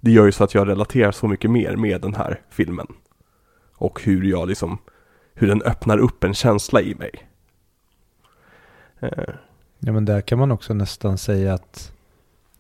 det 0.00 0.10
gör 0.10 0.24
ju 0.26 0.32
så 0.32 0.44
att 0.44 0.54
jag 0.54 0.68
relaterar 0.68 1.12
så 1.12 1.28
mycket 1.28 1.50
mer 1.50 1.76
med 1.76 2.00
den 2.00 2.14
här 2.14 2.40
filmen. 2.50 2.86
Och 3.74 4.02
hur 4.02 4.24
jag 4.24 4.48
liksom, 4.48 4.78
hur 5.38 5.48
den 5.48 5.62
öppnar 5.62 5.98
upp 5.98 6.24
en 6.24 6.34
känsla 6.34 6.80
i 6.80 6.94
mig. 6.94 7.10
Eh, 9.00 9.34
Ja 9.80 9.92
men 9.92 10.04
där 10.04 10.20
kan 10.20 10.38
man 10.38 10.50
också 10.52 10.74
nästan 10.74 11.18
säga 11.18 11.54
att 11.54 11.92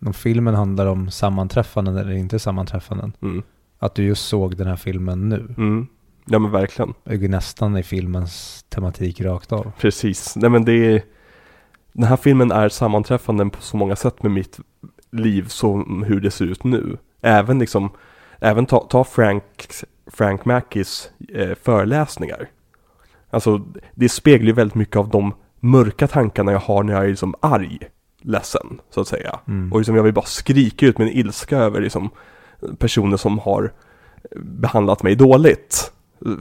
om 0.06 0.12
filmen 0.14 0.54
handlar 0.54 0.86
om 0.86 1.10
sammanträffanden 1.10 1.96
eller 1.96 2.12
inte 2.12 2.38
sammanträffanden. 2.38 3.12
mm, 3.22 3.42
Att 3.78 3.94
du 3.94 4.04
just 4.04 4.26
såg 4.28 4.56
den 4.56 4.66
här 4.66 4.76
filmen 4.76 5.28
nu. 5.28 5.54
mm. 5.58 5.86
Ja 6.24 6.38
men 6.38 6.50
verkligen. 6.50 6.94
Det 7.04 7.16
går 7.16 7.28
nästan 7.28 7.76
i 7.76 7.82
filmens 7.82 8.64
tematik 8.68 9.20
rakt 9.20 9.52
av. 9.52 9.72
Precis. 9.78 10.36
Nej 10.36 10.50
men 10.50 10.64
det 10.64 10.72
är, 10.72 11.02
den 11.92 12.04
här 12.04 12.16
filmen 12.16 12.50
är 12.52 12.68
sammanträffande 12.68 13.44
på 13.50 13.62
så 13.62 13.76
många 13.76 13.96
sätt 13.96 14.22
med 14.22 14.32
mitt 14.32 14.60
liv 15.10 15.48
som 15.48 16.02
hur 16.02 16.20
det 16.20 16.30
ser 16.30 16.44
ut 16.44 16.64
nu. 16.64 16.96
Även 17.20 17.58
liksom, 17.58 17.90
även 18.40 18.66
ta, 18.66 18.86
ta 18.90 19.04
Frank, 19.04 19.44
Frank 20.06 20.44
Mackies 20.44 21.10
eh, 21.34 21.54
föreläsningar. 21.62 22.48
Alltså 23.30 23.64
det 23.94 24.08
speglar 24.08 24.46
ju 24.46 24.52
väldigt 24.52 24.74
mycket 24.74 24.96
av 24.96 25.08
de 25.08 25.34
mörka 25.60 26.06
tankarna 26.06 26.52
jag 26.52 26.60
har 26.60 26.82
när 26.82 26.92
jag 26.92 27.04
är 27.04 27.08
liksom 27.08 27.34
arg, 27.40 27.78
ledsen 28.22 28.80
så 28.90 29.00
att 29.00 29.08
säga. 29.08 29.40
Mm. 29.48 29.72
Och 29.72 29.78
liksom 29.78 29.96
jag 29.96 30.02
vill 30.02 30.14
bara 30.14 30.24
skrika 30.24 30.86
ut 30.86 30.98
min 30.98 31.08
ilska 31.08 31.58
över 31.58 31.80
liksom 31.80 32.10
personer 32.78 33.16
som 33.16 33.38
har 33.38 33.72
behandlat 34.36 35.02
mig 35.02 35.16
dåligt. 35.16 35.92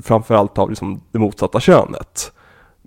Framförallt 0.01 0.57
av 0.57 0.69
liksom 0.69 1.01
det 1.11 1.19
motsatta 1.19 1.59
könet. 1.59 2.31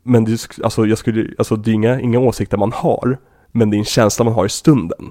Men 0.02 0.24
det, 0.24 0.59
alltså, 0.64 0.86
jag 0.86 0.98
skulle, 0.98 1.35
alltså, 1.39 1.56
det 1.56 1.70
är 1.70 1.74
inga, 1.74 2.01
inga 2.01 2.18
åsikter 2.18 2.56
man 2.56 2.72
har, 2.72 3.18
men 3.52 3.70
det 3.70 3.77
är 3.77 3.78
en 3.78 3.85
känsla 3.85 4.24
man 4.24 4.35
har 4.35 4.47
i 4.47 4.48
stunden. 4.48 5.10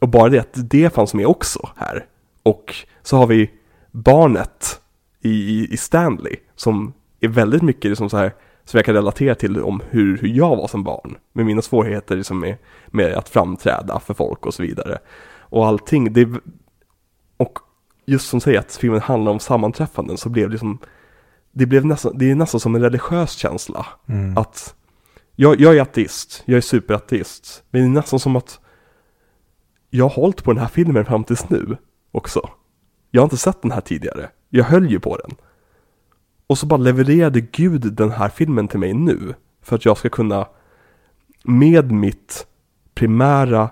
Och 0.00 0.08
bara 0.08 0.28
det 0.28 0.38
att 0.38 0.70
det 0.70 0.94
fanns 0.94 1.14
med 1.14 1.26
också 1.26 1.68
här. 1.76 2.06
Och 2.42 2.74
så 3.02 3.16
har 3.16 3.26
vi 3.26 3.50
barnet 3.90 4.80
i, 5.20 5.68
i 5.72 5.76
Stanley 5.76 6.36
som 6.56 6.92
är 7.26 7.28
väldigt 7.28 7.62
mycket 7.62 7.84
liksom 7.84 8.10
så 8.10 8.16
här 8.16 8.34
som 8.64 8.78
jag 8.78 8.84
kan 8.84 8.94
relatera 8.94 9.34
till 9.34 9.62
om 9.62 9.82
hur, 9.90 10.18
hur 10.18 10.28
jag 10.28 10.56
var 10.56 10.68
som 10.68 10.84
barn. 10.84 11.16
Med 11.32 11.46
mina 11.46 11.62
svårigheter 11.62 12.16
liksom 12.16 12.40
med, 12.40 12.56
med 12.86 13.14
att 13.14 13.28
framträda 13.28 14.00
för 14.00 14.14
folk 14.14 14.46
och 14.46 14.54
så 14.54 14.62
vidare. 14.62 14.98
Och 15.38 15.66
allting, 15.66 16.12
det 16.12 16.28
och 17.36 17.58
just 18.06 18.28
som 18.28 18.40
säger 18.40 18.58
att 18.58 18.76
filmen 18.76 19.00
handlar 19.00 19.32
om 19.32 19.40
sammanträffanden 19.40 20.16
så 20.16 20.28
blev 20.28 20.48
det 20.48 20.52
liksom 20.52 20.78
det 21.52 21.66
blev 21.66 21.86
nästan, 21.86 22.18
det 22.18 22.30
är 22.30 22.34
nästan 22.34 22.60
som 22.60 22.74
en 22.74 22.82
religiös 22.82 23.32
känsla. 23.32 23.86
Mm. 24.08 24.38
Att 24.38 24.74
jag, 25.36 25.60
jag 25.60 25.76
är 25.76 25.80
ateist, 25.82 26.42
jag 26.44 26.56
är 26.56 26.60
superateist. 26.60 27.64
Men 27.70 27.82
det 27.82 27.86
är 27.86 27.90
nästan 27.90 28.18
som 28.18 28.36
att 28.36 28.60
jag 29.90 30.04
har 30.04 30.10
hållit 30.10 30.44
på 30.44 30.52
den 30.52 30.60
här 30.60 30.68
filmen 30.68 31.04
fram 31.04 31.24
tills 31.24 31.50
nu 31.50 31.76
också. 32.12 32.50
Jag 33.10 33.20
har 33.20 33.26
inte 33.26 33.36
sett 33.36 33.62
den 33.62 33.70
här 33.70 33.80
tidigare. 33.80 34.30
Jag 34.48 34.64
höll 34.64 34.90
ju 34.90 35.00
på 35.00 35.16
den. 35.16 35.36
Och 36.52 36.58
så 36.58 36.66
bara 36.66 36.80
levererade 36.80 37.40
Gud 37.40 37.92
den 37.92 38.10
här 38.10 38.28
filmen 38.28 38.68
till 38.68 38.78
mig 38.78 38.94
nu. 38.94 39.34
För 39.62 39.76
att 39.76 39.84
jag 39.84 39.96
ska 39.96 40.08
kunna 40.08 40.48
med 41.44 41.92
mitt 41.92 42.46
primära 42.94 43.70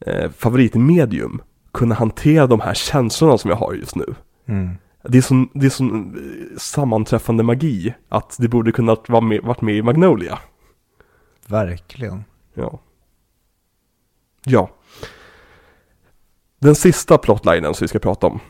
eh, 0.00 0.30
favoritmedium 0.30 1.42
kunna 1.72 1.94
hantera 1.94 2.46
de 2.46 2.60
här 2.60 2.74
känslorna 2.74 3.38
som 3.38 3.50
jag 3.50 3.56
har 3.56 3.74
just 3.74 3.96
nu. 3.96 4.14
Mm. 4.46 4.76
Det 5.02 5.18
är 5.18 5.22
sån, 5.22 5.48
det 5.54 5.66
är 5.66 5.70
sån 5.70 6.14
eh, 6.16 6.58
sammanträffande 6.58 7.42
magi 7.42 7.94
att 8.08 8.36
det 8.38 8.48
borde 8.48 8.72
kunnat 8.72 9.08
vara 9.08 9.20
med, 9.20 9.42
varit 9.42 9.60
med 9.60 9.74
i 9.76 9.82
Magnolia. 9.82 10.38
Verkligen. 11.46 12.24
Ja. 12.54 12.78
Ja. 14.44 14.70
Den 16.58 16.74
sista 16.74 17.18
plotlinen 17.18 17.74
som 17.74 17.84
vi 17.84 17.88
ska 17.88 17.98
prata 17.98 18.26
om 18.26 18.40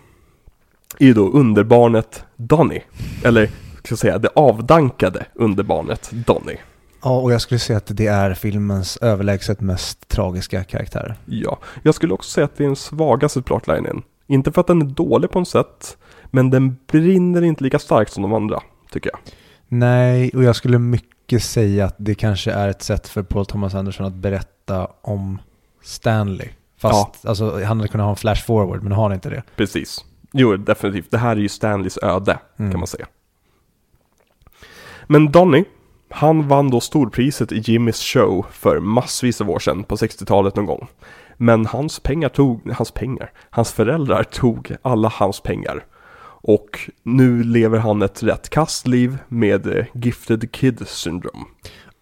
är 0.99 1.07
ju 1.07 1.15
då 1.15 1.31
underbarnet 1.31 2.25
Donny. 2.37 2.81
Eller, 3.25 3.47
ska 3.79 3.93
jag 3.93 3.99
säga, 3.99 4.19
det 4.19 4.29
avdankade 4.35 5.27
underbarnet 5.35 6.11
Donny. 6.13 6.57
Ja, 7.03 7.21
och 7.21 7.33
jag 7.33 7.41
skulle 7.41 7.59
säga 7.59 7.77
att 7.77 7.97
det 7.97 8.07
är 8.07 8.35
filmens 8.35 8.97
överlägset 8.97 9.61
mest 9.61 10.09
tragiska 10.09 10.65
karaktär. 10.65 11.17
Ja, 11.25 11.59
jag 11.83 11.95
skulle 11.95 12.15
också 12.15 12.31
säga 12.31 12.45
att 12.45 12.57
det 12.57 12.65
är 12.65 12.67
den 12.67 12.77
svagaste 12.77 13.43
plotlinen. 13.43 14.03
Inte 14.27 14.53
för 14.53 14.61
att 14.61 14.67
den 14.67 14.83
är 14.83 14.87
dålig 14.87 15.31
på 15.31 15.39
något 15.39 15.49
sätt, 15.49 15.97
men 16.31 16.51
den 16.51 16.77
brinner 16.87 17.43
inte 17.43 17.65
lika 17.65 17.79
starkt 17.79 18.13
som 18.13 18.23
de 18.23 18.33
andra, 18.35 18.61
tycker 18.93 19.11
jag. 19.11 19.19
Nej, 19.69 20.31
och 20.35 20.45
jag 20.45 20.57
skulle 20.57 20.79
mycket 20.79 21.43
säga 21.43 21.85
att 21.85 21.97
det 21.99 22.15
kanske 22.15 22.53
är 22.53 22.69
ett 22.69 22.83
sätt 22.83 23.09
för 23.09 23.23
Paul 23.23 23.47
Thomas 23.47 23.75
Anderson 23.75 24.07
att 24.07 24.15
berätta 24.15 24.89
om 25.01 25.39
Stanley. 25.83 26.49
Fast 26.79 27.27
alltså, 27.27 27.65
han 27.65 27.79
hade 27.79 27.89
kunnat 27.89 28.05
ha 28.05 28.11
en 28.11 28.17
flash 28.17 28.45
forward, 28.47 28.83
men 28.83 28.93
har 28.93 29.03
han 29.03 29.13
inte 29.13 29.31
det. 29.31 29.43
Precis. 29.57 30.05
Jo, 30.39 30.57
definitivt. 30.57 31.11
Det 31.11 31.19
här 31.19 31.37
är 31.37 31.41
ju 31.41 31.49
Stanleys 31.49 31.99
öde, 32.03 32.39
Mm. 32.59 32.71
kan 32.73 32.81
man 32.81 32.87
säga. 32.87 33.07
Men 35.07 35.33
Donny, 35.33 35.65
han 36.11 36.49
vann 36.49 36.71
då 36.71 36.81
storpriset 36.81 37.53
i 37.53 37.59
Jimmys 37.59 38.01
show 38.03 38.47
för 38.53 38.81
massvis 38.81 39.41
av 39.41 39.51
år 39.51 39.59
sedan, 39.59 39.85
på 39.85 39.97
60-talet 39.97 40.57
någon 40.57 40.67
gång. 40.67 40.87
Men 41.37 41.67
hans 41.67 42.01
pengar 42.01 42.29
tog, 42.29 42.71
hans 42.73 42.91
pengar, 42.91 43.33
hans 43.51 43.73
föräldrar 43.73 44.23
tog 44.25 44.73
alla 44.83 45.09
hans 45.09 45.41
pengar. 45.41 45.85
Och 46.41 46.91
nu 47.03 47.43
lever 47.43 47.79
han 47.79 48.03
ett 48.03 48.23
rätt 48.23 48.49
kastliv 48.49 49.19
med 49.29 49.67
eh, 49.67 49.85
gifted 49.95 50.53
kid 50.53 50.89
syndrome. 50.89 51.45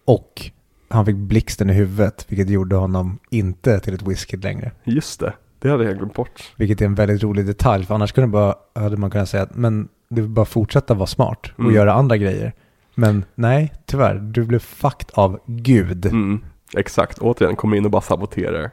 Och 0.05 0.51
han 0.89 1.05
fick 1.05 1.15
blixten 1.15 1.69
i 1.69 1.73
huvudet, 1.73 2.25
vilket 2.27 2.49
gjorde 2.49 2.75
honom 2.75 3.19
inte 3.29 3.79
till 3.79 3.93
ett 3.93 4.01
whisky 4.07 4.37
längre. 4.37 4.71
Just 4.83 5.19
det, 5.19 5.33
det 5.59 5.69
hade 5.69 5.83
jag 5.83 5.97
glömt 5.97 6.13
bort. 6.13 6.53
Vilket 6.55 6.81
är 6.81 6.85
en 6.85 6.95
väldigt 6.95 7.23
rolig 7.23 7.45
detalj, 7.45 7.85
för 7.85 7.95
annars 7.95 8.11
kunde 8.11 8.27
bara, 8.27 8.55
hade 8.75 8.97
man 8.97 9.09
kunnat 9.09 9.29
säga 9.29 9.43
att 9.43 9.55
men 9.55 9.87
det 10.09 10.21
vill 10.21 10.29
bara 10.29 10.45
fortsätta 10.45 10.93
vara 10.93 11.07
smart 11.07 11.51
och 11.55 11.59
Mm. 11.59 11.75
göra 11.75 11.93
andra 11.93 12.17
grejer. 12.17 12.53
Men 12.95 13.25
nej, 13.35 13.73
tyvärr, 13.85 14.15
du 14.15 14.43
blev 14.43 14.59
fucked 14.59 15.09
av 15.13 15.39
Gud. 15.45 16.05
Mm, 16.05 16.39
exakt, 16.77 17.19
återigen, 17.19 17.55
kommer 17.55 17.77
in 17.77 17.85
och 17.85 17.91
bara 17.91 18.01
saboterar. 18.01 18.71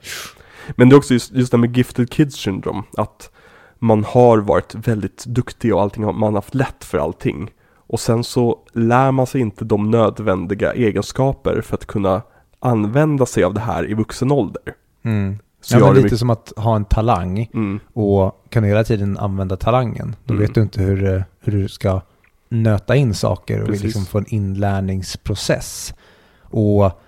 Men 0.76 0.88
det 0.88 0.94
är 0.94 0.98
också 0.98 1.14
just, 1.14 1.32
just 1.32 1.52
det 1.52 1.58
med 1.58 1.76
gifted 1.76 2.10
kids 2.10 2.36
syndrome, 2.36 2.82
att 2.96 3.30
man 3.78 4.04
har 4.04 4.38
varit 4.38 4.74
väldigt 4.74 5.24
duktig 5.26 5.74
och 5.74 5.82
allting, 5.82 6.04
man 6.04 6.22
har 6.22 6.32
haft 6.32 6.54
lätt 6.54 6.84
för 6.84 6.98
allting. 6.98 7.50
Och 7.86 8.00
sen 8.00 8.24
så 8.24 8.58
lär 8.72 9.12
man 9.12 9.26
sig 9.26 9.40
inte 9.40 9.64
de 9.64 9.90
nödvändiga 9.90 10.72
egenskaper 10.72 11.60
för 11.60 11.74
att 11.74 11.86
kunna 11.86 12.22
använda 12.60 13.26
sig 13.26 13.44
av 13.44 13.54
det 13.54 13.60
här 13.60 13.90
i 13.90 13.94
vuxen 13.94 14.32
ålder. 14.32 14.62
Mm. 15.02 15.38
Så 15.64 15.74
Ja, 15.78 15.86
men 15.86 15.94
lite 15.94 16.04
mycket- 16.04 16.18
som 16.18 16.30
att 16.30 16.52
ha 16.56 16.76
en 16.76 16.84
talang 16.84 17.48
Mm, 17.54 17.80
och 17.92 18.44
kan 18.48 18.62
du 18.62 18.68
hela 18.68 18.84
tiden 18.84 19.18
använda 19.18 19.56
talangen. 19.56 20.16
Då 20.24 20.34
Mm. 20.34 20.46
vet 20.46 20.54
du 20.54 20.62
inte 20.62 20.82
hur, 20.82 21.14
eh, 21.14 21.22
hur 21.40 21.52
du 21.52 21.68
ska 21.68 22.00
nöta 22.48 22.96
in 22.96 23.14
saker 23.14 23.60
och 23.60 23.66
Precis. 23.66 23.82
liksom 23.84 24.06
få 24.06 24.18
en 24.18 24.24
inlärningsprocess. 24.28 25.94
Och 26.40 27.00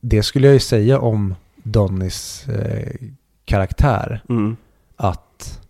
det 0.00 0.22
skulle 0.22 0.46
jag 0.46 0.54
ju 0.54 0.60
säga 0.60 0.98
om 0.98 1.34
Donnys 1.62 2.48
eh, 2.48 2.94
karaktär. 3.44 4.22
mm, 4.28 4.56
Att, 4.96 5.60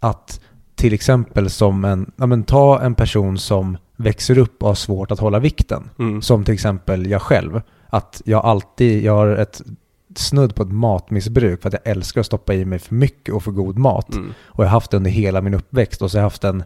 att 0.00 0.40
till 0.74 0.92
exempel 0.94 1.50
som 1.50 1.84
en, 1.84 2.12
ja 2.16 2.26
men 2.26 2.44
ta 2.44 2.80
en 2.80 2.94
person 2.94 3.38
som 3.38 3.76
växer 3.96 4.38
upp 4.38 4.62
och 4.62 4.68
har 4.68 4.74
svårt 4.74 5.10
att 5.10 5.18
hålla 5.20 5.38
vikten. 5.38 5.90
mm, 5.98 6.22
Som 6.22 6.44
till 6.44 6.54
exempel 6.54 7.06
jag 7.06 7.22
själv. 7.22 7.60
Att 7.88 8.22
jag 8.24 8.44
alltid, 8.44 9.02
jag 9.04 9.12
har 9.16 9.26
ett 9.28 9.62
snudd 10.18 10.54
på 10.54 10.62
ett 10.62 10.72
matmissbruk 10.72 11.62
för 11.62 11.68
att 11.68 11.72
jag 11.84 11.92
älskar 11.92 12.20
att 12.20 12.26
stoppa 12.26 12.54
i 12.54 12.64
mig 12.64 12.78
för 12.78 12.94
mycket 12.94 13.34
och 13.34 13.42
för 13.42 13.50
god 13.50 13.78
mat. 13.78 14.14
mm, 14.14 14.34
Och 14.44 14.64
jag 14.64 14.68
har 14.68 14.72
haft 14.72 14.90
det 14.90 14.96
under 14.96 15.10
hela 15.10 15.40
min 15.42 15.54
uppväxt 15.54 16.02
och 16.02 16.10
så 16.10 16.16
har 16.16 16.20
jag 16.20 16.26
haft 16.26 16.44
en 16.44 16.64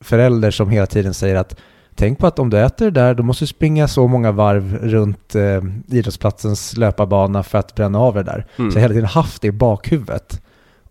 förälder 0.00 0.50
som 0.50 0.70
hela 0.70 0.86
tiden 0.86 1.14
säger 1.14 1.36
att 1.36 1.56
tänk 1.94 2.18
på 2.18 2.26
att 2.26 2.38
om 2.38 2.50
du 2.50 2.58
äter 2.60 2.84
det 2.84 2.90
där 3.00 3.14
då 3.14 3.22
måste 3.22 3.42
du 3.42 3.46
springa 3.46 3.88
så 3.88 4.08
många 4.08 4.32
varv 4.32 4.78
runt 4.82 5.34
eh, 5.34 5.62
idrottsplatsens 5.88 6.76
löparbana 6.76 7.42
för 7.42 7.58
att 7.58 7.74
bränna 7.74 7.98
av 7.98 8.14
det 8.14 8.22
där. 8.22 8.46
mm. 8.56 8.70
Så 8.70 8.78
jag 8.78 8.82
har 8.82 8.88
hela 8.88 8.94
tiden 8.94 9.08
haft 9.08 9.42
det 9.42 9.48
i 9.48 9.52
bakhuvudet. 9.52 10.42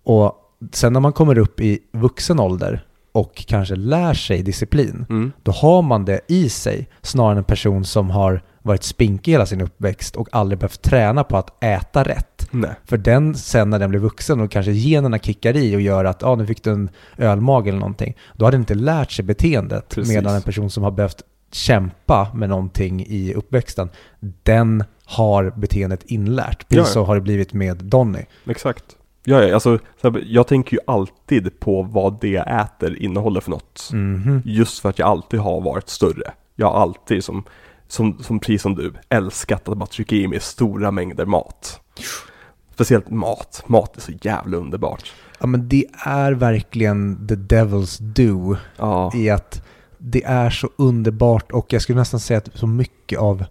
Och 0.03 0.33
sen 0.71 0.93
när 0.93 0.99
man 0.99 1.13
kommer 1.13 1.37
upp 1.37 1.59
i 1.61 1.79
vuxen 1.91 2.39
ålder 2.39 2.85
och 3.11 3.45
kanske 3.47 3.75
lär 3.75 4.13
sig 4.13 4.43
disciplin, 4.43 5.05
Mm, 5.09 5.31
då 5.43 5.51
har 5.51 5.81
man 5.81 6.05
det 6.05 6.19
i 6.27 6.49
sig 6.49 6.89
snarare 7.01 7.31
än 7.31 7.37
en 7.37 7.43
person 7.43 7.85
som 7.85 8.09
har 8.09 8.41
varit 8.63 8.83
spinkig 8.83 9.31
hela 9.31 9.45
sin 9.45 9.61
uppväxt 9.61 10.15
och 10.15 10.27
aldrig 10.31 10.59
behövt 10.59 10.81
träna 10.81 11.23
på 11.23 11.37
att 11.37 11.63
äta 11.63 12.03
rätt. 12.03 12.47
nej, 12.51 12.71
För 12.85 12.97
den 12.97 13.35
sen 13.35 13.69
när 13.69 13.79
den 13.79 13.89
blir 13.89 13.99
vuxen 13.99 14.39
och 14.41 14.51
kanske 14.51 14.71
generna 14.71 15.19
kickar 15.19 15.55
i 15.57 15.75
och 15.75 15.81
gör 15.81 16.05
att 16.05 16.23
ah, 16.23 16.35
nu 16.35 16.45
fick 16.47 16.63
du 16.63 16.71
en 16.71 16.89
ölmage 17.17 17.67
eller 17.67 17.79
någonting, 17.79 18.17
då 18.35 18.45
har 18.45 18.51
den 18.51 18.61
inte 18.61 18.75
lärt 18.75 19.11
sig 19.11 19.25
beteendet. 19.25 19.89
Precis. 19.89 20.13
Medan 20.15 20.35
en 20.35 20.41
person 20.41 20.69
som 20.69 20.83
har 20.83 20.91
behövt 20.91 21.21
kämpa 21.51 22.27
med 22.33 22.49
någonting 22.49 23.05
i 23.07 23.33
uppväxten, 23.33 23.89
den 24.43 24.83
har 25.05 25.53
beteendet 25.55 26.03
inlärt. 26.03 26.69
Precis 26.69 26.77
Ja, 26.77 26.85
så 26.85 27.03
har 27.03 27.15
det 27.15 27.21
blivit 27.21 27.53
med 27.53 27.77
Donny. 27.77 28.25
exakt. 28.45 28.83
Ja, 29.25 29.43
ja, 29.43 29.53
alltså, 29.53 29.79
jag 30.25 30.47
tänker 30.47 30.73
ju 30.77 30.79
alltid 30.87 31.59
på 31.59 31.81
vad 31.81 32.21
det 32.21 32.27
jag 32.29 32.61
äter 32.61 33.01
innehåller 33.03 33.41
för 33.41 33.51
något. 33.51 33.89
Mhm. 33.93 34.41
Just 34.45 34.79
för 34.79 34.89
att 34.89 34.99
jag 34.99 35.07
alltid 35.09 35.39
har 35.39 35.61
varit 35.61 35.89
större. 35.89 36.31
Jag 36.55 36.71
har 36.71 36.81
alltid, 36.81 37.23
som, 37.23 37.43
som, 37.93 38.23
som 38.23 38.39
precis 38.39 38.61
som 38.61 38.75
du, 38.75 38.93
älskat 39.09 39.69
att 39.69 39.77
bara 39.77 39.85
trycka 39.85 40.15
i 40.15 40.27
mig 40.27 40.39
stora 40.39 40.91
mängder 40.91 41.25
mat. 41.25 41.79
Speciellt 42.73 43.09
mat. 43.09 43.63
Mat 43.67 43.97
är 43.97 44.01
så 44.01 44.11
jävla 44.21 44.57
underbart. 44.57 45.13
Ja 45.39 45.47
men 45.47 45.69
det 45.69 45.85
är 46.05 46.31
verkligen 46.31 47.27
the 47.27 47.35
devil's 47.35 48.01
do 48.01 48.55
Ja, 48.77 49.11
i 49.15 49.29
att 49.29 49.63
det 49.97 50.23
är 50.23 50.49
så 50.49 50.69
underbart 50.75 51.51
och 51.51 51.73
jag 51.73 51.81
skulle 51.81 51.99
nästan 51.99 52.19
säga 52.19 52.37
att 52.37 52.49
så 52.53 52.67
mycket 52.67 53.19
av 53.19 53.45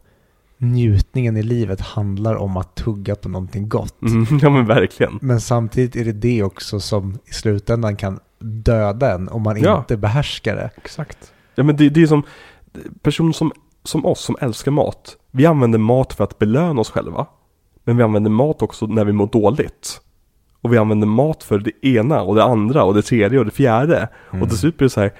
njutningen 0.58 1.36
i 1.36 1.42
livet 1.42 1.80
handlar 1.80 2.34
om 2.36 2.56
att 2.56 2.74
tugga 2.74 3.14
på 3.16 3.28
någonting 3.28 3.68
gott. 3.68 4.02
mm, 4.02 4.26
ja 4.42 4.50
men 4.50 4.66
verkligen. 4.66 5.18
Men 5.22 5.40
samtidigt 5.40 5.96
är 5.96 6.04
det 6.04 6.12
det 6.12 6.42
också 6.42 6.80
som 6.80 7.18
i 7.24 7.32
slutändan 7.32 7.96
kan 7.96 8.20
döda 8.38 9.14
en 9.14 9.28
om 9.28 9.42
man 9.42 9.60
Ja. 9.60 9.78
inte 9.78 9.96
behärskar 9.96 10.56
det. 10.56 10.70
Exakt. 10.76 11.32
Ja 11.54 11.62
men 11.62 11.76
det, 11.76 11.88
det 11.88 12.02
är 12.02 12.06
som 12.06 12.22
personer 13.02 13.32
som, 13.32 13.52
som 13.84 14.06
oss 14.06 14.20
som 14.20 14.36
älskar 14.40 14.70
mat. 14.72 15.16
Vi 15.30 15.46
använder 15.46 15.78
mat 15.78 16.12
för 16.12 16.24
att 16.24 16.38
belöna 16.38 16.80
oss 16.80 16.90
själva. 16.90 17.26
Men 17.84 17.96
vi 17.96 18.02
använder 18.02 18.30
mat 18.30 18.62
också 18.62 18.86
när 18.86 19.04
vi 19.04 19.12
mår 19.12 19.26
dåligt. 19.26 20.00
Och 20.60 20.72
vi 20.72 20.78
använder 20.78 21.06
mat 21.06 21.44
för 21.44 21.58
det 21.58 21.86
ena 21.86 22.22
och 22.22 22.34
det 22.34 22.44
andra 22.44 22.84
och 22.84 22.94
det 22.94 23.02
tredje 23.02 23.38
och 23.38 23.44
det 23.44 23.50
fjärde. 23.50 24.08
Mm. 24.30 24.42
Och 24.42 24.48
till 24.48 24.58
slut 24.58 24.78
blir 24.78 24.86
det 24.86 24.92
så 24.92 25.00
här. 25.00 25.12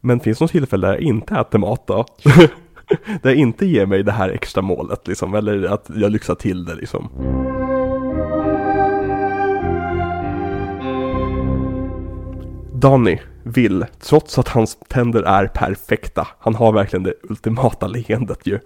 Men 0.00 0.20
finns 0.20 0.38
det 0.38 0.44
något 0.44 0.52
tillfälle 0.52 0.86
där 0.86 0.94
jag 0.94 1.02
inte 1.02 1.34
äter 1.34 1.58
mat 1.58 1.86
då? 1.86 2.06
där 3.22 3.30
jag 3.30 3.34
inte 3.34 3.66
ger 3.66 3.86
mig 3.86 4.02
det 4.02 4.12
här 4.12 4.28
extra 4.28 4.62
målet 4.62 5.08
liksom. 5.08 5.34
Eller 5.34 5.64
att 5.64 5.90
jag 5.94 6.12
lyxar 6.12 6.34
till 6.34 6.64
det 6.64 6.74
liksom. 6.74 7.08
Danny 12.74 13.18
vill, 13.42 13.84
trots 14.00 14.38
att 14.38 14.48
hans 14.48 14.78
tänder 14.88 15.22
är 15.22 15.46
perfekta, 15.46 16.28
han 16.38 16.54
har 16.54 16.72
verkligen 16.72 17.02
det 17.02 17.14
ultimata 17.22 17.86
leendet 17.86 18.46
ju, 18.46 18.58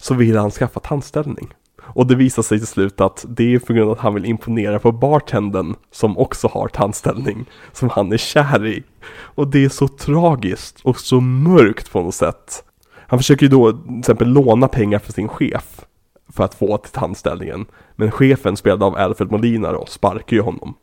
så 0.00 0.14
vill 0.14 0.36
han 0.36 0.50
skaffa 0.50 0.80
tandställning. 0.80 1.54
Och 1.86 2.06
det 2.06 2.14
visar 2.14 2.42
sig 2.42 2.58
till 2.58 2.66
slut 2.66 3.00
att 3.00 3.24
det 3.28 3.54
är 3.54 3.58
på 3.58 3.72
grund 3.72 3.90
av 3.90 3.96
att 3.96 4.02
han 4.02 4.14
vill 4.14 4.24
imponera 4.24 4.78
på 4.78 4.92
bartendern 4.92 5.74
som 5.90 6.18
också 6.18 6.48
har 6.48 6.68
tandställning, 6.68 7.44
som 7.72 7.88
han 7.88 8.12
är 8.12 8.16
kär 8.16 8.66
i. 8.66 8.82
Och 9.14 9.48
det 9.48 9.64
är 9.64 9.68
så 9.68 9.88
tragiskt 9.88 10.80
och 10.84 11.00
så 11.00 11.20
mörkt 11.20 11.92
på 11.92 12.02
något 12.02 12.14
sätt. 12.14 12.64
Han 12.96 13.18
försöker 13.18 13.46
ju 13.46 13.50
då 13.50 13.72
till 13.72 13.98
exempel 13.98 14.28
låna 14.28 14.68
pengar 14.68 14.98
för 14.98 15.12
sin 15.12 15.28
chef 15.28 15.84
för 16.32 16.44
att 16.44 16.54
få 16.54 16.78
till 16.78 16.92
tandställningen. 16.92 17.66
Men 17.96 18.10
chefen 18.10 18.56
spelad 18.56 18.82
av 18.82 18.96
Alfred 18.96 19.30
Molina 19.30 19.72
då 19.72 19.86
sparkar 19.86 20.36
ju 20.36 20.42
honom. 20.42 20.74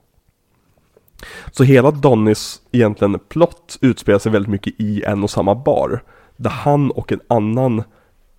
Så 1.52 1.64
hela 1.64 1.92
Donnys 1.92 2.62
egentligen 2.72 3.20
plott 3.20 3.78
utspelar 3.82 4.20
sig 4.20 4.32
väldigt 4.32 4.52
mycket 4.52 4.74
i 4.78 5.04
en 5.04 5.24
och 5.24 5.30
samma 5.30 5.56
bar. 5.56 6.04
Där 6.38 6.50
han 6.50 6.92
och 6.92 7.12
en 7.12 7.20
annan 7.28 7.84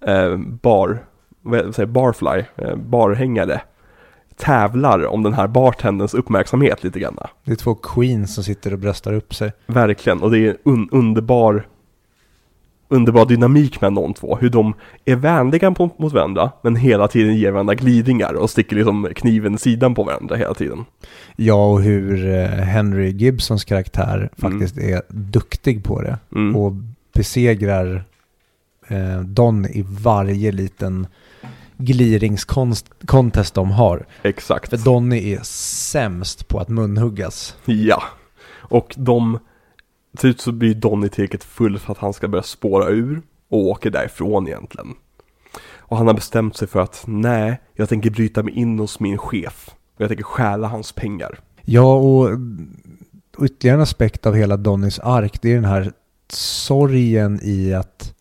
eh, 0.07 0.37
bar, 0.37 1.05
vad 1.43 1.75
säger 1.75 1.87
barfly, 1.87 2.45
eh, 2.57 2.77
barhängare 2.77 3.61
tävlar 4.37 5.07
om 5.07 5.23
den 5.23 5.33
här 5.33 5.47
bartenderns 5.47 6.15
uppmärksamhet 6.15 6.85
lite 6.85 7.01
grann. 7.01 7.19
Det 7.45 7.53
är 7.53 7.57
två 7.57 7.75
queens 7.75 8.35
som 8.35 8.45
sitter 8.45 8.73
och 8.73 8.79
bröstar 8.79 9.13
upp 9.13 9.35
sig. 9.35 9.53
Verkligen, 9.67 10.23
och 10.23 10.31
det 10.31 10.39
är 10.39 10.51
en 10.51 10.57
un 10.65 10.89
underbar 10.93 11.67
underbar 12.93 13.27
dynamik 13.27 13.81
med 13.81 13.93
de 13.93 14.15
två. 14.15 14.37
Hur 14.37 14.51
de 14.51 14.75
är 15.05 15.17
vänliga 15.17 15.75
mot, 15.79 16.13
varandra, 16.13 16.51
men 16.63 16.77
hela 16.77 17.09
tiden 17.09 17.37
ger 17.37 17.51
varandra 17.51 17.75
glidningar 17.75 18.35
och 18.35 18.51
sticker 18.51 18.77
liksom 18.77 19.09
kniven 19.17 19.55
i 19.55 19.59
sidan 19.59 19.95
på 19.95 20.05
varandra 20.05 20.37
hela 20.37 20.55
tiden. 20.55 20.85
Ja, 21.37 21.67
och 21.71 21.83
hur 21.83 22.29
eh, 22.29 22.47
Henry 22.47 23.11
Gibsons 23.11 23.65
karaktär 23.65 24.31
faktiskt 24.39 24.79
är 24.79 25.03
duktig 25.09 25.85
på 25.85 26.03
det. 26.03 26.19
Mm. 26.35 26.57
Och 26.57 26.73
besegrar 27.15 28.05
eh, 28.89 29.21
Don 29.21 29.67
i 29.67 29.85
varje 29.89 30.53
liten 30.53 31.07
gliringscontest 31.77 33.55
de 33.55 33.71
har. 33.71 34.07
Exakt. 34.23 34.71
För 34.71 34.77
Donny 34.77 35.33
är 35.33 35.41
sämst 35.43 36.49
på 36.49 36.59
att 36.59 36.69
munhuggas. 36.69 37.57
Ja. 37.65 38.03
Och 38.55 38.95
de, 38.97 39.39
till 40.13 40.21
slut 40.21 40.41
så 40.41 40.53
blir 40.53 40.75
Donny 40.75 41.09
tillräckligt 41.09 41.45
full 41.45 41.79
för 41.79 41.93
att 41.93 41.99
han 41.99 42.13
ska 42.13 42.29
börja 42.29 42.43
spåra 42.43 42.89
ur 42.89 43.23
och 43.49 43.59
åker 43.59 43.91
därifrån 43.91 44.49
egentligen. 44.49 44.95
Och 45.77 45.97
han 45.97 46.07
har 46.07 46.15
bestämt 46.15 46.57
sig 46.57 46.69
för 46.69 46.81
att 46.81 47.05
nej, 47.07 47.61
jag 47.75 47.89
tänker 47.89 48.11
bryta 48.11 48.43
mig 48.43 48.55
in 48.55 48.79
hos 48.79 49.01
min 49.01 49.19
chef. 49.19 49.71
Och 49.95 50.01
jag 50.01 50.09
tänker 50.09 50.25
stjäla 50.25 50.69
hans 50.69 50.93
pengar. 50.93 51.39
Ja, 51.63 51.95
och 51.95 52.31
och 53.37 53.45
ytterligare 53.45 53.77
en 53.77 53.83
aspekt 53.83 54.27
av 54.27 54.35
hela 54.35 54.57
Donnys 54.57 54.99
ark, 54.99 55.39
det 55.43 55.51
är 55.51 55.55
den 55.55 55.65
här 55.65 55.93
sorgen 56.33 57.41
i 57.43 57.75
att 57.75 58.15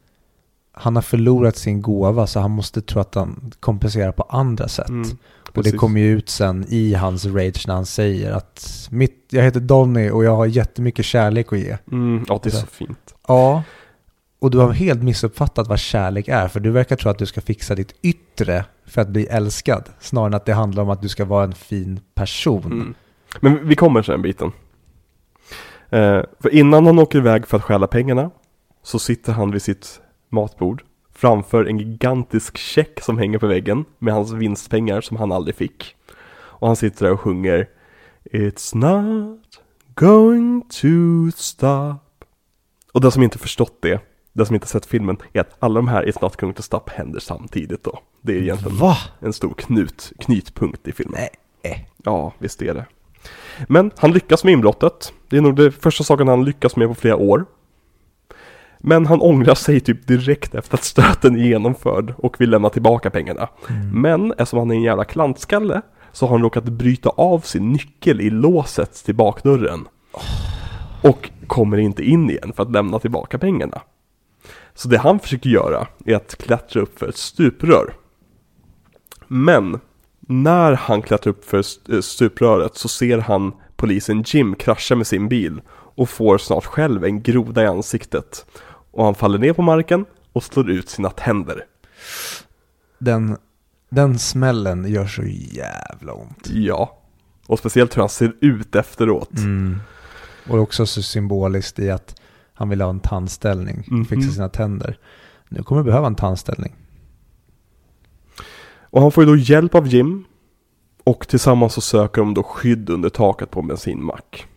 han 0.71 0.95
har 0.95 1.03
förlorat 1.03 1.57
sin 1.57 1.81
gåva 1.81 2.27
så 2.27 2.39
han 2.39 2.51
måste 2.51 2.81
tro 2.81 3.01
att 3.01 3.15
han 3.15 3.53
kompenserar 3.59 4.11
på 4.11 4.23
andra 4.23 4.67
sätt. 4.67 4.89
Mm, 4.89 5.17
och 5.53 5.63
det 5.63 5.71
kommer 5.71 5.99
ju 5.99 6.17
ut 6.17 6.29
sen 6.29 6.65
i 6.69 6.93
hans 6.93 7.25
rage 7.25 7.67
när 7.67 7.75
han 7.75 7.85
säger 7.85 8.31
att 8.31 8.87
mitt, 8.91 9.25
jag 9.29 9.43
heter 9.43 9.59
Donny 9.59 10.09
och 10.09 10.23
jag 10.23 10.35
har 10.35 10.45
jättemycket 10.45 11.05
kärlek 11.05 11.53
att 11.53 11.59
ge. 11.59 11.77
Mm, 11.91 12.25
ja, 12.27 12.39
det 12.43 12.49
är 12.49 12.51
Så. 12.51 12.59
så 12.59 12.65
fint. 12.65 13.15
Ja, 13.27 13.63
och 14.39 14.51
du 14.51 14.57
har 14.57 14.71
helt 14.71 15.03
missuppfattat 15.03 15.67
vad 15.67 15.79
kärlek 15.79 16.27
är. 16.27 16.47
För 16.47 16.59
du 16.59 16.71
verkar 16.71 16.95
tro 16.95 17.11
att 17.11 17.17
du 17.17 17.25
ska 17.25 17.41
fixa 17.41 17.75
ditt 17.75 17.95
yttre 18.01 18.65
för 18.85 19.01
att 19.01 19.09
bli 19.09 19.25
älskad. 19.25 19.89
Snarare 19.99 20.27
än 20.27 20.33
att 20.33 20.45
det 20.45 20.53
handlar 20.53 20.83
om 20.83 20.89
att 20.89 21.01
du 21.01 21.09
ska 21.09 21.25
vara 21.25 21.43
en 21.43 21.53
fin 21.53 21.99
person. 22.15 22.65
Mm. 22.65 22.93
Men 23.39 23.67
vi 23.67 23.75
kommer 23.75 24.01
till 24.01 24.11
den 24.11 24.21
biten. 24.21 24.51
Eh, 25.89 26.21
för 26.39 26.53
innan 26.53 26.85
han 26.85 26.99
åker 26.99 27.17
iväg 27.17 27.47
för 27.47 27.57
att 27.57 27.63
stjäla 27.63 27.87
pengarna 27.87 28.31
så 28.83 28.99
sitter 28.99 29.33
han 29.33 29.51
vid 29.51 29.61
sitt 29.61 30.01
matbord 30.29 30.83
framför 31.21 31.65
en 31.65 31.79
gigantisk 31.79 32.57
check 32.57 32.99
som 33.01 33.17
hänger 33.17 33.39
på 33.39 33.47
väggen 33.47 33.85
med 33.99 34.13
hans 34.13 34.31
vinstpengar 34.31 35.01
som 35.01 35.17
han 35.17 35.31
aldrig 35.31 35.55
fick. 35.55 35.95
Och 36.33 36.67
han 36.67 36.75
sitter 36.75 37.05
där 37.05 37.13
och 37.13 37.19
sjunger 37.19 37.69
It's 38.23 38.75
not 38.75 39.39
going 39.95 40.61
to 40.61 40.87
stop. 41.35 41.99
Och 42.93 43.01
den 43.01 43.11
som 43.11 43.23
inte 43.23 43.37
förstått 43.37 43.77
det, 43.81 44.01
den 44.33 44.45
som 44.45 44.55
inte 44.55 44.67
sett 44.67 44.85
filmen, 44.85 45.17
är 45.33 45.41
att 45.41 45.55
alla 45.59 45.75
de 45.75 45.87
här 45.87 46.03
It's 46.05 46.17
not 46.21 46.35
going 46.41 46.53
to 46.53 46.61
stop 46.61 46.83
händer 46.87 47.19
samtidigt 47.19 47.83
då. 47.83 47.99
Det 48.21 48.33
är 48.33 48.41
egentligen 48.41 48.77
Va? 48.77 48.97
en 49.19 49.33
stor 49.33 49.53
knut, 49.53 50.13
knytpunkt 50.19 50.87
i 50.87 50.91
filmen. 50.91 51.21
Nej. 51.63 51.89
Ja, 52.03 52.33
visst 52.37 52.61
är 52.61 52.73
det. 52.73 52.85
Men 53.67 53.91
han 53.97 54.11
lyckas 54.11 54.43
med 54.43 54.51
inbrottet. 54.51 55.13
Det 55.29 55.37
är 55.37 55.41
nog 55.41 55.55
det 55.55 55.71
första 55.71 56.03
saken 56.03 56.27
han 56.27 56.45
lyckas 56.45 56.75
med 56.75 56.87
på 56.87 56.95
flera 56.95 57.15
år. 57.15 57.45
Men 58.81 59.05
han 59.05 59.21
ångrar 59.21 59.55
sig 59.55 59.79
typ 59.79 60.07
direkt 60.07 60.55
efter 60.55 60.75
att 60.75 60.83
stöten 60.83 61.35
är 61.35 61.39
genomförd 61.39 62.13
och 62.17 62.41
vill 62.41 62.49
lämna 62.49 62.69
tillbaka 62.69 63.09
pengarna. 63.09 63.49
Men 63.93 64.31
eftersom 64.31 64.59
han 64.59 64.71
är 64.71 64.75
en 64.75 64.81
jävla 64.81 65.05
klantskalle 65.05 65.81
så 66.11 66.25
har 66.25 66.31
han 66.31 66.41
råkat 66.41 66.63
bryta 66.63 67.09
av 67.09 67.39
sin 67.39 67.71
nyckel 67.71 68.21
i 68.21 68.29
låset 68.29 68.93
till 69.05 69.15
bakdörren. 69.15 69.87
Och 71.03 71.29
kommer 71.47 71.77
inte 71.77 72.03
in 72.03 72.29
igen 72.29 72.53
för 72.55 72.63
att 72.63 72.71
lämna 72.71 72.99
tillbaka 72.99 73.37
pengarna. 73.37 73.81
Så 74.73 74.87
det 74.87 74.97
han 74.97 75.19
försöker 75.19 75.49
göra 75.49 75.87
är 76.05 76.15
att 76.15 76.35
klättra 76.35 76.81
upp 76.81 76.99
för 76.99 77.07
ett 77.09 77.17
stuprör. 77.17 77.93
Men 79.27 79.79
när 80.19 80.73
han 80.73 81.01
klättrar 81.01 81.31
upp 81.31 81.45
för 81.45 81.63
eh, 81.93 81.99
stupröret 81.99 82.75
så 82.75 82.87
ser 82.87 83.17
han 83.17 83.53
polisen 83.75 84.23
Jim 84.27 84.55
krascha 84.55 84.95
med 84.95 85.07
sin 85.07 85.29
bil 85.29 85.61
och 85.95 86.09
får 86.09 86.37
snart 86.37 86.65
själv 86.65 87.05
en 87.05 87.21
groda 87.21 87.63
i 87.63 87.67
ansiktet. 87.67 88.45
Och 88.91 89.05
han 89.05 89.15
faller 89.15 89.37
ner 89.39 89.53
på 89.53 89.61
marken 89.61 90.05
och 90.33 90.43
slår 90.43 90.69
ut 90.71 90.89
sina 90.89 91.09
tänder. 91.09 91.65
Den, 92.97 93.37
den 93.89 94.19
smällen 94.19 94.85
gör 94.91 95.05
så 95.07 95.23
jävla 95.51 96.13
ont. 96.13 96.49
Ja. 96.53 96.97
Och 97.47 97.59
speciellt 97.59 97.97
hur 97.97 98.01
han 98.01 98.09
ser 98.09 98.33
ut 98.41 98.75
efteråt. 98.75 99.37
Mm. 99.37 99.79
Och 100.49 100.59
också 100.59 100.85
så 100.85 101.01
symboliskt 101.01 101.79
i 101.79 101.89
att 101.91 102.15
han 102.53 102.69
vill 102.69 102.81
ha 102.81 102.89
en 102.89 102.99
tandställning, 102.99 103.83
Mhm. 103.87 104.05
fixa 104.05 104.31
sina 104.31 104.49
tänder. 104.49 104.97
Nu 105.49 105.63
kommer 105.63 105.81
du 105.81 105.85
behöva 105.85 106.07
en 106.07 106.15
tandställning. 106.15 106.75
Och 108.81 109.01
han 109.01 109.11
får 109.11 109.23
ju 109.23 109.29
då 109.29 109.35
hjälp 109.35 109.75
av 109.75 109.87
Jim. 109.87 110.23
Och 111.03 111.27
tillsammans 111.27 111.73
så 111.73 111.81
söker 111.81 112.21
de 112.21 112.33
då 112.33 112.43
skydd 112.43 112.89
under 112.89 113.09
taket 113.09 113.51
på 113.51 113.59
en 113.59 113.67
bensinmack. 113.67 114.47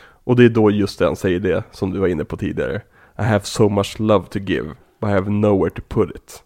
Och 0.00 0.36
det 0.36 0.44
är 0.44 0.48
då 0.48 0.70
just 0.70 0.98
det 0.98 1.04
han 1.04 1.16
säger 1.16 1.40
det 1.40 1.62
som 1.72 1.90
du 1.90 1.98
var 1.98 2.08
inne 2.08 2.24
på 2.24 2.36
tidigare. 2.36 2.82
I 3.18 3.22
have 3.22 3.44
so 3.44 3.68
much 3.68 3.98
love 3.98 4.26
to 4.26 4.38
give, 4.38 4.68
but 5.00 5.10
I 5.10 5.12
have 5.12 5.30
nowhere 5.30 5.70
to 5.70 5.82
put 5.88 6.10
it. 6.16 6.42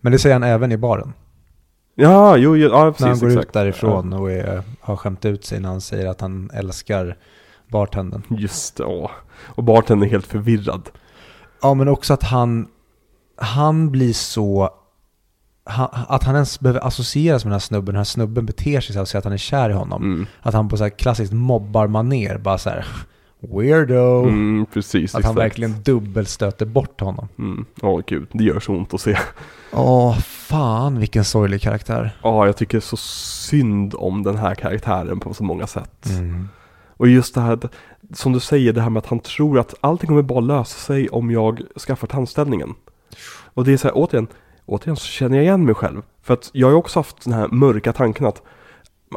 Men 0.00 0.12
det 0.12 0.18
säger 0.18 0.34
han 0.34 0.42
även 0.42 0.72
i 0.72 0.76
baren. 0.76 1.12
Ja, 1.94 2.36
jo, 2.36 2.56
jo 2.56 2.68
ja, 2.68 2.84
precis, 2.84 3.00
när 3.00 3.08
han 3.08 3.18
går 3.18 3.28
exakt. 3.28 3.46
ut 3.46 3.52
därifrån 3.52 4.12
och 4.12 4.30
är, 4.30 4.62
har 4.80 4.96
skämt 4.96 5.24
ut 5.24 5.44
sig 5.44 5.60
när 5.60 5.68
han 5.68 5.80
säger 5.80 6.06
att 6.06 6.20
han 6.20 6.50
älskar 6.54 7.16
bartendern. 7.68 8.22
Ja, 8.28 8.36
just 8.36 8.76
det, 8.76 8.84
åh. 8.84 9.10
Och 9.44 9.64
bartendern 9.64 10.08
är 10.08 10.10
helt 10.10 10.26
förvirrad. 10.26 10.90
Ja, 11.62 11.74
men 11.74 11.88
också 11.88 12.14
att 12.14 12.22
han, 12.22 12.68
han 13.36 13.90
blir 13.90 14.12
så... 14.12 14.70
Han, 15.64 15.88
att 15.92 16.24
han 16.24 16.34
ens 16.34 16.60
behöver 16.60 16.86
associeras 16.86 17.44
med 17.44 17.50
den 17.50 17.54
här 17.54 17.60
snubben, 17.60 17.86
den 17.86 17.96
här 17.96 18.04
snubben 18.04 18.46
beter 18.46 18.80
sig 18.80 18.92
så 18.92 18.98
här 18.98 19.02
och 19.02 19.08
säger 19.08 19.18
att 19.18 19.24
han 19.24 19.32
är 19.32 19.36
kär 19.36 19.70
i 19.70 19.72
honom. 19.72 20.02
Mm. 20.02 20.26
Att 20.42 20.54
han 20.54 20.68
på 20.68 20.76
så 20.76 20.82
här 20.82 20.90
klassiskt 20.90 21.32
mobbar-maner 21.32 22.38
bara 22.38 22.58
så 22.58 22.70
här 22.70 22.86
weirdo. 23.40 24.22
Mm, 24.22 24.66
precis, 24.72 25.14
att 25.14 25.24
han 25.24 25.32
exakt. 25.32 25.44
verkligen 25.44 25.82
dubbelstöter 25.82 26.66
bort 26.66 27.00
honom. 27.00 27.28
Mm. 27.38 27.64
Åh 27.82 28.00
gud, 28.06 28.28
det 28.32 28.44
gör 28.44 28.60
så 28.60 28.72
ont 28.72 28.94
att 28.94 29.00
se. 29.00 29.18
Åh, 29.72 30.18
fan 30.18 30.98
vilken 30.98 31.24
sorglig 31.24 31.62
karaktär. 31.62 32.16
Ja, 32.22 32.46
jag 32.46 32.56
tycker 32.56 32.80
så 32.80 32.96
synd 32.96 33.94
om 33.94 34.22
den 34.22 34.36
här 34.36 34.54
karaktären 34.54 35.20
på 35.20 35.34
så 35.34 35.44
många 35.44 35.66
sätt. 35.66 36.06
Mm. 36.08 36.48
Och 36.96 37.08
just 37.08 37.34
det 37.34 37.40
här, 37.40 37.58
som 38.14 38.32
du 38.32 38.40
säger, 38.40 38.72
det 38.72 38.80
här 38.80 38.90
med 38.90 39.00
att 39.00 39.06
han 39.06 39.20
tror 39.20 39.58
att 39.58 39.74
allting 39.80 40.08
kommer 40.08 40.22
bara 40.22 40.40
lösa 40.40 40.78
sig 40.78 41.08
om 41.08 41.30
jag 41.30 41.60
skaffar 41.86 42.06
tandställningen. 42.06 42.74
Och 43.54 43.64
det 43.64 43.72
är 43.72 43.76
så 43.76 43.88
här, 43.88 43.92
återigen, 43.96 44.26
återigen 44.66 44.96
så 44.96 45.06
känner 45.06 45.36
jag 45.36 45.44
igen 45.44 45.64
mig 45.64 45.74
själv. 45.74 46.02
För 46.22 46.34
att 46.34 46.50
jag 46.52 46.68
har 46.68 46.74
också 46.74 46.98
haft 46.98 47.24
den 47.24 47.32
här 47.32 47.48
mörka 47.48 47.92
tanken 47.92 48.26
att 48.26 48.42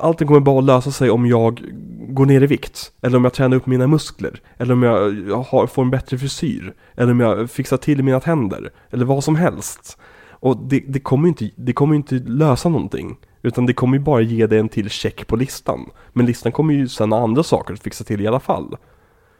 allting 0.02 0.28
kommer 0.28 0.40
bara 0.40 0.60
att 0.60 0.66
lösa 0.66 0.92
sig 0.92 1.10
om 1.10 1.26
jag 1.26 1.62
går 2.08 2.26
ner 2.26 2.42
i 2.42 2.48
vikt. 2.48 2.92
Eller 3.02 3.18
om 3.18 3.24
jag 3.24 3.34
tränar 3.34 3.58
upp 3.58 3.66
mina 3.66 3.88
muskler. 3.88 4.42
Eller 4.58 4.74
om 4.74 4.84
jag, 4.84 5.36
har, 5.44 5.68
får 5.68 5.82
en 5.82 5.90
bättre 5.90 6.18
frisyr. 6.18 6.74
Eller 6.96 7.12
om 7.12 7.20
jag 7.20 7.52
fixar 7.52 7.78
till 7.78 8.04
mina 8.04 8.20
tänder. 8.20 8.72
Eller 8.90 9.06
vad 9.06 9.24
som 9.24 9.36
helst. 9.36 9.98
Och 10.30 10.58
det, 10.58 10.84
det 10.88 11.00
kommer 11.00 11.24
ju 11.24 11.30
inte, 11.30 11.50
det 11.56 11.74
kommer 11.74 11.96
inte 11.96 12.16
lösa 12.16 12.70
någonting. 12.70 13.18
Utan 13.42 13.66
det 13.66 13.74
kommer 13.74 13.98
ju 13.98 14.04
bara 14.04 14.22
ge 14.22 14.48
dig 14.48 14.60
en 14.60 14.70
till 14.70 14.90
check 14.90 15.28
på 15.28 15.36
listan. 15.36 15.90
Men 16.14 16.26
listan 16.26 16.52
kommer 16.52 16.74
ju 16.74 16.88
sen 16.88 17.12
ha 17.12 17.24
andra 17.24 17.44
saker 17.44 17.74
att 17.74 17.84
fixa 17.84 18.04
till 18.04 18.22
i 18.22 18.28
alla 18.28 18.40
fall. 18.40 18.76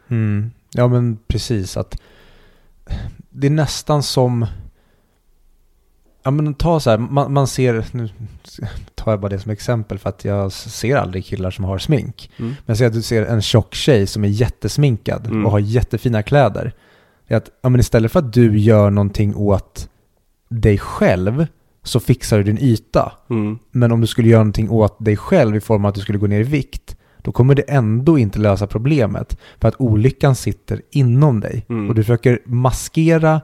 Mm. 0.08 0.52
Ja 0.72 0.88
men 0.88 1.18
precis 1.28 1.78
att 1.78 2.02
det 3.30 3.48
är 3.48 3.52
nästan 3.52 4.04
som 4.04 4.46
Ja 6.24 6.32
men 6.32 6.54
ta 6.54 6.80
så 6.80 6.90
här, 6.90 6.98
man, 6.98 7.34
man 7.34 7.48
ser, 7.48 7.86
nu 7.92 8.10
tar 8.96 9.12
jag 9.12 9.20
bara 9.20 9.30
det 9.30 9.40
som 9.40 9.52
exempel 9.52 10.00
för 10.00 10.10
att 10.10 10.26
jag 10.26 10.52
ser 10.52 10.96
aldrig 10.98 11.26
killar 11.26 11.52
som 11.52 11.66
har 11.66 11.78
smink. 11.78 12.32
Mm. 12.40 12.54
Men 12.66 12.78
säg 12.78 12.88
att 12.88 12.94
du 12.94 13.02
ser 13.02 13.26
en 13.26 13.42
tjock 13.42 13.76
tjej 13.76 14.08
som 14.08 14.24
är 14.24 14.28
jättesminkad 14.28 15.28
Mm. 15.28 15.46
och 15.46 15.52
har 15.52 15.60
jättefina 15.60 16.24
kläder. 16.24 16.74
Det 17.28 17.34
är 17.34 17.38
att, 17.38 17.50
ja 17.64 17.70
men 17.70 17.80
istället 17.80 18.12
för 18.12 18.20
att 18.20 18.34
du 18.34 18.60
gör 18.60 18.90
någonting 18.90 19.36
åt 19.36 19.90
dig 20.50 20.78
själv 20.78 21.48
så 21.84 22.00
fixar 22.00 22.38
du 22.38 22.44
din 22.44 22.58
yta. 22.62 23.12
Mm. 23.30 23.60
Men 23.72 23.92
om 23.92 24.02
du 24.02 24.08
skulle 24.08 24.28
göra 24.30 24.40
någonting 24.40 24.70
åt 24.70 25.06
dig 25.06 25.18
själv 25.18 25.56
i 25.56 25.60
form 25.60 25.86
av 25.86 25.90
att 25.90 25.96
du 25.96 26.02
skulle 26.02 26.20
gå 26.20 26.28
ner 26.28 26.40
i 26.40 26.44
vikt, 26.44 26.98
då 27.18 27.32
kommer 27.32 27.56
det 27.56 27.62
ändå 27.62 28.18
inte 28.18 28.40
lösa 28.40 28.68
problemet. 28.68 29.38
För 29.60 29.68
att 29.68 29.76
olyckan 29.80 30.36
sitter 30.36 30.82
inom 30.92 31.40
dig. 31.40 31.66
Mm. 31.70 31.90
Och 31.90 31.96
du 31.96 32.04
försöker 32.04 32.40
maskera 32.46 33.42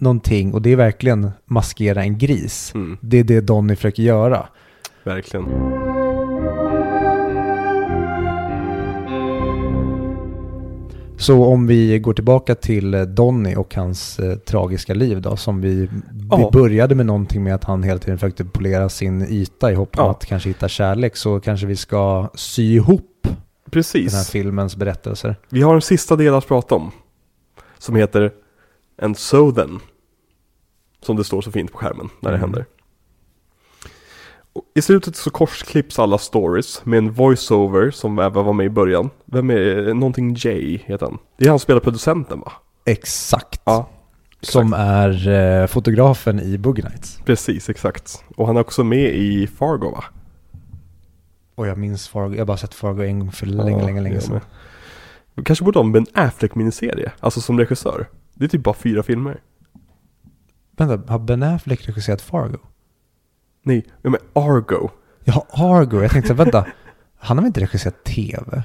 någonting 0.00 0.54
och 0.54 0.62
det 0.62 0.70
är 0.72 0.76
verkligen 0.76 1.30
maskera 1.46 2.02
en 2.02 2.18
gris. 2.18 2.72
Mm. 2.74 2.98
Det 3.00 3.18
är 3.18 3.24
det 3.24 3.40
Donny 3.40 3.76
försöker 3.76 4.02
göra. 4.02 4.48
Verkligen. 5.04 5.46
Så 11.18 11.44
om 11.44 11.66
vi 11.66 11.98
går 11.98 12.12
tillbaka 12.14 12.54
till 12.54 12.94
eh, 12.94 13.02
Donny 13.02 13.54
och 13.54 13.74
hans 13.74 14.18
eh, 14.18 14.36
tragiska 14.36 14.94
liv 14.94 15.20
då, 15.22 15.36
som 15.36 15.60
vi, 15.60 15.88
Ja. 16.30 16.36
vi 16.36 16.58
började 16.58 16.94
med 16.94 17.06
någonting 17.06 17.42
med 17.44 17.54
att 17.54 17.64
han 17.64 17.82
hela 17.82 17.98
tiden 17.98 18.18
försökte 18.18 18.44
polera 18.44 18.88
sin 18.88 19.22
yta 19.22 19.72
i 19.72 19.74
hopp 19.74 19.98
om 19.98 20.04
Ja. 20.04 20.10
att 20.10 20.26
kanske 20.26 20.48
hitta 20.48 20.68
kärlek, 20.68 21.16
så 21.16 21.40
kanske 21.40 21.66
vi 21.66 21.76
ska 21.76 22.28
sy 22.34 22.74
ihop 22.74 23.06
den 23.22 23.32
här 23.32 23.70
Precis. 23.70 24.30
filmens 24.30 24.76
berättelser. 24.76 25.36
Vi 25.48 25.62
har 25.62 25.74
en 25.74 25.82
sista 25.82 26.16
del 26.16 26.34
att 26.34 26.46
prata 26.48 26.74
om. 26.74 26.90
Som 27.78 27.96
heter 27.96 28.30
And 29.02 29.18
so 29.18 29.52
then. 29.52 29.80
Som 31.02 31.16
det 31.16 31.24
står 31.24 31.40
så 31.42 31.52
fint 31.52 31.72
på 31.72 31.78
skärmen 31.78 32.08
när 32.20 32.30
det 32.30 32.36
Mm. 32.36 32.40
händer. 32.50 32.66
I 34.74 34.82
slutet 34.82 35.16
så 35.16 35.30
korsklipps 35.30 35.98
alla 35.98 36.18
stories 36.18 36.84
med 36.84 36.98
en 36.98 37.12
voiceover 37.12 37.90
som 37.90 38.18
även 38.18 38.44
var 38.44 38.52
med 38.52 38.66
i 38.66 38.70
början. 38.70 39.10
Vem 39.24 39.50
är, 39.50 39.94
någonting 39.94 40.34
Jay 40.38 40.78
heter 40.84 41.06
han. 41.06 41.18
Det 41.36 41.44
är 41.44 41.48
han 41.48 41.58
som 41.58 41.64
spelar 41.64 41.80
producenten 41.80 42.40
va? 42.40 42.52
Exakt. 42.84 43.60
Ja, 43.64 43.88
Som 44.40 44.72
är 44.72 45.28
eh, 45.28 45.66
fotografen 45.66 46.40
i 46.40 46.58
Boogie 46.58 46.84
Nights. 46.88 47.18
Precis, 47.24 47.68
exakt. 47.68 48.24
Och 48.36 48.46
han 48.46 48.56
är 48.56 48.60
också 48.60 48.84
med 48.84 49.14
i 49.14 49.46
Fargo 49.46 49.90
va? 49.90 50.04
Och 51.54 51.66
jag 51.66 51.78
minns 51.78 52.08
Fargo, 52.08 52.32
jag 52.34 52.40
har 52.40 52.46
bara 52.46 52.56
sett 52.56 52.74
Fargo 52.74 53.02
en 53.02 53.18
gång 53.18 53.32
för 53.32 53.46
länge, 53.46 53.80
Ja, 53.80 53.86
länge, 53.86 54.00
länge 54.00 54.20
sedan. 54.20 54.40
kanske 55.44 55.64
borde 55.64 55.78
ha 55.78 55.84
en 55.86 55.92
Ben 55.92 56.06
Affleck 56.14 56.54
miniserie, 56.54 57.12
alltså 57.20 57.40
som 57.40 57.58
regissör. 57.58 58.06
Det 58.40 58.46
är 58.46 58.48
typ 58.48 58.62
bara 58.62 58.74
fyra 58.74 59.02
filmer. 59.02 59.40
Vänta, 60.76 61.12
har 61.12 61.18
Ben 61.18 61.42
Affleck 61.42 61.88
regisserat 61.88 62.22
Fargo? 62.22 62.58
Nej, 63.62 63.86
jag 64.02 64.10
men 64.10 64.20
Argo. 64.32 64.90
Ja, 65.24 65.46
Argo. 65.50 66.02
Jag 66.02 66.10
tänkte 66.10 66.28
så 66.28 66.34
här, 66.34 66.44
vänta. 66.44 66.66
Han 67.18 67.36
har 67.36 67.42
väl 67.42 67.46
inte 67.46 67.60
regisserat 67.60 68.04
tv? 68.04 68.62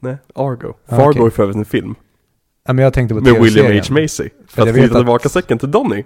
Nej, 0.00 0.16
Argo. 0.34 0.74
Ah, 0.86 0.96
Fargo 0.96 1.10
okej. 1.10 1.26
är 1.26 1.30
för 1.30 1.42
övrigt 1.42 1.56
en 1.56 1.64
film. 1.64 1.94
Ja, 2.66 2.72
men 2.72 2.82
jag 2.82 2.92
tänkte 2.94 3.14
på 3.14 3.20
Med 3.20 3.42
William. 3.42 3.66
H. 3.88 3.94
Macy. 3.94 4.28
För 4.46 4.54
För 4.54 4.62
att 4.62 4.68
jag 4.68 4.76
knyta 4.76 4.94
att- 4.94 4.98
tillbaka 5.00 5.28
säcken 5.28 5.58
till 5.58 5.70
Donny. 5.70 6.04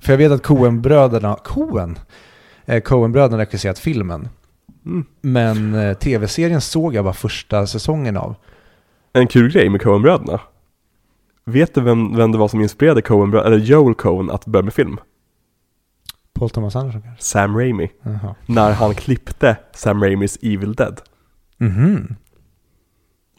För 0.00 0.12
jag 0.12 0.18
vet 0.18 0.32
att 0.32 0.42
Coen-bröderna, 0.42 1.36
Coen? 1.44 1.98
Eh, 2.64 2.80
Coen-bröderna 2.82 3.38
regisserat 3.42 3.78
filmen. 3.78 4.28
Mm. 4.86 5.04
Men 5.20 5.74
eh, 5.74 5.94
tv-serien 5.94 6.60
såg 6.60 6.94
jag 6.94 7.04
bara 7.04 7.14
första 7.14 7.66
säsongen 7.66 8.16
av. 8.16 8.34
En 9.12 9.26
kul 9.26 9.52
grej 9.52 9.68
med 9.68 9.82
Coen-bröderna. 9.82 10.40
Vet 11.44 11.74
du 11.74 11.80
vem, 11.80 12.16
vem 12.16 12.32
det 12.32 12.38
var 12.38 12.48
som 12.48 12.60
inspirerade 12.60 13.02
Coen, 13.02 13.34
eller 13.34 13.56
Joel 13.58 13.94
Coen 13.94 14.30
att 14.30 14.46
börja 14.46 14.62
med 14.64 14.74
film? 14.74 14.98
Paul 16.32 16.50
Thomas 16.50 16.76
Anderson 16.76 17.02
kanske? 17.02 17.22
Sam 17.24 17.56
Raimi. 17.56 17.90
Jaha. 18.02 18.34
När 18.46 18.72
han 18.72 18.94
klippte 18.94 19.56
Sam 19.74 20.02
Raimis 20.02 20.38
Evil 20.42 20.74
Dead. 20.74 21.00
Mhm. 21.56 22.16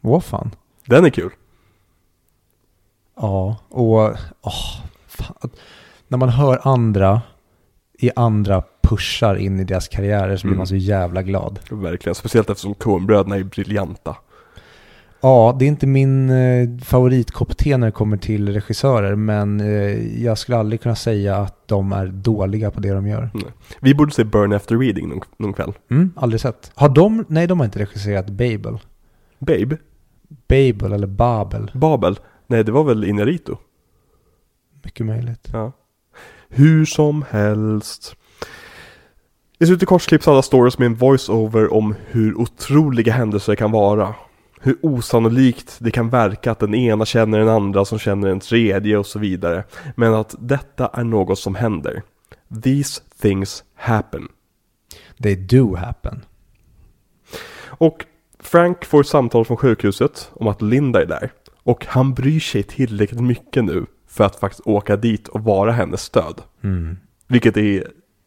Vad 0.02 0.24
fan. 0.24 0.52
Den 0.86 1.06
är 1.06 1.10
kul. 1.10 1.32
Ja, 3.16 3.58
och 3.70 3.94
åh, 4.42 4.80
fan. 5.08 5.50
när 6.08 6.18
man 6.18 6.30
hör 6.30 6.60
andra 6.68 7.22
i 8.00 8.12
andra 8.16 8.64
pushar 8.84 9.36
in 9.36 9.60
i 9.60 9.64
deras 9.64 9.88
karriärer 9.88 10.38
så 10.38 10.42
blir 10.48 10.52
Mm. 10.52 10.58
man 10.58 10.68
så 10.68 10.76
jävla 10.76 11.24
glad. 11.24 11.60
Verkligen. 11.72 12.16
Speciellt 12.16 12.50
eftersom 12.50 12.74
Coen-bröderna 12.76 13.36
är 13.36 13.44
briljanta. 13.44 14.16
Ja, 15.26 15.56
det 15.60 15.66
är 15.66 15.68
inte 15.68 15.88
min 15.88 16.30
eh, 16.30 16.78
favoritkopp 16.84 17.58
te 17.58 17.78
när 17.78 17.88
det 17.88 17.92
kommer 17.92 18.18
till 18.18 18.54
regissörer, 18.54 19.16
men 19.16 19.60
eh, 19.60 20.24
jag 20.24 20.38
skulle 20.38 20.58
aldrig 20.58 20.82
kunna 20.82 20.96
säga 20.96 21.38
att 21.38 21.68
de 21.68 21.92
är 21.92 22.08
dåliga 22.08 22.72
på 22.72 22.80
det 22.80 22.92
de 22.94 23.08
gör. 23.08 23.30
Vi 23.80 23.96
borde 23.96 24.12
se 24.12 24.24
Burn 24.24 24.54
After 24.54 24.78
Reading 24.78 25.10
någon, 25.10 25.22
någon 25.38 25.54
kväll. 25.54 25.74
Mm, 25.92 26.12
aldrig 26.16 26.42
sett. 26.42 26.72
Har 26.76 26.90
de, 26.90 27.26
nej 27.28 27.48
de 27.48 27.60
har 27.60 27.66
inte 27.66 27.80
regisserat 27.80 28.30
Babel. 28.30 28.78
Babe? 29.40 29.78
Babel 30.48 30.94
eller 30.94 31.08
Babel, 31.08 31.72
Babel? 31.74 32.20
Nej, 32.48 32.64
det 32.64 32.72
var 32.72 32.84
väl 32.84 33.04
Inarito? 33.04 33.58
mycket 34.84 35.06
möjligt. 35.06 35.50
Ja. 35.54 35.72
Hur 36.50 36.86
som 36.86 37.26
helst. 37.30 38.16
I 39.60 39.66
slutet 39.66 39.88
kort 39.90 40.08
klipps 40.08 40.28
alla 40.28 40.42
stories 40.42 40.78
med 40.78 40.86
en 40.86 40.96
voice-over 40.96 41.74
om 41.74 41.96
hur 42.06 42.36
otroliga 42.40 43.14
händelser 43.14 43.56
kan 43.56 43.72
vara. 43.72 44.16
Hur 44.66 44.78
osannolikt 44.82 45.78
det 45.80 45.92
kan 45.92 46.10
verka 46.10 46.52
att 46.52 46.60
den 46.60 46.76
ena 46.76 47.06
känner 47.06 47.40
den 47.40 47.50
andra 47.50 47.86
som 47.86 48.00
känner 48.00 48.28
den 48.28 48.40
tredje 48.40 48.98
och 48.98 49.06
så 49.06 49.20
vidare. 49.20 49.64
Men 49.96 50.14
att 50.14 50.36
detta 50.40 50.88
är 50.88 51.04
något 51.04 51.40
som 51.40 51.56
händer. 51.56 52.02
These 52.64 53.02
things 53.22 53.64
happen. 53.76 54.28
They 55.24 55.36
do 55.36 55.76
happen. 55.76 56.22
Och 57.66 58.06
Frank 58.40 58.86
får 58.86 59.02
ett 59.02 59.08
samtal 59.08 59.46
från 59.46 59.58
sjukhuset 59.58 60.32
om 60.34 60.48
att 60.48 60.62
Linda 60.62 61.02
är 61.02 61.06
där. 61.06 61.32
Och 61.64 61.86
han 61.86 62.14
bryr 62.14 62.40
sig 62.40 62.64
tillräckligt 62.64 63.22
mycket 63.22 63.64
nu 63.64 63.86
för 64.08 64.24
att 64.24 64.36
faktiskt 64.36 64.68
åka 64.68 64.96
dit 64.96 65.28
och 65.28 65.44
vara 65.44 65.72
hennes 65.72 66.02
stöd. 66.02 66.42
Mm. 66.64 66.98
Vilket 67.28 67.58
i, 67.58 67.84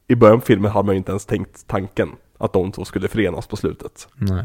i 0.09 0.15
början 0.15 0.37
av 0.37 0.41
filmen 0.41 0.71
hade 0.71 0.87
man 0.87 0.95
ju 0.95 0.99
inte 0.99 1.13
ens 1.13 1.27
tänkt 1.27 1.67
tanken 1.67 2.09
att 2.39 2.53
de 2.53 2.73
två 2.73 2.85
skulle 2.85 3.09
förenas 3.09 3.47
på 3.47 3.57
slutet. 3.57 4.09
Nej. 4.15 4.45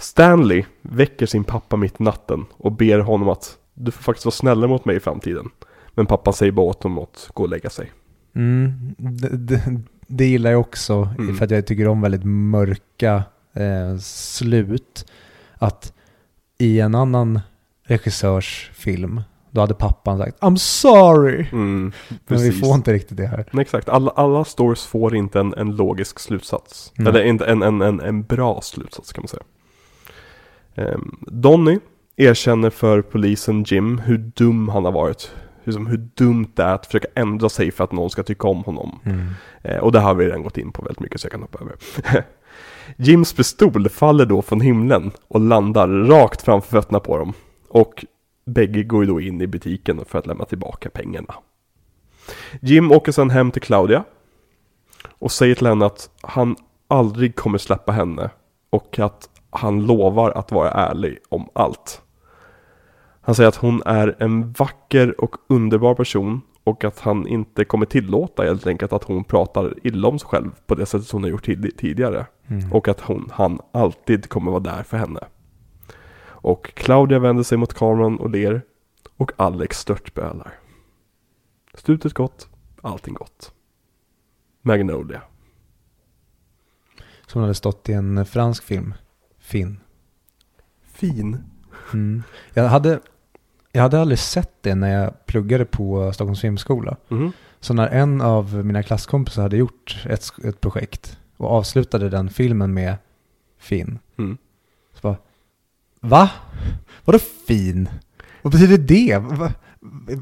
Stanley 0.00 0.64
väcker 0.82 1.26
sin 1.26 1.44
pappa 1.44 1.76
mitt 1.76 2.00
i 2.00 2.04
natten 2.04 2.44
och 2.56 2.72
ber 2.72 2.98
honom 2.98 3.28
att 3.28 3.56
du 3.74 3.90
får 3.90 4.02
faktiskt 4.02 4.24
vara 4.24 4.32
snällare 4.32 4.68
mot 4.68 4.84
mig 4.84 4.96
i 4.96 5.00
framtiden. 5.00 5.50
Men 5.94 6.06
pappan 6.06 6.32
säger 6.34 6.52
bara 6.52 6.66
åt 6.66 6.82
honom 6.82 6.98
att 6.98 7.30
gå 7.34 7.42
och 7.42 7.48
lägga 7.48 7.70
sig. 7.70 7.92
Mm, 8.34 8.94
det, 8.98 9.36
det, 9.36 9.80
det 10.06 10.24
gillar 10.26 10.50
jag 10.50 10.60
också, 10.60 11.08
Mm. 11.18 11.36
för 11.36 11.44
att 11.44 11.50
jag 11.50 11.66
tycker 11.66 11.88
om 11.88 12.00
väldigt 12.00 12.24
mörka 12.24 13.22
eh, 13.54 13.96
slut. 14.00 15.06
Att 15.54 15.92
i 16.58 16.80
en 16.80 16.94
annan 16.94 17.40
regissörs 17.84 18.70
film, 18.74 19.20
då 19.50 19.60
hade 19.60 19.74
pappan 19.74 20.18
sagt 20.18 20.38
I'm 20.40 20.56
sorry. 20.56 21.46
Mm, 21.52 21.92
Men 22.26 22.38
vi 22.38 22.52
får 22.52 22.74
inte 22.74 22.92
riktigt 22.92 23.16
det 23.16 23.26
här. 23.26 23.44
Men 23.50 23.60
exakt, 23.60 23.88
alla, 23.88 24.10
alla 24.10 24.44
stories 24.44 24.86
får 24.86 25.16
inte 25.16 25.40
en, 25.40 25.54
en 25.54 25.76
logisk 25.76 26.18
slutsats. 26.18 26.92
Nej. 26.96 27.08
Eller 27.08 27.22
inte 27.24 27.44
en, 27.46 27.62
en, 27.62 27.80
en, 27.82 28.00
en 28.00 28.22
bra 28.22 28.60
slutsats 28.62 29.12
kan 29.12 29.22
man 29.22 29.28
säga. 29.28 29.42
Um, 30.74 31.18
Donny 31.20 31.78
erkänner 32.16 32.70
för 32.70 33.02
polisen 33.02 33.62
Jim 33.62 33.98
hur 33.98 34.18
dum 34.18 34.68
han 34.68 34.84
har 34.84 34.92
varit. 34.92 35.34
Hur, 35.62 35.72
som, 35.72 35.86
hur 35.86 35.96
dumt 35.96 36.52
det 36.54 36.62
är 36.62 36.74
att 36.74 36.86
försöka 36.86 37.08
ändra 37.14 37.48
sig 37.48 37.70
för 37.70 37.84
att 37.84 37.92
någon 37.92 38.10
ska 38.10 38.22
tycka 38.22 38.48
om 38.48 38.64
honom. 38.64 38.98
Mm. 39.04 39.26
Eh, 39.62 39.76
och 39.76 39.92
det 39.92 40.00
har 40.00 40.14
vi 40.14 40.26
redan 40.26 40.42
gått 40.42 40.58
in 40.58 40.72
på 40.72 40.82
väldigt 40.82 41.00
mycket 41.00 41.20
så 41.20 41.24
jag 41.24 41.32
kan 41.32 41.42
hoppa 41.42 41.58
över. 41.60 41.76
Jims 42.96 43.32
pistol 43.32 43.88
faller 43.88 44.26
då 44.26 44.42
från 44.42 44.60
himlen 44.60 45.10
och 45.28 45.40
landar 45.40 45.88
rakt 45.88 46.42
framför 46.42 46.70
fötterna 46.70 47.00
på 47.00 47.18
dem. 47.18 47.32
Och 47.68 48.04
bägge 48.46 48.82
går 48.82 49.04
ju 49.04 49.10
då 49.10 49.20
in 49.20 49.40
i 49.40 49.46
butiken 49.46 50.04
för 50.06 50.18
att 50.18 50.26
lämna 50.26 50.44
tillbaka 50.44 50.90
pengarna. 50.90 51.34
Jim 52.60 52.92
åker 52.92 53.12
sedan 53.12 53.30
hem 53.30 53.50
till 53.50 53.62
Claudia 53.62 54.04
och 55.18 55.32
säger 55.32 55.54
till 55.54 55.66
henne 55.66 55.86
att 55.86 56.10
han 56.20 56.56
aldrig 56.88 57.36
kommer 57.36 57.58
släppa 57.58 57.92
henne 57.92 58.30
och 58.70 58.98
att 58.98 59.29
han 59.50 59.86
lovar 59.86 60.30
att 60.30 60.52
vara 60.52 60.70
ärlig 60.70 61.18
om 61.28 61.48
allt. 61.52 62.02
Han 63.20 63.34
säger 63.34 63.48
att 63.48 63.56
hon 63.56 63.82
är 63.86 64.16
en 64.18 64.52
vacker 64.52 65.20
och 65.20 65.36
underbar 65.48 65.94
person 65.94 66.40
och 66.64 66.84
att 66.84 67.00
han 67.00 67.26
inte 67.26 67.64
kommer 67.64 67.86
tillåta 67.86 68.42
helt 68.42 68.66
enkelt 68.66 68.92
att 68.92 69.04
hon 69.04 69.24
pratar 69.24 69.74
illa 69.82 70.08
om 70.08 70.18
sig 70.18 70.28
själv 70.28 70.50
på 70.66 70.74
det 70.74 70.86
sättet 70.86 71.06
som 71.06 71.16
hon 71.16 71.24
har 71.24 71.30
gjort 71.30 71.44
tid- 71.44 71.76
tidigare. 71.78 72.26
Mm. 72.46 72.72
Och 72.72 72.88
att 72.88 73.00
hon, 73.00 73.28
han 73.32 73.60
alltid 73.72 74.28
kommer 74.28 74.50
vara 74.50 74.60
där 74.60 74.82
för 74.82 74.96
henne. 74.96 75.20
Och 76.22 76.74
Claudia 76.74 77.18
vänder 77.18 77.42
sig 77.42 77.58
mot 77.58 77.74
kameran 77.74 78.18
och 78.18 78.30
ler. 78.30 78.62
Och 79.16 79.32
Alex 79.36 79.78
störtbölar. 79.78 80.54
Slutet 81.74 82.12
gott, 82.12 82.48
allting 82.82 83.14
gott. 83.14 83.52
Magnolia. 84.62 85.22
Som 87.26 87.40
hade 87.40 87.54
stått 87.54 87.88
i 87.88 87.92
en 87.92 88.26
fransk 88.26 88.62
film. 88.62 88.94
Finn. 89.50 89.80
Fin. 90.94 91.38
Mm. 91.92 92.22
Jag, 92.54 92.68
hade, 92.68 93.00
jag 93.72 93.82
hade 93.82 94.00
aldrig 94.00 94.18
sett 94.18 94.52
det 94.60 94.74
när 94.74 95.02
jag 95.02 95.26
pluggade 95.26 95.64
på 95.64 96.12
Stockholms 96.12 96.40
filmskola. 96.40 96.96
Mhm. 97.08 97.32
Så 97.60 97.74
när 97.74 97.88
en 97.88 98.20
av 98.20 98.54
mina 98.64 98.82
klasskompisar 98.82 99.42
hade 99.42 99.56
gjort 99.56 100.04
ett, 100.08 100.30
ett 100.44 100.60
projekt 100.60 101.18
och 101.36 101.50
avslutade 101.50 102.08
den 102.08 102.28
filmen 102.30 102.74
med 102.74 102.96
Finn. 103.58 103.98
Mm. 104.18 104.38
Så 104.94 105.00
bara, 105.02 105.16
va? 106.00 106.30
Vadå 107.04 107.18
fin? 107.18 107.88
Vad 108.42 108.52
betyder 108.52 108.78
det? 108.78 109.18
Va, 109.18 109.52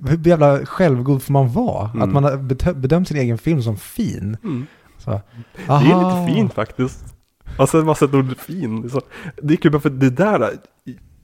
hur 0.09 0.27
jävla 0.29 0.67
självgod 0.67 1.23
får 1.23 1.33
man 1.33 1.53
vara? 1.53 1.91
Mm. 1.91 2.03
Att 2.03 2.09
man 2.15 2.25
har 2.25 2.33
bedö- 2.37 2.75
bedömt 2.75 3.09
sin 3.09 3.17
egen 3.17 3.39
film 3.39 3.63
som 3.63 3.77
fin? 3.77 4.37
Mm. 4.45 4.67
Så, 4.99 5.11
Det 5.67 5.73
är 5.73 5.81
lite 6.25 6.35
fint 6.35 6.53
faktiskt. 6.55 7.15
Alltså 7.63 7.83
bara 7.83 7.95
sett 7.95 8.15
ordet 8.15 8.39
fin. 8.39 8.83
Det 8.83 8.89
är, 8.89 8.91
så, 8.91 9.01
det 9.43 9.55
är 9.55 9.57
kul 9.57 9.73
bara 9.73 9.81
för 9.81 9.91
det 9.91 10.11
där, 10.11 10.51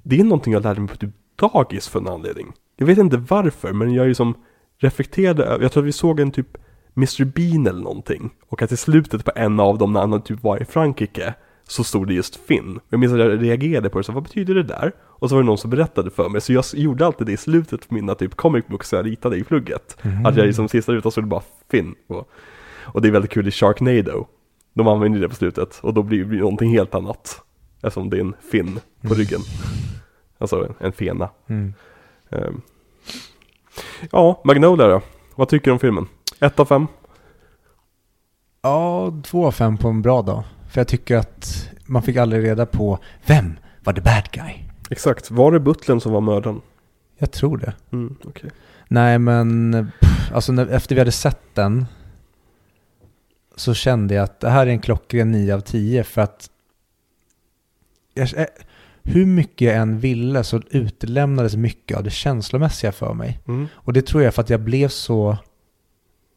det 0.03 0.21
är 0.21 0.25
någonting 0.25 0.53
jag 0.53 0.63
lärde 0.63 0.81
mig 0.81 0.89
på 0.89 0.97
typ 0.97 1.11
dagis 1.37 1.89
för 1.89 2.01
en 2.01 2.09
anledning. 2.09 2.53
Jag 2.77 2.87
vet 2.87 2.99
inte 2.99 3.17
varför, 3.17 3.73
men 3.73 3.95
jag 3.95 4.05
är 4.05 4.09
ju 4.09 4.15
som 4.15 4.35
reflekterade 4.79 5.45
över, 5.45 5.63
jag 5.63 5.73
tror 5.73 5.83
att 5.83 5.89
vi 5.89 5.93
såg 5.93 6.21
en 6.21 6.31
typ 6.31 6.57
Mr 6.97 7.25
Bean 7.25 7.67
eller 7.67 7.83
någonting. 7.83 8.31
Och 8.49 8.63
att 8.63 8.73
i 8.73 8.77
slutet 8.77 9.25
på 9.25 9.33
en 9.35 9.61
av 9.61 9.79
dem, 9.79 9.93
när 9.93 10.01
han 10.01 10.23
typ 10.23 10.43
var 10.43 10.63
i 10.63 10.65
Frankrike, 10.65 11.35
så 11.69 11.85
stod 11.85 12.07
det 12.07 12.15
just 12.15 12.37
Finn. 12.37 12.81
Jag 12.89 13.01
minns 13.01 13.13
att 13.13 13.19
jag 13.19 13.43
reagerade 13.43 13.89
på 13.89 13.99
det, 13.99 14.05
så 14.05 14.13
vad 14.13 14.23
betyder 14.23 14.55
det 14.55 14.63
där? 14.63 14.93
Och 15.03 15.29
så 15.29 15.35
var 15.35 15.43
det 15.43 15.47
någon 15.47 15.59
som 15.59 15.71
berättade 15.71 16.11
för 16.11 16.29
mig, 16.29 16.41
så 16.41 16.53
jag 16.53 16.65
gjorde 16.75 17.07
alltid 17.07 17.27
det 17.27 17.33
i 17.33 17.37
slutet 17.37 17.89
på 17.89 17.95
mina 17.95 18.15
typ 18.15 18.35
comic 18.35 18.67
books 18.67 18.93
jag 18.93 19.07
ritade 19.07 19.37
i 19.37 19.45
plugget. 19.45 19.97
Mhm. 20.03 20.27
Att 20.27 20.37
jag 20.37 20.47
liksom 20.47 20.69
sista 20.69 20.93
rutan 20.93 21.13
stod 21.13 21.29
bara 21.29 21.43
Finn. 21.71 21.95
Och, 22.07 22.31
och 22.85 23.03
det 23.03 23.09
är 23.09 23.13
väldigt 23.13 23.31
kul 23.31 23.49
i 23.49 23.51
Sharknado. 23.51 24.27
De 24.75 24.89
använder 24.89 25.21
det 25.21 25.29
på 25.29 25.35
slutet 25.35 25.79
och 25.83 25.95
då 25.95 26.03
blir 26.03 26.25
det 26.25 26.37
någonting 26.37 26.71
helt 26.71 26.95
annat. 26.95 27.41
Eftersom 27.83 28.11
det 28.11 28.17
är 28.17 28.21
en 28.21 28.35
fin 28.53 28.81
på 29.03 29.15
ryggen. 29.15 29.41
Alltså 30.39 30.65
en, 30.65 30.75
en 30.79 30.93
fena. 30.93 31.31
Mm. 31.47 31.75
Ehm. 32.31 32.61
Ja, 34.11 34.41
Magnolia 34.45 34.87
då? 34.87 35.01
Vad 35.35 35.49
tycker 35.49 35.65
du 35.65 35.73
om 35.73 35.79
filmen? 35.79 36.09
Ett 36.41 36.61
av 36.61 36.65
fem? 36.65 36.87
Ja, 38.63 39.13
två 39.25 39.47
av 39.47 39.53
fem 39.53 39.79
på 39.79 39.89
en 39.89 40.03
bra 40.03 40.23
dag. 40.23 40.45
För 40.71 40.81
jag 40.81 40.89
tycker 40.89 41.17
att 41.17 41.71
man 41.87 42.03
fick 42.03 42.17
aldrig 42.17 42.45
reda 42.45 42.67
på 42.67 42.99
vem 43.27 43.57
var 43.85 43.93
the 43.93 44.01
bad 44.01 44.29
guy. 44.33 44.55
Exakt, 44.91 45.31
var 45.31 45.53
det 45.53 45.61
butlern 45.61 46.01
som 46.01 46.13
var 46.13 46.21
mördaren? 46.21 46.61
Jag 47.19 47.33
tror 47.33 47.57
det. 47.57 47.75
Mm, 47.93 48.17
okej. 48.25 48.51
Nej 48.89 49.19
men, 49.19 49.73
pff, 50.01 50.33
alltså 50.35 50.53
när, 50.53 50.67
efter 50.67 50.95
vi 50.95 51.01
hade 51.01 51.13
sett 51.13 51.55
den 51.55 51.87
så 53.57 53.75
kände 53.75 54.15
jag 54.15 54.25
att 54.25 54.41
det 54.41 54.51
här 54.51 54.67
är 54.67 54.71
en 54.71 54.81
klockren 54.81 55.31
9 55.31 55.55
av 55.55 55.61
10 55.61 56.05
för 56.05 56.23
att 56.23 56.51
jag, 58.15 58.39
eh, 58.39 58.47
hur 59.03 59.27
mycket 59.27 59.69
jag 59.69 59.77
än 59.77 59.99
ville 59.99 60.45
så 60.45 60.61
utelämnades 60.71 61.57
mycket 61.57 61.97
av 61.97 62.05
det 62.05 62.11
känslomässiga 62.11 62.93
för 62.93 63.15
mig. 63.15 63.41
Mm. 63.49 63.67
Och 63.75 63.93
det 63.93 64.07
tror 64.07 64.23
jag 64.23 64.35
för 64.35 64.43
att 64.43 64.51
jag 64.51 64.61
blev 64.61 64.89
så, 64.89 65.37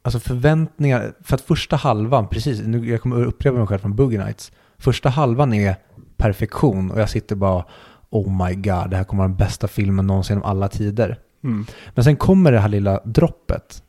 alltså 0.02 0.20
förväntningar, 0.20 1.14
för 1.24 1.36
att 1.36 1.42
första 1.42 1.76
halvan, 1.76 2.28
precis, 2.28 2.62
nu, 2.62 2.90
jag 2.90 3.02
kommer 3.02 3.26
upprepa 3.26 3.58
mig 3.58 3.68
själv 3.68 3.80
från 3.80 3.96
Boogie 3.96 4.24
Nights, 4.24 4.52
första 4.78 5.10
halvan 5.10 5.54
är 5.54 5.76
perfektion 6.18 6.92
och 6.92 7.00
jag 7.02 7.10
sitter 7.10 7.36
bara, 7.36 7.66
oh 8.10 8.46
my 8.46 8.56
god, 8.56 8.90
det 8.90 8.98
här 8.98 9.04
kommer 9.04 9.24
vara 9.24 9.28
den 9.28 9.38
bästa 9.38 9.68
filmen 9.68 10.08
någonsin 10.08 10.38
om 10.38 10.44
alla 10.44 10.68
tider. 10.68 11.20
Mm. 11.44 11.66
Men 11.96 12.04
sen 12.04 12.16
kommer 12.16 12.52
det 12.52 12.60
här 12.60 12.70
lilla 12.70 13.02
droppet. 13.06 13.84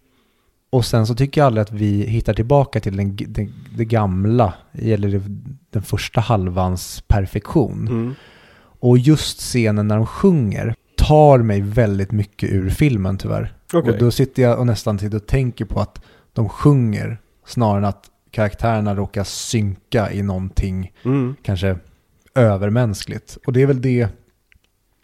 Och 0.70 0.84
sen 0.84 1.06
så 1.06 1.14
tycker 1.14 1.40
jag 1.40 1.46
aldrig 1.46 1.62
att 1.62 1.72
vi 1.72 2.04
hittar 2.06 2.34
tillbaka 2.34 2.80
till 2.80 2.96
den, 2.96 3.16
den, 3.16 3.52
det 3.76 3.84
gamla, 3.84 4.54
eller 4.72 5.22
den 5.70 5.82
första 5.82 6.20
halvans 6.20 7.02
perfektion. 7.08 7.88
Mm. 7.88 8.14
Och 8.80 8.98
just 8.98 9.38
scenen 9.40 9.88
när 9.88 9.96
de 9.96 10.06
sjunger 10.06 10.74
tar 10.96 11.38
mig 11.38 11.60
väldigt 11.60 12.12
mycket 12.12 12.50
ur 12.52 12.70
filmen 12.70 13.18
tyvärr. 13.18 13.52
Okej. 13.72 13.92
Och 13.92 13.98
då 13.98 14.10
sitter 14.10 14.42
jag 14.42 14.58
och 14.58 14.66
nästan 14.66 14.98
till 14.98 15.14
och 15.14 15.26
tänker 15.26 15.64
på 15.64 15.80
att 15.80 16.00
de 16.32 16.48
sjunger 16.48 17.18
snarare 17.46 17.78
än 17.78 17.84
att 17.84 18.04
karaktärerna 18.30 18.94
råkar 18.94 19.24
synka 19.24 20.12
i 20.12 20.22
någonting 20.22 20.92
Mm. 21.04 21.36
kanske 21.42 21.76
övermänskligt. 22.34 23.38
Och 23.46 23.52
det 23.52 23.62
är 23.62 23.66
väl 23.66 23.82
det 23.82 24.08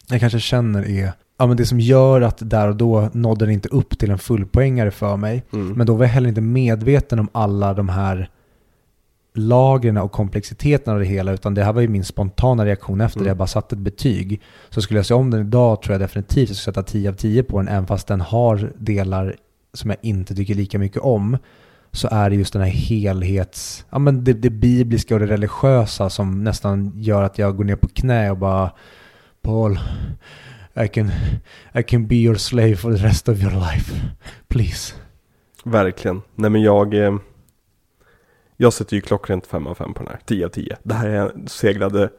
jag 0.07 0.19
kanske 0.19 0.39
känner 0.39 0.89
är 0.89 1.13
ja, 1.37 1.47
men 1.47 1.57
det 1.57 1.65
som 1.65 1.79
gör 1.79 2.21
att 2.21 2.49
där 2.49 2.67
och 2.67 2.75
då 2.75 3.09
nådde 3.13 3.45
den 3.45 3.53
inte 3.53 3.69
upp 3.69 3.97
till 3.99 4.11
en 4.11 4.17
fullpoängare 4.17 4.91
för 4.91 5.17
mig. 5.17 5.43
Mm. 5.53 5.73
Men 5.73 5.87
då 5.87 5.95
var 5.95 6.05
jag 6.05 6.09
heller 6.11 6.29
inte 6.29 6.41
medveten 6.41 7.19
om 7.19 7.29
alla 7.31 7.73
de 7.73 7.89
här 7.89 8.29
lagren 9.37 9.97
och 9.97 10.11
komplexiteten 10.11 10.93
av 10.93 10.99
det 10.99 11.05
hela, 11.05 11.31
utan 11.33 11.53
det 11.53 11.63
här 11.63 11.73
var 11.73 11.81
ju 11.81 11.87
min 11.87 12.03
spontana 12.03 12.65
reaktion 12.65 13.01
efter 13.01 13.17
Mm. 13.19 13.23
det. 13.23 13.29
Jag 13.29 13.37
bara 13.37 13.47
satte 13.47 13.75
ett 13.75 13.79
betyg. 13.79 14.41
Så 14.69 14.81
skulle 14.81 14.97
jag 14.97 15.05
se 15.05 15.13
om 15.13 15.31
den 15.31 15.41
idag 15.41 15.81
tror 15.81 15.93
jag 15.93 16.01
definitivt 16.01 16.49
jag 16.49 16.57
skulle 16.57 16.73
sätta 16.73 16.83
10 16.83 17.09
av 17.09 17.13
10 17.13 17.43
på 17.43 17.57
den, 17.57 17.67
även 17.67 17.87
fast 17.87 18.07
den 18.07 18.21
har 18.21 18.71
delar 18.77 19.35
som 19.73 19.89
jag 19.89 19.99
inte 20.01 20.35
tycker 20.35 20.55
lika 20.55 20.79
mycket 20.79 21.01
om. 21.01 21.37
Så 21.91 22.07
är 22.11 22.29
det 22.29 22.35
just 22.35 22.53
den 22.53 22.61
här 22.61 22.69
helhets, 22.69 23.85
ja 23.89 23.99
men 23.99 24.23
det, 24.23 24.33
det 24.33 24.49
bibliska 24.49 25.13
och 25.13 25.19
det 25.19 25.27
religiösa 25.27 26.09
som 26.09 26.43
nästan 26.43 26.91
gör 26.95 27.23
att 27.23 27.37
jag 27.37 27.57
går 27.57 27.63
ner 27.63 27.75
på 27.75 27.87
knä 27.87 28.31
och 28.31 28.37
bara 28.37 28.71
Paul, 29.41 29.79
i 30.77 30.87
can, 30.87 31.11
I 31.73 31.83
can 31.83 32.07
be 32.07 32.15
your 32.15 32.35
slave 32.35 32.75
for 32.75 32.91
the 32.91 33.07
rest 33.07 33.29
of 33.29 33.41
your 33.41 33.51
life. 33.51 33.93
Please. 34.47 34.93
Verkligen. 35.63 36.21
Nej 36.35 36.49
men 36.49 36.61
jag... 36.61 36.93
Eh, 36.93 37.15
jag 38.57 38.73
sätter 38.73 38.95
ju 38.95 39.01
klockrent 39.01 39.47
5 39.47 39.67
av 39.67 39.75
5 39.75 39.93
på 39.93 40.03
den 40.03 40.11
här. 40.11 40.19
10 40.25 40.45
av 40.45 40.49
10. 40.49 40.77
Det 40.83 40.93
här 40.93 41.09
är 41.09 41.31
seglade... 41.47 42.09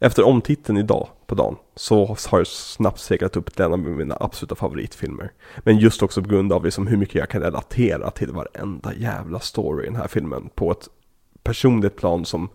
Efter 0.00 0.26
omtiteln 0.26 0.78
idag 0.78 1.08
på 1.26 1.34
dagen 1.34 1.56
så 1.74 2.16
har 2.28 2.38
jag 2.38 2.46
snabbt 2.46 3.00
seglat 3.00 3.36
upp 3.36 3.54
till 3.54 3.64
en 3.64 3.72
av 3.72 3.78
mina 3.78 4.16
absoluta 4.20 4.54
favoritfilmer. 4.54 5.32
Men 5.58 5.78
just 5.78 6.02
också 6.02 6.22
på 6.22 6.28
grund 6.28 6.52
av 6.52 6.64
liksom 6.64 6.86
hur 6.86 6.96
mycket 6.96 7.14
jag 7.14 7.28
kan 7.28 7.42
relatera 7.42 8.10
till 8.10 8.32
varenda 8.32 8.94
jävla 8.94 9.40
story 9.40 9.82
i 9.82 9.86
den 9.86 9.96
här 9.96 10.08
filmen 10.08 10.50
på 10.54 10.70
ett 10.70 10.88
personligt 11.42 11.96
plan 11.96 12.24
som 12.24 12.48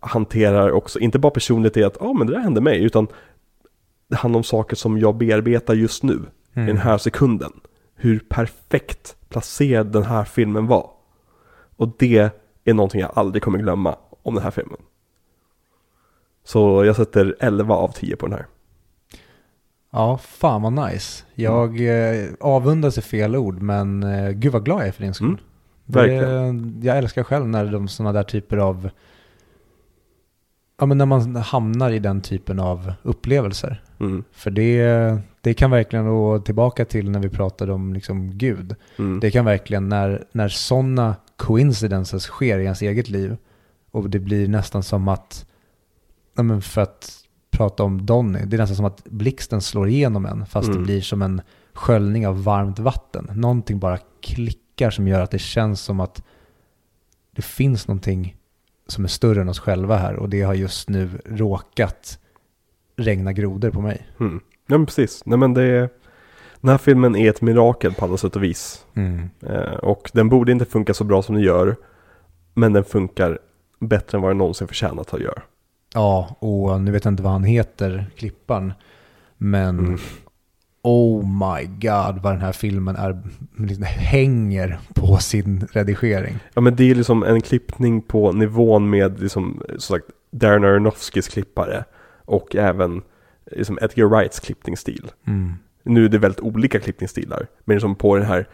hanterar 0.00 0.72
också, 0.72 0.98
inte 0.98 1.18
bara 1.18 1.30
personligt 1.30 1.76
i 1.76 1.84
att 1.84 1.96
ja 2.00 2.06
ah, 2.06 2.12
men 2.12 2.26
det 2.26 2.32
där 2.32 2.40
hände 2.40 2.60
mig, 2.60 2.84
utan 2.84 3.08
det 4.08 4.16
handlar 4.16 4.38
om 4.38 4.44
saker 4.44 4.76
som 4.76 4.98
jag 4.98 5.16
bearbetar 5.16 5.74
just 5.74 6.02
nu 6.02 6.14
i 6.54 6.60
den 6.60 6.76
här 6.78 6.98
sekunden. 6.98 7.52
Hur 7.94 8.18
perfekt 8.28 9.16
placerad 9.28 9.86
den 9.92 10.02
här 10.02 10.24
filmen 10.24 10.66
var. 10.66 10.90
Och 11.76 11.92
det 11.98 12.30
är 12.64 12.74
någonting 12.74 13.00
jag 13.00 13.10
aldrig 13.14 13.42
kommer 13.42 13.58
glömma 13.58 13.96
om 14.22 14.34
den 14.34 14.44
här 14.44 14.50
filmen. 14.50 14.78
Så 16.44 16.84
jag 16.84 16.96
sätter 16.96 17.36
11 17.40 17.74
av 17.74 17.88
10 17.88 18.16
på 18.16 18.26
den 18.26 18.32
här. 18.36 18.46
Ja, 19.92 20.18
fan 20.18 20.62
vad 20.62 20.72
nice. 20.72 21.24
Jag 21.34 21.80
eh, 22.20 22.26
avundas 22.40 22.98
är 22.98 23.02
fel 23.02 23.36
ord, 23.36 23.62
men 23.62 24.02
eh, 24.02 24.30
gud 24.30 24.52
vad 24.52 24.64
glad 24.64 24.80
jag 24.80 24.88
är 24.88 24.92
för 24.92 25.02
din 25.02 25.14
skull. 25.14 25.26
Mm, 25.28 25.38
Det- 25.86 25.98
verkligen. 25.98 26.80
jag 26.82 26.98
älskar 26.98 27.22
själv 27.22 27.48
när 27.48 27.66
de 27.72 27.88
sådana 27.88 28.12
där 28.12 28.22
typer 28.22 28.56
av, 28.56 28.90
ja 30.78 30.86
men 30.86 30.98
när 30.98 31.06
man 31.06 31.36
hamnar 31.36 31.90
i 31.90 31.98
den 31.98 32.20
typen 32.20 32.60
av 32.60 32.92
upplevelser. 33.02 33.82
Mm, 34.04 34.24
För 34.32 34.50
det, 34.50 35.18
det 35.40 35.54
kan 35.54 35.70
verkligen 35.70 36.06
gå 36.06 36.38
tillbaka 36.38 36.84
till 36.84 37.10
när 37.10 37.20
vi 37.20 37.28
pratade 37.28 37.72
om 37.72 37.92
liksom 37.94 38.38
Gud. 38.38 38.74
mm, 38.98 39.20
Det 39.20 39.30
kan 39.30 39.44
verkligen, 39.44 39.88
när, 39.88 40.24
när 40.32 40.48
sådana 40.48 41.14
coincidences 41.36 42.22
sker 42.22 42.58
i 42.58 42.62
ens 42.62 42.82
eget 42.82 43.08
liv 43.08 43.36
och 43.90 44.10
det 44.10 44.18
blir 44.18 44.48
nästan 44.48 44.82
som 44.82 45.08
att, 45.08 45.46
men 46.34 46.62
för 46.62 46.80
att 46.80 47.20
prata 47.50 47.82
om 47.82 48.06
Donny, 48.06 48.38
det 48.46 48.56
är 48.56 48.58
nästan 48.58 48.76
som 48.76 48.84
att 48.84 49.04
blixten 49.04 49.60
slår 49.60 49.88
igenom 49.88 50.26
en 50.26 50.46
fast 50.46 50.68
Mm. 50.68 50.78
det 50.80 50.84
blir 50.84 51.00
som 51.00 51.22
en 51.22 51.40
sköljning 51.72 52.26
av 52.26 52.44
varmt 52.44 52.78
vatten. 52.78 53.30
Någonting 53.34 53.78
bara 53.78 53.98
klickar 54.20 54.90
som 54.90 55.08
gör 55.08 55.20
att 55.20 55.30
det 55.30 55.38
känns 55.38 55.80
som 55.80 56.00
att 56.00 56.22
det 57.36 57.42
finns 57.42 57.88
någonting 57.88 58.36
som 58.86 59.04
är 59.04 59.08
större 59.08 59.40
än 59.40 59.48
oss 59.48 59.58
själva 59.58 59.96
här 59.96 60.14
och 60.16 60.28
det 60.28 60.42
har 60.42 60.54
just 60.54 60.88
nu 60.88 61.10
råkat 61.24 62.18
regna 62.96 63.32
grodor 63.32 63.70
på 63.70 63.80
mig. 63.80 64.06
mm. 64.20 64.40
Ja 64.66 64.78
men 64.78 64.86
precis. 64.86 65.22
Nej 65.26 65.38
men 65.38 65.54
det 65.54 65.62
är, 65.62 65.88
den 66.60 66.70
här 66.70 66.78
filmen 66.78 67.16
är 67.16 67.30
ett 67.30 67.42
mirakel 67.42 67.94
på 67.94 68.04
alla 68.04 68.16
sätt 68.16 68.36
och 68.36 68.42
vis. 68.42 68.84
Eh, 69.46 69.74
och 69.74 70.10
den 70.14 70.28
borde 70.28 70.52
inte 70.52 70.64
funka 70.64 70.94
så 70.94 71.04
bra 71.04 71.22
som 71.22 71.34
den 71.34 71.44
gör. 71.44 71.76
Men 72.54 72.72
den 72.72 72.84
funkar 72.84 73.38
bättre 73.80 74.18
än 74.18 74.22
vad 74.22 74.30
den 74.30 74.38
någonsin 74.38 74.68
förtjänat 74.68 75.14
att 75.14 75.20
göra. 75.20 75.42
Ja, 75.94 76.36
och 76.38 76.80
nu 76.80 76.90
vet 76.90 77.04
jag 77.04 77.12
inte 77.12 77.22
vad 77.22 77.32
han 77.32 77.44
heter, 77.44 78.06
klipparen. 78.16 78.72
Men 79.36 79.78
Mm. 79.78 79.98
oh 80.82 81.26
my 81.26 81.64
god 81.66 82.22
vad 82.22 82.32
den 82.32 82.40
här 82.40 82.52
filmen 82.52 82.96
är, 82.96 83.22
liksom 83.58 83.84
hänger 83.88 84.78
på 84.94 85.16
sin 85.16 85.66
redigering. 85.72 86.38
Ja 86.54 86.60
men 86.60 86.76
det 86.76 86.90
är 86.90 86.94
liksom 86.94 87.22
en 87.22 87.40
klippning 87.40 88.02
på 88.02 88.32
nivån 88.32 88.90
med 88.90 89.20
liksom, 89.20 89.62
som 89.68 89.80
sagt, 89.80 90.04
Darren 90.30 90.64
Aronofskys 90.64 91.28
klippare. 91.28 91.84
Och 92.24 92.56
även 92.56 93.02
liksom 93.50 93.78
Edgar 93.82 94.06
Wrights 94.06 94.40
klippningsstil. 94.40 95.10
Mm. 95.26 95.52
Nu 95.82 96.04
är 96.04 96.08
det 96.08 96.18
väldigt 96.18 96.40
olika 96.40 96.80
klippningsstilar. 96.80 97.46
Men 97.64 97.76
liksom 97.76 97.94
på 97.94 98.16
den 98.16 98.26
här 98.26 98.48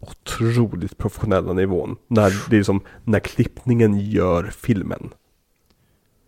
otroligt 0.00 0.98
professionella 0.98 1.52
nivån. 1.52 1.96
När 2.08 2.30
det 2.50 2.56
är 2.56 2.58
liksom, 2.58 2.80
när 3.04 3.20
klippningen 3.20 3.98
gör 4.00 4.44
filmen. 4.44 5.10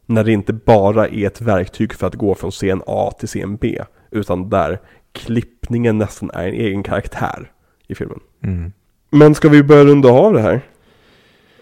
När 0.06 0.24
det 0.24 0.32
inte 0.32 0.52
bara 0.52 1.08
är 1.08 1.26
ett 1.26 1.40
verktyg 1.40 1.94
för 1.94 2.06
att 2.06 2.14
gå 2.14 2.34
från 2.34 2.50
scen 2.50 2.82
A 2.86 3.12
till 3.18 3.28
scen 3.28 3.56
B. 3.56 3.82
Utan 4.10 4.48
där 4.50 4.80
klippningen 5.12 5.98
nästan 5.98 6.30
är 6.34 6.48
en 6.48 6.54
egen 6.54 6.82
karaktär 6.82 7.52
i 7.88 7.94
filmen. 7.94 8.20
Mm. 8.42 8.72
Men 9.10 9.34
ska 9.34 9.48
vi 9.48 9.62
börja 9.62 9.84
runda 9.84 10.08
av 10.08 10.32
det 10.32 10.40
här? 10.40 10.60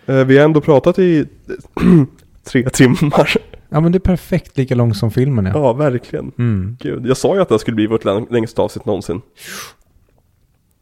Eh, 0.07 0.25
Vi 0.25 0.39
har 0.39 0.45
ändå 0.45 0.61
pratat 0.61 0.99
i 0.99 1.27
tre 2.45 2.71
timmar. 2.71 3.33
Ja 3.69 3.81
men 3.81 3.93
det 3.93 3.99
är 3.99 4.01
perfekt 4.01 4.57
lika 4.59 4.75
lång 4.75 4.95
som 4.95 5.11
filmen 5.11 5.47
är. 5.47 5.51
Ja, 5.51 5.73
verkligen. 5.73 6.33
Mm. 6.39 6.77
Gud, 6.81 7.07
jag 7.07 7.17
sa 7.17 7.35
ju 7.35 7.41
att 7.43 7.49
det 7.49 7.55
här 7.55 7.59
skulle 7.59 7.75
bli 7.75 7.87
vårt 7.87 8.05
läng- 8.05 8.27
längsta 8.31 8.63
avsnitt 8.63 8.85
någonsin. 8.87 9.21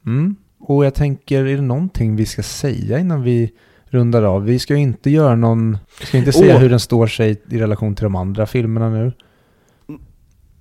Mm. 0.06 0.36
Och 0.58 0.84
jag 0.84 0.94
tänker, 0.94 1.44
är 1.46 1.56
det 1.56 1.62
någonting 1.62 2.16
vi 2.16 2.26
ska 2.26 2.42
säga 2.42 2.98
innan 2.98 3.22
vi 3.22 3.52
rundar 3.86 4.22
av? 4.22 4.44
Vi 4.44 4.58
ska 4.58 4.74
ju 4.74 4.80
inte 4.82 5.10
göra 5.10 5.36
någon, 5.36 5.78
vi 6.00 6.06
ska 6.06 6.18
inte 6.18 6.32
säga 6.32 6.54
Åh. 6.54 6.60
hur 6.60 6.70
den 6.70 6.80
står 6.80 7.06
sig 7.06 7.42
i 7.50 7.58
relation 7.58 7.94
till 7.94 8.02
de 8.04 8.16
andra 8.16 8.46
filmerna 8.46 8.90
nu. 8.90 9.12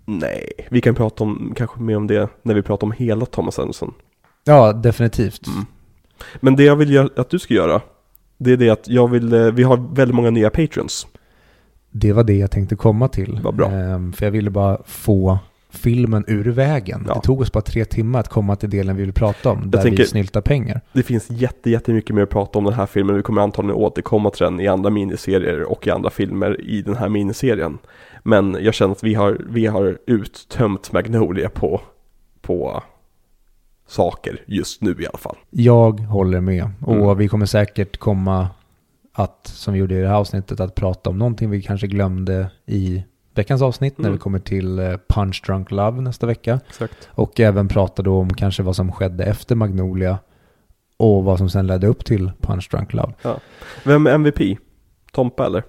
Nej, 0.05 0.49
vi 0.69 0.81
kan 0.81 0.95
prata 0.95 1.23
om, 1.23 1.53
kanske 1.57 1.79
mer 1.81 1.97
om 1.97 2.07
det 2.07 2.29
när 2.43 2.53
vi 2.53 2.61
pratar 2.61 2.87
om 2.87 2.91
hela 2.91 3.25
Thomas 3.25 3.59
Anderson. 3.59 3.93
Ja, 4.43 4.73
definitivt. 4.73 5.47
Mm. 5.47 5.65
Men 6.39 6.55
det 6.55 6.63
jag 6.63 6.75
vill 6.75 7.09
att 7.17 7.29
du 7.29 7.39
ska 7.39 7.53
göra, 7.53 7.81
det 8.37 8.51
är 8.51 8.57
det 8.57 8.69
att 8.69 8.87
jag 8.87 9.07
vill, 9.07 9.33
eh, 9.33 9.41
vi 9.51 9.63
har 9.63 9.95
väldigt 9.95 10.15
många 10.15 10.29
nya 10.29 10.49
patrons. 10.49 11.07
Det 11.97 12.13
var 12.13 12.23
det 12.23 12.33
jag 12.37 12.51
tänkte 12.51 12.75
komma 12.75 13.07
till. 13.07 13.39
Vad 13.43 13.55
bra. 13.55 13.71
Ehm, 13.71 14.13
för 14.13 14.25
jag 14.25 14.31
ville 14.31 14.49
bara 14.49 14.77
få 14.85 15.39
filmen 15.69 16.23
ur 16.27 16.51
vägen. 16.51 17.05
Ja. 17.07 17.13
Det 17.13 17.21
tog 17.21 17.41
oss 17.41 17.51
bara 17.51 17.61
tre 17.61 17.85
timmar 17.85 18.19
att 18.19 18.29
komma 18.29 18.55
till 18.55 18.69
delen 18.69 18.95
vi 18.95 19.03
vill 19.03 19.13
prata 19.13 19.49
om, 19.51 19.71
där 19.71 19.81
tänker- 19.81 20.03
vi 20.03 20.09
snyltar 20.09 20.41
pengar. 20.41 20.81
Det 20.93 21.03
finns 21.03 21.29
jätte, 21.29 21.69
jättemycket 21.69 22.15
mer 22.15 22.23
att 22.23 22.29
prata 22.29 22.59
om 22.59 22.65
den 22.65 22.73
här 22.73 22.85
filmen. 22.85 23.15
Vi 23.15 23.21
kommer 23.21 23.41
antagligen 23.41 23.75
återkomma 23.81 24.29
till 24.29 24.43
den 24.43 24.59
i 24.59 24.67
andra 24.67 24.89
miniserier 24.89 25.63
och 25.63 25.87
i 25.87 25.89
andra 25.89 26.09
filmer 26.09 26.61
i 26.61 26.81
den 26.81 26.95
här 26.95 27.09
miniserien. 27.09 27.77
Men 28.23 28.57
jag 28.61 28.73
känner 28.73 28.91
att 28.91 29.03
vi 29.03 29.13
har, 29.13 29.41
vi 29.49 29.65
har 29.65 29.97
uttömt 30.07 30.91
Magnolia 30.91 31.49
på, 31.49 31.81
på 32.41 32.83
saker 33.87 34.41
just 34.45 34.81
nu 34.81 34.95
i 34.99 35.07
alla 35.07 35.17
fall. 35.17 35.37
Jag 35.49 35.99
håller 35.99 36.41
med. 36.41 36.69
Och 36.81 36.95
Mm. 36.95 37.17
vi 37.17 37.27
kommer 37.27 37.45
säkert 37.45 37.97
komma 37.97 38.47
att, 39.17 39.47
som 39.47 39.73
vi 39.73 39.79
gjorde 39.79 39.95
i 39.95 40.01
det 40.01 40.07
här 40.07 40.15
avsnittet, 40.15 40.59
att 40.59 40.75
prata 40.75 41.09
om 41.09 41.17
någonting 41.17 41.49
vi 41.49 41.61
kanske 41.61 41.87
glömde 41.87 42.51
i 42.65 43.03
veckans 43.35 43.61
avsnitt 43.61 43.97
när 43.97 44.05
Mm. 44.05 44.13
vi 44.13 44.19
kommer 44.19 44.39
till 44.39 44.79
eh, 44.79 44.93
Punch 45.09 45.43
Drunk 45.45 45.71
Love 45.71 46.01
nästa 46.01 46.27
vecka. 46.27 46.59
Exakt. 46.69 47.09
Och 47.11 47.39
även 47.39 47.67
prata 47.67 48.01
då 48.03 48.19
om 48.19 48.33
kanske 48.33 48.63
vad 48.63 48.75
som 48.75 48.91
skedde 48.91 49.23
efter 49.23 49.55
Magnolia 49.55 50.17
och 50.97 51.23
vad 51.23 51.37
som 51.37 51.49
sen 51.49 51.67
ledde 51.67 51.87
upp 51.87 52.05
till 52.05 52.31
Punch 52.41 52.67
Drunk 52.71 52.93
Love. 52.93 53.13
Vem 53.83 54.07
är 54.07 54.11
MVP? 54.11 54.57
Tompa 55.11 55.45
eller? 55.45 55.63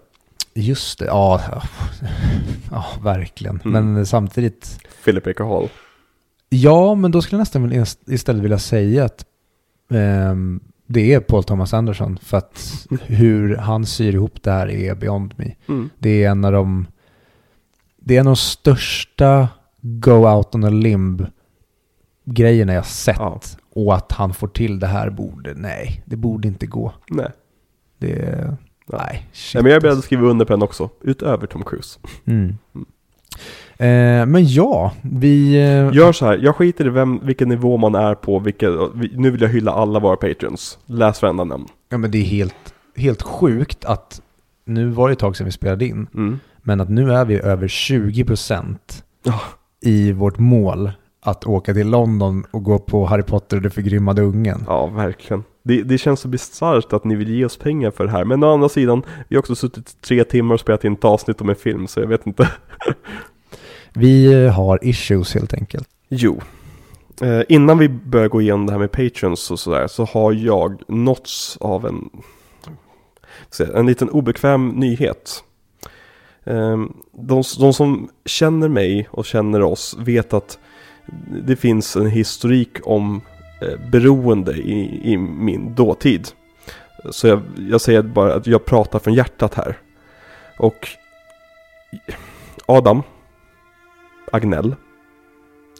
Just 0.54 0.98
det, 0.98 1.04
ja, 1.04 1.40
ja 2.70 2.84
verkligen. 3.02 3.60
Mm. 3.64 3.94
Men 3.94 4.06
samtidigt, 4.06 4.78
Philip 5.04 5.24
Baker 5.24 5.44
Hall. 5.44 5.68
ja, 6.48 6.94
men 6.94 7.10
då 7.10 7.22
skulle 7.22 7.36
jag 7.36 7.40
nästan 7.40 7.84
istället 8.06 8.42
vilja 8.42 8.58
säga 8.58 9.04
att 9.04 9.24
ehm, 9.90 10.60
det 10.86 11.14
är 11.14 11.20
Paul 11.20 11.44
Thomas 11.44 11.74
Anderson. 11.74 12.18
För 12.22 12.36
att 12.36 12.86
hur 13.06 13.56
han 13.56 13.86
syr 13.86 14.14
ihop 14.14 14.42
det 14.42 14.50
här 14.50 14.70
är 14.70 14.94
beyond 14.94 15.34
me. 15.36 15.54
Mm. 15.68 15.90
Det 15.98 16.24
är 16.24 16.30
en 16.30 16.44
av 16.44 16.52
de 16.52 16.86
Det 17.96 18.16
är 18.16 18.20
en 18.20 18.26
av 18.26 18.30
de 18.30 18.36
största 18.36 19.48
go 19.80 20.12
out 20.28 20.54
on 20.54 20.64
a 20.64 20.70
limb 20.70 21.26
grejerna 22.24 22.72
jag 22.72 22.86
sett. 22.86 23.16
Ja. 23.18 23.40
Och 23.74 23.94
att 23.94 24.12
han 24.12 24.34
får 24.34 24.48
till 24.48 24.78
det 24.78 24.86
här 24.86 25.10
borde, 25.10 25.54
nej, 25.54 26.02
det 26.06 26.16
borde 26.16 26.48
inte 26.48 26.66
gå. 26.66 26.92
Nej. 27.10 27.28
Det, 27.98 28.46
Ja. 28.88 28.98
nej, 28.98 29.28
shit. 29.32 29.54
Nej, 29.54 29.62
men 29.62 29.72
jag 29.72 29.76
är 29.76 29.80
beredd 29.80 29.98
att 29.98 30.04
skriva 30.04 30.26
under 30.26 30.44
på 30.44 30.52
den 30.52 30.62
också. 30.62 30.90
Utöver 31.02 31.46
Tom 31.46 31.64
Cruise. 31.64 31.98
Mm. 32.24 32.48
Eh, 32.74 32.80
men 34.26 34.46
ja, 34.46 34.92
vi... 35.02 35.54
Eh, 35.56 35.94
Gör 35.96 36.12
så 36.12 36.26
här, 36.26 36.38
jag 36.42 36.56
skiter 36.56 36.86
i 36.86 36.90
vem, 36.90 37.20
vilken 37.22 37.48
nivå 37.48 37.76
man 37.76 37.94
är 37.94 38.14
på, 38.14 38.38
vilka, 38.38 38.68
nu 39.12 39.30
vill 39.30 39.40
jag 39.42 39.48
hylla 39.48 39.72
alla 39.72 39.98
våra 40.00 40.16
patrons. 40.16 40.78
Läs 40.86 41.22
varenda 41.22 41.44
namn. 41.44 41.66
Ja 41.88 41.98
men 41.98 42.10
det 42.10 42.18
är 42.18 42.22
helt, 42.22 42.74
helt 42.96 43.22
sjukt 43.22 43.84
att 43.84 44.20
nu 44.64 44.88
var 44.88 45.08
det 45.08 45.12
ett 45.12 45.18
tag 45.18 45.36
sedan 45.36 45.44
vi 45.44 45.52
spelade 45.52 45.86
in, 45.86 46.06
Mm. 46.14 46.38
men 46.62 46.80
att 46.80 46.88
nu 46.88 47.12
är 47.12 47.24
vi 47.24 47.40
över 47.40 47.68
20% 47.68 48.76
Ja. 49.24 49.40
i 49.82 50.12
vårt 50.12 50.38
mål 50.38 50.90
att 51.22 51.46
åka 51.46 51.74
till 51.74 51.88
London 51.90 52.44
och 52.50 52.62
gå 52.62 52.78
på 52.78 53.04
Harry 53.06 53.22
Potter 53.22 53.56
och 53.56 53.62
den 53.62 53.70
förgrymmade 53.70 54.22
ungen. 54.22 54.64
Ja, 54.66 54.86
verkligen. 54.86 55.44
Det, 55.62 55.82
det 55.82 55.98
känns 55.98 56.20
så 56.20 56.28
bisarrt 56.28 56.92
att 56.92 57.04
ni 57.04 57.14
vill 57.14 57.28
ge 57.30 57.44
oss 57.44 57.56
pengar 57.58 57.90
för 57.90 58.04
det 58.04 58.10
här. 58.10 58.24
Men 58.24 58.44
å 58.44 58.54
andra 58.54 58.68
sidan, 58.68 59.02
vi 59.28 59.36
har 59.36 59.40
också 59.40 59.54
suttit 59.54 60.00
tre 60.00 60.24
timmar 60.24 60.54
och 60.54 60.60
spelat 60.60 60.84
in 60.84 60.92
ett 60.92 61.04
avsnitt 61.04 61.40
om 61.40 61.48
en 61.48 61.56
film, 61.56 61.86
så 61.86 62.00
jag 62.00 62.06
vet 62.06 62.26
inte. 62.26 62.48
Vi 63.98 64.44
eh, 64.44 64.52
har 64.52 64.78
issues 64.82 65.34
helt 65.34 65.54
enkelt. 65.54 65.88
Jo. 66.08 66.40
Eh, 67.22 67.42
innan 67.48 67.78
vi 67.78 67.88
börjar 67.88 68.28
gå 68.28 68.40
igenom 68.40 68.66
det 68.66 68.72
här 68.72 68.78
med 68.78 68.92
patrons 68.92 69.50
och 69.50 69.60
sådär, 69.60 69.86
så 69.86 70.04
har 70.04 70.32
jag 70.32 70.82
nåtts 70.88 71.56
av 71.60 71.86
en, 71.86 72.10
en 73.74 73.86
liten 73.86 74.10
obekväm 74.10 74.68
nyhet. 74.68 75.44
Eh, 76.44 76.84
de, 77.12 77.42
de 77.58 77.72
som 77.72 78.08
känner 78.24 78.68
mig 78.68 79.08
och 79.10 79.26
känner 79.26 79.62
oss 79.62 79.96
vet 79.98 80.32
att 80.32 80.58
det 81.46 81.56
finns 81.56 81.96
en 81.96 82.10
historik 82.10 82.78
om 82.82 83.20
eh, 83.62 83.90
beroende 83.90 84.52
i, 84.52 85.00
i 85.12 85.16
min 85.16 85.74
dåtid. 85.74 86.28
Så 87.10 87.26
jag, 87.26 87.42
jag 87.70 87.80
säger 87.80 88.02
bara 88.02 88.34
att 88.34 88.46
jag 88.46 88.64
pratar 88.64 88.98
från 88.98 89.14
hjärtat 89.14 89.54
här. 89.54 89.78
Och 90.58 90.88
Adam 92.66 93.02
Agnell, 94.32 94.76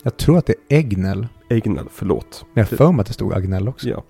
Jag 0.03 0.17
tror 0.17 0.39
att 0.39 0.47
det 0.47 0.53
är 0.69 0.77
Egnell. 0.79 1.27
Agnell, 1.51 1.89
förlåt. 1.93 2.45
Men 2.55 2.67
jag 2.69 2.79
för 2.79 2.93
mig 2.93 3.01
att 3.01 3.07
det 3.07 3.13
stod 3.13 3.33
Agnell 3.35 3.69
också. 3.69 3.89
Ja. 3.89 4.03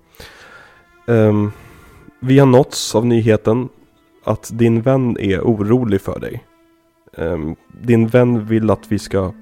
Ehm, 1.13 1.51
vi 2.19 2.39
har 2.39 2.45
nåtts 2.45 2.95
av 2.95 3.05
nyheten 3.05 3.69
att 4.23 4.49
din 4.53 4.81
vän 4.81 5.17
är 5.19 5.41
orolig 5.41 6.01
för 6.01 6.19
dig. 6.19 6.43
Ehm, 7.17 7.55
din 7.81 8.07
vän 8.07 8.45
vill 8.45 8.69
att 8.69 8.91
vi 8.91 8.99
ska 8.99 9.33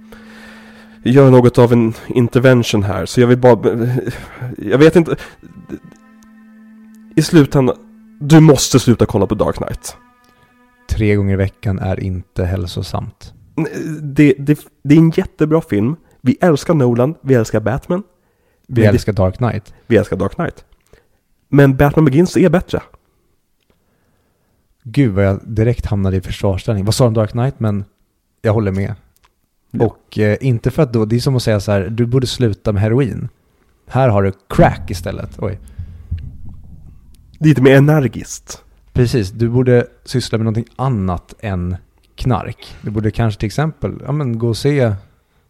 göra 1.03 1.30
något 1.30 1.57
av 1.57 1.74
en 1.74 1.93
intervention 2.07 2.83
här. 2.83 3.06
Så 3.06 3.22
jag 3.22 3.27
vill 3.27 3.38
bara... 3.38 3.88
Jag 4.57 4.77
vet 4.77 4.95
inte. 4.95 5.15
I 7.15 7.22
slutändan, 7.22 7.75
du 8.19 8.40
måste 8.40 8.80
sluta 8.80 9.06
kolla 9.06 9.27
på 9.27 9.35
Dark 9.35 9.56
Knight. 9.56 9.98
Tre 10.90 11.15
gånger 11.15 11.33
i 11.33 11.38
veckan 11.38 11.80
är 11.80 11.99
inte 12.03 12.45
hälsosamt. 12.45 13.33
Det, 14.01 14.34
det, 14.40 14.59
det 14.84 14.95
är 14.95 15.00
en 15.00 15.09
jättebra 15.16 15.61
film. 15.61 15.95
Vi 16.22 16.38
älskar 16.42 16.74
Nolan, 16.74 17.16
vi 17.22 17.34
älskar 17.34 17.59
Batman, 17.59 18.03
Vi 18.67 18.82
det- 18.82 18.88
älskar 18.88 19.14
Dark 19.14 19.38
Knight. 19.38 19.74
vi 19.88 19.98
älskar 19.98 20.17
Dark 20.17 20.35
Knight. 20.35 20.66
Men 21.50 21.77
Batman 21.77 22.06
Begins 22.06 22.38
är 22.38 22.50
bättre. 22.50 22.82
Gud 24.84 25.14
vad 25.14 25.25
jag 25.25 25.40
direkt 25.43 25.85
hamnade 25.85 26.17
i 26.17 26.22
försvarsställning. 26.22 26.85
Vad 26.85 26.95
sa 26.95 27.03
du 27.03 27.08
om 27.08 27.14
Dark 27.14 27.32
Knight? 27.32 27.59
Men 27.59 27.85
jag 28.42 28.53
håller 28.53 28.72
med. 28.72 28.95
Ja. 29.72 29.85
Och 29.85 30.19
eh, 30.19 30.38
inte 30.42 30.72
för 30.72 30.84
att 30.84 30.93
då, 30.93 31.06
det 31.06 31.16
är 31.16 31.19
som 31.19 31.35
att 31.35 31.43
säga 31.43 31.59
så 31.59 31.72
här, 31.72 31.88
du 31.90 32.06
borde 32.06 32.27
sluta 32.27 32.72
med 32.72 32.82
heroin. 32.82 33.30
Här 33.88 34.09
har 34.09 34.24
du 34.24 34.32
crack 34.50 34.92
istället. 34.92 35.30
Oj. 35.40 35.59
Lite 37.40 37.61
mer 37.61 37.75
energiskt. 37.75 38.64
Precis, 38.93 39.32
du 39.32 39.50
borde 39.50 39.88
syssla 40.06 40.38
med 40.38 40.45
någonting 40.45 40.74
annat 40.75 41.34
än 41.40 41.75
knark. 42.16 42.76
Du 42.82 42.92
borde 42.92 43.11
kanske 43.11 43.40
till 43.40 43.48
exempel, 43.48 44.02
ja 44.06 44.11
men 44.11 44.40
gå 44.40 44.48
och 44.48 44.58
se 44.58 44.94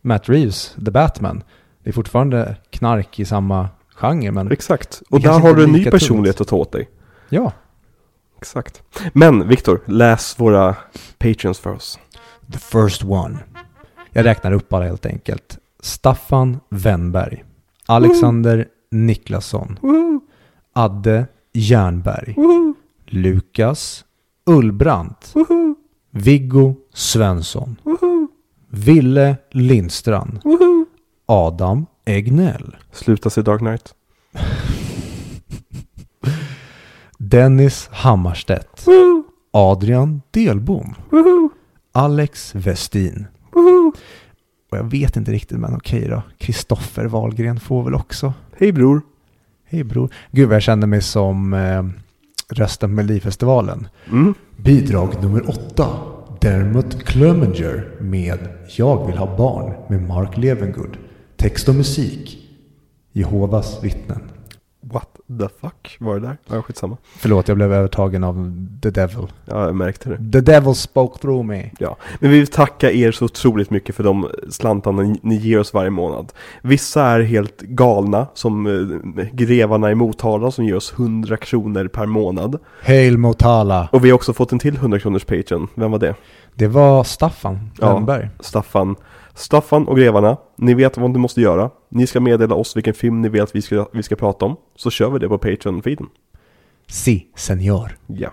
Matt 0.01 0.29
Reeves, 0.29 0.75
The 0.85 0.91
Batman. 0.91 1.43
Det 1.83 1.89
är 1.89 1.93
fortfarande 1.93 2.55
knark 2.69 3.19
i 3.19 3.25
samma 3.25 3.69
genre, 3.95 4.31
men 4.31 4.51
Exakt. 4.51 5.01
Och 5.09 5.21
där 5.21 5.39
har 5.39 5.53
du 5.53 5.63
en 5.63 5.71
ny 5.71 5.85
personlighet 5.85 6.41
att 6.41 6.47
ta 6.47 6.55
åt 6.55 6.71
dig. 6.71 6.89
ja. 7.29 7.51
Exakt. 8.37 8.83
Men 9.13 9.47
Viktor, 9.47 9.81
läs 9.85 10.39
våra 10.39 10.75
patrons 11.17 11.59
för 11.59 11.73
oss. 11.73 11.99
The 12.53 12.59
first 12.59 13.03
one. 13.03 13.37
Jag 14.11 14.25
räknar 14.25 14.51
upp 14.51 14.73
alla 14.73 14.85
helt 14.85 15.05
enkelt. 15.05 15.57
Staffan 15.79 16.59
Wennberg. 16.69 17.43
Alexander 17.85 18.67
Niklasson. 18.91 19.79
Adde 20.73 21.27
Jernberg. 21.53 22.35
Lukas 23.05 24.05
Ullbrandt. 24.45 25.33
Viggo 26.17 26.75
Svensson. 26.93 27.75
Ville 28.69 29.37
Lindstrand. 29.51 30.39
Adam 31.25 31.85
Egnell. 32.05 32.75
Sluta 32.91 33.29
se 33.29 33.41
Dark 33.41 33.59
Knight. 33.59 33.93
Dennis 37.17 37.89
Hammarstedt. 37.91 38.85
Adrian 39.51 40.21
Delbom. 40.31 40.95
Alex 41.91 42.55
Westin. 42.55 43.27
Och 44.71 44.77
jag 44.77 44.83
vet 44.83 45.17
inte 45.17 45.31
riktigt, 45.31 45.59
men 45.59 45.75
okej 45.75 46.07
då. 46.09 46.23
Kristoffer 46.37 47.05
Wahlgren 47.05 47.59
får 47.59 47.83
väl 47.83 47.95
också. 47.95 48.33
Hej 48.57 48.71
bror. 48.71 49.01
Hej 49.65 49.83
bror. 49.83 50.13
Gud 50.31 50.47
vad 50.47 50.55
jag 50.55 50.63
kände 50.63 50.87
mig 50.87 51.01
som 51.01 51.53
eh, 51.53 51.83
rösten 52.49 52.89
på 52.89 52.95
Melodifestivalen. 52.95 53.87
Mm. 54.11 54.33
Bidrag 54.57 55.23
nummer 55.23 55.49
åtta. 55.49 55.87
Dermot 56.41 57.03
Clemenger 57.03 57.91
med 57.99 58.39
Jag 58.77 59.07
vill 59.07 59.17
ha 59.17 59.37
barn 59.37 59.73
med 59.89 60.07
Mark 60.07 60.37
Levengood. 60.37 60.97
Text 61.37 61.69
och 61.69 61.75
musik. 61.75 62.37
Jehovas 63.11 63.83
vittnen. 63.83 64.21
What 64.95 65.39
the 65.39 65.47
fuck 65.61 65.97
var 65.99 66.13
det 66.19 66.27
där? 66.27 66.37
Ja, 66.47 66.61
skitsamma. 66.61 66.97
Förlåt, 67.17 67.47
jag 67.47 67.57
blev 67.57 67.73
övertagen 67.73 68.23
av 68.23 68.53
The 68.83 68.89
Devil. 68.89 69.27
Ja, 69.45 69.65
jag 69.65 69.75
märkte 69.75 70.09
det. 70.09 70.31
The 70.31 70.51
Devil 70.51 70.75
spoke 70.75 71.19
through 71.21 71.45
me. 71.45 71.69
Ja, 71.79 71.97
men 72.19 72.31
vi 72.31 72.37
vill 72.39 72.47
tacka 72.47 72.91
er 72.91 73.11
så 73.11 73.25
otroligt 73.25 73.69
mycket 73.69 73.95
för 73.95 74.03
de 74.03 74.29
slantarna 74.49 75.01
ni, 75.01 75.19
ni 75.23 75.35
ger 75.35 75.59
oss 75.59 75.73
varje 75.73 75.89
månad. 75.89 76.33
Vissa 76.61 77.03
är 77.03 77.21
helt 77.21 77.61
galna, 77.61 78.27
som 78.33 78.65
eh, 79.17 79.25
grevarna 79.33 79.91
i 79.91 79.95
Motala 79.95 80.51
som 80.51 80.65
ger 80.65 80.75
oss 80.75 80.93
100 80.97 81.37
kronor 81.37 81.87
per 81.87 82.05
månad. 82.05 82.59
Hail 82.85 83.17
Motala. 83.17 83.89
Och 83.91 84.05
vi 84.05 84.09
har 84.09 84.15
också 84.15 84.33
fått 84.33 84.51
en 84.51 84.59
till 84.59 84.75
100 84.75 84.99
kronors 84.99 85.25
Patreon. 85.25 85.67
Vem 85.75 85.91
var 85.91 85.99
det? 85.99 86.15
Det 86.53 86.67
var 86.67 87.03
Staffan 87.03 87.59
Ja. 87.81 87.93
Wennberg. 87.93 88.29
Staffan. 88.39 88.95
Staffan 89.33 89.87
och 89.87 89.97
grevarna, 89.97 90.37
ni 90.57 90.73
vet 90.73 90.97
vad 90.97 91.09
ni 91.11 91.19
måste 91.19 91.41
göra. 91.41 91.69
Ni 91.95 92.07
ska 92.07 92.19
meddela 92.19 92.55
oss 92.55 92.77
vilken 92.77 92.93
film 92.93 93.21
ni 93.21 93.29
vill 93.29 93.41
att 93.41 93.55
vi 93.55 93.61
ska, 93.61 93.89
vi 93.93 94.03
ska 94.03 94.15
prata 94.15 94.45
om. 94.45 94.57
Så 94.75 94.89
kör 94.89 95.09
vi 95.09 95.19
det 95.19 95.27
på 95.27 95.37
Patreon-feeden. 95.37 96.07
Si, 96.87 97.27
senor. 97.35 97.97
Ja. 98.07 98.29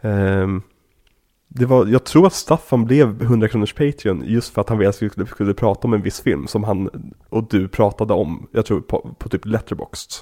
Ehm, 0.00 0.62
det 1.48 1.66
var, 1.66 1.86
jag 1.86 2.04
tror 2.04 2.26
att 2.26 2.32
Staffan 2.32 2.84
blev 2.84 3.22
100 3.22 3.48
kronors 3.48 3.72
Patreon 3.72 4.22
just 4.26 4.54
för 4.54 4.60
att 4.60 4.68
han 4.68 4.78
ville 4.78 4.88
att 4.88 5.02
vi 5.02 5.10
skulle, 5.10 5.26
skulle 5.26 5.54
prata 5.54 5.86
om 5.86 5.94
en 5.94 6.02
viss 6.02 6.20
film 6.20 6.46
som 6.46 6.64
han 6.64 7.12
och 7.28 7.48
du 7.50 7.68
pratade 7.68 8.14
om, 8.14 8.48
jag 8.52 8.66
tror 8.66 8.80
på, 8.80 9.14
på 9.18 9.28
typ 9.28 9.44
Letterboxd. 9.44 10.12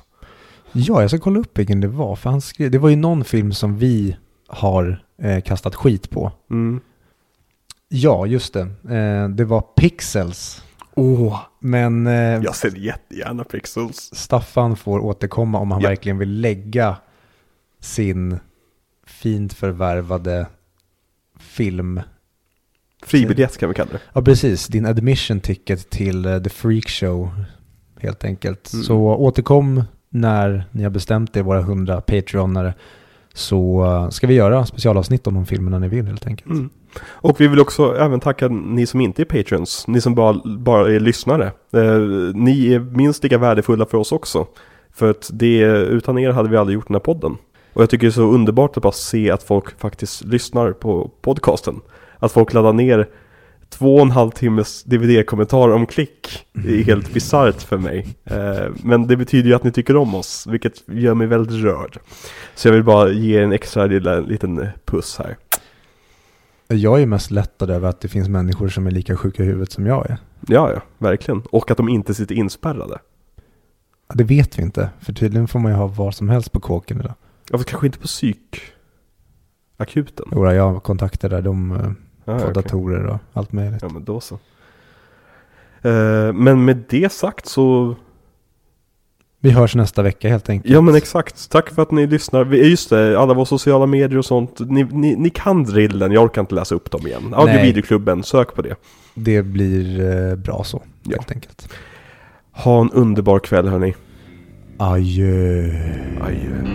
Ja, 0.73 1.00
jag 1.00 1.10
ska 1.10 1.18
kolla 1.18 1.41
upp 1.41 1.58
vilken 1.58 1.81
det 1.81 1.89
var. 1.89 2.16
För 2.16 2.31
han 2.31 2.41
skrev, 2.41 2.70
det 2.70 2.78
var 2.78 2.89
ju 2.89 2.97
någon 2.97 3.25
film 3.25 3.52
som 3.52 3.76
vi 3.76 4.16
har 4.47 5.05
eh, 5.23 5.41
kastat 5.41 5.75
skit 5.75 6.10
på. 6.10 6.33
Mm. 6.50 6.81
Ja, 7.89 8.26
just 8.26 8.55
det. 8.55 8.60
Eh, 8.94 9.28
det 9.28 9.44
var 9.44 9.60
Pixels. 9.60 10.62
Åh, 10.99 11.41
Men 11.60 12.07
eh, 12.07 12.12
jag 12.15 12.57
ser 12.57 12.76
jättegärna 12.76 13.44
Pixels. 13.44 14.10
Staffan 14.15 14.76
får 14.76 14.99
återkomma 15.00 15.58
om 15.58 15.70
han 15.70 15.81
Ja. 15.83 15.89
verkligen 15.89 16.18
vill 16.18 16.41
lägga 16.41 16.97
sin 17.81 18.39
fint 19.07 19.52
förvärvade 19.52 20.47
film. 21.39 22.00
Fribiljett 23.07 23.58
kan 23.58 23.68
vi 23.68 23.75
kalla 23.75 23.91
det. 23.92 24.00
Ja, 24.12 24.23
precis. 24.23 24.66
Din 24.66 24.86
admission 24.86 25.41
ticket 25.41 25.91
till 25.91 26.26
eh, 26.26 26.39
The 26.42 26.50
Freak 26.50 26.89
Show. 26.89 27.31
Helt 28.00 28.25
enkelt. 28.25 28.73
Mm. 28.73 28.84
Så 28.84 28.97
återkom 28.99 29.83
när 30.08 30.65
ni 30.73 30.83
har 30.83 30.91
bestämt 30.91 31.36
er, 31.36 31.42
våra 31.42 31.60
100 31.60 32.00
Patreonare. 32.00 32.75
Så 33.34 33.84
eh, 33.84 34.08
ska 34.10 34.26
vi 34.26 34.34
göra 34.34 34.66
specialavsnitt 34.66 35.26
om 35.26 35.34
de 35.34 35.47
filmerna 35.47 35.78
ni 35.78 35.89
vill 35.89 36.07
helt 36.07 36.26
enkelt. 36.26 36.50
Mm. 36.50 36.70
Och 37.05 37.41
vi 37.41 37.49
vill 37.49 37.60
också 37.60 37.97
även 37.97 38.20
tacka 38.20 38.49
ni 38.49 38.86
som 38.86 39.00
inte 39.00 39.23
är 39.23 39.25
patrons, 39.25 39.84
ni 39.89 40.00
som 40.00 40.15
bara, 40.15 40.41
bara 40.44 40.92
är 40.92 41.00
lyssnare. 41.00 41.47
Eh, 41.73 42.00
ni 42.34 42.73
är 42.73 42.81
minst 42.81 43.23
lika 43.23 43.39
värdefulla 43.39 43.86
för 43.86 43.99
oss 43.99 44.12
också. 44.12 44.47
För 44.94 45.10
att 45.10 45.31
det, 45.33 45.58
utan 45.68 46.18
er 46.18 46.31
hade 46.31 46.49
vi 46.49 46.57
aldrig 46.57 46.75
gjort 46.75 46.89
den 46.89 46.94
här 46.94 47.00
podden. 47.00 47.36
Och 47.73 47.83
jag 47.83 47.91
tycker 47.91 48.07
det 48.07 48.10
är 48.10 48.12
så 48.12 48.23
underbart 48.23 48.76
att 48.76 48.83
bara 48.83 48.92
se 48.92 49.31
att 49.31 49.42
folk 49.42 49.81
faktiskt 49.81 50.25
lyssnar 50.25 50.73
på 50.73 51.10
podcasten. 51.20 51.81
Att 52.18 52.33
folk 52.33 52.52
laddar 52.52 52.73
ner 52.73 53.08
två 53.68 53.94
och 53.94 54.02
en 54.02 54.10
halv 54.10 54.31
timmes 54.31 54.84
DVD-kommentar 54.84 55.68
om 55.68 55.86
klick 55.86 56.47
Det 56.52 56.81
är 56.81 56.84
helt 56.84 57.12
bisarrt 57.12 57.62
för 57.62 57.78
mig. 57.78 58.07
Eh, 58.25 58.73
men 58.83 59.07
det 59.07 59.16
betyder 59.16 59.49
ju 59.49 59.55
att 59.55 59.65
ni 59.65 59.73
tycker 59.73 59.97
om 59.97 60.15
oss, 60.15 60.47
vilket 60.47 60.83
gör 60.89 61.15
mig 61.15 61.26
väldigt 61.26 61.65
rörd. 61.65 61.99
Så 62.55 62.68
jag 62.68 62.73
vill 62.73 62.84
bara 62.84 63.10
ge 63.10 63.39
en 63.39 63.52
extra 63.52 63.86
lilla, 63.86 64.20
liten 64.20 64.68
puss 64.84 65.18
här. 65.18 65.36
Jag 66.69 67.03
är 67.03 67.07
mest 67.07 67.31
lättad 67.31 67.70
över 67.70 67.89
att 67.89 68.01
det 68.01 68.09
finns 68.09 68.28
människor 68.28 68.69
som 68.69 68.86
är 68.86 68.91
lika 68.91 69.17
sjuka 69.17 69.43
i 69.43 69.47
huvudet 69.47 69.73
som 69.73 69.86
jag 69.86 70.11
är. 70.11 70.19
Ja, 70.49 70.73
ja, 70.73 70.81
verkligen. 70.99 71.43
Och 71.51 71.70
att 71.70 71.77
de 71.77 71.89
inte 71.89 72.15
sitter 72.15 72.35
inspärrade. 72.35 72.99
Ja, 74.09 74.15
det 74.15 74.25
vet 74.25 74.59
vi 74.59 74.62
inte, 74.62 74.91
för 75.01 75.12
tydligen 75.12 75.49
får 75.49 75.59
man 75.59 75.73
ju 75.73 75.78
ha 75.78 75.86
vad 75.86 76.15
som 76.15 76.28
helst 76.28 76.53
på 76.53 76.61
kåken 76.61 77.01
idag. 77.01 77.15
Ja, 77.51 77.59
fast 77.59 77.70
kanske 77.70 77.86
inte 77.86 77.99
på 77.99 78.07
psykakuten. 78.07 80.27
Jodå, 80.33 80.53
jag 80.53 80.73
har 80.73 80.81
kontakter 80.81 81.28
där 81.28 81.43
de 81.43 81.73
eh, 81.73 81.91
Ja, 82.25 82.39
får 82.39 82.51
okej. 82.51 82.55
datorer 82.62 83.07
och 83.07 83.19
allt 83.33 83.53
möjligt. 83.53 83.83
Ja, 83.83 83.89
men 83.89 84.05
då 84.05 84.20
så. 84.20 84.35
Eh, 85.83 86.33
men 86.33 86.65
med 86.65 86.85
det 86.89 87.12
sagt 87.12 87.47
så 87.47 87.95
Vi 89.47 89.52
hörs 89.52 89.75
nästa 89.75 90.02
vecka 90.02 90.28
helt 90.28 90.49
enkelt. 90.49 90.75
Ja 90.75 90.81
men 90.81 90.94
exakt, 90.94 91.50
tack 91.50 91.70
för 91.70 91.83
att 91.83 91.91
ni 91.91 92.07
lyssnar. 92.07 92.44
Vi- 92.44 92.70
Just 92.70 92.91
det, 92.91 93.18
alla 93.20 93.34
våra 93.34 93.44
sociala 93.44 93.86
medier 93.86 94.18
och 94.18 94.25
sånt. 94.25 94.58
Ni, 94.58 94.84
ni, 94.84 95.16
ni 95.16 95.31
kan 95.31 95.65
drillen, 95.65 96.12
jag 96.12 96.25
orkar 96.25 96.41
inte 96.41 96.55
läsa 96.55 96.75
upp 96.75 96.91
dem 96.91 97.07
igen. 97.07 97.34
Audio 97.34 97.62
videoklubben, 97.62 98.23
sök 98.23 98.55
på 98.55 98.62
det. 98.62 98.75
Det 99.15 99.42
blir 99.42 100.00
eh, 100.31 100.36
bra 100.36 100.65
så, 100.65 100.83
Ja. 101.02 101.16
helt 101.16 101.31
enkelt. 101.31 101.68
Ha 102.52 102.81
en 102.81 102.91
underbar 102.91 103.39
kväll 103.39 103.68
hörni. 103.68 103.94
Adjö. 104.78 105.70
Adjö. 106.20 106.66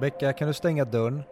Becka, 0.00 0.32
kan 0.32 0.48
du 0.48 0.54
stänga 0.54 0.84
dörren? 0.84 1.22